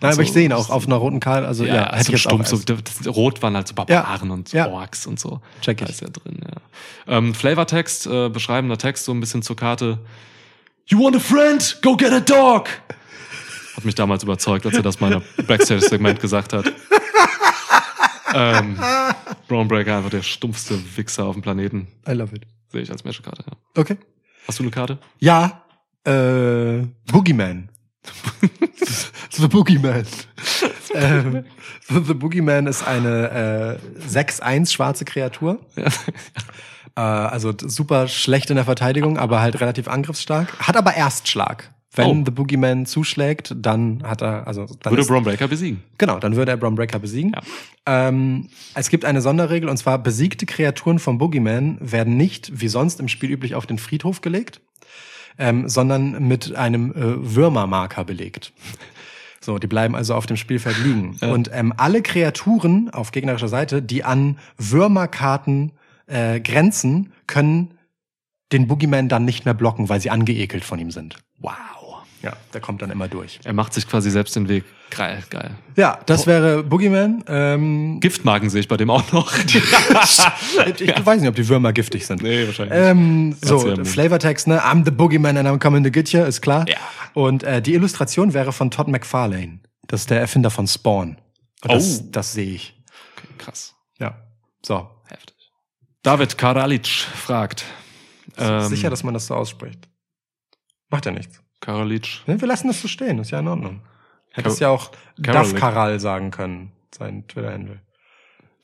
Und 0.00 0.08
aber 0.14 0.22
ich 0.22 0.28
so- 0.28 0.34
sehe 0.34 0.44
ihn 0.44 0.52
auch 0.52 0.70
auf 0.70 0.86
einer 0.86 0.96
roten 0.96 1.18
Karte. 1.18 1.48
Also 1.48 1.64
ja, 1.64 1.74
ja, 1.74 1.82
hätte 1.92 1.96
so 1.96 2.00
ich 2.00 2.08
jetzt 2.10 2.20
stumpf, 2.20 2.46
so, 2.46 2.56
das, 2.58 3.16
Rot 3.16 3.42
waren 3.42 3.56
halt 3.56 3.66
so 3.66 3.74
Barbaren 3.74 4.28
Ja, 4.28 4.34
und 4.34 4.52
ja. 4.52 4.68
Orks 4.70 5.06
und 5.06 5.18
so. 5.18 5.40
Check 5.62 5.78
Da 5.78 5.84
ich. 5.86 5.90
ist 5.90 6.00
ja 6.02 6.08
drin, 6.08 6.38
ja. 6.44 7.16
Ähm, 7.18 7.34
Flavortext, 7.34 8.06
äh, 8.06 8.28
beschreibender 8.28 8.78
Text, 8.78 9.04
so 9.06 9.12
ein 9.12 9.18
bisschen 9.20 9.42
zur 9.42 9.56
Karte. 9.56 9.98
You 10.86 11.02
want 11.02 11.16
a 11.16 11.18
friend? 11.18 11.78
Go 11.82 11.96
get 11.96 12.12
a 12.12 12.20
dog! 12.20 12.68
Hat 13.76 13.84
mich 13.84 13.94
damals 13.94 14.22
überzeugt, 14.22 14.64
als 14.66 14.74
er 14.74 14.82
das 14.82 15.00
mal 15.00 15.12
im 15.12 15.46
Backstage-Segment 15.46 16.20
gesagt 16.20 16.52
hat. 16.54 16.72
ähm, 18.34 18.78
Braun 19.48 19.68
Breaker, 19.68 19.98
einfach 19.98 20.10
der 20.10 20.22
stumpfste 20.22 20.78
Wichser 20.96 21.26
auf 21.26 21.34
dem 21.34 21.42
Planeten. 21.42 21.88
I 22.08 22.12
love 22.12 22.34
it. 22.34 22.46
Sehe 22.68 22.80
ich 22.80 22.90
als 22.90 23.04
Matchkarte, 23.04 23.44
ja. 23.46 23.52
Okay. 23.80 23.96
Hast 24.48 24.58
du 24.58 24.62
eine 24.62 24.70
Karte? 24.70 24.98
Ja, 25.18 25.62
äh, 26.04 26.86
Boogeyman. 27.10 27.68
The 29.32 29.48
Boogeyman. 29.48 30.06
ähm, 30.94 31.44
The 31.88 32.14
Boogeyman 32.14 32.66
ist 32.66 32.86
eine 32.86 33.78
äh, 34.00 34.08
6-1 34.08 34.72
schwarze 34.72 35.04
Kreatur. 35.04 35.60
Ja. 35.76 35.84
Äh, 36.96 37.00
also 37.00 37.52
super 37.58 38.08
schlecht 38.08 38.48
in 38.48 38.56
der 38.56 38.64
Verteidigung, 38.64 39.18
aber 39.18 39.40
halt 39.40 39.60
relativ 39.60 39.86
angriffsstark. 39.86 40.58
Hat 40.60 40.76
aber 40.78 40.94
Erstschlag. 40.94 41.70
Wenn 41.96 42.20
Oh. 42.20 42.24
The 42.26 42.30
Boogeyman 42.30 42.86
zuschlägt, 42.86 43.54
dann 43.56 44.02
hat 44.04 44.22
er, 44.22 44.46
also 44.46 44.66
dann 44.82 44.92
Würde 44.92 45.02
ist, 45.02 45.08
Braun 45.08 45.24
Breaker 45.24 45.48
besiegen. 45.48 45.82
Genau, 45.98 46.18
dann 46.18 46.36
würde 46.36 46.52
er 46.52 46.56
Braun 46.56 46.74
Breaker 46.74 46.98
besiegen. 46.98 47.32
Ähm, 47.86 48.48
es 48.74 48.90
gibt 48.90 49.04
eine 49.04 49.22
Sonderregel 49.22 49.68
und 49.68 49.78
zwar 49.78 49.98
besiegte 49.98 50.44
Kreaturen 50.44 50.98
vom 50.98 51.18
Boogeyman 51.18 51.78
werden 51.80 52.16
nicht 52.16 52.60
wie 52.60 52.68
sonst 52.68 53.00
im 53.00 53.08
Spiel 53.08 53.30
üblich 53.30 53.54
auf 53.54 53.66
den 53.66 53.78
Friedhof 53.78 54.20
gelegt, 54.20 54.60
ähm, 55.38 55.68
sondern 55.68 56.28
mit 56.28 56.54
einem 56.54 56.92
äh, 56.92 57.34
Würmermarker 57.34 58.04
belegt. 58.04 58.52
So, 59.40 59.58
die 59.58 59.66
bleiben 59.66 59.94
also 59.94 60.14
auf 60.14 60.26
dem 60.26 60.36
Spielfeld 60.36 60.76
liegen. 60.84 61.16
Und 61.20 61.50
ähm, 61.52 61.72
alle 61.76 62.02
Kreaturen 62.02 62.90
auf 62.90 63.12
gegnerischer 63.12 63.48
Seite, 63.48 63.80
die 63.80 64.04
an 64.04 64.38
Würmerkarten 64.58 65.72
äh, 66.06 66.40
grenzen, 66.40 67.12
können 67.26 67.74
den 68.52 68.66
Boogeyman 68.66 69.08
dann 69.08 69.24
nicht 69.24 69.44
mehr 69.44 69.54
blocken, 69.54 69.88
weil 69.88 70.00
sie 70.00 70.10
angeekelt 70.10 70.64
von 70.64 70.78
ihm 70.78 70.90
sind. 70.90 71.16
Wow. 71.38 71.75
Ja, 72.22 72.32
der 72.54 72.60
kommt 72.60 72.82
dann 72.82 72.90
immer 72.90 73.08
durch. 73.08 73.38
Er 73.44 73.52
macht 73.52 73.74
sich 73.74 73.86
quasi 73.86 74.10
selbst 74.10 74.34
den 74.34 74.48
Weg. 74.48 74.64
Geil, 74.90 75.22
geil. 75.30 75.54
Ja, 75.76 75.98
das 76.06 76.26
wäre 76.26 76.62
Boogeyman. 76.64 77.22
Ähm, 77.28 78.00
Giftmarken 78.00 78.48
sehe 78.50 78.60
ich 78.60 78.68
bei 78.68 78.76
dem 78.76 78.90
auch 78.90 79.12
noch. 79.12 79.32
ich 79.44 79.54
weiß 81.06 81.20
nicht, 81.20 81.28
ob 81.28 81.34
die 81.36 81.46
Würmer 81.48 81.72
giftig 81.72 82.06
sind. 82.06 82.22
Nee, 82.22 82.46
wahrscheinlich 82.46 82.74
Ähm, 82.78 83.36
Erzähl 83.40 83.76
so. 83.76 83.84
Flavortext, 83.84 84.46
ne? 84.48 84.60
I'm 84.64 84.84
the 84.84 84.90
Boogeyman 84.90 85.36
and 85.36 85.46
I'm 85.48 85.58
coming 85.58 85.84
to 85.84 85.90
get 85.90 86.10
you, 86.12 86.22
ist 86.22 86.40
klar. 86.40 86.66
Ja. 86.68 86.76
Und 87.14 87.42
äh, 87.42 87.60
die 87.62 87.74
Illustration 87.74 88.32
wäre 88.34 88.52
von 88.52 88.70
Todd 88.70 88.88
McFarlane. 88.88 89.60
Das 89.86 90.00
ist 90.02 90.10
der 90.10 90.20
Erfinder 90.20 90.50
von 90.50 90.66
Spawn. 90.66 91.18
Und 91.62 91.72
Das, 91.72 92.00
Oh. 92.00 92.08
das 92.12 92.32
sehe 92.32 92.54
ich. 92.54 92.82
Okay, 93.16 93.28
krass. 93.38 93.74
Ja. 93.98 94.16
So. 94.64 94.88
Heftig. 95.06 95.36
David 96.02 96.38
Karalic 96.38 96.86
fragt. 96.88 97.64
Ähm, 98.38 98.62
Sicher, 98.68 98.90
dass 98.90 99.02
man 99.04 99.14
das 99.14 99.26
so 99.26 99.34
ausspricht. 99.34 99.88
Macht 100.88 101.06
ja 101.06 101.12
nichts. 101.12 101.40
Karalic. 101.66 102.22
Ne, 102.26 102.40
wir 102.40 102.46
lassen 102.46 102.68
das 102.68 102.80
so 102.80 102.86
stehen, 102.86 103.18
ist 103.18 103.32
ja 103.32 103.40
in 103.40 103.48
Ordnung. 103.48 103.80
Hättest 104.30 104.60
ja 104.60 104.68
auch 104.68 104.92
Karalik. 105.20 105.50
Duff 105.50 105.60
Karal 105.60 105.98
sagen 105.98 106.30
können, 106.30 106.70
sein 106.94 107.26
Twitter-Handle. 107.26 107.80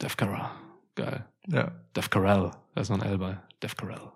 Def 0.01 0.17
Karal. 0.17 0.51
Geil. 0.95 1.25
Ja. 1.49 1.73
Def 1.97 2.11
Karal. 2.11 2.53
Da 2.75 2.81
ist 2.81 2.91
noch 2.91 3.01
ein 3.01 3.09
L 3.09 3.19
bei. 3.19 3.39
Def 3.61 3.77
Karal. 3.77 4.13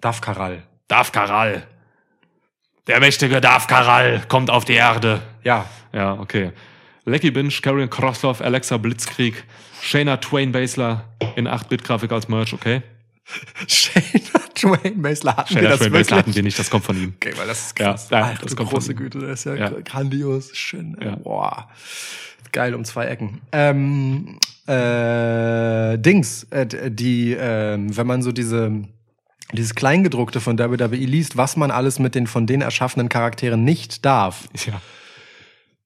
Duff 0.00 0.20
Karal. 0.20 0.62
Daf 0.86 1.10
Karal. 1.10 1.66
Der 2.86 3.00
mächtige 3.00 3.40
Daf 3.40 3.66
Karal 3.66 4.22
kommt 4.28 4.50
auf 4.50 4.64
die 4.64 4.74
Erde. 4.74 5.20
Ja. 5.42 5.66
Ja, 5.92 6.14
okay. 6.14 6.52
Lecky 7.04 7.32
Binge, 7.32 7.52
Karrion 7.60 7.90
Krosloff, 7.90 8.40
Alexa 8.40 8.76
Blitzkrieg, 8.76 9.42
Shayna 9.82 10.18
Twain 10.18 10.52
Basler 10.52 11.08
in 11.34 11.48
8-Bit-Grafik 11.48 12.12
als 12.12 12.28
Merch, 12.28 12.52
okay? 12.52 12.82
Shayna 13.66 14.37
Twain 14.60 15.00
Basler 15.02 15.36
hatten 15.36 15.50
wir 15.54 15.60
Shayna 15.62 15.68
das 15.70 15.78
Twain 15.80 15.92
wirklich? 15.92 16.06
Basler 16.06 16.16
hatten 16.18 16.34
wir 16.34 16.42
nicht, 16.42 16.58
das 16.58 16.70
kommt 16.70 16.84
von 16.84 16.96
ihm. 16.96 17.12
Okay, 17.16 17.32
weil 17.36 17.46
das 17.46 17.66
ist 17.66 17.76
krass. 17.76 18.08
ja, 18.10 18.22
Alter, 18.22 18.42
das 18.42 18.56
kommt 18.56 18.70
große 18.70 18.86
von 18.86 18.94
ihm. 18.94 18.98
Güte, 19.10 19.18
das 19.20 19.40
ist 19.40 19.44
ja, 19.46 19.54
Ja. 19.54 19.70
grandios, 19.84 20.50
schön. 20.56 20.96
Ja. 21.02 21.16
Boah. 21.16 21.68
Geil 22.52 22.74
um 22.74 22.84
zwei 22.84 23.06
Ecken. 23.06 23.40
Ähm, 23.52 24.38
äh, 24.66 25.98
Dings, 25.98 26.44
äh, 26.50 26.66
die, 26.90 27.36
ähm, 27.38 27.96
wenn 27.96 28.06
man 28.06 28.22
so 28.22 28.32
diese 28.32 28.72
dieses 29.54 29.74
Kleingedruckte 29.74 30.40
von 30.42 30.58
WWE 30.58 30.94
liest, 30.96 31.38
was 31.38 31.56
man 31.56 31.70
alles 31.70 31.98
mit 31.98 32.14
den 32.14 32.26
von 32.26 32.46
denen 32.46 32.60
erschaffenen 32.60 33.08
Charakteren 33.08 33.64
nicht 33.64 34.04
darf, 34.04 34.46
Ja. 34.66 34.80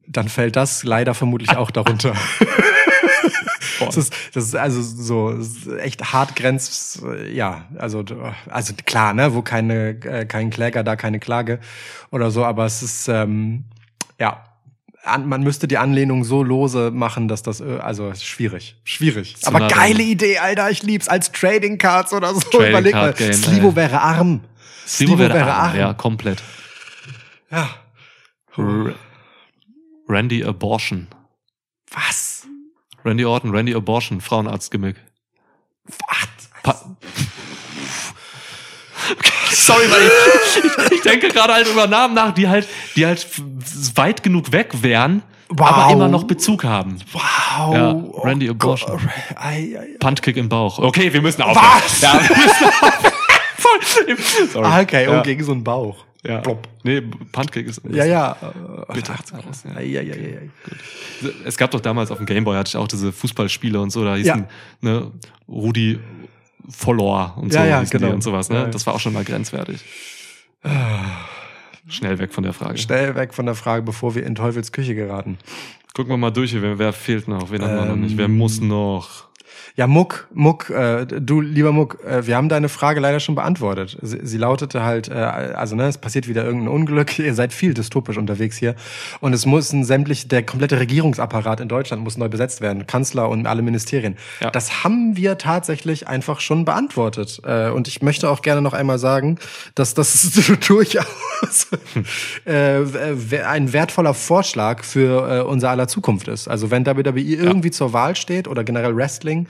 dann 0.09 0.28
fällt 0.28 0.57
das 0.57 0.83
leider 0.83 1.15
vermutlich 1.15 1.51
auch 1.57 1.70
darunter. 1.70 2.12
Das 3.86 3.97
ist, 3.97 4.15
das 4.35 4.44
ist 4.44 4.57
also 4.57 4.83
so 4.83 5.31
ist 5.31 5.67
echt 5.78 6.12
hart 6.12 6.36
grenz, 6.36 7.02
ja, 7.33 7.67
also 7.78 8.05
also 8.49 8.75
klar, 8.86 9.15
ne, 9.15 9.35
wo 9.35 9.43
keine 9.43 9.91
äh, 10.05 10.25
kein 10.27 10.51
Kläger, 10.51 10.83
da 10.85 10.97
keine 10.97 11.20
Klage 11.20 11.61
oder 12.11 12.31
so, 12.31 12.44
aber 12.44 12.65
es 12.67 12.83
ist 12.83 13.09
ähm, 13.09 13.65
ja 14.19 14.44
an, 15.05 15.28
man 15.28 15.43
müsste 15.43 15.67
die 15.67 15.78
Anlehnung 15.78 16.25
so 16.25 16.43
lose 16.43 16.91
machen, 16.93 17.28
dass 17.28 17.43
das 17.43 17.61
äh, 17.61 17.78
also 17.81 18.12
schwierig, 18.15 18.77
schwierig. 18.85 19.36
Zu 19.36 19.49
aber 19.49 19.67
geile 19.69 19.94
dran. 19.94 20.07
Idee, 20.07 20.39
Alter, 20.39 20.70
ich 20.70 20.83
lieb's 20.83 21.09
als 21.09 21.33
Trading 21.33 21.78
Cards 21.78 22.12
oder 22.12 22.33
so. 22.35 22.41
Trading 22.41 22.69
Überleg 22.69 22.94
mal, 22.94 23.12
Card 23.12 23.17
Game, 23.19 23.33
Slivo 23.33 23.69
ey. 23.70 23.77
wäre 23.77 24.01
arm. 24.01 24.41
Steve 24.86 25.19
wäre 25.19 25.52
arm. 25.52 25.77
Ja, 25.77 25.94
komplett. 25.94 26.43
ja. 27.51 27.70
R 28.57 28.94
Randy 30.09 30.44
Abortion. 30.44 31.09
Was? 31.91 32.32
Randy 33.05 33.25
Orton, 33.25 33.51
Randy 33.55 33.75
Abortion, 33.75 34.21
Frauenarzt-Gimmick. 34.21 34.97
Sorry, 39.51 39.91
weil 39.91 40.03
ich, 40.03 40.93
ich, 40.93 41.01
denke 41.03 41.29
gerade 41.29 41.53
halt 41.53 41.69
über 41.69 41.87
Namen 41.87 42.15
nach, 42.15 42.33
die 42.33 42.49
halt, 42.49 42.67
die 42.97 43.05
halt 43.07 43.27
weit 43.95 44.23
genug 44.23 44.53
weg 44.53 44.71
wären, 44.83 45.23
Wow. 45.55 45.69
aber 45.71 45.93
immer 45.93 46.09
noch 46.09 46.25
Bezug 46.25 46.65
haben. 46.65 46.97
Wow. 47.13 47.75
Ja, 47.75 47.93
Oh 47.93 48.23
Randy 48.25 48.47
Gott. 48.47 48.83
Abortion. 48.85 49.11
Puntkick 50.01 50.39
im 50.39 50.49
Bauch. 50.49 50.79
Okay, 50.79 51.13
wir 51.13 51.21
müssen 51.21 51.43
aufhören. 51.43 51.67
Was? 51.83 52.01
Ja, 52.01 52.15
wir 52.15 52.37
müssen 52.37 52.65
aufhören. 52.81 54.49
Sorry. 54.51 54.67
Ah, 54.67 54.81
okay, 54.81 55.05
ja. 55.05 55.11
und 55.19 55.25
gegen 55.25 55.45
so 55.45 55.53
einen 55.53 55.63
Bauch. 55.63 56.05
Ja. 56.25 56.39
Plopp. 56.41 56.68
Nee, 56.84 57.01
Puntkick 57.01 57.67
ist. 57.67 57.81
Ja, 57.91 58.05
ja. 58.05 58.36
Bitte. 58.94 59.12
Ach, 59.15 59.20
Ja. 59.65 59.76
Ei, 59.76 59.99
ei, 59.99 60.12
ei, 60.12 60.39
ei. 60.42 60.51
Es 61.44 61.57
gab 61.57 61.70
doch 61.73 61.81
damals 61.81 62.10
auf 62.12 62.18
dem 62.18 62.26
Gameboy 62.26 62.57
hatte 62.57 62.68
ich 62.68 62.76
auch 62.76 62.86
diese 62.86 63.12
Fußballspiele 63.12 63.81
und 63.81 63.91
so, 63.91 64.05
da 64.05 64.15
hießen 64.15 64.41
Ja. 64.42 64.49
ne, 64.81 65.10
Rudi 65.49 65.99
Vollor 66.68 67.36
und 67.39 67.52
so 67.52 67.59
Ja, 67.59 67.65
ja, 67.67 67.83
genau. 67.83 68.10
und 68.10 68.23
sowas, 68.23 68.49
ne? 68.51 68.55
Ja, 68.57 68.62
ja. 68.65 68.68
Das 68.68 68.86
war 68.86 68.94
auch 68.94 69.01
schon 69.01 69.12
mal 69.12 69.25
grenzwertig. 69.25 69.81
Schnell 71.89 72.18
weg 72.20 72.33
von 72.33 72.44
der 72.44 72.52
Frage. 72.52 72.78
Schnell 72.78 73.15
weg 73.17 73.34
von 73.34 73.47
der 73.47 73.57
Frage, 73.57 73.83
bevor 73.83 74.15
wir 74.15 74.25
in 74.25 74.34
Teufels 74.36 74.70
Küche 74.70 74.94
geraten. 74.94 75.39
Gucken 75.94 76.12
wir 76.12 76.17
mal 76.17 76.31
durch 76.31 76.52
hier, 76.52 76.78
wer, 76.78 76.92
fehlt 76.92 77.26
noch, 77.28 77.51
wen 77.51 77.62
haben 77.62 77.75
wir 77.75 77.84
noch 77.84 77.94
Ähm, 77.94 78.01
nicht, 78.02 78.17
wer 78.17 78.28
muss 78.28 78.60
noch? 78.60 79.28
Ja, 79.77 79.87
Muck, 79.87 80.29
Muck, 80.35 80.69
äh, 80.71 81.07
du 81.07 81.41
lieber 81.41 81.73
Muck, 81.73 81.99
äh, 82.05 82.27
wir 82.27 82.37
haben 82.37 82.49
deine 82.49 82.69
Frage 82.69 83.01
leider 83.01 83.21
schon 83.21 83.35
beantwortet. 83.35 83.97
Sie, 84.03 84.19
sie 84.23 84.37
lautete 84.39 84.83
halt, 84.83 85.09
äh, 85.09 85.13
also 85.15 85.77
ne, 85.77 85.85
es 85.89 85.99
passiert 85.99 86.29
wieder 86.29 86.45
irgendein 86.45 86.69
Unglück, 86.69 87.19
ihr 87.19 87.35
seid 87.35 87.53
viel 87.53 87.73
dystopisch 87.75 88.19
unterwegs 88.19 88.57
hier 88.57 88.75
und 89.21 89.33
es 89.33 89.47
müssen 89.47 89.85
sämtlich, 89.85 90.29
der 90.29 90.45
komplette 90.45 90.79
Regierungsapparat 90.79 91.61
in 91.61 91.69
Deutschland 91.69 92.03
muss 92.03 92.17
neu 92.19 92.29
besetzt 92.29 92.61
werden, 92.61 92.87
Kanzler 92.87 93.29
und 93.29 93.47
alle 93.47 93.63
Ministerien. 93.63 94.17
Ja. 94.41 94.51
Das 94.51 94.85
haben 94.85 95.17
wir 95.17 95.39
tatsächlich 95.39 96.07
einfach 96.09 96.41
schon 96.41 96.65
beantwortet 96.65 97.41
äh, 97.45 97.71
und 97.71 97.89
ich 97.89 98.03
möchte 98.03 98.29
auch 98.29 98.43
gerne 98.43 98.61
noch 98.63 98.75
einmal 98.75 98.99
sagen, 98.99 99.39
dass 99.75 99.95
das 99.95 100.33
durchaus 100.67 101.07
äh, 102.45 102.81
w- 102.83 103.41
ein 103.43 103.73
wertvoller 103.73 104.15
Vorschlag 104.15 104.85
für 104.85 105.39
äh, 105.39 105.43
unser 105.43 105.71
aller 105.71 105.89
Zukunft 105.89 106.29
ist. 106.29 106.49
Also 106.49 106.71
wenn 106.71 106.87
WWE 106.87 107.21
irgendwie 107.21 107.71
zur 107.71 107.93
Wahl 107.93 108.17
steht 108.17 108.49
oder 108.49 108.65
generell 108.65 108.95
Wrestling 108.97 109.47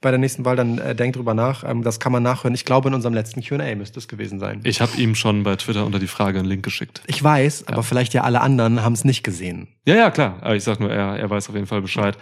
bei 0.00 0.10
der 0.10 0.18
nächsten 0.18 0.44
Wahl, 0.44 0.54
dann 0.56 0.78
äh, 0.78 0.94
denkt 0.94 1.16
drüber 1.16 1.32
nach. 1.34 1.64
Ähm, 1.64 1.82
das 1.82 1.98
kann 1.98 2.12
man 2.12 2.22
nachhören. 2.22 2.54
Ich 2.54 2.64
glaube, 2.64 2.88
in 2.88 2.94
unserem 2.94 3.14
letzten 3.14 3.42
Q&A 3.42 3.74
müsste 3.74 3.98
es 3.98 4.06
gewesen 4.08 4.38
sein. 4.38 4.60
Ich 4.64 4.80
habe 4.80 4.96
ihm 4.98 5.14
schon 5.14 5.42
bei 5.44 5.56
Twitter 5.56 5.86
unter 5.86 5.98
die 5.98 6.06
Frage 6.06 6.38
einen 6.38 6.48
Link 6.48 6.62
geschickt. 6.62 7.02
Ich 7.06 7.22
weiß, 7.22 7.68
aber 7.68 7.82
vielleicht 7.82 8.12
ja 8.14 8.22
alle 8.22 8.40
anderen 8.42 8.82
haben 8.82 8.92
es 8.92 9.04
nicht 9.04 9.22
gesehen. 9.22 9.68
Ja, 9.86 9.94
ja, 9.94 10.10
klar. 10.10 10.36
Aber 10.42 10.54
ich 10.56 10.64
sag 10.64 10.78
nur, 10.80 10.90
er, 10.90 11.16
er 11.16 11.30
weiß 11.30 11.48
auf 11.48 11.54
jeden 11.54 11.66
Fall 11.66 11.80
Bescheid. 11.80 12.18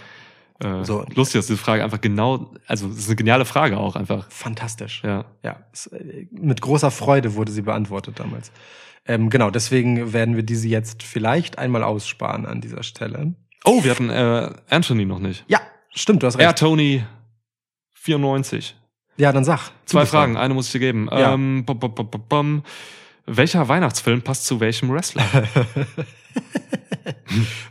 Äh, 0.62 0.84
So. 0.84 1.04
Lustig, 1.14 1.40
dass 1.40 1.46
diese 1.48 1.58
Frage 1.58 1.82
einfach 1.82 2.00
genau, 2.00 2.52
also 2.68 2.86
es 2.88 2.98
ist 2.98 3.06
eine 3.08 3.16
geniale 3.16 3.44
Frage 3.44 3.78
auch 3.78 3.96
einfach. 3.96 4.30
Fantastisch. 4.30 5.02
Ja. 5.04 5.24
Ja, 5.42 5.56
es, 5.72 5.88
äh, 5.88 6.26
mit 6.30 6.60
großer 6.60 6.90
Freude 6.92 7.34
wurde 7.34 7.50
sie 7.50 7.62
beantwortet 7.62 8.20
damals. 8.20 8.52
Ähm, 9.06 9.28
genau, 9.30 9.50
deswegen 9.50 10.12
werden 10.12 10.36
wir 10.36 10.44
diese 10.44 10.68
jetzt 10.68 11.02
vielleicht 11.02 11.58
einmal 11.58 11.82
aussparen 11.82 12.46
an 12.46 12.60
dieser 12.60 12.84
Stelle. 12.84 13.34
Oh, 13.64 13.82
wir 13.82 13.90
hatten 13.90 14.10
äh, 14.10 14.50
Anthony 14.70 15.04
noch 15.04 15.18
nicht. 15.18 15.44
Ja, 15.48 15.60
stimmt, 15.90 16.22
du 16.22 16.28
hast 16.28 16.38
recht. 16.38 16.58
Tony 16.58 17.02
94. 18.02 18.76
Ja, 19.16 19.32
dann 19.32 19.44
sag. 19.44 19.70
Zwei. 19.86 20.06
Fragen, 20.06 20.36
eine 20.36 20.54
muss 20.54 20.66
ich 20.66 20.72
dir 20.72 20.80
geben. 20.80 21.08
Ja. 21.10 21.34
Ähm, 21.34 21.64
bum, 21.64 21.78
bum, 21.78 21.94
bum, 21.94 22.10
bum, 22.10 22.22
bum. 22.28 22.62
Welcher 23.26 23.68
Weihnachtsfilm 23.68 24.22
passt 24.22 24.46
zu 24.46 24.58
welchem 24.60 24.90
Wrestler? 24.92 25.24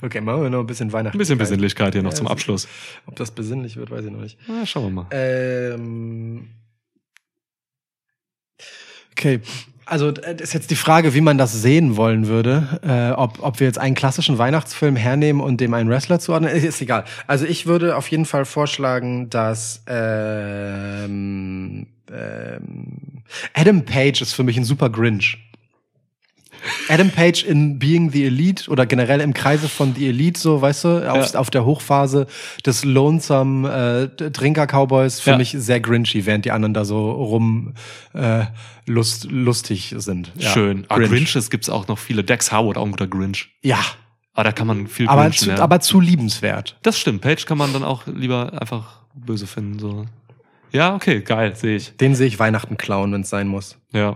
Okay, 0.01 0.21
machen 0.21 0.41
wir 0.43 0.49
noch 0.49 0.61
ein 0.61 0.65
bisschen 0.65 0.91
Weihnachten. 0.91 1.15
Ein 1.15 1.19
bisschen 1.19 1.37
Besinnlichkeit 1.37 1.93
hier 1.93 2.01
noch 2.01 2.11
Ja, 2.11 2.15
zum 2.17 2.27
Abschluss. 2.27 2.67
Ob 3.05 3.15
das 3.15 3.31
besinnlich 3.31 3.77
wird, 3.77 3.91
weiß 3.91 4.05
ich 4.05 4.11
noch 4.11 4.21
nicht. 4.21 4.37
Na, 4.47 4.65
schauen 4.65 4.85
wir 4.85 5.03
mal. 5.03 5.07
Ähm, 5.11 6.49
okay. 9.11 9.39
Also 9.91 10.07
äh, 10.07 10.37
ist 10.41 10.53
jetzt 10.53 10.71
die 10.71 10.77
Frage, 10.77 11.13
wie 11.13 11.19
man 11.19 11.37
das 11.37 11.51
sehen 11.51 11.97
wollen 11.97 12.27
würde. 12.27 12.79
Äh, 12.81 13.11
ob, 13.19 13.43
ob 13.43 13.59
wir 13.59 13.67
jetzt 13.67 13.77
einen 13.77 13.93
klassischen 13.93 14.37
Weihnachtsfilm 14.37 14.95
hernehmen 14.95 15.41
und 15.41 15.59
dem 15.59 15.73
einen 15.73 15.89
Wrestler 15.89 16.17
zuordnen. 16.17 16.49
Ist, 16.55 16.63
ist 16.63 16.81
egal. 16.81 17.03
Also 17.27 17.45
ich 17.45 17.65
würde 17.65 17.97
auf 17.97 18.07
jeden 18.07 18.23
Fall 18.23 18.45
vorschlagen, 18.45 19.29
dass 19.29 19.83
ähm, 19.87 21.07
ähm, 22.09 23.23
Adam 23.53 23.83
Page 23.83 24.21
ist 24.21 24.31
für 24.31 24.43
mich 24.43 24.55
ein 24.55 24.63
super 24.63 24.89
Grinch. 24.89 25.37
Adam 26.90 27.09
Page 27.09 27.43
in 27.43 27.80
Being 27.80 28.11
the 28.11 28.25
Elite 28.25 28.69
oder 28.69 28.85
generell 28.85 29.22
im 29.22 29.33
Kreise 29.33 29.67
von 29.69 29.95
The 29.95 30.07
Elite, 30.09 30.40
so, 30.40 30.61
weißt 30.61 30.83
du, 30.83 31.11
auf, 31.11 31.33
Ja. 31.33 31.40
auf 31.40 31.49
der 31.49 31.65
Hochphase 31.65 32.27
des 32.65 32.83
Lonesome 32.85 34.09
äh, 34.19 34.30
Trinker-Cowboys 34.31 35.19
für 35.19 35.31
Ja. 35.31 35.38
mich 35.38 35.56
sehr 35.57 35.80
grinchy, 35.80 36.25
während 36.25 36.45
die 36.45 36.51
anderen 36.51 36.73
da 36.73 36.85
so 36.85 37.11
rum 37.11 37.73
äh, 38.14 38.45
lust, 38.85 39.25
lustig 39.31 39.93
sind. 39.98 40.31
Ja. 40.35 40.49
Schön. 40.51 40.85
Ah, 40.90 40.98
Grinch. 40.98 41.09
Grinches 41.11 41.49
gibt's 41.49 41.69
auch 41.69 41.88
noch 41.88 41.98
viele. 41.98 42.23
Dex 42.23 42.51
Howard, 42.51 42.77
auch 42.77 42.85
ein 42.85 42.91
guter 42.91 43.07
Grinch. 43.07 43.49
Ja, 43.61 43.80
Aber 44.33 44.43
da 44.45 44.51
kann 44.51 44.67
man 44.67 44.88
viel 44.88 45.07
aber 45.07 45.23
Grinchen 45.23 45.56
zu, 45.56 45.61
aber 45.61 45.80
zu 45.81 45.99
liebenswert. 45.99 46.77
Das 46.83 46.98
stimmt. 46.99 47.22
Page 47.22 47.45
kann 47.45 47.57
man 47.57 47.73
dann 47.73 47.83
auch 47.83 48.07
lieber 48.07 48.53
einfach 48.61 48.99
böse 49.14 49.45
finden. 49.48 49.77
So. 49.80 50.06
Ja, 50.72 50.95
okay, 50.95 51.22
geil, 51.22 51.53
sehe 51.56 51.75
ich. 51.75 51.95
Den 51.98 52.15
sehe 52.15 52.27
ich 52.27 52.40
Weihnachten 52.40 52.77
klauen, 52.77 53.11
wenn 53.11 53.22
es 53.22 53.30
sein 53.30 53.48
muss. 53.48 53.77
Ja. 53.93 54.15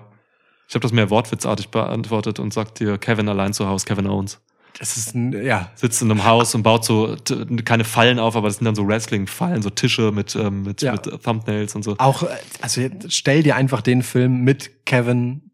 Ich 0.68 0.74
habe 0.76 0.82
das 0.82 0.92
mehr 0.92 1.10
wortwitzartig 1.10 1.70
beantwortet 1.70 2.40
und 2.40 2.54
sagt 2.54 2.80
dir 2.80 2.98
Kevin 2.98 3.30
allein 3.30 3.54
zu 3.54 3.68
Hause, 3.68 3.86
Kevin 3.86 4.08
Owens. 4.08 4.40
Das 4.78 4.98
ist 4.98 5.16
ein, 5.16 5.32
ja, 5.46 5.72
Sitzt 5.76 6.02
in 6.02 6.12
einem 6.12 6.26
Haus 6.26 6.54
und 6.54 6.64
baut 6.64 6.84
so 6.84 7.16
keine 7.64 7.86
Fallen 7.86 8.20
auf, 8.20 8.36
aber 8.36 8.48
das 8.50 8.58
sind 8.58 8.66
dann 8.66 8.76
so 8.76 8.86
Wrestling-Fallen, 8.86 9.62
so 9.62 9.70
Tische 9.70 10.12
mit, 10.12 10.36
ähm, 10.36 10.64
mit, 10.64 10.82
Ja. 10.82 10.92
mit 10.94 11.04
Thumbnails 11.24 11.76
und 11.76 11.84
so. 11.84 11.96
auch, 11.98 12.24
äh, 12.24 12.28
also 12.62 12.82
stell 13.08 13.42
dir 13.44 13.56
einfach 13.56 13.82
den 13.82 14.02
Film 14.04 14.42
mit 14.42 14.86
Kevin 14.86 15.52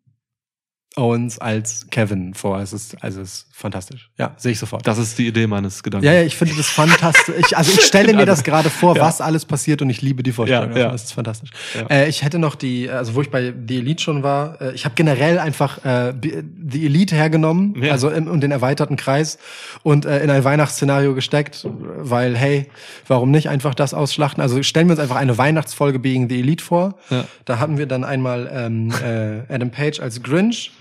Owens 0.98 1.40
als 1.40 1.88
Kevin 1.90 2.34
vor. 2.34 2.60
Es 2.60 2.74
ist, 2.74 3.02
also 3.02 3.22
es 3.22 3.34
ist 3.34 3.46
fantastisch. 3.54 4.10
Ja, 4.18 4.34
sehe 4.36 4.52
ich 4.52 4.60
sofort. 4.60 4.86
Das 4.86 4.98
ist 4.98 5.18
die 5.18 5.26
Idee 5.28 5.48
meines 5.48 5.84
Gedankens. 5.84 6.06
Ja, 6.06 6.20
ja, 6.20 6.24
ich 6.26 6.36
finde 6.36 6.54
das 6.56 6.68
fantastisch. 6.68 7.34
Ich, 7.38 7.56
also 7.56 7.72
ich 7.72 7.82
stelle 7.86 8.14
mir 8.16 8.26
das 8.26 8.44
gerade 8.44 8.70
vor, 8.70 8.98
Ja. 8.98 9.04
was 9.04 9.22
alles 9.22 9.46
passiert 9.46 9.82
und 9.82 9.90
ich 9.90 10.02
liebe 10.02 10.22
die 10.22 10.34
Vorstellung. 10.34 10.72
Ja, 10.74 10.78
ja. 10.80 10.92
Das 10.92 11.04
ist 11.06 11.14
fantastisch. 11.14 11.52
Ja. 11.76 11.86
Äh, 11.88 12.10
ich 12.10 12.24
hätte 12.24 12.40
noch 12.40 12.56
die, 12.56 12.90
also 12.90 13.16
wo 13.16 13.22
ich 13.22 13.30
bei 13.32 13.54
The 13.68 13.78
Elite 13.78 14.04
schon 14.04 14.22
war, 14.24 14.60
äh, 14.62 14.74
ich 14.74 14.84
habe 14.84 14.96
generell 14.96 15.40
einfach 15.40 15.86
äh, 15.86 16.14
The 16.22 16.86
Elite 16.86 17.16
hergenommen, 17.16 17.82
Ja. 17.82 17.94
also 17.94 18.10
im, 18.10 18.28
und 18.28 18.42
den 18.42 18.52
erweiterten 18.52 18.98
Kreis 18.98 19.38
und 19.84 20.04
äh, 20.06 20.22
in 20.24 20.30
ein 20.30 20.44
Weihnachtsszenario 20.44 21.14
gesteckt, 21.16 21.66
weil 21.70 22.36
hey, 22.36 22.66
warum 23.08 23.32
nicht 23.32 23.48
einfach 23.48 23.76
das 23.76 23.94
ausschlachten? 23.94 24.42
Also 24.42 24.62
stellen 24.64 24.88
wir 24.88 24.92
uns 24.94 25.00
einfach 25.00 25.16
eine 25.16 25.38
Weihnachtsfolge 25.38 26.00
Being 26.00 26.28
The 26.30 26.40
Elite 26.40 26.64
vor. 26.64 26.96
Ja. 27.10 27.24
Da 27.46 27.60
hatten 27.60 27.78
wir 27.78 27.86
dann 27.86 28.04
einmal 28.04 28.50
ähm, 28.54 28.92
äh, 28.92 29.54
Adam 29.54 29.72
Page 29.72 30.02
als 30.02 30.22
Grinch. 30.22 30.72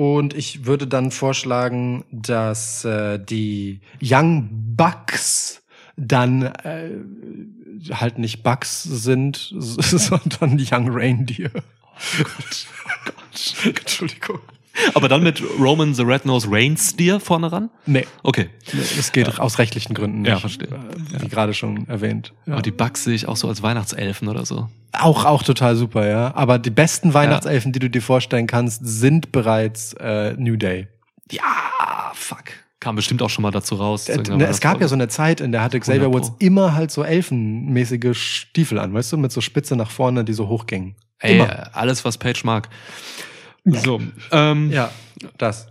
Und 0.00 0.32
ich 0.32 0.64
würde 0.64 0.86
dann 0.86 1.10
vorschlagen, 1.10 2.06
dass 2.10 2.86
äh, 2.86 3.18
die 3.22 3.82
Young 4.00 4.48
Bucks 4.74 5.62
dann 5.94 6.40
äh, 6.40 6.92
halt 7.90 8.16
nicht 8.16 8.42
Bucks 8.42 8.82
sind, 8.82 9.52
sondern 9.58 10.58
Young 10.58 10.88
Reindeer. 10.90 11.50
Oh 11.54 12.22
Gott. 12.24 12.66
Oh 12.86 13.10
Gott. 13.12 13.66
Entschuldigung. 13.78 14.40
Aber 14.94 15.08
dann 15.08 15.22
mit 15.22 15.42
Roman 15.58 15.94
the 15.94 16.02
Red-Nosed 16.02 16.48
Reinsteer 16.50 17.20
vorne 17.20 17.50
ran? 17.52 17.70
Nee, 17.86 18.06
Okay. 18.22 18.48
es 18.98 19.12
geht 19.12 19.38
aus 19.40 19.58
rechtlichen 19.58 19.94
Gründen 19.94 20.22
nicht. 20.22 20.30
Ja, 20.30 20.38
verstehe. 20.38 20.68
Äh, 20.68 21.22
Wie 21.22 21.28
gerade 21.28 21.54
schon 21.54 21.88
erwähnt. 21.88 22.32
Ja. 22.46 22.54
Aber 22.54 22.62
die 22.62 22.70
Bugs 22.70 23.04
sehe 23.04 23.14
ich 23.14 23.26
auch 23.28 23.36
so 23.36 23.48
als 23.48 23.62
Weihnachtselfen 23.62 24.28
oder 24.28 24.46
so. 24.46 24.68
Auch, 24.92 25.24
auch 25.24 25.42
total 25.42 25.76
super, 25.76 26.08
ja. 26.08 26.34
Aber 26.34 26.58
die 26.58 26.70
besten 26.70 27.14
Weihnachtselfen, 27.14 27.72
die 27.72 27.78
du 27.78 27.90
dir 27.90 28.02
vorstellen 28.02 28.46
kannst, 28.46 28.80
sind 28.84 29.32
bereits 29.32 29.92
äh, 29.94 30.34
New 30.36 30.56
Day. 30.56 30.88
Ja, 31.30 32.12
fuck. 32.14 32.44
Kam 32.80 32.96
bestimmt 32.96 33.20
auch 33.22 33.28
schon 33.30 33.42
mal 33.42 33.50
dazu 33.50 33.74
raus. 33.74 34.08
Äh, 34.08 34.16
ne, 34.22 34.46
es 34.46 34.60
gab 34.60 34.80
ja 34.80 34.88
so 34.88 34.94
eine 34.94 35.08
Zeit, 35.08 35.40
in 35.40 35.52
der 35.52 35.62
hatte 35.62 35.78
Xavier 35.78 36.06
100 36.06 36.14
Woods 36.30 36.32
immer 36.38 36.74
halt 36.74 36.90
so 36.90 37.02
elfenmäßige 37.04 38.16
Stiefel 38.16 38.78
an, 38.78 38.94
weißt 38.94 39.12
du, 39.12 39.16
mit 39.18 39.30
so 39.32 39.40
Spitze 39.40 39.76
nach 39.76 39.90
vorne, 39.90 40.24
die 40.24 40.32
so 40.32 40.48
hochgingen. 40.48 40.94
Ey, 41.18 41.36
immer. 41.36 41.68
alles, 41.76 42.04
was 42.06 42.16
Page 42.16 42.42
mag. 42.44 42.68
So, 43.64 44.00
ähm, 44.32 44.70
Ja, 44.70 44.90
das. 45.38 45.66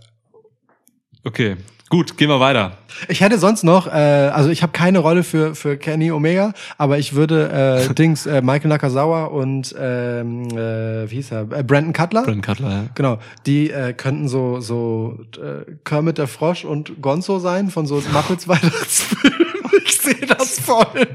Okay, 1.24 1.56
gut, 1.90 2.16
gehen 2.16 2.28
wir 2.28 2.40
weiter. 2.40 2.78
Ich 3.08 3.20
hätte 3.20 3.38
sonst 3.38 3.62
noch, 3.62 3.86
äh, 3.86 3.90
also 3.90 4.48
ich 4.50 4.62
habe 4.62 4.72
keine 4.72 5.00
Rolle 5.00 5.22
für 5.22 5.54
für 5.54 5.76
Kenny 5.76 6.10
Omega, 6.12 6.52
aber 6.78 6.98
ich 6.98 7.14
würde 7.14 7.88
äh, 7.90 7.94
Dings 7.94 8.26
äh, 8.26 8.40
Michael 8.42 8.68
Nakazawa 8.68 9.24
und 9.24 9.74
ähm, 9.78 10.48
äh, 10.50 11.10
wie 11.10 11.16
hieß 11.16 11.32
er 11.32 11.40
äh, 11.52 11.62
Brandon 11.62 11.92
Cutler. 11.92 12.22
Brandon 12.22 12.42
Cutler, 12.42 12.70
ja. 12.70 12.84
Genau, 12.94 13.18
die 13.46 13.70
äh, 13.70 13.92
könnten 13.92 14.28
so 14.28 14.60
so 14.60 15.18
äh, 15.36 15.70
Kermit 15.84 16.18
der 16.18 16.26
Frosch 16.28 16.64
und 16.64 17.02
Gonzo 17.02 17.38
sein 17.38 17.70
von 17.70 17.86
so 17.86 18.02
Muppets 18.12 18.48
Weihnachtsfilmen. 18.48 19.46
Ich 19.84 19.98
sehe 19.98 20.26
das 20.26 20.58
voll. 20.58 21.06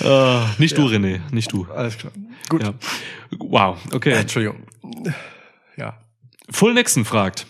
Äh, 0.00 0.40
nicht 0.58 0.76
du, 0.76 0.86
René, 0.86 1.20
nicht 1.30 1.52
du. 1.52 1.66
Alles 1.74 1.98
klar. 1.98 2.12
Gut. 2.48 2.62
Ja. 2.62 2.74
Wow, 3.38 3.78
okay. 3.92 4.12
Äh, 4.12 4.20
Entschuldigung. 4.20 4.62
Ja. 5.76 5.98
Full 6.50 6.74
Nixon 6.74 7.04
fragt. 7.04 7.46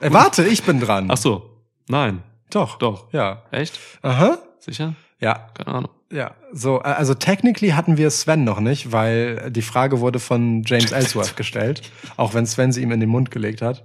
Äh, 0.00 0.12
warte, 0.12 0.44
ich 0.44 0.62
bin 0.62 0.80
dran. 0.80 1.08
Ach 1.10 1.16
so, 1.16 1.50
nein. 1.88 2.22
doch. 2.50 2.78
Doch. 2.78 3.12
Ja. 3.12 3.42
Echt? 3.50 3.78
Aha. 4.02 4.38
Sicher? 4.60 4.94
Ja. 5.20 5.48
Keine 5.54 5.68
Ahnung. 5.68 5.90
Ja, 6.12 6.34
so, 6.52 6.80
äh, 6.80 6.88
also 6.88 7.14
technically 7.14 7.70
hatten 7.70 7.96
wir 7.96 8.10
Sven 8.10 8.42
noch 8.42 8.58
nicht, 8.58 8.90
weil 8.90 9.50
die 9.50 9.62
Frage 9.62 10.00
wurde 10.00 10.18
von 10.18 10.64
James 10.64 10.90
Ellsworth 10.90 11.36
gestellt, 11.36 11.82
auch 12.16 12.34
wenn 12.34 12.46
Sven 12.46 12.72
sie 12.72 12.82
ihm 12.82 12.90
in 12.90 12.98
den 12.98 13.08
Mund 13.08 13.30
gelegt 13.30 13.62
hat. 13.62 13.84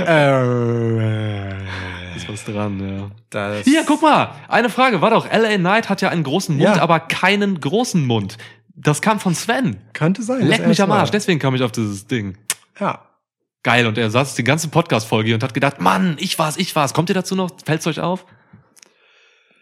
äh, 0.06 1.54
Ist 2.22 2.28
was 2.28 2.44
dran, 2.44 2.80
ja. 2.98 3.10
das, 3.30 3.64
Hier, 3.64 3.84
guck 3.86 4.02
mal. 4.02 4.34
Eine 4.48 4.68
Frage. 4.70 5.00
War 5.00 5.10
doch, 5.10 5.26
LA 5.30 5.56
Knight 5.58 5.88
hat 5.88 6.00
ja 6.02 6.08
einen 6.10 6.22
großen 6.24 6.56
Mund, 6.56 6.76
Ja. 6.76 6.82
aber 6.82 7.00
keinen 7.00 7.60
großen 7.60 8.04
Mund. 8.06 8.38
Das 8.74 9.02
kam 9.02 9.20
von 9.20 9.34
Sven. 9.34 9.80
könnte 9.92 10.22
sein. 10.22 10.46
Leck 10.46 10.66
mich 10.66 10.80
am 10.82 10.88
war. 10.88 11.00
Arsch. 11.00 11.10
Deswegen 11.10 11.38
kam 11.38 11.54
ich 11.54 11.62
auf 11.62 11.72
dieses 11.72 12.06
Ding. 12.06 12.36
Ja. 12.80 13.06
Geil. 13.62 13.86
Und 13.86 13.96
er 13.98 14.10
saß 14.10 14.34
die 14.34 14.44
ganze 14.44 14.68
Podcast-Folge 14.68 15.26
hier 15.28 15.34
und 15.36 15.42
hat 15.42 15.54
gedacht, 15.54 15.80
Mann, 15.80 16.16
ich 16.18 16.38
war's, 16.38 16.56
ich 16.56 16.74
war's. 16.74 16.94
Kommt 16.94 17.08
ihr 17.10 17.14
dazu 17.14 17.36
noch? 17.36 17.50
Fällt's 17.64 17.86
euch 17.86 18.00
auf? 18.00 18.24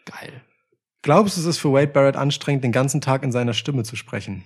Geil. 0.07 0.41
Glaubst 1.03 1.37
du, 1.37 1.41
es 1.41 1.47
ist 1.47 1.59
für 1.59 1.73
Wade 1.73 1.89
Barrett 1.89 2.17
anstrengend, 2.17 2.63
den 2.65 2.73
ganzen 2.73 3.01
Tag 3.01 3.23
in 3.23 3.33
seiner 3.33 3.55
Stimme 3.55 3.85
zu 3.85 3.97
sprechen? 3.97 4.45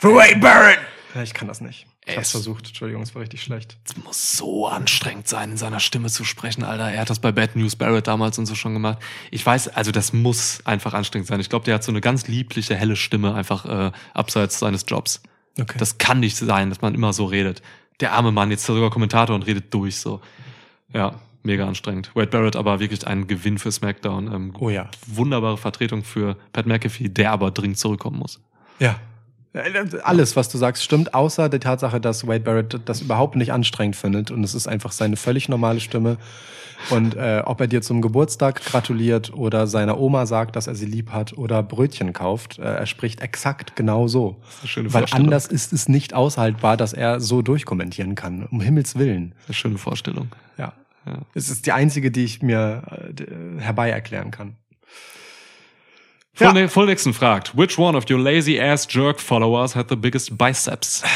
Für 0.00 0.14
Wade 0.14 0.36
Barrett! 0.38 0.78
Ja, 1.14 1.22
ich 1.22 1.34
kann 1.34 1.48
das 1.48 1.60
nicht. 1.60 1.86
Ich 2.04 2.16
hab's 2.16 2.32
versucht. 2.32 2.66
Entschuldigung, 2.66 3.02
es 3.02 3.14
war 3.14 3.22
richtig 3.22 3.42
schlecht. 3.42 3.76
Es 3.84 3.96
muss 3.96 4.36
so 4.36 4.66
anstrengend 4.66 5.28
sein, 5.28 5.52
in 5.52 5.56
seiner 5.56 5.78
Stimme 5.78 6.08
zu 6.08 6.24
sprechen, 6.24 6.64
Alter. 6.64 6.90
Er 6.90 7.02
hat 7.02 7.10
das 7.10 7.20
bei 7.20 7.30
Bad 7.30 7.54
News 7.54 7.76
Barrett 7.76 8.08
damals 8.08 8.38
und 8.38 8.46
so 8.46 8.56
schon 8.56 8.72
gemacht. 8.72 8.98
Ich 9.30 9.46
weiß, 9.46 9.68
also 9.68 9.92
das 9.92 10.12
muss 10.12 10.62
einfach 10.64 10.94
anstrengend 10.94 11.28
sein. 11.28 11.38
Ich 11.38 11.48
glaube, 11.48 11.64
der 11.64 11.74
hat 11.74 11.84
so 11.84 11.92
eine 11.92 12.00
ganz 12.00 12.26
liebliche, 12.26 12.74
helle 12.74 12.96
Stimme 12.96 13.34
einfach 13.34 13.66
äh, 13.66 13.92
abseits 14.14 14.58
seines 14.58 14.84
Jobs. 14.88 15.22
Okay. 15.60 15.78
Das 15.78 15.98
kann 15.98 16.18
nicht 16.18 16.36
sein, 16.36 16.70
dass 16.70 16.80
man 16.80 16.94
immer 16.94 17.12
so 17.12 17.26
redet. 17.26 17.62
Der 18.00 18.12
arme 18.14 18.32
Mann, 18.32 18.50
jetzt 18.50 18.64
sogar 18.64 18.90
Kommentator 18.90 19.36
und 19.36 19.46
redet 19.46 19.72
durch 19.72 19.96
so. 19.96 20.20
Ja, 20.92 21.20
mega 21.44 21.68
anstrengend. 21.68 22.10
Wade 22.14 22.30
Barrett 22.30 22.56
aber 22.56 22.80
wirklich 22.80 23.06
ein 23.06 23.28
Gewinn 23.28 23.58
für 23.58 23.70
SmackDown. 23.70 24.32
Ähm, 24.32 24.54
Oh 24.58 24.70
ja. 24.70 24.90
Wunderbare 25.06 25.56
Vertretung 25.56 26.02
für 26.02 26.36
Pat 26.52 26.66
McAfee, 26.66 27.08
der 27.08 27.30
aber 27.30 27.52
dringend 27.52 27.78
zurückkommen 27.78 28.18
muss. 28.18 28.40
Ja. 28.80 28.98
Alles, 29.54 30.34
was 30.34 30.48
du 30.48 30.58
sagst, 30.58 30.82
stimmt, 30.82 31.14
außer 31.14 31.48
die 31.48 31.58
Tatsache, 31.58 32.00
dass 32.00 32.26
Wade 32.26 32.40
Barrett 32.40 32.80
das 32.86 33.02
überhaupt 33.02 33.36
nicht 33.36 33.52
anstrengend 33.52 33.96
findet 33.96 34.30
und 34.30 34.42
es 34.44 34.54
ist 34.54 34.66
einfach 34.66 34.92
seine 34.92 35.16
völlig 35.16 35.48
normale 35.48 35.80
Stimme. 35.80 36.16
Und 36.90 37.14
äh, 37.14 37.42
ob 37.44 37.60
er 37.60 37.68
dir 37.68 37.82
zum 37.82 38.02
Geburtstag 38.02 38.64
gratuliert 38.64 39.32
oder 39.32 39.66
seiner 39.66 40.00
Oma 40.00 40.26
sagt, 40.26 40.56
dass 40.56 40.66
er 40.66 40.74
sie 40.74 40.86
lieb 40.86 41.10
hat 41.10 41.32
oder 41.34 41.62
Brötchen 41.62 42.12
kauft, 42.12 42.58
äh, 42.58 42.62
er 42.62 42.86
spricht 42.86 43.20
exakt 43.20 43.76
genau 43.76 44.08
so. 44.08 44.40
schöne 44.64 44.92
Weil 44.92 45.02
Vorstellung. 45.02 45.26
anders 45.26 45.46
ist 45.46 45.72
es 45.72 45.88
nicht 45.88 46.14
aushaltbar, 46.14 46.76
dass 46.76 46.92
er 46.92 47.20
so 47.20 47.42
durchkommentieren 47.42 48.14
kann. 48.14 48.46
Um 48.50 48.60
Himmels 48.60 48.96
Willen. 48.98 49.34
Eine 49.46 49.54
schöne 49.54 49.78
Vorstellung. 49.78 50.28
Ja. 50.58 50.72
Ja. 51.06 51.18
Es 51.34 51.50
ist 51.50 51.66
die 51.66 51.72
einzige, 51.72 52.10
die 52.10 52.24
ich 52.24 52.42
mir 52.42 52.82
äh, 53.18 53.60
herbei 53.60 53.90
erklären 53.90 54.30
kann. 54.30 54.56
Full, 56.34 56.56
Ja. 56.56 56.68
Full 56.68 56.86
Nixon 56.86 57.12
fragt, 57.12 57.56
which 57.56 57.78
one 57.78 57.96
of 57.96 58.04
your 58.10 58.18
lazy 58.18 58.58
ass 58.58 58.86
jerk 58.88 59.20
followers 59.20 59.74
had 59.74 59.88
the 59.90 59.96
biggest 59.96 60.36
biceps? 60.38 61.02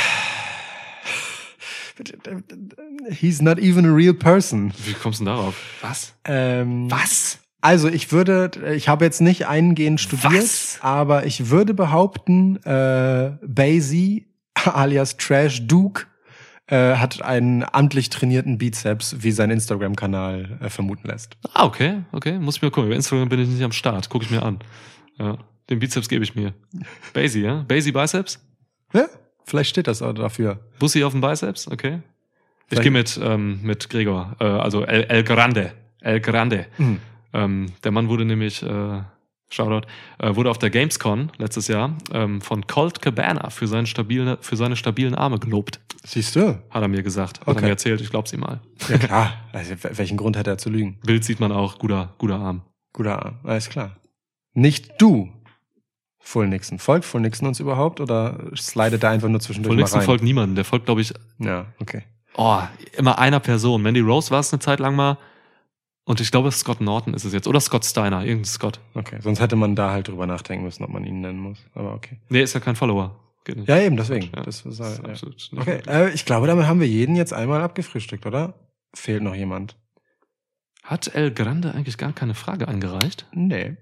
He's 3.11 3.41
not 3.41 3.59
even 3.59 3.87
a 3.87 3.93
real 3.95 4.13
person. 4.15 4.73
Wie 4.85 4.93
kommst 4.93 5.21
du 5.21 5.25
denn 5.25 5.35
darauf? 5.35 5.55
Was? 5.81 6.15
Ähm, 6.25 6.91
Was? 6.91 7.39
Also 7.63 7.89
ich 7.89 8.13
würde, 8.13 8.51
ich 8.77 8.89
habe 8.89 9.05
jetzt 9.05 9.21
nicht 9.21 9.47
eingehend 9.47 10.01
studiert, 10.01 10.35
Was? 10.35 10.79
aber 10.83 11.25
ich 11.27 11.49
würde 11.51 11.73
behaupten, 11.75 12.57
äh, 12.65 13.33
Basie 13.43 14.27
alias 14.65 15.17
Trash 15.17 15.67
Duke 15.67 16.05
äh, 16.67 16.97
hat 16.97 17.23
einen 17.23 17.65
amtlich 17.73 18.11
trainierten 18.11 18.59
Bizeps, 18.59 19.17
wie 19.21 19.31
sein 19.33 19.51
Instagram-Kanal 19.51 20.59
äh, 20.61 20.69
vermuten 20.69 21.09
lässt. 21.09 21.37
Ah, 21.55 21.65
okay, 21.65 22.03
okay. 22.13 22.39
Muss 22.39 22.57
ich 22.57 22.63
mir 22.63 22.71
gucken. 22.71 22.87
Über 22.89 22.97
Instagram 22.97 23.29
bin 23.31 23.41
ich 23.41 23.49
nicht 23.49 23.63
am 23.63 23.73
Start. 23.73 24.11
Guck 24.11 24.23
ich 24.23 24.31
mir 24.31 24.43
an. 24.43 24.59
Ja. 25.19 25.39
Den 25.71 25.79
Bizeps 25.81 26.09
gebe 26.09 26.23
ich 26.25 26.35
mir. 26.35 26.55
Basie, 27.13 27.43
ja? 27.43 27.65
Basie 27.67 27.93
Biceps? 27.93 28.39
Ja? 28.93 29.07
Vielleicht 29.45 29.71
steht 29.71 29.87
das 29.89 30.03
auch 30.03 30.13
dafür. 30.13 30.61
Bussi 30.79 31.03
auf 31.05 31.13
dem 31.13 31.21
Biceps? 31.21 31.69
Okay. 31.69 32.01
Ich 32.69 32.69
Vielleicht- 32.69 32.83
gehe 32.83 32.91
mit, 32.93 33.21
ähm, 33.23 33.61
mit 33.63 33.89
Gregor, 33.91 34.37
äh, 34.41 34.45
also 34.45 34.85
El, 34.85 35.05
El 35.05 35.23
Grande. 35.25 35.73
El 36.01 36.21
Grande. 36.21 36.67
Mhm. 36.79 37.01
Ähm, 37.33 37.67
der 37.85 37.93
Mann 37.93 38.09
wurde 38.09 38.25
nämlich, 38.25 38.63
äh, 38.63 39.03
Shoutout, 39.49 39.87
äh, 40.19 40.35
wurde 40.35 40.51
auf 40.51 40.59
der 40.59 40.71
Gamescon 40.71 41.31
letztes 41.39 41.69
Jahr 41.69 41.97
ähm, 42.13 42.41
von 42.41 42.67
Colt 42.67 43.01
Cabana 43.01 43.51
für, 43.51 43.69
seinen 43.69 43.87
stabile, 43.87 44.39
für 44.41 44.57
seine 44.57 44.75
stabilen 44.75 45.15
Arme 45.15 45.39
gelobt. 45.39 45.79
Siehst 46.05 46.35
du? 46.35 46.61
Hat 46.71 46.83
er 46.83 46.89
mir 46.89 47.03
gesagt. 47.05 47.41
Hat 47.41 47.49
Okay. 47.49 47.59
er 47.59 47.63
mir 47.63 47.69
erzählt, 47.71 48.01
ich 48.01 48.11
glaub's 48.11 48.33
ihm 48.33 48.41
mal. 48.41 48.61
Ja 48.89 48.99
klar. 48.99 49.33
Also, 49.53 49.75
wel- 49.75 49.97
welchen 49.99 50.17
Grund 50.17 50.37
hat 50.37 50.49
er 50.49 50.59
zu 50.59 50.69
lügen? 50.71 50.99
Bild 51.05 51.25
sieht 51.25 51.39
man 51.39 51.53
auch, 51.53 51.79
guter, 51.79 52.15
guter 52.19 52.37
Arm. 52.41 52.63
Guter 52.93 53.25
Arm. 53.25 53.39
Alles 53.45 53.69
klar. 53.69 53.97
Nicht 54.57 55.01
du. 55.01 55.31
Full 56.19 56.49
Nixon. 56.49 56.79
Folgt 56.79 57.05
Full 57.05 57.21
Nixon 57.21 57.47
uns 57.47 57.61
überhaupt 57.61 58.01
oder 58.01 58.51
slidet 58.57 59.05
er 59.05 59.11
einfach 59.11 59.29
nur 59.29 59.39
zwischendurch 59.39 59.75
mal 59.75 59.81
nächsten 59.83 59.99
rein? 59.99 60.07
folgt 60.07 60.25
niemanden. 60.25 60.57
Der 60.57 60.65
folgt, 60.65 60.87
glaube 60.87 61.03
ich, 61.03 61.13
ja, 61.39 61.67
okay. 61.79 62.03
oh, 62.37 62.63
immer 62.97 63.19
einer 63.19 63.39
Person. 63.39 63.83
Mandy 63.83 64.01
Rose 64.01 64.31
war 64.31 64.41
es 64.41 64.53
eine 64.53 64.61
Zeit 64.61 64.81
lang 64.81 64.97
mal. 64.97 65.19
Und 66.05 66.21
ich 66.21 66.31
glaube, 66.31 66.51
Scott 66.53 66.81
Norton 66.81 67.15
ist 67.15 67.25
es 67.25 67.33
jetzt. 67.33 67.47
Oder 67.47 67.61
Scott 67.61 67.85
Steiner, 67.85 68.25
irgendein 68.25 68.47
Scott. 68.47 68.81
Okay, 68.95 69.19
sonst 69.21 69.41
hätte 69.41 69.57
man 69.57 69.77
da 69.77 69.91
halt 69.91 70.09
drüber 70.09 70.27
nachdenken 70.27 70.65
müssen, 70.65 70.85
ob 70.85 70.91
man 70.91 71.05
ihn 71.05 71.21
nennen 71.21 71.39
muss. 71.39 71.59
Aber 71.75 71.95
okay. 71.95 72.19
Nee, 72.29 72.43
ist 72.43 72.55
ja 72.55 72.61
kein 72.61 72.77
Follower. 72.77 73.21
Ja, 73.67 73.79
eben, 73.79 73.97
deswegen. 73.97 74.31
Ja, 74.35 74.43
das 74.43 74.65
ist, 74.65 74.81
das 74.81 74.99
ist 74.99 75.05
halt, 75.05 75.51
ja. 75.53 75.61
Okay, 75.61 75.83
äh, 75.87 76.11
ich 76.13 76.25
glaube, 76.25 76.47
damit 76.47 76.67
haben 76.67 76.81
wir 76.81 76.89
jeden 76.89 77.15
jetzt 77.15 77.33
einmal 77.33 77.61
abgefrühstückt, 77.61 78.27
oder? 78.27 78.55
Fehlt 78.95 79.23
noch 79.23 79.35
jemand? 79.35 79.77
Hat 80.83 81.15
El 81.15 81.33
Grande 81.33 81.75
eigentlich 81.75 81.99
gar 81.99 82.13
keine 82.13 82.35
Frage 82.35 82.67
eingereicht? 82.67 83.27
Nee. 83.33 83.77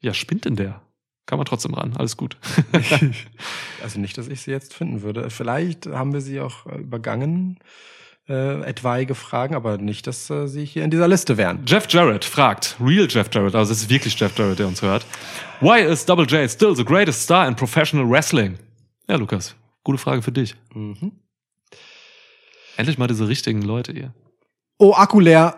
Ja, 0.00 0.14
spinnt 0.14 0.44
denn 0.44 0.56
der? 0.56 0.82
Kann 1.26 1.38
man 1.38 1.46
trotzdem 1.46 1.74
ran. 1.74 1.94
Alles 1.96 2.16
gut. 2.16 2.36
also 3.82 3.98
nicht, 4.00 4.16
dass 4.16 4.28
ich 4.28 4.42
sie 4.42 4.52
jetzt 4.52 4.74
finden 4.74 5.02
würde. 5.02 5.28
Vielleicht 5.30 5.86
haben 5.86 6.12
wir 6.12 6.20
sie 6.20 6.40
auch 6.40 6.66
äh, 6.66 6.78
übergangen, 6.78 7.58
äh, 8.28 8.60
etwaige 8.62 9.14
Fragen, 9.14 9.54
aber 9.54 9.78
nicht, 9.78 10.06
dass 10.06 10.30
äh, 10.30 10.46
sie 10.46 10.64
hier 10.64 10.84
in 10.84 10.90
dieser 10.90 11.08
Liste 11.08 11.36
wären. 11.36 11.62
Jeff 11.66 11.86
Jarrett 11.88 12.24
fragt, 12.24 12.76
real 12.80 13.06
Jeff 13.08 13.28
Jarrett, 13.32 13.54
also 13.54 13.72
es 13.72 13.82
ist 13.82 13.90
wirklich 13.90 14.18
Jeff 14.18 14.36
Jarrett, 14.38 14.58
der 14.58 14.68
uns 14.68 14.82
hört. 14.82 15.04
Why 15.60 15.80
is 15.80 16.04
Double 16.04 16.26
J 16.26 16.48
still 16.50 16.74
the 16.76 16.84
greatest 16.84 17.22
star 17.22 17.46
in 17.48 17.56
professional 17.56 18.08
wrestling? 18.08 18.58
Ja, 19.08 19.16
Lukas, 19.16 19.56
gute 19.84 19.98
Frage 19.98 20.22
für 20.22 20.32
dich. 20.32 20.54
Mhm. 20.74 21.12
Endlich 22.76 22.98
mal 22.98 23.06
diese 23.06 23.26
richtigen 23.26 23.62
Leute 23.62 23.92
hier. 23.92 24.12
Oh, 24.78 24.92
Akku 24.92 25.20
leer. 25.20 25.56